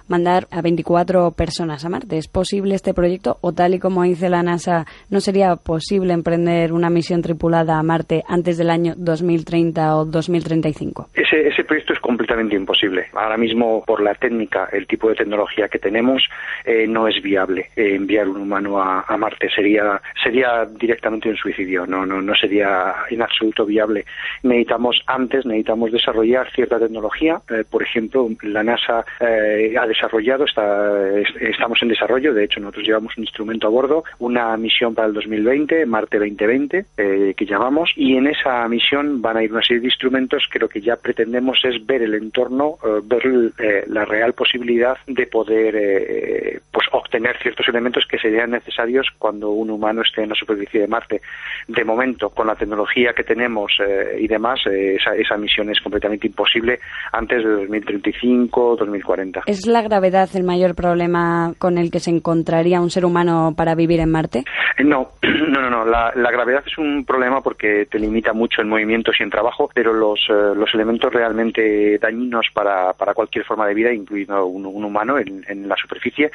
mandar 0.07 0.48
a 0.51 0.61
24 0.61 1.32
personas 1.32 1.85
a 1.85 1.90
Marte. 1.90 2.17
¿Es 2.17 2.27
posible 2.27 2.75
este 2.75 2.93
proyecto 2.93 3.38
o 3.41 3.53
tal 3.53 3.74
y 3.74 3.80
como 3.80 4.03
dice 4.03 4.30
la 4.30 4.43
NASA, 4.43 4.85
no 5.09 5.19
sería 5.19 5.56
posible 5.56 6.14
emprender 6.14 6.74
una 6.74 6.90
misión 6.90 7.22
tripulada 7.22 7.77
a 7.77 7.83
Marte 7.83 8.24
antes 8.27 8.57
del 8.57 8.69
año 8.69 8.93
2030 8.98 9.95
o 9.95 10.06
2035? 10.06 11.09
Ese, 11.14 11.48
ese 11.48 11.64
proyecto 11.64 11.93
es 11.93 11.99
completamente 11.99 12.56
imposible. 12.56 13.07
Ahora 13.14 13.38
mismo, 13.38 13.83
por 13.85 14.01
la 14.01 14.14
técnica, 14.16 14.69
el 14.72 14.88
tipo 14.88 15.09
de 15.09 15.16
tecnología 15.16 15.67
que 15.67 15.80
tenemos, 15.80 16.24
eh, 16.66 16.88
no 16.88 17.07
es 17.07 17.22
viable 17.22 17.69
eh, 17.75 17.95
enviar 17.95 18.27
un 18.27 18.38
humano 18.38 18.82
a, 18.82 19.06
a 19.07 19.17
Marte. 19.17 19.49
Sería, 19.49 20.01
sería 20.24 20.66
directamente 20.66 21.30
un 21.30 21.35
suicidio. 21.35 21.85
No, 21.85 22.06
no, 22.06 22.22
no 22.22 22.33
sería 22.35 22.95
en 23.09 23.22
absoluto 23.22 23.66
viable. 23.66 24.06
Necesitamos 24.43 25.01
antes, 25.07 25.45
necesitamos 25.45 25.91
desarrollar 25.91 26.51
cierta 26.51 26.80
tecnología. 26.80 27.40
Eh, 27.49 27.64
por 27.69 27.83
ejemplo, 27.83 28.30
la 28.41 28.64
NASA 28.64 29.06
eh, 29.30 29.75
ha 29.77 29.85
desarrollado, 29.88 30.45
está, 30.45 31.17
es- 31.19 31.35
estamos 31.41 31.81
en 31.81 31.89
desarrollo. 31.89 32.33
De 32.33 32.43
hecho, 32.45 32.59
nosotros 32.59 32.85
llevamos 32.85 33.17
un 33.17 33.23
instrumento 33.23 33.67
a 33.67 33.69
bordo, 33.69 34.03
una 34.19 34.56
misión 34.57 34.93
para 34.95 35.07
el 35.07 35.14
2020, 35.14 35.85
Marte 35.85 36.17
2020, 36.19 36.85
eh, 36.97 37.33
que 37.35 37.45
llamamos, 37.45 37.91
y 37.95 38.15
en 38.15 38.27
esa 38.27 38.67
misión 38.67 39.22
van 39.22 39.38
a 39.38 39.43
ir 39.43 39.51
una 39.51 39.61
serie 39.64 39.81
de 39.81 39.88
instrumentos 39.88 40.47
que 40.51 40.59
lo 40.59 40.69
que 40.69 40.81
ya 40.81 40.95
pretendemos 40.95 41.59
es 41.64 41.85
ver 41.85 42.01
el 42.01 42.14
entorno, 42.15 42.77
eh, 42.83 43.01
ver 43.03 43.51
eh, 43.59 43.83
la 43.88 44.06
real 44.06 44.33
posibilidad 44.33 44.97
de 45.07 45.27
poder 45.27 45.75
eh, 45.77 46.59
pues 46.72 46.88
obtener 46.91 47.38
ciertos 47.41 47.67
elementos 47.67 48.06
que 48.06 48.17
serían 48.19 48.51
necesarios 48.51 49.07
cuando 49.17 49.51
un 49.51 49.69
humano 49.69 50.01
esté 50.01 50.23
en 50.23 50.30
la 50.30 50.35
superficie 50.35 50.81
de 50.81 50.88
Marte. 50.88 51.22
De 51.67 51.83
momento, 51.83 52.30
con 52.30 52.47
la 52.47 52.56
tecnología 52.56 53.14
que 53.14 53.23
tenemos 53.23 53.72
y 54.19 54.27
demás, 54.27 54.59
esa, 54.65 55.15
esa 55.15 55.38
misión 55.38 55.69
es 55.69 55.80
completamente 55.81 56.27
imposible 56.27 56.80
antes 57.11 57.43
de 57.43 57.49
2035 57.49 58.75
2040. 58.77 59.16
¿Es 59.45 59.65
la 59.65 59.81
gravedad 59.81 60.29
el 60.33 60.43
mayor 60.43 60.75
problema 60.75 61.53
con 61.57 61.77
el 61.77 61.91
que 61.91 61.99
se 61.99 62.11
encontraría 62.11 62.81
un 62.81 62.89
ser 62.89 63.05
humano 63.05 63.53
para 63.55 63.75
vivir 63.75 63.99
en 63.99 64.11
Marte? 64.11 64.43
Eh, 64.77 64.83
No, 64.83 65.11
no, 65.21 65.61
no, 65.61 65.69
no. 65.69 65.85
La, 65.85 66.11
la 66.15 66.31
gravedad 66.31 66.63
es 66.65 66.77
un 66.77 67.05
problema 67.05 67.41
porque 67.41 67.87
te 67.89 67.99
limita 67.99 68.33
mucho 68.33 68.61
en 68.61 68.69
movimientos 68.69 69.15
y 69.19 69.23
en 69.23 69.29
trabajo, 69.29 69.69
pero 69.73 69.93
los, 69.93 70.19
eh, 70.29 70.55
los 70.55 70.73
elementos 70.73 71.13
realmente 71.13 71.97
dañinos 71.99 72.47
para, 72.53 72.93
para 72.93 73.13
cualquier 73.13 73.45
forma 73.45 73.67
de 73.67 73.73
vida, 73.73 73.93
incluido 73.93 74.45
un, 74.45 74.65
un 74.65 74.83
humano 74.83 75.17
en, 75.17 75.43
en 75.47 75.67
la 75.67 75.75
superficie, 75.75 76.31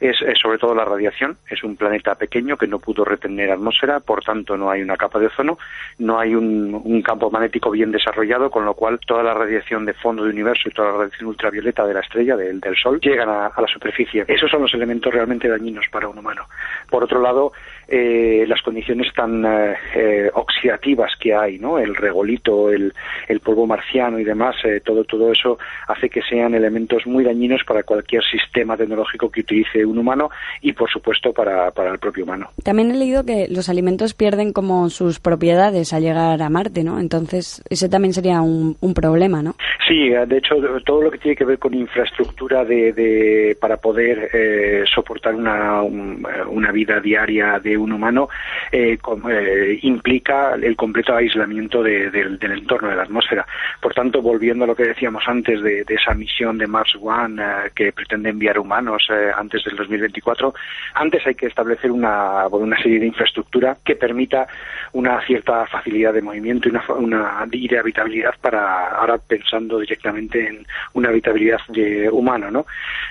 es, 0.00 0.16
es 0.22 0.38
sobre 0.38 0.58
todo 0.58 0.74
la 0.74 0.84
radiación. 0.84 1.36
Es 1.48 1.62
un 1.62 1.76
planeta 1.76 2.14
pequeño 2.14 2.56
que 2.56 2.66
no 2.66 2.78
pudo 2.78 3.04
retener 3.04 3.50
atmósfera, 3.50 4.00
por 4.00 4.22
tanto 4.22 4.56
no 4.56 4.70
hay 4.70 4.82
una 4.82 4.96
capa 4.96 5.18
de 5.18 5.26
ozono, 5.26 5.58
no 5.98 6.18
hay 6.18 6.34
un, 6.34 6.80
un 6.84 7.02
campo 7.02 7.30
magnético 7.30 7.70
bien 7.70 7.92
desarrollado, 7.92 8.50
con 8.50 8.64
lo 8.64 8.74
cual 8.74 8.98
toda 9.06 9.22
la 9.22 9.34
radiación 9.34 9.84
de 9.84 9.94
fondo 9.94 10.22
del 10.24 10.32
universo 10.32 10.68
y 10.68 10.72
toda 10.72 10.92
la 10.92 10.98
radiación 10.98 11.28
ultravioleta 11.28 11.86
de 11.86 11.94
la 11.94 12.00
estrella, 12.00 12.21
del, 12.24 12.60
del 12.60 12.76
Sol, 12.76 13.00
llegan 13.00 13.28
a 13.28 13.52
la 13.56 13.66
superficie. 13.66 14.24
Esos 14.28 14.50
son 14.50 14.62
los 14.62 14.74
elementos 14.74 15.12
realmente 15.12 15.48
dañinos 15.48 15.86
para 15.90 16.08
un 16.08 16.18
humano. 16.18 16.46
Por 16.88 17.04
otro 17.04 17.20
lado, 17.20 17.52
eh, 17.88 18.44
las 18.48 18.62
condiciones 18.62 19.12
tan 19.14 19.44
eh, 19.44 19.74
eh, 19.94 20.30
oxidativas 20.34 21.12
que 21.20 21.34
hay, 21.34 21.58
¿no? 21.58 21.78
El 21.78 21.94
regolito, 21.94 22.70
el, 22.70 22.92
el 23.28 23.40
polvo 23.40 23.66
marciano 23.66 24.18
y 24.18 24.24
demás, 24.24 24.56
eh, 24.64 24.80
todo, 24.84 25.04
todo 25.04 25.32
eso 25.32 25.58
hace 25.88 26.08
que 26.08 26.22
sean 26.22 26.54
elementos 26.54 27.06
muy 27.06 27.24
dañinos 27.24 27.62
para 27.66 27.82
cualquier 27.82 28.22
sistema 28.24 28.76
tecnológico 28.76 29.30
que 29.30 29.40
utilice 29.40 29.84
un 29.84 29.98
humano 29.98 30.30
y, 30.60 30.72
por 30.72 30.90
supuesto, 30.90 31.32
para, 31.32 31.70
para 31.70 31.90
el 31.92 31.98
propio 31.98 32.24
humano. 32.24 32.50
También 32.62 32.90
he 32.90 32.96
leído 32.96 33.24
que 33.24 33.46
los 33.48 33.68
alimentos 33.68 34.14
pierden 34.14 34.52
como 34.52 34.88
sus 34.90 35.20
propiedades 35.20 35.92
al 35.92 36.02
llegar 36.02 36.40
a 36.42 36.48
Marte, 36.48 36.84
¿no? 36.84 36.98
Entonces, 37.00 37.62
ese 37.68 37.88
también 37.88 38.14
sería 38.14 38.40
un, 38.40 38.76
un 38.80 38.94
problema, 38.94 39.42
¿no? 39.42 39.54
Sí, 39.88 40.08
de 40.10 40.36
hecho, 40.38 40.56
todo 40.84 41.02
lo 41.02 41.10
que 41.10 41.18
tiene 41.18 41.36
que 41.36 41.44
ver 41.44 41.58
con 41.58 41.74
infraestructura 41.74 42.64
de, 42.64 42.92
de- 42.92 43.56
para 43.60 43.76
poder 43.76 44.30
eh, 44.32 44.84
soportar 44.94 45.34
una, 45.34 45.82
un- 45.82 46.26
una 46.48 46.70
vida 46.72 47.00
diaria 47.00 47.58
de 47.58 47.71
un 47.76 47.92
humano 47.92 48.28
eh, 48.70 48.98
eh, 49.30 49.78
implica 49.82 50.54
el 50.54 50.76
completo 50.76 51.14
aislamiento 51.14 51.82
de- 51.82 52.10
del- 52.10 52.38
entorno 52.52 52.88
de 52.88 52.96
la 52.96 53.02
atmósfera. 53.02 53.46
Por 53.80 53.94
tanto, 53.94 54.20
volviendo 54.22 54.64
a 54.64 54.66
lo 54.66 54.74
que 54.76 54.84
decíamos 54.84 55.24
antes 55.26 55.62
de, 55.62 55.84
esa 55.88 56.14
misión 56.14 56.58
de 56.58 56.66
Mars 56.66 56.94
One 57.00 57.42
eh, 57.42 57.70
que 57.74 57.92
pretende 57.92 58.30
enviar 58.30 58.58
humanos 58.58 59.06
antes 59.36 59.64
del 59.64 59.76
2024, 59.76 60.54
antes 60.94 61.26
hay 61.26 61.34
que 61.34 61.46
establecer 61.46 61.90
una, 61.90 62.46
una 62.48 62.76
serie 62.80 63.00
de 63.00 63.06
infraestructura 63.06 63.76
que 63.84 63.96
permita 63.96 64.46
una 64.92 65.20
cierta 65.26 65.66
facilidad 65.66 66.12
de 66.12 66.22
movimiento 66.22 66.68
y 66.68 66.72
una, 66.72 66.84
una 66.96 67.46
y 67.50 67.68
de 67.68 67.78
habitabilidad 67.78 68.34
para 68.40 68.88
ahora 68.96 69.18
pensando 69.18 69.78
directamente 69.78 70.46
en 70.48 70.66
una 70.94 71.08
habitabilidad 71.08 71.60
de 71.68 72.08
humano, 72.10 72.50
¿no? 72.50 72.66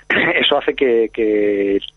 Eso 0.35 0.57
hace 0.57 0.73
que 0.75 1.09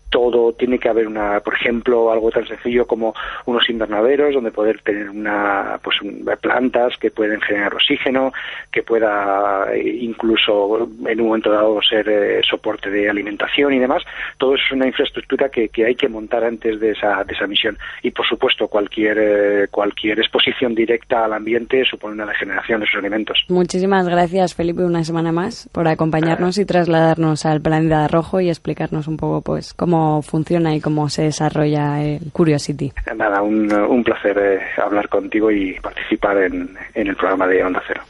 todo 0.09 0.53
tiene 0.53 0.79
que 0.79 0.87
haber 0.89 1.07
una, 1.07 1.39
por 1.41 1.55
ejemplo, 1.55 2.11
algo 2.11 2.31
tan 2.31 2.47
sencillo 2.47 2.85
como 2.87 3.13
unos 3.45 3.69
invernaderos 3.69 4.33
donde 4.33 4.51
poder 4.51 4.79
tener 4.81 5.09
una, 5.09 5.79
pues 5.83 6.01
un- 6.01 6.25
plantas 6.41 6.97
que 6.97 7.11
pueden 7.11 7.41
generar 7.41 7.73
oxígeno, 7.73 8.31
que 8.71 8.83
pueda 8.83 9.67
eh, 9.73 9.97
incluso 10.01 10.87
en 11.05 11.19
un 11.21 11.27
momento 11.27 11.51
dado 11.51 11.81
ser 11.81 12.07
eh, 12.07 12.41
soporte 12.49 12.89
de 12.89 13.09
alimentación 13.09 13.73
y 13.73 13.79
demás. 13.79 14.03
Todo 14.37 14.55
eso 14.55 14.63
es 14.67 14.71
una 14.71 14.87
infraestructura 14.87 15.49
que, 15.49 15.69
que 15.69 15.85
hay 15.85 15.95
que 15.95 16.07
montar 16.07 16.43
antes 16.43 16.79
de 16.79 16.91
esa, 16.91 17.23
de 17.23 17.33
esa 17.33 17.47
misión. 17.47 17.77
Y 18.01 18.11
por 18.11 18.25
supuesto, 18.25 18.67
cualquier, 18.67 19.17
eh, 19.19 19.67
cualquier 19.69 20.19
exposición 20.19 20.73
directa 20.75 21.25
al 21.25 21.33
ambiente 21.33 21.83
supone 21.83 22.13
una 22.15 22.25
degeneración 22.25 22.79
de 22.79 22.85
esos 22.85 22.99
elementos. 22.99 23.39
Muchísimas 23.49 24.07
gracias, 24.07 24.53
Felipe, 24.55 24.83
una 24.83 25.03
semana 25.03 25.31
más 25.31 25.67
por 25.71 25.87
acompañarnos 25.87 26.57
y 26.57 26.65
trasladarnos 26.65 27.45
al 27.45 27.61
planeta 27.61 28.07
rojo 28.07 28.39
y 28.39 28.49
explicarnos 28.49 29.07
un 29.07 29.17
poco, 29.17 29.41
pues, 29.41 29.73
cómo 29.73 30.04
funciona 30.21 30.75
y 30.75 30.81
cómo 30.81 31.09
se 31.09 31.23
desarrolla 31.23 32.01
el 32.03 32.31
Curiosity. 32.31 32.91
Nada, 33.15 33.41
un, 33.41 33.71
un 33.71 34.03
placer 34.03 34.37
eh, 34.37 34.59
hablar 34.81 35.09
contigo 35.09 35.51
y 35.51 35.79
participar 35.79 36.37
en, 36.37 36.69
en 36.93 37.07
el 37.07 37.15
programa 37.15 37.47
de 37.47 37.63
Onda 37.63 37.81
Cero. 37.87 38.01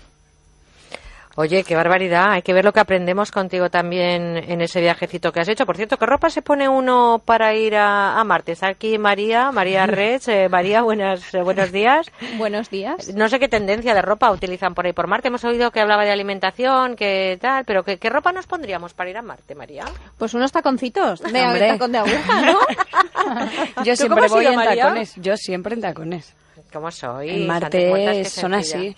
Oye, 1.38 1.66
qué 1.66 1.76
barbaridad. 1.76 2.32
Hay 2.32 2.42
que 2.44 2.54
ver 2.54 2.64
lo 2.64 2.72
que 2.72 2.80
aprendemos 2.80 3.30
contigo 3.30 3.70
también 3.70 4.38
en 4.38 4.62
ese 4.62 4.80
viajecito 4.80 5.34
que 5.34 5.42
has 5.42 5.48
hecho. 5.50 5.66
Por 5.66 5.76
cierto, 5.76 5.98
¿qué 5.98 6.06
ropa 6.06 6.30
se 6.30 6.42
pone 6.42 6.70
uno 6.70 7.22
para 7.26 7.54
ir 7.54 7.76
a, 7.76 8.18
a 8.18 8.24
Marte? 8.24 8.54
Está 8.54 8.68
aquí 8.68 8.98
María, 8.98 9.52
María 9.52 9.86
Rech. 9.88 10.26
Eh, 10.30 10.48
María, 10.48 10.82
buenas, 10.82 11.34
eh, 11.34 11.42
buenos 11.42 11.74
días. 11.74 12.10
Buenos 12.38 12.70
días. 12.70 13.14
No 13.14 13.28
sé 13.28 13.38
qué 13.40 13.50
tendencia 13.50 13.94
de 13.94 14.02
ropa 14.02 14.32
utilizan 14.32 14.74
por 14.74 14.86
ahí 14.86 14.94
por 14.94 15.08
Marte. 15.08 15.28
Hemos 15.28 15.44
oído 15.44 15.72
que 15.72 15.82
hablaba 15.82 16.06
de 16.06 16.12
alimentación, 16.12 16.96
que 16.96 17.38
tal, 17.42 17.66
pero 17.66 17.84
¿qué, 17.84 17.98
qué 17.98 18.10
ropa 18.10 18.32
nos 18.32 18.48
pondríamos 18.48 18.94
para 18.94 19.10
ir 19.10 19.18
a 19.18 19.22
Marte, 19.22 19.56
María? 19.56 19.84
Pues 20.18 20.34
unos 20.36 20.54
taconcitos 20.54 21.20
de 21.22 21.42
Hombre. 21.44 21.68
tacón 21.68 21.92
de 21.92 21.98
aguja, 21.98 22.42
¿no? 22.46 22.60
Yo 23.84 23.92
¿Tú 23.94 23.98
siempre 23.98 24.28
voy 24.30 24.44
ido, 24.44 24.52
en 24.52 24.56
María? 24.58 24.84
tacones. 24.84 25.14
Yo 25.18 25.36
siempre 25.36 25.74
en 25.76 25.82
tacones. 25.82 26.34
¿Cómo 26.72 26.90
soy? 26.92 27.30
En 27.30 27.48
Marte 27.48 28.24
son 28.26 28.54
sencilla. 28.54 28.78
así. 28.78 28.96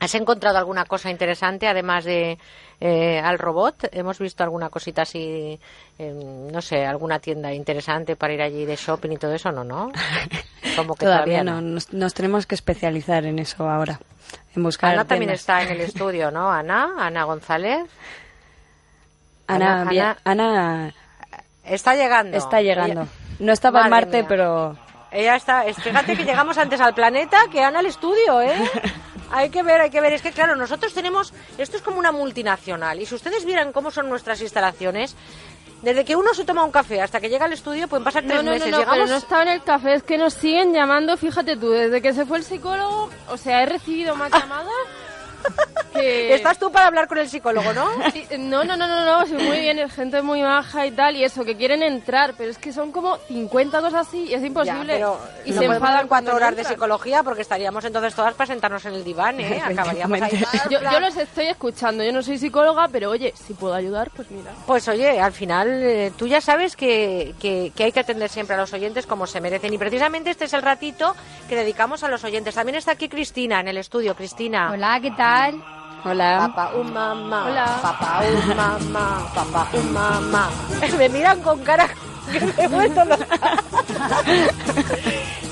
¿Has 0.00 0.14
encontrado 0.14 0.58
alguna 0.58 0.84
cosa 0.84 1.10
interesante, 1.10 1.66
además 1.68 2.04
de 2.04 2.38
eh, 2.80 3.20
al 3.20 3.38
robot. 3.38 3.88
Hemos 3.92 4.18
visto 4.18 4.42
alguna 4.42 4.68
cosita 4.68 5.02
así, 5.02 5.58
eh, 5.98 6.48
no 6.52 6.60
sé, 6.60 6.84
alguna 6.84 7.18
tienda 7.20 7.52
interesante 7.52 8.16
para 8.16 8.32
ir 8.34 8.42
allí 8.42 8.64
de 8.64 8.76
shopping 8.76 9.10
y 9.12 9.16
todo 9.16 9.32
eso, 9.34 9.52
¿no? 9.52 9.62
¿No? 9.64 9.90
Como 10.76 10.94
que 10.94 11.04
Todavía, 11.06 11.40
todavía, 11.40 11.44
no, 11.44 11.60
nos, 11.60 11.92
nos 11.92 12.14
tenemos 12.14 12.46
que 12.46 12.54
especializar 12.56 13.24
en 13.26 13.38
eso 13.38 13.68
ahora, 13.68 14.00
en 14.56 14.62
buscar 14.62 14.92
Ana 14.92 15.04
también 15.04 15.30
está 15.30 15.62
en 15.62 15.70
el 15.70 15.80
estudio, 15.82 16.30
¿no? 16.30 16.50
Ana, 16.50 16.94
Ana 16.98 17.24
González. 17.24 17.86
Ana, 19.46 19.82
Ana- 19.82 19.90
bien- 19.90 20.16
Ana- 20.24 20.94
Está 21.64 21.94
llegando. 21.94 22.36
está 22.36 22.60
llegando. 22.60 23.06
No 23.38 23.52
estaba 23.52 23.82
en 23.84 23.90
Marte, 23.90 24.18
mía. 24.18 24.26
pero 24.28 24.76
Ella 25.10 25.36
está, 25.36 25.64
es- 25.66 25.76
fíjate 25.76 26.16
que 26.16 26.24
llegamos 26.24 26.58
antes 26.58 26.80
al 26.80 26.94
planeta 26.94 27.38
que 27.50 27.62
Ana 27.62 27.78
al 27.78 27.86
estudio, 27.86 28.40
¿eh? 28.42 28.54
Hay 29.36 29.50
que 29.50 29.62
ver, 29.64 29.80
hay 29.80 29.90
que 29.90 30.00
ver. 30.00 30.12
Es 30.12 30.22
que, 30.22 30.30
claro, 30.30 30.54
nosotros 30.54 30.94
tenemos. 30.94 31.32
Esto 31.58 31.76
es 31.76 31.82
como 31.82 31.98
una 31.98 32.12
multinacional. 32.12 33.00
Y 33.00 33.06
si 33.06 33.16
ustedes 33.16 33.44
vieran 33.44 33.72
cómo 33.72 33.90
son 33.90 34.08
nuestras 34.08 34.40
instalaciones, 34.40 35.16
desde 35.82 36.04
que 36.04 36.14
uno 36.14 36.32
se 36.34 36.44
toma 36.44 36.62
un 36.64 36.70
café 36.70 37.02
hasta 37.02 37.20
que 37.20 37.28
llega 37.28 37.44
al 37.46 37.52
estudio, 37.52 37.88
pueden 37.88 38.04
pasar 38.04 38.22
tres 38.22 38.36
No, 38.36 38.42
no, 38.44 38.50
meses. 38.52 38.70
no, 38.70 38.78
no, 38.78 38.90
pero 38.90 39.06
no 39.06 39.16
estaba 39.16 39.42
en 39.42 39.48
el 39.48 39.62
café, 39.64 39.94
es 39.94 40.02
que 40.04 40.16
nos 40.18 40.34
siguen 40.34 40.72
llamando, 40.72 41.16
fíjate 41.16 41.56
tú, 41.56 41.70
desde 41.70 42.00
que 42.00 42.12
se 42.14 42.24
fue 42.24 42.38
el 42.38 42.44
psicólogo, 42.44 43.10
o 43.28 43.36
sea, 43.36 43.62
he 43.62 43.66
recibido 43.66 44.14
más 44.14 44.30
llamadas 44.38 44.72
que... 45.94 46.34
Estás 46.34 46.58
tú 46.58 46.70
para 46.70 46.86
hablar 46.88 47.08
con 47.08 47.18
el 47.18 47.28
psicólogo, 47.28 47.72
¿no? 47.72 47.88
Sí, 48.12 48.26
no, 48.38 48.64
no, 48.64 48.76
no, 48.76 48.86
no, 48.86 49.04
no, 49.04 49.26
sí, 49.26 49.32
muy 49.34 49.60
bien, 49.60 49.78
es 49.78 49.92
gente 49.92 50.20
muy 50.22 50.42
maja 50.42 50.86
y 50.86 50.90
tal, 50.90 51.16
y 51.16 51.24
eso, 51.24 51.44
que 51.44 51.56
quieren 51.56 51.82
entrar, 51.82 52.34
pero 52.36 52.50
es 52.50 52.58
que 52.58 52.72
son 52.72 52.92
como 52.92 53.16
50 53.16 53.80
cosas 53.80 54.06
así 54.08 54.24
y 54.28 54.34
es 54.34 54.44
imposible. 54.44 54.86
Ya, 54.86 54.92
pero 54.94 55.18
y 55.44 55.52
no 55.52 55.58
se 55.60 55.64
enfadan 55.64 56.06
cuatro 56.08 56.34
horas 56.36 56.54
de 56.56 56.64
psicología 56.64 57.22
porque 57.22 57.42
estaríamos 57.42 57.84
entonces 57.84 58.14
todas 58.14 58.34
para 58.34 58.46
sentarnos 58.48 58.84
en 58.84 58.94
el 58.94 59.04
diván, 59.04 59.40
¿eh? 59.40 59.60
Acabaríamos 59.64 60.20
ahí. 60.22 60.44
Yo, 60.70 60.80
yo 60.80 61.00
los 61.00 61.16
estoy 61.16 61.46
escuchando, 61.46 62.04
yo 62.04 62.12
no 62.12 62.22
soy 62.22 62.38
psicóloga, 62.38 62.88
pero 62.88 63.10
oye, 63.10 63.32
si 63.36 63.54
puedo 63.54 63.74
ayudar, 63.74 64.10
pues 64.14 64.30
mira. 64.30 64.50
Pues 64.66 64.86
oye, 64.88 65.20
al 65.20 65.32
final 65.32 65.68
eh, 65.82 66.12
tú 66.16 66.26
ya 66.26 66.40
sabes 66.40 66.76
que, 66.76 67.34
que- 67.40 67.72
que 67.74 67.84
hay 67.84 67.92
que 67.92 68.00
atender 68.00 68.28
siempre 68.28 68.54
a 68.56 68.58
los 68.58 68.72
oyentes 68.72 69.06
como 69.06 69.26
se 69.26 69.40
merecen 69.40 69.72
y 69.72 69.78
precisamente 69.78 70.30
este 70.30 70.44
es 70.46 70.52
el 70.52 70.62
ratito 70.62 71.14
que 71.48 71.56
dedicamos 71.56 72.02
a 72.04 72.08
los 72.08 72.22
oyentes. 72.24 72.54
También 72.54 72.76
está 72.76 72.92
aquí 72.92 73.08
Cristina 73.08 73.60
en 73.60 73.68
el 73.68 73.76
estudio. 73.78 74.14
Cristina. 74.14 74.70
Hola, 74.72 74.98
¿qué 75.00 75.10
tal? 75.12 75.62
Hola. 76.04 76.50
Papá, 76.52 76.72
un 76.74 76.92
mamá. 76.92 77.46
Hola. 77.46 77.78
Papá, 77.80 78.22
un 78.28 78.56
mamá. 78.56 79.32
Papá, 79.34 79.68
un 79.72 79.92
mamá. 79.92 80.50
Me 80.98 81.08
miran 81.08 81.40
con 81.40 81.58
cara 81.62 81.88
que 82.30 82.40
me 82.40 82.52
he 82.58 82.68
vuelto 82.68 83.04
loca. 83.04 83.26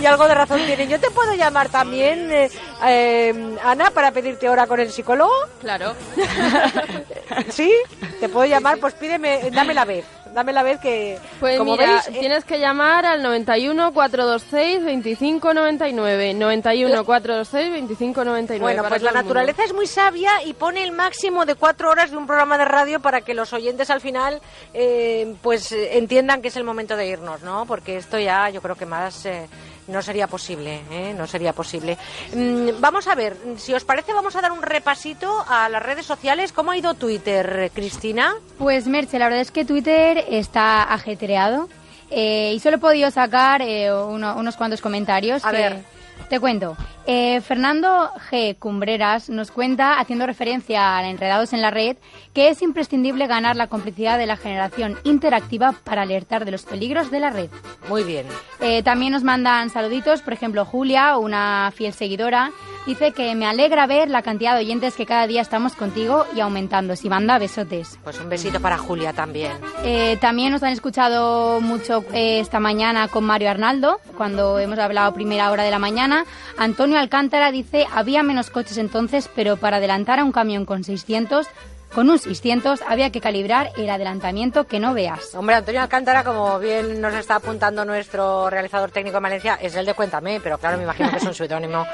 Y 0.01 0.07
algo 0.07 0.27
de 0.27 0.35
razón 0.35 0.61
tienen. 0.67 0.89
Yo 0.89 1.01
te 1.01 1.11
puedo 1.11 1.35
llamar 1.35 1.69
también, 1.69 2.31
eh, 2.33 2.51
eh, 2.85 3.57
Ana, 3.65 3.91
para 3.91 4.11
pedirte 4.11 4.49
hora 4.49 4.67
con 4.67 4.81
el 4.81 4.91
psicólogo. 4.91 5.33
Claro. 5.61 5.95
¿Sí? 7.51 7.73
¿Te 8.21 8.29
puedo 8.29 8.47
llamar? 8.47 8.79
Pues 8.79 8.95
pídeme, 8.95 9.51
dame 9.51 9.75
la 9.75 9.85
vez. 9.85 10.05
Dame 10.33 10.53
la 10.53 10.63
vez 10.63 10.81
que, 10.81 11.19
Pues 11.41 11.59
como 11.59 11.73
mira, 11.73 11.87
veis, 11.87 12.09
eh, 12.09 12.19
tienes 12.19 12.45
que 12.45 12.59
llamar 12.59 13.05
al 13.05 13.23
91 13.23 13.93
426 13.93 14.81
2599. 14.81 16.35
91 16.35 17.05
426 17.05 17.71
2599. 17.89 18.63
Bueno, 18.63 18.89
pues 18.89 19.03
la 19.03 19.13
naturaleza 19.13 19.65
es 19.65 19.75
muy 19.75 19.87
sabia 19.87 20.31
y 20.45 20.55
pone 20.55 20.83
el 20.83 20.93
máximo 20.93 21.45
de 21.45 21.55
cuatro 21.55 21.91
horas 21.91 22.11
de 22.11 22.17
un 22.17 22.27
programa 22.27 22.57
de 22.59 22.65
radio 22.65 23.01
para 23.01 23.21
que 23.21 23.35
los 23.35 23.53
oyentes 23.53 23.91
al 23.91 24.01
final 24.01 24.41
eh, 24.75 25.35
pues 25.43 25.73
eh, 25.73 25.99
entiendan 25.99 26.41
que 26.43 26.49
es 26.49 26.57
el 26.57 26.65
momento 26.65 26.97
de 26.97 27.07
irnos, 27.07 27.43
¿no? 27.43 27.67
Porque 27.67 27.97
esto 27.97 28.19
ya 28.19 28.49
yo 28.51 28.63
creo 28.63 28.77
que 28.77 28.87
más 28.87 29.27
eh, 29.27 29.49
no 29.89 30.01
sería 30.03 30.27
posible, 30.27 30.81
¿eh? 30.91 31.15
No 31.17 31.27
sería 31.27 31.53
posible. 31.53 31.99
Mm, 32.35 32.81
vamos 32.81 33.09
a 33.09 33.15
ver, 33.15 33.37
si 33.57 33.75
os 33.75 33.85
parece 33.85 34.13
vamos 34.13 34.37
a 34.37 34.41
dar 34.41 34.53
un 34.53 34.63
repasito 34.63 35.45
a 35.49 35.69
las 35.69 35.83
redes 35.83 36.07
sociales. 36.07 36.53
¿Cómo 36.53 36.71
ha 36.71 36.77
ido 36.77 36.95
Twitter, 36.95 37.71
Cristina? 37.75 38.35
Pues 38.59 38.87
Merche, 38.87 39.19
la 39.19 39.27
verdad 39.27 39.41
es 39.41 39.51
que 39.51 39.65
Twitter 39.65 40.25
está 40.29 40.83
ajetreado 40.85 41.69
eh, 42.11 42.53
y 42.55 42.61
solo 42.61 42.77
he 42.77 42.81
podido 42.81 43.11
sacar 43.11 43.63
eh, 43.63 43.93
uno- 43.93 44.37
unos 44.37 44.57
cuantos 44.57 44.81
comentarios. 44.81 45.45
A 45.45 45.51
que- 45.51 45.57
ver. 45.57 45.93
Te 46.29 46.41
cuento. 46.41 46.77
Eh, 47.05 47.41
Fernando 47.43 48.11
G. 48.31 48.57
Cumbreras 48.59 49.29
nos 49.29 49.51
cuenta, 49.51 49.99
haciendo 49.99 50.25
referencia 50.27 50.97
a 50.97 51.07
Enredados 51.11 51.53
en 51.53 51.61
la 51.61 51.71
Red, 51.71 51.97
que 52.33 52.49
es 52.49 52.63
imprescindible 52.63 53.27
ganar 53.27 53.57
la 53.57 53.67
complicidad 53.67 54.19
de 54.19 54.27
la 54.27 54.37
generación 54.37 54.99
interactiva 55.05 55.75
para 55.85 56.03
alertar 56.03 56.45
de 56.45 56.53
los 56.53 56.65
peligros 56.65 57.11
de 57.11 57.21
la 57.21 57.31
red. 57.31 57.51
Muy 57.89 58.05
bien. 58.05 58.27
Eh, 58.61 58.83
también 58.83 59.13
nos 59.13 59.23
mandan 59.23 59.71
saluditos, 59.71 60.23
por 60.23 60.33
ejemplo, 60.33 60.65
Julia, 60.65 61.17
una 61.19 61.73
fiel 61.75 61.93
seguidora, 61.93 62.53
dice 62.87 63.13
que 63.13 63.35
me 63.35 63.47
alegra 63.47 63.87
ver 63.87 64.09
la 64.09 64.23
cantidad 64.23 64.55
de 64.55 64.61
oyentes 64.61 64.95
que 64.95 65.07
cada 65.07 65.27
día 65.27 65.43
estamos 65.43 65.75
contigo 65.75 66.27
y 66.35 66.41
aumentando. 66.41 66.97
Si 66.97 67.09
manda 67.09 67.39
besotes. 67.39 67.99
Pues 68.03 68.19
un 68.19 68.29
besito 68.29 68.61
para 68.61 68.79
Julia 68.79 69.13
también. 69.13 69.53
Eh, 69.85 70.17
también 70.21 70.53
nos 70.53 70.63
han 70.63 70.73
escuchado 70.73 71.61
mucho 71.61 72.05
eh, 72.13 72.41
esta 72.41 72.61
mañana 72.61 73.09
con 73.09 73.25
Mario 73.25 73.51
Arnaldo, 73.51 74.01
cuando 74.17 74.59
hemos 74.59 74.79
hablado 74.79 75.13
primera 75.15 75.51
hora 75.51 75.65
de 75.65 75.71
la 75.71 75.79
mañana. 75.79 76.25
Antonio 76.57 76.99
Alcántara 76.99 77.51
dice, 77.51 77.87
había 77.93 78.23
menos 78.23 78.51
coches 78.51 78.79
entonces, 78.79 79.29
pero 79.35 79.57
para 79.57 79.77
adelantar 79.77 80.19
a 80.19 80.25
un 80.25 80.33
camión 80.33 80.65
con 80.65 80.85
600, 80.85 81.49
con 81.95 82.09
un 82.11 82.19
600 82.19 82.83
había 82.89 83.11
que 83.11 83.21
calibrar 83.21 83.71
el 83.77 83.89
adelantamiento 83.91 84.65
que 84.65 84.81
no 84.81 84.95
veas. 84.95 85.35
Hombre, 85.35 85.57
Antonio 85.57 85.81
Alcántara, 85.81 86.25
como 86.25 86.59
bien 86.59 87.01
nos 87.01 87.15
está 87.15 87.37
apuntando 87.37 87.85
nuestro 87.85 88.51
realizador 88.51 88.91
técnico 88.91 89.19
en 89.19 89.23
Valencia, 89.23 89.59
es 89.61 89.75
el 89.75 89.87
de 89.87 89.95
Cuéntame, 89.95 90.41
pero 90.43 90.59
claro, 90.59 90.77
me 90.77 90.85
imagino 90.85 91.11
que 91.11 91.17
es 91.17 91.25
un 91.25 91.35
seudónimo 91.35 91.87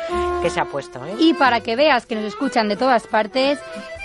que 0.42 0.50
se 0.50 0.60
ha 0.60 0.64
puesto. 0.64 1.04
¿eh? 1.04 1.14
Y 1.18 1.34
para 1.34 1.60
que 1.60 1.76
veas 1.76 2.06
que 2.06 2.14
nos 2.14 2.24
escuchan 2.24 2.68
de 2.68 2.76
todas 2.76 3.06
partes, 3.06 3.58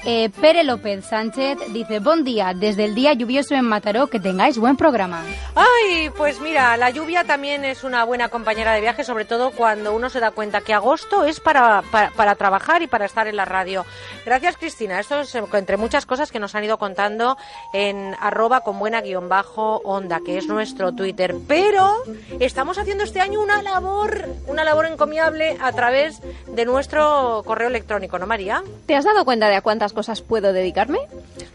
eh, 0.06 0.30
Pere 0.42 0.64
López 0.64 1.06
Sánchez 1.06 1.58
dice, 1.70 2.00
buen 2.00 2.24
día, 2.24 2.54
desde 2.56 2.86
el 2.86 2.96
día 2.96 3.14
lluvioso 3.14 3.56
en 3.56 3.66
Mataró, 3.66 4.08
que 4.08 4.20
tengáis 4.20 4.58
buen 4.58 4.76
programa. 4.76 5.24
Ay, 5.56 6.10
pues 6.18 6.40
mira, 6.42 6.76
la 6.78 6.90
lluvia 6.90 7.24
también 7.24 7.64
es 7.66 7.84
una 7.84 8.04
buena 8.04 8.30
compañera 8.30 8.74
de 8.74 8.82
viaje, 8.82 9.04
sobre 9.04 9.26
todo 9.26 9.52
cuando 9.52 9.94
uno 9.94 10.10
se 10.10 10.20
da 10.20 10.32
cuenta 10.32 10.62
que 10.62 10.74
agosto 10.74 11.26
es 11.26 11.40
para, 11.40 11.84
para, 11.92 12.12
para 12.12 12.36
trabajar 12.36 12.82
y 12.82 12.88
para 12.88 13.06
estar 13.06 13.28
en 13.28 13.36
la 13.36 13.46
radio. 13.46 13.86
Gracias, 14.26 14.58
Cristina. 14.58 15.00
Esto 15.00 15.22
es 15.22 15.34
entre 15.36 15.78
muchas 15.78 16.06
cosas 16.06 16.32
que 16.32 16.40
nos 16.40 16.56
han 16.56 16.64
ido 16.64 16.78
contando 16.78 17.38
en 17.74 18.16
arroba 18.20 18.62
con 18.62 18.80
buena 18.80 19.02
guion 19.02 19.30
bajo 19.30 19.78
onda, 19.84 20.20
que 20.26 20.38
es 20.38 20.48
nuestro 20.48 20.94
Twitter. 20.94 21.36
Pero 21.48 22.04
estamos 22.40 22.78
haciendo 22.78 23.04
este 23.04 23.22
año 23.22 23.42
una 23.42 23.62
labor, 23.62 24.28
una 24.48 24.64
labor 24.64 24.88
encomiable 24.88 25.58
a 25.62 25.72
través 25.72 26.22
de 26.48 26.66
nuestro 26.66 27.44
correo 27.46 27.68
electrónico, 27.68 28.20
¿no, 28.20 28.28
María? 28.28 28.64
¿Te 28.86 28.96
has 28.96 29.06
dado 29.06 29.26
cuenta 29.26 29.48
de 29.48 29.56
a 29.56 29.62
cuántas 29.62 29.93
cosas 29.94 30.22
puedo 30.22 30.52
dedicarme? 30.54 31.00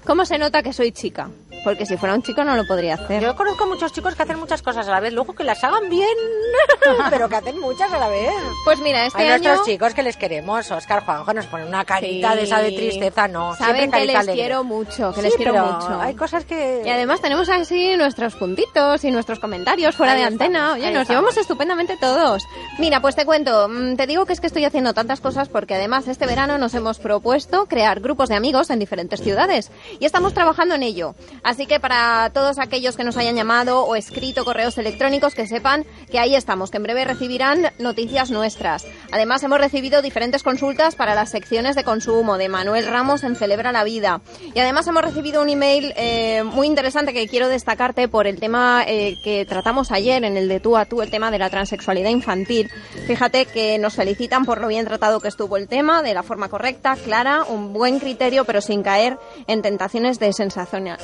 ¿Cómo 0.06 0.24
se 0.24 0.38
nota 0.38 0.62
que 0.62 0.72
soy 0.72 0.92
chica? 0.92 1.28
Porque 1.68 1.84
si 1.84 1.98
fuera 1.98 2.14
un 2.14 2.22
chico 2.22 2.42
no 2.44 2.56
lo 2.56 2.66
podría 2.66 2.94
hacer. 2.94 3.22
Yo 3.22 3.36
conozco 3.36 3.66
muchos 3.66 3.92
chicos 3.92 4.14
que 4.14 4.22
hacen 4.22 4.38
muchas 4.38 4.62
cosas 4.62 4.88
a 4.88 4.90
la 4.90 5.00
vez, 5.00 5.12
luego 5.12 5.34
que 5.34 5.44
las 5.44 5.62
hagan 5.62 5.90
bien, 5.90 6.08
pero 7.10 7.28
que 7.28 7.36
hacen 7.36 7.60
muchas 7.60 7.92
a 7.92 7.98
la 7.98 8.08
vez. 8.08 8.32
Pues 8.64 8.78
mira, 8.80 9.04
este 9.04 9.20
Hay 9.20 9.28
año... 9.28 9.42
nuestros 9.44 9.66
chicos 9.66 9.92
que 9.92 10.02
les 10.02 10.16
queremos, 10.16 10.70
Oscar 10.70 11.04
Juanjo 11.04 11.34
nos 11.34 11.44
pone 11.44 11.66
una 11.66 11.84
carita 11.84 12.30
Sí. 12.32 12.36
de 12.38 12.42
esa 12.44 12.62
de 12.62 12.72
tristeza, 12.72 13.28
no. 13.28 13.54
Saben 13.54 13.90
que 13.90 14.06
les 14.06 14.16
alegre. 14.16 14.34
quiero 14.34 14.64
mucho, 14.64 15.10
que 15.10 15.16
Sí, 15.20 15.26
les 15.26 15.34
quiero 15.36 15.52
pero 15.52 15.66
mucho. 15.66 16.00
Hay 16.00 16.14
cosas 16.14 16.46
que... 16.46 16.82
Y 16.86 16.88
además 16.88 17.20
tenemos 17.20 17.50
así 17.50 17.96
nuestros 17.98 18.34
puntitos 18.36 19.04
y 19.04 19.10
nuestros 19.10 19.38
comentarios 19.38 19.94
fuera 19.94 20.12
Ahí 20.14 20.20
de 20.20 20.24
estamos, 20.24 20.40
antena. 20.40 20.72
Oye, 20.72 20.82
nos 20.84 21.02
estamos. 21.02 21.08
llevamos 21.10 21.36
estupendamente 21.36 21.98
todos. 22.00 22.42
Mira, 22.78 23.02
pues 23.02 23.14
te 23.14 23.26
cuento, 23.26 23.68
mm, 23.68 23.96
te 23.96 24.06
digo 24.06 24.24
que 24.24 24.32
es 24.32 24.40
que 24.40 24.46
estoy 24.46 24.64
haciendo 24.64 24.94
tantas 24.94 25.20
cosas 25.20 25.50
porque 25.50 25.74
además 25.74 26.08
este 26.08 26.24
verano 26.26 26.56
nos 26.56 26.72
hemos 26.74 26.98
propuesto 26.98 27.66
crear 27.66 28.00
grupos 28.00 28.30
de 28.30 28.36
amigos 28.36 28.70
en 28.70 28.78
diferentes 28.78 29.20
ciudades 29.20 29.70
y 30.00 30.06
estamos 30.06 30.32
trabajando 30.32 30.74
en 30.76 30.82
ello. 30.82 31.14
Así 31.42 31.57
que 31.66 31.80
para 31.80 32.30
todos 32.32 32.58
aquellos 32.58 32.96
que 32.96 33.04
nos 33.04 33.16
hayan 33.16 33.36
llamado 33.36 33.84
o 33.84 33.96
escrito 33.96 34.44
correos 34.44 34.78
electrónicos 34.78 35.34
que 35.34 35.46
sepan 35.46 35.84
que 36.10 36.18
ahí 36.18 36.34
estamos, 36.34 36.70
que 36.70 36.76
en 36.78 36.82
breve 36.84 37.04
recibirán 37.04 37.72
noticias 37.78 38.30
nuestras. 38.30 38.86
Además 39.12 39.42
hemos 39.42 39.58
recibido 39.58 40.02
diferentes 40.02 40.42
consultas 40.42 40.94
para 40.94 41.14
las 41.14 41.30
secciones 41.30 41.76
de 41.76 41.84
consumo 41.84 42.38
de 42.38 42.48
Manuel 42.48 42.86
Ramos 42.86 43.24
en 43.24 43.36
Celebra 43.36 43.72
la 43.72 43.84
Vida. 43.84 44.20
Y 44.54 44.58
además 44.60 44.86
hemos 44.86 45.02
recibido 45.02 45.42
un 45.42 45.48
email 45.48 45.92
eh, 45.96 46.42
muy 46.44 46.66
interesante 46.66 47.12
que 47.12 47.26
quiero 47.28 47.48
destacarte 47.48 48.08
por 48.08 48.26
el 48.26 48.38
tema 48.40 48.84
eh, 48.86 49.14
que 49.24 49.44
tratamos 49.46 49.92
ayer 49.92 50.24
en 50.24 50.36
el 50.36 50.48
de 50.48 50.60
tú 50.60 50.76
a 50.76 50.84
tú, 50.84 51.02
el 51.02 51.10
tema 51.10 51.30
de 51.30 51.38
la 51.38 51.50
transexualidad 51.50 52.10
infantil. 52.10 52.70
Fíjate 53.06 53.46
que 53.46 53.78
nos 53.78 53.94
felicitan 53.94 54.44
por 54.44 54.60
lo 54.60 54.68
bien 54.68 54.84
tratado 54.86 55.20
que 55.20 55.28
estuvo 55.28 55.56
el 55.56 55.68
tema, 55.68 56.02
de 56.02 56.14
la 56.14 56.22
forma 56.22 56.48
correcta, 56.48 56.96
clara, 56.96 57.44
un 57.48 57.72
buen 57.72 57.98
criterio, 57.98 58.44
pero 58.44 58.60
sin 58.60 58.82
caer 58.82 59.18
en 59.46 59.62
tentaciones 59.62 60.18
de 60.18 60.32
sensaciona- 60.32 60.98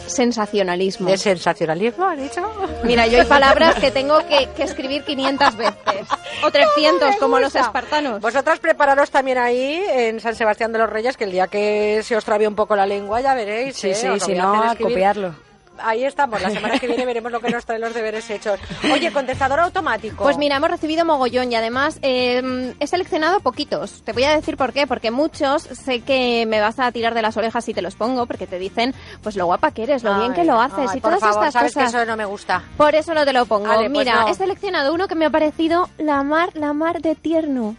sensacionalismo. 0.45 1.11
¿De 1.11 1.19
sensacionalismo, 1.19 2.05
has 2.05 2.19
dicho? 2.19 2.43
Mira, 2.85 3.07
yo 3.07 3.21
hay 3.21 3.27
palabras 3.27 3.75
que 3.77 3.91
tengo 3.91 4.19
que, 4.27 4.49
que 4.57 4.63
escribir 4.63 5.05
500 5.05 5.57
veces. 5.57 6.09
O 6.43 6.51
300, 6.51 7.11
Me 7.11 7.19
como 7.19 7.39
los 7.39 7.55
espartanos. 7.55 8.21
Vosotras 8.21 8.59
prepararos 8.59 9.11
también 9.11 9.39
ahí 9.39 9.83
en 9.89 10.21
San 10.21 10.35
Sebastián 10.35 10.73
de 10.73 10.79
los 10.79 10.91
Reyes, 10.91 11.17
que 11.17 11.25
el 11.25 11.33
día 11.33 11.47
que 11.47 12.01
se 12.03 12.17
os 12.17 12.25
trabe 12.25 12.47
un 12.47 12.55
poco 12.55 12.77
la 12.77 12.87
lengua 12.87 13.21
ya 13.21 13.35
veréis. 13.35 13.77
Sí, 13.77 13.91
¿eh? 13.91 13.95
sí, 13.95 14.09
si 14.21 14.35
no, 14.35 14.63
a 14.63 14.77
copiarlo. 14.77 15.35
Ahí 15.79 16.05
estamos. 16.05 16.41
La 16.43 16.51
semana 16.51 16.79
que 16.79 16.87
viene 16.87 17.05
veremos 17.05 17.31
lo 17.33 17.41
que 17.41 17.51
nos 17.51 17.65
traen 17.65 17.81
los 17.83 17.95
deberes 17.95 18.29
hechos. 18.31 18.61
Oye, 18.93 19.13
contestador 19.13 19.61
automático. 19.61 20.23
Pues 20.23 20.39
mira, 20.39 20.57
hemos 20.57 20.71
recibido 20.71 21.05
mogollón 21.05 21.51
y 21.53 21.55
además 21.57 21.99
eh, 22.03 22.75
he 22.81 22.87
seleccionado 22.87 23.41
poquitos. 23.41 24.03
Te 24.03 24.13
voy 24.13 24.25
a 24.25 24.35
decir 24.35 24.57
por 24.57 24.73
qué. 24.73 24.87
Porque 24.87 25.11
muchos 25.11 25.63
sé 25.63 26.01
que 26.01 26.45
me 26.47 26.61
vas 26.61 26.79
a 26.79 26.91
tirar 26.93 27.15
de 27.15 27.23
las 27.23 27.37
orejas 27.37 27.65
si 27.65 27.75
te 27.75 27.83
los 27.83 27.95
pongo, 27.95 28.27
porque 28.27 28.47
te 28.47 28.59
dicen, 28.59 28.95
pues 29.23 29.37
lo 29.37 29.47
guapa 29.47 29.71
que 29.73 29.85
eres, 29.85 30.03
lo 30.05 30.19
bien 30.19 30.35
que 30.35 30.45
lo 30.45 30.61
haces 30.61 30.91
ay, 30.91 30.99
y 30.99 31.01
por 31.01 31.11
todas 31.17 31.21
favor, 31.21 31.47
estas 31.47 31.53
sabes 31.53 31.75
cosas. 31.75 31.93
que 31.93 31.97
eso 31.99 32.07
no 32.07 32.17
me 32.17 32.25
gusta. 32.25 32.63
Por 32.77 32.95
eso 32.95 33.15
no 33.15 33.25
te 33.25 33.33
lo 33.33 33.47
pongo. 33.47 33.67
Vale, 33.69 33.91
pues 33.91 33.91
Mira, 33.91 34.23
no. 34.23 34.29
he 34.29 34.35
seleccionado 34.35 34.93
uno 34.95 35.09
que 35.09 35.15
me 35.15 35.25
ha 35.27 35.31
parecido 35.31 35.89
la 35.99 36.23
mar, 36.23 36.51
la 36.55 36.73
mar 36.73 37.01
de 37.01 37.15
tierno. 37.15 37.77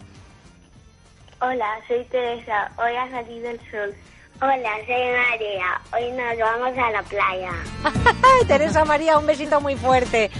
Hola, 1.40 1.66
soy 1.86 2.04
Teresa. 2.04 2.70
Hoy 2.78 2.96
ha 2.96 3.10
salido 3.10 3.50
el 3.50 3.60
sol. 3.70 3.94
Hola, 4.38 4.70
soy 4.86 4.94
María. 5.30 5.80
Hoy 5.94 6.12
nos 6.12 6.38
vamos 6.38 6.76
a 6.76 6.90
la 6.90 7.02
playa. 7.02 7.52
Ay, 7.84 8.46
Teresa 8.46 8.84
María, 8.84 9.16
un 9.18 9.26
besito 9.26 9.62
muy 9.62 9.76
fuerte. 9.76 10.30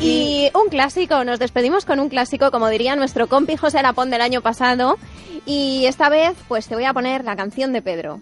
Y 0.00 0.50
un 0.52 0.68
clásico, 0.68 1.24
nos 1.24 1.38
despedimos 1.38 1.86
con 1.86 1.98
un 1.98 2.10
clásico, 2.10 2.50
como 2.50 2.68
diría 2.68 2.94
nuestro 2.94 3.26
compi 3.26 3.56
José 3.56 3.82
Lapón 3.82 4.10
del 4.10 4.20
año 4.20 4.42
pasado. 4.42 4.98
Y 5.46 5.86
esta 5.86 6.10
vez, 6.10 6.36
pues 6.46 6.68
te 6.68 6.74
voy 6.74 6.84
a 6.84 6.92
poner 6.92 7.24
la 7.24 7.36
canción 7.36 7.72
de 7.72 7.80
Pedro. 7.80 8.20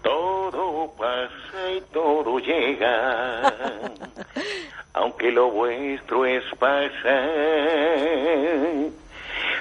Todo 0.00 0.92
pasa 0.96 1.72
y 1.76 1.80
todo 1.92 2.38
llega, 2.38 3.52
aunque 4.94 5.32
lo 5.32 5.50
vuestro 5.50 6.24
es 6.24 6.44
pasar. 6.60 7.32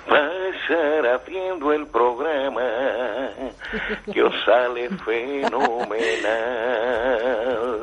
Pasar 0.07 1.05
haciendo 1.07 1.71
el 1.73 1.87
programa 1.87 2.61
que 4.11 4.23
os 4.23 4.33
sale 4.45 4.89
fenomenal. 4.89 5.91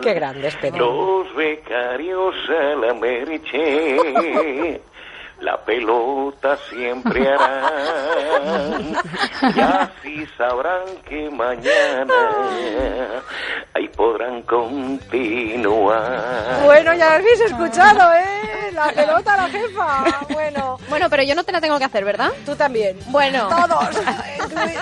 Qué 0.03 0.15
grande 0.15 0.49
es 0.49 0.57
Pedro. 0.57 0.79
Los 0.79 1.35
becarios 1.35 2.35
a 2.51 2.75
la 2.77 2.95
merche, 2.95 4.81
la 5.41 5.57
pelota 5.65 6.57
siempre 6.71 7.29
harán. 7.29 8.97
Y 9.55 9.61
así 9.61 10.27
sabrán 10.37 10.85
que 11.09 11.31
mañana 11.31 12.15
ahí 13.75 13.89
podrán 13.89 14.43
continuar. 14.43 15.85
Bueno, 16.65 16.93
ya 16.95 17.15
habéis 17.15 17.41
escuchado, 17.41 18.13
¿eh? 18.15 18.73
La 18.73 18.93
pelota, 18.93 19.37
la 19.37 19.49
jefa. 19.49 20.05
Bueno. 20.31 20.79
Bueno, 20.89 21.11
pero 21.11 21.23
yo 21.23 21.35
no 21.35 21.45
te 21.45 21.53
la 21.53 21.61
tengo 21.61 21.79
que 21.79 21.85
hacer, 21.85 22.05
¿verdad? 22.05 22.31
Tú 22.45 22.55
también. 22.57 22.99
Bueno. 23.07 23.49
Todos, 23.49 23.89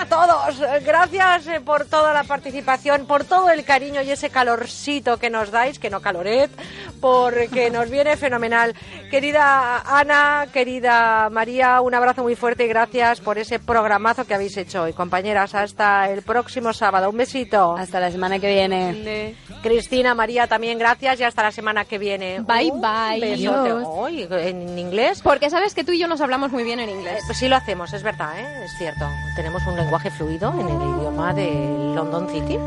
todos. 0.09 0.61
Gracias 0.83 1.47
eh, 1.47 1.61
por 1.61 1.85
toda 1.85 2.13
la 2.13 2.23
participación, 2.23 3.05
por 3.05 3.23
todo 3.23 3.49
el 3.49 3.63
cariño 3.63 4.01
y 4.01 4.11
ese 4.11 4.29
calorcito 4.29 5.17
que 5.17 5.29
nos 5.29 5.51
dais, 5.51 5.79
que 5.79 5.89
no 5.89 6.01
caloret, 6.01 6.51
porque 6.99 7.69
nos 7.69 7.89
viene 7.89 8.17
fenomenal. 8.17 8.75
Querida 9.09 9.81
Ana, 9.85 10.46
querida 10.47 11.29
María, 11.29 11.81
un 11.81 11.93
abrazo 11.93 12.23
muy 12.23 12.35
fuerte 12.35 12.65
y 12.65 12.67
gracias 12.67 13.21
por 13.21 13.37
ese 13.37 13.59
programazo 13.59 14.25
que 14.25 14.33
habéis 14.33 14.57
hecho 14.57 14.83
hoy. 14.83 14.93
Compañeras, 14.93 15.55
hasta 15.55 16.09
el 16.09 16.21
próximo 16.21 16.73
sábado. 16.73 17.09
Un 17.09 17.17
besito. 17.17 17.75
Hasta 17.77 17.99
la 17.99 18.11
semana 18.11 18.39
que 18.39 18.47
viene. 18.47 19.35
Cristina, 19.61 20.13
María, 20.15 20.47
también 20.47 20.79
gracias 20.79 21.19
y 21.19 21.23
hasta 21.23 21.43
la 21.43 21.51
semana 21.51 21.85
que 21.85 21.97
viene. 21.97 22.39
Bye, 22.41 22.71
bye. 22.71 23.49
Uy, 23.85 24.27
¿En 24.29 24.77
inglés? 24.77 25.21
Porque 25.21 25.49
sabes 25.49 25.73
que 25.73 25.83
tú 25.83 25.91
y 25.91 25.99
yo 25.99 26.07
nos 26.07 26.21
hablamos 26.21 26.51
muy 26.51 26.63
bien 26.63 26.79
en 26.79 26.89
inglés. 26.89 27.23
Pues 27.25 27.37
sí 27.37 27.47
lo 27.47 27.55
hacemos, 27.55 27.93
es 27.93 28.03
verdad, 28.03 28.39
¿eh? 28.39 28.65
es 28.65 28.71
cierto. 28.77 29.05
Tenemos 29.35 29.61
un 29.67 29.75
lenguaje 29.75 30.09
fluido 30.11 30.53
en 30.53 30.67
el 30.67 30.99
idioma 30.99 31.33
de 31.33 31.51
London 31.95 32.29
City. 32.29 32.57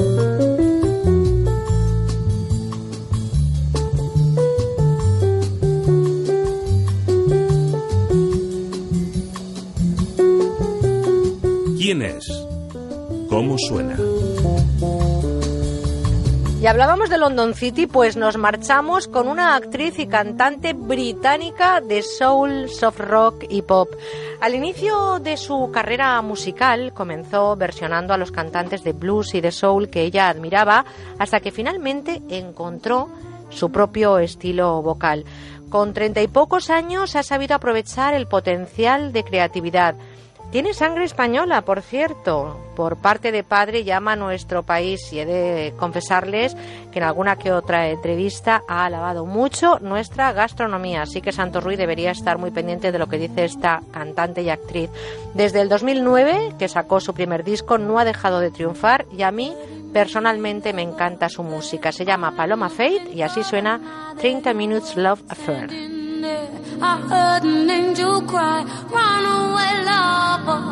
¿Quién 11.80 12.02
es? 12.02 12.30
¿Cómo 13.30 13.56
suena? 13.56 13.96
Y 16.60 16.66
hablábamos 16.66 17.08
de 17.08 17.16
London 17.16 17.54
City, 17.54 17.86
pues 17.86 18.18
nos 18.18 18.36
marchamos 18.36 19.08
con 19.08 19.28
una 19.28 19.56
actriz 19.56 19.98
y 19.98 20.06
cantante 20.06 20.74
británica 20.74 21.80
de 21.80 22.02
soul, 22.02 22.68
soft 22.68 23.00
rock 23.00 23.44
y 23.48 23.62
pop. 23.62 23.88
Al 24.42 24.54
inicio 24.54 25.20
de 25.20 25.38
su 25.38 25.70
carrera 25.72 26.20
musical 26.20 26.92
comenzó 26.92 27.56
versionando 27.56 28.12
a 28.12 28.18
los 28.18 28.30
cantantes 28.30 28.84
de 28.84 28.92
blues 28.92 29.34
y 29.34 29.40
de 29.40 29.50
soul 29.50 29.88
que 29.88 30.02
ella 30.02 30.28
admiraba 30.28 30.84
hasta 31.18 31.40
que 31.40 31.50
finalmente 31.50 32.20
encontró 32.28 33.08
su 33.48 33.72
propio 33.72 34.18
estilo 34.18 34.82
vocal. 34.82 35.24
Con 35.70 35.94
treinta 35.94 36.20
y 36.20 36.28
pocos 36.28 36.68
años 36.68 37.16
ha 37.16 37.22
sabido 37.22 37.54
aprovechar 37.54 38.12
el 38.12 38.26
potencial 38.26 39.14
de 39.14 39.24
creatividad. 39.24 39.94
Tiene 40.50 40.74
sangre 40.74 41.04
española, 41.04 41.62
por 41.62 41.80
cierto. 41.80 42.58
Por 42.74 42.96
parte 42.96 43.30
de 43.30 43.44
padre 43.44 43.84
llama 43.84 44.12
a 44.12 44.16
nuestro 44.16 44.64
país 44.64 45.12
y 45.12 45.20
he 45.20 45.26
de 45.26 45.74
confesarles 45.78 46.56
que 46.90 46.98
en 46.98 47.04
alguna 47.04 47.36
que 47.36 47.52
otra 47.52 47.88
entrevista 47.88 48.64
ha 48.66 48.84
alabado 48.84 49.24
mucho 49.26 49.78
nuestra 49.78 50.32
gastronomía. 50.32 51.02
Así 51.02 51.20
que 51.20 51.30
Santo 51.30 51.60
Ruiz 51.60 51.78
debería 51.78 52.10
estar 52.10 52.38
muy 52.38 52.50
pendiente 52.50 52.90
de 52.90 52.98
lo 52.98 53.06
que 53.06 53.18
dice 53.18 53.44
esta 53.44 53.82
cantante 53.92 54.42
y 54.42 54.50
actriz. 54.50 54.90
Desde 55.34 55.60
el 55.60 55.68
2009, 55.68 56.54
que 56.58 56.68
sacó 56.68 56.98
su 56.98 57.14
primer 57.14 57.44
disco, 57.44 57.78
no 57.78 58.00
ha 58.00 58.04
dejado 58.04 58.40
de 58.40 58.50
triunfar 58.50 59.06
y 59.16 59.22
a 59.22 59.30
mí 59.30 59.54
personalmente 59.92 60.72
me 60.72 60.82
encanta 60.82 61.28
su 61.28 61.44
música. 61.44 61.92
Se 61.92 62.04
llama 62.04 62.34
Paloma 62.34 62.70
Fate 62.70 63.10
y 63.14 63.22
así 63.22 63.44
suena 63.44 64.14
30 64.18 64.52
Minutes 64.54 64.96
Love 64.96 65.22
Affair. 65.28 65.99
I 66.24 67.00
heard 67.08 67.44
an 67.44 67.70
angel 67.70 68.20
cry, 68.22 68.62
run 68.90 69.24
away, 69.24 69.72
lover. 69.90 70.62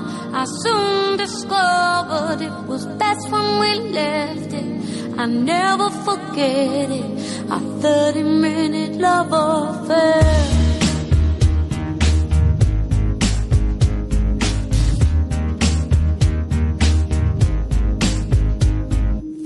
I 0.40 0.44
soon 0.62 1.16
discovered 1.16 2.40
it 2.42 2.68
was 2.68 2.84
best 2.98 3.30
when 3.30 3.58
we 3.60 3.90
left 3.90 4.52
it. 4.52 5.18
I 5.18 5.26
never 5.26 5.88
forget 5.90 6.90
it. 6.90 7.10
A 7.50 7.60
30 7.80 8.22
minute 8.22 8.92
love 9.00 9.32
affair. 9.32 10.58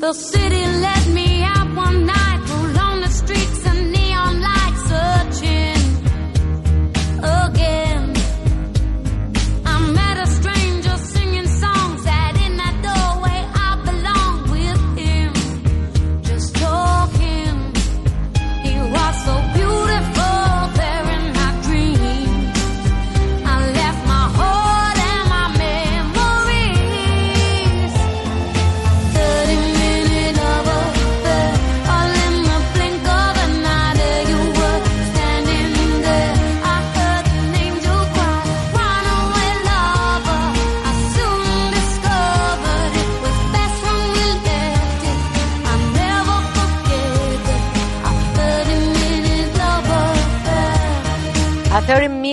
The 0.01 0.13
city 0.15 0.67
let 0.81 1.07
me 1.15 1.45
out 1.45 1.77
one 1.77 2.07
night, 2.07 2.22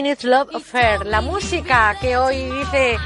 30 0.10 0.24
Minutes 0.24 0.24
Love 0.24 0.56
Affair, 0.56 1.06
la 1.06 1.22
música 1.22 1.96
que 2.02 2.18
hoy 2.18 2.50
dice 2.50 2.98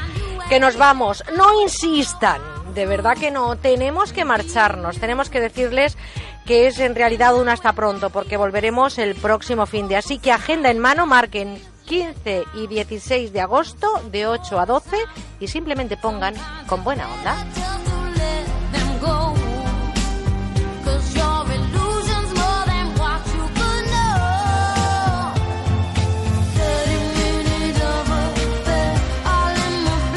que 0.47 0.59
nos 0.59 0.77
vamos. 0.77 1.23
No 1.35 1.61
insistan, 1.61 2.41
de 2.73 2.85
verdad 2.85 3.17
que 3.17 3.31
no. 3.31 3.57
Tenemos 3.57 4.13
que 4.13 4.23
marcharnos, 4.23 4.99
tenemos 4.99 5.29
que 5.29 5.41
decirles 5.41 5.97
que 6.45 6.67
es 6.67 6.79
en 6.79 6.95
realidad 6.95 7.35
un 7.35 7.49
hasta 7.49 7.73
pronto, 7.73 8.09
porque 8.09 8.37
volveremos 8.37 8.97
el 8.99 9.15
próximo 9.15 9.65
fin 9.65 9.87
de. 9.87 9.97
Así 9.97 10.17
que 10.17 10.31
agenda 10.31 10.69
en 10.69 10.79
mano, 10.79 11.05
marquen 11.05 11.61
15 11.85 12.43
y 12.53 12.67
16 12.67 13.33
de 13.33 13.41
agosto 13.41 14.01
de 14.11 14.27
8 14.27 14.59
a 14.59 14.65
12 14.65 14.97
y 15.39 15.47
simplemente 15.47 15.97
pongan 15.97 16.35
con 16.67 16.83
buena 16.83 17.07
onda. 17.13 17.92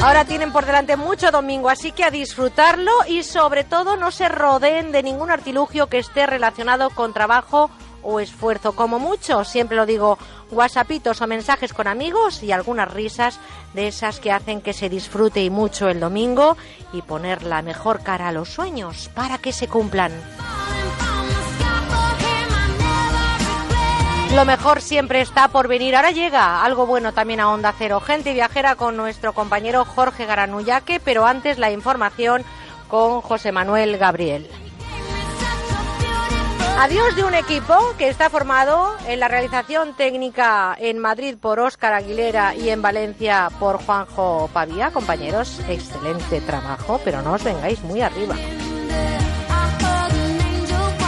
Ahora 0.07 0.23
tienen 0.23 0.53
por 0.53 0.65
delante 0.65 0.95
mucho 0.95 1.31
domingo, 1.31 1.67
así 1.67 1.91
que 1.91 2.05
a 2.05 2.11
disfrutarlo 2.11 2.93
y 3.09 3.23
sobre 3.23 3.65
todo 3.65 3.97
no 3.97 4.09
se 4.09 4.29
rodeen 4.29 4.93
de 4.93 5.03
ningún 5.03 5.29
artilugio 5.29 5.87
que 5.87 5.97
esté 5.99 6.25
relacionado 6.25 6.91
con 6.91 7.11
trabajo 7.11 7.69
o 8.03 8.21
esfuerzo. 8.21 8.71
Como 8.71 8.99
mucho, 8.99 9.43
siempre 9.43 9.75
lo 9.75 9.85
digo, 9.85 10.17
whatsappitos 10.49 11.21
o 11.21 11.27
mensajes 11.27 11.73
con 11.73 11.87
amigos 11.87 12.41
y 12.41 12.53
algunas 12.53 12.89
risas 12.89 13.41
de 13.73 13.89
esas 13.89 14.21
que 14.21 14.31
hacen 14.31 14.61
que 14.61 14.71
se 14.71 14.87
disfrute 14.87 15.43
y 15.43 15.49
mucho 15.49 15.89
el 15.89 15.99
domingo 15.99 16.55
y 16.93 17.01
poner 17.01 17.43
la 17.43 17.61
mejor 17.61 18.01
cara 18.01 18.29
a 18.29 18.31
los 18.31 18.47
sueños 18.47 19.09
para 19.13 19.39
que 19.39 19.51
se 19.51 19.67
cumplan. 19.67 20.13
Lo 24.33 24.45
mejor 24.45 24.81
siempre 24.81 25.21
está 25.21 25.47
por 25.47 25.67
venir. 25.67 25.95
Ahora 25.95 26.11
llega 26.11 26.63
algo 26.63 26.85
bueno 26.85 27.13
también 27.13 27.39
a 27.39 27.49
Onda 27.49 27.73
Cero. 27.77 27.99
Gente 27.99 28.33
viajera 28.33 28.75
con 28.75 28.95
nuestro 28.95 29.33
compañero 29.33 29.83
Jorge 29.83 30.25
Garanuyaque, 30.25 30.99
pero 30.99 31.25
antes 31.25 31.57
la 31.57 31.71
información 31.71 32.43
con 32.87 33.21
José 33.21 33.51
Manuel 33.51 33.97
Gabriel. 33.97 34.47
Adiós 36.79 37.15
de 37.15 37.23
un 37.23 37.33
equipo 37.33 37.75
que 37.97 38.07
está 38.07 38.29
formado 38.29 38.93
en 39.07 39.19
la 39.19 39.27
realización 39.27 39.95
técnica 39.95 40.77
en 40.79 40.99
Madrid 40.99 41.35
por 41.35 41.59
Óscar 41.59 41.93
Aguilera 41.93 42.53
y 42.53 42.69
en 42.69 42.83
Valencia 42.83 43.49
por 43.59 43.83
Juanjo 43.83 44.47
Pavía. 44.53 44.91
Compañeros, 44.91 45.59
excelente 45.67 46.39
trabajo, 46.41 47.01
pero 47.03 47.23
no 47.23 47.33
os 47.33 47.43
vengáis 47.43 47.81
muy 47.81 48.01
arriba. 48.01 48.35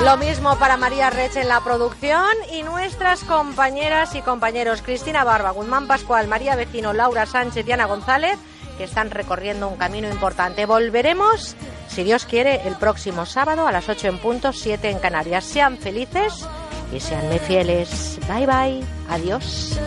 Lo 0.03 0.15
mismo 0.15 0.57
para 0.57 0.77
María 0.77 1.09
Rech 1.09 1.35
en 1.35 1.49
la 1.49 1.61
producción 1.61 2.31
y 2.53 2.63
nuestras 2.63 3.23
compañeras 3.25 4.15
y 4.15 4.21
compañeros 4.21 4.81
Cristina 4.81 5.25
Barba, 5.25 5.51
Guzmán 5.51 5.87
Pascual, 5.87 6.27
María 6.27 6.55
Vecino, 6.55 6.93
Laura 6.93 7.25
Sánchez 7.25 7.67
y 7.67 7.71
Ana 7.73 7.85
González, 7.85 8.39
que 8.77 8.85
están 8.85 9.11
recorriendo 9.11 9.67
un 9.67 9.75
camino 9.75 10.09
importante. 10.09 10.65
Volveremos, 10.65 11.57
si 11.89 12.03
Dios 12.03 12.25
quiere, 12.25 12.65
el 12.65 12.75
próximo 12.77 13.25
sábado 13.25 13.67
a 13.67 13.73
las 13.73 13.89
8 13.89 14.07
en 14.07 14.19
punto, 14.19 14.53
7 14.53 14.89
en 14.89 14.99
Canarias. 14.99 15.43
Sean 15.43 15.77
felices 15.77 16.47
y 16.93 17.01
seanme 17.01 17.37
fieles. 17.37 18.19
Bye 18.27 18.47
bye. 18.47 18.83
Adiós. 19.09 19.77